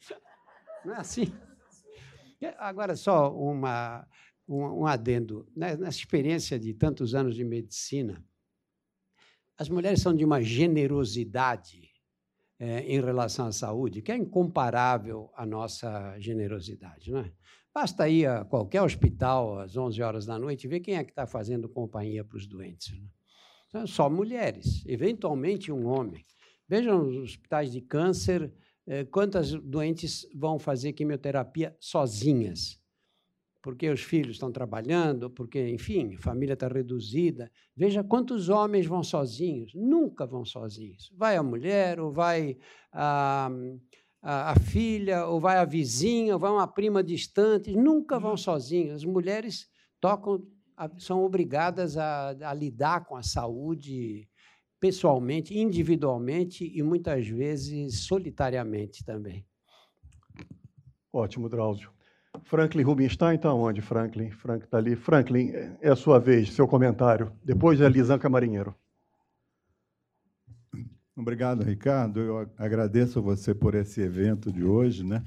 Não 0.86 0.96
é 0.96 1.00
assim? 1.00 1.34
Agora, 2.58 2.96
só 2.96 3.34
uma, 3.36 4.08
um, 4.48 4.82
um 4.82 4.86
adendo. 4.86 5.48
Né, 5.56 5.76
nessa 5.76 5.98
experiência 5.98 6.58
de 6.58 6.74
tantos 6.74 7.14
anos 7.14 7.36
de 7.36 7.44
medicina, 7.44 8.24
as 9.58 9.68
mulheres 9.68 10.02
são 10.02 10.16
de 10.16 10.24
uma 10.24 10.42
generosidade 10.42 11.89
é, 12.60 12.82
em 12.82 13.00
relação 13.00 13.48
à 13.48 13.52
saúde, 13.52 14.02
que 14.02 14.12
é 14.12 14.18
incomparável 14.18 15.32
à 15.34 15.46
nossa 15.46 16.20
generosidade. 16.20 17.12
Não 17.12 17.20
é? 17.20 17.32
Basta 17.74 18.10
ir 18.10 18.26
a 18.26 18.44
qualquer 18.44 18.82
hospital 18.82 19.60
às 19.60 19.78
11 19.78 20.02
horas 20.02 20.26
da 20.26 20.38
noite 20.38 20.66
e 20.66 20.68
ver 20.68 20.82
quem 20.82 20.96
é 20.96 21.04
que 21.04 21.12
está 21.12 21.26
fazendo 21.26 21.70
companhia 21.70 22.24
para 22.24 22.38
os 22.38 22.46
doentes. 22.46 22.94
Né? 23.74 23.86
Só 23.86 24.10
mulheres, 24.10 24.84
eventualmente 24.86 25.72
um 25.72 25.88
homem. 25.88 26.26
Vejam 26.68 27.08
os 27.08 27.16
hospitais 27.16 27.72
de 27.72 27.82
câncer, 27.82 28.52
é, 28.86 29.06
quantas 29.06 29.52
doentes 29.52 30.28
vão 30.36 30.60
fazer 30.60 30.94
quimioterapia 30.94 31.76
sozinhas 31.80 32.80
porque 33.62 33.90
os 33.90 34.02
filhos 34.02 34.36
estão 34.36 34.52
trabalhando, 34.52 35.30
porque, 35.30 35.70
enfim, 35.70 36.16
a 36.16 36.22
família 36.22 36.54
está 36.54 36.68
reduzida. 36.68 37.52
Veja 37.76 38.04
quantos 38.04 38.48
homens 38.48 38.86
vão 38.86 39.04
sozinhos. 39.04 39.74
Nunca 39.76 40.26
vão 40.26 40.46
sozinhos. 40.46 41.12
Vai 41.16 41.36
a 41.36 41.44
mulher, 41.44 42.00
ou 42.00 42.12
vai 42.12 42.58
a, 42.92 43.50
a, 44.22 44.52
a 44.52 44.56
filha, 44.56 45.26
ou 45.26 45.40
vai 45.40 45.58
a 45.58 45.66
vizinha, 45.66 46.34
ou 46.34 46.40
vai 46.40 46.52
uma 46.52 46.68
prima 46.68 47.04
distante. 47.04 47.76
Nunca 47.76 48.18
vão 48.18 48.38
sozinhos. 48.38 48.96
As 48.96 49.06
mulheres 49.06 49.68
tocam, 50.00 50.42
são 50.98 51.24
obrigadas 51.24 51.98
a, 51.98 52.30
a 52.30 52.54
lidar 52.54 53.06
com 53.06 53.18
a 53.18 53.24
saúde 53.24 54.30
pessoalmente, 54.80 55.58
individualmente 55.58 56.64
e 56.64 56.82
muitas 56.82 57.28
vezes 57.28 58.00
solitariamente 58.06 59.04
também. 59.04 59.46
Ótimo, 61.12 61.50
Drauzio. 61.50 61.99
Franklin 62.44 62.84
Rubinstein 62.84 63.36
está 63.36 63.54
onde, 63.54 63.82
Franklin? 63.82 64.32
Frank 64.32 64.66
está 64.66 64.78
ali. 64.78 64.96
Franklin, 64.96 65.52
é 65.82 65.90
a 65.90 65.96
sua 65.96 66.20
vez, 66.20 66.52
seu 66.54 66.68
comentário. 66.68 67.32
Depois 67.44 67.82
é 67.82 67.90
Lisanca 67.90 68.30
Marinheiro. 68.30 68.76
Obrigado, 71.16 71.64
Ricardo. 71.64 72.20
Eu 72.20 72.50
agradeço 72.58 73.22
você 73.22 73.54
por 73.54 73.76
esse 73.76 74.02
evento 74.02 74.52
de 74.52 74.64
hoje, 74.64 75.04
né? 75.04 75.24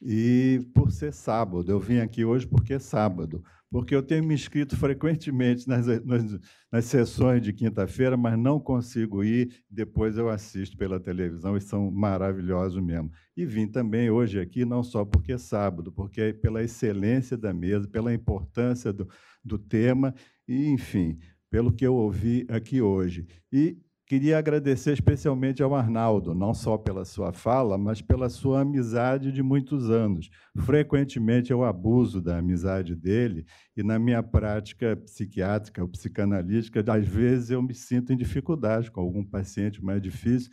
E 0.00 0.66
por 0.74 0.90
ser 0.90 1.12
sábado. 1.12 1.70
Eu 1.70 1.78
vim 1.78 1.98
aqui 1.98 2.24
hoje 2.24 2.46
porque 2.46 2.74
é 2.74 2.78
sábado 2.78 3.44
porque 3.70 3.94
eu 3.94 4.02
tenho 4.02 4.24
me 4.24 4.34
inscrito 4.34 4.76
frequentemente 4.76 5.66
nas, 5.68 5.86
nas, 6.04 6.38
nas 6.70 6.84
sessões 6.84 7.42
de 7.42 7.52
quinta-feira, 7.52 8.16
mas 8.16 8.38
não 8.38 8.60
consigo 8.60 9.24
ir, 9.24 9.62
depois 9.68 10.16
eu 10.16 10.28
assisto 10.28 10.76
pela 10.76 11.00
televisão 11.00 11.56
e 11.56 11.60
são 11.60 11.90
maravilhosos 11.90 12.82
mesmo. 12.82 13.10
E 13.36 13.44
vim 13.44 13.66
também 13.66 14.10
hoje 14.10 14.40
aqui, 14.40 14.64
não 14.64 14.82
só 14.82 15.04
porque 15.04 15.32
é 15.32 15.38
sábado, 15.38 15.92
porque 15.92 16.20
é 16.20 16.32
pela 16.32 16.62
excelência 16.62 17.36
da 17.36 17.52
mesa, 17.52 17.88
pela 17.88 18.14
importância 18.14 18.92
do, 18.92 19.08
do 19.44 19.58
tema, 19.58 20.14
e, 20.46 20.68
enfim, 20.68 21.18
pelo 21.50 21.72
que 21.72 21.86
eu 21.86 21.94
ouvi 21.94 22.46
aqui 22.48 22.80
hoje. 22.80 23.26
E 23.52 23.78
Queria 24.06 24.38
agradecer 24.38 24.92
especialmente 24.92 25.60
ao 25.64 25.74
Arnaldo, 25.74 26.32
não 26.32 26.54
só 26.54 26.78
pela 26.78 27.04
sua 27.04 27.32
fala, 27.32 27.76
mas 27.76 28.00
pela 28.00 28.28
sua 28.28 28.60
amizade 28.60 29.32
de 29.32 29.42
muitos 29.42 29.90
anos. 29.90 30.30
Frequentemente 30.64 31.50
eu 31.50 31.64
abuso 31.64 32.22
da 32.22 32.38
amizade 32.38 32.94
dele 32.94 33.44
e 33.76 33.82
na 33.82 33.98
minha 33.98 34.22
prática 34.22 34.96
psiquiátrica 34.96 35.82
ou 35.82 35.88
psicanalítica, 35.88 36.84
às 36.86 37.04
vezes 37.04 37.50
eu 37.50 37.60
me 37.60 37.74
sinto 37.74 38.12
em 38.12 38.16
dificuldade 38.16 38.92
com 38.92 39.00
algum 39.00 39.24
paciente 39.24 39.84
mais 39.84 40.00
difícil 40.00 40.52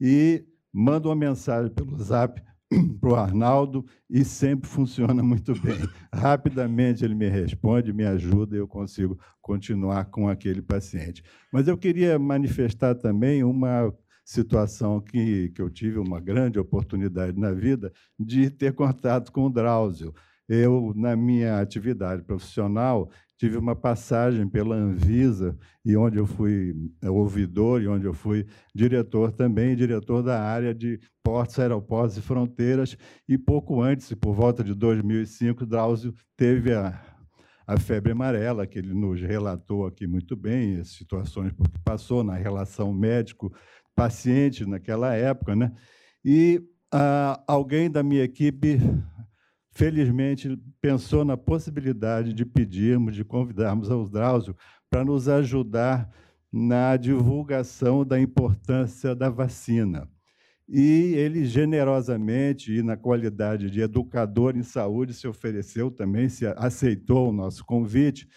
e 0.00 0.42
mando 0.72 1.10
uma 1.10 1.14
mensagem 1.14 1.70
pelo 1.70 1.98
Zap 1.98 2.42
para 3.00 3.10
o 3.10 3.14
Arnaldo 3.14 3.84
e 4.08 4.24
sempre 4.24 4.68
funciona 4.68 5.22
muito 5.22 5.52
bem. 5.60 5.78
Rapidamente 6.12 7.04
ele 7.04 7.14
me 7.14 7.28
responde, 7.28 7.92
me 7.92 8.04
ajuda 8.04 8.56
e 8.56 8.58
eu 8.58 8.68
consigo 8.68 9.18
continuar 9.40 10.06
com 10.06 10.28
aquele 10.28 10.62
paciente. 10.62 11.22
Mas 11.52 11.68
eu 11.68 11.76
queria 11.76 12.18
manifestar 12.18 12.94
também 12.94 13.44
uma 13.44 13.92
situação 14.24 15.00
que, 15.00 15.50
que 15.50 15.60
eu 15.60 15.68
tive 15.68 15.98
uma 15.98 16.18
grande 16.18 16.58
oportunidade 16.58 17.38
na 17.38 17.52
vida 17.52 17.92
de 18.18 18.48
ter 18.50 18.72
contato 18.72 19.30
com 19.30 19.46
o 19.46 19.50
Drauzio. 19.50 20.14
Eu, 20.48 20.92
na 20.94 21.16
minha 21.16 21.58
atividade 21.58 22.22
profissional, 22.22 23.10
tive 23.38 23.56
uma 23.56 23.74
passagem 23.74 24.48
pela 24.48 24.76
Anvisa, 24.76 25.56
e 25.84 25.96
onde 25.96 26.18
eu 26.18 26.26
fui 26.26 26.74
é, 27.02 27.10
ouvidor, 27.10 27.82
e 27.82 27.88
onde 27.88 28.06
eu 28.06 28.14
fui 28.14 28.46
diretor 28.74 29.32
também, 29.32 29.76
diretor 29.76 30.22
da 30.22 30.40
área 30.40 30.74
de 30.74 31.00
portos, 31.22 31.58
aeroportos 31.58 32.16
e 32.16 32.22
fronteiras, 32.22 32.96
e 33.28 33.36
pouco 33.36 33.80
antes, 33.82 34.12
por 34.14 34.34
volta 34.34 34.62
de 34.62 34.74
2005, 34.74 35.66
Drauzio 35.66 36.14
teve 36.36 36.72
a, 36.72 37.00
a 37.66 37.78
febre 37.78 38.12
amarela, 38.12 38.66
que 38.66 38.78
ele 38.78 38.94
nos 38.94 39.20
relatou 39.20 39.86
aqui 39.86 40.06
muito 40.06 40.36
bem, 40.36 40.78
as 40.80 40.90
situações 40.90 41.52
porque 41.52 41.78
passou 41.84 42.22
na 42.22 42.34
relação 42.34 42.92
médico-paciente 42.92 44.64
naquela 44.64 45.14
época, 45.14 45.56
né? 45.56 45.72
e 46.24 46.62
ah, 46.92 47.42
alguém 47.46 47.90
da 47.90 48.02
minha 48.02 48.22
equipe 48.22 48.78
felizmente, 49.74 50.56
pensou 50.80 51.24
na 51.24 51.36
possibilidade 51.36 52.32
de 52.32 52.44
pedirmos, 52.44 53.14
de 53.14 53.24
convidarmos 53.24 53.90
ao 53.90 54.08
Drauzio 54.08 54.56
para 54.88 55.04
nos 55.04 55.28
ajudar 55.28 56.08
na 56.52 56.96
divulgação 56.96 58.04
da 58.04 58.20
importância 58.20 59.14
da 59.14 59.28
vacina. 59.28 60.08
E 60.68 61.14
ele 61.16 61.44
generosamente 61.44 62.72
e 62.72 62.82
na 62.82 62.96
qualidade 62.96 63.68
de 63.68 63.80
educador 63.80 64.56
em 64.56 64.62
saúde 64.62 65.12
se 65.12 65.26
ofereceu 65.26 65.90
também, 65.90 66.28
se 66.28 66.46
aceitou 66.46 67.28
o 67.28 67.32
nosso 67.32 67.64
convite, 67.66 68.28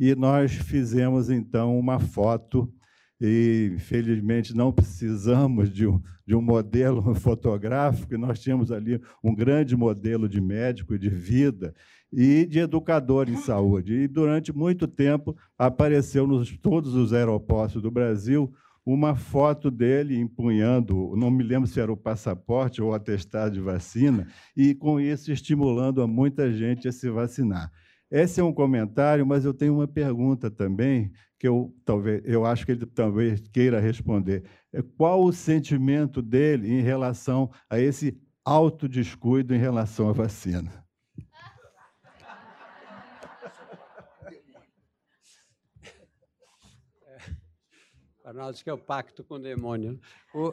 e 0.00 0.14
nós 0.14 0.52
fizemos 0.52 1.28
então 1.28 1.78
uma 1.78 1.98
foto 1.98 2.72
e 3.20 3.74
felizmente 3.78 4.54
não 4.54 4.72
precisamos 4.72 5.72
de 5.72 5.86
um, 5.86 6.00
de 6.26 6.34
um 6.34 6.42
modelo 6.42 7.14
fotográfico, 7.16 8.16
nós 8.16 8.38
tínhamos 8.38 8.70
ali 8.70 9.00
um 9.22 9.34
grande 9.34 9.76
modelo 9.76 10.28
de 10.28 10.40
médico 10.40 10.98
de 10.98 11.08
vida 11.08 11.74
e 12.12 12.46
de 12.46 12.60
educador 12.60 13.28
em 13.28 13.36
saúde. 13.36 13.94
E 13.94 14.08
durante 14.08 14.52
muito 14.52 14.86
tempo 14.86 15.36
apareceu 15.58 16.26
nos 16.26 16.56
todos 16.58 16.94
os 16.94 17.12
aeroportos 17.12 17.82
do 17.82 17.90
Brasil 17.90 18.52
uma 18.86 19.14
foto 19.14 19.70
dele 19.70 20.18
empunhando, 20.18 21.14
não 21.14 21.30
me 21.30 21.44
lembro 21.44 21.68
se 21.68 21.78
era 21.78 21.92
o 21.92 21.96
passaporte 21.96 22.80
ou 22.80 22.90
o 22.90 22.94
atestado 22.94 23.52
de 23.52 23.60
vacina, 23.60 24.26
e 24.56 24.74
com 24.74 24.98
isso 24.98 25.30
estimulando 25.30 26.00
a 26.00 26.06
muita 26.06 26.50
gente 26.50 26.88
a 26.88 26.92
se 26.92 27.10
vacinar. 27.10 27.70
Esse 28.10 28.40
é 28.40 28.44
um 28.44 28.52
comentário, 28.52 29.26
mas 29.26 29.44
eu 29.44 29.52
tenho 29.52 29.74
uma 29.74 29.86
pergunta 29.86 30.50
também 30.50 31.12
que 31.38 31.46
eu 31.46 31.72
talvez 31.84 32.20
eu 32.24 32.44
acho 32.44 32.66
que 32.66 32.72
ele 32.72 32.84
talvez 32.84 33.40
queira 33.48 33.78
responder. 33.78 34.42
É 34.72 34.82
qual 34.82 35.22
o 35.22 35.32
sentimento 35.32 36.20
dele 36.20 36.68
em 36.68 36.82
relação 36.82 37.48
a 37.70 37.78
esse 37.78 38.20
autodescuido 38.44 39.54
em 39.54 39.58
relação 39.58 40.08
à 40.08 40.12
vacina? 40.12 40.84
Arnaldo, 48.24 48.58
que 48.58 48.68
é 48.68 48.72
o 48.72 48.78
pacto 48.78 49.22
com 49.22 49.36
o 49.36 49.38
demônio. 49.38 50.00
O, 50.34 50.52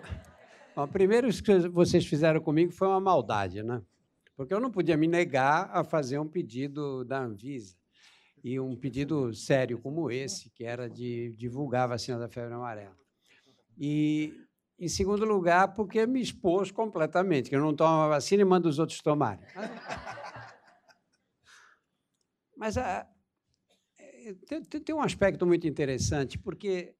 bom, 0.75 0.87
primeiro, 0.87 1.27
isso 1.27 1.41
que 1.43 1.67
vocês 1.69 2.05
fizeram 2.05 2.39
comigo 2.39 2.71
foi 2.71 2.87
uma 2.87 3.01
maldade, 3.01 3.63
né? 3.63 3.81
Porque 4.37 4.53
eu 4.53 4.59
não 4.59 4.69
podia 4.69 4.95
me 4.95 5.07
negar 5.07 5.71
a 5.73 5.83
fazer 5.83 6.19
um 6.19 6.27
pedido 6.27 7.03
da 7.05 7.23
Anvisa 7.23 7.75
e 8.45 8.59
um 8.59 8.75
pedido 8.75 9.33
sério 9.33 9.79
como 9.79 10.11
esse, 10.11 10.51
que 10.51 10.63
era 10.63 10.87
de 10.87 11.33
divulgar 11.35 11.85
a 11.85 11.87
vacina 11.87 12.19
da 12.19 12.29
febre 12.29 12.53
amarela. 12.53 12.95
E, 13.75 14.39
em 14.77 14.87
segundo 14.87 15.25
lugar, 15.25 15.73
porque 15.73 16.05
me 16.05 16.21
expôs 16.21 16.69
completamente, 16.69 17.49
que 17.49 17.55
eu 17.55 17.59
não 17.59 17.75
tomo 17.75 18.03
a 18.03 18.07
vacina 18.07 18.43
e 18.43 18.45
mando 18.45 18.69
os 18.69 18.77
outros 18.77 19.01
tomarem. 19.01 19.43
Mas 22.55 22.77
a, 22.77 23.01
ah, 23.01 23.07
é, 23.97 24.35
tem, 24.47 24.61
tem 24.61 24.93
um 24.93 25.01
aspecto 25.01 25.43
muito 25.43 25.65
interessante, 25.65 26.37
porque 26.37 26.93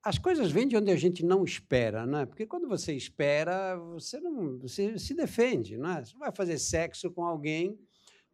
as 0.00 0.16
coisas 0.16 0.52
vêm 0.52 0.68
de 0.68 0.76
onde 0.76 0.92
a 0.92 0.96
gente 0.96 1.24
não 1.24 1.42
espera, 1.42 2.06
né? 2.06 2.24
Porque 2.24 2.46
quando 2.46 2.68
você 2.68 2.94
espera, 2.94 3.76
você 3.76 4.20
não 4.20 4.60
você 4.60 4.96
se 4.96 5.12
defende, 5.12 5.76
né? 5.76 6.04
Você 6.04 6.12
não 6.12 6.20
vai 6.20 6.30
fazer 6.30 6.56
sexo 6.58 7.10
com 7.10 7.24
alguém 7.24 7.76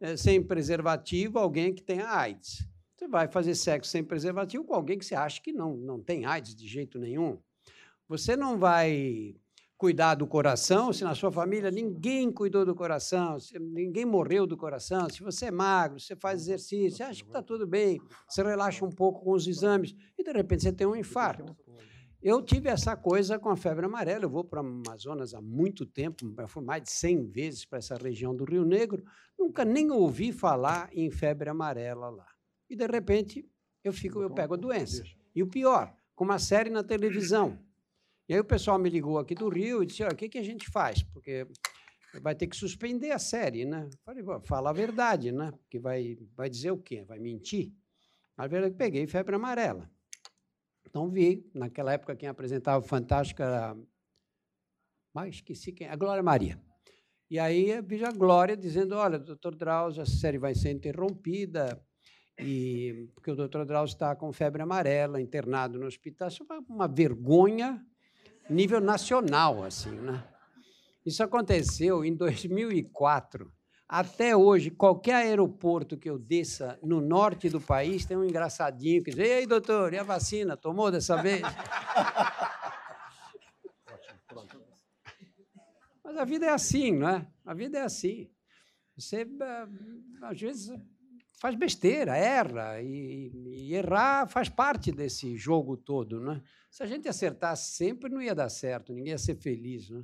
é, 0.01 0.17
sem 0.17 0.41
preservativo 0.41 1.37
alguém 1.37 1.73
que 1.73 1.83
tenha 1.83 2.09
AIDS. 2.09 2.67
Você 2.97 3.07
vai 3.07 3.27
fazer 3.27 3.55
sexo 3.55 3.91
sem 3.91 4.03
preservativo 4.03 4.63
com 4.63 4.73
alguém 4.73 4.97
que 4.97 5.05
você 5.05 5.15
acha 5.15 5.41
que 5.41 5.53
não, 5.53 5.77
não 5.77 5.99
tem 5.99 6.25
AIDS 6.25 6.55
de 6.55 6.67
jeito 6.67 6.99
nenhum. 6.99 7.39
Você 8.07 8.35
não 8.35 8.57
vai 8.57 9.35
cuidar 9.77 10.13
do 10.13 10.27
coração 10.27 10.93
se 10.93 11.03
na 11.03 11.15
sua 11.15 11.31
família 11.31 11.71
ninguém 11.71 12.31
cuidou 12.31 12.63
do 12.63 12.75
coração, 12.75 13.37
ninguém 13.59 14.05
morreu 14.05 14.45
do 14.45 14.55
coração. 14.55 15.09
Se 15.09 15.23
você 15.23 15.45
é 15.45 15.51
magro, 15.51 15.99
você 15.99 16.15
faz 16.15 16.41
exercício, 16.41 16.97
você 16.97 17.03
acha 17.03 17.23
que 17.23 17.29
está 17.29 17.41
tudo 17.41 17.65
bem, 17.65 17.99
você 18.27 18.43
relaxa 18.43 18.85
um 18.85 18.91
pouco 18.91 19.23
com 19.23 19.31
os 19.31 19.47
exames 19.47 19.95
e 20.17 20.23
de 20.23 20.31
repente 20.31 20.61
você 20.61 20.71
tem 20.71 20.85
um 20.85 20.95
infarto. 20.95 21.55
Eu 22.21 22.39
tive 22.39 22.69
essa 22.69 22.95
coisa 22.95 23.39
com 23.39 23.49
a 23.49 23.57
febre 23.57 23.85
amarela. 23.85 24.25
Eu 24.25 24.29
vou 24.29 24.43
para 24.43 24.61
o 24.61 24.65
Amazonas 24.65 25.33
há 25.33 25.41
muito 25.41 25.87
tempo, 25.87 26.31
eu 26.37 26.47
fui 26.47 26.63
mais 26.63 26.83
de 26.83 26.91
100 26.91 27.25
vezes 27.31 27.65
para 27.65 27.79
essa 27.79 27.95
região 27.95 28.35
do 28.35 28.43
Rio 28.43 28.63
Negro, 28.63 29.03
nunca 29.37 29.65
nem 29.65 29.89
ouvi 29.89 30.31
falar 30.31 30.89
em 30.93 31.09
febre 31.09 31.49
amarela 31.49 32.09
lá. 32.09 32.27
E 32.69 32.75
de 32.75 32.85
repente 32.85 33.49
eu 33.83 33.91
fico, 33.91 34.21
eu 34.21 34.29
pego 34.29 34.53
a 34.53 34.57
doença. 34.57 35.03
E 35.33 35.41
o 35.41 35.47
pior, 35.47 35.95
com 36.15 36.23
uma 36.23 36.37
série 36.37 36.69
na 36.69 36.83
televisão. 36.83 37.57
E 38.29 38.33
aí 38.35 38.39
o 38.39 38.45
pessoal 38.45 38.77
me 38.77 38.89
ligou 38.89 39.17
aqui 39.17 39.33
do 39.33 39.49
Rio 39.49 39.81
e 39.81 39.87
disse: 39.87 40.03
o 40.03 40.15
que, 40.15 40.29
que 40.29 40.37
a 40.37 40.43
gente 40.43 40.69
faz? 40.69 41.01
Porque 41.01 41.47
vai 42.21 42.35
ter 42.35 42.45
que 42.45 42.55
suspender 42.55 43.11
a 43.11 43.19
série, 43.19 43.65
né? 43.65 43.89
Falei, 44.05 44.23
fala 44.45 44.69
a 44.69 44.73
verdade, 44.73 45.31
né? 45.31 45.51
Porque 45.51 45.79
vai, 45.79 46.19
vai 46.35 46.49
dizer 46.49 46.69
o 46.69 46.77
quê? 46.77 47.03
Vai 47.03 47.17
mentir? 47.17 47.73
A 48.37 48.45
verdade 48.45 48.73
que 48.73 48.77
peguei 48.77 49.07
febre 49.07 49.35
amarela. 49.35 49.89
Então 50.91 51.09
vi, 51.09 51.49
naquela 51.55 51.93
época 51.93 52.17
quem 52.17 52.27
apresentava 52.27 52.83
o 52.83 52.87
Fantástico 52.87 53.41
era. 53.41 53.77
Mas 55.13 55.35
esqueci 55.35 55.71
quem. 55.71 55.87
A 55.87 55.95
Glória 55.95 56.21
Maria. 56.21 56.61
E 57.29 57.39
aí 57.39 57.81
vi 57.81 58.03
a 58.03 58.11
Glória 58.11 58.57
dizendo: 58.57 58.95
olha, 58.95 59.17
doutor 59.17 59.55
Drauzio, 59.55 60.01
essa 60.01 60.11
série 60.11 60.37
vai 60.37 60.53
ser 60.53 60.71
interrompida, 60.71 61.81
e 62.37 63.09
porque 63.15 63.31
o 63.31 63.35
doutor 63.37 63.65
Drauzio 63.65 63.93
está 63.93 64.13
com 64.17 64.33
febre 64.33 64.61
amarela, 64.61 65.21
internado 65.21 65.79
no 65.79 65.85
hospital. 65.85 66.27
Isso 66.27 66.43
foi 66.45 66.59
uma 66.67 66.89
vergonha 66.89 67.81
nível 68.49 68.81
nacional, 68.81 69.63
assim, 69.63 69.91
né? 69.91 70.27
Isso 71.05 71.23
aconteceu 71.23 72.03
em 72.03 72.13
2004. 72.13 73.49
Até 73.91 74.33
hoje, 74.33 74.71
qualquer 74.71 75.15
aeroporto 75.15 75.97
que 75.97 76.09
eu 76.09 76.17
desça 76.17 76.79
no 76.81 77.01
norte 77.01 77.49
do 77.49 77.59
país 77.59 78.05
tem 78.05 78.15
um 78.15 78.23
engraçadinho 78.23 79.03
que 79.03 79.11
diz: 79.11 79.19
Ei, 79.19 79.45
doutor, 79.45 79.93
e 79.93 79.97
a 79.97 80.03
vacina? 80.03 80.55
Tomou 80.55 80.89
dessa 80.89 81.21
vez? 81.21 81.41
Mas 86.01 86.15
a 86.15 86.23
vida 86.23 86.45
é 86.45 86.51
assim, 86.51 86.93
não 86.93 87.09
é? 87.09 87.27
A 87.45 87.53
vida 87.53 87.79
é 87.79 87.81
assim. 87.81 88.31
Você, 88.95 89.23
eh, 89.23 89.67
às 90.21 90.39
vezes, 90.39 90.73
faz 91.37 91.53
besteira, 91.55 92.15
erra, 92.15 92.81
e, 92.81 93.29
e 93.35 93.75
errar 93.75 94.25
faz 94.25 94.47
parte 94.47 94.89
desse 94.89 95.35
jogo 95.35 95.75
todo. 95.75 96.17
Né? 96.21 96.41
Se 96.69 96.81
a 96.81 96.85
gente 96.85 97.09
acertasse 97.09 97.71
sempre, 97.75 98.09
não 98.09 98.21
ia 98.21 98.33
dar 98.33 98.47
certo, 98.47 98.93
ninguém 98.93 99.11
ia 99.11 99.17
ser 99.17 99.35
feliz. 99.35 99.89
Né? 99.89 100.01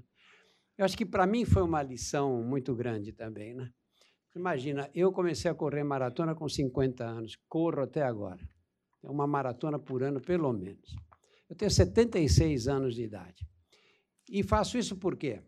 Eu 0.77 0.85
acho 0.85 0.95
que 0.95 1.05
para 1.05 1.25
mim 1.25 1.43
foi 1.43 1.63
uma 1.63 1.81
lição 1.81 2.43
muito 2.43 2.75
grande 2.75 3.11
também. 3.11 3.55
Né? 3.55 3.71
Imagina, 4.35 4.89
eu 4.93 5.11
comecei 5.11 5.49
a 5.49 5.55
correr 5.55 5.83
maratona 5.83 6.35
com 6.35 6.47
50 6.47 7.03
anos, 7.03 7.35
corro 7.49 7.81
até 7.81 8.03
agora. 8.03 8.47
É 9.03 9.09
uma 9.09 9.25
maratona 9.25 9.79
por 9.79 10.03
ano, 10.03 10.21
pelo 10.21 10.53
menos. 10.53 10.95
Eu 11.49 11.55
tenho 11.55 11.71
76 11.71 12.67
anos 12.67 12.93
de 12.93 13.03
idade. 13.03 13.47
E 14.29 14.43
faço 14.43 14.77
isso 14.77 14.95
por 14.97 15.15
quê? 15.15 15.41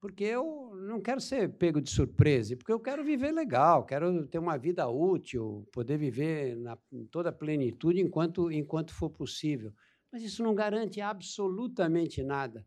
Porque 0.00 0.24
eu 0.24 0.72
não 0.74 1.00
quero 1.00 1.20
ser 1.20 1.50
pego 1.56 1.80
de 1.80 1.90
surpresa, 1.90 2.56
porque 2.56 2.72
eu 2.72 2.80
quero 2.80 3.04
viver 3.04 3.32
legal, 3.32 3.84
quero 3.84 4.26
ter 4.26 4.38
uma 4.38 4.56
vida 4.56 4.88
útil, 4.88 5.66
poder 5.72 5.96
viver 5.96 6.56
na, 6.56 6.76
em 6.92 7.06
toda 7.06 7.28
a 7.28 7.32
plenitude 7.32 8.00
enquanto, 8.00 8.50
enquanto 8.50 8.92
for 8.92 9.10
possível. 9.10 9.72
Mas 10.12 10.22
isso 10.22 10.42
não 10.42 10.54
garante 10.54 11.00
absolutamente 11.00 12.22
nada. 12.22 12.66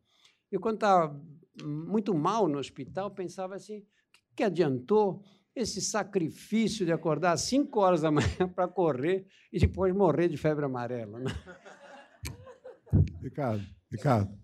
Eu, 0.51 0.59
quando 0.59 0.75
estava 0.75 1.21
muito 1.63 2.13
mal 2.13 2.47
no 2.47 2.57
hospital, 2.59 3.11
pensava 3.11 3.55
assim: 3.55 3.79
o 3.79 3.85
que, 4.11 4.21
que 4.37 4.43
adiantou 4.43 5.23
esse 5.55 5.81
sacrifício 5.81 6.85
de 6.85 6.91
acordar 6.91 7.31
às 7.31 7.41
5 7.41 7.79
horas 7.79 8.01
da 8.01 8.11
manhã 8.11 8.47
para 8.53 8.67
correr 8.67 9.25
e 9.51 9.59
depois 9.59 9.93
morrer 9.93 10.27
de 10.29 10.37
febre 10.37 10.65
amarela. 10.65 11.19
Né? 11.19 11.31
Ricardo, 13.21 13.65
Ricardo, 13.91 14.39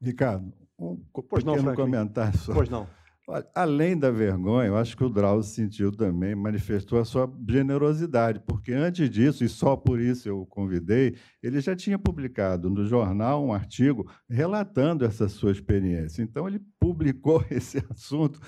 Ricardo, 0.00 0.52
Um 0.78 1.02
Pois 1.28 1.44
não, 1.44 1.54
pequeno 1.54 1.74
Franklin. 1.74 1.84
comentário 1.84 2.38
só. 2.38 2.52
Pois 2.54 2.68
não. 2.68 2.86
Olha, 3.28 3.46
além 3.54 3.96
da 3.96 4.10
vergonha, 4.10 4.66
eu 4.66 4.76
acho 4.76 4.96
que 4.96 5.04
o 5.04 5.08
Drauzio 5.08 5.54
sentiu 5.54 5.92
também, 5.92 6.34
manifestou 6.34 6.98
a 6.98 7.04
sua 7.04 7.32
generosidade, 7.48 8.40
porque 8.40 8.72
antes 8.72 9.08
disso, 9.08 9.44
e 9.44 9.48
só 9.48 9.76
por 9.76 10.00
isso 10.00 10.28
eu 10.28 10.40
o 10.40 10.46
convidei, 10.46 11.14
ele 11.40 11.60
já 11.60 11.76
tinha 11.76 11.96
publicado 11.96 12.68
no 12.68 12.84
jornal 12.84 13.44
um 13.44 13.52
artigo 13.52 14.10
relatando 14.28 15.04
essa 15.04 15.28
sua 15.28 15.52
experiência. 15.52 16.20
Então, 16.20 16.48
ele 16.48 16.60
publicou 16.80 17.44
esse 17.48 17.78
assunto 17.90 18.40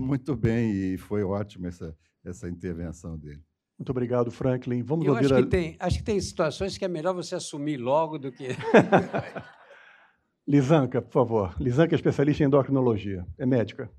muito 0.00 0.34
bem 0.34 0.72
e 0.72 0.96
foi 0.96 1.22
ótima 1.22 1.68
essa, 1.68 1.94
essa 2.24 2.48
intervenção 2.48 3.18
dele. 3.18 3.42
Muito 3.78 3.90
obrigado, 3.90 4.30
Franklin. 4.30 4.82
Vamos 4.82 5.04
Eu 5.04 5.12
ouvir 5.12 5.26
acho 5.26 5.34
a... 5.34 5.42
que, 5.42 5.48
tem, 5.48 5.76
acho 5.78 5.98
que 5.98 6.04
tem 6.04 6.18
situações 6.20 6.78
que 6.78 6.84
é 6.84 6.88
melhor 6.88 7.12
você 7.12 7.34
assumir 7.34 7.76
logo 7.76 8.18
do 8.18 8.32
que. 8.32 8.48
Lisanca, 10.48 11.02
por 11.02 11.12
favor. 11.12 11.56
Lisanca 11.60 11.94
é 11.94 11.96
especialista 11.96 12.42
em 12.42 12.46
endocrinologia, 12.46 13.26
é 13.38 13.44
médica. 13.44 13.90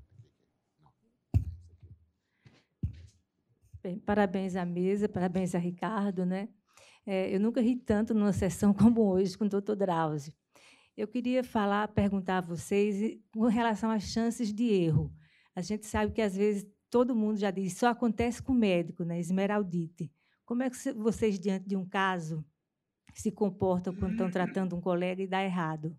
Bem, 3.84 3.98
parabéns 3.98 4.56
à 4.56 4.64
mesa, 4.64 5.06
parabéns 5.06 5.54
a 5.54 5.58
Ricardo. 5.58 6.24
Né? 6.24 6.48
É, 7.04 7.34
eu 7.34 7.38
nunca 7.38 7.60
ri 7.60 7.76
tanto 7.76 8.14
numa 8.14 8.32
sessão 8.32 8.72
como 8.72 9.02
hoje 9.02 9.36
com 9.36 9.44
o 9.44 9.48
doutor 9.48 9.76
Drauzio. 9.76 10.32
Eu 10.96 11.06
queria 11.06 11.44
falar, 11.44 11.88
perguntar 11.88 12.38
a 12.38 12.40
vocês 12.40 13.18
com 13.34 13.42
relação 13.42 13.90
às 13.90 14.04
chances 14.04 14.54
de 14.54 14.64
erro. 14.64 15.12
A 15.54 15.60
gente 15.60 15.84
sabe 15.86 16.12
que, 16.12 16.22
às 16.22 16.34
vezes, 16.34 16.66
todo 16.88 17.14
mundo 17.14 17.36
já 17.36 17.50
diz, 17.50 17.76
só 17.76 17.88
acontece 17.88 18.42
com 18.42 18.52
o 18.52 18.56
médico, 18.56 19.04
né? 19.04 19.20
esmeraldite. 19.20 20.10
Como 20.46 20.62
é 20.62 20.70
que 20.70 20.92
vocês, 20.94 21.38
diante 21.38 21.68
de 21.68 21.76
um 21.76 21.86
caso, 21.86 22.42
se 23.14 23.30
comportam 23.30 23.94
quando 23.94 24.12
estão 24.12 24.30
tratando 24.30 24.74
um 24.74 24.80
colega 24.80 25.22
e 25.22 25.26
dá 25.26 25.44
errado? 25.44 25.94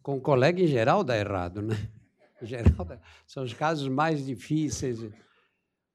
Com 0.00 0.18
o 0.18 0.20
colega 0.20 0.62
em 0.62 0.66
geral 0.68 1.02
dá 1.02 1.18
errado, 1.18 1.60
né? 1.60 1.74
Em 2.42 2.46
geral, 2.46 2.84
dá- 2.84 3.00
são 3.26 3.44
os 3.44 3.52
casos 3.54 3.88
mais 3.88 4.24
difíceis. 4.26 4.98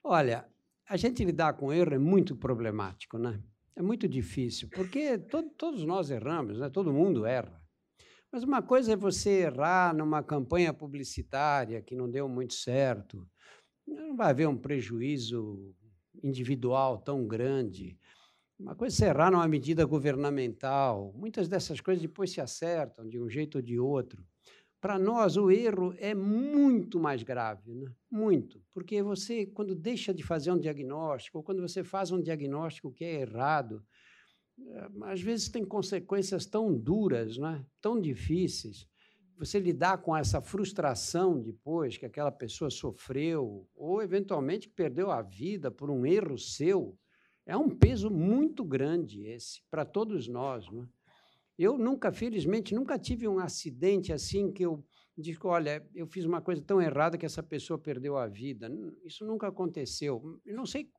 Olha, 0.03 0.47
a 0.89 0.95
gente 0.97 1.23
lidar 1.23 1.53
com 1.53 1.71
erro 1.71 1.93
é 1.93 1.99
muito 1.99 2.35
problemático, 2.35 3.17
né? 3.17 3.41
É 3.75 3.81
muito 3.81 4.07
difícil, 4.07 4.69
porque 4.69 5.17
to- 5.17 5.49
todos 5.57 5.83
nós 5.83 6.09
erramos, 6.09 6.59
né? 6.59 6.69
Todo 6.69 6.93
mundo 6.93 7.25
erra. 7.25 7.61
Mas 8.31 8.43
uma 8.43 8.61
coisa 8.61 8.93
é 8.93 8.95
você 8.95 9.41
errar 9.43 9.93
numa 9.95 10.23
campanha 10.23 10.73
publicitária 10.73 11.81
que 11.81 11.95
não 11.95 12.09
deu 12.09 12.27
muito 12.27 12.53
certo. 12.53 13.27
Não 13.87 14.15
vai 14.15 14.31
haver 14.31 14.47
um 14.47 14.57
prejuízo 14.57 15.73
individual 16.23 16.97
tão 16.97 17.25
grande. 17.27 17.97
Uma 18.59 18.75
coisa 18.75 18.95
é 18.95 18.97
você 18.97 19.05
errar 19.05 19.31
numa 19.31 19.47
medida 19.47 19.85
governamental. 19.85 21.13
Muitas 21.15 21.47
dessas 21.47 21.79
coisas 21.79 22.01
depois 22.01 22.31
se 22.31 22.41
acertam 22.41 23.07
de 23.07 23.19
um 23.19 23.29
jeito 23.29 23.55
ou 23.55 23.61
de 23.61 23.79
outro. 23.79 24.25
Para 24.79 24.99
nós, 24.99 25.37
o 25.37 25.49
erro 25.49 25.95
é 25.97 26.13
muito 26.13 26.99
mais 26.99 27.23
grave, 27.23 27.73
né? 27.73 27.91
muito. 28.11 28.61
Porque 28.73 29.01
você, 29.01 29.45
quando 29.47 29.73
deixa 29.73 30.13
de 30.13 30.23
fazer 30.23 30.51
um 30.51 30.59
diagnóstico, 30.59 31.39
ou 31.39 31.43
quando 31.43 31.61
você 31.61 31.83
faz 31.83 32.11
um 32.11 32.21
diagnóstico 32.21 32.93
que 32.93 33.03
é 33.03 33.21
errado, 33.21 33.83
eh, 34.59 34.87
às 35.03 35.19
vezes 35.19 35.49
tem 35.49 35.65
consequências 35.65 36.45
tão 36.45 36.77
duras, 36.77 37.37
né? 37.37 37.65
tão 37.81 37.99
difíceis. 37.99 38.87
Você 39.39 39.59
lidar 39.59 39.97
com 39.99 40.15
essa 40.15 40.41
frustração 40.41 41.41
depois 41.41 41.97
que 41.97 42.05
aquela 42.05 42.31
pessoa 42.31 42.69
sofreu, 42.69 43.67
ou 43.75 44.01
eventualmente 44.01 44.67
que 44.67 44.75
perdeu 44.75 45.09
a 45.09 45.23
vida 45.23 45.71
por 45.71 45.89
um 45.89 46.05
erro 46.05 46.37
seu, 46.37 46.97
é 47.47 47.57
um 47.57 47.69
peso 47.69 48.11
muito 48.11 48.63
grande 48.63 49.25
esse 49.25 49.61
para 49.71 49.85
todos 49.85 50.27
nós. 50.27 50.69
Né? 50.69 50.87
Eu 51.57 51.77
nunca, 51.77 52.11
felizmente, 52.11 52.75
nunca 52.75 52.99
tive 52.99 53.27
um 53.27 53.39
acidente 53.39 54.13
assim 54.13 54.51
que 54.51 54.63
eu 54.63 54.85
digo, 55.17 55.47
olha, 55.47 55.85
eu 55.95 56.05
fiz 56.05 56.25
uma 56.25 56.41
coisa 56.41 56.61
tão 56.61 56.79
errada 56.79 57.17
que 57.17 57.25
essa 57.25 57.41
pessoa 57.41 57.79
perdeu 57.79 58.15
a 58.17 58.27
vida. 58.27 58.69
Isso 59.03 59.25
nunca 59.25 59.47
aconteceu. 59.47 60.39
Eu 60.45 60.55
não 60.55 60.65
sei, 60.65 60.91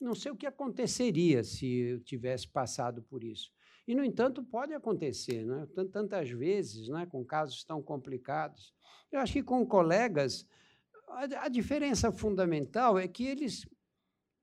não 0.00 0.14
sei 0.14 0.32
o 0.32 0.36
que 0.36 0.46
aconteceria 0.46 1.44
se 1.44 1.66
eu 1.66 2.00
tivesse 2.00 2.48
passado 2.48 3.02
por 3.02 3.22
isso. 3.22 3.52
E, 3.86 3.94
no 3.94 4.04
entanto, 4.04 4.42
pode 4.42 4.72
acontecer, 4.74 5.44
né? 5.44 5.66
Tan- 5.74 5.88
tantas 5.88 6.30
vezes, 6.30 6.88
né? 6.88 7.06
com 7.06 7.24
casos 7.24 7.64
tão 7.64 7.80
complicados. 7.82 8.74
Eu 9.10 9.20
acho 9.20 9.32
que 9.32 9.42
com 9.42 9.64
colegas, 9.66 10.46
a 11.38 11.48
diferença 11.48 12.10
fundamental 12.10 12.98
é 12.98 13.06
que 13.06 13.24
eles 13.24 13.66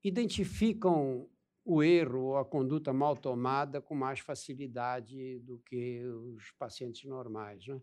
identificam 0.02 1.28
o 1.64 1.82
erro 1.82 2.20
ou 2.20 2.36
a 2.36 2.44
conduta 2.44 2.92
mal 2.92 3.16
tomada 3.16 3.80
com 3.80 3.94
mais 3.94 4.20
facilidade 4.20 5.38
do 5.40 5.58
que 5.58 6.04
os 6.06 6.50
pacientes 6.52 7.04
normais. 7.04 7.66
Né? 7.66 7.80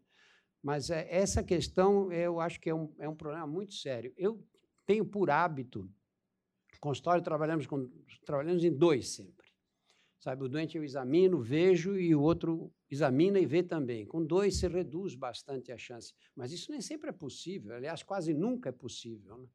Mas 0.62 0.90
é, 0.90 1.08
essa 1.10 1.44
questão 1.44 2.12
eu 2.12 2.40
acho 2.40 2.60
que 2.60 2.70
é 2.70 2.76
um, 2.76 2.94
é 3.00 3.08
um 3.08 3.16
problema 3.16 3.48
muito 3.48 3.74
sério. 3.74 4.14
Eu 4.18 4.44
tenho 4.86 5.06
por 5.06 5.30
hábito, 5.30 5.90
consultório 6.80 7.24
trabalhamos, 7.24 7.66
com, 7.66 7.90
trabalhamos 8.26 8.64
em 8.64 8.72
dois 8.76 9.10
sempre. 9.10 9.48
Sabe, 10.20 10.44
o 10.44 10.50
doente 10.50 10.76
eu 10.76 10.84
examino, 10.84 11.40
vejo 11.40 11.98
e 11.98 12.14
o 12.16 12.22
outro 12.22 12.74
examina 12.90 13.40
e 13.40 13.46
vê 13.46 13.62
também. 13.62 14.06
Com 14.06 14.26
dois 14.26 14.58
se 14.58 14.68
reduz 14.68 15.14
bastante 15.14 15.72
a 15.72 15.78
chance, 15.78 16.14
mas 16.36 16.52
isso 16.52 16.72
nem 16.72 16.82
sempre 16.82 17.10
é 17.10 17.14
possível. 17.14 17.76
Aliás, 17.76 18.02
quase 18.02 18.34
nunca 18.34 18.70
é 18.70 18.72
possível. 18.72 19.38
Né? 19.38 19.48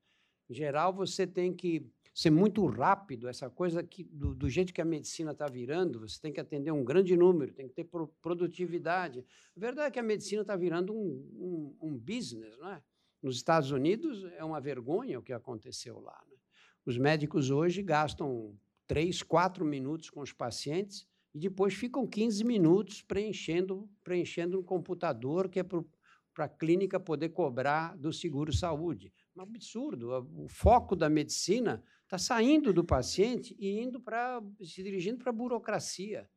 Em 0.48 0.54
geral, 0.54 0.92
você 0.92 1.26
tem 1.26 1.52
que 1.52 1.90
ser 2.14 2.30
muito 2.30 2.64
rápido, 2.66 3.28
essa 3.28 3.48
coisa 3.48 3.82
que, 3.82 4.04
do, 4.04 4.34
do 4.34 4.48
jeito 4.48 4.72
que 4.72 4.80
a 4.80 4.84
medicina 4.84 5.32
está 5.32 5.46
virando, 5.46 6.00
você 6.00 6.20
tem 6.20 6.32
que 6.32 6.40
atender 6.40 6.70
um 6.70 6.84
grande 6.84 7.16
número, 7.16 7.52
tem 7.52 7.68
que 7.68 7.74
ter 7.74 7.84
pro, 7.84 8.08
produtividade. 8.20 9.24
A 9.56 9.60
verdade 9.60 9.88
é 9.88 9.90
que 9.90 9.98
a 9.98 10.02
medicina 10.02 10.42
está 10.42 10.54
virando 10.54 10.92
um, 10.94 11.74
um, 11.80 11.88
um 11.88 11.98
business, 11.98 12.56
não 12.58 12.70
é? 12.70 12.82
Nos 13.22 13.36
Estados 13.36 13.70
Unidos 13.70 14.24
é 14.36 14.44
uma 14.44 14.60
vergonha 14.60 15.18
o 15.18 15.22
que 15.22 15.32
aconteceu 15.32 16.00
lá. 16.00 16.20
Né? 16.28 16.36
Os 16.84 16.98
médicos 16.98 17.50
hoje 17.50 17.80
gastam 17.80 18.58
três, 18.86 19.22
quatro 19.22 19.64
minutos 19.64 20.10
com 20.10 20.20
os 20.20 20.32
pacientes 20.32 21.06
e 21.32 21.38
depois 21.38 21.72
ficam 21.72 22.06
15 22.06 22.44
minutos 22.44 23.00
preenchendo, 23.00 23.88
preenchendo 24.02 24.58
um 24.58 24.62
computador 24.62 25.48
que 25.48 25.60
é 25.60 25.62
para 25.62 26.44
a 26.44 26.48
clínica 26.48 26.98
poder 26.98 27.28
cobrar 27.28 27.96
do 27.96 28.12
seguro-saúde. 28.12 29.12
Um 29.36 29.42
absurdo. 29.42 30.28
O 30.36 30.48
foco 30.48 30.96
da 30.96 31.08
medicina 31.08 31.82
está 32.12 32.18
saindo 32.18 32.74
do 32.74 32.84
paciente 32.84 33.56
e 33.58 33.80
indo 33.80 33.98
para 33.98 34.42
se 34.62 34.82
dirigindo 34.82 35.18
para 35.18 35.30
a 35.30 35.34
burocracia. 35.34 36.28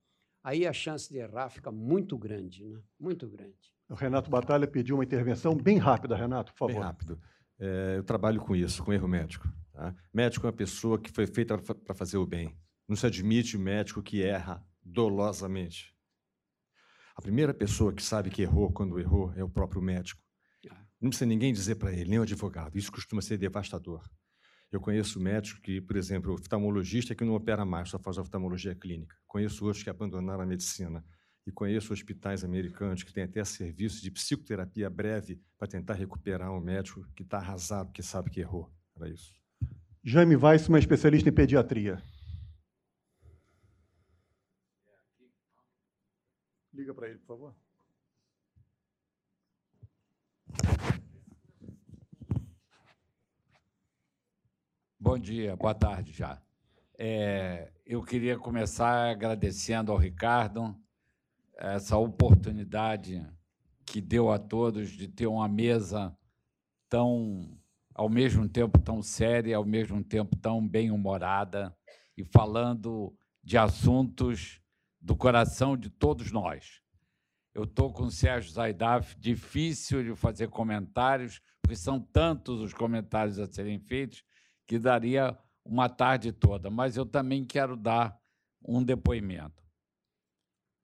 Aí 0.42 0.66
a 0.66 0.72
chance 0.72 1.10
de 1.10 1.18
errar 1.18 1.50
fica 1.50 1.70
muito 1.70 2.18
grande, 2.18 2.64
né? 2.64 2.80
Muito 2.98 3.28
grande. 3.28 3.76
O 3.90 3.94
Renato 3.94 4.30
Batalha 4.30 4.68
pediu 4.68 4.96
uma 4.96 5.04
intervenção 5.04 5.54
bem 5.54 5.78
rápida, 5.78 6.16
Renato, 6.16 6.54
por 6.54 6.60
favor. 6.60 6.74
Bem 6.74 6.82
rápido. 6.82 7.22
É, 7.60 7.96
eu 7.98 8.04
trabalho 8.04 8.40
com 8.40 8.56
isso, 8.56 8.84
com 8.84 8.94
erro 8.94 9.08
médico. 9.08 9.50
Tá? 9.74 9.94
Médico 10.14 10.46
é 10.46 10.50
uma 10.50 10.56
pessoa 10.56 10.98
que 10.98 11.12
foi 11.12 11.28
feita 11.28 11.58
para 11.58 11.94
fazer 11.94 12.18
o 12.18 12.26
bem. 12.26 12.58
Não 12.88 12.96
se 12.96 13.06
admite 13.06 13.58
o 13.58 13.60
médico 13.60 14.02
que 14.02 14.24
erra 14.24 14.66
dolosamente. 14.82 15.94
A 17.16 17.22
primeira 17.22 17.54
pessoa 17.54 17.92
que 17.92 18.04
sabe 18.04 18.30
que 18.30 18.42
errou 18.42 18.72
quando 18.72 19.00
errou 19.00 19.34
é 19.36 19.44
o 19.44 19.50
próprio 19.50 19.82
médico. 19.82 20.22
Não 21.02 21.10
precisa 21.10 21.26
ninguém 21.28 21.52
dizer 21.52 21.76
para 21.76 21.92
ele, 21.92 22.10
nem 22.10 22.20
o 22.20 22.24
advogado. 22.24 22.78
Isso 22.78 22.92
costuma 22.92 23.22
ser 23.22 23.38
devastador. 23.38 24.02
Eu 24.76 24.82
conheço 24.82 25.22
médicos 25.22 25.62
que, 25.62 25.80
por 25.80 25.96
exemplo, 25.96 26.34
oftalmologista 26.34 27.16
que 27.16 27.24
não 27.24 27.34
opera 27.34 27.64
mais, 27.64 27.88
só 27.88 27.98
faz 27.98 28.18
oftalmologia 28.18 28.76
clínica. 28.76 29.16
Conheço 29.26 29.64
outros 29.64 29.82
que 29.82 29.90
abandonaram 29.90 30.44
a 30.44 30.46
medicina. 30.46 31.02
E 31.48 31.52
conheço 31.52 31.94
hospitais 31.94 32.44
americanos 32.44 33.02
que 33.02 33.14
têm 33.14 33.24
até 33.24 33.42
serviço 33.46 34.02
de 34.02 34.12
psicoterapia 34.12 34.90
breve 34.90 35.42
para 35.58 35.70
tentar 35.70 35.94
recuperar 35.94 36.52
um 36.52 36.60
médico 36.60 37.08
que 37.16 37.24
está 37.24 37.38
arrasado, 37.38 37.94
que 37.94 38.04
sabe 38.04 38.30
que 38.30 38.42
errou. 38.42 38.70
Era 38.98 39.08
isso. 39.08 39.34
Jaime 40.04 40.36
Weissman, 40.36 40.80
especialista 40.80 41.30
em 41.30 41.34
pediatria. 41.34 42.04
Liga 46.74 46.94
para 46.94 47.08
ele, 47.08 47.20
por 47.20 47.28
favor. 47.28 47.56
Bom 55.06 55.20
dia, 55.20 55.56
boa 55.56 55.76
tarde 55.76 56.12
já. 56.12 56.42
É, 56.98 57.72
eu 57.86 58.02
queria 58.02 58.40
começar 58.40 59.12
agradecendo 59.12 59.92
ao 59.92 60.00
Ricardo 60.00 60.76
essa 61.56 61.96
oportunidade 61.96 63.24
que 63.86 64.02
deu 64.02 64.32
a 64.32 64.40
todos 64.40 64.90
de 64.90 65.08
ter 65.08 65.28
uma 65.28 65.48
mesa 65.48 66.18
tão, 66.90 67.56
ao 67.94 68.10
mesmo 68.10 68.50
tempo, 68.50 68.80
tão 68.82 69.04
séria, 69.04 69.58
ao 69.58 69.64
mesmo 69.64 70.04
tempo 70.04 70.36
tão 70.38 70.68
bem-humorada 70.68 71.72
e 72.18 72.24
falando 72.24 73.16
de 73.44 73.60
assuntos 73.60 74.60
do 75.00 75.16
coração 75.16 75.78
de 75.78 75.92
todos 75.92 76.32
nós. 76.32 76.82
Eu 77.54 77.66
estou 77.66 77.94
com 77.94 78.06
o 78.06 78.12
Sérgio 78.12 78.52
Zaidaf, 78.52 79.16
difícil 79.20 80.04
de 80.04 80.16
fazer 80.16 80.50
comentários, 80.50 81.44
porque 81.62 81.76
são 81.76 82.00
tantos 82.00 82.60
os 82.60 82.74
comentários 82.74 83.38
a 83.38 83.46
serem 83.46 83.78
feitos 83.78 84.24
que 84.66 84.80
daria 84.80 85.38
uma 85.64 85.90
tarde 85.90 86.32
toda, 86.32 86.70
mas 86.70 86.96
eu 86.96 87.06
também 87.06 87.44
quero 87.44 87.76
dar 87.76 88.20
um 88.64 88.84
depoimento. 88.84 89.64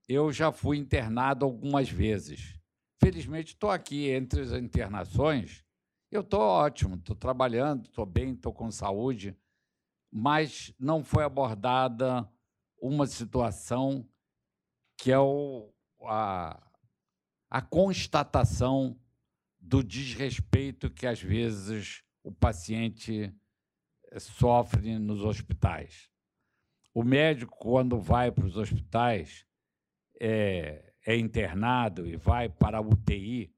eu 0.07 0.31
já 0.31 0.51
fui 0.51 0.77
internado 0.77 1.45
algumas 1.45 1.89
vezes. 1.89 2.59
Felizmente, 2.99 3.53
estou 3.53 3.69
aqui 3.69 4.09
entre 4.09 4.41
as 4.41 4.51
internações. 4.51 5.63
Eu 6.11 6.21
estou 6.21 6.41
ótimo, 6.41 6.95
estou 6.95 7.15
trabalhando, 7.15 7.85
estou 7.85 8.05
bem, 8.05 8.33
estou 8.33 8.53
com 8.53 8.69
saúde, 8.69 9.37
mas 10.11 10.73
não 10.77 11.03
foi 11.03 11.23
abordada 11.23 12.29
uma 12.77 13.07
situação 13.07 14.05
que 14.97 15.11
é 15.11 15.17
o, 15.17 15.73
a, 16.03 16.61
a 17.49 17.61
constatação 17.61 18.99
do 19.59 19.83
desrespeito 19.83 20.89
que, 20.89 21.07
às 21.07 21.21
vezes, 21.21 22.03
o 22.23 22.31
paciente 22.31 23.33
eh, 24.11 24.19
sofre 24.19 24.99
nos 24.99 25.23
hospitais. 25.23 26.09
O 26.93 27.03
médico, 27.03 27.57
quando 27.57 27.99
vai 27.99 28.31
para 28.31 28.45
os 28.45 28.57
hospitais, 28.57 29.45
é, 30.19 30.93
é 31.05 31.17
internado 31.17 32.05
e 32.05 32.15
vai 32.15 32.49
para 32.49 32.77
a 32.77 32.81
UTI, 32.81 33.53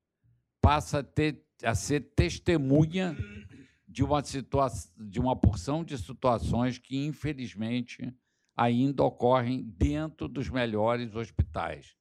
passa 0.61 0.99
a, 0.99 1.03
ter, 1.03 1.43
a 1.63 1.73
ser 1.75 2.01
testemunha 2.15 3.17
de 3.87 4.03
uma, 4.03 4.23
situação, 4.23 4.91
de 4.97 5.19
uma 5.19 5.35
porção 5.35 5.83
de 5.83 5.97
situações 5.97 6.77
que, 6.77 6.97
infelizmente, 7.05 8.13
ainda 8.55 9.03
ocorrem 9.03 9.63
dentro 9.63 10.27
dos 10.27 10.49
melhores 10.49 11.15
hospitais. 11.15 11.95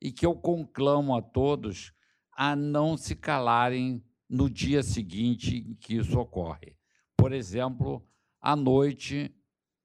E 0.00 0.10
que 0.10 0.26
eu 0.26 0.34
conclamo 0.34 1.16
a 1.16 1.22
todos 1.22 1.92
a 2.32 2.56
não 2.56 2.96
se 2.96 3.14
calarem 3.14 4.02
no 4.28 4.50
dia 4.50 4.82
seguinte 4.82 5.56
em 5.56 5.74
que 5.74 5.96
isso 5.96 6.18
ocorre. 6.18 6.76
Por 7.22 7.32
exemplo, 7.32 8.04
à 8.40 8.56
noite, 8.56 9.32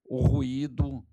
o 0.04 0.22
ruído, 0.22 1.06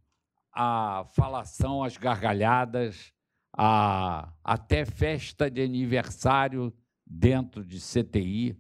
a 0.51 1.05
falação, 1.15 1.85
as 1.85 1.99
gargalhadas, 1.99 3.12
a, 3.53 4.33
até 4.43 4.86
festa 4.86 5.51
de 5.51 5.61
aniversário 5.61 6.73
dentro 7.07 7.62
de 7.62 7.78
CTI, 7.78 8.59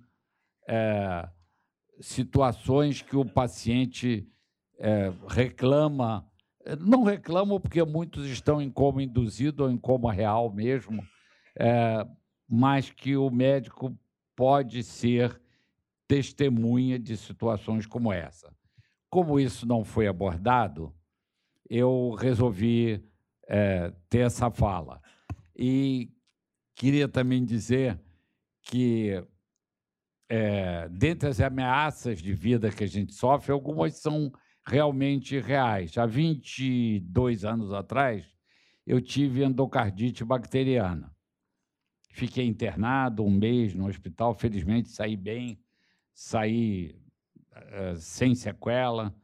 é, 0.68 1.26
situações 2.02 3.00
que 3.00 3.16
o 3.16 3.24
paciente 3.24 4.30
é, 4.78 5.10
reclama, 5.26 6.30
não 6.78 7.02
reclama 7.02 7.58
porque 7.58 7.82
muitos 7.82 8.26
estão 8.26 8.60
em 8.60 8.70
coma 8.70 9.02
induzido 9.02 9.64
ou 9.64 9.70
em 9.70 9.78
coma 9.78 10.12
real 10.12 10.52
mesmo, 10.52 11.02
é, 11.58 12.06
mas 12.46 12.90
que 12.90 13.16
o 13.16 13.30
médico 13.30 13.98
pode 14.36 14.82
ser 14.82 15.40
testemunha 16.06 16.98
de 16.98 17.16
situações 17.16 17.86
como 17.86 18.12
essa. 18.12 18.54
Como 19.10 19.38
isso 19.38 19.66
não 19.66 19.84
foi 19.84 20.06
abordado, 20.06 20.94
eu 21.68 22.14
resolvi 22.18 23.04
é, 23.48 23.92
ter 24.08 24.20
essa 24.20 24.50
fala. 24.50 25.00
E 25.56 26.10
queria 26.74 27.08
também 27.08 27.44
dizer 27.44 28.00
que, 28.62 29.22
é, 30.28 30.88
dentre 30.88 31.28
as 31.28 31.40
ameaças 31.40 32.20
de 32.20 32.32
vida 32.32 32.70
que 32.70 32.84
a 32.84 32.88
gente 32.88 33.14
sofre, 33.14 33.52
algumas 33.52 34.00
são 34.00 34.32
realmente 34.66 35.38
reais. 35.38 35.96
Há 35.96 36.06
22 36.06 37.44
anos 37.44 37.72
atrás, 37.72 38.26
eu 38.86 39.00
tive 39.00 39.44
endocardite 39.44 40.24
bacteriana. 40.24 41.14
Fiquei 42.10 42.46
internado 42.46 43.24
um 43.24 43.30
mês 43.30 43.74
no 43.74 43.86
hospital, 43.86 44.34
felizmente 44.34 44.90
saí 44.90 45.16
bem, 45.16 45.60
saí 46.14 46.96
uh, 47.52 47.96
sem 47.96 48.34
sequela. 48.34 49.14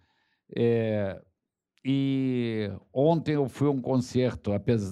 É, 0.57 1.23
e 1.85 2.71
ontem 2.93 3.35
eu 3.35 3.49
fui 3.49 3.69
a 3.69 3.71
um 3.71 3.81
concerto 3.81 4.51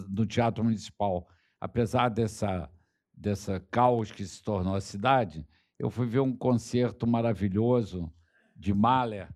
do 0.09 0.25
Teatro 0.25 0.65
Municipal. 0.65 1.29
Apesar 1.61 2.09
dessa, 2.09 2.71
dessa 3.13 3.61
caos 3.71 4.13
que 4.13 4.25
se 4.25 4.43
tornou 4.43 4.75
a 4.75 4.81
cidade, 4.81 5.47
eu 5.79 5.91
fui 5.91 6.07
ver 6.07 6.21
um 6.21 6.35
concerto 6.35 7.07
maravilhoso 7.07 8.11
de 8.55 8.73
Mahler, 8.73 9.29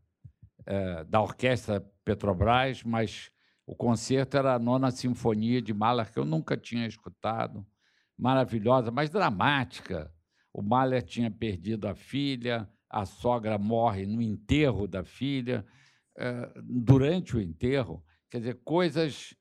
é, 0.65 1.05
da 1.05 1.21
Orquestra 1.21 1.81
Petrobras, 2.05 2.83
mas 2.83 3.31
o 3.67 3.75
concerto 3.75 4.37
era 4.37 4.55
a 4.55 4.59
nona 4.59 4.91
sinfonia 4.91 5.61
de 5.61 5.75
Mahler, 5.75 6.13
que 6.13 6.19
eu 6.19 6.25
nunca 6.25 6.57
tinha 6.57 6.87
escutado. 6.87 7.67
Maravilhosa, 8.17 8.91
mas 8.91 9.11
dramática. 9.11 10.13
O 10.53 10.63
Mahler 10.63 11.03
tinha 11.03 11.31
perdido 11.31 11.89
a 11.89 11.95
filha, 11.95 12.69
a 12.89 13.07
sogra 13.07 13.57
morre 13.57 14.07
no 14.07 14.21
enterro 14.21 14.87
da 14.87 15.03
filha, 15.03 15.65
eh, 16.17 16.53
durante 16.63 17.37
o 17.37 17.41
enterro, 17.41 18.05
quer 18.31 18.39
dizer, 18.39 18.61
coisas 18.63 19.35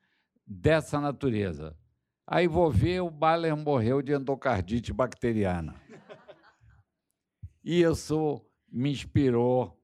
dessa 0.48 1.02
natureza. 1.02 1.78
Aí 2.26 2.48
vou 2.48 2.72
ver, 2.72 3.02
o 3.02 3.12
Mahler 3.12 3.56
morreu 3.58 4.02
de 4.02 4.14
endocardite 4.14 4.94
bacteriana. 4.94 5.76
E 7.64 7.82
isso 7.82 8.42
me 8.72 8.90
inspirou, 8.90 9.78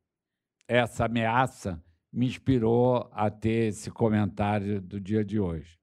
essa 0.68 1.06
ameaça 1.06 1.84
me 2.12 2.26
inspirou 2.26 3.10
a 3.12 3.30
ter 3.30 3.68
esse 3.68 3.92
comentário 3.92 4.82
do 4.82 5.00
dia 5.00 5.24
de 5.24 5.40
hoje. 5.40 5.78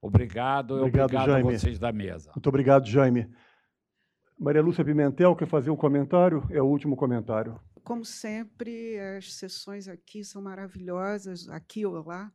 Obrigado, 0.00 0.76
obrigado, 0.76 1.14
obrigado 1.14 1.30
a 1.34 1.40
vocês 1.40 1.78
da 1.78 1.92
mesa. 1.92 2.30
Muito 2.34 2.48
obrigado, 2.48 2.86
Jaime. 2.86 3.28
Maria 4.38 4.60
Lúcia 4.60 4.84
Pimentel 4.84 5.34
quer 5.34 5.48
fazer 5.48 5.70
um 5.70 5.76
comentário? 5.76 6.46
É 6.50 6.60
o 6.60 6.66
último 6.66 6.94
comentário. 6.94 7.58
Como 7.82 8.04
sempre, 8.04 8.98
as 8.98 9.32
sessões 9.32 9.88
aqui 9.88 10.22
são 10.22 10.42
maravilhosas, 10.42 11.48
aqui 11.48 11.86
ou 11.86 12.04
lá, 12.04 12.30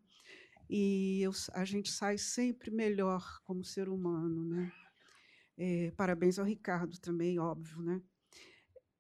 e 0.68 1.22
eu, 1.22 1.32
a 1.54 1.64
gente 1.64 1.92
sai 1.92 2.18
sempre 2.18 2.72
melhor 2.72 3.24
como 3.44 3.64
ser 3.64 3.88
humano. 3.88 4.46
Né? 4.46 4.72
É, 5.58 5.92
parabéns 5.92 6.40
ao 6.40 6.46
Ricardo 6.46 6.98
também, 7.00 7.38
óbvio. 7.38 7.82
Né? 7.82 8.02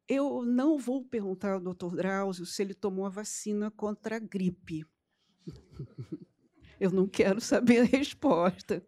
Eu 0.08 0.44
não 0.44 0.78
vou 0.78 1.04
perguntar 1.04 1.54
ao 1.54 1.60
doutor 1.60 1.96
Drauzio 1.96 2.46
se 2.46 2.62
ele 2.62 2.74
tomou 2.76 3.06
a 3.06 3.10
vacina 3.10 3.72
contra 3.72 4.18
a 4.18 4.20
gripe. 4.20 4.86
Eu 6.80 6.92
não 6.92 7.08
quero 7.08 7.40
saber 7.40 7.82
a 7.82 7.86
resposta. 7.86 8.86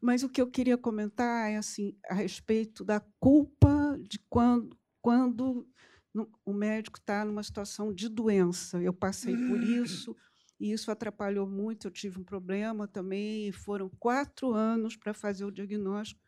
Mas 0.00 0.22
o 0.22 0.28
que 0.28 0.40
eu 0.40 0.50
queria 0.50 0.78
comentar 0.78 1.50
é 1.50 1.56
assim 1.56 1.96
a 2.08 2.14
respeito 2.14 2.84
da 2.84 3.00
culpa 3.20 3.98
de 4.00 4.18
quando, 4.28 4.78
quando 5.00 5.68
o 6.44 6.52
médico 6.52 6.98
está 6.98 7.24
numa 7.24 7.42
situação 7.42 7.92
de 7.92 8.08
doença. 8.08 8.80
Eu 8.80 8.92
passei 8.92 9.36
por 9.36 9.62
isso 9.62 10.16
e 10.58 10.72
isso 10.72 10.90
atrapalhou 10.90 11.46
muito. 11.46 11.86
Eu 11.86 11.90
tive 11.90 12.18
um 12.18 12.24
problema 12.24 12.86
também 12.86 13.48
e 13.48 13.52
foram 13.52 13.88
quatro 13.98 14.52
anos 14.52 14.96
para 14.96 15.14
fazer 15.14 15.44
o 15.44 15.50
diagnóstico, 15.50 16.20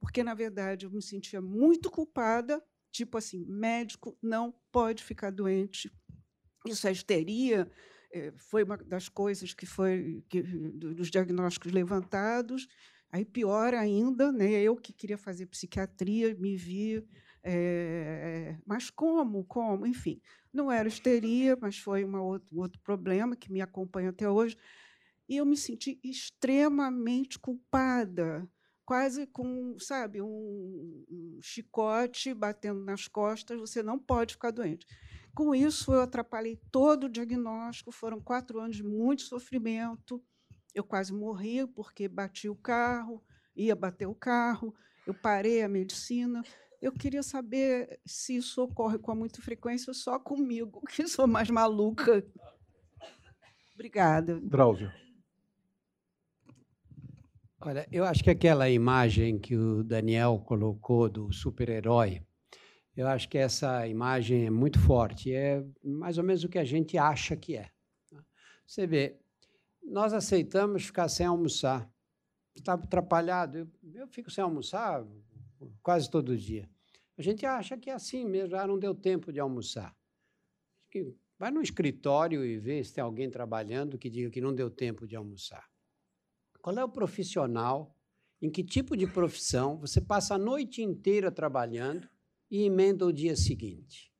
porque 0.00 0.22
na 0.22 0.34
verdade 0.34 0.86
eu 0.86 0.90
me 0.90 1.02
sentia 1.02 1.40
muito 1.40 1.90
culpada. 1.90 2.62
Tipo 2.90 3.18
assim, 3.18 3.44
médico 3.46 4.16
não 4.22 4.54
pode 4.72 5.02
ficar 5.04 5.30
doente. 5.30 5.92
Isso 6.66 6.88
é 6.88 6.92
histeria. 6.92 7.70
Eh, 8.12 8.32
foi 8.36 8.64
uma 8.64 8.78
das 8.78 9.08
coisas 9.08 9.52
que 9.52 9.66
foi 9.66 10.24
que, 10.28 10.42
dos 10.42 11.10
diagnósticos 11.10 11.70
levantados 11.70 12.66
Aí 13.10 13.24
pior 13.24 13.74
ainda, 13.74 14.30
né? 14.30 14.50
Eu 14.62 14.76
que 14.76 14.92
queria 14.92 15.18
fazer 15.18 15.46
psiquiatria, 15.46 16.34
me 16.34 16.56
vi. 16.56 17.02
É, 17.42 18.56
mas 18.66 18.90
como? 18.90 19.44
Como? 19.44 19.86
Enfim, 19.86 20.20
não 20.52 20.70
era 20.70 20.88
histeria, 20.88 21.56
mas 21.60 21.78
foi 21.78 22.04
uma 22.04 22.20
outro, 22.22 22.54
um 22.56 22.60
outro 22.60 22.80
problema 22.82 23.36
que 23.36 23.50
me 23.50 23.60
acompanha 23.60 24.10
até 24.10 24.28
hoje. 24.28 24.56
E 25.28 25.36
eu 25.36 25.46
me 25.46 25.56
senti 25.56 26.00
extremamente 26.02 27.38
culpada, 27.38 28.48
quase 28.84 29.26
com, 29.26 29.76
sabe, 29.78 30.22
um, 30.22 31.04
um 31.10 31.38
chicote 31.42 32.32
batendo 32.34 32.82
nas 32.84 33.06
costas. 33.08 33.60
Você 33.60 33.82
não 33.82 33.98
pode 33.98 34.34
ficar 34.34 34.50
doente. 34.50 34.86
Com 35.34 35.54
isso, 35.54 35.92
eu 35.92 36.00
atrapalhei 36.00 36.58
todo 36.70 37.04
o 37.04 37.08
diagnóstico. 37.08 37.92
Foram 37.92 38.20
quatro 38.20 38.58
anos 38.60 38.76
de 38.76 38.82
muito 38.82 39.22
sofrimento. 39.22 40.22
Eu 40.78 40.84
quase 40.84 41.12
morri 41.12 41.66
porque 41.66 42.06
bati 42.06 42.48
o 42.48 42.54
carro, 42.54 43.20
ia 43.56 43.74
bater 43.74 44.06
o 44.06 44.14
carro, 44.14 44.72
eu 45.04 45.12
parei 45.12 45.60
a 45.60 45.68
medicina. 45.68 46.40
Eu 46.80 46.92
queria 46.92 47.20
saber 47.20 47.98
se 48.06 48.36
isso 48.36 48.62
ocorre 48.62 48.96
com 48.96 49.12
muita 49.12 49.42
frequência 49.42 49.92
só 49.92 50.20
comigo, 50.20 50.80
que 50.94 51.08
sou 51.08 51.26
mais 51.26 51.50
maluca. 51.50 52.24
Obrigada. 53.74 54.40
Drauzio. 54.40 54.92
Olha, 57.60 57.84
eu 57.90 58.04
acho 58.04 58.22
que 58.22 58.30
aquela 58.30 58.70
imagem 58.70 59.36
que 59.36 59.56
o 59.56 59.82
Daniel 59.82 60.40
colocou 60.46 61.08
do 61.08 61.32
super-herói, 61.32 62.22
eu 62.96 63.08
acho 63.08 63.28
que 63.28 63.36
essa 63.36 63.84
imagem 63.88 64.46
é 64.46 64.50
muito 64.50 64.78
forte. 64.78 65.34
É 65.34 65.60
mais 65.82 66.18
ou 66.18 66.22
menos 66.22 66.44
o 66.44 66.48
que 66.48 66.58
a 66.58 66.64
gente 66.64 66.96
acha 66.96 67.36
que 67.36 67.56
é. 67.56 67.68
Você 68.64 68.86
vê, 68.86 69.18
nós 69.88 70.12
aceitamos 70.12 70.84
ficar 70.84 71.08
sem 71.08 71.26
almoçar. 71.26 71.90
Estava 72.54 72.84
atrapalhado. 72.84 73.58
Eu, 73.58 73.68
eu 73.94 74.08
fico 74.08 74.30
sem 74.30 74.42
almoçar 74.42 75.06
quase 75.82 76.10
todo 76.10 76.36
dia. 76.36 76.68
A 77.16 77.22
gente 77.22 77.44
acha 77.44 77.76
que 77.76 77.90
é 77.90 77.94
assim 77.94 78.24
mesmo, 78.24 78.56
ah, 78.56 78.66
não 78.66 78.78
deu 78.78 78.94
tempo 78.94 79.32
de 79.32 79.40
almoçar. 79.40 79.96
Vai 81.38 81.50
no 81.50 81.60
escritório 81.60 82.44
e 82.44 82.58
vê 82.58 82.82
se 82.82 82.94
tem 82.94 83.02
alguém 83.02 83.30
trabalhando 83.30 83.98
que 83.98 84.08
diga 84.08 84.30
que 84.30 84.40
não 84.40 84.54
deu 84.54 84.70
tempo 84.70 85.06
de 85.06 85.16
almoçar. 85.16 85.68
Qual 86.60 86.76
é 86.76 86.84
o 86.84 86.88
profissional? 86.88 87.94
Em 88.40 88.50
que 88.50 88.62
tipo 88.62 88.96
de 88.96 89.06
profissão 89.06 89.78
você 89.78 90.00
passa 90.00 90.34
a 90.34 90.38
noite 90.38 90.80
inteira 90.80 91.30
trabalhando 91.30 92.08
e 92.48 92.62
emenda 92.62 93.04
o 93.04 93.12
dia 93.12 93.34
seguinte? 93.34 94.12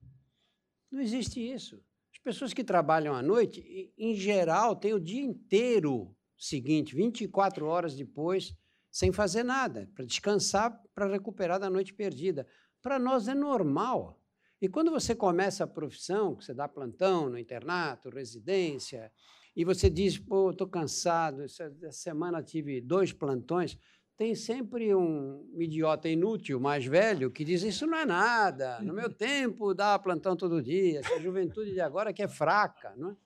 Não 0.91 1.01
existe 1.01 1.41
isso. 1.41 1.81
As 2.19 2.35
pessoas 2.35 2.53
que 2.53 2.65
trabalham 2.65 3.15
à 3.15 3.23
noite, 3.23 3.93
em 3.97 4.15
geral, 4.15 4.77
têm 4.77 4.93
o 4.93 5.01
dia 5.01 5.23
inteiro 5.23 6.15
seguinte, 6.37 6.95
24 6.95 7.67
horas 7.67 7.95
depois, 7.95 8.55
sem 8.91 9.13
fazer 9.13 9.43
nada, 9.43 9.91
para 9.95 10.05
descansar, 10.05 10.81
para 10.95 11.07
recuperar 11.07 11.59
da 11.59 11.69
noite 11.69 11.93
perdida. 11.93 12.47
Para 12.81 12.99
nós 12.99 13.29
é 13.29 13.35
normal. 13.35 14.21
E 14.61 14.69
quando 14.69 14.91
você 14.91 15.15
começa 15.15 15.65
a 15.65 15.69
profissão, 15.69 16.35
que 16.35 16.45
você 16.45 16.55
dá 16.55 16.69
plantão 16.69 17.29
no 17.29 17.39
internato, 17.39 18.11
residência, 18.11 19.13
e 19.55 19.65
você 19.65 19.91
diz, 19.91 20.19
pô, 20.19 20.51
estou 20.51 20.69
cansado, 20.69 21.43
essa 21.43 21.73
semana 21.91 22.43
tive 22.43 22.81
dois 22.81 23.13
plantões, 23.13 23.77
tem 24.19 24.35
sempre 24.35 24.93
um 24.93 25.49
idiota 25.57 26.09
inútil, 26.09 26.59
mais 26.59 26.85
velho, 26.85 27.31
que 27.31 27.45
diz, 27.45 27.63
isso 27.63 27.87
não 27.87 27.99
é 27.99 28.05
nada, 28.05 28.81
no 28.83 28.93
meu 28.93 29.09
tempo 29.09 29.73
dá 29.73 29.97
plantão 29.97 30.35
todo 30.35 30.61
dia, 30.61 30.99
essa 30.99 31.21
juventude 31.21 31.73
de 31.73 31.81
agora 31.81 32.13
que 32.13 32.21
é 32.21 32.27
fraca. 32.27 32.93
Não 32.97 33.13
é? 33.13 33.17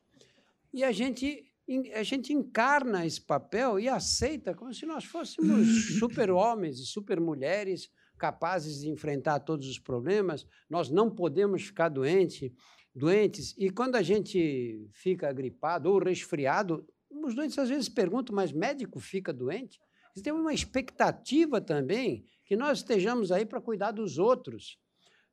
E 0.71 0.85
a 0.85 0.93
gente, 0.93 1.51
a 1.95 2.03
gente 2.03 2.35
encarna 2.35 3.07
esse 3.07 3.23
papel 3.23 3.81
e 3.81 3.89
aceita 3.89 4.55
como 4.55 4.75
se 4.75 4.85
nós 4.85 5.05
fôssemos 5.05 5.97
super-homens 5.99 6.79
e 6.79 6.85
super-mulheres, 6.85 7.91
capazes 8.19 8.83
de 8.83 8.91
enfrentar 8.91 9.41
todos 9.41 9.67
os 9.67 9.79
problemas, 9.79 10.47
nós 10.69 10.91
não 10.91 11.11
podemos 11.11 11.63
ficar 11.63 11.89
doente, 11.89 12.55
doentes. 12.95 13.55
E 13.57 13.71
quando 13.71 13.97
a 13.97 14.03
gente 14.03 14.87
fica 14.93 15.33
gripado 15.33 15.91
ou 15.91 15.99
resfriado, 15.99 16.87
os 17.11 17.35
doentes 17.35 17.59
às 17.59 17.71
vezes 17.71 17.89
perguntam, 17.89 18.37
mas 18.37 18.53
médico 18.53 19.01
fica 19.01 19.33
doente? 19.33 19.81
Tem 20.21 20.33
uma 20.33 20.53
expectativa 20.53 21.61
também 21.61 22.25
que 22.45 22.57
nós 22.57 22.79
estejamos 22.79 23.33
aí 23.33 23.47
para 23.47 23.61
cuidar 23.61 23.93
dos 23.93 24.19
outros. 24.19 24.79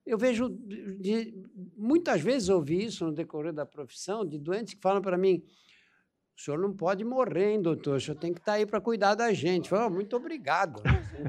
Eu 0.06 0.17
vejo, 0.17 0.49
de, 0.49 1.33
muitas 1.77 2.22
vezes 2.22 2.49
ouvi 2.49 2.85
isso 2.85 3.06
no 3.06 3.11
decorrer 3.11 3.53
da 3.53 3.66
profissão, 3.66 4.25
de 4.25 4.38
doentes 4.38 4.74
que 4.74 4.82
falam 4.82 5.01
para 5.01 5.17
mim, 5.17 5.43
o 6.40 6.41
senhor 6.41 6.58
não 6.58 6.74
pode 6.74 7.03
morrer, 7.03 7.51
hein, 7.51 7.61
doutor? 7.61 7.98
O 7.98 7.99
senhor 8.01 8.16
tem 8.16 8.33
que 8.33 8.40
estar 8.40 8.53
tá 8.53 8.58
aí 8.58 8.66
para 8.66 8.80
cuidar 8.80 9.14
da 9.14 9.33
gente. 9.33 9.69
Eu 9.69 9.77
falo, 9.77 9.91
oh, 9.91 9.93
muito 9.93 10.16
obrigado. 10.16 10.82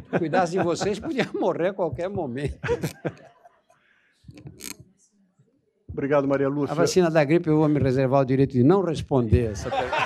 Se 0.09 0.19
cuidasse 0.19 0.53
de 0.53 0.63
vocês, 0.63 1.01
podia 1.01 1.29
morrer 1.35 1.71
a 1.71 1.75
qualquer 1.75 2.09
momento. 2.09 2.57
Obrigado, 5.89 6.29
Maria 6.29 6.49
Lúcia. 6.49 6.73
A 6.73 6.77
vacina 6.77 7.11
da 7.11 7.25
gripe, 7.25 7.49
eu 7.49 7.57
vou 7.57 7.69
me 7.69 7.81
reservar 7.81 8.21
o 8.23 8.25
direito 8.25 8.53
de 8.53 8.63
não 8.63 8.83
responder 8.83 9.51
essa 9.51 9.69
pergunta. 9.69 10.00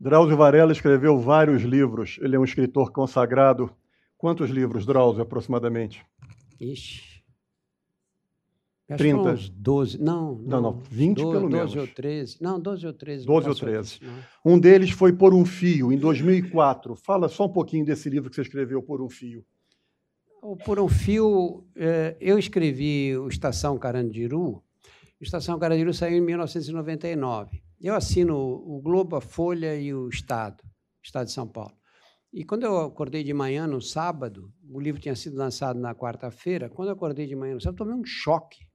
Drauzio 0.00 0.34
Varela 0.34 0.72
escreveu 0.72 1.18
vários 1.18 1.62
livros. 1.62 2.18
Ele 2.22 2.34
é 2.34 2.38
um 2.38 2.44
escritor 2.44 2.90
consagrado. 2.90 3.70
Quantos 4.16 4.48
livros, 4.48 4.86
Drauzio, 4.86 5.22
aproximadamente? 5.22 6.02
Ixi. 6.58 7.20
Acho 8.88 8.98
30. 8.98 9.32
Uns 9.32 9.48
12. 9.50 10.02
Não, 10.02 10.34
não, 10.36 10.60
não, 10.60 10.82
20 10.90 11.18
12, 11.18 11.30
pelo 11.30 11.48
12 11.48 11.54
menos. 11.54 11.74
12 11.74 11.78
ou 11.78 11.94
13. 11.94 12.36
Não, 12.40 12.60
12 12.60 12.86
ou 12.86 12.92
13. 12.94 13.26
12 13.26 13.48
ou 13.48 13.54
13. 13.54 14.00
Um 14.44 14.58
deles 14.58 14.90
foi 14.90 15.12
Por 15.12 15.34
um 15.34 15.44
Fio, 15.44 15.92
em 15.92 15.98
2004. 15.98 16.96
Fala 16.96 17.28
só 17.28 17.44
um 17.44 17.52
pouquinho 17.52 17.84
desse 17.84 18.08
livro 18.08 18.30
que 18.30 18.36
você 18.36 18.42
escreveu, 18.42 18.82
Por 18.82 19.02
um 19.02 19.08
Fio. 19.08 19.44
O 20.42 20.56
Por 20.56 20.80
um 20.80 20.88
Fio, 20.88 21.64
é, 21.76 22.16
eu 22.18 22.38
escrevi 22.38 23.16
o 23.16 23.28
Estação 23.28 23.78
Carandiru. 23.78 24.62
O 25.20 25.22
Estação 25.22 25.58
Carandiru 25.58 25.92
saiu 25.92 26.16
em 26.16 26.22
1999. 26.22 27.62
Eu 27.80 27.94
assino 27.94 28.36
o 28.36 28.80
Globo, 28.82 29.16
a 29.16 29.20
Folha 29.20 29.74
e 29.74 29.94
o 29.94 30.08
Estado, 30.08 30.62
Estado 31.02 31.26
de 31.26 31.32
São 31.32 31.48
Paulo. 31.48 31.74
E 32.32 32.44
quando 32.44 32.64
eu 32.64 32.78
acordei 32.78 33.24
de 33.24 33.32
manhã 33.32 33.66
no 33.66 33.80
sábado, 33.80 34.52
o 34.68 34.78
livro 34.78 35.00
tinha 35.00 35.16
sido 35.16 35.36
lançado 35.36 35.80
na 35.80 35.94
quarta-feira, 35.94 36.68
quando 36.68 36.88
eu 36.88 36.94
acordei 36.94 37.26
de 37.26 37.34
manhã 37.34 37.54
no 37.54 37.60
sábado, 37.60 37.78
tomei 37.78 37.94
um 37.94 38.04
choque 38.04 38.70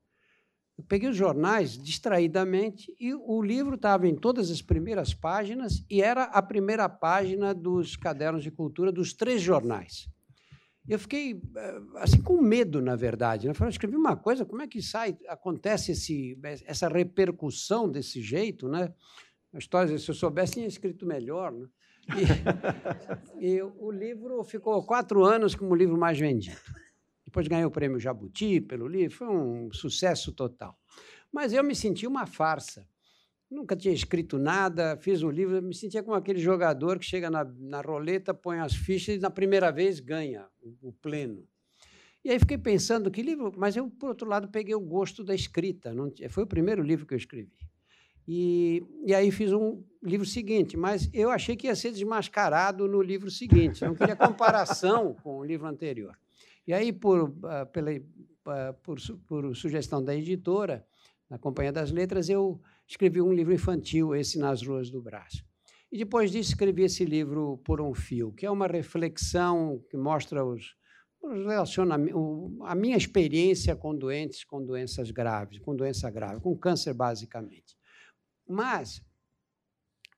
eu 0.77 0.83
peguei 0.83 1.09
os 1.09 1.15
jornais 1.15 1.81
distraidamente 1.81 2.93
e 2.99 3.13
o 3.13 3.41
livro 3.41 3.75
estava 3.75 4.07
em 4.07 4.15
todas 4.15 4.51
as 4.51 4.61
primeiras 4.61 5.13
páginas 5.13 5.85
e 5.89 6.01
era 6.01 6.23
a 6.23 6.41
primeira 6.41 6.89
página 6.89 7.53
dos 7.53 7.95
cadernos 7.95 8.43
de 8.43 8.51
cultura 8.51 8.91
dos 8.91 9.13
três 9.13 9.41
jornais. 9.41 10.09
Eu 10.87 10.99
fiquei 10.99 11.41
eh, 11.55 11.81
assim 11.95 12.21
com 12.21 12.39
medo, 12.41 12.81
na 12.81 12.95
verdade. 12.95 13.45
Né? 13.45 13.51
Eu 13.51 13.55
falei, 13.55 13.71
escrevi 13.71 13.95
uma 13.95 14.15
coisa, 14.15 14.45
como 14.45 14.61
é 14.61 14.67
que 14.67 14.81
sai, 14.81 15.17
acontece 15.27 15.93
esse, 15.93 16.37
essa 16.65 16.87
repercussão 16.87 17.89
desse 17.89 18.21
jeito, 18.21 18.67
né? 18.67 18.93
A 19.53 19.57
história, 19.57 19.97
se 19.97 20.09
eu 20.09 20.15
soubesse, 20.15 20.53
tinha 20.53 20.67
escrito 20.67 21.05
melhor, 21.05 21.51
né? 21.51 21.67
E, 23.39 23.45
e 23.57 23.61
o 23.61 23.91
livro 23.91 24.43
ficou 24.43 24.83
quatro 24.85 25.23
anos 25.25 25.55
como 25.55 25.71
o 25.71 25.75
livro 25.75 25.97
mais 25.97 26.19
vendido. 26.19 26.59
Depois 27.25 27.47
ganhei 27.47 27.65
o 27.65 27.71
prêmio 27.71 27.99
Jabuti 27.99 28.61
pelo 28.61 28.87
livro, 28.87 29.17
foi 29.17 29.27
um 29.27 29.71
sucesso 29.71 30.31
total. 30.31 30.77
Mas 31.31 31.51
eu 31.51 31.63
me 31.63 31.75
senti 31.75 32.05
uma 32.05 32.27
farsa. 32.27 32.87
Nunca 33.49 33.75
tinha 33.75 33.93
escrito 33.93 34.37
nada, 34.37 34.97
fiz 34.97 35.21
um 35.21 35.29
livro, 35.29 35.61
me 35.61 35.73
sentia 35.73 36.01
como 36.01 36.15
aquele 36.15 36.39
jogador 36.39 36.97
que 36.97 37.05
chega 37.05 37.29
na, 37.29 37.43
na 37.43 37.81
roleta, 37.81 38.33
põe 38.33 38.59
as 38.59 38.73
fichas 38.73 39.15
e 39.15 39.19
na 39.19 39.29
primeira 39.29 39.71
vez 39.71 39.99
ganha 39.99 40.47
o, 40.61 40.89
o 40.89 40.93
pleno. 40.93 41.47
E 42.23 42.31
aí 42.31 42.39
fiquei 42.39 42.57
pensando 42.57 43.11
que 43.11 43.21
livro, 43.21 43.53
mas 43.55 43.75
eu, 43.75 43.87
por 43.87 44.09
outro 44.09 44.27
lado, 44.27 44.49
peguei 44.49 44.73
o 44.73 44.79
gosto 44.79 45.23
da 45.23 45.35
escrita. 45.35 45.93
Não, 45.93 46.11
foi 46.29 46.43
o 46.43 46.47
primeiro 46.47 46.81
livro 46.81 47.05
que 47.05 47.13
eu 47.13 47.17
escrevi. 47.17 47.53
E, 48.27 48.83
e 49.05 49.13
aí 49.13 49.29
fiz 49.29 49.53
um 49.53 49.83
livro 50.01 50.25
seguinte, 50.25 50.75
mas 50.75 51.07
eu 51.13 51.29
achei 51.29 51.55
que 51.55 51.67
ia 51.67 51.75
ser 51.75 51.91
desmascarado 51.91 52.87
no 52.87 52.99
livro 52.99 53.29
seguinte. 53.29 53.85
Não 53.85 53.93
queria 53.93 54.15
comparação 54.15 55.13
com 55.21 55.37
o 55.37 55.43
livro 55.43 55.67
anterior. 55.67 56.17
E 56.65 56.73
aí, 56.73 56.91
por, 56.91 57.29
uh, 57.29 57.65
pela, 57.71 57.91
uh, 57.91 58.73
por, 58.81 58.97
por 59.27 59.55
sugestão 59.55 60.03
da 60.03 60.15
editora, 60.15 60.83
na 61.29 61.37
Companhia 61.37 61.71
das 61.71 61.91
Letras, 61.91 62.27
eu 62.27 62.59
escrevi 62.87 63.21
um 63.21 63.33
livro 63.33 63.53
infantil, 63.53 64.15
esse 64.15 64.37
Nas 64.37 64.61
Ruas 64.61 64.89
do 64.89 65.01
Brás. 65.01 65.43
E 65.91 65.97
depois 65.97 66.31
disso 66.31 66.49
escrevi 66.49 66.83
esse 66.83 67.05
livro 67.05 67.57
Por 67.63 67.79
um 67.79 67.93
Fio, 67.93 68.31
que 68.33 68.45
é 68.45 68.51
uma 68.51 68.67
reflexão 68.67 69.83
que 69.89 69.95
mostra 69.95 70.43
os, 70.43 70.75
os 71.21 71.45
relacionamentos, 71.45 72.21
a 72.63 72.75
minha 72.75 72.97
experiência 72.97 73.75
com 73.75 73.95
doentes 73.95 74.43
com 74.43 74.63
doenças 74.63 75.11
graves, 75.11 75.59
com 75.59 75.75
doença 75.75 76.09
grave, 76.09 76.41
com 76.41 76.57
câncer 76.57 76.93
basicamente. 76.93 77.77
Mas 78.47 79.01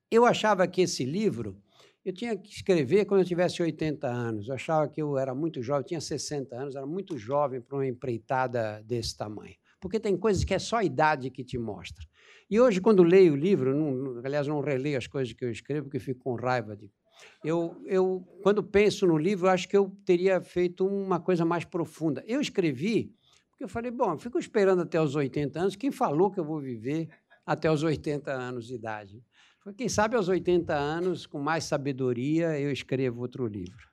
eu 0.09 0.25
achava 0.25 0.67
que 0.67 0.81
esse 0.81 1.05
livro 1.05 1.61
eu 2.07 2.13
tinha 2.13 2.37
que 2.37 2.49
escrever 2.49 3.03
quando 3.03 3.19
eu 3.19 3.25
tivesse 3.25 3.61
80 3.61 4.07
anos. 4.07 4.47
Eu 4.47 4.55
achava 4.55 4.87
que 4.87 5.01
eu 5.01 5.17
era 5.17 5.35
muito 5.35 5.61
jovem, 5.61 5.85
tinha 5.85 5.99
60 5.99 6.55
anos, 6.55 6.75
era 6.75 6.85
muito 6.85 7.17
jovem 7.17 7.59
para 7.59 7.77
uma 7.77 7.85
empreitada 7.85 8.81
desse 8.83 9.17
tamanho. 9.17 9.55
Porque 9.77 9.99
tem 9.99 10.15
coisas 10.17 10.45
que 10.45 10.53
é 10.53 10.59
só 10.59 10.77
a 10.77 10.85
idade 10.85 11.29
que 11.29 11.43
te 11.43 11.57
mostra. 11.57 12.05
E 12.49 12.59
hoje, 12.59 12.79
quando 12.79 13.03
leio 13.03 13.33
o 13.33 13.35
livro, 13.35 13.75
não, 13.75 14.21
aliás, 14.23 14.47
não 14.47 14.61
releio 14.61 14.97
as 14.97 15.07
coisas 15.07 15.33
que 15.33 15.43
eu 15.43 15.51
escrevo, 15.51 15.85
porque 15.85 15.99
fico 15.99 16.21
com 16.21 16.35
raiva 16.35 16.75
de. 16.75 16.89
Eu, 17.43 17.75
eu, 17.85 18.23
quando 18.43 18.63
penso 18.63 19.07
no 19.07 19.17
livro, 19.17 19.49
acho 19.49 19.67
que 19.67 19.75
eu 19.75 19.91
teria 20.05 20.39
feito 20.39 20.85
uma 20.85 21.19
coisa 21.19 21.43
mais 21.43 21.65
profunda. 21.65 22.23
Eu 22.27 22.39
escrevi 22.39 23.11
porque 23.57 23.63
eu 23.63 23.67
falei, 23.67 23.89
bom, 23.89 24.11
eu 24.11 24.19
fico 24.19 24.37
esperando 24.37 24.83
até 24.83 25.01
os 25.01 25.15
80 25.15 25.59
anos. 25.59 25.75
Quem 25.75 25.89
falou 25.89 26.29
que 26.29 26.39
eu 26.39 26.45
vou 26.45 26.61
viver 26.61 27.09
até 27.43 27.71
os 27.71 27.81
80 27.81 28.31
anos 28.31 28.67
de 28.67 28.75
idade? 28.75 29.23
Quem 29.75 29.89
sabe 29.89 30.15
aos 30.15 30.29
80 30.29 30.75
anos, 30.75 31.25
com 31.25 31.39
mais 31.39 31.63
sabedoria, 31.63 32.59
eu 32.59 32.71
escrevo 32.71 33.19
outro 33.19 33.47
livro. 33.47 33.89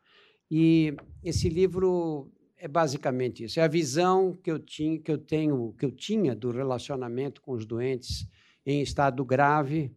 E 0.51 0.95
esse 1.23 1.49
livro 1.49 2.31
é 2.59 2.69
basicamente 2.69 3.43
isso, 3.45 3.59
é 3.59 3.63
a 3.63 3.69
visão 3.69 4.37
que 4.37 4.51
eu 4.51 4.59
tinha, 4.59 5.01
que 5.01 5.11
eu 5.11 5.17
tenho, 5.17 5.75
que 5.79 5.87
eu 5.87 5.91
tinha 5.91 6.35
do 6.35 6.51
relacionamento 6.51 7.41
com 7.41 7.53
os 7.53 7.65
doentes 7.65 8.29
em 8.65 8.81
estado 8.83 9.25
grave 9.25 9.95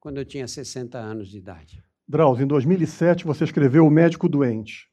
quando 0.00 0.18
eu 0.18 0.24
tinha 0.24 0.46
60 0.46 0.98
anos 0.98 1.28
de 1.28 1.38
idade. 1.38 1.82
Drauzio, 2.06 2.44
em 2.44 2.48
2007 2.48 3.24
você 3.24 3.44
escreveu 3.44 3.86
O 3.86 3.90
Médico 3.90 4.28
Doente. 4.28 4.88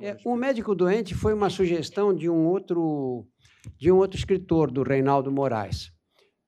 É, 0.00 0.16
o 0.24 0.34
Médico 0.34 0.74
Doente 0.74 1.14
foi 1.14 1.34
uma 1.34 1.50
sugestão 1.50 2.14
de 2.14 2.28
um 2.28 2.46
outro 2.46 3.26
de 3.76 3.92
um 3.92 3.96
outro 3.96 4.18
escritor, 4.18 4.70
do 4.70 4.82
Reinaldo 4.82 5.30
Moraes 5.30 5.92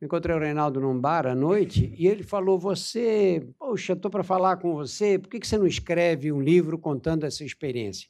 encontrei 0.04 0.36
o 0.36 0.38
Reinaldo 0.38 0.80
num 0.80 0.98
bar 0.98 1.26
à 1.26 1.34
noite 1.34 1.94
e 1.96 2.06
ele 2.06 2.22
falou: 2.22 2.58
Você, 2.58 3.46
poxa, 3.58 3.94
estou 3.94 4.10
para 4.10 4.22
falar 4.22 4.56
com 4.56 4.74
você, 4.74 5.18
por 5.18 5.28
que, 5.28 5.40
que 5.40 5.46
você 5.46 5.58
não 5.58 5.66
escreve 5.66 6.30
um 6.30 6.40
livro 6.40 6.78
contando 6.78 7.24
essa 7.24 7.44
experiência? 7.44 8.08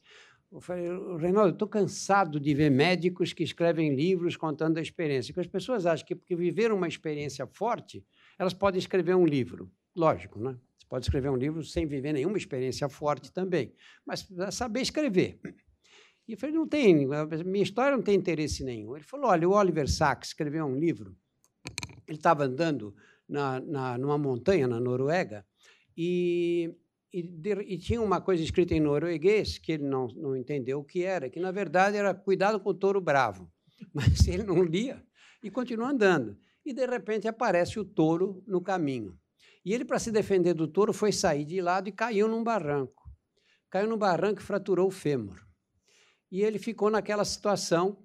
Eu 0.54 0.60
falei: 0.60 0.86
Reinaldo, 1.18 1.52
estou 1.52 1.68
cansado 1.68 2.38
de 2.40 2.54
ver 2.54 2.70
médicos 2.70 3.32
que 3.32 3.42
escrevem 3.42 3.94
livros 3.94 4.36
contando 4.36 4.78
a 4.78 4.80
experiência. 4.80 5.34
Porque 5.34 5.46
as 5.46 5.52
pessoas 5.52 5.84
acham 5.84 6.06
que 6.06 6.14
porque 6.14 6.36
viveram 6.36 6.76
uma 6.76 6.88
experiência 6.88 7.46
forte, 7.46 8.04
elas 8.38 8.54
podem 8.54 8.78
escrever 8.78 9.14
um 9.14 9.26
livro. 9.26 9.70
Lógico, 9.94 10.38
né? 10.38 10.56
Você 10.78 10.86
pode 10.88 11.04
escrever 11.04 11.28
um 11.28 11.36
livro 11.36 11.62
sem 11.62 11.86
viver 11.86 12.12
nenhuma 12.12 12.38
experiência 12.38 12.88
forte 12.88 13.32
também, 13.32 13.74
mas 14.06 14.26
saber 14.52 14.80
escrever. 14.80 15.40
E 16.26 16.32
eu 16.32 16.38
falei: 16.38 16.54
Não 16.54 16.66
tem, 16.66 17.06
minha 17.44 17.62
história 17.62 17.96
não 17.96 18.02
tem 18.02 18.14
interesse 18.14 18.64
nenhum. 18.64 18.94
Ele 18.94 19.04
falou: 19.04 19.30
Olha, 19.30 19.46
o 19.46 19.52
Oliver 19.52 19.88
Sacks 19.88 20.30
escreveu 20.30 20.64
um 20.64 20.78
livro 20.78 21.14
ele 22.06 22.18
estava 22.18 22.44
andando 22.44 22.94
na, 23.28 23.60
na, 23.60 23.98
numa 23.98 24.18
montanha 24.18 24.66
na 24.66 24.78
Noruega 24.78 25.44
e, 25.96 26.74
e, 27.14 27.22
de, 27.22 27.52
e, 27.62 27.78
tinha 27.78 28.02
uma 28.02 28.20
coisa 28.20 28.42
escrita 28.42 28.74
em 28.74 28.80
norueguês 28.80 29.56
que 29.56 29.70
ele 29.70 29.84
não, 29.84 30.08
não 30.08 30.36
entendeu 30.36 30.80
o 30.80 30.84
que 30.84 31.04
era, 31.04 31.30
que 31.30 31.38
na 31.38 31.52
verdade 31.52 31.96
era 31.96 32.12
cuidado 32.12 32.58
com 32.58 32.70
o 32.70 32.74
touro 32.74 33.00
bravo. 33.00 33.48
Mas 33.94 34.26
ele 34.26 34.42
não 34.42 34.64
lia 34.64 35.00
e 35.40 35.48
continuou 35.48 35.88
andando. 35.88 36.36
E 36.66 36.72
de 36.72 36.84
repente 36.84 37.28
aparece 37.28 37.78
o 37.78 37.84
touro 37.84 38.42
no 38.48 38.60
caminho. 38.60 39.16
E 39.64 39.72
ele, 39.72 39.84
para 39.84 40.00
se 40.00 40.10
defender 40.10 40.54
do 40.54 40.66
touro, 40.66 40.92
foi 40.92 41.12
sair 41.12 41.44
de 41.44 41.60
lado 41.60 41.88
e 41.88 41.92
caiu 41.92 42.26
num 42.26 42.42
barranco. 42.42 43.04
Caiu 43.70 43.88
num 43.88 43.96
barranco 43.96 44.40
e 44.40 44.44
fraturou 44.44 44.88
o 44.88 44.90
fêmur. 44.90 45.40
E 46.32 46.42
ele 46.42 46.58
ficou 46.58 46.90
naquela 46.90 47.24
situação, 47.24 47.96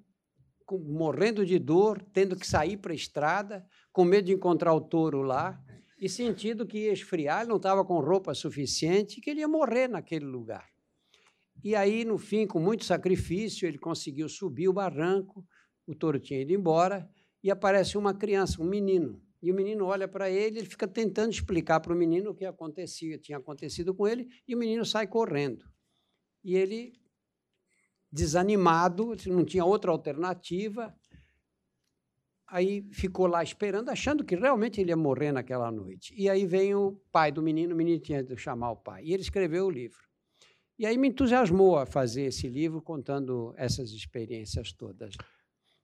com, 0.67 0.77
morrendo 0.77 1.43
de 1.43 1.57
dor, 1.57 1.99
tendo 2.13 2.35
que 2.35 2.45
sair 2.45 2.77
para 2.77 2.91
a 2.91 2.95
estrada, 2.95 3.65
com 3.91 4.05
medo 4.05 4.27
de 4.27 4.33
encontrar 4.33 4.71
o 4.75 4.81
touro 4.81 5.23
lá, 5.23 5.59
e 5.99 6.07
sentindo 6.07 6.65
que 6.65 6.85
ia 6.85 6.93
esfriar, 6.93 7.41
ele 7.41 7.49
não 7.49 7.57
estava 7.57 7.83
com 7.83 7.99
roupa 7.99 8.33
suficiente, 8.33 9.19
que 9.19 9.29
ele 9.29 9.41
ia 9.41 9.47
morrer 9.47 9.87
naquele 9.87 10.25
lugar. 10.25 10.67
E 11.61 11.75
aí, 11.75 12.05
no 12.05 12.17
fim, 12.17 12.47
com 12.47 12.59
muito 12.59 12.85
sacrifício, 12.85 13.67
ele 13.67 13.77
conseguiu 13.77 14.29
subir 14.29 14.69
o 14.69 14.73
barranco, 14.73 15.45
o 15.85 15.93
touro 15.93 16.19
tinha 16.19 16.41
ido 16.41 16.53
embora, 16.53 17.09
e 17.43 17.51
aparece 17.51 17.97
uma 17.97 18.13
criança, 18.13 18.61
um 18.61 18.65
menino, 18.65 19.21
e 19.41 19.51
o 19.51 19.55
menino 19.55 19.85
olha 19.85 20.07
para 20.07 20.29
ele, 20.29 20.59
ele 20.59 20.69
fica 20.69 20.87
tentando 20.87 21.31
explicar 21.31 21.81
para 21.81 21.93
o 21.93 21.95
menino 21.95 22.31
o 22.31 22.35
que 22.35 22.45
acontecia, 22.45 23.17
tinha 23.17 23.37
acontecido 23.37 23.93
com 23.93 24.07
ele, 24.07 24.27
e 24.47 24.55
o 24.55 24.57
menino 24.57 24.85
sai 24.85 25.07
correndo. 25.07 25.65
E 26.43 26.55
ele, 26.55 26.93
desanimado, 28.11 29.15
não 29.27 29.43
tinha 29.43 29.65
outra 29.65 29.91
alternativa, 29.91 30.95
aí 32.49 32.83
ficou 32.91 33.27
lá 33.27 33.43
esperando, 33.43 33.89
achando 33.89 34.23
que 34.23 34.35
realmente 34.35 34.81
ele 34.81 34.89
ia 34.89 34.97
morrer 34.97 35.31
naquela 35.31 35.71
noite. 35.71 36.13
E 36.17 36.29
aí 36.29 36.45
vem 36.45 36.75
o 36.75 36.99
pai 37.11 37.31
do 37.31 37.41
menino, 37.41 37.73
o 37.73 37.77
menino 37.77 37.99
tinha 37.99 38.23
de 38.23 38.35
chamar 38.37 38.71
o 38.71 38.75
pai, 38.75 39.03
e 39.05 39.13
ele 39.13 39.21
escreveu 39.21 39.67
o 39.67 39.71
livro. 39.71 39.99
E 40.77 40.85
aí 40.85 40.97
me 40.97 41.09
entusiasmou 41.09 41.77
a 41.77 41.85
fazer 41.85 42.23
esse 42.23 42.47
livro, 42.47 42.81
contando 42.81 43.53
essas 43.57 43.91
experiências 43.91 44.71
todas. 44.71 45.15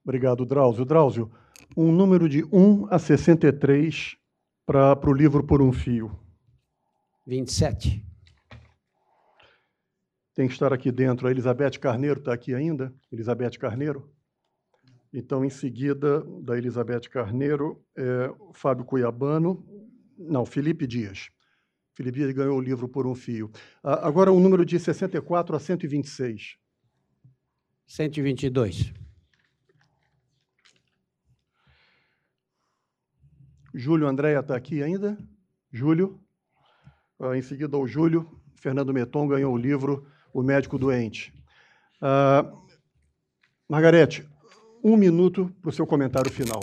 Obrigado, 0.02 0.46
Drauzio. 0.46 0.84
Drauzio, 0.84 1.30
um 1.76 1.92
número 1.92 2.28
de 2.28 2.44
1 2.44 2.86
a 2.90 2.98
63 2.98 4.16
para 4.64 4.98
o 5.08 5.12
livro 5.12 5.44
Por 5.44 5.60
um 5.60 5.72
Fio. 5.72 6.10
27. 7.26 8.04
Tem 10.34 10.46
que 10.46 10.52
estar 10.52 10.72
aqui 10.72 10.92
dentro. 10.92 11.26
A 11.26 11.30
Elizabeth 11.30 11.78
Carneiro 11.80 12.20
está 12.20 12.32
aqui 12.32 12.54
ainda? 12.54 12.94
Elizabeth 13.10 13.58
Carneiro? 13.58 14.10
Então, 15.12 15.44
em 15.44 15.50
seguida, 15.50 16.22
da 16.42 16.56
Elizabeth 16.56 17.08
Carneiro, 17.10 17.82
é, 17.96 18.30
Fábio 18.52 18.84
Cuiabano. 18.84 19.64
Não, 20.18 20.44
Felipe 20.44 20.86
Dias. 20.86 21.30
Felipe 21.94 22.18
Dias 22.18 22.32
ganhou 22.32 22.58
o 22.58 22.60
livro 22.60 22.88
Por 22.88 23.06
um 23.06 23.14
Fio. 23.14 23.50
Agora, 23.82 24.30
o 24.30 24.38
número 24.38 24.64
de 24.64 24.78
64 24.78 25.56
a 25.56 25.58
126. 25.58 26.56
122. 27.86 28.92
Júlio 33.72 34.08
Andréia 34.08 34.40
está 34.40 34.56
aqui 34.56 34.82
ainda? 34.82 35.18
Júlio. 35.70 36.20
Uh, 37.18 37.34
em 37.34 37.42
seguida, 37.42 37.76
o 37.76 37.86
Júlio. 37.86 38.40
Fernando 38.56 38.92
Meton 38.92 39.28
ganhou 39.28 39.52
o 39.54 39.58
livro 39.58 40.06
O 40.32 40.42
Médico 40.42 40.78
Doente. 40.78 41.32
Uh, 42.00 42.66
Margarete, 43.68 44.26
um 44.86 44.96
minuto 44.96 45.52
para 45.60 45.70
o 45.70 45.72
seu 45.72 45.84
comentário 45.84 46.30
final. 46.30 46.60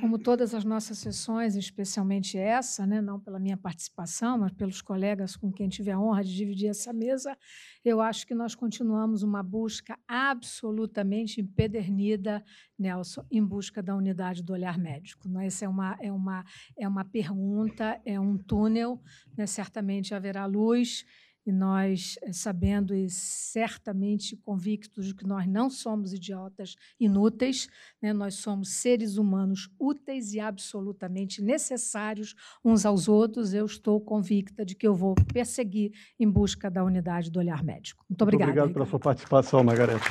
Como 0.00 0.18
todas 0.18 0.54
as 0.54 0.64
nossas 0.64 0.98
sessões, 0.98 1.54
especialmente 1.54 2.36
essa, 2.36 2.84
né, 2.84 3.00
não 3.00 3.20
pela 3.20 3.38
minha 3.38 3.56
participação, 3.56 4.38
mas 4.38 4.52
pelos 4.52 4.82
colegas 4.82 5.36
com 5.36 5.52
quem 5.52 5.68
tive 5.68 5.92
a 5.92 6.00
honra 6.00 6.24
de 6.24 6.34
dividir 6.34 6.68
essa 6.68 6.92
mesa, 6.92 7.36
eu 7.84 8.00
acho 8.00 8.26
que 8.26 8.34
nós 8.34 8.56
continuamos 8.56 9.22
uma 9.22 9.42
busca 9.42 9.96
absolutamente 10.08 11.40
empedernida, 11.40 12.44
Nelson, 12.76 13.24
em 13.30 13.44
busca 13.44 13.80
da 13.82 13.94
unidade 13.94 14.42
do 14.42 14.52
olhar 14.52 14.76
médico. 14.78 15.28
Né? 15.28 15.46
Essa 15.46 15.64
é 15.64 15.68
uma, 15.68 15.96
é, 16.00 16.10
uma, 16.10 16.44
é 16.76 16.88
uma 16.88 17.04
pergunta, 17.04 18.00
é 18.04 18.18
um 18.18 18.36
túnel, 18.36 19.00
né? 19.36 19.46
certamente 19.46 20.12
haverá 20.12 20.44
luz 20.44 21.04
e 21.46 21.52
nós, 21.52 22.18
eh, 22.22 22.32
sabendo 22.32 22.92
e 22.92 23.08
certamente 23.08 24.36
convictos 24.36 25.06
de 25.06 25.14
que 25.14 25.24
nós 25.24 25.46
não 25.46 25.70
somos 25.70 26.12
idiotas 26.12 26.74
inúteis, 26.98 27.68
né? 28.02 28.12
nós 28.12 28.34
somos 28.34 28.70
seres 28.70 29.16
humanos 29.16 29.70
úteis 29.78 30.32
e 30.34 30.40
absolutamente 30.40 31.40
necessários 31.40 32.34
uns 32.64 32.84
aos 32.84 33.06
outros, 33.08 33.54
eu 33.54 33.64
estou 33.64 34.00
convicta 34.00 34.64
de 34.64 34.74
que 34.74 34.86
eu 34.86 34.94
vou 34.94 35.14
perseguir 35.32 35.92
em 36.18 36.28
busca 36.28 36.68
da 36.68 36.82
unidade 36.82 37.30
do 37.30 37.38
olhar 37.38 37.62
médico. 37.62 38.04
Muito 38.10 38.22
obrigada. 38.22 38.50
Muito 38.50 38.60
obrigado 38.60 38.74
pela 38.74 38.86
sua 38.86 38.98
participação, 38.98 39.62
Margarete. 39.62 40.04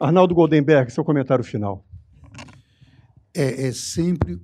Arnaldo 0.00 0.34
Goldenberg, 0.34 0.92
seu 0.92 1.04
comentário 1.04 1.44
final. 1.44 1.84
É, 3.34 3.68
é 3.68 3.72
sempre 3.72 4.40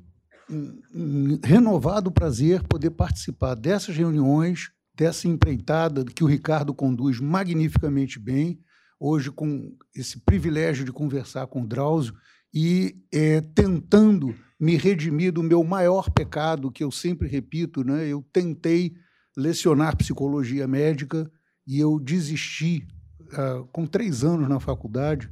renovado 1.42 2.10
prazer 2.10 2.62
poder 2.62 2.90
participar 2.90 3.54
dessas 3.54 3.96
reuniões, 3.96 4.70
dessa 4.94 5.28
empreitada 5.28 6.04
que 6.04 6.24
o 6.24 6.26
Ricardo 6.26 6.74
conduz 6.74 7.20
magnificamente 7.20 8.18
bem, 8.18 8.60
hoje 8.98 9.30
com 9.30 9.76
esse 9.94 10.18
privilégio 10.20 10.84
de 10.84 10.92
conversar 10.92 11.46
com 11.46 11.62
o 11.62 11.66
Drauzio 11.66 12.14
e 12.52 12.96
é, 13.12 13.40
tentando 13.40 14.34
me 14.58 14.76
redimir 14.76 15.32
do 15.32 15.42
meu 15.42 15.62
maior 15.62 16.10
pecado, 16.10 16.70
que 16.70 16.82
eu 16.82 16.90
sempre 16.90 17.28
repito, 17.28 17.84
né? 17.84 18.08
eu 18.08 18.24
tentei 18.32 18.94
lecionar 19.36 19.96
psicologia 19.96 20.66
médica 20.66 21.30
e 21.64 21.78
eu 21.78 22.00
desisti 22.00 22.84
uh, 23.32 23.64
com 23.66 23.86
três 23.86 24.24
anos 24.24 24.48
na 24.48 24.58
faculdade, 24.58 25.30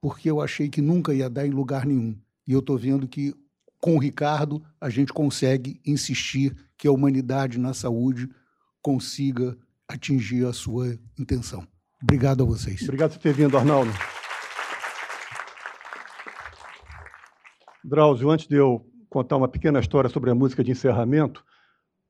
porque 0.00 0.30
eu 0.30 0.40
achei 0.42 0.68
que 0.68 0.82
nunca 0.82 1.14
ia 1.14 1.30
dar 1.30 1.46
em 1.46 1.50
lugar 1.50 1.86
nenhum. 1.86 2.18
E 2.46 2.52
eu 2.52 2.58
estou 2.58 2.76
vendo 2.76 3.08
que 3.08 3.34
com 3.80 3.96
o 3.96 3.98
Ricardo, 3.98 4.62
a 4.80 4.88
gente 4.88 5.12
consegue 5.12 5.80
insistir 5.84 6.56
que 6.76 6.88
a 6.88 6.92
humanidade 6.92 7.58
na 7.58 7.74
saúde 7.74 8.28
consiga 8.82 9.56
atingir 9.88 10.46
a 10.46 10.52
sua 10.52 10.98
intenção. 11.18 11.66
Obrigado 12.02 12.42
a 12.42 12.46
vocês. 12.46 12.82
Obrigado 12.82 13.12
por 13.12 13.18
ter 13.20 13.32
vindo, 13.32 13.56
Arnaldo. 13.56 13.90
Drauzio, 17.82 18.30
antes 18.30 18.46
de 18.46 18.56
eu 18.56 18.84
contar 19.08 19.36
uma 19.36 19.48
pequena 19.48 19.78
história 19.78 20.10
sobre 20.10 20.30
a 20.30 20.34
música 20.34 20.62
de 20.62 20.72
encerramento, 20.72 21.44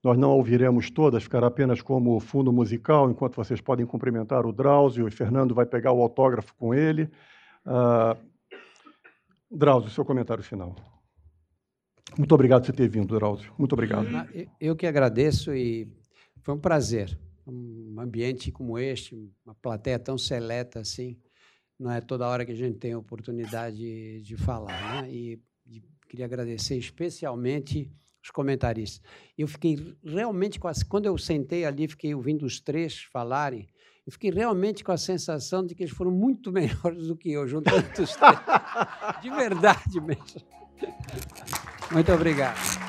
nós 0.02 0.16
não 0.16 0.30
a 0.30 0.34
ouviremos 0.34 0.90
todas, 0.90 1.24
ficará 1.24 1.48
apenas 1.48 1.82
como 1.82 2.18
fundo 2.20 2.52
musical, 2.52 3.10
enquanto 3.10 3.36
vocês 3.36 3.60
podem 3.60 3.84
cumprimentar 3.84 4.46
o 4.46 4.52
Drauzio 4.52 5.06
e 5.06 5.10
Fernando 5.10 5.54
vai 5.54 5.66
pegar 5.66 5.92
o 5.92 6.00
autógrafo 6.00 6.54
com 6.54 6.72
ele. 6.72 7.10
Uh, 7.66 8.16
Drauzio, 9.50 9.90
seu 9.90 10.04
comentário 10.04 10.42
final. 10.42 10.95
Muito 12.16 12.32
obrigado 12.32 12.62
por 12.62 12.66
você 12.66 12.72
ter 12.72 12.88
vindo, 12.88 13.18
Drauzio. 13.18 13.52
Muito 13.58 13.72
obrigado. 13.72 14.06
Eu 14.60 14.76
que 14.76 14.86
agradeço 14.86 15.54
e 15.54 15.88
foi 16.42 16.54
um 16.54 16.58
prazer. 16.58 17.18
Um 17.46 17.96
ambiente 17.98 18.50
como 18.50 18.78
este, 18.78 19.14
uma 19.44 19.54
plateia 19.54 19.98
tão 19.98 20.18
seleta 20.18 20.80
assim, 20.80 21.16
não 21.78 21.90
é 21.90 22.00
toda 22.00 22.26
hora 22.26 22.44
que 22.44 22.52
a 22.52 22.56
gente 22.56 22.78
tem 22.78 22.92
a 22.92 22.98
oportunidade 22.98 24.20
de 24.20 24.36
falar. 24.36 25.02
Né? 25.02 25.10
E 25.12 25.40
queria 26.08 26.24
agradecer 26.24 26.76
especialmente 26.76 27.90
os 28.22 28.30
comentaristas. 28.30 29.00
Eu 29.36 29.46
fiquei 29.46 29.96
realmente 30.04 30.58
com 30.58 30.68
a, 30.68 30.72
quando 30.88 31.06
eu 31.06 31.16
sentei 31.18 31.64
ali, 31.64 31.86
fiquei 31.86 32.14
ouvindo 32.14 32.44
os 32.44 32.60
três 32.60 33.02
falarem, 33.12 33.68
eu 34.06 34.12
fiquei 34.12 34.30
realmente 34.30 34.84
com 34.84 34.92
a 34.92 34.96
sensação 34.96 35.64
de 35.66 35.74
que 35.74 35.82
eles 35.82 35.94
foram 35.94 36.10
muito 36.10 36.50
melhores 36.52 37.08
do 37.08 37.16
que 37.16 37.32
eu, 37.32 37.46
juntando 37.46 37.78
os 37.78 38.14
três. 38.14 38.18
De 39.20 39.30
verdade 39.30 40.00
mesmo. 40.00 40.42
Muito 41.90 42.12
obrigado. 42.12 42.85